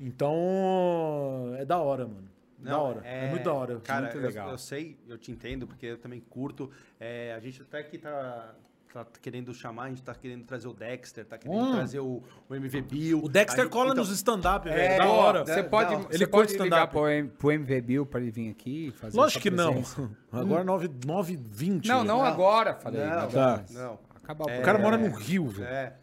Então, 0.00 1.54
é 1.58 1.66
da 1.66 1.76
hora, 1.76 2.06
mano. 2.06 2.30
da 2.58 2.78
hora. 2.78 3.02
É, 3.04 3.28
muito 3.28 3.44
da 3.44 3.52
hora. 3.52 3.80
Cara, 3.80 4.04
muito 4.04 4.16
eu, 4.16 4.22
legal. 4.22 4.50
eu 4.50 4.56
sei, 4.56 4.98
eu 5.06 5.18
te 5.18 5.30
entendo, 5.30 5.66
porque 5.66 5.84
eu 5.84 5.98
também 5.98 6.18
curto. 6.18 6.70
É, 6.98 7.34
a 7.34 7.40
gente 7.40 7.60
até 7.60 7.82
que 7.82 7.98
tá, 7.98 8.54
tá 8.92 9.06
querendo 9.20 9.52
chamar, 9.54 9.84
a 9.84 9.88
gente 9.88 10.02
tá 10.02 10.14
querendo 10.14 10.44
trazer 10.44 10.68
o 10.68 10.72
Dexter, 10.74 11.24
tá 11.24 11.38
querendo 11.38 11.60
Hum. 11.60 11.72
trazer 11.72 12.00
o, 12.00 12.22
o 12.48 12.54
MV 12.54 12.82
Bill. 12.82 13.20
O 13.24 13.28
Dexter 13.28 13.64
Aí, 13.64 13.70
cola 13.70 13.90
então, 13.92 14.04
nos 14.04 14.10
stand-up, 14.12 14.68
velho. 14.68 14.80
É, 14.80 14.98
da 14.98 15.08
hora. 15.08 15.44
Você 15.44 15.62
Não, 15.62 15.68
pode, 15.70 15.92
não. 15.94 16.02
você 16.02 16.14
Ele 16.16 16.26
pode 16.26 16.52
ligar 16.52 16.64
stand-up. 16.66 16.92
pro, 16.92 17.08
M- 17.08 17.28
pro 17.28 17.52
MV 17.52 17.80
Bill 17.80 18.06
pra 18.06 18.20
ele 18.20 18.30
vir 18.30 18.50
aqui 18.50 18.88
e 18.88 18.90
fazer 18.90 19.16
Lógico 19.16 19.42
que 19.42 19.50
não. 19.50 19.82
Agora 20.30 20.64
9h20. 20.64 21.86
Não, 21.86 22.04
não 22.04 22.24
agora, 22.24 22.74
falei. 22.74 23.04
Não, 23.04 23.28
Tá. 23.28 23.64
Não. 23.70 23.98
Acabar 24.22 24.44
O 24.44 24.62
cara 24.62 24.78
mora 24.78 24.96
no 24.96 25.10
Rio, 25.14 25.48
velho. 25.48 25.68
É. 25.68 25.94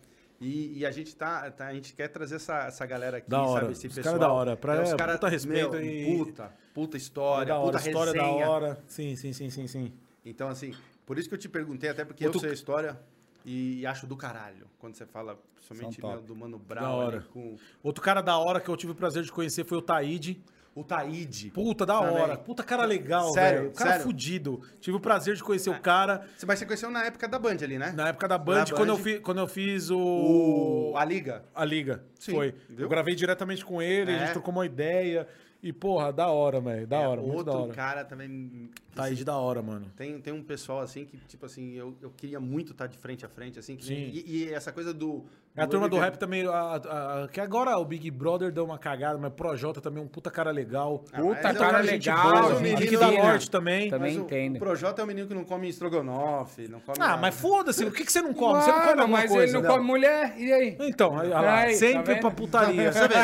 E, 0.42 0.80
e 0.80 0.86
a 0.86 0.92
gente 0.92 1.16
tá, 1.16 1.52
tá- 1.52 1.68
a 1.68 1.74
gente 1.74 1.94
quer 1.94 2.08
trazer 2.08 2.36
essa, 2.36 2.60
essa 2.68 2.86
galera 2.86 3.18
aqui, 3.18 3.30
Da 3.30 3.42
hora. 3.42 3.62
sabe? 3.62 3.72
Esse 3.74 3.88
Os 3.88 3.96
pessoal. 3.96 4.16
cara 4.16 4.26
da 4.28 4.34
hora. 4.34 4.56
Pra- 4.58 4.82
os 4.84 4.92
é, 4.92 4.96
cara, 4.96 5.14
puta 5.14 5.28
respeito 5.28 5.72
meu, 5.72 5.84
e- 5.84 6.18
Puta, 6.18 6.52
puta 6.74 6.98
história, 6.98 7.48
da 7.54 7.60
hora, 7.60 7.78
puta 7.78 7.88
história 7.90 8.14
resenha. 8.14 8.46
da 8.46 8.50
hora. 8.52 8.80
Sim, 8.88 9.16
sim, 9.18 9.34
sim, 9.34 9.50
sim, 9.50 9.68
sim. 9.68 9.94
Então, 10.26 10.48
assim, 10.48 10.74
por 11.10 11.18
isso 11.18 11.28
que 11.28 11.34
eu 11.34 11.40
te 11.40 11.50
perguntei, 11.50 11.90
até 11.90 12.06
porque 12.06 12.24
Outro- 12.24 12.38
eu 12.38 12.42
sei 12.42 12.52
a 12.52 12.54
história 12.54 13.00
e 13.44 13.84
acho 13.88 14.06
do 14.06 14.16
caralho. 14.16 14.68
Quando 14.78 14.94
você 14.94 15.08
fala, 15.08 15.40
meu, 15.72 15.90
top. 15.90 16.24
do 16.24 16.36
Mano 16.36 16.60
Brown, 16.60 17.20
com 17.34 17.56
Outro 17.82 18.04
cara 18.04 18.22
da 18.22 18.38
hora 18.38 18.60
que 18.60 18.70
eu 18.70 18.78
tive 18.78 18.92
o 18.92 18.96
prazer 18.96 19.24
de 19.24 19.32
conhecer 19.32 19.64
foi 19.66 19.80
o 19.80 19.82
Taíde. 19.82 20.40
o 20.76 20.84
Taíde. 20.84 21.50
Puta, 21.50 21.84
da 21.86 22.00
Também. 22.00 22.16
hora. 22.22 22.38
Puta 22.38 22.64
cara 22.64 22.86
legal, 22.86 23.34
Sério, 23.34 23.60
velho. 23.62 23.72
O 23.72 23.74
cara 23.74 23.90
sério. 23.90 24.06
fudido. 24.06 24.62
Tive 24.80 24.96
o 24.98 25.00
prazer 25.00 25.36
de 25.36 25.44
conhecer 25.44 25.72
o 25.72 25.80
cara 25.82 26.26
Você, 26.38 26.46
mas 26.46 26.60
você 26.60 26.66
conheceu 26.66 26.90
na 26.92 27.04
época 27.06 27.28
da 27.28 27.40
Band 27.40 27.58
ali, 27.64 27.78
né? 27.80 27.92
na 27.92 28.10
época 28.10 28.28
da 28.28 28.38
Band, 28.38 28.60
Na 28.60 28.66
quando, 28.68 28.88
Band. 28.90 28.94
Eu 28.94 28.98
fi- 28.98 29.20
quando 29.20 29.40
eu 29.40 29.48
fiz 29.48 29.90
o... 29.90 29.98
O, 30.00 30.94
a 30.96 31.04
Liga. 31.04 31.44
A 31.56 31.66
Liga. 31.66 32.04
Sim, 32.20 32.32
Foi. 32.34 32.56
viu? 32.70 32.86
Eu 32.86 32.90
gravei 32.90 33.16
diretamente 33.16 33.66
com 33.66 33.82
ele, 33.82 34.12
a 34.12 34.16
É. 34.16 34.20
gente 34.20 34.34
trocou 34.34 34.54
uma 34.54 34.66
ideia. 34.66 35.28
E, 35.62 35.74
porra, 35.74 36.14
da 36.14 36.28
hora, 36.30 36.62
velho. 36.62 36.88
Da 36.88 37.02
É, 37.02 37.08
hora, 37.08 37.22
muito 37.22 37.44
da 37.44 37.52
Outro 37.52 37.66
hora. 37.66 37.74
cara 37.74 38.06
também. 38.06 38.70
que, 38.90 38.96
Taíde 38.96 39.16
assim, 39.16 39.24
da 39.26 39.38
hora, 39.38 39.62
mano. 39.62 39.86
Tem, 39.98 40.18
tem 40.22 40.32
um 40.34 40.42
pessoal 40.42 40.80
assim 40.80 41.04
que, 41.06 41.18
tipo 41.28 41.46
assim, 41.46 41.74
eu, 41.74 41.94
eu 42.02 42.10
queria 42.12 42.40
muito 42.40 42.72
estar 42.72 42.88
de 42.88 42.98
frente 42.98 43.26
a 43.26 43.30
frente, 43.30 43.60
assim. 43.60 43.76
que- 43.76 43.84
Sim. 43.86 43.94
E, 44.14 44.24
e 44.46 44.54
essa 44.54 44.72
coisa 44.72 44.94
do. 44.94 45.26
A 45.64 45.68
turma 45.68 45.90
do 45.90 45.98
rap 45.98 46.18
também, 46.18 46.46
a- 46.48 46.52
a- 46.52 47.24
a- 47.24 47.28
que 47.28 47.40
agora 47.42 47.78
o 47.78 47.86
Big 47.86 48.10
Brother 48.12 48.52
deu 48.52 48.64
uma 48.66 48.78
cagada, 48.78 49.18
mas 49.18 49.32
o 49.32 49.36
Projota 49.36 49.82
também 49.82 50.02
é 50.02 50.06
um 50.06 50.08
puta 50.10 50.30
cara 50.32 50.52
legal. 50.52 51.04
Ah, 51.14 51.22
Puta 51.22 51.54
cara 51.54 51.80
é 51.80 51.84
gente 51.84 52.10
legal, 52.10 52.32
boa, 52.32 52.44
gente 52.54 52.62
menino 52.64 52.78
Aqui 52.84 52.98
da. 52.98 53.12
Norte 53.12 53.52
também. 53.52 53.90
Também 53.90 54.12
Mas 54.14 54.22
o- 54.22 54.26
entendo. 54.26 54.56
O 54.56 54.60
Projota 54.60 55.02
é 55.02 55.04
um 55.04 55.08
menino 55.08 55.28
que 55.28 55.34
não 55.34 55.44
come 55.44 55.68
estrogonofe, 55.70 56.68
não 56.68 56.80
come. 56.80 56.98
Ah, 57.00 57.08
nada. 57.10 57.18
mas 57.22 57.36
foda-se, 57.36 57.84
o 57.86 57.92
que, 57.92 58.06
que 58.06 58.12
você 58.12 58.22
não 58.22 58.34
come? 58.34 58.62
você 58.62 58.72
não 58.72 58.80
come 58.82 58.90
alguma 59.02 59.08
mas 59.20 59.30
coisa? 59.32 59.44
ele 59.58 59.64
não 59.64 59.70
come 59.72 59.84
mulher, 59.86 60.34
e 60.38 60.52
aí? 60.54 60.78
Então, 60.80 61.18
aí, 61.20 61.28
olha 61.32 61.40
lá, 61.42 61.56
Aí, 61.60 61.72
tá 61.74 61.78
sempre 61.80 62.14
vendo? 62.14 62.22
pra 62.22 62.32
putaria. 62.32 62.92
Você 62.92 63.08
vê, 63.08 63.16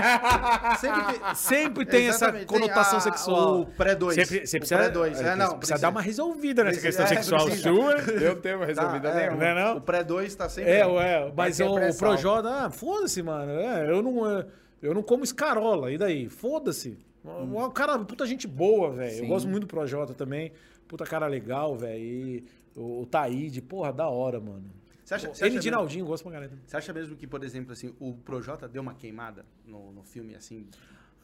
sempre 0.77 1.03
tem, 1.13 1.35
Sempre 1.35 1.85
tem 1.85 2.07
essa 2.07 2.31
tem 2.31 2.45
conotação 2.45 2.97
a- 2.97 3.01
sexual. 3.01 3.61
o 3.61 3.65
pré-dois. 3.65 4.15
Sempre- 4.15 4.45
Você 4.45 4.57
O 4.57 4.59
precisa, 4.59 4.79
pré-dois, 4.79 5.19
é, 5.19 5.23
não, 5.23 5.35
precisa 5.35 5.57
precisa. 5.57 5.79
dar 5.79 5.89
uma 5.89 6.01
resolvida 6.01 6.63
nessa 6.63 6.79
Precisa- 6.81 7.03
questão 7.03 7.37
é, 7.37 7.49
sexual 7.51 7.51
sua. 7.51 7.95
Eu 8.21 8.35
tenho 8.41 8.59
Tá, 8.59 8.65
resolvida 8.65 9.09
é, 9.09 9.15
nenhuma. 9.15 9.37
Não 9.37 9.45
é 9.47 9.63
não? 9.65 9.77
O 9.77 9.81
pré-2 9.81 10.35
tá 10.35 10.49
sempre. 10.49 10.71
É, 10.71 10.85
ué, 10.85 11.31
mas 11.35 11.59
o, 11.59 11.65
o 11.75 11.93
Projota, 12.25 12.49
ah, 12.49 12.69
foda-se, 12.71 13.21
mano. 13.21 13.51
É, 13.51 13.87
eu 13.87 14.01
não, 14.01 14.29
é, 14.29 14.47
eu 14.81 14.95
não 14.95 15.03
como 15.03 15.23
escarola, 15.23 15.91
e 15.91 15.97
daí? 15.97 16.27
Foda-se. 16.27 16.97
Hum. 17.23 17.55
O 17.55 17.69
cara, 17.69 17.99
puta 17.99 18.25
gente 18.25 18.47
boa, 18.47 18.91
velho. 18.91 19.23
Eu 19.23 19.27
gosto 19.27 19.47
muito 19.47 19.65
do 19.65 19.67
Projota 19.67 20.13
também. 20.13 20.51
Puta 20.87 21.05
cara 21.05 21.27
legal, 21.27 21.75
velho. 21.75 22.03
E 22.03 22.43
o, 22.75 23.01
o 23.01 23.05
Taíde, 23.05 23.61
porra, 23.61 23.93
da 23.93 24.09
hora, 24.09 24.39
mano. 24.39 24.65
Você 25.03 25.13
acha, 25.13 25.27
você, 25.27 25.45
Ele 25.45 25.51
acha 25.57 25.61
de 25.61 25.71
Naldinho, 25.71 26.05
gosto 26.05 26.27
pra 26.27 26.41
também. 26.41 26.49
você 26.65 26.75
acha 26.75 26.91
mesmo 26.91 27.15
que, 27.15 27.27
por 27.27 27.43
exemplo, 27.43 27.71
assim, 27.71 27.93
o 27.99 28.15
Projota 28.15 28.67
deu 28.67 28.81
uma 28.81 28.95
queimada 28.95 29.45
no, 29.63 29.91
no 29.91 30.01
filme, 30.03 30.33
assim? 30.33 30.67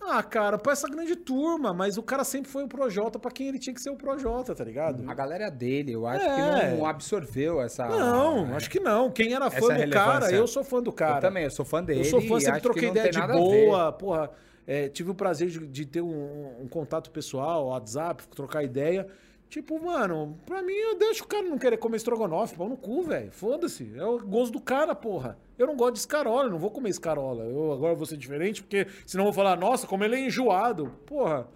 Ah, 0.03 0.23
cara, 0.23 0.57
pra 0.57 0.73
essa 0.73 0.87
grande 0.87 1.15
turma, 1.15 1.73
mas 1.73 1.97
o 1.97 2.03
cara 2.03 2.23
sempre 2.23 2.49
foi 2.51 2.63
o 2.63 2.67
Projota 2.67 3.19
pra 3.19 3.29
quem 3.31 3.47
ele 3.47 3.59
tinha 3.59 3.73
que 3.73 3.81
ser 3.81 3.89
o 3.91 3.95
Projota, 3.95 4.55
tá 4.55 4.63
ligado? 4.63 5.09
A 5.09 5.13
galera 5.13 5.49
dele, 5.49 5.91
eu 5.93 6.05
acho 6.07 6.25
É. 6.25 6.35
que 6.71 6.75
não 6.75 6.85
absorveu 6.85 7.61
essa. 7.61 7.85
Não, 7.87 8.55
acho 8.55 8.69
que 8.69 8.79
não. 8.79 9.11
Quem 9.11 9.33
era 9.33 9.49
fã 9.51 9.73
Essa 9.73 9.85
do 9.85 9.91
cara, 9.91 10.31
eu 10.31 10.47
sou 10.47 10.63
fã 10.63 10.81
do 10.81 10.91
cara. 10.91 11.17
Eu 11.17 11.21
também, 11.21 11.43
eu 11.43 11.51
sou 11.51 11.63
fã 11.63 11.83
dele. 11.83 11.99
Eu 12.01 12.05
sou 12.05 12.21
fã, 12.21 12.39
sempre 12.39 12.61
troquei 12.61 12.89
ideia 12.89 13.11
de 13.11 13.21
boa, 13.27 13.91
porra. 13.91 14.31
é, 14.67 14.89
tive 14.89 15.11
o 15.11 15.15
prazer 15.15 15.49
de, 15.49 15.67
de 15.67 15.85
ter 15.85 16.01
um, 16.01 16.61
um 16.61 16.67
contato 16.67 17.09
pessoal, 17.11 17.67
WhatsApp, 17.67 18.27
trocar 18.29 18.63
ideia. 18.63 19.07
Tipo, 19.51 19.83
mano, 19.83 20.37
pra 20.45 20.63
mim, 20.63 20.71
eu 20.71 20.97
deixo 20.97 21.25
o 21.25 21.27
cara 21.27 21.43
não 21.43 21.57
querer 21.57 21.75
comer 21.75 21.97
estrogonofe, 21.97 22.55
pau 22.55 22.69
no 22.69 22.77
cu, 22.77 23.03
velho. 23.03 23.29
Foda-se. 23.33 23.91
É 23.97 24.05
o 24.05 24.17
gosto 24.17 24.53
do 24.53 24.61
cara, 24.61 24.95
porra. 24.95 25.37
Eu 25.57 25.67
não 25.67 25.75
gosto 25.75 25.95
de 25.95 25.99
escarola, 25.99 26.45
eu 26.45 26.51
não 26.51 26.57
vou 26.57 26.71
comer 26.71 26.87
escarola. 26.89 27.43
Eu 27.43 27.73
agora 27.73 27.93
vou 27.93 28.05
ser 28.05 28.15
diferente, 28.15 28.63
porque 28.63 28.87
senão 29.05 29.25
eu 29.25 29.31
vou 29.31 29.33
falar, 29.33 29.57
nossa, 29.57 29.85
como 29.85 30.05
ele 30.05 30.15
é 30.15 30.25
enjoado. 30.25 30.89
Porra, 31.05 31.49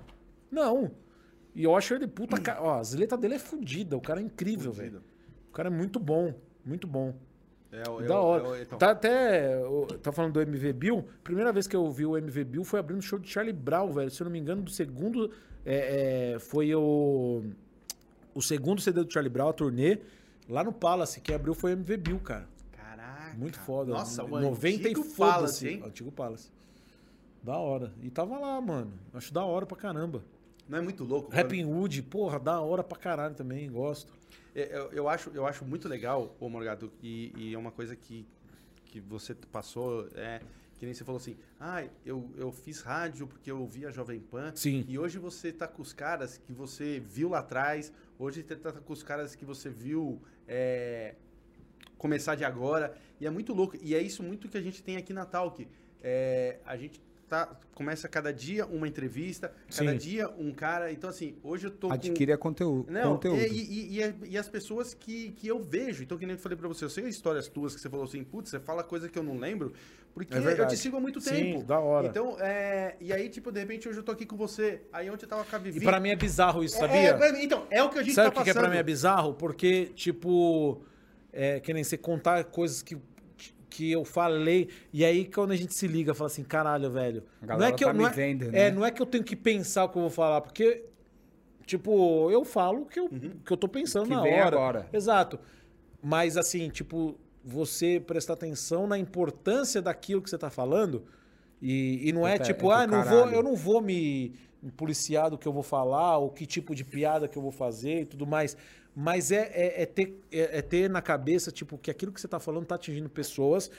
não. 0.52 0.92
E 1.56 1.64
eu 1.64 1.74
acho 1.74 1.94
ele 1.94 2.06
puta. 2.06 2.38
ca- 2.38 2.58
Ó, 2.62 2.80
as 2.80 2.94
letras 2.94 3.18
dele 3.18 3.36
é 3.36 3.40
fodida, 3.40 3.96
o 3.96 4.02
cara 4.02 4.20
é 4.20 4.24
incrível, 4.24 4.74
velho. 4.74 5.02
O 5.50 5.54
cara 5.54 5.70
é 5.70 5.72
muito 5.72 5.98
bom, 5.98 6.34
muito 6.66 6.86
bom. 6.86 7.14
É, 7.72 7.90
o- 7.90 8.02
Da 8.02 8.14
eu- 8.14 8.22
hora. 8.22 8.44
eu- 8.44 8.62
então, 8.62 8.78
Tá 8.78 8.92
até. 8.92 9.58
Tá 10.04 10.12
falando 10.12 10.34
do 10.34 10.42
MV 10.42 10.74
Bill. 10.74 11.06
Primeira 11.24 11.54
vez 11.54 11.66
que 11.66 11.76
eu 11.78 11.90
vi 11.90 12.06
o 12.06 12.18
MV 12.18 12.44
Bill 12.44 12.66
foi 12.66 12.82
abrindo 12.82 13.00
o 13.00 13.02
show 13.02 13.18
de 13.18 13.30
Charlie 13.30 13.54
Brown, 13.54 13.94
velho. 13.94 14.12
Se 14.12 14.22
eu 14.22 14.26
não 14.26 14.32
me 14.34 14.40
engano, 14.40 14.62
do 14.64 14.70
segundo. 14.70 15.32
é, 15.68 16.34
é, 16.36 16.40
foi 16.40 16.76
o. 16.76 17.42
O 18.36 18.42
segundo 18.42 18.80
CD 18.82 19.04
do 19.04 19.12
Charlie 19.12 19.32
Brown, 19.32 19.50
a 19.50 19.54
turnê. 19.54 19.98
Lá 20.48 20.64
no 20.64 20.72
Palace, 20.72 21.20
quem 21.22 21.34
abriu 21.36 21.56
foi 21.56 21.72
o 21.72 21.74
MV 21.74 21.98
Bill, 21.98 22.20
cara. 22.20 22.48
Caraca. 22.72 23.36
Muito 23.36 23.60
foda. 23.62 23.92
Nossa, 23.94 24.24
o 24.24 24.40
90 24.40 24.90
e 24.90 24.94
foda-se. 24.96 25.16
Palace, 25.18 25.68
hein? 25.68 25.84
Antigo 25.84 26.12
Palace. 26.12 26.52
Da 27.42 27.58
hora. 27.58 27.92
E 28.04 28.10
tava 28.12 28.38
lá, 28.38 28.60
mano. 28.62 28.92
Acho 29.14 29.34
da 29.34 29.44
hora 29.44 29.66
pra 29.66 29.76
caramba. 29.78 30.24
Não 30.68 30.78
é 30.80 30.82
muito 30.82 31.04
louco? 31.04 31.32
Rapping 31.32 31.64
Wood, 31.66 32.02
porra, 32.04 32.40
da 32.40 32.60
hora 32.60 32.84
pra 32.84 32.98
caralho 32.98 33.34
também, 33.36 33.72
gosto. 33.72 34.14
Eu, 34.54 34.64
eu- 34.66 34.92
eu 34.92 35.10
acho, 35.10 35.30
eu 35.34 35.46
acho 35.48 35.64
muito 35.66 35.88
legal, 35.88 36.36
ô 36.40 36.50
Morgado, 36.50 36.92
e, 37.04 37.32
e 37.38 37.54
é 37.54 37.58
uma 37.58 37.72
coisa 37.72 37.96
que, 37.96 38.26
que 38.86 39.00
você 39.00 39.36
passou, 39.36 40.08
é, 40.16 40.42
que 40.78 40.86
nem 40.86 40.94
você 40.94 41.04
falou 41.04 41.18
assim, 41.18 41.38
ah, 41.60 41.84
eu, 42.06 42.30
eu 42.36 42.52
fiz 42.52 42.82
rádio 42.82 43.28
porque 43.28 43.50
eu 43.50 43.60
ouvi 43.60 43.86
a 43.86 43.92
Jovem 43.92 44.20
Pan, 44.20 44.52
Sim. 44.56 44.86
e 44.88 45.00
hoje 45.00 45.18
você 45.18 45.52
tá 45.52 45.68
com 45.68 45.82
os 45.82 45.94
caras 45.94 46.38
que 46.38 46.52
você 46.52 47.00
viu 47.00 47.30
lá 47.30 47.40
atrás, 47.40 47.92
hoje 48.20 48.44
você 48.44 48.56
tá 48.56 48.72
com 48.72 48.94
os 48.94 49.04
caras 49.04 49.36
que 49.36 49.46
você 49.46 49.70
viu 49.70 50.22
é, 50.48 51.16
começar 51.98 52.36
de 52.36 52.44
agora, 52.44 52.98
e 53.20 53.26
é 53.26 53.30
muito 53.30 53.54
louco, 53.54 53.78
e 53.82 53.96
é 53.96 54.02
isso 54.02 54.22
muito 54.22 54.50
que 54.50 54.58
a 54.58 54.62
gente 54.62 54.84
tem 54.84 54.98
aqui 54.98 55.14
na 55.14 55.26
Talk, 55.26 55.68
é, 56.02 56.60
a 56.66 56.76
gente 56.76 57.02
tá, 57.28 57.50
começa 57.74 58.08
cada 58.08 58.32
dia 58.32 58.66
uma 58.66 58.88
entrevista, 58.88 59.52
cada 59.76 59.92
Sim. 59.92 59.98
dia 59.98 60.30
um 60.38 60.52
cara, 60.54 60.92
então 60.92 61.10
assim, 61.10 61.36
hoje 61.44 61.68
eu 61.68 61.72
tô 61.72 61.88
com... 61.88 61.94
Adquira 61.94 62.38
conteúdo. 62.38 62.92
Não, 62.92 63.14
conteúdo. 63.14 63.40
E, 63.42 63.48
e- 63.48 64.00
e- 64.02 64.16
e 64.32 64.38
as 64.38 64.48
pessoas 64.48 64.94
que, 64.94 65.32
que 65.32 65.48
eu 65.48 65.60
vejo. 65.62 66.04
Então, 66.04 66.18
que 66.18 66.26
nem 66.26 66.36
eu 66.36 66.40
falei 66.40 66.58
pra 66.58 66.68
você, 66.68 66.86
eu 66.86 66.90
sei 66.90 67.06
histórias 67.06 67.48
tuas 67.48 67.74
que 67.76 67.82
você 67.82 67.90
falou 67.90 68.06
assim, 68.06 68.24
putz, 68.24 68.50
você 68.52 68.60
fala 68.60 68.84
coisa 68.84 69.10
que 69.10 69.18
eu 69.18 69.24
não 69.24 69.38
lembro, 69.38 69.74
porque 70.14 70.34
É 70.34 70.38
eu 70.62 70.68
te 70.68 70.78
sigo 70.78 70.96
há 70.98 71.00
muito 71.00 71.20
Sim, 71.20 71.30
tempo. 71.32 71.64
da 71.64 71.80
hora. 71.80 72.08
Então, 72.08 72.38
é, 72.40 72.96
e 73.02 73.12
aí, 73.12 73.28
tipo, 73.28 73.52
de 73.52 73.60
repente, 73.60 73.90
hoje 73.90 74.00
eu 74.00 74.04
tô 74.04 74.12
aqui 74.12 74.26
com 74.26 74.38
você. 74.38 74.82
Aí 74.94 75.10
ontem 75.10 75.26
eu 75.26 75.30
tava 75.30 75.44
com 75.44 75.56
a 75.56 75.60
Vivi. 75.60 75.80
E 75.80 75.84
pra 75.84 76.00
mim 76.00 76.10
é 76.10 76.16
bizarro 76.16 76.64
isso, 76.64 76.78
É, 76.78 76.80
sabia? 76.80 77.18
pra 77.18 77.34
mim- 77.34 77.44
então, 77.44 77.66
é 77.70 77.84
o 77.84 77.90
que 77.90 78.00
a 78.00 78.04
gente 78.04 78.14
Sabe 78.14 78.28
tá 78.34 78.42
o 78.42 78.44
que, 78.44 78.52
que 78.52 78.58
é 78.58 78.62
pra 78.62 78.70
mim 78.70 78.78
é 78.78 78.84
bizarro? 78.84 79.34
Porque, 79.34 79.88
tipo, 79.96 80.82
é, 81.34 81.60
que 81.60 81.74
nem 81.74 81.84
você 81.84 81.98
contar 81.98 82.44
coisas 82.46 82.82
que, 82.82 82.98
que 83.76 83.92
eu 83.92 84.06
falei, 84.06 84.70
e 84.94 85.04
aí 85.04 85.26
quando 85.26 85.52
a 85.52 85.56
gente 85.58 85.74
se 85.74 85.86
liga, 85.86 86.14
fala 86.14 86.28
assim, 86.28 86.46
caralho, 86.46 86.90
velho. 86.90 87.24
Não 87.42 87.62
é 87.62 87.74
que 87.74 87.84
tá 87.84 87.90
eu, 87.90 87.94
não 87.94 88.08
é, 88.08 88.10
vendo, 88.10 88.46
é, 88.46 88.50
né? 88.52 88.72
não 88.72 88.86
é 88.86 88.90
que 88.90 89.02
eu 89.02 89.06
tenho 89.06 89.24
que 89.24 89.36
pensar 89.36 89.84
o 89.84 89.90
que 89.90 89.98
eu 89.98 90.04
vou 90.04 90.10
falar, 90.10 90.40
porque, 90.40 90.86
tipo, 91.66 92.32
eu 92.32 92.46
falo 92.46 92.84
o 92.84 92.86
que 92.86 93.02
eu, 93.02 93.10
que 93.10 93.52
eu 93.52 93.58
tô 93.58 93.68
pensando 93.68 94.06
Que 94.06 94.12
na 94.12 94.22
hora. 94.22 94.56
agora. 94.56 94.90
Exato. 94.94 95.38
Mas, 96.02 96.38
assim, 96.38 96.70
tipo, 96.70 97.20
você 97.44 98.00
prestar 98.00 98.34
atenção 98.34 98.88
na 98.88 98.98
importância 98.98 99.82
daquilo 99.82 100.22
que 100.22 100.30
você 100.30 100.38
tá 100.38 100.50
falando. 100.50 101.04
E, 101.62 102.08
e 102.08 102.14
não 102.14 102.26
é 102.26 102.38
Puta, 102.38 102.46
tipo, 102.46 102.72
é 102.72 102.76
ah, 102.76 102.88
não 102.88 103.04
caralho. 103.04 103.18
vou, 103.18 103.30
eu 103.30 103.44
não 103.44 103.56
vou 103.56 103.82
me 103.82 104.34
me 104.66 104.72
policiar 104.72 105.30
do 105.30 105.38
que 105.38 105.48
eu 105.48 105.54
vou 105.54 105.62
falar, 105.62 106.18
ou 106.18 106.32
que 106.32 106.44
tipo 106.48 106.74
de 106.74 106.84
piada 106.84 107.28
que 107.28 107.38
eu 107.38 107.42
vou 107.42 107.52
fazer 107.52 108.02
e 108.02 108.06
tudo 108.06 108.26
mais. 108.26 108.58
Mas 108.96 109.32
é, 109.32 109.52
é, 109.54 109.82
é 109.84 109.86
ter, 109.86 110.20
é, 110.32 110.60
é 110.60 110.62
ter 110.62 110.90
na 110.90 111.02
cabeça, 111.02 111.52
tipo, 111.52 111.78
que 111.78 111.92
aquilo 111.92 112.12
que 112.12 112.22
você 112.22 112.28
tá 112.28 112.40
falando 112.40 112.66
tá 112.66 112.76
atingindo 112.76 113.10
pessoas. 113.10 113.70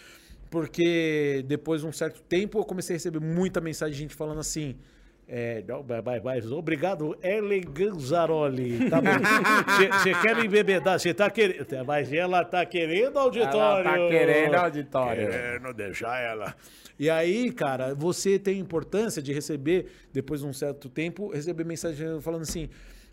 Porque 0.51 1.45
depois 1.49 1.81
de 1.81 1.87
um 1.87 1.93
certo 1.93 2.23
tempo 2.23 2.59
eu 2.59 2.65
comecei 2.65 2.95
a 2.95 2.97
receber 2.99 3.21
muita 3.21 3.61
mensagem 3.61 3.95
de 3.95 3.99
gente 4.01 4.15
falando 4.15 4.39
assim. 4.41 4.77
É, 5.29 5.65
não, 5.67 5.85
mas- 6.05 6.23
mas 6.23 6.53
obrigado, 6.53 7.19
Ellen 7.21 7.63
Ganzaroli. 7.63 8.89
Tá 8.89 9.01
bom. 9.01 9.11
Você 9.99 10.15
quer 10.23 10.37
me 10.37 10.47
embebedar? 10.47 11.01
Você 11.01 11.13
tá 11.13 11.29
querendo. 11.29 11.67
Mas 11.85 12.13
ela 12.13 12.45
tá 12.45 12.65
querendo 12.65 13.19
auditório. 13.19 13.89
Ela 13.89 13.99
tá 13.99 14.09
querendo 14.09 14.55
auditório. 14.55 15.29
Querendo 15.29 15.75
deixar 15.75 16.21
ela. 16.21 16.55
E 16.99 17.11
aí, 17.11 17.51
cara, 17.51 17.93
você 17.95 18.39
tem 18.39 18.59
importância 18.61 19.21
de 19.21 19.33
receber, 19.33 19.89
depois 20.13 20.41
de 20.43 20.47
um 20.47 20.53
certo 20.53 20.89
tempo, 20.89 21.33
receber 21.33 21.65
mensagem 21.65 22.21
falando 22.21 22.43
assim: 22.43 22.69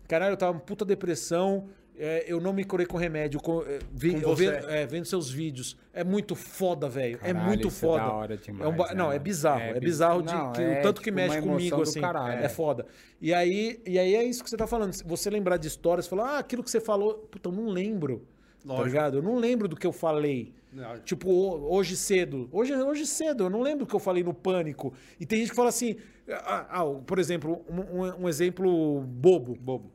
caralho, 0.06 0.34
eu 0.34 0.36
tava 0.36 0.52
uma 0.52 0.60
puta 0.60 0.84
depressão 0.84 1.68
É, 1.96 2.24
eu 2.26 2.40
não 2.40 2.52
me 2.52 2.64
curei 2.64 2.86
com 2.86 2.96
remédio. 2.96 3.38
Com, 3.40 3.62
é, 3.62 3.78
vi- 3.92 4.12
Com 4.14 4.18
eu 4.18 4.34
você. 4.36 4.50
vendo, 4.50 4.68
é, 4.70 4.84
vendo 4.86 5.04
seus 5.04 5.30
vídeos. 5.30 5.76
É 5.92 6.02
muito 6.02 6.34
foda, 6.34 6.88
velho. 6.88 7.20
É 7.22 7.32
muito 7.32 7.68
isso 7.68 7.76
é 7.84 7.88
foda. 7.88 8.02
da 8.02 8.12
hora 8.12 8.36
demais, 8.36 8.64
É 8.64 8.68
um 8.68 8.76
né, 8.76 8.94
não, 8.96 9.12
é 9.12 9.18
bizarro. 9.18 9.60
É 9.60 9.70
É, 9.70 9.72
biz- 9.74 9.82
bizarro 9.82 10.22
de 10.22 10.34
Não, 10.34 10.52
que, 10.52 10.60
é 10.60 10.80
o 10.80 10.82
tanto 10.82 11.00
que 11.00 11.04
tipo 11.10 11.16
mexe 11.16 11.40
comigo, 11.40 11.82
assim. 11.82 12.00
caralho. 12.00 12.44
É 12.44 12.48
foda. 12.48 12.84
E 13.20 13.32
aí, 13.32 13.80
e 13.86 13.96
aí 13.98 14.14
é 14.16 14.24
isso 14.24 14.42
que 14.42 14.50
você 14.50 14.56
tá 14.56 14.66
falando. 14.66 14.92
Você 15.06 15.30
lembrar 15.30 15.56
de 15.56 15.68
histórias, 15.68 16.08
falar, 16.08 16.30
ah, 16.30 16.38
aquilo 16.38 16.64
que 16.64 16.70
você 16.70 16.80
falou, 16.80 17.14
puta, 17.30 17.48
eu 17.48 17.52
não 17.52 17.68
lembro. 17.68 18.26
Tá 18.66 18.72
Lógico. 18.72 18.86
ligado? 18.88 19.18
Eu 19.18 19.22
não 19.22 19.36
lembro 19.36 19.68
do 19.68 19.76
que 19.76 19.86
eu 19.86 19.92
falei. 19.92 20.52
Não. 20.72 20.98
Tipo, 20.98 21.30
ho- 21.30 21.72
hoje 21.76 21.96
cedo. 21.96 22.48
Hoje, 22.50 22.74
hoje 22.74 23.06
cedo, 23.06 23.44
eu 23.44 23.50
não 23.50 23.60
lembro 23.60 23.84
do 23.84 23.88
que 23.88 23.94
eu 23.94 24.00
falei 24.00 24.24
no 24.24 24.34
pânico. 24.34 24.92
E 25.20 25.24
tem 25.24 25.38
gente 25.38 25.50
que 25.50 25.54
fala 25.56 25.68
assim. 25.68 25.94
ah, 26.28 26.66
ah, 26.80 26.84
por 27.06 27.18
exemplo, 27.20 27.64
um, 27.70 28.00
um- 28.02 28.22
um 28.24 28.28
exemplo 28.28 29.00
bobo. 29.02 29.54
Bobo. 29.60 29.92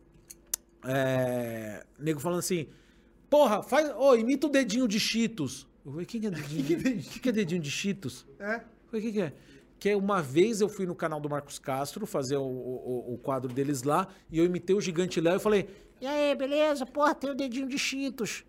É, 0.84 1.86
nego 1.98 2.20
falando 2.20 2.40
assim, 2.40 2.68
porra, 3.30 3.62
faz, 3.62 3.92
ô, 3.96 4.16
imita 4.16 4.48
o 4.48 4.50
dedinho 4.50 4.88
de 4.88 5.00
Cheetos. 5.00 5.68
Eu 5.86 5.92
falei, 5.92 6.06
quem 6.06 6.22
que 6.22 6.28
é 6.28 6.32
dedinho 6.32 6.64
de, 6.64 7.10
que 7.10 7.20
que 7.20 7.30
é 7.30 7.32
dedinho 7.32 7.62
de 7.62 7.72
Cheetos? 7.72 8.26
É? 8.40 8.62
O 8.92 9.00
que, 9.00 9.12
que 9.12 9.22
é? 9.22 9.34
Que 9.80 9.90
é 9.90 9.96
uma 9.96 10.22
vez 10.22 10.62
eu 10.62 10.68
fui 10.68 10.86
no 10.86 10.96
canal 10.96 11.20
do 11.20 11.30
Marcos 11.30 11.58
Castro 11.60 12.06
fazer 12.06 12.38
o, 12.38 12.44
o, 12.44 13.14
o 13.14 13.18
quadro 13.18 13.52
deles 13.54 13.84
lá 13.84 14.08
e 14.32 14.38
eu 14.38 14.46
imitei 14.46 14.76
o 14.76 14.82
Gigante 14.82 15.22
Léo 15.22 15.38
e 15.38 15.40
falei, 15.40 15.70
E 16.02 16.06
aí, 16.06 16.36
beleza? 16.36 16.86
Porra, 16.86 17.16
tem 17.16 17.30
o 17.30 17.36
dedinho 17.36 17.68
de 17.68 17.78
Cheetos. 17.78 18.44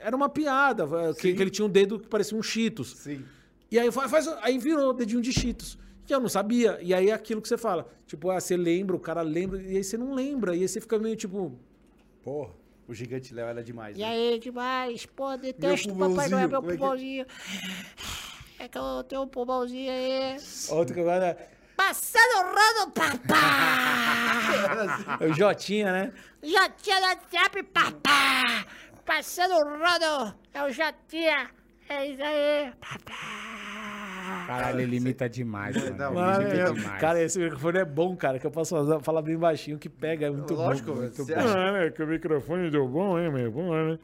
era 0.00 0.14
uma 0.16 0.28
piada, 0.28 0.86
que, 1.14 1.32
que 1.34 1.42
ele 1.42 1.50
tinha 1.50 1.66
um 1.66 1.70
dedo 1.70 2.00
que 2.00 2.08
parecia 2.08 2.36
um 2.36 2.42
Cheetos. 2.42 2.96
Sim. 2.96 3.24
E 3.70 3.78
aí, 3.78 3.90
faz, 3.92 4.26
aí 4.42 4.58
virou 4.58 4.92
dedinho 4.92 5.20
de 5.20 5.32
Cheetos. 5.32 5.78
Que 6.10 6.14
eu 6.16 6.18
não 6.18 6.28
sabia. 6.28 6.76
E 6.82 6.92
aí 6.92 7.08
é 7.08 7.12
aquilo 7.12 7.40
que 7.40 7.46
você 7.46 7.56
fala. 7.56 7.88
Tipo, 8.04 8.30
ah, 8.30 8.40
você 8.40 8.56
lembra, 8.56 8.96
o 8.96 8.98
cara 8.98 9.22
lembra, 9.22 9.62
e 9.62 9.76
aí 9.76 9.84
você 9.84 9.96
não 9.96 10.12
lembra. 10.12 10.56
E 10.56 10.62
aí 10.62 10.68
você 10.68 10.80
fica 10.80 10.98
meio 10.98 11.14
tipo. 11.14 11.56
Porra. 12.24 12.50
O 12.88 12.92
gigante 12.92 13.32
Léo 13.32 13.46
era 13.46 13.62
demais. 13.62 13.96
E 13.96 14.00
né? 14.00 14.06
aí, 14.08 14.40
demais? 14.40 15.06
Pô, 15.06 15.36
detesto 15.36 15.92
o 15.92 15.96
Papai 15.96 16.28
Noel, 16.28 16.48
meu 16.48 16.58
é 16.58 16.62
que- 16.62 16.68
pulmãozinho. 16.78 17.24
É 18.58 18.66
que 18.66 18.76
eu 18.76 19.04
tenho 19.04 19.22
um 19.22 19.28
pulmãozinho 19.28 19.88
aí. 19.88 20.36
Outro 20.70 20.94
que 20.94 21.00
agora. 21.00 21.48
Passando 21.76 22.38
o 22.42 22.46
rodo, 22.48 22.90
papá! 22.90 24.26
É 25.20 25.26
o 25.28 25.32
Jotinha, 25.32 25.92
né? 25.92 26.12
Já 26.42 26.68
tinha 26.70 26.98
no 26.98 27.06
WhatsApp, 27.06 27.62
papá! 27.62 28.66
Passando 29.06 29.54
o 29.54 29.78
rodo, 29.78 30.34
eu 30.54 30.72
já 30.72 30.92
tinha. 31.06 31.48
É 31.88 32.04
isso 32.04 32.20
aí, 32.20 32.72
papá! 32.80 33.69
Caralho, 34.46 34.80
ele 34.80 34.96
imita 34.96 35.28
demais, 35.28 35.76
mano. 35.76 35.96
Não, 35.96 36.06
Ele 36.10 36.14
Mano, 36.20 36.42
imita 36.42 36.56
eu- 36.56 36.74
demais. 36.74 37.00
cara, 37.00 37.22
esse 37.22 37.38
microfone 37.38 37.78
é 37.78 37.84
bom, 37.84 38.16
cara, 38.16 38.38
que 38.38 38.46
eu 38.46 38.50
posso 38.50 39.00
falar 39.00 39.22
bem 39.22 39.36
baixinho, 39.36 39.78
que 39.78 39.88
pega, 39.88 40.26
é 40.26 40.30
muito 40.30 40.54
Lógico, 40.54 40.94
bom. 40.94 41.02
acha- 41.02 41.24
bom. 41.24 41.72
né? 41.72 41.90
Que 41.90 42.02
o 42.02 42.06
microfone 42.06 42.70
deu 42.70 42.86
bom, 42.88 43.18
hein, 43.18 43.30
meu? 43.32 43.50
Bom, 43.50 43.70
né? 43.72 43.98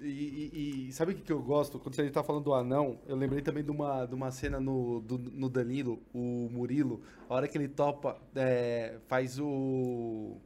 E, 0.00 0.06
e- 0.06 0.88
e 0.88 0.92
sabe 0.92 1.12
o 1.12 1.14
que, 1.14 1.22
que 1.22 1.32
eu 1.32 1.40
gosto? 1.42 1.78
Quando 1.78 1.94
você 1.94 2.08
tá 2.10 2.22
falando 2.22 2.44
do 2.44 2.54
anão, 2.54 2.98
eu 3.06 3.16
lembrei 3.16 3.42
também 3.42 3.62
de 3.64 3.70
uma, 3.70 4.06
de 4.06 4.14
uma 4.14 4.30
cena 4.30 4.58
no, 4.60 5.00
do- 5.00 5.18
no 5.18 5.48
Danilo, 5.48 6.00
o 6.14 6.48
Murilo, 6.50 7.00
a 7.28 7.34
hora 7.34 7.48
que 7.48 7.56
ele 7.58 7.68
topa, 7.68 8.16
é, 8.34 8.94
faz 9.08 9.38
o. 9.38 10.36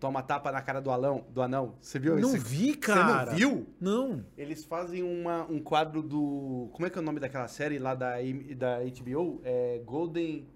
Toma 0.00 0.22
tapa 0.22 0.50
na 0.50 0.62
cara 0.62 0.80
do 0.80 0.90
anão. 0.90 1.26
Do 1.30 1.42
anão. 1.42 1.74
Você 1.80 1.98
viu 1.98 2.18
Não 2.18 2.30
esse? 2.34 2.38
vi, 2.38 2.70
Você 2.72 2.76
cara. 2.78 3.26
não 3.26 3.36
viu? 3.36 3.66
Não. 3.78 4.24
Eles 4.36 4.64
fazem 4.64 5.02
uma, 5.02 5.44
um 5.44 5.60
quadro 5.60 6.02
do. 6.02 6.70
Como 6.72 6.86
é 6.86 6.90
que 6.90 6.98
é 6.98 7.02
o 7.02 7.04
nome 7.04 7.20
daquela 7.20 7.46
série 7.46 7.78
lá 7.78 7.94
da, 7.94 8.14
da 8.56 8.78
HBO? 8.80 9.40
É 9.44 9.80
Golden. 9.84 10.48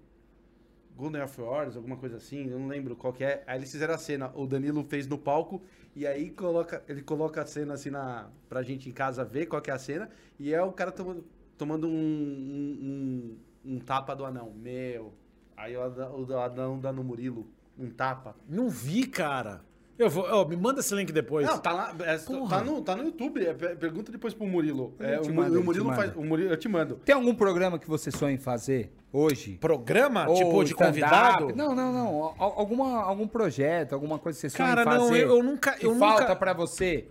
Golden 0.97 1.21
of 1.23 1.41
Wars, 1.41 1.75
alguma 1.75 1.97
coisa 1.97 2.15
assim, 2.15 2.49
eu 2.49 2.57
não 2.57 2.67
lembro 2.69 2.95
qual 2.95 3.11
que 3.11 3.21
é. 3.23 3.43
Aí 3.45 3.59
eles 3.59 3.69
fizeram 3.69 3.93
a 3.93 3.97
cena, 3.97 4.31
o 4.33 4.47
Danilo 4.47 4.81
fez 4.85 5.05
no 5.05 5.17
palco, 5.17 5.61
e 5.93 6.07
aí 6.07 6.29
coloca, 6.31 6.81
ele 6.87 7.01
coloca 7.01 7.41
a 7.41 7.45
cena 7.45 7.73
assim 7.73 7.89
na, 7.89 8.29
pra 8.47 8.63
gente 8.63 8.87
em 8.87 8.93
casa 8.93 9.25
ver 9.25 9.45
qual 9.47 9.61
que 9.61 9.69
é 9.69 9.73
a 9.73 9.77
cena, 9.77 10.09
e 10.39 10.53
é 10.53 10.63
o 10.63 10.71
cara 10.71 10.93
tomando, 10.93 11.25
tomando 11.57 11.85
um, 11.87 11.91
um, 11.91 13.35
um- 13.65 13.73
um 13.75 13.79
tapa 13.79 14.15
do 14.15 14.23
anão. 14.23 14.53
Meu. 14.55 15.13
Aí 15.57 15.75
o 15.75 15.81
anão, 15.83 16.21
o 16.23 16.37
anão 16.39 16.79
dá 16.79 16.93
no 16.93 17.03
Murilo, 17.03 17.45
um 17.77 17.89
tapa. 17.89 18.35
Não 18.47 18.69
vi, 18.69 19.05
cara. 19.07 19.61
Eu 19.97 20.09
vou, 20.09 20.25
ó, 20.29 20.45
me 20.45 20.57
manda 20.57 20.81
esse 20.81 20.93
link 20.93 21.13
depois. 21.13 21.47
Não, 21.47 21.57
tá 21.57 21.71
lá, 21.71 21.95
é, 22.01 22.17
tá, 22.17 22.61
no, 22.61 22.81
tá 22.81 22.95
no 22.97 23.03
YouTube, 23.05 23.45
é, 23.45 23.53
per- 23.53 23.77
pergunta 23.77 24.11
depois 24.11 24.33
pro 24.33 24.45
Murilo. 24.45 24.93
É, 24.99 25.21
o, 25.21 25.33
mando, 25.33 25.55
eu 25.55 25.59
o 25.59 25.61
te 25.61 25.65
Murilo 25.65 25.85
mando. 25.85 25.95
faz, 25.97 26.15
o 26.17 26.21
Murilo, 26.21 26.49
eu 26.51 26.57
te 26.57 26.67
mando. 26.67 26.95
Tem 27.05 27.15
algum 27.15 27.33
programa 27.33 27.79
que 27.79 27.87
você 27.87 28.11
sonha 28.11 28.33
em 28.35 28.37
fazer 28.37 28.91
hoje? 29.13 29.53
Programa? 29.57 30.27
Ou 30.27 30.35
tipo, 30.35 30.63
de 30.65 30.75
convidado? 30.75 31.55
Não, 31.55 31.73
não, 31.73 31.93
não. 31.93 32.23
Al- 32.37 32.59
Alguma, 32.59 33.03
algum 33.03 33.25
projeto, 33.25 33.93
alguma 33.93 34.19
coisa 34.19 34.35
que 34.37 34.41
você 34.49 34.57
sonha 34.57 34.67
Cara, 34.67 34.81
em 34.81 34.83
fazer? 34.83 34.99
não, 34.99 35.15
eu- 35.15 35.37
eu 35.37 35.43
nunca- 35.43 35.71
Que 35.77 35.85
eu 35.85 35.95
falta 35.95 36.21
nunca- 36.23 36.35
pra 36.35 36.51
você? 36.51 37.07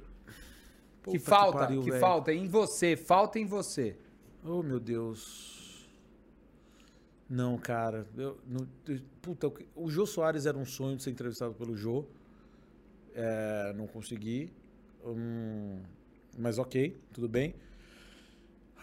Puta 1.02 1.16
que 1.18 1.24
que 1.24 1.30
falta, 1.30 1.58
pariu, 1.60 1.80
que 1.82 1.92
falta 1.92 2.32
em 2.34 2.48
você, 2.48 2.96
falta 2.96 3.38
em 3.38 3.46
você. 3.46 3.96
Oh, 4.44 4.62
meu 4.62 4.78
Deus. 4.78 5.53
Não, 7.28 7.56
cara. 7.58 8.06
Eu, 8.16 8.38
puta, 9.22 9.48
o- 9.48 9.54
o 9.74 9.90
Jô 9.90 10.06
Soares 10.06 10.46
era 10.46 10.56
um 10.56 10.64
sonho 10.66 10.96
de 10.96 11.02
ser 11.02 11.10
entrevistado 11.10 11.54
pelo 11.54 11.76
Jô. 11.76 12.04
É, 13.14 13.72
não 13.76 13.86
consegui. 13.86 14.50
Hum, 15.04 15.80
mas 16.38 16.58
ok, 16.58 16.96
tudo 17.12 17.28
bem. 17.28 17.54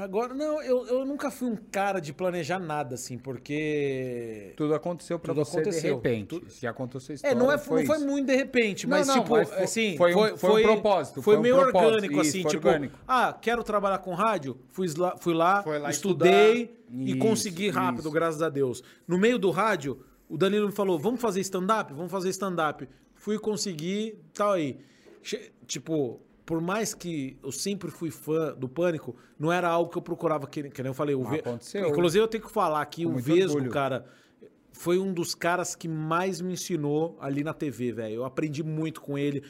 Agora, 0.04 0.34
não, 0.34 0.62
eu, 0.64 0.86
eu 0.88 1.06
nunca 1.06 1.30
fui 1.30 1.48
um 1.50 1.56
cara 1.56 2.00
de 2.00 2.12
planejar 2.12 2.58
nada, 2.60 2.96
assim, 2.96 3.18
porque. 3.18 4.54
Tudo 4.58 4.74
aconteceu 4.74 5.20
pra 5.20 5.34
Tudo 5.34 5.46
você 5.46 5.58
aconteceu. 5.60 5.82
de 6.02 6.10
repente. 6.10 6.28
Tudo- 6.28 6.48
Já 6.50 6.74
contou 6.74 7.00
sua 7.00 7.14
É, 7.14 7.16
história. 7.16 7.36
não, 7.38 7.52
é, 7.52 7.56
não 7.58 7.64
foi 7.64 7.84
isso. 7.84 8.06
muito 8.08 8.26
de 8.28 8.36
repente, 8.36 8.88
Não, 8.88 8.98
mas 8.98 9.08
não, 9.08 9.20
tipo, 9.22 9.32
mas 9.32 9.50
foi- 9.50 9.64
assim, 9.64 9.98
foi 9.98 10.16
um- 10.16 10.38
foi 10.38 10.62
um 10.62 10.64
propósito, 10.66 11.22
Foi, 11.22 11.34
foi 11.36 11.38
um 11.38 11.42
meio 11.42 11.56
propósito, 11.56 11.86
orgânico, 11.94 12.14
isso, 12.14 12.22
assim, 12.30 12.42
foi 12.42 12.52
tipo, 12.52 12.68
orgânico. 12.68 12.98
ah, 13.08 13.38
quero 13.40 13.64
trabalhar 13.64 14.00
com 14.00 14.14
rádio, 14.14 14.58
fui 14.70 14.88
lá, 14.98 15.16
fui 15.18 15.34
lá, 15.34 15.62
Foi 15.64 15.78
lá 15.80 15.90
estudei 15.90 16.76
e 16.90 17.12
Isso, 17.12 17.20
consegui 17.20 17.70
rápido, 17.70 18.02
isso. 18.02 18.12
graças 18.12 18.42
a 18.42 18.50
Deus. 18.50 18.84
No 19.08 19.18
meio 19.18 19.38
do 19.38 19.52
rádio, 19.52 20.00
o 20.28 20.38
Danilo 20.38 20.68
me 20.68 20.74
falou, 20.74 20.98
vamos 20.98 21.22
fazer 21.22 21.42
stand-up? 21.42 21.94
Vamos 21.94 22.12
fazer 22.12 22.30
stand-up. 22.30 22.88
Fui 23.14 23.38
conseguir, 23.38 24.18
tal 24.34 24.54
aí. 24.54 24.80
Che- 25.22 25.52
Tipo, 25.68 26.20
por 26.52 26.60
mais 26.60 26.94
que 26.94 27.38
eu 27.42 27.50
sempre 27.50 27.90
fui 27.90 28.12
fã 28.12 28.54
do 28.54 28.68
Pânico, 28.68 29.16
não 29.40 29.50
era 29.54 29.70
algo 29.70 29.90
que 29.90 29.98
eu 29.98 30.02
procurava, 30.02 30.46
que, 30.46 30.64
que 30.70 30.84
nem 30.84 30.90
eu 30.90 30.94
falei. 30.94 31.16
O 31.16 31.24
Ve- 31.24 31.40
Aconteceu. 31.40 31.88
Inclusive, 31.88 32.22
eu 32.22 32.28
tenho 32.28 32.44
que 32.44 32.52
falar 32.52 32.86
que 32.88 33.06
Com 33.06 33.12
o 33.12 33.16
Vesgo, 33.18 33.54
orgulho. 33.54 33.72
cara, 33.72 34.06
foi 34.74 35.00
um 35.00 35.14
dos 35.14 35.34
caras 35.34 35.76
que 35.78 35.88
mais 35.88 36.42
me 36.42 36.52
ensinou 36.52 37.18
ali 37.22 37.42
na 37.42 37.54
TV, 37.54 37.94
velho. 37.94 38.16
Eu 38.16 38.26
aprendi 38.26 38.64
muito 38.64 39.00
com 39.00 39.18
ele, 39.18 39.42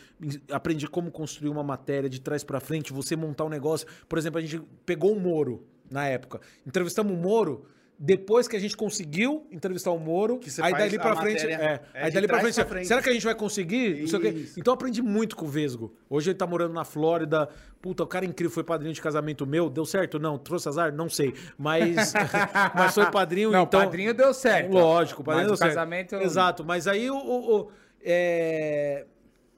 aprendi 0.52 0.88
como 0.88 1.10
construir 1.10 1.49
uma 1.49 1.64
matéria 1.64 2.07
de 2.07 2.22
trás 2.22 2.44
pra 2.44 2.60
frente, 2.60 2.94
você 2.94 3.15
montar 3.15 3.45
um 3.45 3.49
negócio. 3.49 3.88
Por 4.07 4.19
exemplo, 4.19 4.38
a 4.38 4.41
gente 4.44 4.61
pegou 4.86 5.11
o 5.11 5.19
Moro 5.19 5.65
na 5.90 6.06
época. 6.06 6.40
Entrevistamos 6.68 7.11
o 7.11 7.18
Moro. 7.18 7.65
Depois 8.03 8.48
que 8.48 8.56
a 8.56 8.60
gente 8.60 8.76
conseguiu 8.76 9.45
entrevistar 9.52 9.91
o 9.91 9.99
Moro, 9.99 10.40
aí 10.64 10.73
dali 10.73 10.95
a 10.95 10.99
pra 10.99 11.15
frente, 11.18 11.45
é, 11.45 11.52
é, 11.94 12.03
aí 12.06 12.11
dali 12.11 12.26
pra 12.26 12.40
trás 12.40 12.56
frente, 12.56 12.65
pra 12.65 12.73
frente. 12.76 12.88
será 12.88 12.99
que 12.99 13.10
a 13.10 13.14
gente 13.14 13.23
vai 13.23 13.36
conseguir? 13.36 14.02
Não 14.02 14.07
sei 14.07 14.18
o 14.18 14.22
quê. 14.23 14.30
Isso. 14.30 14.60
Então 14.60 14.72
eu 14.72 14.73
aprendi 14.73 15.03
muito 15.03 15.36
com 15.36 15.45
o 15.45 15.48
Vesgo. 15.48 15.94
Hoje 16.10 16.32
ele 16.32 16.38
tá 16.40 16.48
morando 16.48 16.73
na 16.73 16.84
Flórida. 16.84 17.48
Puta, 17.80 18.02
o 18.02 18.07
cara 18.07 18.26
é 18.26 18.28
incrível, 18.28 18.52
foi 18.52 18.64
padrinho 18.64 18.91
de 18.91 18.99
casamento 18.99 19.45
meu. 19.45 19.69
Deu 19.69 19.86
certo? 19.86 20.18
Não. 20.18 20.40
Trouxe 20.40 20.68
azar? 20.68 20.91
Não 20.91 21.07
sei. 21.10 21.36
Mas, 21.60 22.11
mas 22.73 22.95
foi 22.95 23.06
padrinho, 23.11 23.52
Não, 23.52 23.64
então... 23.65 23.80
padrinho 23.80 24.15
deu 24.15 24.34
certo. 24.34 24.72
Lógico, 24.73 25.22
o 25.22 25.23
padrinho 25.23 25.49
Mas 25.49 25.49
deu 25.49 25.53
o 25.53 25.57
certo. 25.57 25.76
casamento... 25.76 26.15
Exato, 26.15 26.65
mas 26.65 26.88
aí 26.88 27.07
o... 27.11 27.15
o- 27.15 27.56
o- 27.60 27.72
é, 28.03 29.06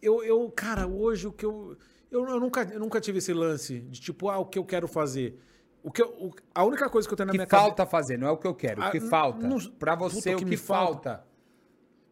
eu, 0.02 0.22
eu, 0.22 0.52
cara, 0.54 0.86
hoje 0.86 1.28
o 1.28 1.32
que 1.32 1.46
eu... 1.46 1.78
Eu, 2.12 2.28
eu 2.28 2.40
nunca, 2.42 2.70
eu 2.72 2.80
nunca 2.80 3.00
tive 3.00 3.20
esse 3.20 3.32
lance 3.34 3.80
de 3.80 4.02
tipo, 4.02 4.28
ah, 4.30 4.38
o 4.38 4.46
que 4.46 4.60
eu 4.60 4.66
quero 4.66 4.86
fazer. 4.88 5.40
O 5.84 5.92
que 5.92 6.02
eu, 6.02 6.08
o- 6.08 6.34
a 6.56 6.64
única 6.64 6.90
coisa 6.90 7.06
que 7.08 7.14
eu 7.14 7.18
tenho 7.18 7.28
na 7.28 7.32
que 7.34 7.38
minha 7.38 7.48
falta 7.48 7.86
fazer, 7.86 8.18
não 8.18 8.28
é 8.28 8.32
o 8.32 8.38
que 8.38 8.48
eu 8.48 8.56
quero. 8.56 8.82
O 8.82 8.86
Ah, 8.86 8.90
que 8.92 9.02
falta? 9.02 9.46
não- 9.46 9.60
Pra 9.60 9.98
puta, 9.98 10.10
você, 10.16 10.30
o 10.32 10.36
o 10.36 10.38
que 10.38 10.46
que, 10.46 10.50
me 10.52 10.58
falta? 10.58 11.26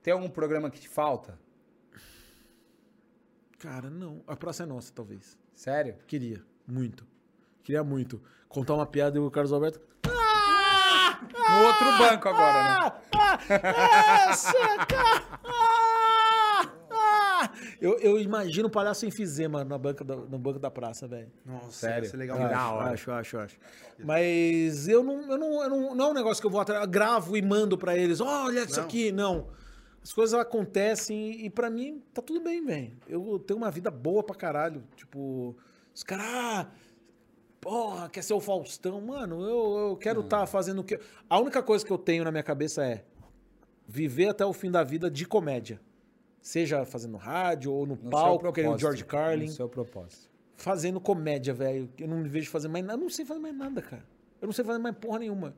Tem 0.03 0.11
algum 0.14 0.30
programa 0.30 0.69
que 0.69 0.80
te 0.80 0.89
falta? 0.89 1.39
Cara, 3.60 3.89
não. 3.89 4.22
A 4.27 4.35
Praça 4.35 4.64
é 4.64 4.65
Nossa, 4.65 4.91
talvez. 4.93 5.38
Sério? 5.53 5.95
Queria. 6.07 6.43
Muito. 6.68 7.06
Queria 7.64 7.84
muito. 7.84 8.22
Contar 8.49 8.73
uma 8.73 8.85
piada 8.85 9.18
e 9.18 9.22
o 9.22 9.30
Carlos 9.31 9.53
Alberto. 9.53 9.80
No 10.03 11.65
outro 11.68 11.98
banco 11.99 12.27
agora, 12.27 12.64
né? 12.64 12.91
Essa, 14.30 14.52
cara! 14.88 15.39
Ah! 15.43 15.70
Eu, 17.82 17.98
eu 17.98 18.20
imagino 18.20 18.68
o 18.68 18.72
palhaço 18.72 19.08
enfisema 19.08 19.66
na 19.66 19.76
banca 19.76 20.03
da, 20.03 20.16
no 20.16 20.38
banco 20.38 20.60
da 20.60 20.70
praça, 20.70 21.08
velho. 21.08 21.32
Nossa, 21.44 21.72
Sério? 21.72 22.06
ia 22.06 22.10
ser 22.12 22.18
legal. 22.18 22.38
Da 22.38 22.72
hora. 22.72 22.91
Acho, 22.91 23.12
acho, 23.12 23.38
acho. 23.40 23.58
Mas 23.98 24.88
eu 24.88 25.03
não, 25.03 25.32
eu 25.32 25.38
não, 25.38 25.64
eu 25.64 25.70
não, 25.70 25.95
não 25.95 26.06
é 26.06 26.10
um 26.10 26.14
negócio 26.14 26.40
que 26.40 26.45
eu 26.45 26.52
vou 26.52 26.62
atrás, 26.62 26.86
gravo 26.86 27.36
e 27.36 27.41
mando 27.41 27.76
pra 27.80 27.98
eles. 27.98 28.22
Olha 28.22 28.60
isso 28.64 28.78
Não. 28.78 28.86
aqui, 28.86 29.12
não. 29.12 29.48
As 30.03 30.14
coisas 30.14 30.40
acontecem 30.40 31.44
e 31.44 31.49
pra 31.49 31.72
mim 31.72 32.03
tá 32.14 32.22
tudo 32.22 32.40
bem, 32.41 32.64
velho. 32.64 32.91
Eu 33.08 33.40
tenho 33.40 33.58
uma 33.58 33.72
vida 33.72 33.90
boa 33.90 34.22
pra 34.24 34.36
caralho. 34.36 34.84
Tipo, 34.95 35.56
os 35.94 36.03
caras, 36.03 36.26
ah, 36.28 36.68
porra, 37.60 38.10
quer 38.10 38.24
ser 38.24 38.34
o 38.36 38.40
Faustão. 38.40 39.02
Mano, 39.02 39.41
eu, 39.44 39.90
eu 39.90 39.98
quero 39.98 40.22
estar 40.22 40.45
fazendo 40.45 40.80
o 40.80 40.84
que. 40.84 40.99
A 41.28 41.40
única 41.40 41.64
coisa 41.64 41.84
que 41.84 41.91
eu 41.91 41.98
tenho 41.98 42.24
na 42.24 42.32
minha 42.32 42.44
cabeça 42.44 42.86
é 42.86 43.03
viver 43.88 44.30
até 44.30 44.45
o 44.45 44.53
fim 44.53 44.70
da 44.70 44.84
vida 44.84 45.10
de 45.10 45.26
comédia. 45.26 45.82
Seja 46.42 46.84
fazendo 46.86 47.18
rádio 47.18 47.72
ou 47.72 47.86
no, 47.86 47.96
No 47.96 48.10
palco, 48.10 48.44
seu 48.46 48.52
que 48.54 48.62
nem 48.62 48.70
o 48.70 48.74
propósito, 48.74 48.82
George 48.82 49.06
Carlin. 49.06 49.46
No 49.46 49.52
seu 49.52 49.70
propósito. 49.70 50.30
Fazendo 50.58 51.00
comédia, 51.00 51.54
velho. 51.54 51.90
Eu 51.98 52.08
não 52.08 52.18
me 52.18 52.28
vejo 52.30 52.50
fazer 52.50 52.68
mais 52.68 52.84
nada. 52.84 52.98
Eu 53.00 53.04
não 53.04 53.10
sei 53.10 53.26
fazer 53.26 53.40
mais 53.40 53.56
nada, 53.56 53.82
cara. 53.82 54.04
Eu 54.42 54.48
não 54.48 54.54
sei 54.54 54.66
fazer 54.66 54.80
mais 54.80 54.96
porra 54.98 55.20
nenhuma. 55.20 55.56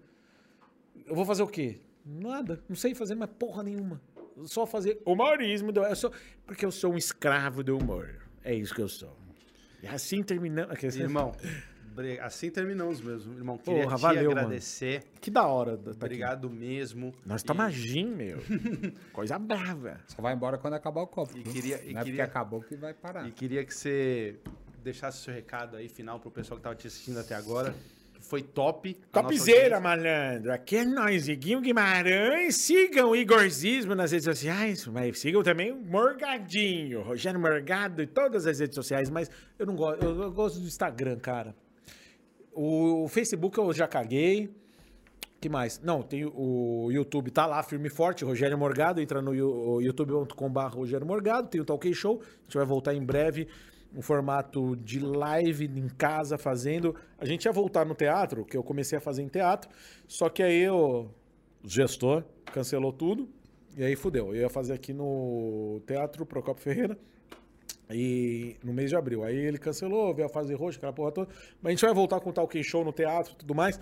Eu 1.05 1.15
vou 1.15 1.25
fazer 1.25 1.43
o 1.43 1.47
quê? 1.47 1.79
Nada. 2.05 2.61
Não 2.67 2.75
sei 2.75 2.93
fazer 2.93 3.15
mais 3.15 3.31
porra 3.31 3.63
nenhuma. 3.63 4.01
Só 4.45 4.65
fazer 4.65 5.01
humorismo. 5.05 5.71
do- 5.71 5.81
Eu 5.83 5.95
sou, 5.95 6.11
porque 6.45 6.65
eu 6.65 6.71
sou 6.71 6.93
um 6.93 6.97
escravo 6.97 7.63
do 7.63 7.77
humor. 7.77 8.15
É 8.43 8.53
isso 8.53 8.73
que 8.75 8.81
eu 8.81 8.89
sou. 8.89 9.15
E 9.81 9.87
assim 9.87 10.21
terminamos. 10.23 10.71
Aqui, 10.73 10.87
Irmão, 10.87 11.33
assim 12.21 12.49
terminamos 12.49 13.01
mesmo. 13.01 13.33
Irmão, 13.33 13.57
queria 13.57 13.83
Porra, 13.83 13.95
te 13.95 14.01
valeu, 14.01 14.29
mano. 14.29 14.39
agradecer. 14.41 15.03
Que 15.21 15.29
da 15.31 15.45
hora. 15.47 15.77
Tá 15.77 15.91
aqui. 15.91 15.97
Obrigado 16.05 16.49
mesmo. 16.49 17.13
Nós 17.25 17.41
E- 17.41 17.45
tá 17.45 17.53
magim, 17.53 18.05
meu. 18.05 18.39
Coisa 19.13 19.37
brava. 19.39 19.99
Só 20.07 20.21
vai 20.21 20.33
embora 20.33 20.57
quando 20.57 20.73
acabar 20.73 21.01
o 21.01 21.07
copo. 21.07 21.37
E 21.37 21.43
queria- 21.43 21.77
e 21.83 21.85
Não 21.85 21.91
é 21.91 21.93
porque 21.95 22.03
queria- 22.11 22.23
acabou 22.25 22.61
que 22.61 22.75
vai 22.75 22.93
parar. 22.93 23.27
E 23.27 23.31
queria 23.31 23.63
que 23.63 23.73
você 23.73 24.35
deixasse 24.83 25.23
seu 25.23 25.33
recado 25.33 25.77
aí 25.77 25.87
final 25.87 26.19
pro 26.19 26.29
pessoal 26.29 26.57
que 26.57 26.63
tava 26.63 26.75
te 26.75 26.87
assistindo 26.87 27.19
até 27.19 27.35
agora. 27.35 27.73
Foi 28.19 28.41
top. 28.41 28.97
a 29.11 29.21
nossa 29.21 29.27
Topzera, 29.35 29.75
audiência. 29.75 29.79
malandro. 29.81 30.53
Aqui 30.53 30.77
é 30.77 30.85
nós, 30.85 31.27
Iguinho 31.27 31.59
Guimarães. 31.59 32.55
Sigam 32.55 33.09
o 33.09 33.15
Igorzismo 33.17 33.93
nas 33.95 34.11
redes 34.13 34.23
sociais, 34.23 34.87
mas 34.87 35.19
sigam 35.19 35.43
também 35.43 35.73
o 35.73 35.75
Morgadinho, 35.75 37.01
Rogério 37.01 37.37
Morgado 37.37 38.01
e 38.01 38.07
todas 38.07 38.47
as 38.47 38.59
redes 38.59 38.75
sociais. 38.75 39.09
Mas 39.09 39.29
eu 39.59 39.65
não 39.65 39.75
gosto, 39.75 40.03
eu, 40.05 40.21
eu 40.23 40.31
gosto 40.31 40.57
do 40.59 40.65
Instagram, 40.65 41.17
cara. 41.19 41.53
O, 42.53 43.03
o 43.03 43.07
Facebook 43.07 43.57
eu 43.57 43.73
já 43.73 43.87
caguei. 43.87 44.49
que 45.41 45.49
mais? 45.49 45.79
Não, 45.81 46.01
tem 46.01 46.25
o 46.25 46.89
YouTube, 46.91 47.31
tá 47.31 47.45
lá, 47.45 47.61
firme 47.63 47.87
e 47.87 47.89
forte, 47.91 48.23
Rogério 48.23 48.57
Morgado, 48.57 49.01
entra 49.01 49.21
no 49.21 49.33
you- 49.35 49.81
youtube.com.br 49.81 50.59
Rogério 50.73 51.05
Morgado, 51.05 51.49
tem 51.49 51.59
o 51.59 51.65
Talk 51.65 51.93
Show, 51.93 52.21
a 52.21 52.43
gente 52.43 52.55
vai 52.55 52.65
voltar 52.65 52.93
em 52.93 53.03
breve, 53.03 53.47
um 53.95 54.01
formato 54.01 54.75
de 54.77 54.99
live 54.99 55.65
em 55.65 55.87
casa 55.87 56.37
fazendo. 56.37 56.95
A 57.17 57.25
gente 57.25 57.45
ia 57.45 57.51
voltar 57.51 57.85
no 57.85 57.93
teatro, 57.93 58.45
que 58.45 58.55
eu 58.57 58.63
comecei 58.63 58.97
a 58.97 59.01
fazer 59.01 59.21
em 59.21 59.27
teatro, 59.27 59.69
só 60.07 60.29
que 60.29 60.41
aí 60.41 60.67
o 60.69 61.07
gestor 61.63 62.23
cancelou 62.53 62.93
tudo, 62.93 63.29
e 63.75 63.83
aí 63.83 63.95
fudeu. 63.95 64.27
Eu 64.33 64.41
ia 64.41 64.49
fazer 64.49 64.73
aqui 64.73 64.93
no 64.93 65.81
Teatro 65.85 66.25
Procopio 66.25 66.63
Ferreira, 66.63 66.97
e 67.89 68.55
no 68.63 68.73
mês 68.73 68.89
de 68.89 68.95
abril. 68.95 69.23
Aí 69.23 69.35
ele 69.35 69.57
cancelou, 69.57 70.13
veio 70.13 70.25
a 70.25 70.29
fase 70.29 70.53
roxa, 70.53 70.77
aquela 70.77 70.93
porra 70.93 71.11
toda. 71.11 71.29
Mas 71.61 71.69
a 71.69 71.71
gente 71.71 71.85
vai 71.85 71.93
voltar 71.93 72.19
com 72.19 72.29
o 72.29 72.33
Talk 72.33 72.63
Show 72.63 72.83
no 72.83 72.91
teatro 72.91 73.33
e 73.33 73.35
tudo 73.35 73.53
mais. 73.55 73.79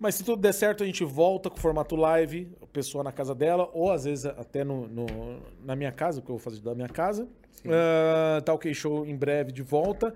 Mas 0.00 0.14
se 0.14 0.22
tudo 0.24 0.40
der 0.40 0.52
certo, 0.54 0.84
a 0.84 0.86
gente 0.86 1.02
volta 1.04 1.50
com 1.50 1.56
o 1.56 1.60
formato 1.60 1.96
live, 1.96 2.48
a 2.62 2.66
pessoa 2.66 3.02
na 3.02 3.10
casa 3.10 3.34
dela, 3.34 3.68
ou 3.72 3.90
às 3.90 4.04
vezes 4.04 4.26
até 4.26 4.62
no, 4.62 4.86
no- 4.86 5.40
na 5.64 5.74
minha 5.74 5.90
casa, 5.90 6.20
porque 6.20 6.30
eu 6.30 6.36
vou 6.36 6.42
fazer 6.42 6.60
da 6.60 6.74
minha 6.74 6.88
casa. 6.88 7.24
Uh, 7.64 8.40
Talk 8.44 8.72
Show 8.72 9.04
em 9.04 9.16
breve 9.16 9.50
de 9.50 9.62
volta. 9.62 10.14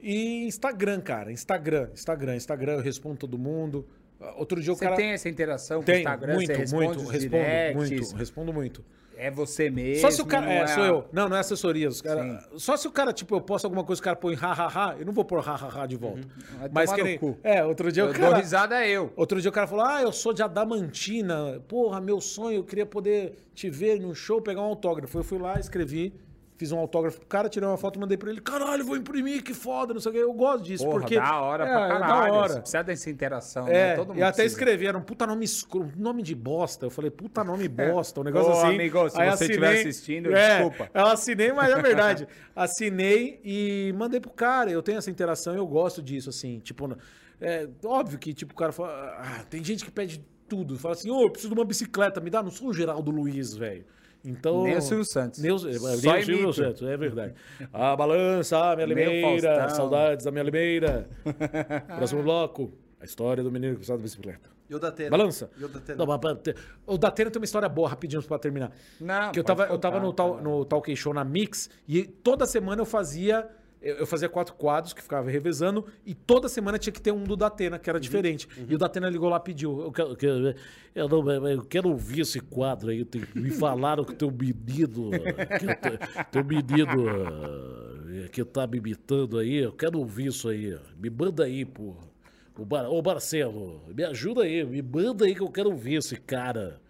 E 0.00 0.44
Instagram, 0.46 1.00
cara. 1.00 1.32
Instagram, 1.32 1.88
Instagram, 1.94 2.36
Instagram, 2.36 2.72
eu 2.74 2.80
respondo 2.82 3.16
todo 3.16 3.38
mundo. 3.38 3.86
Outro 4.36 4.60
dia 4.60 4.72
o 4.72 4.76
Você 4.76 4.84
cara. 4.84 4.96
tem 4.96 5.10
essa 5.10 5.28
interação 5.28 5.76
com 5.78 5.82
o 5.82 5.86
Tem, 5.86 5.98
Instagram? 5.98 6.34
muito, 6.34 6.46
você 6.48 6.54
responde 6.58 6.86
muito, 6.86 7.10
respondo, 7.10 7.76
muito, 7.76 8.16
respondo 8.16 8.52
muito. 8.52 8.84
É 9.20 9.32
você 9.32 9.68
mesmo? 9.68 10.00
Só 10.00 10.10
se 10.12 10.22
o 10.22 10.26
cara. 10.26 10.46
não 10.46 10.52
É, 10.52 10.66
sou 10.68 10.84
eu. 10.84 11.04
Não, 11.12 11.28
não 11.28 11.36
é 11.36 11.40
assessoria. 11.40 11.88
Os 11.88 12.00
cara, 12.00 12.38
só 12.56 12.76
se 12.76 12.86
o 12.86 12.90
cara, 12.92 13.12
tipo, 13.12 13.34
eu 13.34 13.40
posto 13.40 13.64
alguma 13.64 13.82
coisa, 13.82 14.00
o 14.00 14.04
cara 14.04 14.14
põe 14.14 14.34
ha-ha-ha, 14.36 14.94
eu 14.96 15.04
não 15.04 15.12
vou 15.12 15.24
pôr 15.24 15.40
ha-ha-ha 15.40 15.86
de 15.86 15.96
volta. 15.96 16.26
Vai 16.58 16.70
Mas 16.72 16.92
que 16.92 17.02
nem. 17.02 17.18
É, 17.42 17.64
outro 17.64 17.90
dia 17.90 18.04
Eu 18.04 18.10
o 18.10 18.12
dou 18.12 18.20
cara. 18.22 18.36
risada 18.38 18.86
eu. 18.86 19.12
Outro 19.16 19.40
dia 19.40 19.50
o 19.50 19.52
cara 19.52 19.66
falou: 19.66 19.84
Ah, 19.84 20.02
eu 20.02 20.12
sou 20.12 20.32
de 20.32 20.40
Adamantina. 20.42 21.60
Porra, 21.66 22.00
meu 22.00 22.20
sonho, 22.20 22.58
eu 22.58 22.64
queria 22.64 22.86
poder 22.86 23.34
te 23.54 23.68
ver 23.68 24.00
num 24.00 24.14
show, 24.14 24.40
pegar 24.40 24.60
um 24.62 24.66
autógrafo. 24.66 25.18
Eu 25.18 25.24
fui 25.24 25.38
lá, 25.38 25.58
escrevi, 25.58 26.12
fiz 26.58 26.72
um 26.72 26.78
autógrafo 26.78 27.18
pro 27.20 27.26
cara, 27.28 27.48
tirei 27.48 27.66
uma 27.66 27.78
foto, 27.78 27.98
mandei 27.98 28.18
pra 28.18 28.28
ele. 28.30 28.40
Caralho, 28.40 28.84
vou 28.84 28.96
imprimir, 28.96 29.42
que 29.42 29.54
foda, 29.54 29.94
não 29.94 30.00
sei 30.00 30.10
o 30.10 30.14
que. 30.14 30.20
Eu 30.20 30.32
gosto 30.34 30.64
disso, 30.64 30.84
Porra, 30.84 30.98
porque. 31.00 31.14
da 31.14 31.40
hora 31.40 31.64
é, 31.64 31.66
pra 31.72 31.84
é 31.86 31.88
caralho. 31.88 32.32
da 32.32 32.38
hora. 32.38 32.52
Você 32.54 32.60
precisa 32.60 32.82
dessa 32.82 33.10
interação, 33.10 33.68
É, 33.68 33.72
né? 33.72 33.96
Todo 33.96 34.08
mundo 34.08 34.18
e 34.18 34.22
até 34.22 34.32
precisa. 34.42 34.54
escrevi, 34.54 34.86
era 34.86 34.98
um 34.98 35.02
puta 35.02 35.26
nome 35.26 35.44
escuro, 35.44 35.90
nome 35.96 36.22
de 36.22 36.34
bosta. 36.34 36.84
Eu 36.86 36.90
falei, 36.90 37.10
puta 37.10 37.42
nome 37.44 37.66
bosta, 37.70 38.20
um 38.20 38.24
negócio 38.24 38.50
Ô, 38.52 38.58
assim. 38.58 38.74
amigo, 38.74 39.08
se 39.08 39.20
Aí 39.20 39.30
você 39.30 39.44
estiver 39.46 39.78
assistindo, 39.78 40.34
é, 40.34 40.58
desculpa. 40.58 40.90
Eu 40.92 41.06
assinei, 41.06 41.52
mas 41.52 41.70
é 41.72 41.80
verdade. 41.80 42.28
assinei 42.54 43.40
e 43.44 43.94
mandei 43.96 44.20
pro 44.20 44.30
cara. 44.30 44.70
Eu 44.70 44.82
tenho 44.82 44.98
essa 44.98 45.10
interação 45.10 45.54
e 45.54 45.58
eu 45.58 45.66
gosto 45.66 46.02
disso, 46.02 46.28
assim. 46.28 46.58
Tipo, 46.58 46.96
é 47.40 47.68
óbvio 47.84 48.18
que, 48.18 48.34
tipo, 48.34 48.52
o 48.52 48.56
cara 48.56 48.72
fala. 48.72 48.90
Ah, 49.18 49.44
tem 49.48 49.62
gente 49.62 49.84
que 49.84 49.90
pede 49.90 50.24
tudo. 50.48 50.78
Fala 50.78 50.94
assim, 50.94 51.10
ô, 51.10 51.22
eu 51.22 51.30
preciso 51.30 51.54
de 51.54 51.58
uma 51.60 51.64
bicicleta, 51.64 52.20
me 52.20 52.30
dá. 52.30 52.42
Não 52.42 52.50
sou 52.50 52.68
o 52.68 52.74
Geraldo 52.74 53.10
Luiz, 53.10 53.54
velho. 53.54 53.84
Então, 54.24 54.64
Nem 54.64 54.76
o 54.76 54.80
Silvio 54.80 55.04
Santos. 55.04 55.40
Nem 55.40 55.52
o, 55.52 55.58
nem 55.58 55.74
Só 55.78 56.18
o 56.18 56.22
Silvio. 56.22 56.52
Santos, 56.52 56.82
é 56.82 56.96
verdade. 56.96 57.34
A 57.72 57.96
balança, 57.96 58.72
a 58.72 58.76
minha 58.76 58.86
limeira, 58.86 59.68
saudades 59.70 60.24
da 60.24 60.30
minha 60.30 60.44
limeira. 60.44 61.08
Próximo 61.96 62.22
bloco, 62.22 62.72
a 63.00 63.04
história 63.04 63.42
do 63.42 63.50
menino 63.50 63.72
que 63.72 63.78
precisava 63.78 63.98
de 63.98 64.02
bicicleta. 64.02 64.50
E 64.68 64.74
o 64.74 64.78
Datena? 64.78 65.10
Balança. 65.10 65.50
E 65.58 65.64
o 65.64 65.68
Datena? 65.68 65.98
Não, 65.98 66.06
mas, 66.06 66.20
mas, 66.22 66.54
o 66.86 66.98
Datena 66.98 67.30
tem 67.30 67.40
uma 67.40 67.44
história 67.44 67.68
boa, 67.68 67.88
rapidinho 67.88 68.22
pra 68.22 68.38
terminar. 68.38 68.70
Não, 69.00 69.32
que 69.32 69.38
eu 69.38 69.44
tava, 69.44 69.64
eu 69.64 69.78
tava 69.78 69.98
no, 69.98 70.12
tal, 70.12 70.42
no 70.42 70.64
Talk 70.64 70.94
Show 70.94 71.14
na 71.14 71.24
Mix 71.24 71.70
e 71.86 72.04
toda 72.04 72.46
semana 72.46 72.82
eu 72.82 72.86
fazia. 72.86 73.48
Eu 73.80 74.06
fazia 74.08 74.28
quatro 74.28 74.54
quadros 74.54 74.92
que 74.92 75.00
ficava 75.00 75.30
revezando 75.30 75.84
e 76.04 76.12
toda 76.12 76.48
semana 76.48 76.78
tinha 76.78 76.92
que 76.92 77.00
ter 77.00 77.12
um 77.12 77.22
do 77.22 77.36
Datena, 77.36 77.78
que 77.78 77.88
era 77.88 78.00
diferente. 78.00 78.48
E 78.68 78.74
o 78.74 78.78
Datena 78.78 79.08
ligou 79.08 79.28
lá 79.28 79.36
e 79.36 79.40
pediu. 79.40 79.80
Eu 79.82 79.92
quero, 80.16 80.54
eu 80.94 81.08
não- 81.08 81.48
eu 81.48 81.62
quero 81.62 81.88
ouvir 81.88 82.22
esse 82.22 82.40
quadro 82.40 82.90
aí. 82.90 83.04
tem- 83.04 83.22
me 83.36 83.50
falaram 83.52 84.04
que 84.04 84.14
teu 84.16 84.30
menino. 84.32 85.10
Que 85.12 85.64
eu 85.66 85.76
te- 85.76 86.24
teu 86.32 86.44
menino 86.44 87.08
ah, 87.08 88.28
que 88.32 88.44
tá 88.44 88.66
me 88.66 88.78
imitando 88.78 89.38
aí. 89.38 89.58
Eu 89.58 89.72
quero 89.72 89.98
ouvir 89.98 90.26
isso 90.26 90.48
aí. 90.48 90.76
Me 90.98 91.08
manda 91.08 91.44
aí, 91.44 91.64
porra. 91.64 92.08
O 92.56 92.64
Bar- 92.64 92.88
Ô, 92.90 93.00
Marcelo, 93.00 93.80
me 93.94 94.02
ajuda 94.02 94.42
aí, 94.42 94.64
me 94.64 94.82
manda 94.82 95.24
aí 95.24 95.34
que 95.36 95.40
eu 95.42 95.48
quero 95.50 95.70
ouvir 95.70 95.94
esse 95.98 96.16
cara. 96.16 96.80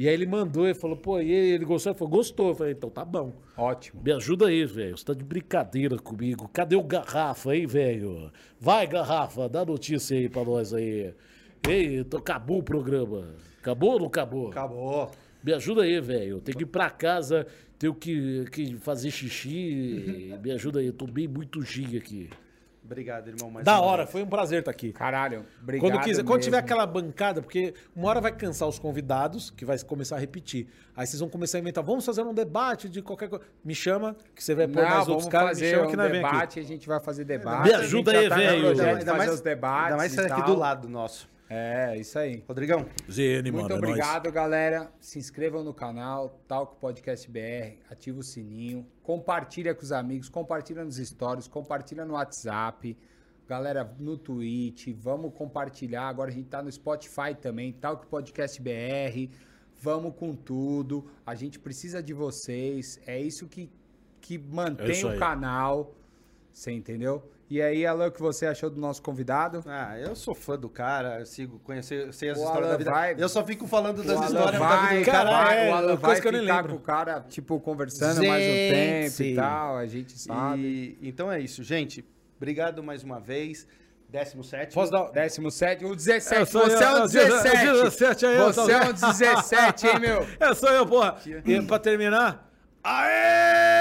E 0.00 0.08
aí 0.08 0.14
ele 0.14 0.24
mandou 0.24 0.66
e 0.66 0.72
falou, 0.72 0.96
pô, 0.96 1.20
e 1.20 1.30
ele 1.30 1.62
gostou? 1.62 1.92
Ele 1.92 1.98
falou, 1.98 2.10
gostou. 2.10 2.48
Eu 2.48 2.54
falei, 2.54 2.72
então 2.72 2.88
tá 2.88 3.04
bom. 3.04 3.34
Ótimo. 3.54 4.00
Me 4.02 4.10
ajuda 4.12 4.46
aí, 4.46 4.64
velho. 4.64 4.96
Você 4.96 5.04
tá 5.04 5.12
de 5.12 5.22
brincadeira 5.22 5.98
comigo. 5.98 6.48
Cadê 6.54 6.74
o 6.74 6.82
Garrafa 6.82 7.50
aí, 7.50 7.66
velho? 7.66 8.32
Vai, 8.58 8.86
Garrafa, 8.86 9.46
dá 9.46 9.62
notícia 9.62 10.16
aí 10.16 10.26
pra 10.26 10.42
nós 10.42 10.72
aí. 10.72 11.12
Ei, 11.68 11.98
então 11.98 12.18
acabou 12.18 12.60
o 12.60 12.62
programa. 12.62 13.34
Acabou 13.58 13.92
ou 13.92 13.98
não 13.98 14.06
acabou? 14.06 14.48
Acabou. 14.48 15.10
Me 15.44 15.52
ajuda 15.52 15.82
aí, 15.82 16.00
velho. 16.00 16.36
Eu 16.36 16.40
tenho 16.40 16.56
que 16.56 16.64
ir 16.64 16.68
pra 16.68 16.88
casa, 16.88 17.46
tenho 17.78 17.94
que, 17.94 18.46
que 18.50 18.76
fazer 18.76 19.10
xixi. 19.10 20.34
Me 20.42 20.50
ajuda 20.50 20.80
aí, 20.80 20.86
eu 20.86 20.94
tomei 20.94 21.28
muito 21.28 21.60
giga 21.60 21.98
aqui. 21.98 22.30
Obrigado, 22.90 23.28
irmão. 23.28 23.48
mais 23.52 23.64
Da 23.64 23.80
hora, 23.80 24.02
vez. 24.02 24.10
foi 24.10 24.22
um 24.22 24.26
prazer 24.26 24.58
estar 24.58 24.70
aqui. 24.72 24.92
Caralho, 24.92 25.46
obrigado 25.62 25.88
Quando, 25.88 26.02
quiser, 26.02 26.24
quando 26.24 26.42
tiver 26.42 26.58
aquela 26.58 26.84
bancada, 26.84 27.40
porque 27.40 27.72
uma 27.94 28.08
hora 28.08 28.20
vai 28.20 28.32
cansar 28.32 28.66
os 28.66 28.80
convidados, 28.80 29.48
que 29.50 29.64
vai 29.64 29.78
começar 29.78 30.16
a 30.16 30.18
repetir. 30.18 30.66
Aí 30.96 31.06
vocês 31.06 31.20
vão 31.20 31.28
começar 31.28 31.58
a 31.58 31.60
inventar, 31.60 31.84
vamos 31.84 32.04
fazer 32.04 32.22
um 32.22 32.34
debate 32.34 32.88
de 32.88 33.00
qualquer 33.00 33.28
coisa. 33.28 33.44
Me 33.64 33.76
chama, 33.76 34.16
que 34.34 34.42
você 34.42 34.56
vai 34.56 34.66
pôr 34.66 34.82
Não, 34.82 34.90
mais 34.90 35.06
vamos 35.06 35.08
outros 35.08 35.28
caras, 35.28 35.58
me 35.58 35.64
fazer 35.64 35.70
chama 35.70 35.86
um 35.86 35.90
que 35.90 35.96
nós 35.96 36.10
vem 36.10 36.20
aqui. 36.20 36.32
debate, 36.32 36.58
a 36.58 36.62
gente 36.64 36.88
vai 36.88 37.00
fazer 37.00 37.24
debate. 37.24 37.68
Me 37.68 37.74
ajuda 37.74 38.10
aí, 38.10 38.28
tá 38.28 38.34
no 38.36 38.42
velho. 38.42 38.68
Ainda 38.68 38.98
fazer 38.98 39.12
mais, 39.18 39.30
os 39.34 39.40
debates 39.40 39.84
ainda 39.84 39.96
mais 39.96 40.12
e 40.12 40.16
você 40.16 40.20
aqui 40.22 40.28
tal. 40.28 40.44
do 40.44 40.56
lado 40.56 40.88
nosso. 40.88 41.28
É, 41.52 41.96
isso 41.98 42.16
aí. 42.16 42.44
Rodrigão, 42.46 42.86
ZN, 43.10 43.50
Muito 43.50 43.62
mano, 43.62 43.74
é 43.74 43.78
obrigado, 43.78 44.30
galera. 44.30 44.88
Se 45.00 45.18
inscrevam 45.18 45.64
no 45.64 45.74
canal, 45.74 46.40
Talco 46.46 46.76
Podcast 46.76 47.28
BR, 47.28 47.82
ativa 47.90 48.20
o 48.20 48.22
sininho, 48.22 48.86
compartilha 49.02 49.74
com 49.74 49.82
os 49.82 49.90
amigos, 49.90 50.28
compartilha 50.28 50.84
nos 50.84 50.98
stories, 50.98 51.48
compartilha 51.48 52.04
no 52.04 52.14
WhatsApp. 52.14 52.96
Galera, 53.48 53.92
no 53.98 54.16
Twitch, 54.16 54.94
vamos 54.94 55.34
compartilhar. 55.34 56.06
Agora 56.06 56.30
a 56.30 56.32
gente 56.32 56.48
tá 56.48 56.62
no 56.62 56.70
Spotify 56.70 57.34
também, 57.34 57.72
Talco 57.72 58.06
Podcast 58.06 58.62
BR. 58.62 59.28
Vamos 59.82 60.14
com 60.14 60.36
tudo. 60.36 61.10
A 61.26 61.34
gente 61.34 61.58
precisa 61.58 62.00
de 62.00 62.14
vocês. 62.14 63.00
É 63.08 63.20
isso 63.20 63.48
que, 63.48 63.68
que 64.20 64.38
mantém 64.38 64.92
isso 64.92 65.08
o 65.08 65.18
canal. 65.18 65.96
Você 66.52 66.70
entendeu? 66.70 67.28
E 67.50 67.60
aí, 67.60 67.84
Alan, 67.84 68.06
o 68.06 68.12
que 68.12 68.20
você 68.20 68.46
achou 68.46 68.70
do 68.70 68.80
nosso 68.80 69.02
convidado? 69.02 69.64
ah, 69.66 69.98
eu 69.98 70.14
sou 70.14 70.36
fã 70.36 70.56
do 70.56 70.68
cara, 70.68 71.18
eu 71.18 71.26
sigo, 71.26 71.58
conhecer, 71.64 72.12
sei 72.14 72.30
as 72.30 72.38
O 72.38 72.42
histórias 72.42 72.62
Alan 72.64 72.70
da 72.72 72.76
vida. 72.78 72.90
vai- 72.92 73.14
Eu 73.18 73.28
só 73.28 73.44
fico 73.44 73.66
falando 73.66 74.04
das 74.04 74.16
O 74.20 74.22
histórias 74.24 74.52
da 74.52 74.58
vai, 74.68 74.88
vida 74.98 75.00
do 75.00 75.04
cara. 75.12 75.30
Cara, 75.30 75.44
vai, 75.44 75.66
é, 75.68 75.70
o 75.70 75.74
Alan 75.74 75.96
vai 75.96 76.20
que 76.20 76.28
eu 76.28 76.32
nem 76.32 76.40
ficar 76.42 76.56
lembro. 76.58 76.72
com 76.74 76.78
o 76.78 76.80
cara, 76.80 77.24
tipo, 77.28 77.58
conversando 77.58 78.24
mais 78.24 78.44
um 78.44 78.46
tempo 78.46 79.06
e 79.06 79.24
Gente. 79.24 79.34
tal, 79.34 79.76
a 79.76 79.86
gente 79.86 80.16
sabe. 80.16 80.96
E, 81.02 81.08
então 81.08 81.30
é 81.32 81.40
isso, 81.40 81.64
gente. 81.64 82.04
Obrigado 82.36 82.84
mais 82.84 83.02
uma 83.02 83.18
vez. 83.18 83.66
17. 84.08 84.72
Posso 84.74 84.90
dar... 84.92 85.10
17, 85.10 85.84
o 85.84 85.94
17, 85.96 86.42
É, 86.42 86.44
você 86.44 86.56
eu, 86.56 86.62
é 86.62 86.66
um 86.66 86.98
é 86.98 87.02
o 87.02 87.08
17. 87.08 87.66
17 87.66 88.26
aí, 88.26 88.36
eu 88.36 88.52
você 88.52 88.72
é 88.72 88.84
um 88.84 88.92
17, 88.92 89.86
hein, 89.88 89.98
meu? 90.00 90.26
É, 90.38 90.54
sou 90.54 90.68
eu, 90.70 90.86
porra. 90.86 91.16
E 91.44 91.60
pra 91.62 91.78
terminar... 91.80 92.48
Aê! 92.82 93.79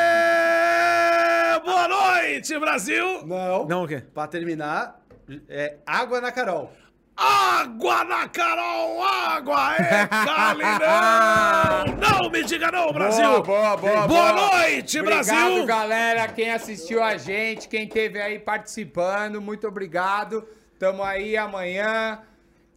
Noite, 2.30 2.60
Brasil! 2.60 3.26
Não. 3.26 3.65
Não, 3.65 3.84
o 3.85 3.88
quê? 3.88 4.03
Pra 4.14 4.27
terminar, 4.27 5.01
é 5.49 5.77
água 5.84 6.22
na 6.22 6.31
Carol. 6.31 6.72
Água 7.18 8.03
na 8.03 8.30
Carol, 8.30 9.03
água 9.03 9.76
é 9.81 10.06
Calirão! 10.07 11.97
Não 11.97 12.30
me 12.30 12.43
diga 12.43 12.72
não, 12.72 12.93
Brasil! 12.93 13.41
Boa, 13.41 13.76
boa, 13.76 13.77
boa, 13.77 14.07
Boa 14.07 14.34
boa. 14.34 14.51
noite, 14.61 14.99
Obrigado, 14.99 15.26
Brasil! 15.26 15.65
galera, 15.65 16.27
quem 16.27 16.51
assistiu 16.51 17.03
a 17.03 17.18
gente, 17.18 17.68
quem 17.68 17.85
esteve 17.85 18.22
aí 18.22 18.38
participando, 18.38 19.41
muito 19.41 19.68
obrigado. 19.68 20.47
Tamo 20.77 21.03
aí 21.03 21.35
amanhã. 21.35 22.19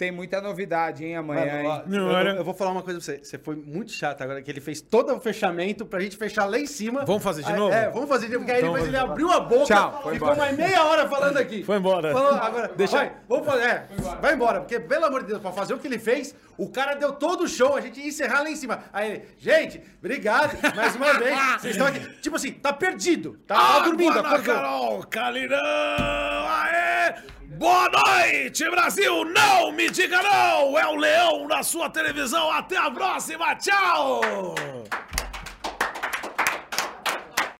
Tem 0.02 0.10
muita 0.10 0.40
novidade, 0.40 1.04
hein, 1.04 1.14
amanhã, 1.14 1.62
Mano, 1.62 1.68
ó, 1.68 1.74
hein? 1.76 1.82
eu, 1.86 2.24
Não, 2.24 2.36
eu 2.38 2.44
vou 2.44 2.52
falar 2.52 2.72
uma 2.72 2.82
coisa 2.82 2.98
pra 2.98 3.04
você. 3.06 3.24
Você 3.24 3.38
foi 3.38 3.54
muito 3.54 3.92
chato 3.92 4.20
agora, 4.20 4.42
que 4.42 4.50
ele 4.50 4.60
fez 4.60 4.80
todo 4.80 5.14
o 5.14 5.20
fechamento 5.20 5.86
pra 5.86 6.00
gente 6.00 6.16
fechar 6.16 6.44
lá 6.46 6.58
em 6.58 6.66
cima. 6.66 7.04
Vamos 7.04 7.22
fazer 7.22 7.44
de 7.44 7.52
Aí- 7.52 7.56
novo? 7.56 7.72
É, 7.72 7.88
vamos 7.88 8.08
fazer 8.08 8.26
de 8.26 8.32
novo, 8.32 8.44
porque 8.44 8.50
aí 8.52 8.58
Então 8.62 8.72
depois 8.72 8.88
ele 8.88 8.96
abriu 8.96 9.30
a 9.30 9.38
boca, 9.38 9.64
Tchau, 9.66 10.00
foi 10.02 10.14
ficou 10.14 10.32
embora. 10.32 10.36
mais 10.40 10.56
meia 10.58 10.84
hora 10.86 11.08
falando 11.08 11.36
aqui. 11.36 11.62
Foi 11.62 11.76
embora. 11.76 12.12
Falou, 12.12 12.34
agora, 12.34 12.72
Deixa- 12.76 12.96
vai, 12.96 13.12
vamos 13.28 13.46
fazer, 13.46 13.62
é, 13.62 13.86
vai 14.20 14.34
embora, 14.34 14.58
porque 14.58 14.80
pelo 14.80 15.04
amor 15.04 15.20
de 15.20 15.28
Deus, 15.28 15.40
pra 15.40 15.52
fazer 15.52 15.72
o 15.74 15.78
que 15.78 15.86
ele 15.86 16.00
fez, 16.00 16.34
o 16.56 16.68
cara 16.68 16.94
deu 16.94 17.12
todo 17.12 17.44
o 17.44 17.48
show, 17.48 17.76
a 17.76 17.80
gente 17.80 18.00
ia 18.00 18.08
encerrar 18.08 18.42
lá 18.42 18.50
em 18.50 18.56
cima. 18.56 18.84
Aí 18.92 19.10
ele, 19.10 19.28
gente, 19.38 19.82
obrigado, 19.98 20.56
mais 20.74 20.94
uma 20.96 21.14
vez, 21.14 21.36
vocês 21.60 21.76
estão 21.76 21.86
aqui. 21.86 22.00
Tipo 22.20 22.36
assim, 22.36 22.52
tá 22.52 22.72
perdido, 22.72 23.38
tá, 23.46 23.54
tá 23.54 23.78
dormindo, 23.80 24.10
Água 24.10 24.22
na 24.22 24.28
acordou. 24.28 24.54
Carol, 24.54 25.02
Calinão! 25.04 25.58
Aê! 25.58 27.14
Boa 27.56 27.88
noite, 27.88 28.68
Brasil! 28.70 29.24
Não 29.24 29.72
me 29.72 29.88
diga 29.90 30.22
não! 30.22 30.78
É 30.78 30.86
o 30.86 30.96
Leão 30.96 31.46
na 31.46 31.62
sua 31.62 31.88
televisão. 31.90 32.50
Até 32.50 32.76
a 32.76 32.90
próxima. 32.90 33.54
Tchau! 33.56 34.22